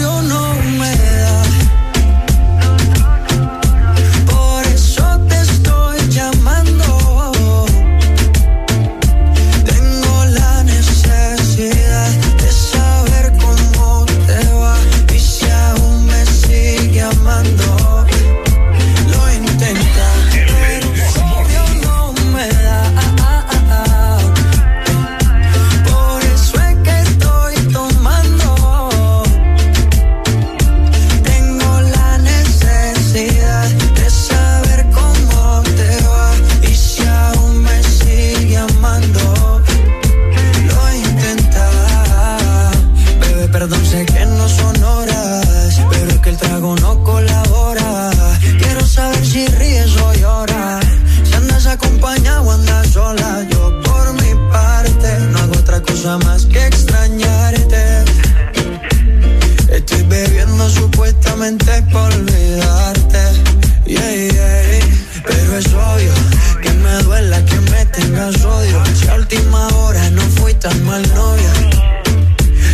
tengas 67.96 68.44
odio. 68.44 68.82
Si 68.94 69.08
a 69.08 69.14
última 69.14 69.68
hora 69.76 70.10
no 70.10 70.22
fui 70.36 70.54
tan 70.54 70.84
mal 70.84 71.02
novia. 71.14 71.52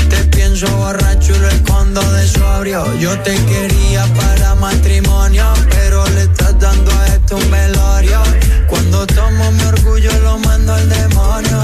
Te 0.08 0.24
pienso 0.36 0.66
borracho 0.76 1.34
y 1.34 1.38
lo 1.38 1.48
escondo 1.48 2.00
de 2.12 2.26
sobrio. 2.28 2.84
Yo 2.98 3.18
te 3.20 3.34
quería 3.44 4.04
para 4.14 4.54
matrimonio, 4.54 5.46
pero 5.70 6.04
le 6.10 6.22
estás 6.22 6.58
dando 6.58 6.90
a 6.92 7.06
esto 7.06 7.36
un 7.36 7.50
velorio. 7.50 8.22
Cuando 8.68 9.06
tomo 9.06 9.50
mi 9.52 9.62
orgullo 9.62 10.12
lo 10.22 10.38
mando 10.38 10.74
al 10.74 10.88
demonio. 10.88 11.60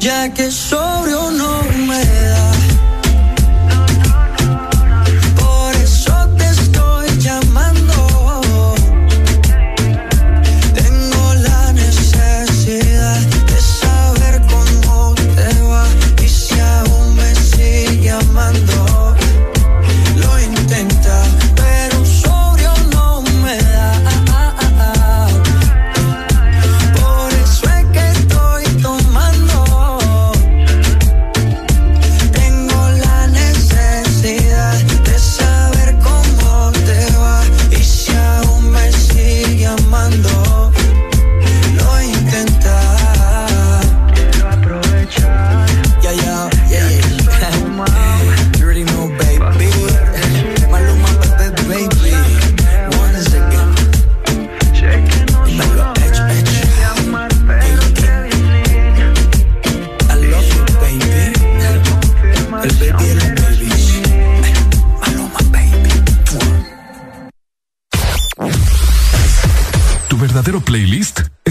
Ya 0.00 0.32
que 0.32 0.50
sobrio 0.50 1.30
no 1.30 1.62
me 1.86 2.04
da. 2.04 2.63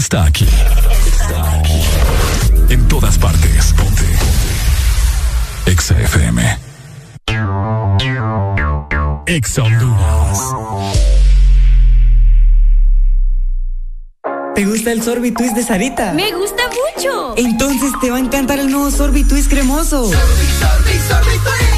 Está 0.04 0.24
aquí. 0.24 0.46
Está 1.06 1.58
aquí. 1.58 1.80
En 2.68 2.86
todas 2.88 3.16
partes. 3.16 3.72
Ponte. 3.72 4.04
Exa 5.64 5.98
FM. 5.98 6.58
Exa 9.24 9.62
Honduras. 9.62 10.38
¿Te 14.54 14.66
gusta 14.66 14.92
el 14.92 15.02
sorbitwist 15.02 15.56
de 15.56 15.62
Sarita? 15.62 16.12
Me 16.12 16.32
gusta 16.32 16.64
mucho. 16.68 17.34
Entonces 17.38 17.92
te 18.02 18.10
va 18.10 18.18
a 18.18 18.20
encantar 18.20 18.58
el 18.58 18.70
nuevo 18.70 18.90
sorbitwist 18.90 19.48
cremoso. 19.48 20.10
Prueba 20.10 20.26
la 20.60 21.73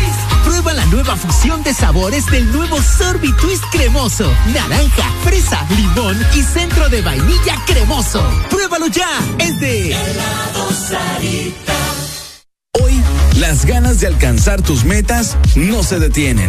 nueva 0.90 1.16
fusión 1.16 1.62
de 1.62 1.72
sabores 1.72 2.26
del 2.26 2.50
nuevo 2.52 2.80
Sorbitwist 2.80 3.64
cremoso. 3.70 4.30
Naranja, 4.54 5.10
fresa, 5.24 5.66
limón 5.70 6.16
y 6.34 6.42
centro 6.42 6.88
de 6.88 7.02
vainilla 7.02 7.56
cremoso. 7.66 8.22
Pruébalo 8.50 8.86
ya. 8.88 9.08
Es 9.38 9.58
de 9.60 9.96
Hoy, 12.82 13.02
las 13.38 13.64
ganas 13.64 14.00
de 14.00 14.06
alcanzar 14.06 14.62
tus 14.62 14.84
metas 14.84 15.36
no 15.54 15.82
se 15.82 15.98
detienen. 15.98 16.48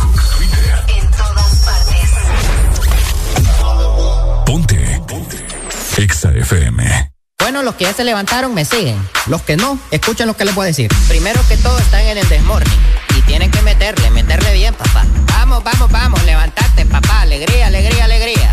Exa 6.01 6.31
FM. 6.33 7.11
Bueno, 7.37 7.61
los 7.61 7.75
que 7.75 7.83
ya 7.83 7.93
se 7.93 8.03
levantaron 8.03 8.55
me 8.55 8.65
siguen. 8.65 8.97
Los 9.27 9.43
que 9.43 9.55
no, 9.55 9.77
escuchen 9.91 10.25
lo 10.25 10.35
que 10.35 10.45
les 10.45 10.55
voy 10.55 10.63
a 10.63 10.67
decir. 10.67 10.89
Primero 11.07 11.39
que 11.47 11.57
todo 11.57 11.77
están 11.77 12.01
en 12.01 12.17
el 12.17 12.27
desmorning. 12.27 12.79
Y 13.15 13.21
tienen 13.21 13.51
que 13.51 13.61
meterle, 13.61 14.09
meterle 14.09 14.51
bien, 14.53 14.73
papá. 14.73 15.05
Vamos, 15.27 15.63
vamos, 15.63 15.91
vamos, 15.91 16.23
levantate, 16.23 16.87
papá. 16.87 17.21
Alegría, 17.21 17.67
alegría, 17.67 18.05
alegría. 18.05 18.51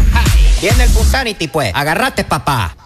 Viene 0.61 0.85
el 0.85 0.91
Punsanity, 0.91 1.49
pues. 1.49 1.73
Agarrate, 1.75 2.25
papá. 2.25 2.77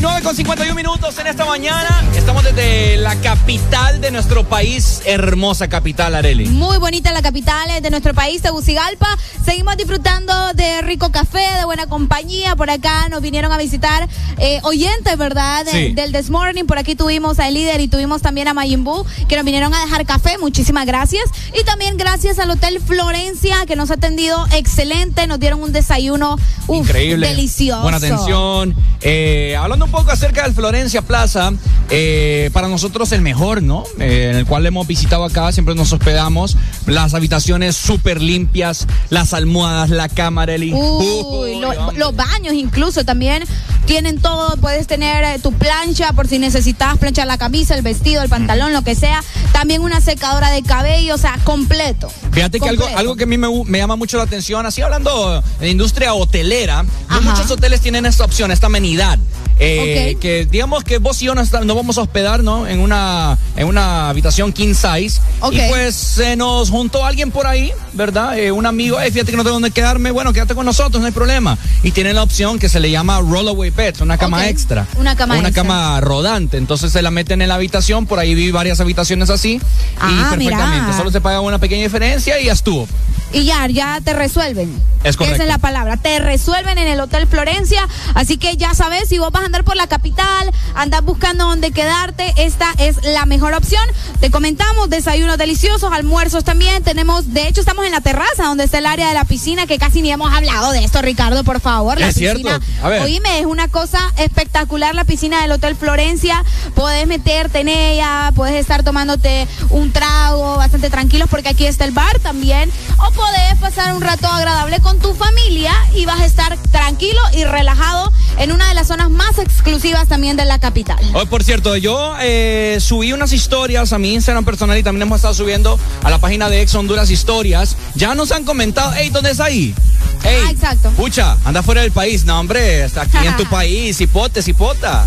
9 0.00 0.22
con 0.22 0.34
51 0.36 0.74
minutos 0.74 1.18
en 1.18 1.26
esta 1.26 1.44
mañana. 1.44 2.04
Estamos 2.16 2.42
desde 2.44 2.96
la 2.96 3.16
capital 3.16 4.00
de 4.00 4.10
nuestro 4.10 4.44
país, 4.44 5.00
hermosa 5.04 5.68
capital, 5.68 6.14
Areli. 6.14 6.46
Muy 6.46 6.78
bonita 6.78 7.12
la 7.12 7.22
capital 7.22 7.68
eh, 7.70 7.80
de 7.80 7.90
nuestro 7.90 8.12
país, 8.14 8.42
Tegucigalpa. 8.42 9.06
Seguimos 9.44 9.76
disfrutando 9.76 10.32
de 10.54 10.82
rico 10.82 11.10
café, 11.12 11.44
de 11.58 11.64
buena 11.64 11.86
compañía. 11.86 12.56
Por 12.56 12.70
acá 12.70 13.08
nos 13.08 13.20
vinieron 13.22 13.52
a 13.52 13.56
visitar 13.58 14.08
eh, 14.38 14.60
oyentes, 14.62 15.16
¿verdad? 15.16 15.64
De- 15.64 15.70
Sí. 15.74 15.92
Del 15.92 16.12
This 16.12 16.30
Morning. 16.30 16.64
Por 16.66 16.78
aquí 16.78 16.94
tuvimos 16.94 17.38
al 17.40 17.54
líder 17.54 17.80
y 17.80 17.88
tuvimos 17.88 18.22
también 18.22 18.46
a 18.48 18.54
Mayimbu, 18.54 19.04
que 19.28 19.34
nos 19.36 19.44
vinieron 19.44 19.74
a 19.74 19.80
dejar 19.80 20.06
café. 20.06 20.38
Muchísimas 20.38 20.86
gracias. 20.86 21.24
Y 21.58 21.64
también 21.64 21.96
gracias 21.96 22.38
al 22.38 22.50
Hotel 22.50 22.80
Florencia, 22.80 23.56
que 23.66 23.74
nos 23.76 23.90
ha 23.90 23.94
atendido 23.94 24.46
excelente. 24.52 25.26
Nos 25.26 25.40
dieron 25.40 25.62
un 25.62 25.72
desayuno 25.72 26.36
uf, 26.68 26.78
Increíble. 26.86 27.26
delicioso. 27.28 27.82
Buena 27.82 27.96
atención. 27.98 28.74
Eh, 29.00 29.56
hablando 29.58 29.83
un 29.84 29.90
poco 29.90 30.10
acerca 30.10 30.42
del 30.44 30.54
Florencia 30.54 31.02
Plaza, 31.02 31.52
eh, 31.90 32.50
para 32.52 32.68
nosotros 32.68 33.12
el 33.12 33.20
mejor, 33.20 33.62
¿no? 33.62 33.84
Eh, 33.98 34.28
en 34.30 34.36
el 34.36 34.46
cual 34.46 34.64
hemos 34.66 34.86
visitado 34.86 35.24
acá, 35.24 35.52
siempre 35.52 35.74
nos 35.74 35.92
hospedamos. 35.92 36.56
Las 36.86 37.14
habitaciones 37.14 37.76
súper 37.76 38.20
limpias, 38.20 38.86
las 39.10 39.34
almohadas, 39.34 39.90
la 39.90 40.08
cámara, 40.08 40.54
el 40.54 40.72
Uy, 40.74 41.60
lo- 41.60 41.92
los 41.92 42.16
baños 42.16 42.54
incluso 42.54 43.04
también 43.04 43.44
tienen 43.86 44.18
todo. 44.20 44.56
Puedes 44.56 44.86
tener 44.86 45.24
eh, 45.24 45.38
tu 45.42 45.52
plancha 45.52 46.12
por 46.12 46.26
si 46.28 46.38
necesitas 46.38 46.96
planchar 46.98 47.26
la 47.26 47.38
camisa, 47.38 47.74
el 47.74 47.82
vestido, 47.82 48.22
el 48.22 48.28
pantalón, 48.28 48.72
lo 48.72 48.82
que 48.82 48.94
sea. 48.94 49.22
También 49.52 49.82
una 49.82 50.00
secadora 50.00 50.50
de 50.50 50.62
cabello, 50.62 51.14
o 51.14 51.18
sea, 51.18 51.38
completo. 51.44 52.10
Fíjate 52.32 52.58
que 52.60 52.68
algo, 52.68 52.86
algo 52.96 53.16
que 53.16 53.24
a 53.24 53.26
mí 53.26 53.36
me, 53.38 53.48
me 53.66 53.78
llama 53.78 53.96
mucho 53.96 54.16
la 54.16 54.24
atención, 54.24 54.64
así 54.66 54.80
hablando 54.82 55.42
de 55.60 55.68
industria 55.70 56.14
hotelera, 56.14 56.84
no 57.10 57.20
muchos 57.22 57.50
hoteles 57.50 57.80
tienen 57.80 58.06
esta 58.06 58.24
opción, 58.24 58.50
esta 58.50 58.66
amenidad. 58.66 59.18
Eh, 59.58 59.73
Que 60.20 60.46
digamos 60.50 60.84
que 60.84 60.98
vos 60.98 61.20
y 61.22 61.26
yo 61.26 61.34
nos, 61.34 61.52
nos 61.52 61.76
vamos 61.76 61.98
a 61.98 62.02
hospedar, 62.02 62.42
¿no? 62.42 62.66
En 62.66 62.80
una, 62.80 63.36
en 63.56 63.66
una 63.66 64.08
habitación 64.08 64.52
king 64.52 64.74
size. 64.74 65.20
Ok. 65.40 65.54
Y 65.54 65.60
pues 65.68 65.94
se 65.94 66.36
nos 66.36 66.70
juntó 66.70 67.04
alguien 67.04 67.30
por 67.30 67.46
ahí, 67.46 67.72
¿verdad? 67.92 68.38
Eh, 68.38 68.52
un 68.52 68.66
amigo, 68.66 69.00
"Ey, 69.00 69.10
fíjate 69.10 69.30
que 69.30 69.36
no 69.36 69.42
tengo 69.42 69.54
dónde 69.54 69.70
quedarme. 69.70 70.10
Bueno, 70.10 70.32
quédate 70.32 70.54
con 70.54 70.66
nosotros, 70.66 71.00
no 71.00 71.06
hay 71.06 71.12
problema. 71.12 71.58
Y 71.82 71.90
tienen 71.90 72.16
la 72.16 72.22
opción 72.22 72.58
que 72.58 72.68
se 72.68 72.80
le 72.80 72.90
llama 72.90 73.20
rollaway 73.20 73.70
beds, 73.70 74.00
una 74.00 74.18
cama 74.18 74.48
extra. 74.48 74.86
Una 74.96 75.16
cama 75.16 75.38
Una 75.38 75.48
extra. 75.48 75.62
cama 75.62 76.00
rodante. 76.00 76.56
Entonces 76.56 76.92
se 76.92 77.02
la 77.02 77.10
meten 77.10 77.42
en 77.42 77.48
la 77.48 77.54
habitación, 77.56 78.06
por 78.06 78.18
ahí 78.18 78.34
vi 78.34 78.50
varias 78.50 78.80
habitaciones 78.80 79.30
así. 79.30 79.60
Ah, 80.00 80.10
y 80.10 80.34
perfectamente. 80.36 80.92
Solo 80.96 81.10
se 81.10 81.20
paga 81.20 81.40
una 81.40 81.58
pequeña 81.58 81.82
diferencia 81.84 82.40
y 82.40 82.46
ya 82.46 82.52
estuvo. 82.52 82.86
Y 83.34 83.44
ya, 83.44 83.66
ya 83.66 84.00
te 84.02 84.12
resuelven. 84.14 84.82
Es 85.02 85.16
correcto. 85.18 85.34
Esa 85.34 85.42
es 85.44 85.48
la 85.50 85.58
palabra. 85.58 85.98
Te 85.98 86.18
resuelven 86.18 86.78
en 86.78 86.88
el 86.88 86.98
Hotel 87.00 87.26
Florencia. 87.26 87.86
Así 88.14 88.38
que 88.38 88.56
ya 88.56 88.72
sabes, 88.74 89.08
si 89.08 89.18
vos 89.18 89.30
vas 89.32 89.42
a 89.42 89.46
andar 89.46 89.62
por 89.64 89.76
la 89.76 89.86
capital, 89.86 90.50
andás 90.74 91.04
buscando 91.04 91.44
dónde 91.44 91.72
quedarte, 91.72 92.32
esta 92.38 92.72
es 92.78 93.04
la 93.04 93.26
mejor 93.26 93.52
opción. 93.52 93.82
Te 94.20 94.30
comentamos, 94.30 94.88
desayunos 94.88 95.36
deliciosos, 95.36 95.92
almuerzos 95.92 96.42
también. 96.44 96.82
Tenemos, 96.84 97.34
de 97.34 97.48
hecho, 97.48 97.60
estamos 97.60 97.84
en 97.84 97.92
la 97.92 98.00
terraza, 98.00 98.44
donde 98.44 98.64
está 98.64 98.78
el 98.78 98.86
área 98.86 99.08
de 99.08 99.14
la 99.14 99.24
piscina, 99.26 99.66
que 99.66 99.78
casi 99.78 100.00
ni 100.00 100.10
hemos 100.10 100.32
hablado 100.32 100.72
de 100.72 100.82
esto, 100.84 101.02
Ricardo, 101.02 101.44
por 101.44 101.60
favor. 101.60 101.98
La 102.00 102.08
Es 102.08 102.14
cierto. 102.14 102.38
piscina. 102.38 102.60
A 102.82 102.88
ver. 102.88 103.02
Oíme, 103.02 103.40
es 103.40 103.46
una 103.46 103.68
cosa 103.68 103.98
espectacular 104.16 104.94
la 104.94 105.04
piscina 105.04 105.42
del 105.42 105.52
Hotel 105.52 105.76
Florencia. 105.76 106.42
Podés 106.74 107.06
meterte 107.06 107.60
en 107.60 107.68
ella, 107.68 108.32
puedes 108.34 108.54
estar 108.54 108.84
tomándote 108.84 109.46
un 109.70 109.92
trago 109.92 110.56
bastante 110.56 110.88
tranquilos 110.88 111.28
porque 111.28 111.48
aquí 111.50 111.66
está 111.66 111.84
el 111.84 111.90
bar 111.90 112.20
también. 112.20 112.70
O 113.06 113.10
podés 113.24 113.58
pasar 113.60 113.94
un 113.94 114.02
rato 114.02 114.26
agradable 114.28 114.80
con 114.80 114.98
tu 114.98 115.14
familia 115.14 115.72
y 115.94 116.04
vas 116.04 116.20
a 116.20 116.26
estar 116.26 116.56
tranquilo 116.70 117.20
y 117.32 117.44
relajado 117.44 118.12
en 118.38 118.52
una 118.52 118.68
de 118.68 118.74
las 118.74 118.88
zonas 118.88 119.08
más 119.10 119.38
exclusivas 119.38 120.08
también 120.08 120.36
de 120.36 120.44
la 120.44 120.58
capital. 120.58 120.98
Oh, 121.14 121.24
por 121.26 121.42
cierto, 121.42 121.76
yo 121.76 122.14
eh, 122.20 122.78
subí 122.80 123.12
unas 123.12 123.32
historias 123.32 123.92
a 123.92 123.98
mi 123.98 124.12
Instagram 124.12 124.44
personal 124.44 124.76
y 124.76 124.82
también 124.82 125.02
hemos 125.02 125.16
estado 125.16 125.34
subiendo 125.34 125.78
a 126.02 126.10
la 126.10 126.18
página 126.18 126.50
de 126.50 126.60
Ex 126.60 126.74
Honduras 126.74 127.10
Historias. 127.10 127.76
Ya 127.94 128.14
nos 128.14 128.30
han 128.32 128.44
comentado, 128.44 128.92
hey, 128.96 129.08
¿dónde 129.10 129.30
es 129.30 129.40
ahí? 129.40 129.74
Hey, 130.22 130.42
Ah, 130.46 130.50
exacto. 130.50 130.90
Pucha, 130.90 131.36
anda 131.44 131.62
fuera 131.62 131.82
del 131.82 131.92
país. 131.92 132.24
No, 132.24 132.40
hombre, 132.40 132.84
está 132.84 133.02
aquí 133.02 133.16
en 133.26 133.36
tu 133.36 133.44
país, 133.50 134.00
hipote, 134.00 134.40
hipota. 134.44 135.06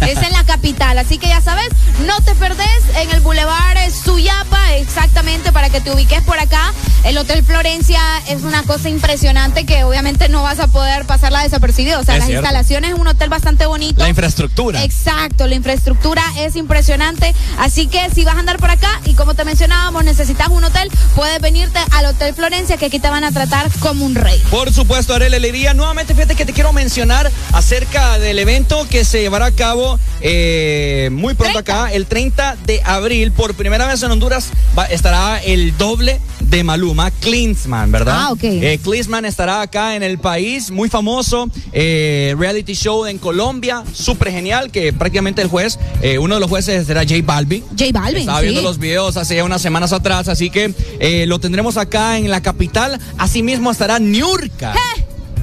Es 0.00 0.18
en 0.22 0.32
la 0.32 0.44
capital, 0.44 0.98
así 0.98 1.18
que 1.18 1.28
ya 1.28 1.40
sabes, 1.40 1.68
no 2.06 2.20
te 2.22 2.34
perdés 2.34 2.68
en 2.96 3.10
el 3.10 3.20
Boulevard 3.20 3.78
Suyapa, 3.90 4.74
exactamente 4.76 5.52
para 5.52 5.70
que 5.70 5.80
te 5.80 5.90
ubiques 5.90 6.22
por 6.22 6.38
acá. 6.38 6.72
El 7.04 7.16
Hotel 7.18 7.44
Florencia 7.48 8.00
es 8.28 8.42
una 8.42 8.62
cosa 8.62 8.90
impresionante 8.90 9.64
que 9.64 9.82
obviamente 9.82 10.28
no 10.28 10.42
vas 10.42 10.60
a 10.60 10.66
poder 10.66 11.06
pasarla 11.06 11.42
desapercibida. 11.42 11.98
O 11.98 12.04
sea, 12.04 12.14
Es 12.14 12.20
las 12.20 12.26
cierto. 12.28 12.44
instalaciones 12.44 12.92
es 12.92 12.98
un 12.98 13.06
hotel 13.06 13.30
bastante 13.30 13.64
bonito. 13.66 14.02
La 14.02 14.08
infraestructura. 14.10 14.84
Exacto, 14.84 15.46
la 15.46 15.54
infraestructura 15.54 16.22
es 16.38 16.54
impresionante. 16.56 17.34
Así 17.58 17.86
que 17.86 18.10
si 18.14 18.24
vas 18.24 18.36
a 18.36 18.40
andar 18.40 18.58
por 18.58 18.70
acá 18.70 19.00
y 19.06 19.14
como 19.14 19.34
te 19.34 19.44
mencionábamos, 19.44 20.04
necesitas 20.04 20.48
un 20.48 20.62
hotel, 20.62 20.90
puedes 21.16 21.40
venirte 21.40 21.78
al 21.92 22.04
Hotel 22.06 22.34
Florencia 22.34 22.76
que 22.76 22.86
aquí 22.86 22.98
te 23.00 23.08
van 23.08 23.24
a 23.24 23.32
tratar 23.32 23.70
como 23.80 24.04
un 24.04 24.14
rey. 24.14 24.40
Por 24.50 24.72
supuesto, 24.72 25.14
Arely 25.14 25.34
Alegría. 25.36 25.72
Nuevamente, 25.72 26.14
fíjate 26.14 26.34
que 26.36 26.44
te 26.44 26.52
quiero 26.52 26.72
mencionar 26.74 27.30
acerca 27.52 28.18
del 28.18 28.38
evento 28.38 28.86
que 28.90 29.04
se 29.06 29.20
llevará 29.22 29.46
a 29.46 29.52
cabo 29.52 29.98
eh, 30.20 30.97
muy 31.10 31.34
pronto 31.34 31.58
acá, 31.58 31.92
el 31.92 32.06
30 32.06 32.56
de 32.66 32.80
abril. 32.84 33.32
Por 33.32 33.54
primera 33.54 33.86
vez 33.86 34.02
en 34.02 34.10
Honduras 34.10 34.50
va- 34.78 34.86
estará 34.86 35.38
el 35.42 35.76
doble 35.76 36.20
de 36.40 36.64
Maluma, 36.64 37.10
Klinsman, 37.10 37.92
¿verdad? 37.92 38.14
Ah, 38.18 38.32
ok. 38.32 38.42
Eh, 38.44 38.78
Klinsman 38.82 39.24
estará 39.24 39.60
acá 39.60 39.96
en 39.96 40.02
el 40.02 40.18
país, 40.18 40.70
muy 40.70 40.88
famoso, 40.88 41.50
eh, 41.72 42.34
reality 42.38 42.74
show 42.74 43.06
en 43.06 43.18
Colombia, 43.18 43.82
súper 43.92 44.30
genial, 44.32 44.70
que 44.70 44.92
prácticamente 44.92 45.42
el 45.42 45.48
juez, 45.48 45.78
eh, 46.02 46.18
uno 46.18 46.34
de 46.36 46.40
los 46.40 46.48
jueces 46.48 46.86
será 46.86 47.02
J 47.02 47.16
Balvin. 47.24 47.62
J 47.78 47.86
Balvin, 47.92 48.20
Estaba 48.20 48.38
sí. 48.40 48.44
viendo 48.44 48.62
los 48.62 48.78
videos 48.78 49.16
hace 49.16 49.36
ya 49.36 49.44
unas 49.44 49.60
semanas 49.60 49.92
atrás, 49.92 50.28
así 50.28 50.48
que 50.50 50.72
eh, 51.00 51.26
lo 51.26 51.38
tendremos 51.38 51.76
acá 51.76 52.16
en 52.18 52.30
la 52.30 52.40
capital. 52.40 52.98
Asimismo 53.18 53.70
estará 53.70 53.98
Niurka. 53.98 54.72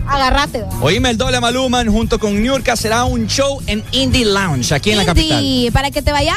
Agárrate. 0.07 0.65
Oíme 0.81 1.09
el 1.09 1.17
doble 1.17 1.39
Maluma 1.39 1.83
junto 1.85 2.19
con 2.19 2.41
Niurka 2.41 2.75
será 2.75 3.05
un 3.05 3.27
show 3.27 3.61
en 3.67 3.83
Indie 3.91 4.25
Lounge 4.25 4.73
aquí 4.73 4.91
en 4.91 4.97
la 4.97 5.05
capital. 5.05 5.43
Indie, 5.43 5.71
para 5.71 5.91
que 5.91 6.01
te 6.01 6.11
vayas, 6.11 6.35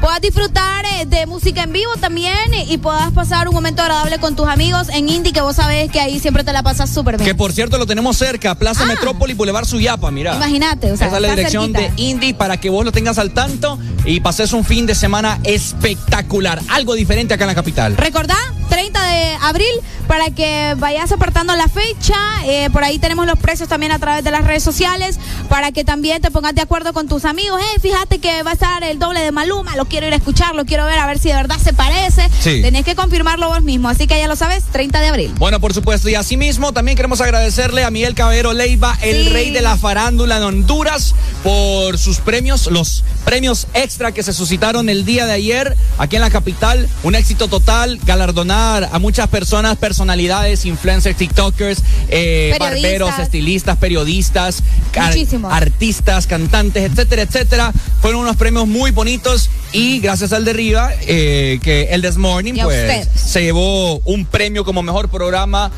puedas 0.00 0.20
disfrutar 0.20 0.84
eh, 0.86 1.06
de 1.06 1.26
música 1.26 1.62
en 1.62 1.72
vivo 1.72 1.90
también 2.00 2.36
y 2.68 2.78
puedas 2.78 3.10
pasar 3.12 3.48
un 3.48 3.54
momento 3.54 3.82
agradable 3.82 4.18
con 4.18 4.36
tus 4.36 4.46
amigos 4.48 4.88
en 4.90 5.08
Indie, 5.08 5.32
que 5.32 5.40
vos 5.40 5.56
sabés 5.56 5.90
que 5.90 6.00
ahí 6.00 6.18
siempre 6.20 6.44
te 6.44 6.52
la 6.52 6.62
pasas 6.62 6.90
súper 6.90 7.16
bien. 7.16 7.26
Que 7.26 7.34
por 7.34 7.52
cierto 7.52 7.78
lo 7.78 7.86
tenemos 7.86 8.16
cerca, 8.16 8.54
Plaza 8.54 8.84
Metrópoli, 8.86 9.34
Boulevard 9.34 9.66
Suyapa, 9.66 10.10
mira. 10.10 10.32
Ah. 10.32 10.36
Imagínate, 10.36 10.92
o 10.92 10.96
sea, 10.96 11.08
Esa 11.08 11.16
es 11.16 11.22
la 11.22 11.30
dirección 11.30 11.72
cerquita. 11.72 11.94
de 11.94 12.02
Indie 12.02 12.34
para 12.34 12.56
que 12.58 12.70
vos 12.70 12.84
lo 12.84 12.92
tengas 12.92 13.18
al 13.18 13.32
tanto 13.32 13.78
y 14.04 14.20
pases 14.20 14.52
un 14.52 14.64
fin 14.64 14.86
de 14.86 14.94
semana 14.94 15.38
espectacular, 15.44 16.60
algo 16.68 16.94
diferente 16.94 17.34
acá 17.34 17.44
en 17.44 17.48
la 17.48 17.54
capital. 17.54 17.96
Recordá, 17.96 18.36
30 18.68 19.06
de 19.06 19.34
abril, 19.42 19.66
para 20.08 20.30
que 20.30 20.74
vayas 20.78 21.10
apartando 21.12 21.54
la 21.56 21.68
fecha. 21.68 22.14
eh, 22.44 22.68
por 22.72 22.84
ahí 22.84 22.98
tenemos 22.98 23.26
los 23.26 23.38
precios 23.38 23.68
también 23.68 23.92
a 23.92 23.98
través 23.98 24.22
de 24.24 24.30
las 24.30 24.44
redes 24.44 24.62
sociales, 24.62 25.18
para 25.48 25.72
que 25.72 25.84
también 25.84 26.20
te 26.22 26.30
pongas 26.30 26.54
de 26.54 26.60
acuerdo 26.62 26.92
con 26.92 27.08
tus 27.08 27.24
amigos. 27.24 27.60
Eh, 27.60 27.80
fíjate 27.80 28.18
que 28.18 28.42
va 28.42 28.50
a 28.50 28.54
estar 28.54 28.84
el 28.84 28.98
doble 28.98 29.20
de 29.20 29.32
Maluma, 29.32 29.74
lo 29.76 29.85
quiero 29.86 30.06
ir 30.06 30.12
a 30.12 30.16
escuchar, 30.16 30.54
lo 30.54 30.64
quiero 30.64 30.84
ver, 30.84 30.98
a 30.98 31.06
ver 31.06 31.18
si 31.18 31.28
de 31.28 31.34
verdad 31.34 31.58
se 31.62 31.72
parece. 31.72 32.28
Sí. 32.40 32.62
Tenés 32.62 32.84
que 32.84 32.94
confirmarlo 32.94 33.48
vos 33.48 33.62
mismo, 33.62 33.88
así 33.88 34.06
que 34.06 34.18
ya 34.18 34.28
lo 34.28 34.36
sabes, 34.36 34.64
30 34.72 35.00
de 35.00 35.06
abril. 35.08 35.32
Bueno, 35.38 35.60
por 35.60 35.72
supuesto, 35.74 36.08
y 36.08 36.14
asimismo 36.14 36.72
también 36.72 36.96
queremos 36.96 37.20
agradecerle 37.20 37.84
a 37.84 37.90
Miguel 37.90 38.14
Caballero 38.14 38.52
Leiva, 38.52 38.98
el 39.02 39.24
Sí. 39.24 39.28
rey 39.30 39.50
de 39.50 39.62
la 39.62 39.76
farándula 39.76 40.38
de 40.40 40.46
Honduras, 40.46 41.14
por 41.42 41.98
sus 41.98 42.18
premios, 42.18 42.66
los 42.66 43.04
premios 43.24 43.66
extra 43.74 44.12
que 44.12 44.22
se 44.22 44.32
suscitaron 44.32 44.88
el 44.88 45.04
día 45.04 45.26
de 45.26 45.32
ayer 45.32 45.76
aquí 45.98 46.16
en 46.16 46.22
la 46.22 46.30
capital. 46.30 46.88
Un 47.02 47.14
éxito 47.14 47.48
total, 47.48 47.98
galardonar 48.04 48.88
a 48.92 48.98
muchas 48.98 49.28
personas, 49.28 49.76
personalidades, 49.76 50.64
influencers, 50.64 51.16
TikTokers, 51.16 51.82
eh, 52.08 52.56
barberos, 52.58 53.18
estilistas, 53.18 53.76
periodistas, 53.78 54.62
car- 54.92 55.14
artistas, 55.50 56.26
cantantes, 56.26 56.90
etcétera, 56.90 57.22
etcétera. 57.22 57.72
Fueron 58.00 58.22
unos 58.22 58.36
premios 58.36 58.66
muy 58.66 58.90
bonitos 58.90 59.50
y 59.76 60.00
gracias 60.00 60.32
al 60.32 60.46
de 60.46 60.52
arriba, 60.52 60.90
eh, 61.02 61.58
que 61.62 61.88
el 61.90 62.00
This 62.00 62.16
Morning, 62.16 62.54
pues, 62.62 63.08
se 63.14 63.42
llevó 63.42 63.98
un 64.06 64.24
premio 64.24 64.64
como 64.64 64.82
mejor 64.82 65.10
programa 65.10 65.70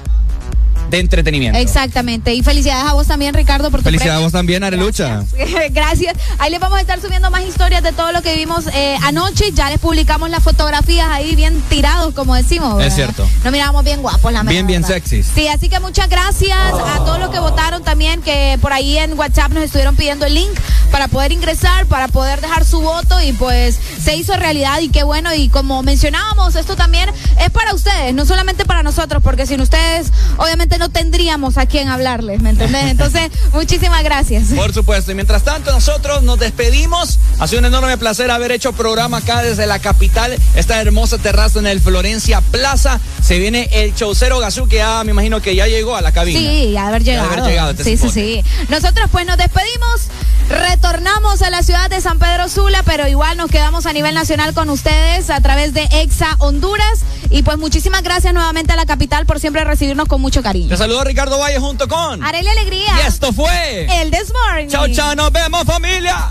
de 0.91 1.01
entretenimiento. 1.01 1.59
Exactamente. 1.59 2.35
Y 2.35 2.43
felicidades 2.43 2.87
a 2.87 2.95
vos 2.95 3.07
también, 3.07 3.35
Ricardo, 3.35 3.71
por 3.71 3.81
tu 3.81 3.85
Felicidades 3.85 4.21
a 4.21 4.23
vos 4.23 4.33
también, 4.33 4.65
Arelucha. 4.65 5.25
Gracias. 5.71 6.17
Ahí 6.39 6.51
les 6.51 6.61
vamos 6.61 6.79
a 6.79 6.81
estar 6.81 7.01
subiendo 7.01 7.31
más 7.31 7.43
historias 7.45 7.83
de 7.83 7.93
todo 7.93 8.13
lo 8.13 8.23
que 8.23 8.35
vimos 8.35 8.67
eh, 8.73 8.97
anoche. 9.03 9.53
Ya 9.53 9.71
les 9.71 9.79
publicamos 9.79 10.31
las 10.31 10.43
fotografías 10.43 11.09
ahí 11.11 11.35
bien 11.37 11.61
tirados, 11.69 12.15
como 12.15 12.35
decimos. 12.35 12.77
¿verdad? 12.77 12.87
Es 12.89 12.95
cierto. 12.95 13.29
Nos 13.45 13.53
mirábamos 13.53 13.85
bien 13.85 14.03
guapos, 14.03 14.33
la 14.33 14.43
Bien, 14.43 14.67
bien 14.67 14.85
sexys. 14.85 15.27
Sí, 15.35 15.49
así 15.49 15.69
que 15.69 15.81
muchas 15.81 16.09
gracias 16.09 16.57
a 16.59 17.05
todos 17.05 17.19
los 17.19 17.31
que 17.31 17.39
votaron 17.39 17.83
también, 17.83 18.23
que 18.23 18.59
por 18.61 18.73
ahí 18.73 18.97
en 18.97 19.19
WhatsApp 19.19 19.53
nos 19.53 19.65
estuvieron 19.65 19.97
pidiendo 19.97 20.27
el 20.27 20.35
link 20.35 20.59
para 20.91 21.09
poder 21.09 21.33
ingresar, 21.33 21.87
para 21.87 22.09
poder 22.09 22.41
dejar 22.41 22.65
su 22.65 22.81
voto 22.81 23.21
y 23.23 23.33
pues 23.33 23.79
se 24.03 24.17
hizo 24.17 24.35
realidad 24.37 24.81
y 24.81 24.89
qué 24.89 25.03
bueno. 25.03 25.35
Y 25.35 25.49
como 25.49 25.83
mencionábamos, 25.83 26.57
esto 26.57 26.77
también 26.77 27.11
es 27.41 27.51
para 27.51 27.75
ustedes, 27.75 28.15
no 28.15 28.25
solamente 28.25 28.65
para 28.65 28.83
nosotros, 28.83 29.23
porque 29.23 29.47
sin 29.47 29.61
ustedes 29.61 30.13
obviamente 30.39 30.78
no 30.79 30.89
tendríamos 30.91 31.59
a 31.59 31.67
quién 31.67 31.89
hablarles, 31.89 32.41
¿me 32.41 32.51
entendés? 32.51 32.85
Entonces, 32.85 33.31
muchísimas 33.53 34.03
gracias. 34.03 34.49
Por 34.55 34.73
supuesto. 34.73 35.13
Y 35.13 35.15
mientras 35.15 35.43
tanto, 35.43 35.73
nosotros 35.73 36.23
nos 36.23 36.39
despedimos. 36.39 37.19
Ha 37.39 37.47
sido 37.47 37.61
un 37.61 37.67
enorme 37.67 37.99
placer 37.99 38.31
haber 38.31 38.53
hecho 38.53 38.73
programa 38.73 39.19
acá 39.19 39.43
desde 39.43 39.67
la 39.67 39.79
capital, 39.79 40.37
esta 40.55 40.81
hermosa 40.81 41.19
terraza 41.19 41.59
en 41.59 41.67
el 41.67 41.81
Florencia 41.81 42.41
Plaza. 42.41 43.01
Se 43.23 43.39
viene 43.39 43.69
el 43.73 43.95
Chaucero 43.95 44.39
Gazú, 44.39 44.69
que 44.69 44.77
ya 44.77 45.03
me 45.05 45.11
imagino 45.13 45.41
que 45.43 45.55
ya 45.55 45.67
llegó 45.67 45.97
a 45.97 46.01
la 46.01 46.13
cabina. 46.13 46.39
Sí, 46.39 46.71
ya 46.73 46.87
haber 46.89 47.03
Ya 47.03 47.13
llegado. 47.13 47.33
haber 47.33 47.45
llegado 47.45 47.71
este 47.73 47.85
sí, 47.85 47.97
sí, 47.97 48.09
sí. 48.11 48.45
Nosotros 48.69 49.09
pues 49.11 49.27
nos 49.27 49.37
despedimos, 49.37 50.09
retornamos 50.49 51.43
a 51.43 51.51
la 51.51 51.63
ciudad 51.63 51.91
de 51.91 52.01
San 52.01 52.19
Pedro 52.19 52.49
Sula, 52.49 52.83
pero 52.85 53.07
igual 53.09 53.37
nos 53.37 53.51
quedamos 53.51 53.87
a 53.87 53.93
nivel 53.93 54.15
nacional 54.15 54.55
con 54.55 54.69
ustedes 54.71 55.31
a 55.31 55.41
través 55.41 55.75
de 55.75 55.83
Exa 55.93 56.37
Honduras. 56.39 57.01
Y 57.31 57.43
pues 57.43 57.59
muchísimas 57.59 58.03
gracias 58.03 58.33
nuevamente 58.33 58.73
a 58.73 58.77
la 58.77 58.87
capital 58.87 59.27
por 59.27 59.39
siempre 59.41 59.63
recibirnos 59.65 60.09
con 60.09 60.21
mucho 60.21 60.43
cariño. 60.43 60.68
Te 60.69 60.77
saludo 60.77 61.03
Ricardo 61.03 61.39
Valle 61.39 61.59
junto 61.59 61.89
con. 61.89 62.23
Arely 62.23 62.47
Alegría. 62.47 62.91
Y 63.03 63.07
esto 63.07 63.33
fue. 63.33 63.87
El 64.03 64.11
This 64.11 64.31
Morning. 64.33 64.69
Chao, 64.69 64.87
chao, 64.89 65.15
nos 65.15 65.33
vemos, 65.33 65.65
familia. 65.65 66.31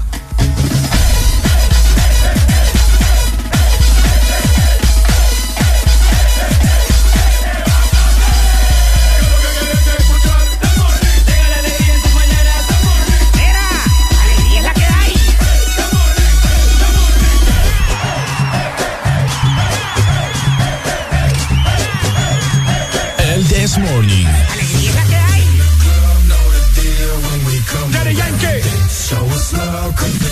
This 23.67 23.77
Morning. 23.79 24.23
Daddy 27.91 28.13
Yankee. 28.13 28.61
Ponte 29.97 30.26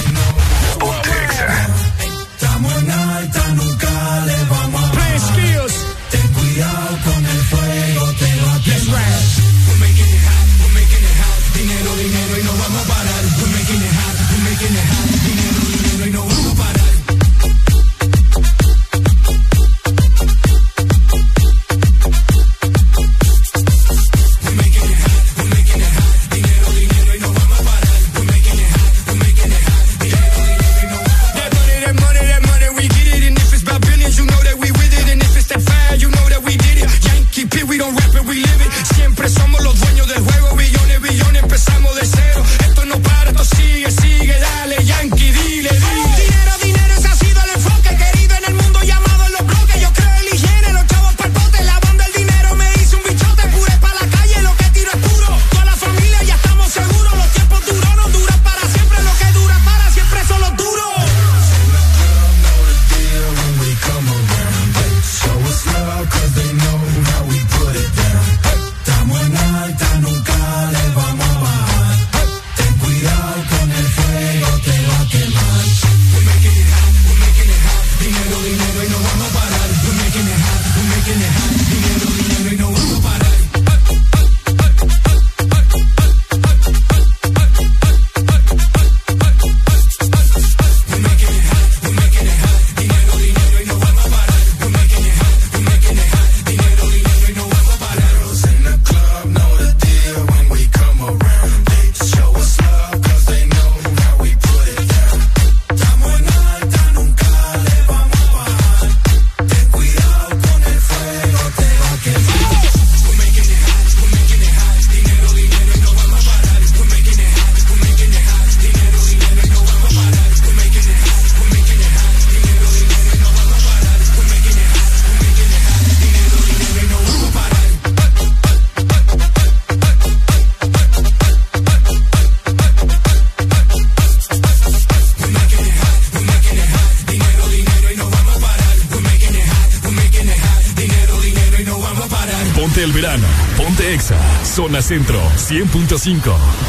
Zona 144.76 144.82
Centro 144.82 145.22
100.5. 145.38 146.65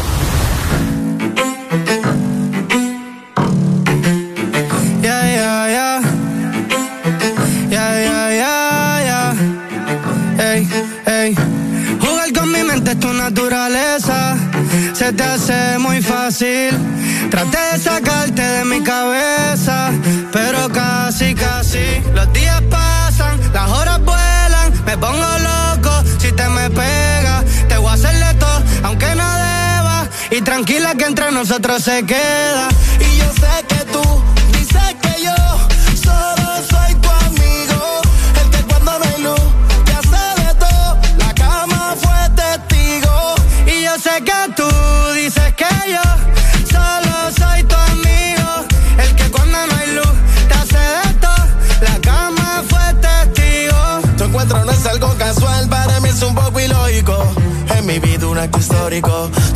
tranquila 30.57 30.95
que 30.95 31.05
entre 31.05 31.31
nosotros 31.33 31.85
se 31.85 32.07
queda. 32.07 32.69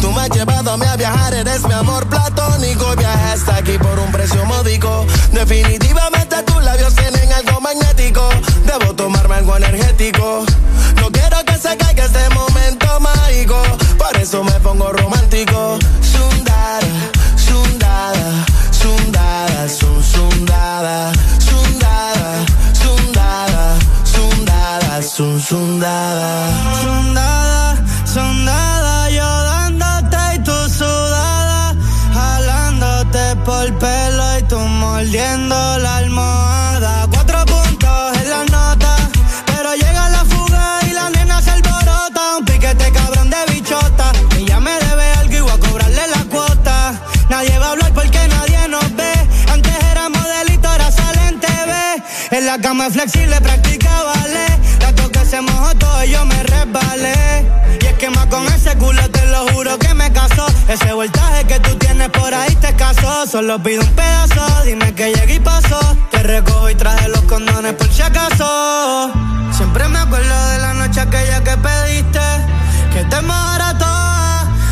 Tú 0.01 0.11
me 0.13 0.23
has 0.23 0.31
llevado 0.31 0.73
a 0.73 0.77
mí 0.77 0.87
a 0.87 0.97
viajar, 0.97 1.35
eres 1.35 1.63
mi 1.65 1.73
amor 1.75 2.07
platónico. 2.09 2.97
Viajas 2.97 3.49
aquí 3.51 3.79
por 3.79 3.99
un 3.99 4.11
precio 4.11 4.45
módico. 4.47 5.07
Definitivamente 5.33 6.43
tus 6.43 6.63
labios 6.65 6.95
tienen 6.95 7.31
algo 7.33 7.61
magnético. 7.61 8.29
Debo 8.67 8.95
tomarme 8.95 9.37
algo 9.37 9.57
energético 9.57 10.47
más 52.81 52.95
flexible, 52.95 53.39
practica 53.43 53.91
vale. 54.05 54.47
Tanto 54.79 55.11
que 55.11 55.23
se 55.27 55.39
mojó 55.43 55.75
todo 55.75 56.03
y 56.03 56.13
yo 56.13 56.25
me 56.25 56.43
resbalé. 56.45 57.47
Y 57.79 57.85
es 57.85 57.93
que 57.99 58.09
más 58.09 58.25
con 58.27 58.47
ese 58.47 58.75
culo 58.79 59.03
te 59.11 59.27
lo 59.27 59.47
juro 59.49 59.79
que 59.79 59.93
me 59.93 60.11
casó. 60.11 60.47
Ese 60.67 60.91
voltaje 60.95 61.45
que 61.45 61.61
tú 61.61 61.77
tienes 61.77 62.09
por 62.09 62.33
ahí 62.33 62.55
te 62.57 62.73
casó. 62.77 63.27
Solo 63.27 63.63
pido 63.63 63.83
un 63.83 63.93
pedazo, 63.93 64.43
dime 64.65 64.95
que 64.95 65.13
llegué 65.13 65.35
y 65.35 65.41
pasó. 65.41 65.79
Te 66.11 66.23
recojo 66.23 66.71
y 66.71 66.75
traje 66.75 67.09
los 67.11 67.21
condones 67.25 67.75
por 67.75 67.93
si 67.93 68.01
acaso. 68.01 69.13
Siempre 69.53 69.87
me 69.89 69.99
acuerdo 69.99 70.49
de 70.53 70.59
la 70.59 70.73
noche 70.73 71.01
aquella 71.03 71.45
que 71.45 71.57
pediste. 71.59 72.27
Que 72.95 73.05
te 73.05 73.21
marató 73.21 74.01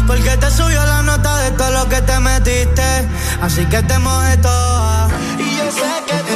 porque 0.07 0.35
te 0.39 0.51
subió 0.51 0.83
la 0.87 1.03
nota 1.03 1.37
de 1.43 1.51
todo 1.51 1.70
lo 1.73 1.89
que 1.91 2.01
te 2.01 2.19
metiste. 2.20 3.07
Así 3.43 3.67
que 3.67 3.83
te 3.83 3.99
mojé 3.99 4.39
toda. 4.39 5.09
Y 5.39 5.57
yo 5.59 5.70
sé 5.70 5.93
que 6.07 6.27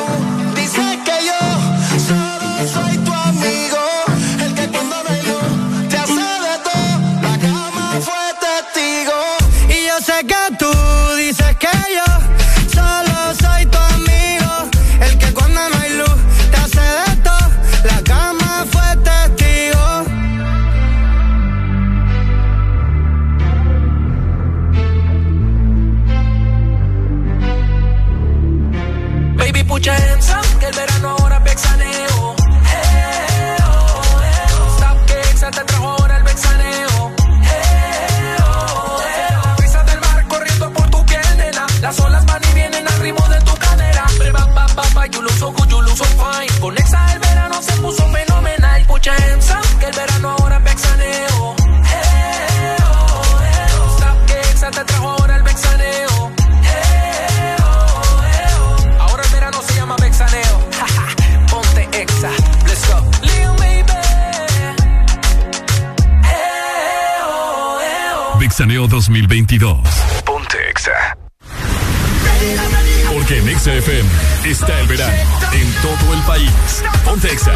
Ponte 70.25 70.57
Exa. 70.71 71.17
Porque 73.13 73.39
en 73.39 73.49
Exa 73.49 73.75
FM 73.75 74.09
está 74.45 74.81
el 74.81 74.87
verano. 74.87 75.15
En 75.53 75.73
todo 75.83 76.15
el 76.15 76.21
país. 76.23 76.83
Ponte 77.05 77.33
Exa. 77.33 77.53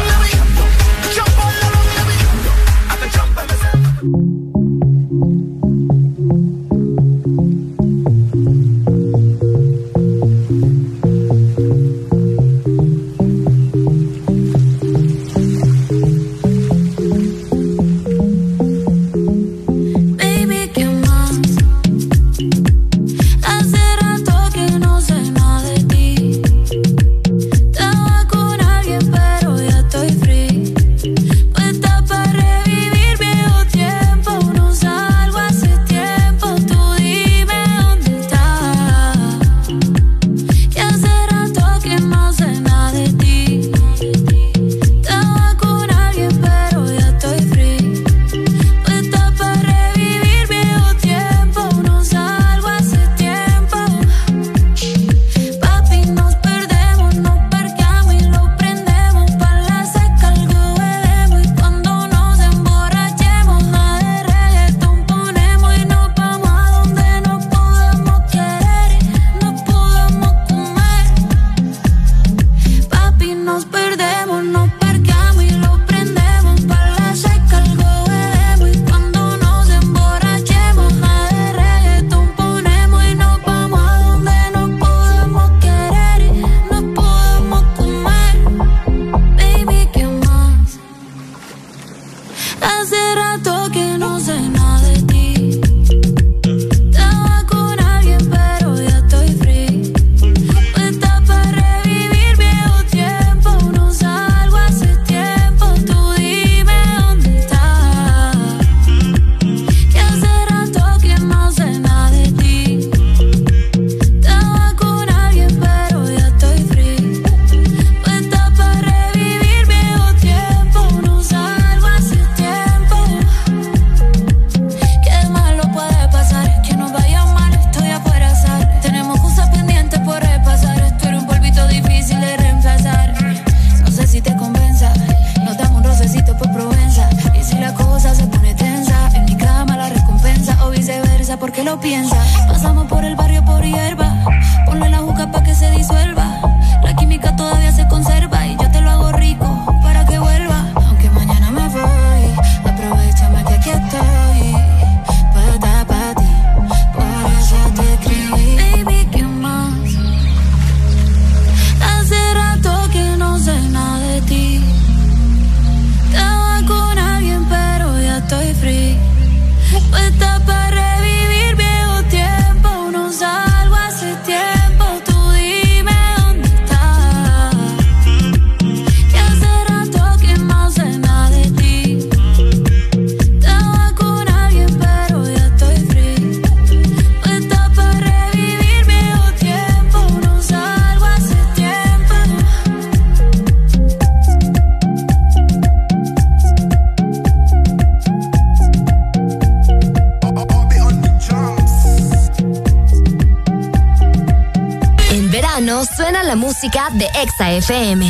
FM. 207.67 208.06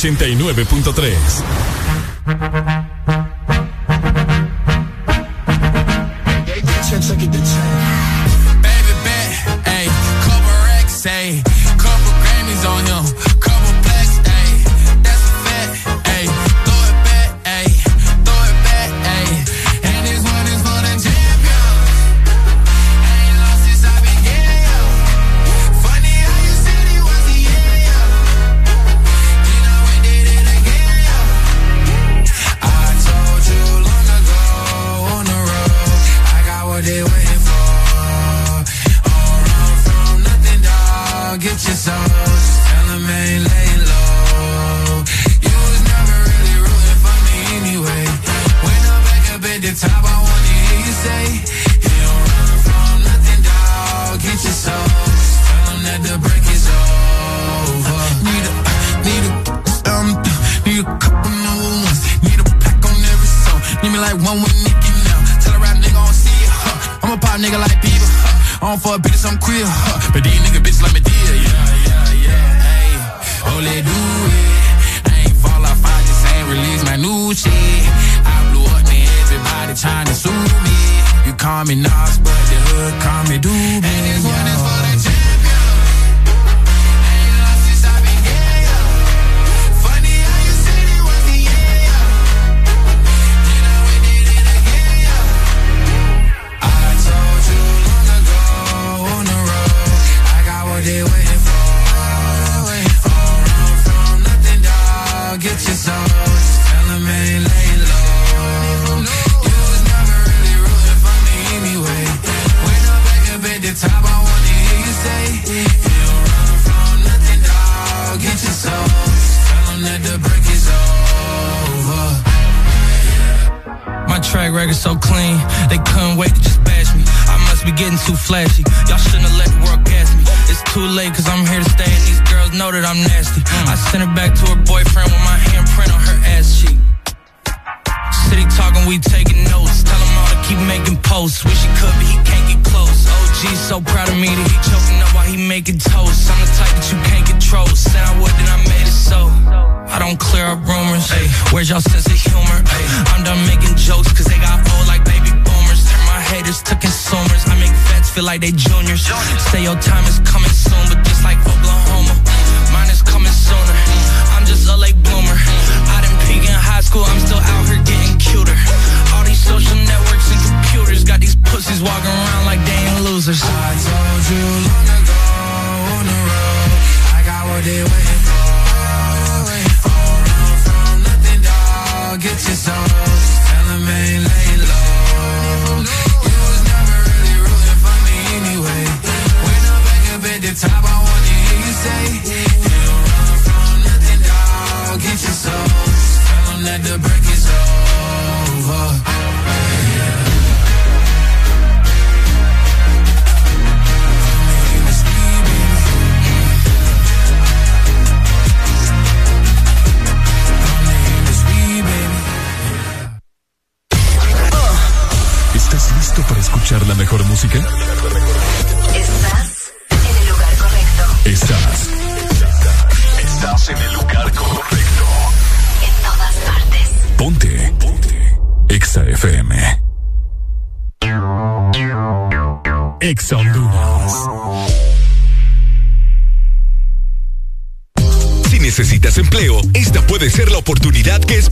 89. 0.00 0.64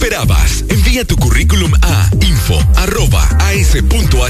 esperabas? 0.08 0.64
Envía 0.70 1.04
tu 1.04 1.16
currículum 1.16 1.70
a 1.82 2.08
info 2.26 2.58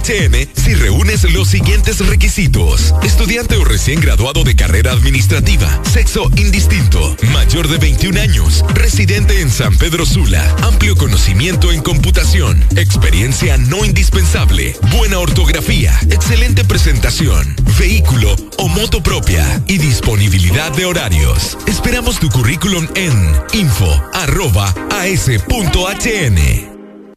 HM 0.08 0.48
si 0.54 0.74
reúnes 0.74 1.30
los 1.34 1.48
siguientes 1.48 1.98
requisitos. 2.06 2.94
Estudiante 3.02 3.56
o 3.56 3.64
recién 3.64 4.00
graduado 4.00 4.42
de 4.42 4.56
carrera 4.56 4.92
administrativa, 4.92 5.68
sexo 5.84 6.30
indistinto, 6.36 7.14
mayor 7.34 7.68
de 7.68 7.76
21 7.76 8.18
años, 8.18 8.64
residente 8.72 9.42
en 9.42 9.50
San 9.50 9.76
Pedro 9.76 10.06
Sula, 10.06 10.56
amplio 10.62 10.96
conocimiento 10.96 11.72
en 11.72 11.82
computación, 11.82 12.64
experiencia 12.76 13.58
no 13.58 13.84
indispensable, 13.84 14.74
buena 14.96 15.18
ortografía, 15.18 15.92
excelente 16.08 16.64
presentación, 16.64 17.54
vehículo 17.78 18.34
o 18.56 18.66
moto 18.66 19.02
propia 19.02 19.62
y 19.66 19.76
disponibilidad 19.76 20.72
de 20.72 20.86
horarios. 20.86 21.58
Esperamos 21.66 22.18
tu 22.18 22.30
currículum 22.30 22.88
en 22.94 23.12
info.as.hn. 23.52 23.98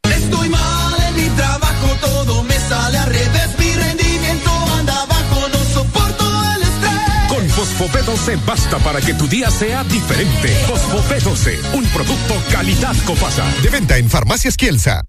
Estoy 0.03 0.49
mal 0.49 0.95
en 1.07 1.15
mi 1.15 1.29
trabajo 1.37 1.95
todo 2.01 2.50
Fosfopé 7.91 8.09
12 8.09 8.35
basta 8.45 8.77
para 8.79 9.01
que 9.01 9.13
tu 9.13 9.27
día 9.27 9.51
sea 9.51 9.83
diferente. 9.83 10.47
Fosfopé 10.65 11.19
12, 11.19 11.59
un 11.73 11.83
producto 11.87 12.35
calidad 12.49 12.95
Copasa. 13.05 13.43
De 13.61 13.69
venta 13.69 13.97
en 13.97 14.09
Farmacias 14.09 14.55
Kielsa. 14.55 15.03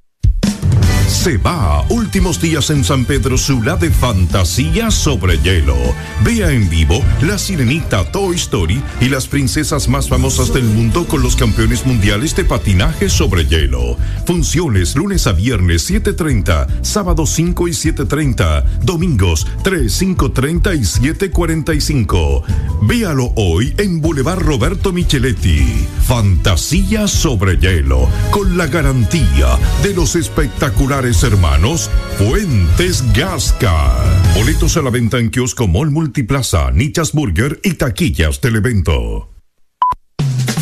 Se 1.22 1.36
va. 1.36 1.86
Últimos 1.88 2.40
días 2.40 2.68
en 2.70 2.82
San 2.82 3.04
Pedro 3.04 3.38
Sula 3.38 3.76
de 3.76 3.92
fantasía 3.92 4.90
sobre 4.90 5.38
hielo. 5.38 5.76
Vea 6.24 6.50
en 6.50 6.68
vivo 6.68 7.00
La 7.20 7.38
Sirenita, 7.38 8.10
Toy 8.10 8.34
Story 8.34 8.82
y 9.00 9.08
las 9.08 9.28
princesas 9.28 9.86
más 9.86 10.08
famosas 10.08 10.52
del 10.52 10.64
mundo 10.64 11.06
con 11.06 11.22
los 11.22 11.36
campeones 11.36 11.86
mundiales 11.86 12.34
de 12.34 12.44
patinaje 12.44 13.08
sobre 13.08 13.46
hielo. 13.46 13.96
Funciones 14.26 14.96
lunes 14.96 15.28
a 15.28 15.32
viernes 15.32 15.88
7:30, 15.88 16.66
sábado 16.82 17.24
5 17.24 17.68
y 17.68 17.72
7:30, 17.72 18.64
domingos 18.82 19.46
3, 19.62 19.92
5:30 19.92 20.74
y 20.74 20.84
7:45. 20.84 22.42
Véalo 22.82 23.32
hoy 23.36 23.72
en 23.78 24.00
Boulevard 24.00 24.40
Roberto 24.40 24.92
Micheletti. 24.92 25.86
Fantasía 26.04 27.06
sobre 27.06 27.58
hielo 27.58 28.08
con 28.32 28.56
la 28.56 28.66
garantía 28.66 29.56
de 29.84 29.94
los 29.94 30.16
espectaculares 30.16 31.11
hermanos, 31.20 31.90
Fuentes 32.16 33.04
Gasca. 33.12 33.94
Boletos 34.34 34.76
a 34.76 34.82
la 34.82 34.90
venta 34.90 35.18
en 35.18 35.30
kiosco 35.30 35.68
Mall 35.68 35.90
Multiplaza, 35.90 36.70
Nichas 36.70 37.12
Burger 37.12 37.60
y 37.62 37.74
taquillas 37.74 38.40
del 38.40 38.56
evento. 38.56 39.28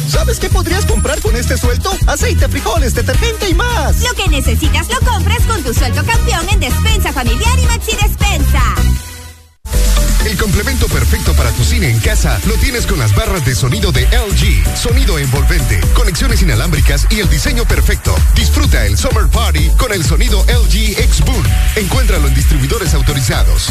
¿Sabes 0.08 0.40
qué 0.40 0.48
podrías 0.48 0.84
comprar 0.86 1.20
con 1.20 1.36
este 1.36 1.56
suelto 1.56 1.90
Aceite, 2.08 2.48
frijoles, 2.48 2.94
detergente 2.94 3.48
y 3.48 3.54
más. 3.54 4.02
Lo 4.02 4.12
que 4.14 4.28
necesitas 4.28 4.88
lo 4.88 4.98
compras 5.08 5.42
con 5.46 5.62
tu 5.62 5.72
sueldo 5.72 6.04
campeón 6.04 6.46
en 6.52 6.60
Despensa 6.60 7.12
Familiar 7.12 7.58
y 7.58 7.66
Maxi 7.66 7.92
Despensa. 7.92 8.74
El 10.26 10.36
complemento 10.36 10.86
perfecto 10.88 11.34
para 11.34 11.50
tu 11.50 11.64
cine 11.64 11.88
en 11.88 11.98
casa 11.98 12.38
lo 12.46 12.54
tienes 12.54 12.86
con 12.86 12.98
las 12.98 13.14
barras 13.14 13.44
de 13.44 13.54
sonido 13.54 13.90
de 13.90 14.02
LG. 14.06 14.76
Sonido 14.76 15.18
envolvente, 15.18 15.80
conexiones 15.94 16.42
inalámbricas 16.42 17.06
y 17.10 17.20
el 17.20 17.28
diseño 17.28 17.64
perfecto. 17.64 18.14
Disfruta 18.34 18.86
el 18.86 18.98
Summer 18.98 19.28
Party 19.28 19.70
con 19.78 19.92
el 19.92 20.04
sonido 20.04 20.44
LG 20.44 21.00
X 21.00 21.20
Boom. 21.24 21.42
Encuéntralo 21.76 22.28
en 22.28 22.34
distribuidores 22.34 22.92
autorizados. 22.94 23.70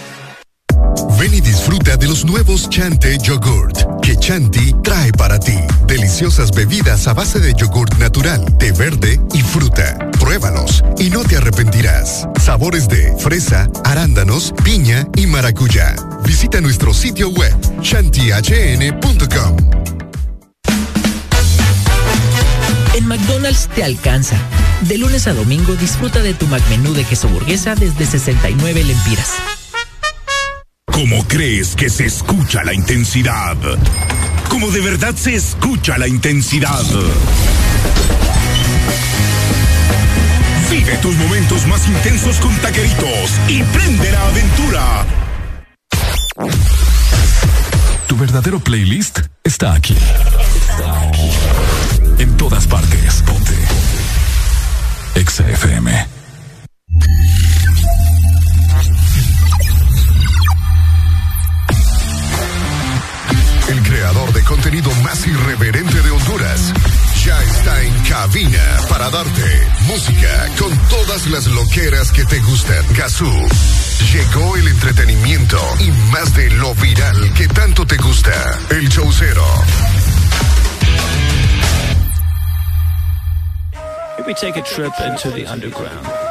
Ven 1.19 1.33
y 1.33 1.41
disfruta 1.41 1.97
de 1.97 2.07
los 2.07 2.25
nuevos 2.25 2.69
Chante 2.69 3.17
Yogurt 3.17 3.91
que 4.01 4.17
Chanti 4.17 4.73
trae 4.83 5.11
para 5.11 5.39
ti. 5.39 5.57
Deliciosas 5.85 6.51
bebidas 6.51 7.07
a 7.07 7.13
base 7.13 7.39
de 7.39 7.53
yogurt 7.53 7.97
natural, 7.97 8.43
té 8.57 8.71
verde 8.71 9.19
y 9.33 9.41
fruta. 9.41 9.97
Pruébalos 10.19 10.83
y 10.97 11.09
no 11.09 11.23
te 11.23 11.37
arrepentirás. 11.37 12.27
Sabores 12.41 12.87
de 12.87 13.15
fresa, 13.17 13.69
arándanos, 13.83 14.53
piña 14.63 15.07
y 15.15 15.27
maracuyá. 15.27 15.95
Visita 16.25 16.61
nuestro 16.61 16.93
sitio 16.93 17.29
web 17.29 17.55
chantihn.com. 17.81 19.57
En 22.93 23.07
McDonald's 23.07 23.69
te 23.73 23.83
alcanza. 23.83 24.37
De 24.81 24.97
lunes 24.97 25.27
a 25.27 25.33
domingo 25.33 25.75
disfruta 25.75 26.21
de 26.21 26.33
tu 26.33 26.47
McMenú 26.47 26.93
de 26.93 27.03
queso 27.03 27.27
burguesa 27.29 27.75
desde 27.75 28.05
69 28.05 28.83
lempiras. 28.83 29.29
¿Cómo 30.91 31.25
crees 31.27 31.75
que 31.75 31.89
se 31.89 32.05
escucha 32.05 32.63
la 32.63 32.73
intensidad? 32.73 33.57
¿Cómo 34.49 34.69
de 34.71 34.81
verdad 34.81 35.15
se 35.15 35.35
escucha 35.35 35.97
la 35.97 36.07
intensidad? 36.07 36.83
Vive 40.69 40.97
tus 40.97 41.15
momentos 41.15 41.65
más 41.67 41.87
intensos 41.87 42.37
con 42.37 42.55
taqueritos 42.57 43.31
y 43.47 43.63
prende 43.63 44.11
la 44.11 44.27
aventura. 44.27 45.05
Tu 48.07 48.17
verdadero 48.17 48.59
playlist 48.59 49.19
está 49.43 49.73
aquí. 49.73 49.95
En 52.19 52.37
todas 52.37 52.67
partes. 52.67 53.23
Ponte. 53.25 53.53
Exa 55.15 55.49
FM. 55.49 56.07
Contenido 64.51 64.91
más 64.95 65.25
irreverente 65.25 66.01
de 66.01 66.11
Honduras 66.11 66.73
ya 67.23 67.41
está 67.41 67.81
en 67.83 67.93
cabina 68.03 68.61
para 68.89 69.09
darte 69.09 69.67
música 69.87 70.49
con 70.59 70.77
todas 70.89 71.25
las 71.27 71.47
loqueras 71.47 72.11
que 72.11 72.25
te 72.25 72.37
gustan. 72.41 72.85
Gazú. 72.93 73.31
Llegó 74.11 74.57
el 74.57 74.67
entretenimiento 74.67 75.57
y 75.79 75.91
más 76.11 76.35
de 76.35 76.49
lo 76.49 76.75
viral 76.75 77.33
que 77.33 77.47
tanto 77.47 77.87
te 77.87 77.95
gusta. 77.95 78.59
El 78.71 78.89
we 84.27 84.33
take 84.33 84.57
a 84.57 84.61
trip 84.63 84.91
into 84.99 85.31
the 85.31 85.45
underground. 85.45 86.30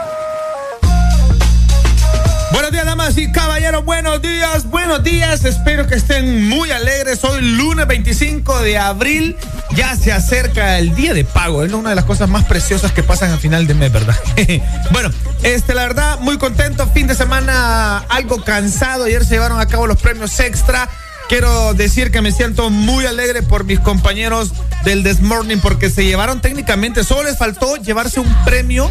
Buenos 2.52 2.72
días, 2.72 2.84
damas 2.84 3.16
y 3.16 3.30
caballeros. 3.30 3.84
Buenos 3.84 4.20
días, 4.20 4.64
buenos 4.64 5.04
días. 5.04 5.44
Espero 5.44 5.86
que 5.86 5.94
estén 5.94 6.48
muy 6.48 6.70
alegres. 6.72 7.22
Hoy, 7.22 7.40
lunes 7.42 7.86
25 7.86 8.62
de 8.62 8.76
abril, 8.76 9.36
ya 9.76 9.94
se 9.94 10.12
acerca 10.12 10.78
el 10.78 10.94
día 10.96 11.14
de 11.14 11.24
pago. 11.24 11.62
Es 11.62 11.72
una 11.72 11.90
de 11.90 11.94
las 11.94 12.04
cosas 12.04 12.28
más 12.28 12.44
preciosas 12.46 12.90
que 12.92 13.04
pasan 13.04 13.30
al 13.30 13.38
final 13.38 13.68
de 13.68 13.74
mes, 13.74 13.92
¿verdad? 13.92 14.16
bueno, 14.90 15.10
este, 15.44 15.74
la 15.74 15.82
verdad, 15.82 16.18
muy 16.20 16.38
contento. 16.38 16.88
Fin 16.88 17.06
de 17.06 17.14
semana 17.14 17.98
algo 18.08 18.42
cansado. 18.42 19.04
Ayer 19.04 19.24
se 19.24 19.34
llevaron 19.34 19.60
a 19.60 19.66
cabo 19.66 19.86
los 19.86 20.00
premios 20.00 20.38
extra. 20.40 20.88
Quiero 21.30 21.74
decir 21.74 22.10
que 22.10 22.22
me 22.22 22.32
siento 22.32 22.70
muy 22.70 23.06
alegre 23.06 23.44
por 23.44 23.62
mis 23.62 23.78
compañeros 23.78 24.50
del 24.84 25.04
This 25.04 25.20
Morning 25.20 25.58
porque 25.62 25.88
se 25.88 26.04
llevaron 26.04 26.40
técnicamente, 26.40 27.04
solo 27.04 27.22
les 27.22 27.38
faltó 27.38 27.76
llevarse 27.76 28.18
un 28.18 28.34
premio 28.44 28.90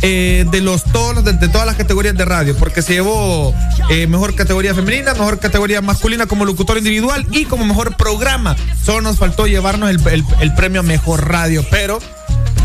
eh, 0.00 0.46
de 0.52 0.60
los 0.60 0.84
todos 0.84 1.24
de, 1.24 1.32
de, 1.32 1.48
todas 1.48 1.66
las 1.66 1.74
categorías 1.74 2.16
de 2.16 2.24
radio, 2.24 2.56
porque 2.56 2.80
se 2.80 2.92
llevó 2.92 3.52
eh, 3.88 4.06
mejor 4.06 4.36
categoría 4.36 4.72
femenina, 4.72 5.14
mejor 5.14 5.40
categoría 5.40 5.80
masculina 5.80 6.26
como 6.26 6.44
locutor 6.44 6.78
individual 6.78 7.26
y 7.32 7.46
como 7.46 7.66
mejor 7.66 7.96
programa. 7.96 8.54
Solo 8.84 9.00
nos 9.00 9.18
faltó 9.18 9.48
llevarnos 9.48 9.90
el, 9.90 10.00
el, 10.06 10.24
el 10.38 10.54
premio 10.54 10.84
mejor 10.84 11.28
radio, 11.28 11.66
pero 11.72 11.98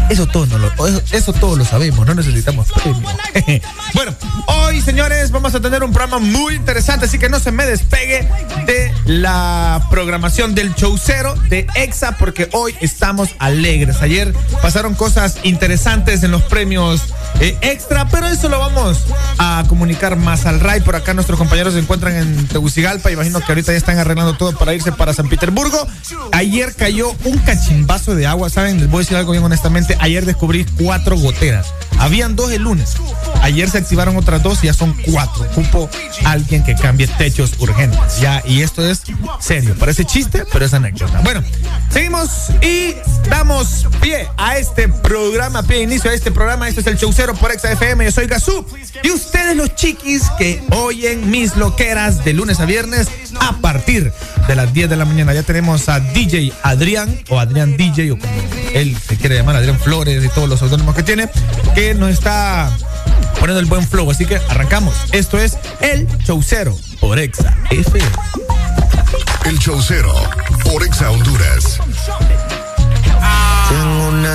eso 0.10 0.28
todo, 0.28 0.46
no 0.46 0.58
lo, 0.60 0.68
eso, 0.88 1.02
eso 1.12 1.34
todo 1.34 1.56
lo 1.56 1.66
sabemos, 1.66 2.06
no 2.06 2.14
necesitamos 2.14 2.72
premio. 2.72 3.02
bueno, 3.94 4.16
hoy, 4.48 4.82
señores, 4.82 5.32
vamos 5.32 5.56
a 5.56 5.60
tener 5.60 5.84
un 5.84 5.92
programa 5.92 6.20
muy 6.20 6.56
interesante, 6.56 7.06
así 7.06 7.18
que 7.18 7.28
no 7.28 7.40
se 7.40 7.52
me 7.52 7.66
despegue 7.66 8.28
de 8.66 8.94
la 9.06 9.86
programación 9.90 10.54
del 10.54 10.76
show 10.76 10.98
cero 10.98 11.36
de 11.50 11.66
EXA, 11.76 12.18
porque 12.18 12.50
hoy 12.54 12.76
estamos 12.82 13.30
alegres. 13.40 14.02
Ayer 14.02 14.34
pasaron 14.62 14.94
cosas 14.94 15.38
interesantes 15.44 16.24
en 16.24 16.32
los 16.32 16.44
premios 16.44 17.02
eh, 17.40 17.58
extra, 17.62 18.08
pero 18.10 18.28
eso 18.28 18.50
lo 18.50 18.60
vamos 18.60 19.06
a 19.38 19.64
comunicar 19.68 20.16
más 20.16 20.46
al 20.46 20.60
RAI. 20.60 20.82
Por 20.82 20.96
acá 20.96 21.14
nuestros 21.14 21.38
compañeros 21.38 21.74
se 21.74 21.80
encuentran 21.80 22.16
en 22.16 22.48
Tegucigalpa, 22.48 23.12
imagino 23.12 23.40
que 23.40 23.46
ahorita 23.48 23.72
ya 23.72 23.78
están 23.78 23.98
arreglando 23.98 24.36
todo 24.36 24.58
para 24.58 24.74
irse 24.74 24.92
para 24.92 25.14
San 25.14 25.28
Petersburgo. 25.30 25.88
Ayer 26.32 26.74
cayó 26.76 27.14
un 27.24 27.38
cachimbazo 27.40 28.16
de 28.16 28.28
agua, 28.28 28.50
¿saben? 28.50 28.80
Les 28.80 28.90
voy 28.90 29.00
a 29.00 29.02
decir 29.02 29.18
algo 29.18 29.32
bien 29.32 29.44
honestamente 29.44 29.96
ayer 30.00 30.26
descubrí 30.26 30.66
cuatro 30.82 31.18
goteras. 31.18 31.68
Habían 31.98 32.36
dos 32.36 32.52
el 32.52 32.64
lunes. 32.64 32.96
Ayer 33.42 33.70
se 33.70 33.78
activaron 33.78 34.18
otras 34.18 34.44
dos 34.44 34.64
y 34.64 34.68
ya 34.68 34.74
son 34.74 34.96
cuatro. 35.12 35.44
Ocupo 35.52 35.90
alguien 36.26 36.64
que 36.64 36.76
cambie 36.76 37.08
techos 37.08 37.54
urgentes. 37.60 38.20
Ya, 38.20 38.44
y 38.46 38.62
esto 38.62 38.86
es 38.86 39.04
serio. 39.40 39.76
Parece 39.80 40.06
chiste, 40.06 40.44
pero 40.52 40.66
es 40.66 40.74
anécdota. 40.74 41.22
Bueno, 41.22 41.44
seguimos 41.90 42.50
y 42.62 42.96
damos 43.30 43.88
pie 44.02 44.28
a 44.38 44.58
este 44.58 44.90
programa, 44.90 45.64
pie 45.64 45.78
de 45.78 45.84
inicio 45.84 46.12
a 46.12 46.14
este 46.14 46.32
programa. 46.32 46.68
Esto 46.68 46.82
es 46.82 46.88
el 46.88 46.98
Por 47.34 47.52
XFM. 47.52 48.06
Yo 48.06 48.12
soy 48.12 48.28
Gazú. 48.28 48.66
Y 49.02 49.10
ustedes, 49.10 49.56
los 49.56 49.74
chiquis 49.74 50.24
que 50.38 50.62
oyen 50.72 51.32
mis 51.32 51.56
loqueras 51.56 52.24
de 52.24 52.34
lunes 52.34 52.60
a 52.60 52.66
viernes 52.66 53.08
a 53.40 53.54
partir 53.58 54.14
de 54.48 54.56
las 54.56 54.72
10 54.74 54.90
de 54.90 54.96
la 54.96 55.06
mañana. 55.06 55.34
Ya 55.34 55.42
tenemos 55.42 55.90
a 55.90 56.00
DJ 56.00 56.54
Adrián, 56.62 57.20
o 57.30 57.40
Adrián 57.40 57.78
DJ, 57.78 58.12
o 58.12 58.20
como 58.20 58.34
él 58.74 58.96
se 59.08 59.18
quiere 59.18 59.38
llamar, 59.38 59.56
Adrián 59.56 59.80
Flores 59.80 60.24
y 60.24 60.30
todos 60.30 60.48
los 60.48 60.62
autónomos 60.62 60.96
que 60.96 61.02
tiene, 61.02 61.28
que 61.74 61.96
nos 61.96 62.12
está 62.12 62.72
poniendo 63.40 63.60
el 63.60 63.66
buen 63.66 63.88
flow. 63.88 64.12
Así 64.12 64.26
que 64.26 64.36
arrancamos. 64.50 64.94
Esto 65.12 65.40
es 65.40 65.58
El 65.82 66.08
Chaucero 66.24 66.78
por 67.00 67.18
Exa 67.18 67.58
FM. 67.72 68.08
El 69.46 69.58
Chaucero 69.58 70.14
por 70.64 70.84
Exa 70.84 71.10
Honduras. 71.10 71.80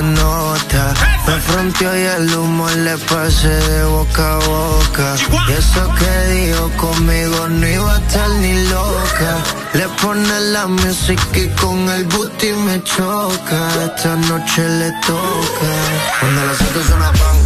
Nota, 0.02 0.94
me 1.26 1.40
sitio 1.40 1.98
y 1.98 2.02
el 2.04 2.34
humo 2.34 2.68
le 2.70 2.96
pasé 2.96 3.48
de 3.48 3.84
boca 3.84 4.34
a 4.34 4.38
boca. 4.38 5.14
Y 5.48 5.52
eso 5.52 5.94
que 5.98 6.34
dijo 6.34 6.70
conmigo 6.78 7.48
no 7.48 7.66
iba 7.66 7.96
a 7.96 7.98
estar 7.98 8.30
ni 8.30 8.66
loca. 8.68 9.36
Le 9.74 9.86
pone 10.00 10.40
la 10.52 10.66
música 10.66 11.22
y 11.34 11.48
con 11.60 11.88
el 11.90 12.04
booty 12.04 12.52
me 12.52 12.82
choca. 12.82 13.68
Esta 13.84 14.16
noche 14.16 14.68
le 14.68 14.90
toca. 15.06 15.70
Cuando 16.20 16.46
las 16.46 16.60
autos 16.62 16.86
suena 16.86 17.12
pan 17.12 17.39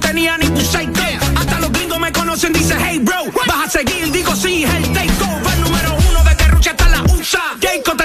tenía 0.00 0.36
ni 0.38 0.48
tu 0.48 0.60
shake 0.60 0.98
eh. 0.98 1.18
Hasta 1.36 1.60
los 1.60 1.72
gringos 1.72 1.98
me 1.98 2.12
conocen, 2.12 2.52
dice 2.52 2.74
hey 2.78 2.98
bro. 3.00 3.24
Vas 3.46 3.66
a 3.66 3.70
seguir, 3.70 4.10
digo 4.10 4.34
sí, 4.34 4.64
el 4.64 4.82
Takeover. 4.92 5.54
El 5.54 5.60
número 5.62 5.96
uno 6.10 6.24
de 6.24 6.34
Terrucha 6.34 6.70
hasta 6.70 6.88
la 6.88 7.02
USA. 7.02 7.42
Jacob 7.60 7.95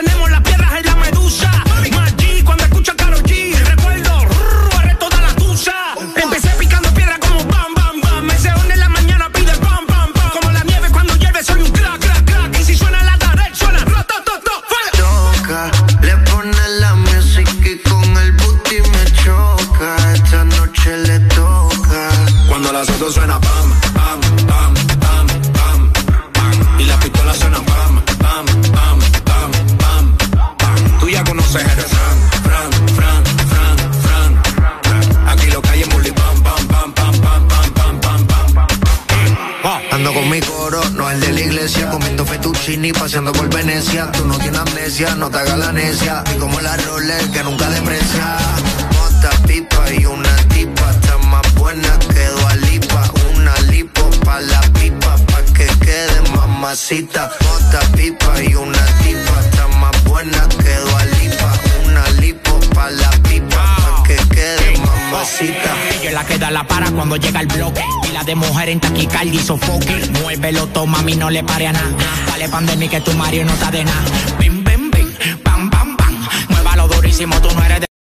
paseando 43.02 43.32
por 43.32 43.50
Venecia. 43.54 44.12
Tú 44.12 44.26
no 44.26 44.38
tienes 44.38 44.60
amnesia, 44.60 45.16
no 45.16 45.30
te 45.30 45.38
hagas 45.38 45.58
la 45.58 45.72
necia. 45.72 46.24
Y 46.36 46.40
como 46.40 46.60
la 46.62 46.78
Rolex 46.78 47.28
que 47.30 47.44
nunca 47.44 47.70
deprecia. 47.70 48.38
Mota, 48.94 49.32
pipa 49.48 49.92
y 49.92 50.06
una 50.06 50.36
tipa. 50.50 50.92
Está 50.92 51.18
más 51.18 51.56
buena 51.56 51.98
que 52.14 52.26
Dualipa. 52.40 53.12
Una 53.36 53.56
lipo 53.72 54.10
pa' 54.24 54.40
la 54.40 54.62
pipa. 54.74 55.18
Pa' 55.28 55.44
que 55.54 55.68
quede 55.86 56.22
mamacita. 56.36 57.32
Mota, 57.44 57.80
pipa 57.98 58.42
y 58.42 58.56
una 58.56 58.86
tipa. 59.04 59.40
Está 59.42 59.68
más 59.80 60.04
buena 60.04 60.48
que 60.50 60.76
Dualipa. 60.76 61.54
Una 61.88 62.10
lipo 62.22 62.60
pa' 62.76 62.92
la 62.92 63.10
pipa. 63.24 63.76
Pa' 63.78 64.04
que 64.04 64.16
quede 64.30 64.78
mamacita. 64.78 65.91
Ella 66.02 66.12
la 66.12 66.26
queda 66.26 66.52
la 66.52 66.64
para 66.66 66.90
cuando 66.92 67.16
llega 67.16 67.42
el 67.42 67.48
bloque. 67.48 67.84
Y 68.10 68.12
la 68.12 68.24
de 68.24 68.36
mujer 68.36 68.70
en 68.70 68.80
taquicardia 68.80 69.40
y 69.40 69.44
sofoque. 69.44 70.10
Muévelo, 70.22 70.68
toma, 70.68 70.98
mami, 70.98 71.16
no 71.16 71.30
le 71.30 71.44
pare 71.44 71.68
a 71.68 71.74
nada 71.74 72.22
pandemia 72.52 72.90
que 72.90 73.02
tu 73.02 73.14
Mario 73.14 73.46
no 73.46 73.54
está 73.54 73.72
de 73.72 73.84
nada. 73.84 74.04
Bim, 74.38 74.64
bim, 74.64 74.92
bim, 74.92 75.10
pam, 75.44 75.70
pam, 75.70 75.96
pam. 75.98 76.14
Muévalo 76.50 76.88
durísimo, 76.90 77.42
tú 77.42 77.50
no 77.56 77.64
eres 77.64 77.82
de 77.82 77.91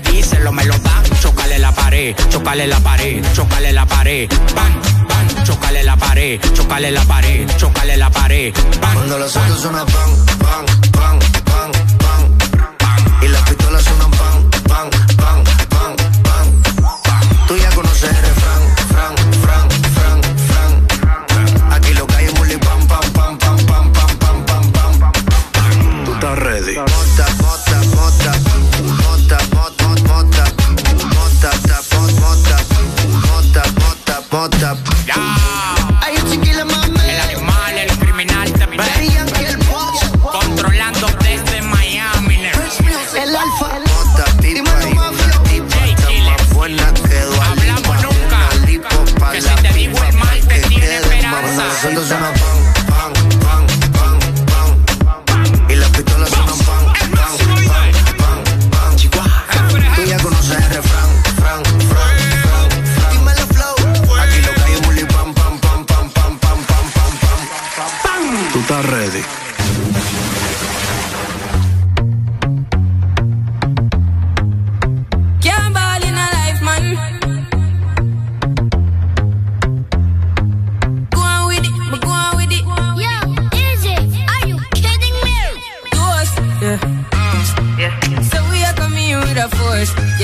tengo 0.00 0.02
que 0.02 0.10
pedírselo, 0.10 0.52
me 0.52 0.64
lo 0.64 0.78
dan. 0.78 1.04
Chocale 1.20 1.58
la 1.58 1.72
pared, 1.72 2.14
chocale 2.28 2.66
la 2.66 2.80
pared, 2.80 3.24
chocale 3.32 3.72
la 3.72 3.86
pared. 3.86 4.28
Bam, 4.54 4.80
bam, 5.08 5.44
chocale 5.44 5.82
la 5.82 5.96
pared, 5.96 6.40
chocale 6.54 6.90
la 6.90 7.04
pared, 7.04 7.48
chocale 7.56 7.96
la 7.96 8.10
pared. 8.10 8.54
Bam, 8.80 8.94
Cuando 8.94 9.18
los 9.18 9.36
autos 9.36 9.60
suenan 9.60 9.86
pan, 9.86 10.26
pan, 10.38 10.66
pan, 10.92 11.18
pan, 11.44 11.70
pan. 11.98 13.22
Y 13.22 13.28
las 13.28 13.42
pistolas 13.42 13.82
suenan 13.84 14.10
pan, 14.10 14.50
pan, 14.68 14.90
pan, 15.16 15.44
pan, 15.68 15.96
pan. 16.22 17.46
Tú 17.48 17.56
ya 17.56 17.70
conoces 17.70 18.10
el 18.10 18.16
refrán, 18.16 18.76
fran, 18.88 19.16
fran, 19.42 19.70
fran, 19.94 20.20
fran. 20.48 21.72
Aquí 21.72 21.94
lo 21.94 22.06
que 22.06 22.16
hay 22.16 22.24
es 22.26 22.34
muli 22.34 22.56
pam, 22.58 22.86
pam, 22.86 23.12
pam, 23.12 23.38
pam, 23.38 23.66
pam, 23.66 23.92
pam, 23.92 24.18
pam, 24.18 24.44
pam, 24.44 24.72
pam. 24.90 26.04
Tú 26.04 26.14
estás 26.14 26.38
ready. 26.38 27.05
fucked 34.36 34.95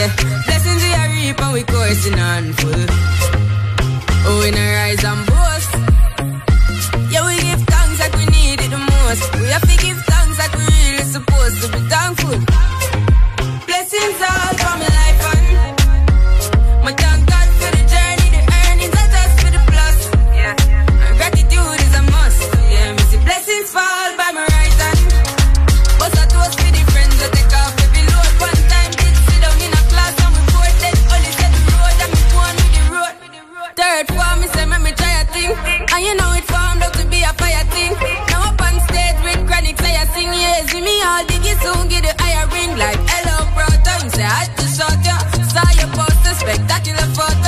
yeah. 0.02 0.42
Blessings 0.47 0.82
we 0.82 0.92
are 0.94 1.08
reap 1.10 1.40
and 1.40 1.52
we 1.52 1.62
coursing 1.62 2.18
on 2.18 2.52
full. 2.55 2.86
Oh, 4.24 4.40
we 4.42 4.50
not 4.50 4.72
rise 4.74 5.05
and 5.05 5.31
spectacular 46.55 47.06
photo. 47.14 47.41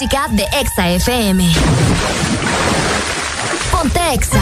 Música 0.00 0.28
de 0.30 0.44
Exa 0.58 0.88
FM. 0.88 1.52
Ponte 3.70 4.00
Exa. 4.14 4.39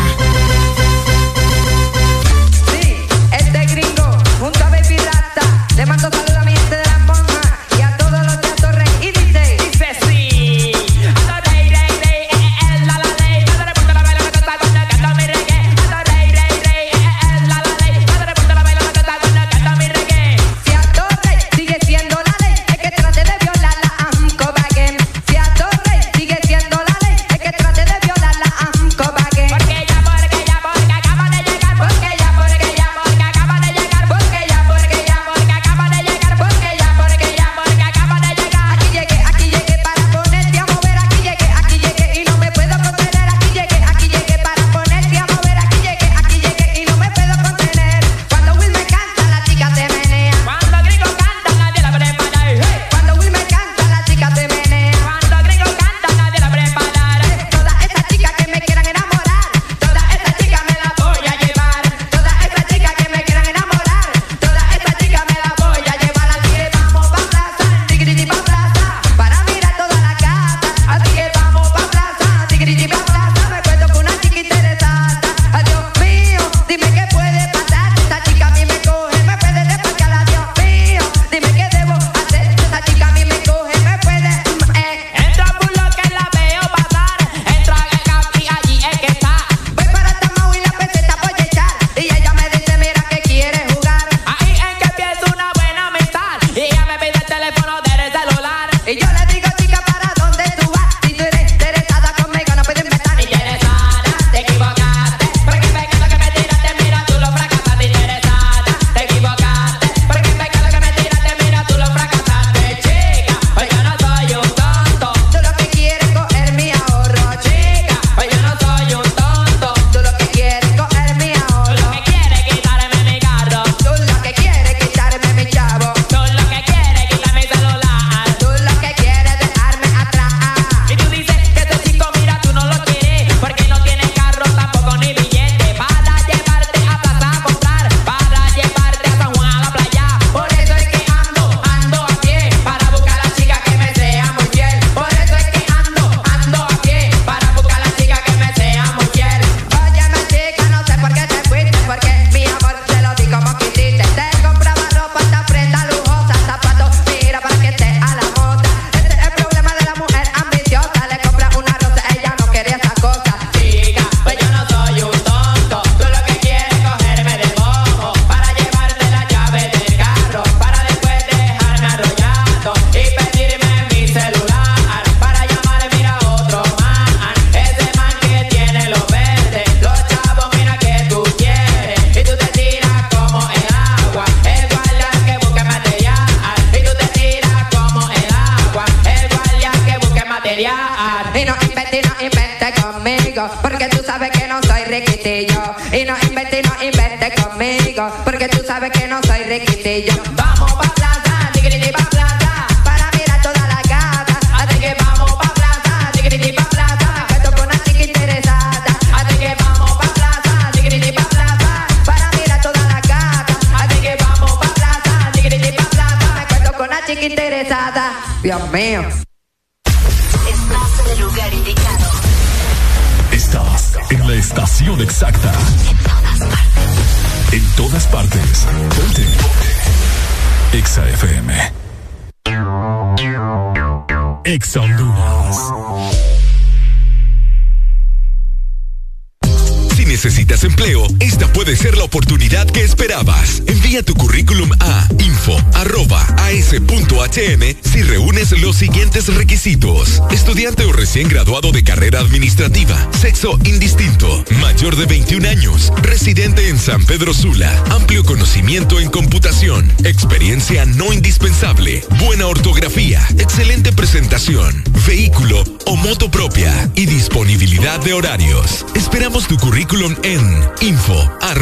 San 256.89 257.05
Pedro 257.05 257.35
Sula, 257.35 257.85
amplio 257.91 258.25
conocimiento 258.25 258.99
en 258.99 259.11
computación, 259.11 259.93
experiencia 260.05 260.87
no 260.87 261.13
indispensable, 261.13 262.03
buena 262.19 262.47
ortografía, 262.47 263.21
excelente 263.37 263.93
presentación, 263.93 264.83
vehículo 265.07 265.63
o 265.85 265.97
moto 265.97 266.31
propia 266.31 266.91
y 266.95 267.05
disponibilidad 267.05 268.01
de 268.01 268.15
horarios. 268.15 268.87
Esperamos 268.95 269.47
tu 269.47 269.59
currículum 269.59 270.17
en 270.23 270.65
info.as.hn. 270.81 271.59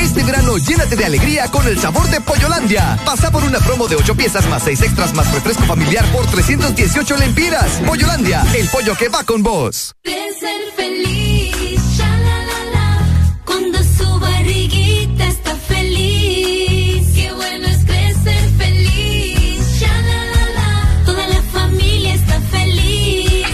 Este 0.00 0.22
verano 0.22 0.56
llénate 0.56 0.94
de 0.94 1.04
alegría 1.04 1.50
con 1.50 1.66
el 1.66 1.80
sabor 1.80 2.08
de 2.10 2.20
Pollolandia. 2.20 2.96
Pasa 3.04 3.32
por 3.32 3.42
una 3.42 3.58
promo 3.58 3.88
de 3.88 3.96
8 3.96 4.14
piezas 4.14 4.48
más 4.48 4.62
6 4.62 4.82
extras 4.82 5.14
más 5.14 5.32
refresco 5.32 5.64
familiar 5.64 6.04
por 6.12 6.26
318 6.26 7.16
lempiras. 7.16 7.80
Pollolandia, 7.84 8.46
el 8.54 8.68
pollo 8.68 8.94
que 8.94 9.08
va 9.08 9.24
con 9.24 9.42
vos. 9.42 9.96
De 10.04 10.12
ser 10.38 10.60
feliz, 10.76 12.00
cuando 13.50 13.82
su 13.82 14.20
barriguita 14.20 15.26
está 15.26 15.56
feliz. 15.56 17.04
Qué 17.14 17.32
bueno 17.32 17.66
es 17.66 17.84
crecer 17.84 18.48
feliz, 18.58 19.80
shalalala, 19.80 21.02
toda 21.04 21.26
la 21.26 21.42
familia 21.42 22.14
está 22.14 22.40
feliz. 22.42 23.46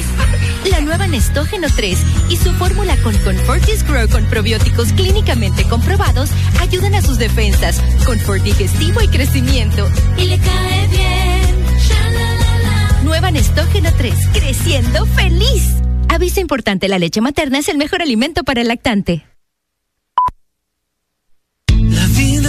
La 0.71 0.81
nueva 0.83 1.07
Nestógeno 1.07 1.69
3 1.75 1.99
y 2.29 2.37
su 2.37 2.53
fórmula 2.53 2.95
con 3.03 3.17
Confortis 3.19 3.85
Grow 3.85 4.09
con 4.11 4.27
probióticos 4.27 4.93
clínicamente 4.93 5.65
comprobados 5.65 6.31
ayudan 6.61 6.95
a 6.95 7.01
sus 7.01 7.19
defensas, 7.19 7.81
confort 8.05 8.43
digestivo 8.43 9.01
y 9.01 9.09
crecimiento. 9.09 9.89
Y 10.19 10.27
le 10.27 10.39
cae 10.39 10.89
bien, 10.89 11.79
shalalala. 11.79 13.03
Nueva 13.03 13.31
Nestógeno 13.31 13.91
3, 13.97 14.15
creciendo 14.35 15.07
feliz. 15.07 15.77
Aviso 16.09 16.41
importante, 16.41 16.89
la 16.89 16.99
leche 16.99 17.23
materna 17.23 17.59
es 17.59 17.69
el 17.69 17.79
mejor 17.79 18.03
alimento 18.03 18.45
para 18.45 18.61
el 18.61 18.69
lactante. 18.69 19.25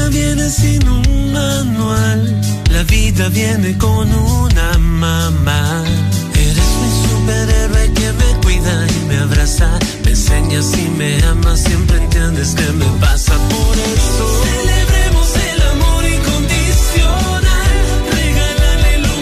Viene 0.09 0.49
sin 0.49 0.88
un 0.88 1.31
manual, 1.31 2.41
la 2.72 2.83
vida 2.83 3.29
viene 3.29 3.77
con 3.77 4.13
una 4.13 4.77
mamá. 4.77 5.83
Eres 6.33 6.69
mi 6.81 6.90
superhéroe 7.09 7.93
que 7.93 8.13
me 8.13 8.41
cuida 8.43 8.88
y 8.88 9.06
me 9.07 9.17
abraza, 9.17 9.69
me 10.03 10.11
enseñas 10.11 10.77
y 10.77 10.90
me 10.97 11.23
amas, 11.23 11.59
siempre 11.61 11.97
entiendes 11.97 12.53
qué 12.56 12.72
me 12.73 12.85
pasa 12.99 13.33
por 13.33 13.77
eso. 13.77 14.43
Celebremos 14.43 15.35
el 15.51 15.61
amor 15.73 16.06
incondicional, 16.06 17.72
regálale 18.11 18.97
lo 18.99 19.13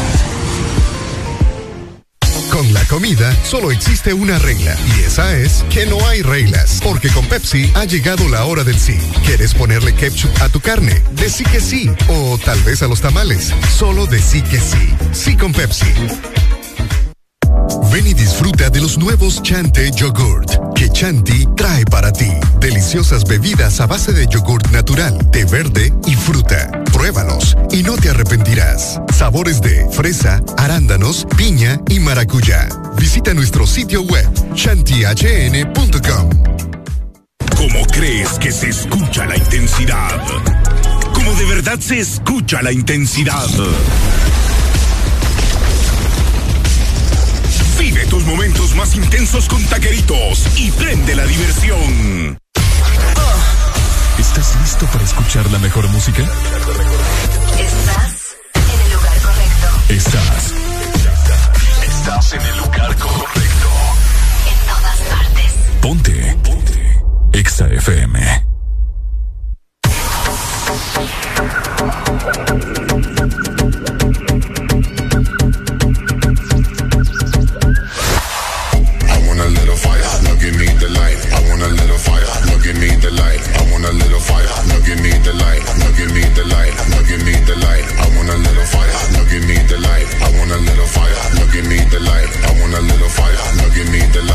Con 2.51 2.74
la 2.74 2.83
comida 2.85 3.35
solo 3.44 3.72
existe 3.72 4.14
una 4.14 4.40
regla 4.40 4.76
y 4.98 5.01
esa 5.01 5.38
es 5.38 5.64
que 5.69 5.85
no 5.85 6.06
hay 6.08 6.22
reglas, 6.22 6.80
porque 6.83 7.10
con 7.10 7.26
Pepsi 7.26 7.72
ha 7.76 7.85
llegado 7.85 8.28
la 8.28 8.46
hora 8.46 8.64
del 8.64 8.80
sí. 8.80 8.98
¿Quieres 9.26 9.53
ponerle 9.53 9.94
ketchup 9.94 10.32
a 10.42 10.49
tu 10.49 10.60
carne? 10.60 11.01
Decí 11.12 11.44
que 11.44 11.60
sí, 11.60 11.90
o 12.08 12.40
tal 12.44 12.62
vez 12.64 12.82
a 12.82 12.88
los 12.88 13.01
tamales. 13.01 13.53
Solo 13.78 14.08
decí 14.08 14.42
que 14.42 14.60
sí. 14.60 14.94
Sí 15.12 15.38
con 15.38 15.53
Pepsi. 15.53 15.85
Ven 17.92 18.08
y 18.08 18.14
disfruta 18.14 18.69
de 18.69 18.82
los 18.82 18.98
nuevos 18.98 19.42
Chante 19.44 19.92
Yogurt 19.92 20.69
que 20.80 20.90
Chanti 20.90 21.46
trae 21.58 21.84
para 21.84 22.14
ti. 22.14 22.32
Deliciosas 22.62 23.26
bebidas 23.26 23.82
a 23.82 23.85
base 23.85 24.14
de 24.14 24.26
yogurt 24.28 24.72
natural, 24.72 25.30
té 25.30 25.44
verde 25.44 25.94
y 26.06 26.16
fruta. 26.16 26.72
Pruébalos 26.94 27.58
y 27.72 27.84
no 27.84 27.98
te 27.98 28.10
arrepentirás. 28.10 29.02
Sabores 29.14 29.60
de 29.60 29.85
fresa, 29.92 30.42
arándanos, 30.58 31.28
piña 31.35 31.82
y 31.90 32.00
maracuyá. 32.00 32.69
Visita 32.96 33.34
nuestro 33.34 33.68
sitio 33.68 34.03
web 34.03 34.26
chantihn.com. 34.53 36.30
¿Cómo 37.58 37.85
crees 37.92 38.40
que 38.40 38.53
se 38.53 38.69
escucha 38.69 39.26
la 39.26 39.35
intensidad? 39.35 40.22
¿Cómo 41.14 41.34
de 41.34 41.46
verdad 41.46 41.78
se 41.82 42.00
escucha 42.00 42.62
la 42.62 42.72
intensidad? 42.72 43.50
Tus 48.19 48.28
momentos 48.28 48.76
más 48.76 48.96
intensos 48.96 49.48
con 49.48 49.64
taqueritos 49.66 50.46
y 50.58 50.72
prende 50.72 51.16
la 51.16 51.26
diversión. 51.26 52.38
¿Estás 54.18 54.56
listo 54.62 54.85
para 54.88 55.03
escuchar 55.06 55.50
la 55.52 55.60
mejor 55.60 55.88
música? 55.88 56.24
Estás 57.58 58.35
en 58.56 58.82
el 58.82 58.94
lugar 58.94 59.19
correcto. 59.22 59.68
Estás. 59.90 60.53
Estás 61.88 62.34
en 62.34 62.42
el 62.42 62.58
lugar 62.58 62.96
correcto. 62.98 63.69
En 64.50 64.68
todas 64.68 65.00
partes. 65.10 65.53
Ponte. 65.82 66.38
Ponte. 66.44 67.02
Exa 67.32 67.68
FM. 67.68 68.50
Give 84.89 85.03
me 85.03 85.13
the 85.22 85.33
light. 85.33 85.61
Now 85.77 85.91
give 85.93 86.11
the 86.33 86.45
light, 86.49 86.73
now 86.89 87.03
give 87.05 87.23
the 87.45 87.55
light. 87.61 87.85
I 88.01 88.09
want 88.17 88.29
a 88.29 88.38
little 88.38 88.65
fire, 88.73 88.97
now 89.13 89.23
give 89.29 89.45
the 89.69 89.77
light. 89.77 90.09
I 90.25 90.29
want 90.33 90.51
a 90.51 90.57
little 90.57 90.88
fire, 90.88 91.19
now 91.38 91.45
give 91.53 91.67
the 91.93 91.99
light. 91.99 92.29
I 92.49 92.51
want 92.59 92.73
a 92.73 92.81
little 92.81 93.09
fire, 93.09 93.38
now 93.57 93.69
give 93.75 93.89
me 93.91 94.01
the 94.09 94.23
light. 94.23 94.28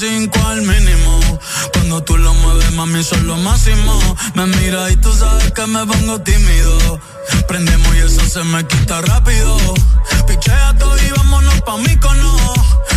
cinco 0.00 0.38
al 0.46 0.62
mínimo. 0.62 1.20
Cuando 1.74 2.02
tú 2.02 2.16
lo 2.16 2.32
mueves, 2.32 2.72
mami, 2.72 3.04
son 3.04 3.26
lo 3.26 3.36
máximo. 3.36 4.16
Me 4.34 4.46
mira 4.46 4.90
y 4.90 4.96
tú 4.96 5.12
sabes 5.12 5.52
que 5.52 5.66
me 5.66 5.84
pongo 5.84 6.18
tímido. 6.22 6.98
Prendemos 7.46 7.94
y 7.94 7.98
eso 7.98 8.24
se 8.24 8.42
me 8.44 8.66
quita 8.66 9.02
rápido. 9.02 9.58
Pichea 10.26 10.74
todo 10.78 10.96
y 10.96 11.10
vámonos 11.10 11.60
pa' 11.62 11.76
mí 11.76 11.94
cono. 11.96 12.34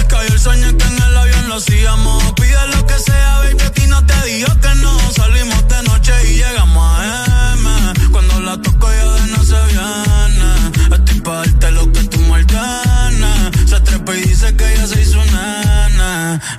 Cayó 0.08 0.34
el 0.34 0.40
sueño 0.40 0.78
que 0.78 0.86
en 0.86 1.02
el 1.02 1.18
avión 1.18 1.50
lo 1.50 1.56
hacíamos. 1.56 2.24
Pide 2.40 2.68
lo 2.74 2.86
que 2.88 2.98
sea, 2.98 3.40
baby, 3.40 3.64
aquí 3.68 3.86
no 3.88 4.06
te 4.06 4.18
digo 4.26 4.48
que 4.62 4.76
no. 4.76 4.98
Salimos 5.12 5.68
de 5.68 5.84
noche 5.84 6.14
y 6.30 6.36
llegamos 6.36 7.00
a 7.00 7.56
M. 7.58 8.10
Cuando 8.12 8.40
la 8.40 8.62
toco 8.62 8.88
ya 8.90 9.12
de 9.12 9.28
no 9.28 9.44
se 9.44 9.62
viene. 9.72 10.96
Estoy 10.96 11.20
pa' 11.20 11.36
darte 11.36 11.72
lo 11.72 11.92
que 11.92 12.03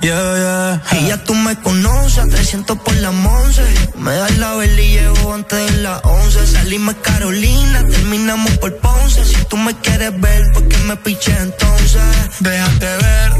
Yeah. 0.05 0.83
Y 0.91 1.07
ya 1.07 1.23
tú 1.23 1.33
me 1.33 1.59
conoces, 1.61 2.29
300 2.29 2.77
por 2.77 2.95
la 2.97 3.09
once. 3.09 3.63
Me 3.97 4.13
das 4.13 4.37
la 4.37 4.53
vela 4.53 4.79
y 4.79 4.91
llevo 4.91 5.33
antes 5.33 5.71
de 5.71 5.81
las 5.81 5.99
11. 6.03 6.45
Salimos 6.45 6.93
Carolina, 7.01 7.83
terminamos 7.89 8.51
por 8.59 8.77
Ponce. 8.77 9.25
Si 9.25 9.43
tú 9.45 9.57
me 9.57 9.73
quieres 9.79 10.21
ver, 10.21 10.43
¿por 10.53 10.67
qué 10.67 10.77
me 10.85 10.95
piché 10.97 11.35
entonces? 11.35 12.03
Déjate 12.39 12.85
ver, 12.85 13.31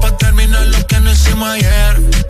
pa' 0.00 0.16
terminar 0.18 0.66
lo 0.66 0.86
que 0.88 0.98
no 0.98 1.12
hicimos 1.12 1.50
ayer 1.50 2.25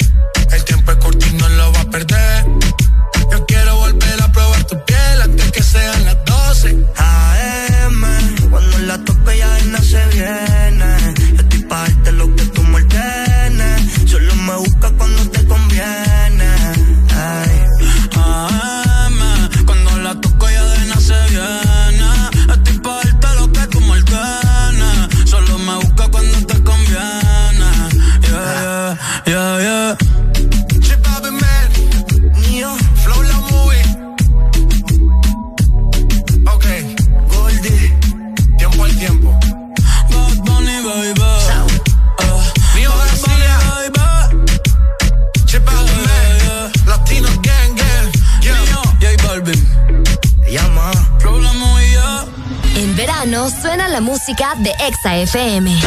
música 54.17 54.55
de 54.57 54.71
Exa 54.71 55.15
FM. 55.15 55.79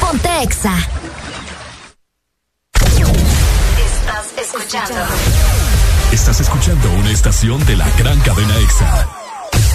Ponte 0.00 0.42
Exa. 0.42 0.74
Estás 2.74 4.26
escuchando. 4.36 4.94
Estás 6.10 6.40
escuchando 6.40 6.90
una 6.90 7.10
estación 7.10 7.64
de 7.66 7.76
la 7.76 7.88
gran 7.90 8.18
cadena 8.22 8.56
Exa. 8.58 9.06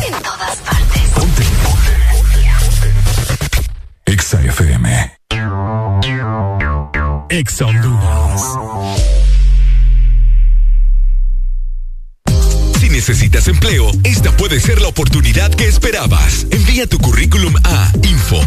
En 0.06 0.22
todas 0.22 0.58
partes. 0.58 1.01
Ponte. 1.15 1.43
Ponte. 1.63 2.92
Exa 4.06 4.42
FM. 4.42 5.17
Exa 7.29 7.65
Honduras. 7.67 9.22
necesitas 12.93 13.47
empleo, 13.47 13.92
esta 14.03 14.31
puede 14.38 14.59
ser 14.59 14.79
la 14.79 14.88
oportunidad 14.88 15.51
que 15.51 15.67
esperabas. 15.67 16.45
Envía 16.51 16.85
tu 16.85 16.99
currículum 16.99 17.56
a 17.63 17.92
info.as.hn 18.03 18.43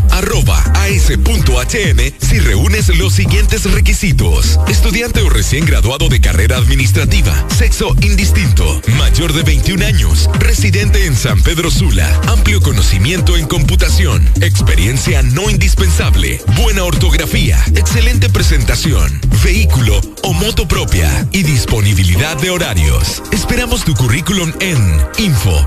si 2.18 2.38
reúnes 2.38 2.96
los 2.96 3.12
siguientes 3.12 3.64
requisitos. 3.72 4.60
Estudiante 4.68 5.20
o 5.22 5.30
recién 5.30 5.66
graduado 5.66 6.08
de 6.08 6.20
carrera 6.20 6.58
administrativa, 6.58 7.34
sexo 7.48 7.96
indistinto, 8.02 8.80
mayor 8.96 9.32
de 9.32 9.42
21 9.42 9.84
años, 9.84 10.30
residente 10.38 11.06
en 11.06 11.16
San 11.16 11.42
Pedro 11.42 11.68
Sula, 11.68 12.08
amplio 12.28 12.60
conocimiento 12.60 13.36
en 13.36 13.46
computación, 13.46 14.30
experiencia 14.40 15.22
no 15.22 15.50
indispensable, 15.50 16.40
buena 16.54 16.84
ortografía, 16.84 17.60
excelente 17.74 18.30
presentación, 18.30 19.20
vehículo 19.42 20.00
o 20.22 20.32
moto 20.32 20.68
propia 20.68 21.26
y 21.32 21.42
disponibilidad 21.42 22.36
de 22.36 22.50
horarios. 22.50 23.24
Esperamos 23.32 23.84
tu 23.84 23.94
currículum 23.94 24.45
en 24.60 25.00
info.as.hn. 25.18 25.66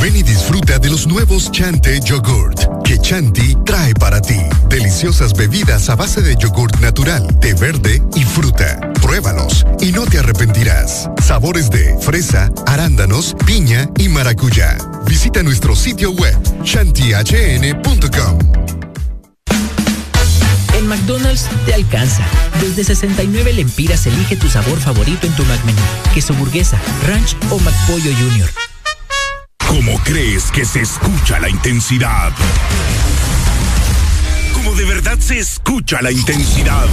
Ven 0.00 0.16
y 0.16 0.22
disfruta 0.22 0.78
de 0.78 0.90
los 0.90 1.06
nuevos 1.06 1.50
Chante 1.50 2.00
Yogurt 2.00 2.72
que 2.82 2.98
Chanti 2.98 3.56
trae 3.64 3.94
para 3.94 4.20
ti. 4.20 4.38
Deliciosas 4.68 5.32
bebidas 5.34 5.88
a 5.88 5.96
base 5.96 6.20
de 6.20 6.36
yogurt 6.36 6.78
natural, 6.80 7.26
de 7.40 7.54
verde 7.54 8.02
y 8.14 8.22
fruta. 8.24 8.78
Pruébalos 9.00 9.64
y 9.80 9.92
no 9.92 10.04
te 10.04 10.18
arrepentirás. 10.18 11.08
Sabores 11.22 11.70
de 11.70 11.96
fresa, 12.00 12.50
arándanos, 12.66 13.34
piña 13.46 13.88
y 13.98 14.08
maracuyá. 14.08 14.76
Visita 15.06 15.42
nuestro 15.42 15.76
sitio 15.76 16.10
web 16.12 16.36
chantihn.com. 16.64 18.38
En 20.74 20.88
McDonald's 20.88 21.48
te 21.66 21.74
alcanza. 21.74 22.24
Desde 22.60 22.84
69 22.84 23.52
lempiras 23.52 24.06
elige 24.06 24.36
tu 24.36 24.48
sabor 24.48 24.78
favorito 24.80 25.26
en 25.26 25.34
tu 25.34 25.44
McMenú. 25.44 25.80
Queso 26.14 26.34
burguesa, 26.34 26.78
ranch 27.06 27.36
o 27.50 27.58
McPollo 27.58 28.12
Junior. 28.18 28.50
¿Cómo 29.68 29.98
crees 30.04 30.50
que 30.50 30.64
se 30.64 30.80
escucha 30.80 31.38
la 31.40 31.48
intensidad? 31.48 32.32
¿Cómo 34.54 34.74
de 34.74 34.84
verdad 34.84 35.18
se 35.18 35.38
escucha 35.38 36.02
la 36.02 36.12
intensidad? 36.12 36.86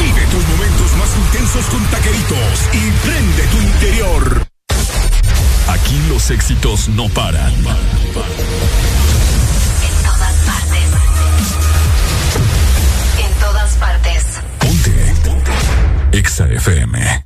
Vive 0.00 0.26
tus 0.26 0.48
momentos 0.48 0.96
más 0.96 1.16
intensos 1.16 1.66
con 1.66 1.84
taqueritos 1.86 2.68
y 2.72 2.90
prende 3.06 3.42
tu 3.48 3.58
interior. 3.58 4.46
Aquí 5.68 6.00
los 6.08 6.30
éxitos 6.30 6.88
no 6.90 7.08
paran. 7.08 7.52
En 7.52 7.64
todas 10.04 10.34
partes. 10.46 10.88
En 13.18 13.32
todas 13.40 13.74
partes. 13.74 14.24
Ponte. 14.60 15.14
Exa 16.12 16.46
FM. 16.46 17.25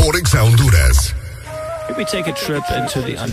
Por 0.00 0.16
Exa 0.16 0.42
Honduras. 0.42 1.14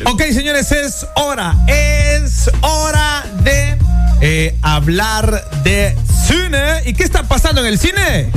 Ok, 0.06 0.22
señores, 0.34 0.72
es 0.72 1.08
hora, 1.16 1.56
es 1.68 2.50
hora 2.62 3.26
de 3.42 3.78
eh, 4.20 4.56
hablar 4.62 5.50
de 5.64 5.96
cine. 6.28 6.82
¿Y 6.86 6.94
qué 6.94 7.04
está 7.04 7.24
pasando 7.24 7.62
en 7.62 7.68
el 7.68 7.80
cine? 7.80 8.32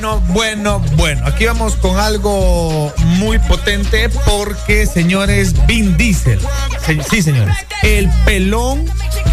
Bueno, 0.00 0.22
bueno, 0.28 0.78
bueno. 0.96 1.26
Aquí 1.26 1.44
vamos 1.44 1.76
con 1.76 1.98
algo 1.98 2.90
muy 3.18 3.38
potente 3.38 4.08
porque, 4.24 4.86
señores, 4.86 5.54
Vin 5.66 5.94
Diesel. 5.98 6.40
Sí, 7.10 7.20
señores. 7.20 7.54
El 7.82 8.08
pelón, 8.24 8.86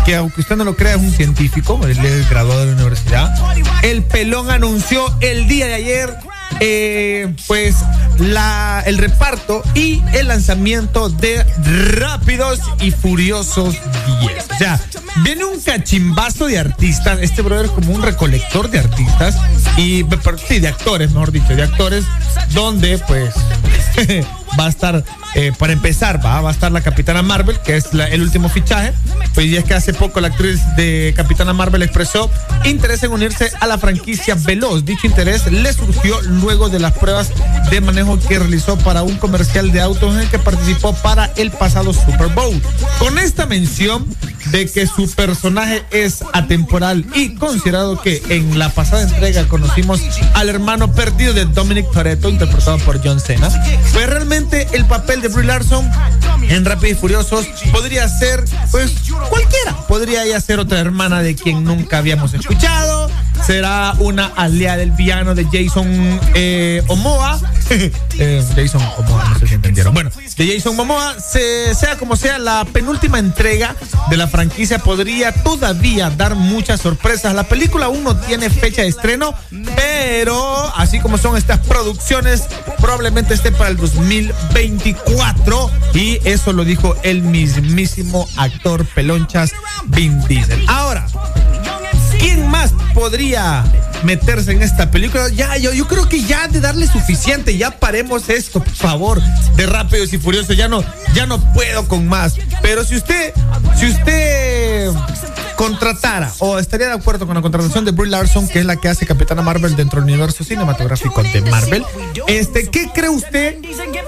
que 0.06 0.18
aunque 0.18 0.42
usted 0.42 0.58
no 0.58 0.66
lo 0.66 0.76
crea, 0.76 0.96
es 0.96 1.02
un 1.02 1.14
científico, 1.14 1.80
él 1.86 1.98
es 2.06 2.30
graduado 2.30 2.66
de 2.66 2.66
la 2.66 2.74
universidad. 2.74 3.34
El 3.82 4.04
pelón 4.04 4.52
anunció 4.52 5.06
el 5.22 5.48
día 5.48 5.68
de 5.68 5.76
ayer 5.76 6.14
eh, 6.60 7.34
pues 7.48 7.76
la, 8.20 8.84
el 8.86 8.98
reparto 8.98 9.62
y 9.74 10.02
el 10.14 10.28
lanzamiento 10.28 11.10
de 11.10 11.44
Rápidos 11.92 12.60
y 12.80 12.92
Furiosos 12.92 13.76
10. 14.22 14.46
O 14.52 14.58
sea, 14.58 14.80
viene 15.24 15.46
un 15.46 15.60
cachimbazo 15.60 16.48
de 16.48 16.60
artistas. 16.60 17.20
Este 17.22 17.42
brother 17.42 17.66
es 17.66 17.72
como 17.72 17.94
un 17.94 18.02
recolector 18.02 18.70
de 18.70 18.80
artistas 18.80 19.36
y 19.78 20.06
sí, 20.48 20.60
de 20.60 20.68
actores, 20.68 21.12
mejor 21.12 21.32
dicho, 21.32 21.56
de 21.56 21.64
actores, 21.64 22.06
donde 22.52 22.98
pues 23.00 23.34
va 24.60 24.66
a 24.66 24.70
estar, 24.70 25.04
eh, 25.36 25.52
para 25.58 25.74
empezar, 25.74 26.24
va, 26.24 26.42
va 26.42 26.50
a 26.50 26.52
estar 26.52 26.72
la 26.72 26.82
Capitana 26.82 27.22
Marvel, 27.22 27.60
que 27.60 27.78
es 27.78 27.90
el 27.94 28.22
último 28.22 28.50
fichaje. 28.50 28.94
Pues 29.34 29.48
y 29.48 29.56
es 29.56 29.64
que 29.64 29.74
hace 29.74 29.94
poco 29.94 30.20
la 30.20 30.30
actriz 30.30 30.60
de 30.76 31.14
Capitana 31.16 31.54
Marvel 31.54 31.84
expresó 31.84 32.30
interés 32.66 33.04
en 33.04 33.12
unirse 33.12 33.52
a 33.60 33.68
la 33.68 33.78
franquicia 33.78 34.36
Veloz. 34.36 34.84
Dicho 34.84 35.08
interés 35.08 35.52
le 35.52 35.72
surgió 35.74 36.20
luego 36.22 36.70
de 36.70 36.80
las 36.80 36.94
pruebas 36.94 37.32
de 37.70 37.82
manejo 37.82 38.20
que 38.20 38.40
realizó 38.40 38.78
para 38.78 39.04
un 39.04 39.16
comercial 39.18 39.72
de 39.72 39.82
autos 39.82 40.16
en 40.16 40.22
el 40.22 40.30
que 40.30 40.40
participó 40.40 40.94
para 40.94 41.26
el 41.36 41.52
pasado 41.52 41.94
Super 41.94 42.28
Bowl. 42.28 42.62
Con 43.00 43.18
esta 43.18 43.46
mención 43.46 44.08
de 44.52 44.70
que 44.70 44.88
su 44.88 45.10
personaje 45.12 45.84
es 45.92 46.24
atemporal 46.34 47.06
y 47.14 47.36
considerado 47.36 48.02
que 48.02 48.22
en 48.30 48.58
la 48.58 48.70
pasada 48.70 49.04
entrega 49.04 49.48
conocimos 49.48 50.02
al 50.34 50.50
hermano 50.50 50.94
perdido 50.94 51.34
de 51.34 51.46
Dominic 51.46 51.92
Toretto, 51.92 52.30
interpretado 52.30 52.78
por 52.80 53.02
John 53.04 53.20
Cena, 53.20 53.50
pues 53.94 54.10
realmente 54.10 54.37
el 54.38 54.86
papel 54.86 55.22
de 55.22 55.30
Brie 55.30 55.48
Larson 55.48 55.90
en 56.50 56.64
Rápidos 56.64 56.98
y 56.98 57.00
Furiosos 57.00 57.48
podría 57.72 58.08
ser, 58.08 58.44
pues, 58.70 58.94
cualquiera. 59.30 59.76
Podría 59.88 60.26
ella 60.26 60.40
ser 60.40 60.60
otra 60.60 60.80
hermana 60.80 61.24
de 61.24 61.36
quien 61.36 61.64
nunca 61.64 61.98
habíamos 61.98 62.34
escuchado. 62.34 63.10
Será 63.46 63.94
una 64.00 64.26
aliada 64.36 64.78
del 64.78 64.92
villano 64.92 65.34
de 65.36 65.46
Jason 65.46 66.20
eh, 66.36 66.84
Omoa. 66.88 67.40
Eh, 68.20 68.44
Jason 68.56 68.82
Omoa, 68.98 69.30
no 69.30 69.40
sé 69.40 69.48
si 69.48 69.54
entendieron. 69.54 69.94
Bueno, 69.94 70.10
de 70.38 70.54
Jason 70.54 70.76
Momoa, 70.76 71.16
sea 71.20 71.98
como 72.00 72.16
sea, 72.16 72.40
la 72.40 72.66
penúltima 72.66 73.20
entrega 73.20 73.76
de 74.10 74.18
la 74.18 74.28
franquicia 74.28 74.80
podría 74.80 75.32
todavía 75.44 76.10
dar 76.10 76.34
muchas 76.34 76.82
sorpresas. 76.82 77.36
La 77.36 77.44
película 77.44 77.86
aún 77.86 78.04
no 78.04 78.18
tiene 78.18 78.50
fecha 78.50 78.82
de 78.82 78.88
estreno, 78.88 79.36
pero 79.76 80.74
así 80.76 81.00
como 81.00 81.20
son 81.20 81.38
estas 81.38 81.60
producciones, 81.60 82.48
probablemente 82.80 83.36
esté 83.36 83.52
para 83.52 83.70
el 83.70 83.78
2024. 84.28 85.72
Y 85.94 86.20
eso 86.24 86.54
lo 86.54 86.66
dijo 86.66 86.96
el 87.04 87.22
mismísimo 87.22 88.28
actor 88.38 88.86
Pelonchas 88.86 89.52
Vin 89.86 90.20
Diesel. 90.28 90.64
Ahora, 90.68 91.06
¿quién 92.20 92.48
más 92.48 92.74
podría 92.94 93.64
meterse 94.04 94.52
en 94.52 94.62
esta 94.62 94.92
película? 94.92 95.30
Ya, 95.30 95.58
yo, 95.58 95.74
yo 95.74 95.88
creo 95.88 96.08
que 96.08 96.24
ya 96.24 96.48
de 96.48 96.60
darle 96.60 96.88
suficiente, 96.88 97.58
ya 97.58 97.72
paremos 97.72 98.30
esto, 98.30 98.64
por 98.64 98.74
favor, 98.74 99.22
de 99.56 99.66
Rápidos 99.66 100.14
y 100.14 100.18
Furiosos. 100.18 100.56
Ya 100.56 100.68
no, 100.68 100.84
ya 101.14 101.26
no 101.26 101.40
puedo 101.54 101.88
con 101.88 102.08
más. 102.08 102.36
Pero 102.62 102.84
si 102.84 102.96
usted, 102.96 103.34
si 103.76 103.88
usted 103.88 104.92
contratara 105.58 106.32
o 106.40 106.60
estaría 106.60 106.88
de 106.88 106.94
acuerdo 106.94 107.26
con 107.26 107.36
la 107.36 107.42
contratación 107.42 107.84
de 107.84 107.92
Brie 107.92 108.12
Larson, 108.12 108.48
que 108.48 108.60
es 108.60 108.66
la 108.66 108.78
que 108.78 108.88
hace 108.88 109.06
Capitana 109.06 109.42
Marvel 109.42 109.76
dentro 109.76 110.00
del 110.00 110.10
universo 110.10 110.44
cinematográfico 110.44 111.24
de 111.24 111.42
Marvel, 111.42 111.84
este, 112.28 112.70
¿qué 112.70 112.90
cree 112.94 113.10
usted 113.10 113.58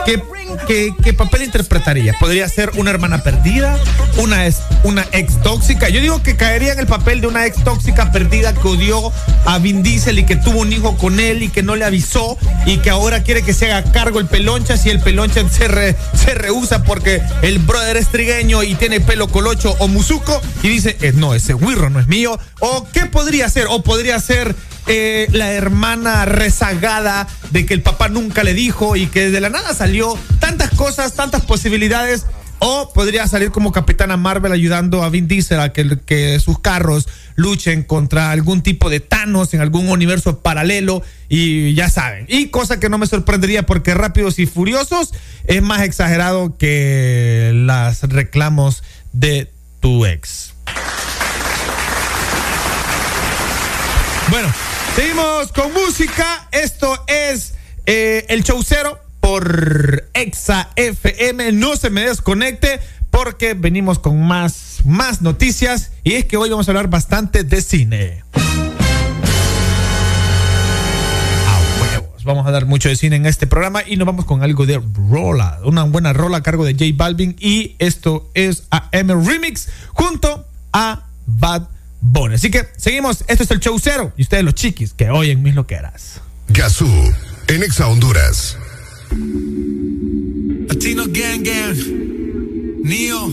que, 0.05 0.93
que, 1.03 1.13
papel 1.13 1.43
interpretaría? 1.43 2.15
¿Podría 2.19 2.47
ser 2.47 2.71
una 2.77 2.91
hermana 2.91 3.23
perdida? 3.23 3.77
¿Una, 4.17 4.43
una 4.83 5.05
ex 5.11 5.41
tóxica? 5.41 5.89
Yo 5.89 6.01
digo 6.01 6.21
que 6.21 6.35
caería 6.35 6.73
en 6.73 6.79
el 6.79 6.87
papel 6.87 7.19
de 7.19 7.27
una 7.27 7.45
ex 7.45 7.63
tóxica 7.63 8.11
perdida 8.11 8.53
que 8.53 8.67
odió 8.67 9.11
a 9.45 9.57
Vin 9.57 9.81
Diesel 9.81 10.19
y 10.19 10.25
que 10.25 10.35
tuvo 10.35 10.59
un 10.59 10.71
hijo 10.71 10.97
con 10.97 11.19
él 11.19 11.41
y 11.41 11.49
que 11.49 11.63
no 11.63 11.75
le 11.75 11.83
avisó 11.83 12.37
y 12.67 12.77
que 12.77 12.91
ahora 12.91 13.23
quiere 13.23 13.41
que 13.41 13.53
se 13.53 13.71
haga 13.71 13.91
cargo 13.91 14.19
el 14.19 14.27
peloncha 14.27 14.77
si 14.77 14.91
el 14.91 14.99
peloncha 14.99 15.41
se, 15.49 15.95
se 16.13 16.33
rehúsa 16.35 16.83
porque 16.83 17.23
el 17.41 17.57
brother 17.57 17.97
es 17.97 18.09
trigueño 18.09 18.61
y 18.61 18.75
tiene 18.75 18.99
pelo 18.99 19.27
colocho 19.27 19.75
o 19.79 19.87
musuco 19.87 20.39
y 20.61 20.69
dice, 20.69 20.95
eh, 21.01 21.13
no, 21.15 21.33
ese 21.39 21.53
wirro 21.53 21.89
no 21.89 21.99
es 21.99 22.07
mío. 22.07 22.37
¿O 22.59 22.87
qué 22.93 23.05
podría 23.05 23.49
ser? 23.49 23.67
O 23.69 23.81
podría 23.83 24.19
ser 24.19 24.55
eh, 24.87 25.27
la 25.31 25.51
hermana 25.51 26.25
rezagada 26.25 27.27
de 27.51 27.65
que 27.65 27.73
el 27.73 27.81
papá 27.81 28.09
nunca 28.09 28.43
le 28.43 28.53
dijo 28.53 28.95
y 28.95 29.07
que 29.07 29.29
de 29.29 29.41
la 29.41 29.49
nada 29.49 29.73
salió. 29.73 30.17
Tantas 30.39 30.69
cosas, 30.71 31.13
tantas 31.13 31.43
posibilidades. 31.45 32.25
O 32.61 32.91
podría 32.93 33.25
salir 33.25 33.51
como 33.51 33.71
Capitana 33.71 34.17
Marvel 34.17 34.51
ayudando 34.51 35.01
a 35.01 35.09
Vin 35.09 35.29
Diesel 35.29 35.61
a 35.61 35.71
que, 35.71 35.97
que, 36.05 36.39
sus 36.41 36.59
carros 36.59 37.07
luchen 37.35 37.83
contra 37.83 38.31
algún 38.31 38.61
tipo 38.61 38.89
de 38.89 38.99
Thanos 38.99 39.53
en 39.53 39.61
algún 39.61 39.87
universo 39.87 40.39
paralelo 40.39 41.01
y 41.29 41.73
ya 41.73 41.89
saben. 41.89 42.25
Y 42.27 42.47
cosa 42.47 42.77
que 42.77 42.89
no 42.89 42.97
me 42.97 43.07
sorprendería 43.07 43.65
porque 43.65 43.93
Rápidos 43.93 44.39
y 44.39 44.45
Furiosos 44.45 45.13
es 45.45 45.61
más 45.61 45.83
exagerado 45.83 46.57
que 46.57 47.51
las 47.53 48.03
reclamos 48.03 48.83
de 49.13 49.49
tu 49.79 50.05
ex. 50.05 50.53
Bueno, 54.29 54.47
seguimos 54.95 55.51
con 55.51 55.73
música. 55.73 56.47
Esto 56.51 57.03
es 57.07 57.55
eh, 57.87 58.25
el 58.29 58.43
show 58.43 58.61
cero 58.63 58.99
por 59.19 60.07
Exa 60.13 60.69
FM. 60.75 61.51
No 61.53 61.75
se 61.75 61.89
me 61.89 62.01
desconecte 62.01 62.79
porque 63.09 63.55
venimos 63.55 63.97
con 63.97 64.21
más, 64.21 64.81
más 64.85 65.23
noticias 65.23 65.91
y 66.03 66.13
es 66.13 66.25
que 66.25 66.37
hoy 66.37 66.49
vamos 66.51 66.67
a 66.67 66.71
hablar 66.71 66.89
bastante 66.89 67.43
de 67.43 67.61
cine. 67.61 68.23
Vamos 72.25 72.45
a 72.45 72.51
dar 72.51 72.67
mucho 72.67 72.89
de 72.89 72.95
cine 72.95 73.15
en 73.15 73.25
este 73.25 73.47
programa 73.47 73.81
y 73.83 73.95
nos 73.95 74.05
vamos 74.05 74.25
con 74.25 74.43
algo 74.43 74.67
de 74.67 74.79
rola, 75.09 75.59
una 75.63 75.83
buena 75.83 76.13
rola 76.13 76.37
a 76.37 76.43
cargo 76.43 76.63
de 76.63 76.73
J 76.73 76.85
Balvin 76.93 77.35
y 77.39 77.75
esto 77.79 78.29
es 78.35 78.67
a 78.69 78.89
M 78.91 79.15
Remix 79.25 79.69
junto 79.93 80.45
a 80.71 81.07
Bad 81.25 81.69
Bunny. 82.01 82.35
Así 82.35 82.49
que 82.49 82.67
seguimos, 82.77 83.23
esto 83.27 83.43
es 83.43 83.51
el 83.51 83.59
show 83.59 83.77
cero 83.79 84.13
y 84.17 84.23
ustedes 84.23 84.43
los 84.43 84.55
chiquis 84.55 84.93
que 84.93 85.09
oyen 85.09 85.41
mis 85.43 85.55
loqueras. 85.55 86.21
Gazú, 86.49 86.87
en 87.47 87.63
Exa 87.63 87.87
Honduras. 87.87 88.57
Latino 90.67 91.03
Gang 91.07 91.43
Gang, 91.43 91.77
Neo, 92.83 93.25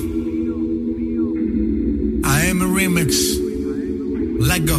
AM 2.25 2.75
Remix, 2.75 3.17
Let 4.41 4.67
Go. 4.67 4.79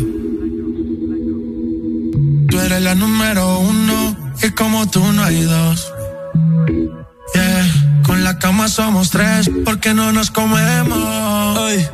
Tú 2.49 2.59
eres 2.59 2.81
la 2.81 2.95
número 2.95 3.59
uno 3.59 4.33
y 4.43 4.49
como 4.51 4.89
tú 4.89 5.01
no 5.13 5.23
hay 5.23 5.41
dos. 5.43 5.93
Yeah, 7.33 8.01
con 8.05 8.23
la 8.23 8.39
cama 8.39 8.67
somos 8.69 9.09
tres 9.11 9.49
porque 9.65 9.93
no 9.93 10.11
nos 10.13 10.31
comemos. 10.31 11.57
Ay, 11.57 11.87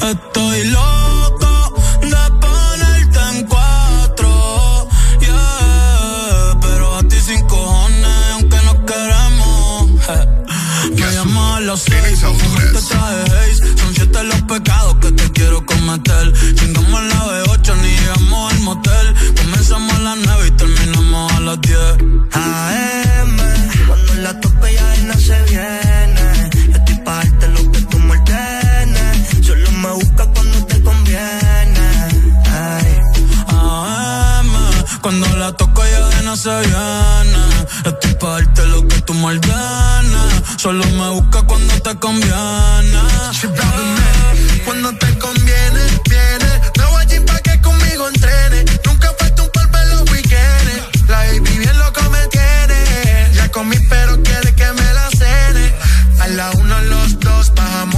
estoy 0.00 0.64
loco 0.68 0.97
Son 13.76 13.94
siete 13.94 14.22
los 14.24 14.42
pecados 14.42 14.96
que 15.00 15.12
te 15.12 15.30
quiero 15.32 15.64
cometer. 15.64 16.32
Chingamos 16.54 17.02
la 17.04 17.20
B8 17.26 17.76
ni 17.82 17.88
llegamos 17.96 18.52
al 18.52 18.60
motel. 18.60 19.14
Comenzamos 19.36 19.94
a 19.94 19.98
las 20.00 20.18
nueve 20.18 20.48
y 20.48 20.50
terminamos 20.52 21.32
a 21.32 21.40
las 21.40 21.60
diez. 21.60 21.92
AM, 22.32 23.36
cuando 23.86 24.14
la 24.14 24.40
tope 24.40 24.74
ya 24.74 24.96
no 25.06 25.14
se 25.14 25.42
viene. 25.44 26.07
Cuando 35.02 35.28
la 35.36 35.52
toco 35.52 35.82
ya 35.84 36.08
de 36.08 36.22
no 36.22 36.36
se 36.36 36.50
viene. 36.50 37.42
Estoy 37.84 38.14
pa' 38.14 38.32
darte 38.32 38.66
lo 38.66 38.86
que 38.88 39.00
tú 39.02 39.14
mal 39.14 39.38
ganas. 39.38 40.42
Solo 40.56 40.84
me 40.86 41.08
busca 41.10 41.42
cuando 41.42 41.74
te 41.80 41.94
conviene. 41.96 43.00
Yeah. 43.42 44.62
Cuando 44.64 44.92
te 44.98 45.18
conviene, 45.18 45.80
viene. 46.08 46.50
Me 46.76 46.84
voy 46.86 47.02
allí 47.02 47.20
pa' 47.20 47.38
que 47.40 47.60
conmigo 47.60 48.08
entrene. 48.08 48.64
Nunca 48.84 49.12
falta 49.18 49.42
un 49.42 49.50
polvo 49.50 49.78
en 49.78 49.90
los 49.90 50.10
weekends. 50.10 51.08
La 51.08 51.18
baby 51.18 51.58
bien 51.58 51.78
loco 51.78 52.02
me 52.10 52.26
tiene. 52.28 53.30
Ya 53.34 53.50
comí 53.50 53.76
pero 53.88 54.20
quiere 54.22 54.54
que 54.54 54.72
me 54.72 54.92
la 54.94 55.08
cene. 55.10 55.74
A 56.20 56.28
la 56.28 56.50
una, 56.52 56.80
los 56.82 57.18
dos, 57.20 57.52
bajamos 57.54 57.97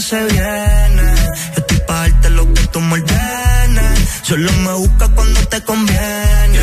se 0.00 0.22
viene. 0.26 1.14
Yo 1.54 1.60
estoy 1.60 1.78
pa' 1.86 2.00
darte 2.00 2.30
lo 2.30 2.52
que 2.52 2.66
tú 2.66 2.80
me 2.80 2.94
ordenes. 2.94 4.08
Solo 4.22 4.52
me 4.52 4.72
busca 4.74 5.08
cuando 5.08 5.40
te 5.48 5.62
conviene. 5.62 6.60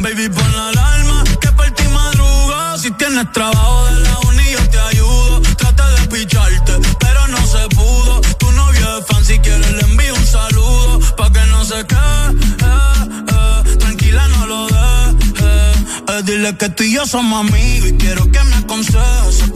Baby, 0.00 0.28
pon 0.30 0.52
la 0.56 0.68
alarma 0.68 1.24
que 1.40 1.52
por 1.52 1.70
ti 1.72 1.84
madruga. 1.88 2.78
Si 2.78 2.90
tienes 2.92 3.30
trabajo 3.32 3.86
de 3.86 4.00
la 4.00 4.18
uni, 4.30 4.50
yo 4.50 4.70
te 4.70 4.78
ayudo. 4.78 5.42
Trata 5.56 5.90
de 5.90 6.06
picharte, 6.06 6.72
pero 7.00 7.28
no 7.28 7.46
se 7.46 7.68
pudo. 7.76 8.20
Tu 8.38 8.50
novio 8.52 8.98
es 8.98 9.06
fan, 9.06 9.24
si 9.24 9.38
quieres 9.38 9.70
le 9.72 9.82
envío 9.82 10.14
un 10.14 10.26
saludo. 10.26 11.00
Pa' 11.16 11.30
que 11.32 11.44
no 11.50 11.64
se 11.64 11.84
quede, 11.84 12.28
eh, 12.62 13.04
eh. 13.28 13.76
tranquila, 13.78 14.26
no 14.28 14.46
lo 14.46 14.66
dejes. 14.68 15.76
Eh, 16.08 16.22
dile 16.24 16.56
que 16.56 16.68
tú 16.70 16.82
y 16.84 16.94
yo 16.94 17.04
somos 17.04 17.46
amigos 17.46 17.90
y 17.90 17.96
quiero 17.98 18.30
que 18.30 18.42
me 18.44 18.56
aconsejes. 18.56 19.34
Se 19.38 19.48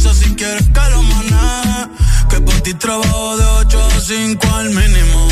avisa 0.00 0.14
si 0.14 0.34
quieres 0.34 0.66
que 0.68 0.90
lo 0.90 1.02
maneje. 1.02 1.88
Que 2.28 2.40
por 2.40 2.60
ti 2.60 2.74
trabajo 2.74 3.36
de 3.36 3.44
8 3.44 3.88
a 3.96 4.00
5 4.00 4.54
al 4.54 4.70
mínimo. 4.70 5.28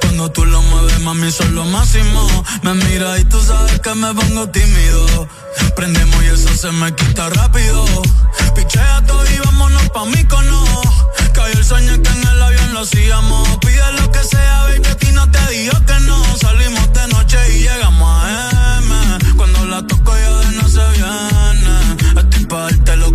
Cuando 0.00 0.30
tú 0.30 0.44
lo 0.44 0.60
mueves, 0.62 1.00
mami, 1.00 1.30
son 1.30 1.54
lo 1.54 1.64
máximo. 1.64 2.26
Me 2.62 2.74
mira 2.74 3.18
y 3.18 3.24
tú 3.24 3.40
sabes 3.40 3.80
que 3.80 3.94
me 3.94 4.12
pongo 4.14 4.48
tímido. 4.50 5.28
Prendemos 5.76 6.22
y 6.24 6.26
eso 6.26 6.54
se 6.56 6.72
me 6.72 6.94
quita 6.94 7.28
rápido. 7.30 7.84
Pichea 8.54 9.02
todo 9.06 9.24
y 9.30 9.38
vámonos 9.38 9.88
pa' 9.90 10.04
mí 10.06 10.24
cono. 10.24 10.64
Cayó 11.32 11.58
el 11.58 11.64
sueño 11.64 12.02
que 12.02 12.10
en 12.10 12.28
el 12.28 12.42
avión 12.42 12.74
lo 12.74 12.80
hacíamos. 12.80 13.48
Pide 13.58 13.92
lo 13.98 14.10
que 14.10 14.22
sea, 14.24 14.62
baby, 14.64 14.86
a 14.88 14.94
ti 14.96 15.08
no 15.12 15.30
te 15.30 15.46
digo 15.52 15.74
que 15.86 16.00
no. 16.00 16.36
Salimos 16.36 16.92
de 16.92 17.06
noche 17.08 17.38
y 17.54 17.60
llegamos 17.60 18.24
a 18.24 18.78
M. 18.78 19.34
Cuando 19.36 19.66
la 19.66 19.86
toco 19.86 20.12
ya 20.16 20.30
de 20.38 20.56
no 20.56 20.68
se 20.68 20.88
viene. 20.96 22.20
Estoy 22.20 22.46
pa' 22.46 22.62
darte 22.62 22.96
lo 22.96 23.09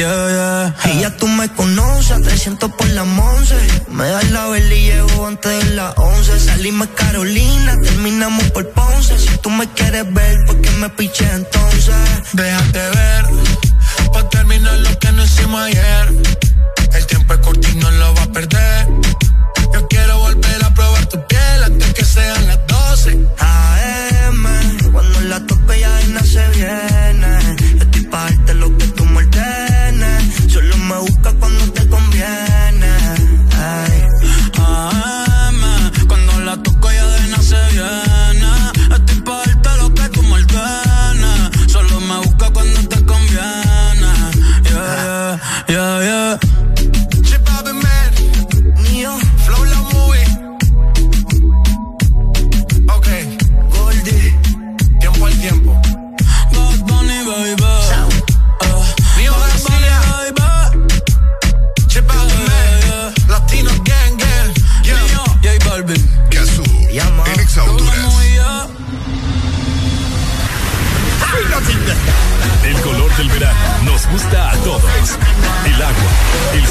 Yeah, 0.00 0.30
yeah. 0.30 0.94
Y 0.94 1.00
ya 1.00 1.14
tú 1.14 1.28
me 1.28 1.46
conoces, 1.50 2.12
a 2.12 2.22
300 2.22 2.72
por 2.72 2.88
la 2.88 3.02
once. 3.02 3.54
Me 3.90 4.08
das 4.08 4.30
la 4.30 4.46
vela 4.46 4.74
y 4.74 4.84
llego 4.84 5.26
antes 5.26 5.52
de 5.62 5.74
las 5.74 5.92
11. 5.98 6.40
Salimos 6.40 6.88
Carolina, 6.96 7.76
terminamos 7.82 8.50
por 8.52 8.66
Ponce. 8.70 9.18
Si 9.18 9.36
tú 9.42 9.50
me 9.50 9.68
quieres 9.74 10.10
ver, 10.14 10.38
¿por 10.46 10.58
qué 10.62 10.70
me 10.70 10.88
piché 10.88 11.30
entonces? 11.30 11.94
Déjate 12.32 12.78
ver, 12.78 13.26
pa' 14.14 14.26
terminar 14.30 14.78
lo 14.78 14.98
que 14.98 15.12
no 15.12 15.22
hicimos 15.22 15.60
ayer. 15.60 16.49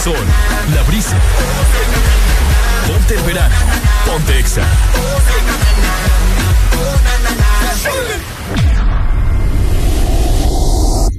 sol, 0.03 0.15
la 0.73 0.83
brisa. 0.83 1.15
Ponte 2.87 3.15
el 3.15 3.21
verano, 3.21 3.55
ponte 4.05 4.39
exa. 4.39 4.61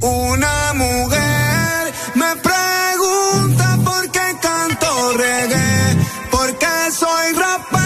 Una 0.00 0.72
mujer 0.74 1.92
me 2.14 2.36
pregunta 2.36 3.78
por 3.84 4.10
qué 4.10 4.36
canto 4.40 5.12
reggae, 5.18 5.96
por 6.30 6.58
qué 6.58 6.90
soy 6.90 7.32
rapero. 7.34 7.79